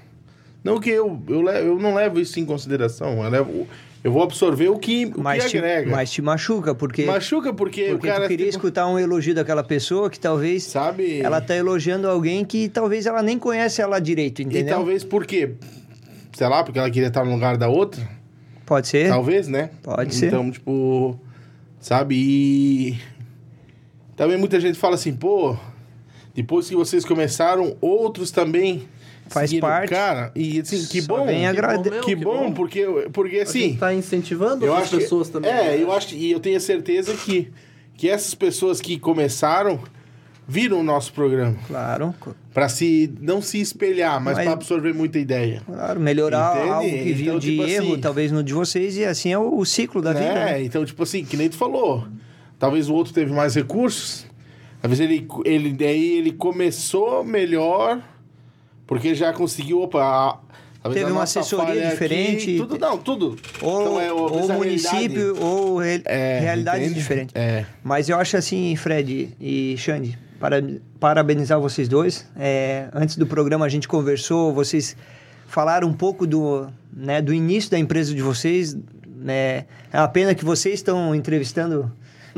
Não 0.63 0.79
que 0.79 0.89
eu, 0.91 1.21
eu, 1.29 1.43
eu 1.49 1.79
não 1.79 1.95
levo 1.95 2.21
isso 2.21 2.39
em 2.39 2.45
consideração. 2.45 3.25
Eu, 3.25 3.29
levo, 3.31 3.67
eu 4.05 4.13
vou 4.13 4.23
absorver 4.23 4.69
o 4.69 4.79
que, 4.79 5.07
o 5.17 5.21
Mas 5.21 5.45
que 5.45 5.51
te, 5.51 5.59
agrega. 5.59 5.91
mas 5.91 6.11
te 6.13 6.23
machuca, 6.23 6.75
porque, 6.75 7.05
Machuca 7.05 7.53
porque, 7.53 7.89
porque 7.91 8.07
o 8.07 8.11
cara. 8.11 8.25
tu 8.25 8.29
queria 8.29 8.47
tipo, 8.47 8.57
escutar 8.59 8.87
um 8.87 8.99
elogio 8.99 9.35
daquela 9.35 9.65
pessoa 9.65 10.09
que 10.09 10.19
talvez 10.19 10.63
Sabe? 10.63 11.21
ela 11.21 11.41
tá 11.41 11.57
elogiando 11.57 12.09
alguém 12.09 12.45
que 12.45 12.69
talvez 12.69 13.05
ela 13.05 13.21
nem 13.23 13.37
conhece 13.39 13.83
ela 13.83 13.99
direito, 13.99 14.41
E 14.41 14.45
entendeu? 14.45 14.77
talvez 14.77 15.03
por 15.03 15.27
quê? 15.27 15.55
Sei 16.33 16.47
lá, 16.49 16.63
porque 16.63 16.79
ela 16.79 16.91
queria 16.91 17.09
estar 17.09 17.25
no 17.25 17.33
lugar 17.33 17.57
da 17.57 17.69
outra. 17.69 18.01
Pode 18.67 18.89
ser. 18.89 19.09
Talvez, 19.09 19.49
né? 19.49 19.71
Pode 19.83 20.15
ser. 20.15 20.27
Então, 20.29 20.51
tipo, 20.51 21.19
sabe? 21.81 22.15
E 22.17 22.99
também 24.17 24.37
muita 24.39 24.61
gente 24.61 24.79
fala 24.79 24.95
assim, 24.95 25.13
pô, 25.15 25.57
depois 26.35 26.69
que 26.69 26.75
vocês 26.77 27.05
começaram, 27.05 27.77
outros 27.81 28.31
também 28.31 28.89
Faz 29.29 29.51
seguiram. 29.51 29.69
parte. 29.69 29.91
Cara, 29.91 30.31
e 30.35 30.61
assim, 30.61 30.85
que 30.87 31.03
Só 31.03 31.17
bom. 31.19 31.27
vem 31.27 31.41
que 31.41 31.47
agrade- 31.47 31.85
bom, 31.85 31.91
meu, 31.91 32.01
que 32.05 32.17
que 32.17 32.25
bom, 32.25 32.45
bom. 32.47 32.53
porque, 32.53 32.87
porque 33.13 33.39
A 33.39 33.43
assim. 33.43 33.61
gente 33.61 33.79
tá 33.79 33.93
incentivando 33.95 34.65
eu 34.65 34.71
outras 34.73 34.89
acho 34.89 34.97
que- 34.97 35.03
pessoas 35.03 35.29
também. 35.29 35.51
É, 35.51 35.55
né? 35.77 35.83
eu 35.83 35.93
acho 35.93 36.15
e 36.15 36.31
eu 36.31 36.41
tenho 36.41 36.61
certeza 36.61 37.15
que, 37.15 37.51
que 37.97 38.09
essas 38.09 38.35
pessoas 38.35 38.81
que 38.81 38.99
começaram 38.99 39.79
viram 40.47 40.81
o 40.81 40.83
nosso 40.83 41.13
programa. 41.13 41.57
Claro, 41.67 42.15
Pra 42.53 42.69
se 42.69 43.13
não 43.21 43.43
se 43.43 43.61
espelhar, 43.61 44.21
mas, 44.23 44.37
Mas- 44.37 44.45
pra 44.45 44.53
absorver 44.53 44.93
muita 44.95 45.19
ideia. 45.19 45.63
claro, 45.67 45.99
melhorar 45.99 46.57
Entende? 46.57 46.71
algo 46.71 46.89
que 46.91 47.13
viu 47.13 47.27
Então, 47.27 47.39
de 47.41 47.51
tipo 47.51 47.63
erro, 47.69 47.93
assim- 47.93 48.01
talvez 48.01 48.31
no 48.33 48.43
de 48.45 48.53
vocês, 48.55 48.97
e 48.97 49.05
assim 49.05 49.33
é 49.33 49.39
o, 49.39 49.59
o 49.59 49.65
ciclo 49.67 50.01
da 50.01 50.13
vida. 50.13 50.25
É, 50.27 50.45
né? 50.53 50.63
então, 50.63 50.85
tipo 50.85 51.03
assim, 51.03 51.25
que 51.25 51.37
nem 51.37 51.49
tu 51.49 51.57
falou. 51.57 52.07
Talvez 52.59 52.89
o 52.89 52.95
outro 52.95 53.13
teve 53.13 53.33
mais 53.33 53.55
recursos. 53.57 54.27
Talvez 54.81 55.01
ele, 55.01 55.27
ele, 55.45 55.73
daí 55.73 56.19
ele 56.19 56.31
começou 56.33 57.25
melhor, 57.25 58.01
porque 58.87 59.15
já 59.15 59.33
conseguiu, 59.33 59.81
opa, 59.83 60.01
a- 60.03 60.39
talvez 60.83 61.03
Teve 61.03 61.13
uma 61.13 61.23
assessoria 61.25 61.89
diferente. 61.91 62.57
tudo, 62.59 62.79
não, 62.79 62.99
tudo. 62.99 63.37
Ou, 63.63 63.81
Então, 63.81 64.01
é, 64.01 64.13
ou 64.13 64.51
a 64.51 64.55
município, 64.55 65.35
realidade- 65.35 65.41
ou 65.41 65.79
re- 65.79 66.03
É, 66.05 66.39
realidades 66.41 66.83
entende? 66.85 67.01
diferentes. 67.01 67.35
É. 67.35 67.65
Mas 67.83 68.09
eu 68.09 68.17
acho 68.19 68.37
assim, 68.37 68.77
Fred 68.77 69.31
e 69.41 69.75
Xande, 69.79 70.17
para, 70.45 70.63
parabenizar 71.01 71.59
vocês 71.59 71.89
dois. 71.89 72.31
É, 72.37 72.89
antes 72.93 73.17
do 73.17 73.27
programa 73.27 73.65
a 73.65 73.69
gente 73.71 73.89
conversou, 73.89 74.53
vocês 74.53 74.95
falaram 75.47 75.89
um 75.89 75.93
pouco 75.95 76.27
do, 76.27 76.67
né, 76.93 77.23
do 77.23 77.33
início 77.33 77.71
da 77.71 77.79
empresa 77.79 78.15
de 78.15 78.21
vocês. 78.21 78.77
Né? 79.07 79.65
É 79.91 79.99
uma 79.99 80.09
pena 80.09 80.35
que 80.35 80.45
vocês 80.45 80.75
estão 80.75 81.15
entrevistando 81.15 81.91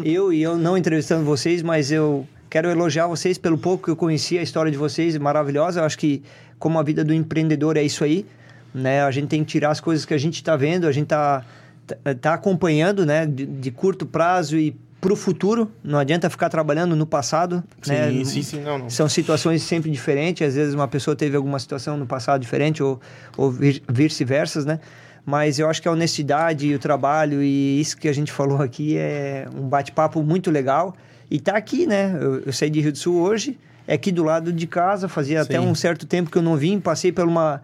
eu 0.04 0.32
e 0.32 0.40
eu 0.40 0.56
não 0.56 0.78
entrevistando 0.78 1.24
vocês, 1.24 1.62
mas 1.62 1.90
eu 1.90 2.24
quero 2.48 2.70
elogiar 2.70 3.08
vocês 3.08 3.38
pelo 3.38 3.58
pouco 3.58 3.86
que 3.86 3.90
eu 3.90 3.96
conheci 3.96 4.38
a 4.38 4.42
história 4.42 4.70
de 4.70 4.78
vocês, 4.78 5.18
maravilhosa. 5.18 5.80
Eu 5.80 5.84
acho 5.84 5.98
que 5.98 6.22
como 6.60 6.78
a 6.78 6.84
vida 6.84 7.04
do 7.04 7.12
empreendedor 7.12 7.76
é 7.76 7.82
isso 7.82 8.04
aí, 8.04 8.24
né? 8.72 9.02
A 9.02 9.10
gente 9.10 9.26
tem 9.26 9.42
que 9.42 9.50
tirar 9.50 9.70
as 9.70 9.80
coisas 9.80 10.06
que 10.06 10.14
a 10.14 10.18
gente 10.18 10.34
está 10.34 10.54
vendo, 10.54 10.86
a 10.86 10.92
gente 10.92 11.06
está 11.06 11.44
tá, 11.84 12.14
tá 12.14 12.34
acompanhando, 12.34 13.04
né? 13.04 13.26
De, 13.26 13.44
de 13.44 13.70
curto 13.72 14.06
prazo 14.06 14.56
e 14.56 14.76
para 15.06 15.12
o 15.12 15.16
futuro. 15.16 15.70
Não 15.84 16.00
adianta 16.00 16.28
ficar 16.28 16.48
trabalhando 16.48 16.96
no 16.96 17.06
passado, 17.06 17.62
Sim, 17.80 17.92
né? 17.92 18.24
sim, 18.24 18.42
sim, 18.42 18.60
não, 18.60 18.78
não. 18.78 18.90
São 18.90 19.08
situações 19.08 19.62
sempre 19.62 19.88
diferentes. 19.88 20.46
Às 20.46 20.56
vezes 20.56 20.74
uma 20.74 20.88
pessoa 20.88 21.14
teve 21.14 21.36
alguma 21.36 21.60
situação 21.60 21.96
no 21.96 22.06
passado 22.06 22.40
diferente 22.40 22.82
ou, 22.82 23.00
ou 23.36 23.52
vice-versas, 23.88 24.66
né? 24.66 24.80
Mas 25.24 25.60
eu 25.60 25.68
acho 25.68 25.80
que 25.80 25.86
a 25.86 25.92
honestidade 25.92 26.66
e 26.66 26.74
o 26.74 26.78
trabalho 26.78 27.40
e 27.40 27.80
isso 27.80 27.96
que 27.96 28.08
a 28.08 28.12
gente 28.12 28.32
falou 28.32 28.60
aqui 28.60 28.96
é 28.96 29.46
um 29.54 29.68
bate-papo 29.68 30.22
muito 30.24 30.50
legal. 30.50 30.96
E 31.30 31.38
tá 31.38 31.56
aqui, 31.56 31.86
né? 31.86 32.16
Eu, 32.20 32.40
eu 32.40 32.52
saí 32.52 32.70
de 32.70 32.80
Rio 32.80 32.90
do 32.90 32.98
Sul 32.98 33.20
hoje, 33.20 33.56
é 33.86 33.94
aqui 33.94 34.10
do 34.10 34.24
lado 34.24 34.52
de 34.52 34.66
casa. 34.66 35.08
Fazia 35.08 35.42
até 35.42 35.60
Sim. 35.60 35.66
um 35.66 35.74
certo 35.74 36.04
tempo 36.04 36.30
que 36.32 36.38
eu 36.38 36.42
não 36.42 36.56
vim, 36.56 36.80
passei 36.80 37.12
por 37.12 37.26
uma 37.26 37.62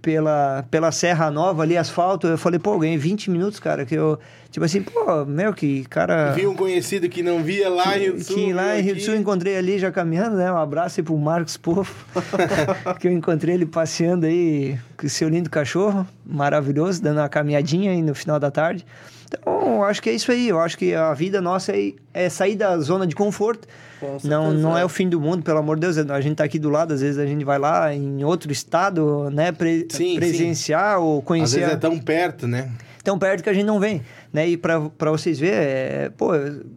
pela, 0.00 0.64
pela 0.70 0.92
Serra 0.92 1.30
Nova 1.30 1.62
ali, 1.62 1.76
asfalto. 1.76 2.26
Eu 2.26 2.38
falei, 2.38 2.58
pô, 2.58 2.74
eu 2.74 2.78
ganhei 2.80 2.98
20 2.98 3.30
minutos, 3.30 3.60
cara. 3.60 3.84
Que 3.84 3.94
eu, 3.94 4.18
tipo 4.50 4.64
assim, 4.64 4.82
pô, 4.82 5.24
meu, 5.24 5.52
que 5.52 5.84
cara. 5.84 6.32
Vi 6.32 6.46
um 6.46 6.54
conhecido 6.54 7.08
que 7.08 7.22
não 7.22 7.42
via 7.42 7.68
lá 7.68 7.96
em 7.96 8.00
Rio 8.00 8.14
do 8.14 8.24
Sul. 8.24 8.36
Que 8.36 8.52
lá 8.52 8.78
em 8.78 8.82
Rio 8.82 8.94
do 8.96 9.00
Sul 9.00 9.14
encontrei 9.14 9.56
ali 9.56 9.78
já 9.78 9.90
caminhando, 9.90 10.36
né? 10.36 10.50
Um 10.52 10.56
abraço 10.56 11.00
aí 11.00 11.04
pro 11.04 11.16
Marcos 11.16 11.56
Pofo, 11.56 12.04
que 12.98 13.08
eu 13.08 13.12
encontrei 13.12 13.54
ele 13.54 13.66
passeando 13.66 14.26
aí 14.26 14.78
com 14.96 15.08
seu 15.08 15.28
lindo 15.28 15.50
cachorro, 15.50 16.06
maravilhoso, 16.24 17.02
dando 17.02 17.18
uma 17.18 17.28
caminhadinha 17.28 17.90
aí 17.90 18.02
no 18.02 18.14
final 18.14 18.38
da 18.38 18.50
tarde. 18.50 18.84
Então, 19.32 19.76
eu 19.76 19.84
acho 19.84 20.02
que 20.02 20.10
é 20.10 20.12
isso 20.12 20.32
aí. 20.32 20.48
Eu 20.48 20.58
acho 20.60 20.76
que 20.76 20.94
a 20.94 21.14
vida 21.14 21.40
nossa 21.40 21.72
é, 21.72 21.92
é 22.12 22.28
sair 22.28 22.56
da 22.56 22.76
zona 22.78 23.06
de 23.06 23.14
conforto. 23.14 23.68
Não, 24.24 24.52
não 24.52 24.76
é 24.76 24.84
o 24.84 24.88
fim 24.88 25.08
do 25.08 25.20
mundo, 25.20 25.42
pelo 25.42 25.58
amor 25.58 25.76
de 25.76 25.82
Deus. 25.82 25.98
A 25.98 26.20
gente 26.20 26.36
tá 26.36 26.44
aqui 26.44 26.58
do 26.58 26.70
lado, 26.70 26.94
às 26.94 27.00
vezes 27.02 27.18
a 27.18 27.26
gente 27.26 27.44
vai 27.44 27.58
lá 27.58 27.94
em 27.94 28.24
outro 28.24 28.50
estado, 28.50 29.28
né? 29.30 29.52
Pre- 29.52 29.86
Sim, 29.90 30.16
presenciar 30.16 30.98
ou 30.98 31.18
Às 31.18 31.24
conhecer. 31.24 31.56
vezes 31.60 31.72
a- 31.72 31.76
é 31.76 31.78
tão 31.78 31.98
perto, 31.98 32.46
né? 32.48 32.70
tão 33.04 33.18
perto 33.18 33.42
que 33.42 33.48
a 33.48 33.52
gente 33.54 33.64
não 33.64 33.80
vem, 33.80 34.02
né? 34.32 34.46
E 34.48 34.56
para 34.58 34.78
vocês 35.10 35.38
verem, 35.38 35.58
é, 35.58 36.10
pô, 36.16 36.32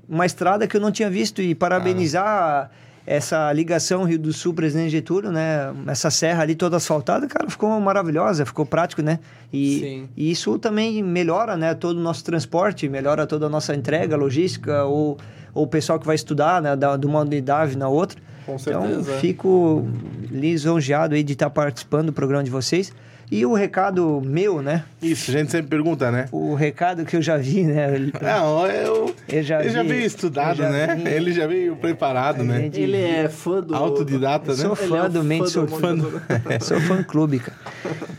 uma 0.07 0.25
estrada 0.25 0.65
que 0.67 0.75
eu 0.77 0.82
não 0.82 0.90
tinha 0.91 1.09
visto 1.09 1.41
e 1.41 1.53
parabenizar 1.56 2.72
essa 3.06 3.51
ligação 3.51 4.03
Rio 4.03 4.17
do 4.19 4.32
Sul 4.32 4.53
Presidente 4.53 4.90
Getúlio, 4.91 5.32
né? 5.32 5.73
Essa 5.88 6.09
serra 6.09 6.43
ali 6.43 6.56
toda 6.56 6.77
asfaltada, 6.77 7.27
cara, 7.27 7.49
ficou 7.49 7.80
maravilhosa, 7.80 8.45
ficou 8.45 8.65
prático, 8.65 9.01
né? 9.01 9.19
E, 9.51 10.07
e 10.15 10.32
isso 10.32 10.57
também 10.57 11.03
melhora, 11.03 11.57
né? 11.57 11.73
Todo 11.73 11.98
o 11.98 12.01
nosso 12.01 12.23
transporte, 12.23 12.88
melhora 12.88 13.27
toda 13.27 13.45
a 13.48 13.49
nossa 13.49 13.75
entrega, 13.75 14.15
logística 14.15 14.83
ou 14.85 15.17
ou 15.56 15.65
o 15.65 15.67
pessoal 15.67 15.99
que 15.99 16.06
vai 16.07 16.15
estudar, 16.15 16.59
né? 16.61 16.75
Da, 16.75 16.98
de 16.98 17.06
uma 17.06 17.19
unidade 17.19 17.77
na 17.77 17.88
outra. 17.88 18.19
Com 18.45 18.56
Então, 18.56 18.82
certeza. 18.88 19.14
fico 19.19 19.88
lisonjeado 20.32 21.15
aí 21.15 21.23
de 21.23 21.33
estar 21.33 21.49
participando 21.49 22.07
do 22.07 22.14
programa 22.14 22.43
de 22.43 22.49
vocês. 22.49 22.91
E 23.36 23.45
o 23.48 23.53
recado 23.56 24.22
meu, 24.24 24.62
né? 24.62 24.84
Isso, 25.02 25.32
a 25.32 25.34
gente 25.34 25.50
sempre 25.52 25.68
pergunta, 25.70 26.12
né? 26.12 26.28
O 26.32 26.53
recado 26.53 27.03
que 27.03 27.16
eu 27.16 27.22
já 27.22 27.36
vi, 27.36 27.64
né? 27.64 27.88
Não, 28.22 28.68
eu, 28.68 29.16
Eu 29.28 29.42
já 29.42 29.60
ele 29.62 29.72
já 29.72 29.82
vi- 29.82 29.90
veio 29.90 30.06
estudado, 30.06 30.62
eu 30.62 30.66
já 30.66 30.70
né? 30.70 30.95
vi- 30.95 31.08
Ele 31.08 31.32
já 31.34 31.48
veio 31.48 31.76
preparado, 31.76 32.44
né? 32.44 32.60
gente- 32.62 32.80
Ele 32.80 32.98
é 32.98 33.28
fã 33.28 33.60
do. 33.60 33.74
Autodidata, 33.76 34.52
né? 34.52 34.56
sou 34.58 34.78
Ele 34.80 34.88
fã 34.88 35.06
é 35.06 35.10
do 35.10 35.24
Mente 35.24 35.52
fã 35.52 35.95
do. 35.95 36.22
Sou 36.64 36.80
fã 36.82 37.02
clube, 37.03 37.40
cara. 37.40 37.58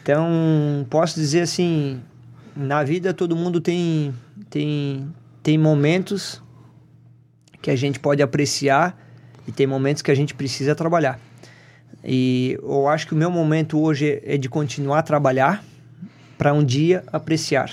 Então, 0.02 0.84
posso 0.90 1.14
dizer 1.14 1.42
assim, 1.42 2.00
na 2.56 2.82
vida 2.82 3.14
todo 3.14 3.36
mundo 3.36 3.60
tem 3.60 4.12
tem 4.50 5.06
tem 5.44 5.56
momentos 5.56 6.42
que 7.62 7.70
a 7.70 7.76
gente 7.76 8.00
pode 8.00 8.20
apreciar 8.20 8.98
e 9.46 9.52
tem 9.52 9.66
momentos 9.66 10.02
que 10.02 10.10
a 10.10 10.14
gente 10.14 10.34
precisa 10.34 10.74
trabalhar. 10.74 11.20
E 12.04 12.58
eu 12.62 12.86
acho 12.86 13.06
que 13.06 13.14
o 13.14 13.16
meu 13.16 13.30
momento 13.30 13.80
hoje 13.80 14.20
é 14.24 14.36
de 14.36 14.48
continuar 14.48 14.98
a 14.98 15.02
trabalhar 15.02 15.64
para 16.36 16.52
um 16.52 16.62
dia 16.62 17.02
apreciar. 17.12 17.70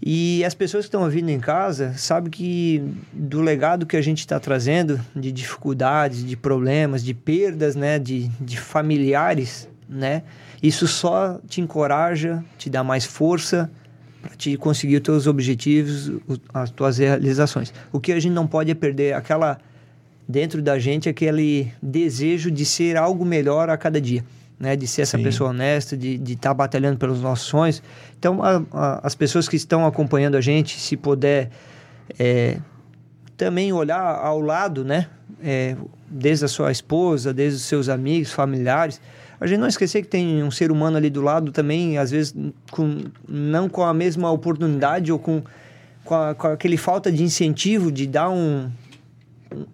E 0.00 0.44
as 0.44 0.54
pessoas 0.54 0.84
que 0.84 0.88
estão 0.88 1.02
ouvindo 1.02 1.28
em 1.28 1.40
casa 1.40 1.92
sabem 1.96 2.30
que 2.30 2.82
do 3.12 3.40
legado 3.40 3.84
que 3.84 3.96
a 3.96 4.00
gente 4.00 4.20
está 4.20 4.38
trazendo, 4.38 5.00
de 5.14 5.32
dificuldades, 5.32 6.24
de 6.24 6.36
problemas, 6.36 7.04
de 7.04 7.12
perdas, 7.12 7.74
né, 7.74 7.98
de, 7.98 8.28
de 8.40 8.58
familiares, 8.58 9.68
né, 9.88 10.22
isso 10.62 10.86
só 10.86 11.40
te 11.48 11.60
encoraja, 11.60 12.44
te 12.56 12.70
dá 12.70 12.84
mais 12.84 13.04
força 13.04 13.70
para 14.22 14.36
te 14.36 14.56
conseguir 14.56 14.96
os 14.96 15.02
teus 15.02 15.26
objetivos, 15.26 16.12
as 16.54 16.70
tuas 16.70 16.98
realizações. 16.98 17.72
O 17.92 18.00
que 18.00 18.12
a 18.12 18.20
gente 18.20 18.32
não 18.32 18.46
pode 18.46 18.70
é 18.70 18.74
perder 18.74 19.14
aquela 19.14 19.58
dentro 20.28 20.60
da 20.60 20.78
gente 20.78 21.08
aquele 21.08 21.72
desejo 21.82 22.50
de 22.50 22.64
ser 22.64 22.96
algo 22.98 23.24
melhor 23.24 23.70
a 23.70 23.76
cada 23.78 23.98
dia, 24.00 24.22
né? 24.60 24.76
De 24.76 24.86
ser 24.86 25.02
essa 25.02 25.16
Sim. 25.16 25.22
pessoa 25.24 25.50
honesta, 25.50 25.96
de 25.96 26.20
estar 26.32 26.52
batalhando 26.52 26.98
pelos 26.98 27.20
nossos 27.22 27.46
sonhos. 27.46 27.82
Então, 28.18 28.42
a- 28.42 28.62
a- 28.72 29.00
as 29.02 29.14
pessoas 29.14 29.48
que 29.48 29.56
estão 29.56 29.86
acompanhando 29.86 30.36
a 30.36 30.40
gente, 30.40 30.78
se 30.78 30.96
puder 30.96 31.50
é, 32.18 32.58
também 33.36 33.72
olhar 33.72 34.00
ao 34.00 34.40
lado, 34.40 34.84
né? 34.84 35.06
É, 35.42 35.76
desde 36.10 36.44
a 36.44 36.48
sua 36.48 36.72
esposa, 36.72 37.32
desde 37.34 37.56
os 37.58 37.62
seus 37.64 37.88
amigos, 37.88 38.32
familiares. 38.32 39.00
A 39.40 39.46
gente 39.46 39.60
não 39.60 39.68
esquecer 39.68 40.02
que 40.02 40.08
tem 40.08 40.42
um 40.42 40.50
ser 40.50 40.72
humano 40.72 40.96
ali 40.96 41.08
do 41.10 41.20
lado 41.20 41.52
também, 41.52 41.96
às 41.98 42.10
vezes 42.10 42.34
com, 42.72 43.04
não 43.28 43.68
com 43.68 43.82
a 43.84 43.94
mesma 43.94 44.30
oportunidade 44.32 45.12
ou 45.12 45.18
com, 45.18 45.42
com, 46.04 46.14
a- 46.14 46.34
com 46.34 46.46
aquele 46.48 46.76
falta 46.76 47.12
de 47.12 47.22
incentivo 47.22 47.92
de 47.92 48.06
dar 48.06 48.30
um, 48.30 48.68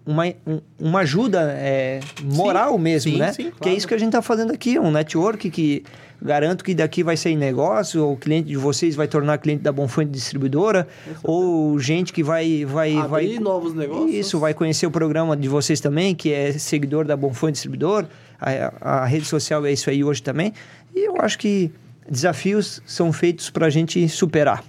uma, 0.05 0.25
um- 0.47 0.61
uma 0.79 0.99
ajuda 1.01 1.41
é, 1.57 1.99
moral 2.23 2.77
mesmo, 2.77 3.11
sim, 3.11 3.17
né? 3.17 3.33
sim, 3.33 3.43
Que 3.43 3.47
é 3.49 3.51
claro. 3.51 3.77
isso 3.77 3.87
que 3.87 3.93
a 3.93 3.97
gente 3.97 4.09
está 4.09 4.21
fazendo 4.21 4.51
aqui, 4.53 4.77
um 4.79 4.91
network 4.91 5.49
que 5.49 5.83
garanto 6.21 6.63
que 6.63 6.73
daqui 6.73 7.03
vai 7.03 7.17
sair 7.17 7.35
negócio, 7.35 8.09
o 8.09 8.15
cliente 8.17 8.47
de 8.47 8.55
vocês 8.57 8.95
vai 8.95 9.07
tornar 9.07 9.37
cliente 9.37 9.61
da 9.63 9.71
Bonfante 9.71 10.11
Distribuidora, 10.11 10.87
ou 11.23 11.77
gente 11.77 12.13
que 12.13 12.23
vai 12.23 12.63
vai 12.65 12.95
Abrir 12.95 13.09
vai 13.09 13.39
novos 13.39 13.73
negócios. 13.73 14.13
isso, 14.13 14.39
vai 14.39 14.53
conhecer 14.53 14.87
o 14.87 14.91
programa 14.91 15.35
de 15.35 15.47
vocês 15.49 15.79
também, 15.81 16.15
que 16.15 16.31
é 16.31 16.53
seguidor 16.53 17.05
da 17.05 17.15
Bonfone 17.17 17.51
Distribuidor. 17.51 18.05
A, 18.39 19.01
a 19.01 19.05
rede 19.05 19.25
social 19.25 19.65
é 19.65 19.71
isso 19.73 19.89
aí 19.89 20.03
hoje 20.03 20.23
também. 20.23 20.53
E 20.95 21.05
eu 21.07 21.15
acho 21.19 21.37
que 21.37 21.69
desafios 22.09 22.81
são 22.85 23.11
feitos 23.11 23.49
para 23.49 23.65
a 23.65 23.69
gente 23.69 24.07
superar. 24.07 24.63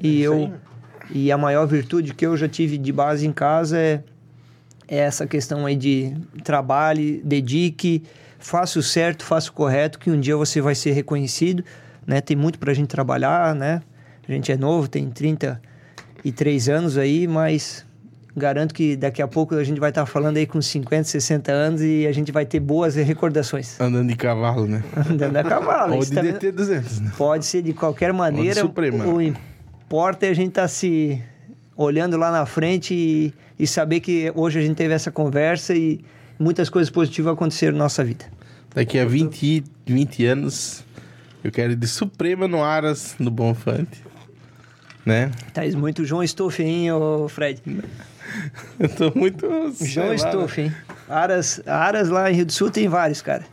E 0.00 0.22
eu 0.22 0.52
e 1.10 1.32
a 1.32 1.38
maior 1.38 1.66
virtude 1.66 2.14
que 2.14 2.24
eu 2.26 2.36
já 2.36 2.48
tive 2.48 2.76
de 2.78 2.92
base 2.92 3.26
em 3.26 3.32
casa 3.32 3.78
é, 3.78 4.00
é 4.88 4.96
essa 4.98 5.26
questão 5.26 5.66
aí 5.66 5.76
de 5.76 6.14
trabalhe, 6.42 7.20
dedique, 7.24 8.02
faça 8.38 8.78
o 8.78 8.82
certo, 8.82 9.24
faça 9.24 9.50
o 9.50 9.52
correto, 9.52 9.98
que 9.98 10.10
um 10.10 10.18
dia 10.18 10.36
você 10.36 10.60
vai 10.60 10.74
ser 10.74 10.92
reconhecido, 10.92 11.62
né? 12.06 12.20
Tem 12.20 12.36
muito 12.36 12.58
pra 12.58 12.72
gente 12.72 12.88
trabalhar, 12.88 13.54
né? 13.54 13.82
A 14.26 14.32
gente 14.32 14.50
é 14.50 14.56
novo, 14.56 14.88
tem 14.88 15.08
33 15.10 16.68
anos 16.68 16.96
aí, 16.98 17.26
mas 17.26 17.84
garanto 18.36 18.72
que 18.72 18.96
daqui 18.96 19.20
a 19.20 19.26
pouco 19.28 19.54
a 19.54 19.64
gente 19.64 19.80
vai 19.80 19.90
estar 19.90 20.06
falando 20.06 20.36
aí 20.36 20.46
com 20.46 20.60
50, 20.62 21.04
60 21.04 21.50
anos 21.52 21.82
e 21.82 22.06
a 22.06 22.12
gente 22.12 22.30
vai 22.30 22.46
ter 22.46 22.60
boas 22.60 22.94
recordações. 22.94 23.80
Andando 23.80 24.08
de 24.08 24.16
cavalo, 24.16 24.66
né? 24.66 24.82
Andando 25.10 25.36
a 25.36 25.44
cavalo. 25.44 25.94
Ou 25.96 26.00
de 26.04 26.10
também- 26.12 26.32
DT200, 26.32 27.00
né? 27.00 27.12
Pode 27.16 27.44
ser 27.44 27.62
de 27.62 27.72
qualquer 27.72 28.12
maneira. 28.12 28.60
Suprema. 28.60 29.04
O 29.06 29.20
importa 29.20 30.26
é 30.26 30.30
a 30.30 30.34
gente 30.34 30.50
estar 30.50 30.68
se 30.68 31.20
olhando 31.78 32.16
lá 32.16 32.32
na 32.32 32.44
frente 32.44 32.92
e, 32.92 33.32
e 33.56 33.64
saber 33.64 34.00
que 34.00 34.32
hoje 34.34 34.58
a 34.58 34.62
gente 34.62 34.74
teve 34.74 34.92
essa 34.92 35.12
conversa 35.12 35.72
e 35.74 36.00
muitas 36.36 36.68
coisas 36.68 36.90
positivas 36.90 37.32
aconteceram 37.32 37.78
na 37.78 37.84
nossa 37.84 38.04
vida. 38.04 38.24
Daqui 38.74 38.98
a 38.98 39.04
20, 39.04 39.62
20 39.86 40.26
anos, 40.26 40.84
eu 41.42 41.52
quero 41.52 41.72
ir 41.72 41.76
de 41.76 41.86
Suprema 41.86 42.48
no 42.48 42.64
Aras, 42.64 43.14
no 43.20 43.30
Bonfante. 43.30 44.02
Né? 45.06 45.30
Traz 45.54 45.74
muito 45.76 46.04
João 46.04 46.26
Stuff, 46.26 46.60
hein, 46.60 46.90
ô 46.92 47.28
Fred? 47.28 47.62
Eu 48.78 48.88
tô 48.90 49.10
muito... 49.14 49.48
João 49.80 50.08
lá, 50.08 50.18
Stuff, 50.18 50.60
hein? 50.60 50.74
Aras, 51.08 51.62
Aras 51.66 52.10
lá 52.10 52.30
em 52.30 52.34
Rio 52.34 52.44
do 52.44 52.52
Sul 52.52 52.70
tem 52.70 52.86
vários, 52.88 53.22
cara. 53.22 53.44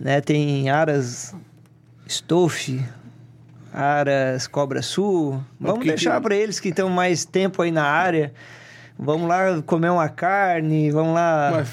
Né? 0.00 0.20
Tem 0.20 0.68
Aras 0.70 1.32
Stuff, 2.08 2.82
Aras 3.72 4.46
Cobra 4.46 4.82
Sul. 4.82 5.42
Mas 5.58 5.70
Vamos 5.72 5.86
deixar 5.86 6.16
que- 6.16 6.22
para 6.22 6.34
eles 6.36 6.60
que 6.60 6.68
estão 6.68 6.88
mais 6.88 7.24
tempo 7.24 7.62
aí 7.62 7.70
na 7.70 7.84
área. 7.84 8.32
Vamos 8.98 9.26
lá 9.26 9.60
comer 9.66 9.90
uma 9.90 10.08
carne, 10.08 10.90
vamos 10.92 11.14
lá 11.14 11.64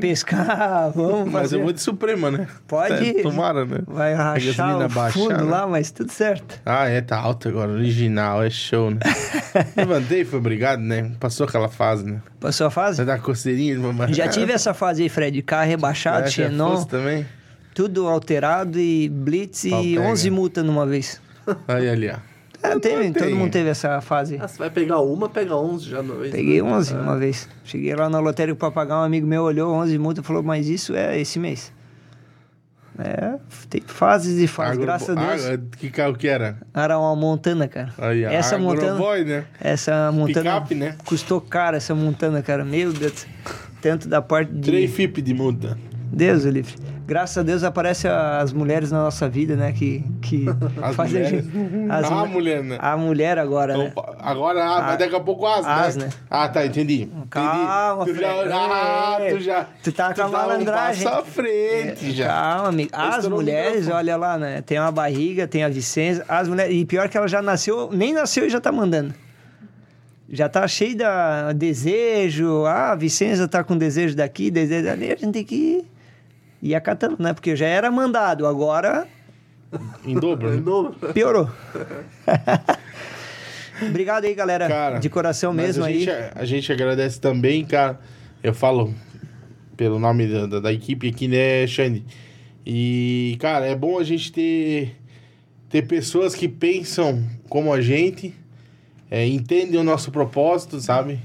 pescar, 0.00 0.92
vamos 0.94 1.32
Mas 1.32 1.42
fazer. 1.42 1.56
eu 1.56 1.62
vou 1.64 1.72
de 1.72 1.80
Suprema, 1.80 2.30
né? 2.30 2.46
Pode. 2.68 3.18
É, 3.18 3.22
tomara, 3.22 3.64
né? 3.64 3.78
Vai 3.86 4.14
rachar 4.14 4.86
o 4.86 5.10
fundo 5.10 5.30
né? 5.44 5.50
lá, 5.50 5.66
mas 5.66 5.90
tudo 5.90 6.12
certo. 6.12 6.60
Ah, 6.64 6.86
é, 6.86 7.00
tá 7.00 7.16
alto 7.18 7.48
agora. 7.48 7.72
Original, 7.72 8.42
é 8.44 8.50
show, 8.50 8.90
né? 8.90 8.98
Levantei, 9.76 10.24
foi 10.24 10.38
obrigado, 10.38 10.80
né? 10.80 11.10
Passou 11.18 11.46
aquela 11.46 11.68
fase, 11.68 12.04
né? 12.04 12.20
Passou 12.38 12.66
a 12.66 12.70
fase? 12.70 12.98
Você 12.98 13.04
dá 13.04 13.18
coceirinha, 13.18 13.76
mamãe. 13.80 14.12
Já 14.12 14.28
tive 14.28 14.52
essa 14.52 14.72
fase 14.74 15.02
aí, 15.02 15.08
Fred. 15.08 15.42
Carro 15.42 15.66
rebaixado, 15.68 16.26
É, 16.26 16.30
Xenon, 16.30 16.84
também? 16.84 17.26
tudo 17.74 18.06
alterado 18.06 18.78
e 18.78 19.08
blitz 19.08 19.66
Pau 19.68 19.82
e 19.82 19.96
pega. 19.96 20.08
11 20.08 20.30
multas 20.30 20.64
numa 20.64 20.86
vez. 20.86 21.20
Aí, 21.68 21.88
ali, 21.88 22.10
ó. 22.10 22.16
É, 22.62 22.78
teve, 22.78 23.12
todo 23.12 23.36
mundo 23.36 23.50
teve 23.52 23.68
essa 23.68 24.00
fase. 24.00 24.38
Ah, 24.40 24.48
você 24.48 24.58
vai 24.58 24.70
pegar 24.70 24.98
uma, 25.00 25.28
pega 25.28 25.54
11 25.54 25.88
já 25.88 26.02
no 26.02 26.16
vez. 26.18 26.32
Peguei 26.32 26.60
né? 26.62 26.68
11 26.72 26.94
É. 26.94 26.96
uma 26.96 27.16
vez. 27.16 27.48
Cheguei 27.64 27.94
lá 27.94 28.08
na 28.08 28.18
lotérica 28.18 28.56
pra 28.58 28.70
pagar, 28.70 28.98
um 28.98 29.02
amigo 29.02 29.26
meu 29.26 29.42
olhou 29.42 29.72
11 29.74 29.98
multas 29.98 30.24
e 30.24 30.26
falou, 30.26 30.42
mas 30.42 30.66
isso 30.68 30.94
é 30.96 31.20
esse 31.20 31.38
mês. 31.38 31.72
É, 32.98 33.34
tem 33.68 33.82
fases 33.86 34.38
e 34.40 34.46
fases, 34.46 34.72
Agro- 34.72 34.86
graças 34.86 35.10
a 35.14 35.14
Deus. 35.28 35.44
Agro- 35.46 35.66
Que 35.76 35.90
carro 35.90 36.14
que 36.14 36.26
era? 36.26 36.56
Era 36.72 36.98
uma 36.98 37.14
montana, 37.14 37.68
cara. 37.68 37.92
Aí, 37.98 38.24
essa 38.24 38.56
montana, 38.58 38.92
Agroboy, 38.94 39.22
né? 39.24 39.44
essa 39.60 40.10
montana 40.10 40.52
Picape, 40.54 40.74
né? 40.76 40.96
custou 41.04 41.38
caro 41.42 41.76
essa 41.76 41.94
montana, 41.94 42.42
cara. 42.42 42.64
Meu 42.64 42.92
Deus. 42.94 43.26
Tanto 43.82 44.08
da 44.08 44.22
parte 44.22 44.50
de 44.50 44.62
3 44.62 44.90
FIP 44.90 45.20
de 45.20 45.34
multa. 45.34 45.76
Deus 46.12 46.44
o 46.44 46.50
livre. 46.50 46.74
Graças 47.06 47.38
a 47.38 47.42
Deus 47.42 47.62
aparecem 47.62 48.10
as 48.10 48.52
mulheres 48.52 48.90
na 48.90 49.04
nossa 49.04 49.28
vida, 49.28 49.54
né? 49.54 49.72
Que, 49.72 50.04
que 50.22 50.44
As 50.82 50.96
fazem 50.96 51.20
a 51.22 51.24
gente. 51.30 51.48
as 51.88 52.10
Ah, 52.10 52.24
mu- 52.24 52.26
mulher, 52.28 52.62
né? 52.64 52.78
A 52.80 52.96
mulher 52.96 53.38
agora, 53.38 53.76
né? 53.76 53.92
Opa, 53.94 54.16
Agora, 54.18 54.64
ah, 54.64 54.82
mas 54.82 54.98
daqui 54.98 55.14
a 55.14 55.20
pouco 55.20 55.46
as, 55.46 55.64
as, 55.64 55.96
né? 55.96 56.06
né? 56.06 56.10
Ah, 56.28 56.48
tá, 56.48 56.66
entendi. 56.66 57.02
entendi. 57.02 57.26
Calma, 57.30 58.04
tu 58.06 58.14
já. 58.14 58.32
Ah, 58.50 59.18
tu 59.30 59.40
já... 59.40 59.66
Tu 59.84 59.92
tá 59.92 60.12
com 60.14 60.22
a 60.22 60.26
um 60.26 60.30
malandragem. 60.32 61.04
passo 61.04 61.18
à 61.20 61.22
frente 61.24 62.10
já. 62.10 62.26
Calma, 62.28 62.68
amigo. 62.70 62.90
As 62.92 63.28
mulheres, 63.28 63.88
olha 63.88 64.16
lá, 64.16 64.36
né? 64.36 64.62
Tem 64.62 64.80
uma 64.80 64.90
barriga, 64.90 65.46
tem 65.46 65.62
a 65.62 65.68
Vicenza. 65.68 66.24
As 66.28 66.48
mulheres. 66.48 66.74
E 66.74 66.84
pior 66.84 67.08
que 67.08 67.16
ela 67.16 67.28
já 67.28 67.40
nasceu, 67.40 67.88
nem 67.92 68.12
nasceu 68.14 68.46
e 68.46 68.50
já 68.50 68.60
tá 68.60 68.72
mandando. 68.72 69.14
Já 70.28 70.48
tá 70.48 70.66
cheio 70.66 70.96
da 70.96 71.52
desejo. 71.52 72.64
Ah, 72.64 72.92
a 72.92 72.94
Vicenza 72.96 73.46
tá 73.46 73.62
com 73.62 73.76
desejo 73.78 74.16
daqui, 74.16 74.50
desejo 74.50 74.86
dali. 74.86 75.04
A 75.12 75.16
gente 75.16 75.30
tem 75.30 75.44
que 75.44 75.84
ir 76.62 76.74
acatando, 76.74 77.16
né? 77.18 77.32
Porque 77.32 77.54
já 77.56 77.66
era 77.66 77.90
mandado, 77.90 78.46
agora 78.46 79.06
Em 80.04 80.14
dobro, 80.14 80.50
né? 80.50 80.56
Novo. 80.56 80.94
piorou. 81.12 81.50
Obrigado 83.82 84.24
aí, 84.24 84.34
galera. 84.34 84.68
Cara, 84.68 84.98
de 84.98 85.08
coração 85.10 85.52
mesmo 85.52 85.84
a 85.84 85.88
aí. 85.88 86.00
Gente, 86.00 86.10
a 86.34 86.44
gente 86.44 86.72
agradece 86.72 87.20
também, 87.20 87.64
cara. 87.64 88.00
Eu 88.42 88.54
falo 88.54 88.94
pelo 89.76 89.98
nome 89.98 90.26
da, 90.26 90.46
da, 90.46 90.60
da 90.60 90.72
equipe 90.72 91.08
aqui, 91.08 91.28
né, 91.28 91.66
Xande? 91.66 92.04
E, 92.64 93.36
cara, 93.38 93.66
é 93.66 93.76
bom 93.76 93.98
a 93.98 94.04
gente 94.04 94.32
ter, 94.32 94.96
ter 95.68 95.82
pessoas 95.82 96.34
que 96.34 96.48
pensam 96.48 97.24
como 97.48 97.72
a 97.72 97.80
gente, 97.80 98.34
é, 99.10 99.26
entendem 99.26 99.78
o 99.78 99.84
nosso 99.84 100.10
propósito, 100.10 100.80
sabe? 100.80 101.20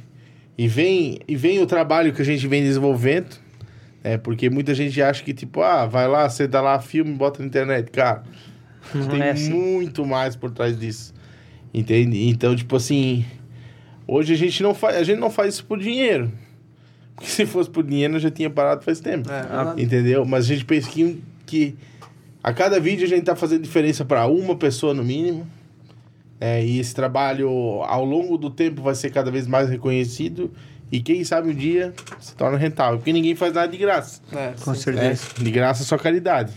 E 0.58 0.68
vem, 0.68 1.20
e 1.28 1.36
vem 1.36 1.60
o 1.60 1.66
trabalho 1.66 2.14
que 2.14 2.22
a 2.22 2.26
gente 2.26 2.46
vem 2.48 2.62
desenvolvendo, 2.62 3.38
é, 4.04 4.18
porque 4.18 4.50
muita 4.50 4.74
gente 4.74 5.02
acha 5.02 5.24
que, 5.24 5.34
tipo, 5.34 5.62
ah, 5.62 5.86
vai 5.86 6.08
lá, 6.08 6.30
você 6.30 6.48
dá 6.48 6.62
lá 6.62 6.80
filme, 6.80 7.14
bota 7.14 7.42
na 7.42 7.48
internet. 7.48 7.92
Cara, 7.92 8.24
Não 8.94 9.08
tem 9.08 9.22
é 9.22 9.32
assim. 9.32 9.52
muito 9.52 10.06
mais 10.06 10.36
por 10.36 10.52
trás 10.52 10.80
disso. 10.80 11.14
Entende? 11.74 12.28
Então, 12.28 12.56
tipo 12.56 12.76
assim, 12.76 13.26
hoje 14.08 14.34
a 14.34 14.38
gente 14.38 14.62
não 14.62 14.74
faz, 14.74 14.98
a 14.98 15.04
gente 15.04 15.20
não 15.20 15.30
faz 15.30 15.56
isso 15.56 15.66
por 15.66 15.80
dinheiro. 15.80 16.32
Porque 17.16 17.30
se 17.30 17.46
fosse 17.46 17.70
por 17.70 17.84
dinheiro, 17.84 18.16
eu 18.16 18.20
já 18.20 18.32
tinha 18.32 18.50
parado 18.50 18.84
faz 18.84 19.00
tempo. 19.00 19.30
É, 19.32 19.42
verdade. 19.42 19.84
Entendeu? 19.84 20.26
Mas 20.26 20.46
a 20.46 20.48
gente 20.48 20.66
pensa 20.66 20.90
que, 20.90 21.22
que 21.46 21.76
a 22.44 22.52
cada 22.52 22.80
vídeo 22.80 23.06
a 23.06 23.10
gente 23.10 23.24
tá 23.24 23.36
fazendo 23.36 23.62
diferença 23.62 24.04
para 24.04 24.26
uma 24.28 24.56
pessoa 24.56 24.94
no 24.94 25.04
mínimo. 25.04 25.48
É, 26.40 26.66
e 26.66 26.80
esse 26.80 26.96
trabalho, 26.96 27.48
ao 27.84 28.04
longo 28.04 28.38
do 28.38 28.50
tempo, 28.50 28.82
vai 28.82 28.96
ser 28.96 29.12
cada 29.12 29.30
vez 29.30 29.46
mais 29.46 29.70
reconhecido. 29.70 30.52
E 30.92 31.00
quem 31.02 31.24
sabe 31.24 31.50
um 31.50 31.54
dia 31.56 31.94
se 32.20 32.36
torna 32.36 32.58
rentável. 32.58 32.98
Porque 32.98 33.14
ninguém 33.14 33.36
faz 33.36 33.54
nada 33.54 33.68
de 33.68 33.78
graça. 33.78 34.22
É, 34.34 34.54
Com 34.62 34.74
sim. 34.76 34.82
certeza. 34.82 35.28
É, 35.40 35.44
de 35.44 35.52
graça 35.52 35.84
é 35.84 35.86
só 35.86 35.98
caridade. 35.98 36.52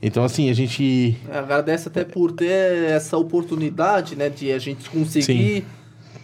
Então, 0.00 0.24
assim, 0.24 0.50
a 0.50 0.52
gente. 0.54 1.16
Agradece 1.30 1.88
até 1.88 2.04
por 2.04 2.32
ter 2.32 2.90
essa 2.90 3.16
oportunidade, 3.16 4.16
né, 4.16 4.28
de 4.28 4.50
a 4.52 4.58
gente 4.58 4.88
conseguir 4.90 5.64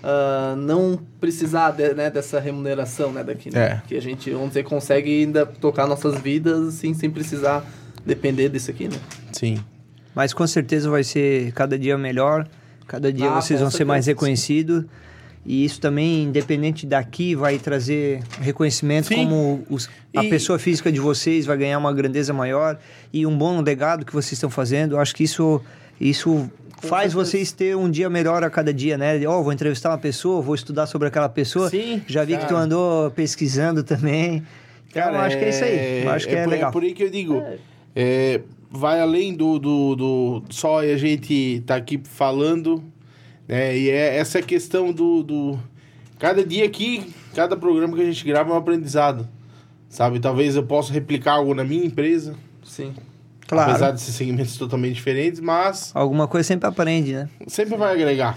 ah, 0.03 0.55
não 0.57 0.99
precisar 1.21 1.73
de- 1.73 1.95
né, 1.95 2.11
dessa 2.11 2.39
remuneração, 2.41 3.13
né, 3.13 3.23
daqui, 3.25 3.53
né? 3.53 3.61
É. 3.61 3.83
Que 3.87 3.97
a 3.97 4.01
gente, 4.03 4.31
vamos 4.31 4.49
dizer, 4.49 4.63
consegue 4.65 5.23
ainda 5.23 5.45
tocar 5.47 5.87
nossas 5.87 6.19
vidas 6.21 6.69
assim, 6.69 6.95
sem 6.95 7.11
precisar 7.11 7.65
depender 8.07 8.49
disso 8.49 8.71
aqui, 8.71 8.89
né? 8.89 8.97
Sim. 9.33 9.59
Mas 10.15 10.33
com 10.33 10.47
certeza 10.47 10.89
vai 10.91 11.05
ser 11.05 11.53
cada 11.53 11.79
dia 11.79 11.97
melhor, 11.99 12.49
cada 12.87 13.13
dia 13.13 13.31
Ah, 13.31 13.41
vocês 13.41 13.61
vão 13.61 13.71
ser 13.71 13.85
mais 13.85 14.07
reconhecidos. 14.07 14.85
E 15.51 15.65
isso 15.65 15.81
também, 15.81 16.25
independente 16.25 16.85
daqui, 16.85 17.35
vai 17.35 17.59
trazer 17.59 18.21
reconhecimento 18.39 19.07
Sim. 19.07 19.15
como 19.17 19.65
os- 19.71 19.89
a 20.15 20.23
E- 20.23 20.29
pessoa 20.29 20.59
física 20.59 20.93
de 20.93 21.01
vocês 21.01 21.47
vai 21.47 21.57
ganhar 21.57 21.79
uma 21.79 21.91
grandeza 21.91 22.35
maior 22.35 22.79
e 23.11 23.25
um 23.25 23.35
bom 23.35 23.63
legado 23.63 24.05
que 24.05 24.13
vocês 24.13 24.33
estão 24.35 24.51
fazendo. 24.51 24.97
Eu 24.97 25.01
acho 25.01 25.15
que 25.15 25.25
isso, 25.25 25.59
isso 25.99 26.51
faz 26.83 27.15
vocês 27.15 27.51
ter 27.51 27.75
um 27.75 27.91
dia 27.91 28.11
melhor 28.11 28.45
a 28.45 28.51
cada 28.51 28.75
dia, 28.75 28.99
né? 28.99 29.27
Ó, 29.27 29.43
vou 29.43 29.51
entrevistar 29.51 29.89
uma 29.89 29.97
pessoa, 29.99 30.43
vou 30.43 30.55
estudar 30.55 30.87
sobre 30.87 31.09
aquela 31.09 31.31
pessoa. 31.31 31.71
Sim, 31.71 32.03
Já 32.07 32.25
vi 32.25 32.37
que 32.37 32.47
tu 32.47 32.55
andou 32.55 33.11
pesquisando 33.13 33.83
também. 33.83 34.43
Então, 34.91 35.03
eu 35.13 35.19
acho 35.19 35.39
que 35.39 35.45
é 35.45 35.49
isso 35.49 35.65
aí. 35.65 36.03
Eu 36.05 36.11
acho 36.11 36.29
que 36.29 36.35
é, 36.35 36.45
por- 36.45 36.51
legal. 36.51 36.73
por 36.73 36.83
aí 36.83 36.93
que 36.93 37.03
eu 37.05 37.11
digo. 37.11 37.43
é, 37.97 38.43
vai 38.71 39.01
além 39.01 39.35
do, 39.35 39.59
do, 39.59 39.97
do 39.97 40.43
só 40.51 40.81
a 40.81 40.97
gente 40.99 41.63
tá 41.67 41.77
aqui 41.77 41.99
falando, 42.05 42.85
né? 43.49 43.77
E 43.77 43.91
é 43.91 44.17
essa 44.17 44.43
questão 44.43 44.93
do, 44.93 45.23
do. 45.23 45.59
Cada 46.19 46.45
dia 46.45 46.67
aqui, 46.67 47.13
cada 47.35 47.57
programa 47.57 47.97
que 47.97 48.03
a 48.03 48.05
gente 48.05 48.25
grava 48.25 48.51
é 48.51 48.55
um 48.55 48.59
aprendizado. 48.59 49.27
Sabe? 49.89 50.21
Talvez 50.21 50.55
eu 50.55 50.63
possa 50.63 50.93
replicar 50.93 51.35
algo 51.35 51.55
na 51.55 51.65
minha 51.65 51.85
empresa. 51.85 52.35
Sim. 52.63 52.93
Claro. 53.47 53.71
Apesar 53.71 53.93
de 53.93 54.01
ser 54.03 54.13
segmentos 54.13 54.59
totalmente 54.59 54.95
diferentes, 54.95 55.41
mas 55.41 55.91
Alguma 55.95 56.29
coisa 56.29 56.47
sempre 56.47 56.69
aprende, 56.69 57.15
né? 57.15 57.31
sempre 57.47 57.77
vai 57.79 57.95
agregar. 57.95 58.37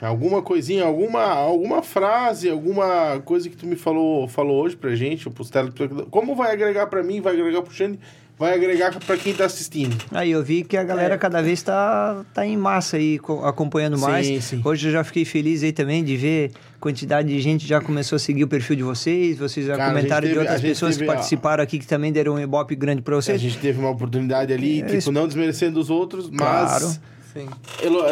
Alguma 0.00 0.40
coisinha, 0.42 0.84
alguma, 0.84 1.24
alguma 1.24 1.82
frase, 1.82 2.48
alguma 2.48 3.20
coisa 3.24 3.50
que 3.50 3.56
tu 3.56 3.66
me 3.66 3.74
falou, 3.74 4.28
falou 4.28 4.62
hoje 4.62 4.76
pra 4.76 4.94
gente, 4.94 5.26
ou 5.26 5.34
pros 5.34 5.50
telespectadores. 5.50 6.08
Como 6.08 6.36
vai 6.36 6.52
agregar 6.52 6.86
pra 6.86 7.02
mim, 7.02 7.20
vai 7.20 7.34
agregar 7.34 7.62
pro 7.62 7.74
Xande, 7.74 7.98
vai 8.38 8.54
agregar 8.54 8.94
pra 9.00 9.16
quem 9.16 9.34
tá 9.34 9.44
assistindo. 9.46 9.96
Aí 10.12 10.30
eu 10.30 10.42
vi 10.42 10.62
que 10.62 10.76
a 10.76 10.84
galera 10.84 11.14
É. 11.14 11.18
cada 11.18 11.42
vez 11.42 11.62
tá, 11.62 12.24
tá 12.32 12.46
em 12.46 12.56
massa 12.56 12.96
aí, 12.96 13.18
co- 13.18 13.44
acompanhando 13.44 13.96
Sim, 13.96 14.02
mais. 14.02 14.44
sim. 14.44 14.60
Hoje 14.64 14.88
eu 14.88 14.92
já 14.92 15.02
fiquei 15.04 15.24
feliz 15.24 15.62
aí 15.62 15.72
também 15.72 16.04
de 16.04 16.16
ver 16.16 16.52
quantidade 16.80 17.28
de 17.28 17.40
gente 17.40 17.66
já 17.66 17.80
começou 17.80 18.16
a 18.16 18.18
seguir 18.18 18.44
o 18.44 18.48
perfil 18.48 18.76
de 18.76 18.82
vocês. 18.84 19.36
Vocês 19.38 19.66
já 19.66 19.76
Cara, 19.76 19.90
a 19.90 19.94
comentaram 19.94 20.20
de 20.22 20.28
teve- 20.28 20.38
a 20.38 20.42
outras 20.42 20.60
pessoas 20.60 20.94
teve, 20.96 21.04
que 21.06 21.10
ó, 21.10 21.14
participaram 21.14 21.62
aqui 21.64 21.78
que 21.78 21.86
também 21.86 22.12
deram 22.12 22.34
um 22.34 22.40
ibope 22.40 22.76
grande 22.76 23.02
pra 23.02 23.16
A 23.16 23.20
vocês. 23.20 23.40
gente 23.40 23.58
teve 23.58 23.78
uma 23.80 23.90
oportunidade 23.90 24.52
ali, 24.52 24.80
É 24.80 24.84
tipo, 24.84 24.96
isso. 24.98 25.10
não 25.12 25.26
desmerecendo 25.26 25.80
os 25.80 25.90
outros, 25.90 26.30
mas. 26.30 26.38
Claro. 26.38 26.86
Sim. 27.32 27.46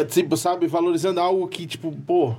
Tipo, 0.09 0.37
sabe, 0.37 0.67
valorizando 0.67 1.19
algo 1.19 1.47
que, 1.47 1.65
tipo, 1.65 1.91
pô, 2.05 2.35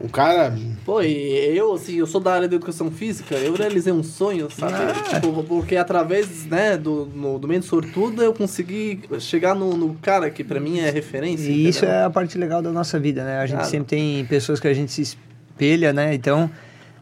o 0.00 0.08
cara. 0.08 0.52
Pô, 0.84 1.00
e 1.00 1.56
eu, 1.56 1.74
assim, 1.74 1.96
eu 1.96 2.06
sou 2.06 2.20
da 2.20 2.34
área 2.34 2.48
da 2.48 2.56
educação 2.56 2.90
física, 2.90 3.36
eu 3.36 3.54
realizei 3.54 3.92
um 3.92 4.02
sonho, 4.02 4.48
sabe? 4.50 4.74
Ah. 4.74 5.20
Tipo, 5.20 5.44
porque 5.44 5.76
através, 5.76 6.44
né, 6.46 6.76
do, 6.76 7.06
no, 7.14 7.38
do 7.38 7.46
meio 7.46 7.62
sortudo 7.62 8.22
eu 8.22 8.32
consegui 8.34 9.00
chegar 9.20 9.54
no, 9.54 9.76
no 9.76 9.94
cara 9.94 10.28
que 10.30 10.42
pra 10.42 10.58
mim 10.58 10.80
é 10.80 10.90
referência. 10.90 11.48
E 11.48 11.68
isso 11.68 11.84
entendeu? 11.84 12.00
é 12.00 12.04
a 12.04 12.10
parte 12.10 12.36
legal 12.36 12.60
da 12.60 12.72
nossa 12.72 12.98
vida, 12.98 13.24
né? 13.24 13.38
A 13.38 13.46
gente 13.46 13.56
Claro. 13.58 13.70
sempre 13.70 13.86
tem 13.96 14.24
pessoas 14.26 14.58
que 14.58 14.66
a 14.66 14.74
gente 14.74 14.90
se 14.90 15.02
espelha, 15.02 15.92
né? 15.92 16.12
Então, 16.14 16.50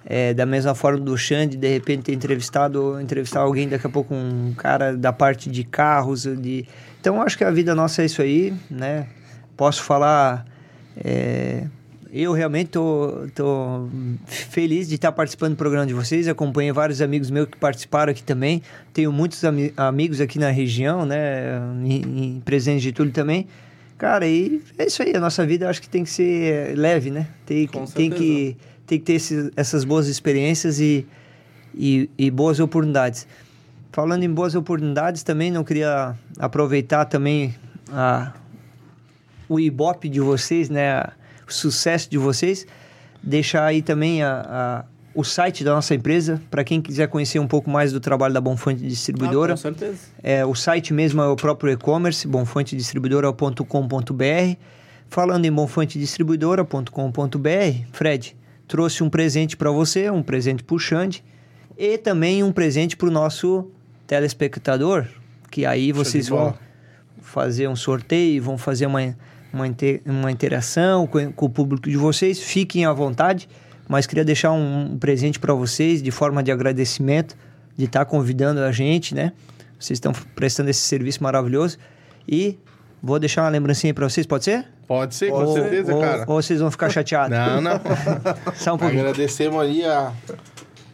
é, 0.04 0.34
da 0.34 0.44
mesma 0.44 0.74
forma 0.74 0.98
do 1.00 1.16
Xande, 1.16 1.56
de 1.56 1.68
repente 1.68 2.02
ter 2.04 2.12
entrevistado, 2.12 3.00
entrevistar 3.00 3.40
alguém, 3.40 3.66
daqui 3.68 3.86
a 3.86 3.90
pouco 3.90 4.14
um 4.14 4.52
cara 4.56 4.94
da 4.96 5.12
parte 5.12 5.48
de 5.50 5.64
carros, 5.64 6.24
de... 6.24 6.66
Então, 7.00 7.22
acho 7.22 7.38
que 7.38 7.44
a 7.44 7.50
vida 7.50 7.74
nossa 7.74 8.02
é 8.02 8.04
isso 8.04 8.20
aí, 8.20 8.52
né? 8.70 9.06
Posso 9.56 9.82
falar... 9.82 10.44
é, 11.02 11.64
eu 12.12 12.32
realmente 12.32 12.68
tô, 12.70 13.26
tô 13.34 13.88
feliz 14.26 14.88
de 14.88 14.96
estar 14.96 15.12
participando 15.12 15.52
do 15.52 15.56
programa 15.56 15.86
de 15.86 15.94
vocês. 15.94 16.26
Acompanhei 16.28 16.72
vários 16.72 17.00
amigos 17.00 17.30
meus 17.30 17.46
que 17.48 17.56
participaram 17.56 18.10
aqui 18.10 18.22
também. 18.22 18.62
Tenho 18.92 19.12
muitos 19.12 19.44
ami- 19.44 19.72
amigos 19.76 20.20
aqui 20.20 20.38
na 20.38 20.50
região, 20.50 21.04
né? 21.06 21.58
Em, 21.84 22.34
em 22.36 22.40
Presidente 22.40 22.82
de 22.82 22.92
Túlio 22.92 23.12
também. 23.12 23.46
Cara, 23.96 24.26
e 24.26 24.62
é 24.78 24.86
isso 24.86 25.02
aí. 25.02 25.14
A 25.14 25.20
nossa 25.20 25.44
vida 25.46 25.68
acho 25.68 25.80
que 25.80 25.88
tem 25.88 26.02
que 26.04 26.10
ser 26.10 26.76
leve, 26.76 27.10
né? 27.10 27.28
Tem, 27.46 27.66
que- 27.66 27.92
tem, 27.92 28.10
que, 28.10 28.56
tem 28.86 28.98
que 28.98 29.04
ter 29.04 29.12
esses- 29.14 29.50
essas 29.56 29.84
boas 29.84 30.08
experiências 30.08 30.80
e, 30.80 31.06
e, 31.74 32.08
e 32.18 32.30
boas 32.30 32.58
oportunidades. 32.60 33.26
Falando 33.92 34.22
em 34.22 34.30
boas 34.32 34.54
oportunidades, 34.54 35.22
também 35.22 35.50
não 35.50 35.62
queria 35.64 36.14
aproveitar 36.38 37.04
também 37.04 37.54
a, 37.92 38.32
o 39.48 39.60
ibope 39.60 40.08
de 40.08 40.20
vocês, 40.20 40.68
né? 40.70 41.04
Sucesso 41.52 42.08
de 42.10 42.16
vocês. 42.18 42.66
Deixar 43.22 43.64
aí 43.66 43.82
também 43.82 44.22
a, 44.22 44.40
a- 44.48 44.84
o 45.14 45.24
site 45.24 45.64
da 45.64 45.74
nossa 45.74 45.92
empresa, 45.94 46.40
para 46.50 46.62
quem 46.62 46.80
quiser 46.80 47.08
conhecer 47.08 47.38
um 47.40 47.48
pouco 47.48 47.68
mais 47.68 47.92
do 47.92 47.98
trabalho 47.98 48.32
da 48.32 48.40
Bonfonte 48.40 48.80
Distribuidora. 48.86 49.54
Ah, 49.54 49.56
com 49.56 49.62
certeza. 49.62 49.98
É, 50.22 50.46
o 50.46 50.54
site 50.54 50.94
mesmo 50.94 51.20
é 51.20 51.26
o 51.26 51.34
próprio 51.36 51.72
e-commerce, 51.72 52.26
bonfontedistribuidora.com.br. 52.28 54.56
Falando 55.08 55.44
em 55.44 55.50
bonfontedistribuidora.com.br, 55.52 57.84
Fred, 57.92 58.36
trouxe 58.68 59.02
um 59.02 59.10
presente 59.10 59.56
para 59.56 59.70
você, 59.70 60.08
um 60.10 60.22
presente 60.22 60.62
para 60.62 60.76
o 60.76 60.78
Xande 60.78 61.24
e 61.76 61.98
também 61.98 62.42
um 62.44 62.52
presente 62.52 62.96
para 62.96 63.08
o 63.08 63.10
nosso 63.10 63.68
telespectador, 64.06 65.06
que 65.50 65.66
aí 65.66 65.90
vocês 65.92 66.28
vão 66.28 66.54
fazer 67.20 67.68
um 67.68 67.76
sorteio, 67.76 68.42
vão 68.42 68.56
fazer 68.58 68.86
uma, 68.86 69.16
uma, 69.52 69.66
inte- 69.66 70.00
uma 70.06 70.30
interação 70.30 71.06
com, 71.06 71.32
com 71.32 71.46
o 71.46 71.50
público 71.50 71.88
de 71.88 71.96
vocês. 71.96 72.40
Fiquem 72.40 72.84
à 72.84 72.92
vontade, 72.92 73.48
mas 73.88 74.06
queria 74.06 74.24
deixar 74.24 74.52
um, 74.52 74.92
um 74.92 74.98
presente 74.98 75.38
para 75.38 75.52
vocês 75.54 76.02
de 76.02 76.10
forma 76.10 76.42
de 76.42 76.50
agradecimento, 76.52 77.36
de 77.76 77.84
estar 77.86 78.04
convidando 78.04 78.60
a 78.60 78.70
gente, 78.72 79.14
né? 79.14 79.32
Vocês 79.78 79.96
estão 79.96 80.12
prestando 80.34 80.68
esse 80.70 80.80
serviço 80.80 81.22
maravilhoso. 81.22 81.78
E 82.28 82.58
vou 83.02 83.18
deixar 83.18 83.42
uma 83.42 83.48
lembrancinha 83.48 83.94
para 83.94 84.08
vocês, 84.08 84.26
pode 84.26 84.44
ser? 84.44 84.66
Pode 84.86 85.14
ser, 85.14 85.30
com 85.30 85.44
ou, 85.44 85.54
certeza, 85.54 85.94
ou- 85.94 86.00
cara. 86.00 86.24
Ou 86.26 86.42
vocês 86.42 86.60
vão 86.60 86.70
ficar 86.70 86.90
chateados? 86.90 87.36
Não, 87.36 87.60
não. 87.60 87.80
Só 88.54 88.74
um 88.74 88.78
pouquinho. 88.78 89.00
Agradecemos 89.00 89.60
ali 89.60 89.84
a, 89.84 90.12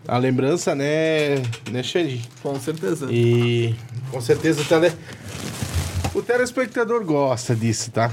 a 0.06 0.18
lembrança, 0.18 0.74
né, 0.74 1.36
né, 1.70 1.82
Xande? 1.82 2.22
Com 2.42 2.58
certeza. 2.60 3.08
E 3.10 3.74
com 4.10 4.20
certeza 4.20 4.60
o, 4.60 4.64
tele... 4.64 4.92
o 6.14 6.22
telespectador 6.22 7.04
gosta 7.04 7.56
disso, 7.56 7.90
tá? 7.90 8.12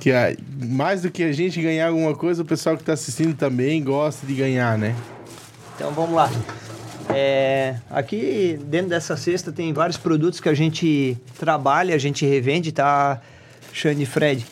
Que 0.00 0.12
a- 0.12 0.34
mais 0.66 1.02
do 1.02 1.10
que 1.10 1.22
a 1.22 1.32
gente 1.32 1.60
ganhar 1.60 1.88
alguma 1.88 2.14
coisa, 2.14 2.42
o 2.42 2.44
pessoal 2.44 2.76
que 2.76 2.84
tá 2.84 2.92
assistindo 2.92 3.34
também 3.34 3.82
gosta 3.82 4.26
de 4.26 4.34
ganhar, 4.34 4.76
né? 4.78 4.94
Então 5.76 5.90
vamos 5.92 6.14
lá. 6.14 6.30
É, 7.14 7.76
aqui 7.90 8.58
dentro 8.66 8.90
dessa 8.90 9.16
cesta 9.16 9.50
tem 9.50 9.72
vários 9.72 9.96
produtos 9.96 10.40
que 10.40 10.48
a 10.48 10.54
gente 10.54 11.16
trabalha, 11.38 11.94
a 11.94 11.98
gente 11.98 12.26
revende, 12.26 12.70
tá, 12.70 13.20
Xande 13.72 14.02
e 14.02 14.06
Fred? 14.06 14.44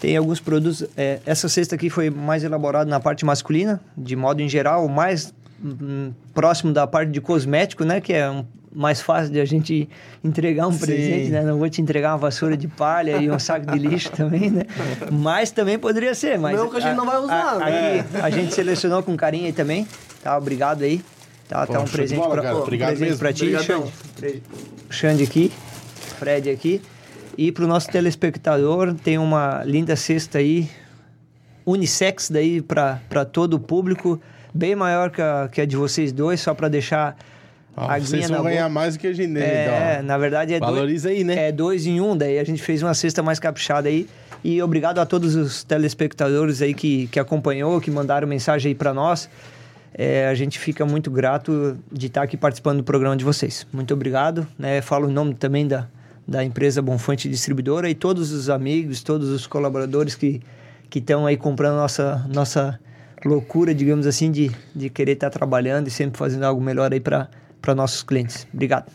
Tem 0.00 0.16
alguns 0.16 0.38
produtos. 0.38 0.84
é, 0.96 1.20
essa 1.24 1.48
cesta 1.48 1.74
aqui 1.76 1.88
foi 1.88 2.10
mais 2.10 2.44
elaborada 2.44 2.90
na 2.90 3.00
parte 3.00 3.24
masculina, 3.24 3.80
de 3.96 4.14
modo 4.16 4.42
em 4.42 4.48
geral, 4.48 4.86
mais 4.86 5.32
hum, 5.64 6.12
próximo 6.34 6.72
da 6.74 6.86
parte 6.86 7.10
de 7.10 7.20
cosmético, 7.22 7.84
né? 7.84 8.00
Que 8.02 8.12
é 8.12 8.30
um- 8.30 8.44
mais 8.74 9.00
fácil 9.00 9.32
de 9.32 9.40
a 9.40 9.44
gente 9.44 9.88
entregar 10.22 10.66
um 10.66 10.72
Sim. 10.72 10.78
presente, 10.78 11.30
né? 11.30 11.42
Não 11.42 11.58
vou 11.58 11.70
te 11.70 11.80
entregar 11.80 12.12
uma 12.12 12.18
vassoura 12.18 12.56
de 12.56 12.66
palha 12.66 13.18
e 13.18 13.30
um 13.30 13.38
saco 13.38 13.66
de 13.66 13.78
lixo 13.78 14.10
também, 14.16 14.50
né? 14.50 14.64
Mas 15.12 15.50
também 15.52 15.78
poderia 15.78 16.14
ser, 16.14 16.38
mas 16.38 16.56
Não 16.56 16.68
que 16.68 16.76
a 16.76 16.80
gente 16.80 16.96
não 16.96 17.06
vai 17.06 17.18
usar, 17.18 17.58
né? 17.58 18.00
Aqui 18.00 18.18
a 18.20 18.30
gente 18.30 18.52
selecionou 18.52 19.02
com 19.02 19.16
carinho 19.16 19.46
aí 19.46 19.52
também, 19.52 19.86
tá? 20.22 20.36
Obrigado 20.36 20.82
aí. 20.82 21.00
Tá, 21.48 21.66
tá 21.66 21.74
Pô, 21.74 21.82
um 21.82 21.86
show 21.86 21.86
de 21.86 21.92
presente 21.92 22.28
cara. 22.28 22.56
um 22.56 22.60
Obrigado 22.60 22.88
presente 22.88 23.08
mesmo. 23.08 23.18
pra 23.18 23.32
ti. 23.32 23.56
Xande. 23.62 24.42
Xande 24.90 25.22
aqui, 25.22 25.52
Fred 26.18 26.50
aqui. 26.50 26.82
E 27.36 27.52
pro 27.52 27.66
nosso 27.66 27.88
telespectador, 27.90 28.94
tem 28.94 29.18
uma 29.18 29.62
linda 29.64 29.94
cesta 29.94 30.38
aí, 30.38 30.68
unissex 31.66 32.30
daí 32.30 32.62
pra 32.62 33.00
pra 33.08 33.24
todo 33.24 33.54
o 33.54 33.60
público, 33.60 34.20
bem 34.52 34.74
maior 34.74 35.10
que 35.10 35.20
a, 35.20 35.48
que 35.50 35.60
a 35.60 35.66
de 35.66 35.76
vocês 35.76 36.12
dois, 36.12 36.40
só 36.40 36.54
pra 36.54 36.68
deixar 36.68 37.16
Ó, 37.76 37.88
a 37.88 37.98
vocês 37.98 38.28
vão 38.28 38.42
ganhar 38.42 38.62
boca. 38.62 38.68
mais 38.68 38.94
do 38.94 39.00
que 39.00 39.06
a 39.06 39.12
gente, 39.12 39.30
né? 39.30 39.40
É, 39.40 39.94
então, 39.94 40.06
na 40.06 40.18
verdade 40.18 40.54
é 40.54 40.60
dois, 40.60 40.72
Valoriza 40.72 41.08
aí, 41.08 41.24
né? 41.24 41.48
é 41.48 41.52
dois 41.52 41.86
em 41.86 42.00
um, 42.00 42.16
daí 42.16 42.38
a 42.38 42.44
gente 42.44 42.62
fez 42.62 42.82
uma 42.82 42.94
cesta 42.94 43.22
mais 43.22 43.38
caprichada 43.38 43.88
aí. 43.88 44.08
E 44.42 44.62
obrigado 44.62 44.98
a 44.98 45.06
todos 45.06 45.34
os 45.34 45.64
telespectadores 45.64 46.60
aí 46.60 46.74
que, 46.74 47.06
que 47.08 47.18
acompanhou, 47.18 47.80
que 47.80 47.90
mandaram 47.90 48.28
mensagem 48.28 48.70
aí 48.70 48.74
pra 48.74 48.92
nós. 48.92 49.28
É, 49.96 50.26
a 50.26 50.34
gente 50.34 50.58
fica 50.58 50.84
muito 50.84 51.10
grato 51.10 51.78
de 51.90 52.08
estar 52.08 52.22
aqui 52.22 52.36
participando 52.36 52.78
do 52.78 52.84
programa 52.84 53.16
de 53.16 53.24
vocês. 53.24 53.66
Muito 53.72 53.94
obrigado. 53.94 54.46
Né? 54.58 54.82
Falo 54.82 55.08
o 55.08 55.10
nome 55.10 55.34
também 55.34 55.66
da, 55.66 55.86
da 56.28 56.44
empresa 56.44 56.82
Bonfante 56.82 57.28
Distribuidora 57.28 57.88
e 57.88 57.94
todos 57.94 58.32
os 58.32 58.50
amigos, 58.50 59.02
todos 59.02 59.30
os 59.30 59.46
colaboradores 59.46 60.14
que 60.14 60.40
que 60.94 61.00
estão 61.00 61.26
aí 61.26 61.36
comprando 61.36 61.74
nossa 61.74 62.24
nossa 62.32 62.78
loucura, 63.24 63.74
digamos 63.74 64.06
assim, 64.06 64.30
de, 64.30 64.52
de 64.72 64.88
querer 64.88 65.12
estar 65.12 65.28
trabalhando 65.28 65.88
e 65.88 65.90
sempre 65.90 66.16
fazendo 66.16 66.44
algo 66.44 66.60
melhor 66.60 66.92
aí 66.92 67.00
para 67.00 67.28
nossos 67.72 68.02
clientes. 68.02 68.48
Obrigado. 68.52 68.90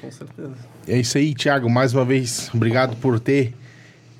Com 0.00 0.10
certeza. 0.10 0.54
É 0.86 0.98
isso 0.98 1.18
aí, 1.18 1.34
Thiago. 1.34 1.68
Mais 1.68 1.92
uma 1.92 2.04
vez, 2.04 2.48
obrigado 2.54 2.96
por 2.96 3.18
ter 3.18 3.52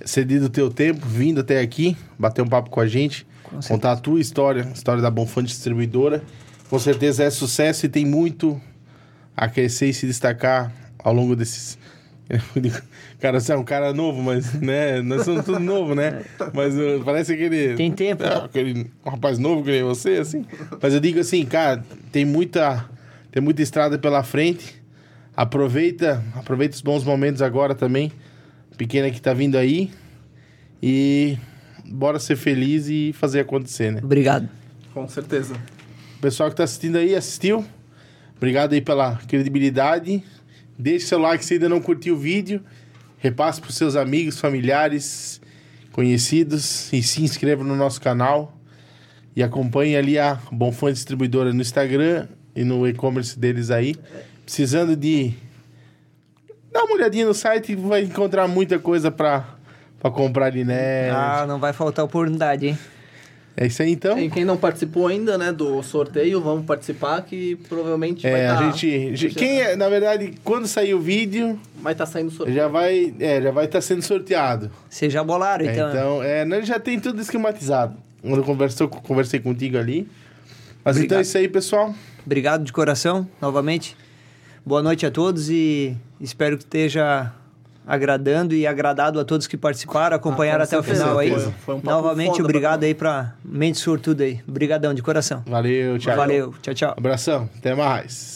cedido 0.05 0.47
o 0.47 0.51
teu 0.51 0.69
tempo, 0.69 1.07
vindo 1.07 1.41
até 1.41 1.61
aqui, 1.61 1.97
bater 2.19 2.43
um 2.43 2.49
papo 2.49 2.71
com 2.71 2.81
a 2.81 2.89
gente, 2.89 3.25
com 3.45 3.61
contar 3.61 3.93
a 3.93 3.97
tua 3.97 4.21
história, 4.21 4.65
a 4.65 4.73
história 4.73 5.01
da 5.01 5.11
Bonfante 5.11 5.49
Distribuidora. 5.49 6.23
Com 6.69 6.79
certeza 6.79 7.23
é 7.23 7.31
sucesso 7.31 7.87
e 7.87 7.89
tem 7.89 8.05
muito 8.05 8.61
a 9.37 9.49
crescer 9.49 9.91
e 9.91 9.95
se 9.95 10.07
destacar 10.07 10.73
ao 10.99 11.13
longo 11.13 11.37
desses 11.37 11.79
Cara, 13.21 13.41
você 13.41 13.53
é 13.53 13.57
um 13.57 13.65
cara 13.65 13.93
novo, 13.93 14.23
mas, 14.23 14.55
né? 14.55 15.01
Nós 15.03 15.25
somos 15.25 15.45
tudo 15.45 15.61
novo, 15.61 15.95
né? 15.95 16.23
Mas 16.53 16.75
uh, 16.75 17.03
parece 17.05 17.33
aquele. 17.33 17.75
Tem 17.75 17.91
tempo. 17.93 18.23
É, 18.23 18.37
aquele 18.37 18.91
um 19.05 19.11
rapaz 19.11 19.39
novo 19.39 19.63
que 19.63 19.71
nem 19.71 19.83
você, 19.83 20.17
assim. 20.17 20.45
Mas 20.81 20.95
eu 20.95 21.01
digo 21.01 21.21
assim, 21.21 21.45
cara, 21.45 21.85
tem 22.11 22.25
muita, 22.25 22.85
tem 23.35 23.43
muita 23.43 23.63
estrada 23.63 23.99
pela 23.99 24.23
frente. 24.23 24.81
Aproveita, 25.37 26.23
aproveita 26.37 26.77
os 26.77 26.81
bons 26.81 27.03
momentos 27.03 27.43
agora 27.43 27.75
também. 27.75 28.13
Pequena 28.79 29.11
que 29.11 29.21
tá 29.21 29.35
vindo 29.35 29.59
aí. 29.59 29.91
E 30.81 31.37
bora 31.85 32.21
ser 32.21 32.37
feliz 32.37 32.87
e 32.87 33.13
fazer 33.13 33.41
acontecer, 33.41 33.91
né? 33.91 34.01
Obrigado. 34.05 34.49
Com 34.93 35.09
certeza. 35.09 35.57
O 36.17 36.21
pessoal 36.21 36.49
que 36.49 36.55
tá 36.55 36.63
assistindo 36.63 36.95
aí, 36.95 37.13
assistiu. 37.13 37.65
Obrigado 38.37 38.73
aí 38.73 38.81
pela 38.81 39.17
credibilidade 39.27 40.23
Deixe 40.79 41.07
seu 41.07 41.19
like 41.19 41.45
se 41.45 41.55
ainda 41.55 41.69
não 41.69 41.81
curtiu 41.81 42.15
o 42.15 42.19
vídeo. 42.19 42.63
Repasse 43.19 43.61
para 43.61 43.71
os 43.71 43.77
seus 43.77 43.97
amigos, 43.97 44.39
familiares, 44.39 45.41
conhecidos 45.91 46.93
e 46.93 47.03
se 47.03 47.21
inscreva 47.21 47.65
no 47.65 47.75
nosso 47.75 48.01
canal. 48.01 48.57
E 49.35 49.43
acompanhe 49.43 49.97
ali 49.97 50.21
a 50.21 50.39
Bonfã 50.53 50.93
Distribuidora 50.93 51.53
no 51.53 51.61
Instagram 51.61 52.29
e 52.55 52.65
no 52.65 52.87
e-commerce 52.87 53.39
deles 53.39 53.71
aí. 53.71 53.97
Precisando 54.45 54.95
de 54.95 55.33
dar 56.73 56.85
uma 56.85 56.95
olhadinha 56.95 57.27
no 57.27 57.35
site, 57.35 57.75
vai 57.75 58.03
encontrar 58.03 58.47
muita 58.49 58.79
coisa 58.79 59.11
para 59.11 59.45
comprar 60.13 60.47
ali, 60.47 60.65
né? 60.65 61.11
Ah, 61.11 61.45
não 61.47 61.59
vai 61.59 61.73
faltar 61.73 62.05
oportunidade, 62.05 62.67
hein? 62.67 62.79
É 63.57 63.67
isso 63.67 63.83
aí 63.83 63.93
então. 63.93 64.19
E 64.19 64.29
quem 64.29 64.45
não 64.45 64.57
participou 64.57 65.07
ainda, 65.07 65.39
né, 65.39 65.53
do 65.53 65.81
sorteio, 65.83 66.41
vamos 66.41 66.67
participar 66.67 67.23
que 67.23 67.55
provavelmente 67.69 68.27
é, 68.27 68.31
vai 68.31 68.41
estar. 68.43 68.59
Tá, 68.59 68.67
a 68.67 68.71
gente, 68.73 69.29
quem 69.29 69.61
é, 69.61 69.77
na 69.77 69.89
verdade, 69.89 70.35
quando 70.43 70.67
sair 70.67 70.93
o 70.93 71.01
vídeo, 71.01 71.59
vai 71.81 71.93
estar 71.93 72.05
tá 72.05 72.11
saindo 72.11 72.33
sorteio. 72.33 72.57
Já 72.57 72.67
vai, 72.67 73.15
é, 73.21 73.41
já 73.41 73.53
vai 73.53 73.67
estar 73.67 73.79
tá 73.79 73.83
sendo 73.83 74.03
sorteado. 74.03 74.73
Vocês 74.91 75.13
já 75.13 75.23
bolaram 75.23 75.65
é, 75.65 75.73
então. 75.73 75.89
Então, 75.89 76.23
é, 76.23 76.45
nós 76.45 76.67
já 76.67 76.81
tem 76.81 76.99
tudo 76.99 77.21
esquematizado. 77.21 77.97
Quando 78.21 78.39
eu 78.39 78.45
conversei, 78.45 78.89
conversei 78.89 79.39
contigo 79.39 79.79
ali. 79.79 80.09
Mas 80.85 80.97
Obrigado. 80.97 81.05
então 81.05 81.19
é 81.19 81.23
isso 81.23 81.39
aí, 81.39 81.49
pessoal. 81.49 81.95
Obrigado 82.25 82.65
de 82.65 82.73
coração, 82.73 83.29
novamente. 83.41 83.97
Boa 84.65 84.83
noite 84.83 85.05
a 85.05 85.11
todos 85.11 85.51
e 85.51 85.97
espero 86.21 86.57
que 86.57 86.65
esteja 86.65 87.33
agradando 87.87 88.55
e 88.55 88.67
agradado 88.67 89.21
a 89.21 89.25
todos 89.25 89.47
que 89.47 89.57
participaram, 89.57 90.17
acompanharam 90.17 90.63
ah, 90.63 90.65
até 90.65 90.79
o 90.79 90.83
final 90.83 91.19
aí. 91.19 91.31
Foi, 91.65 91.75
um 91.75 91.81
Novamente, 91.83 92.41
obrigado 92.41 92.85
aí 92.85 92.95
para 92.95 93.35
mente 93.45 93.79
sortuda 93.79 94.25
aí. 94.25 94.41
Obrigadão 94.49 94.95
de 94.95 95.03
coração. 95.03 95.43
Valeu, 95.47 95.99
tchau. 95.99 96.17
Valeu, 96.17 96.55
tchau, 96.63 96.75
tchau. 96.75 96.95
Abração, 96.97 97.49
até 97.59 97.75
mais. 97.75 98.35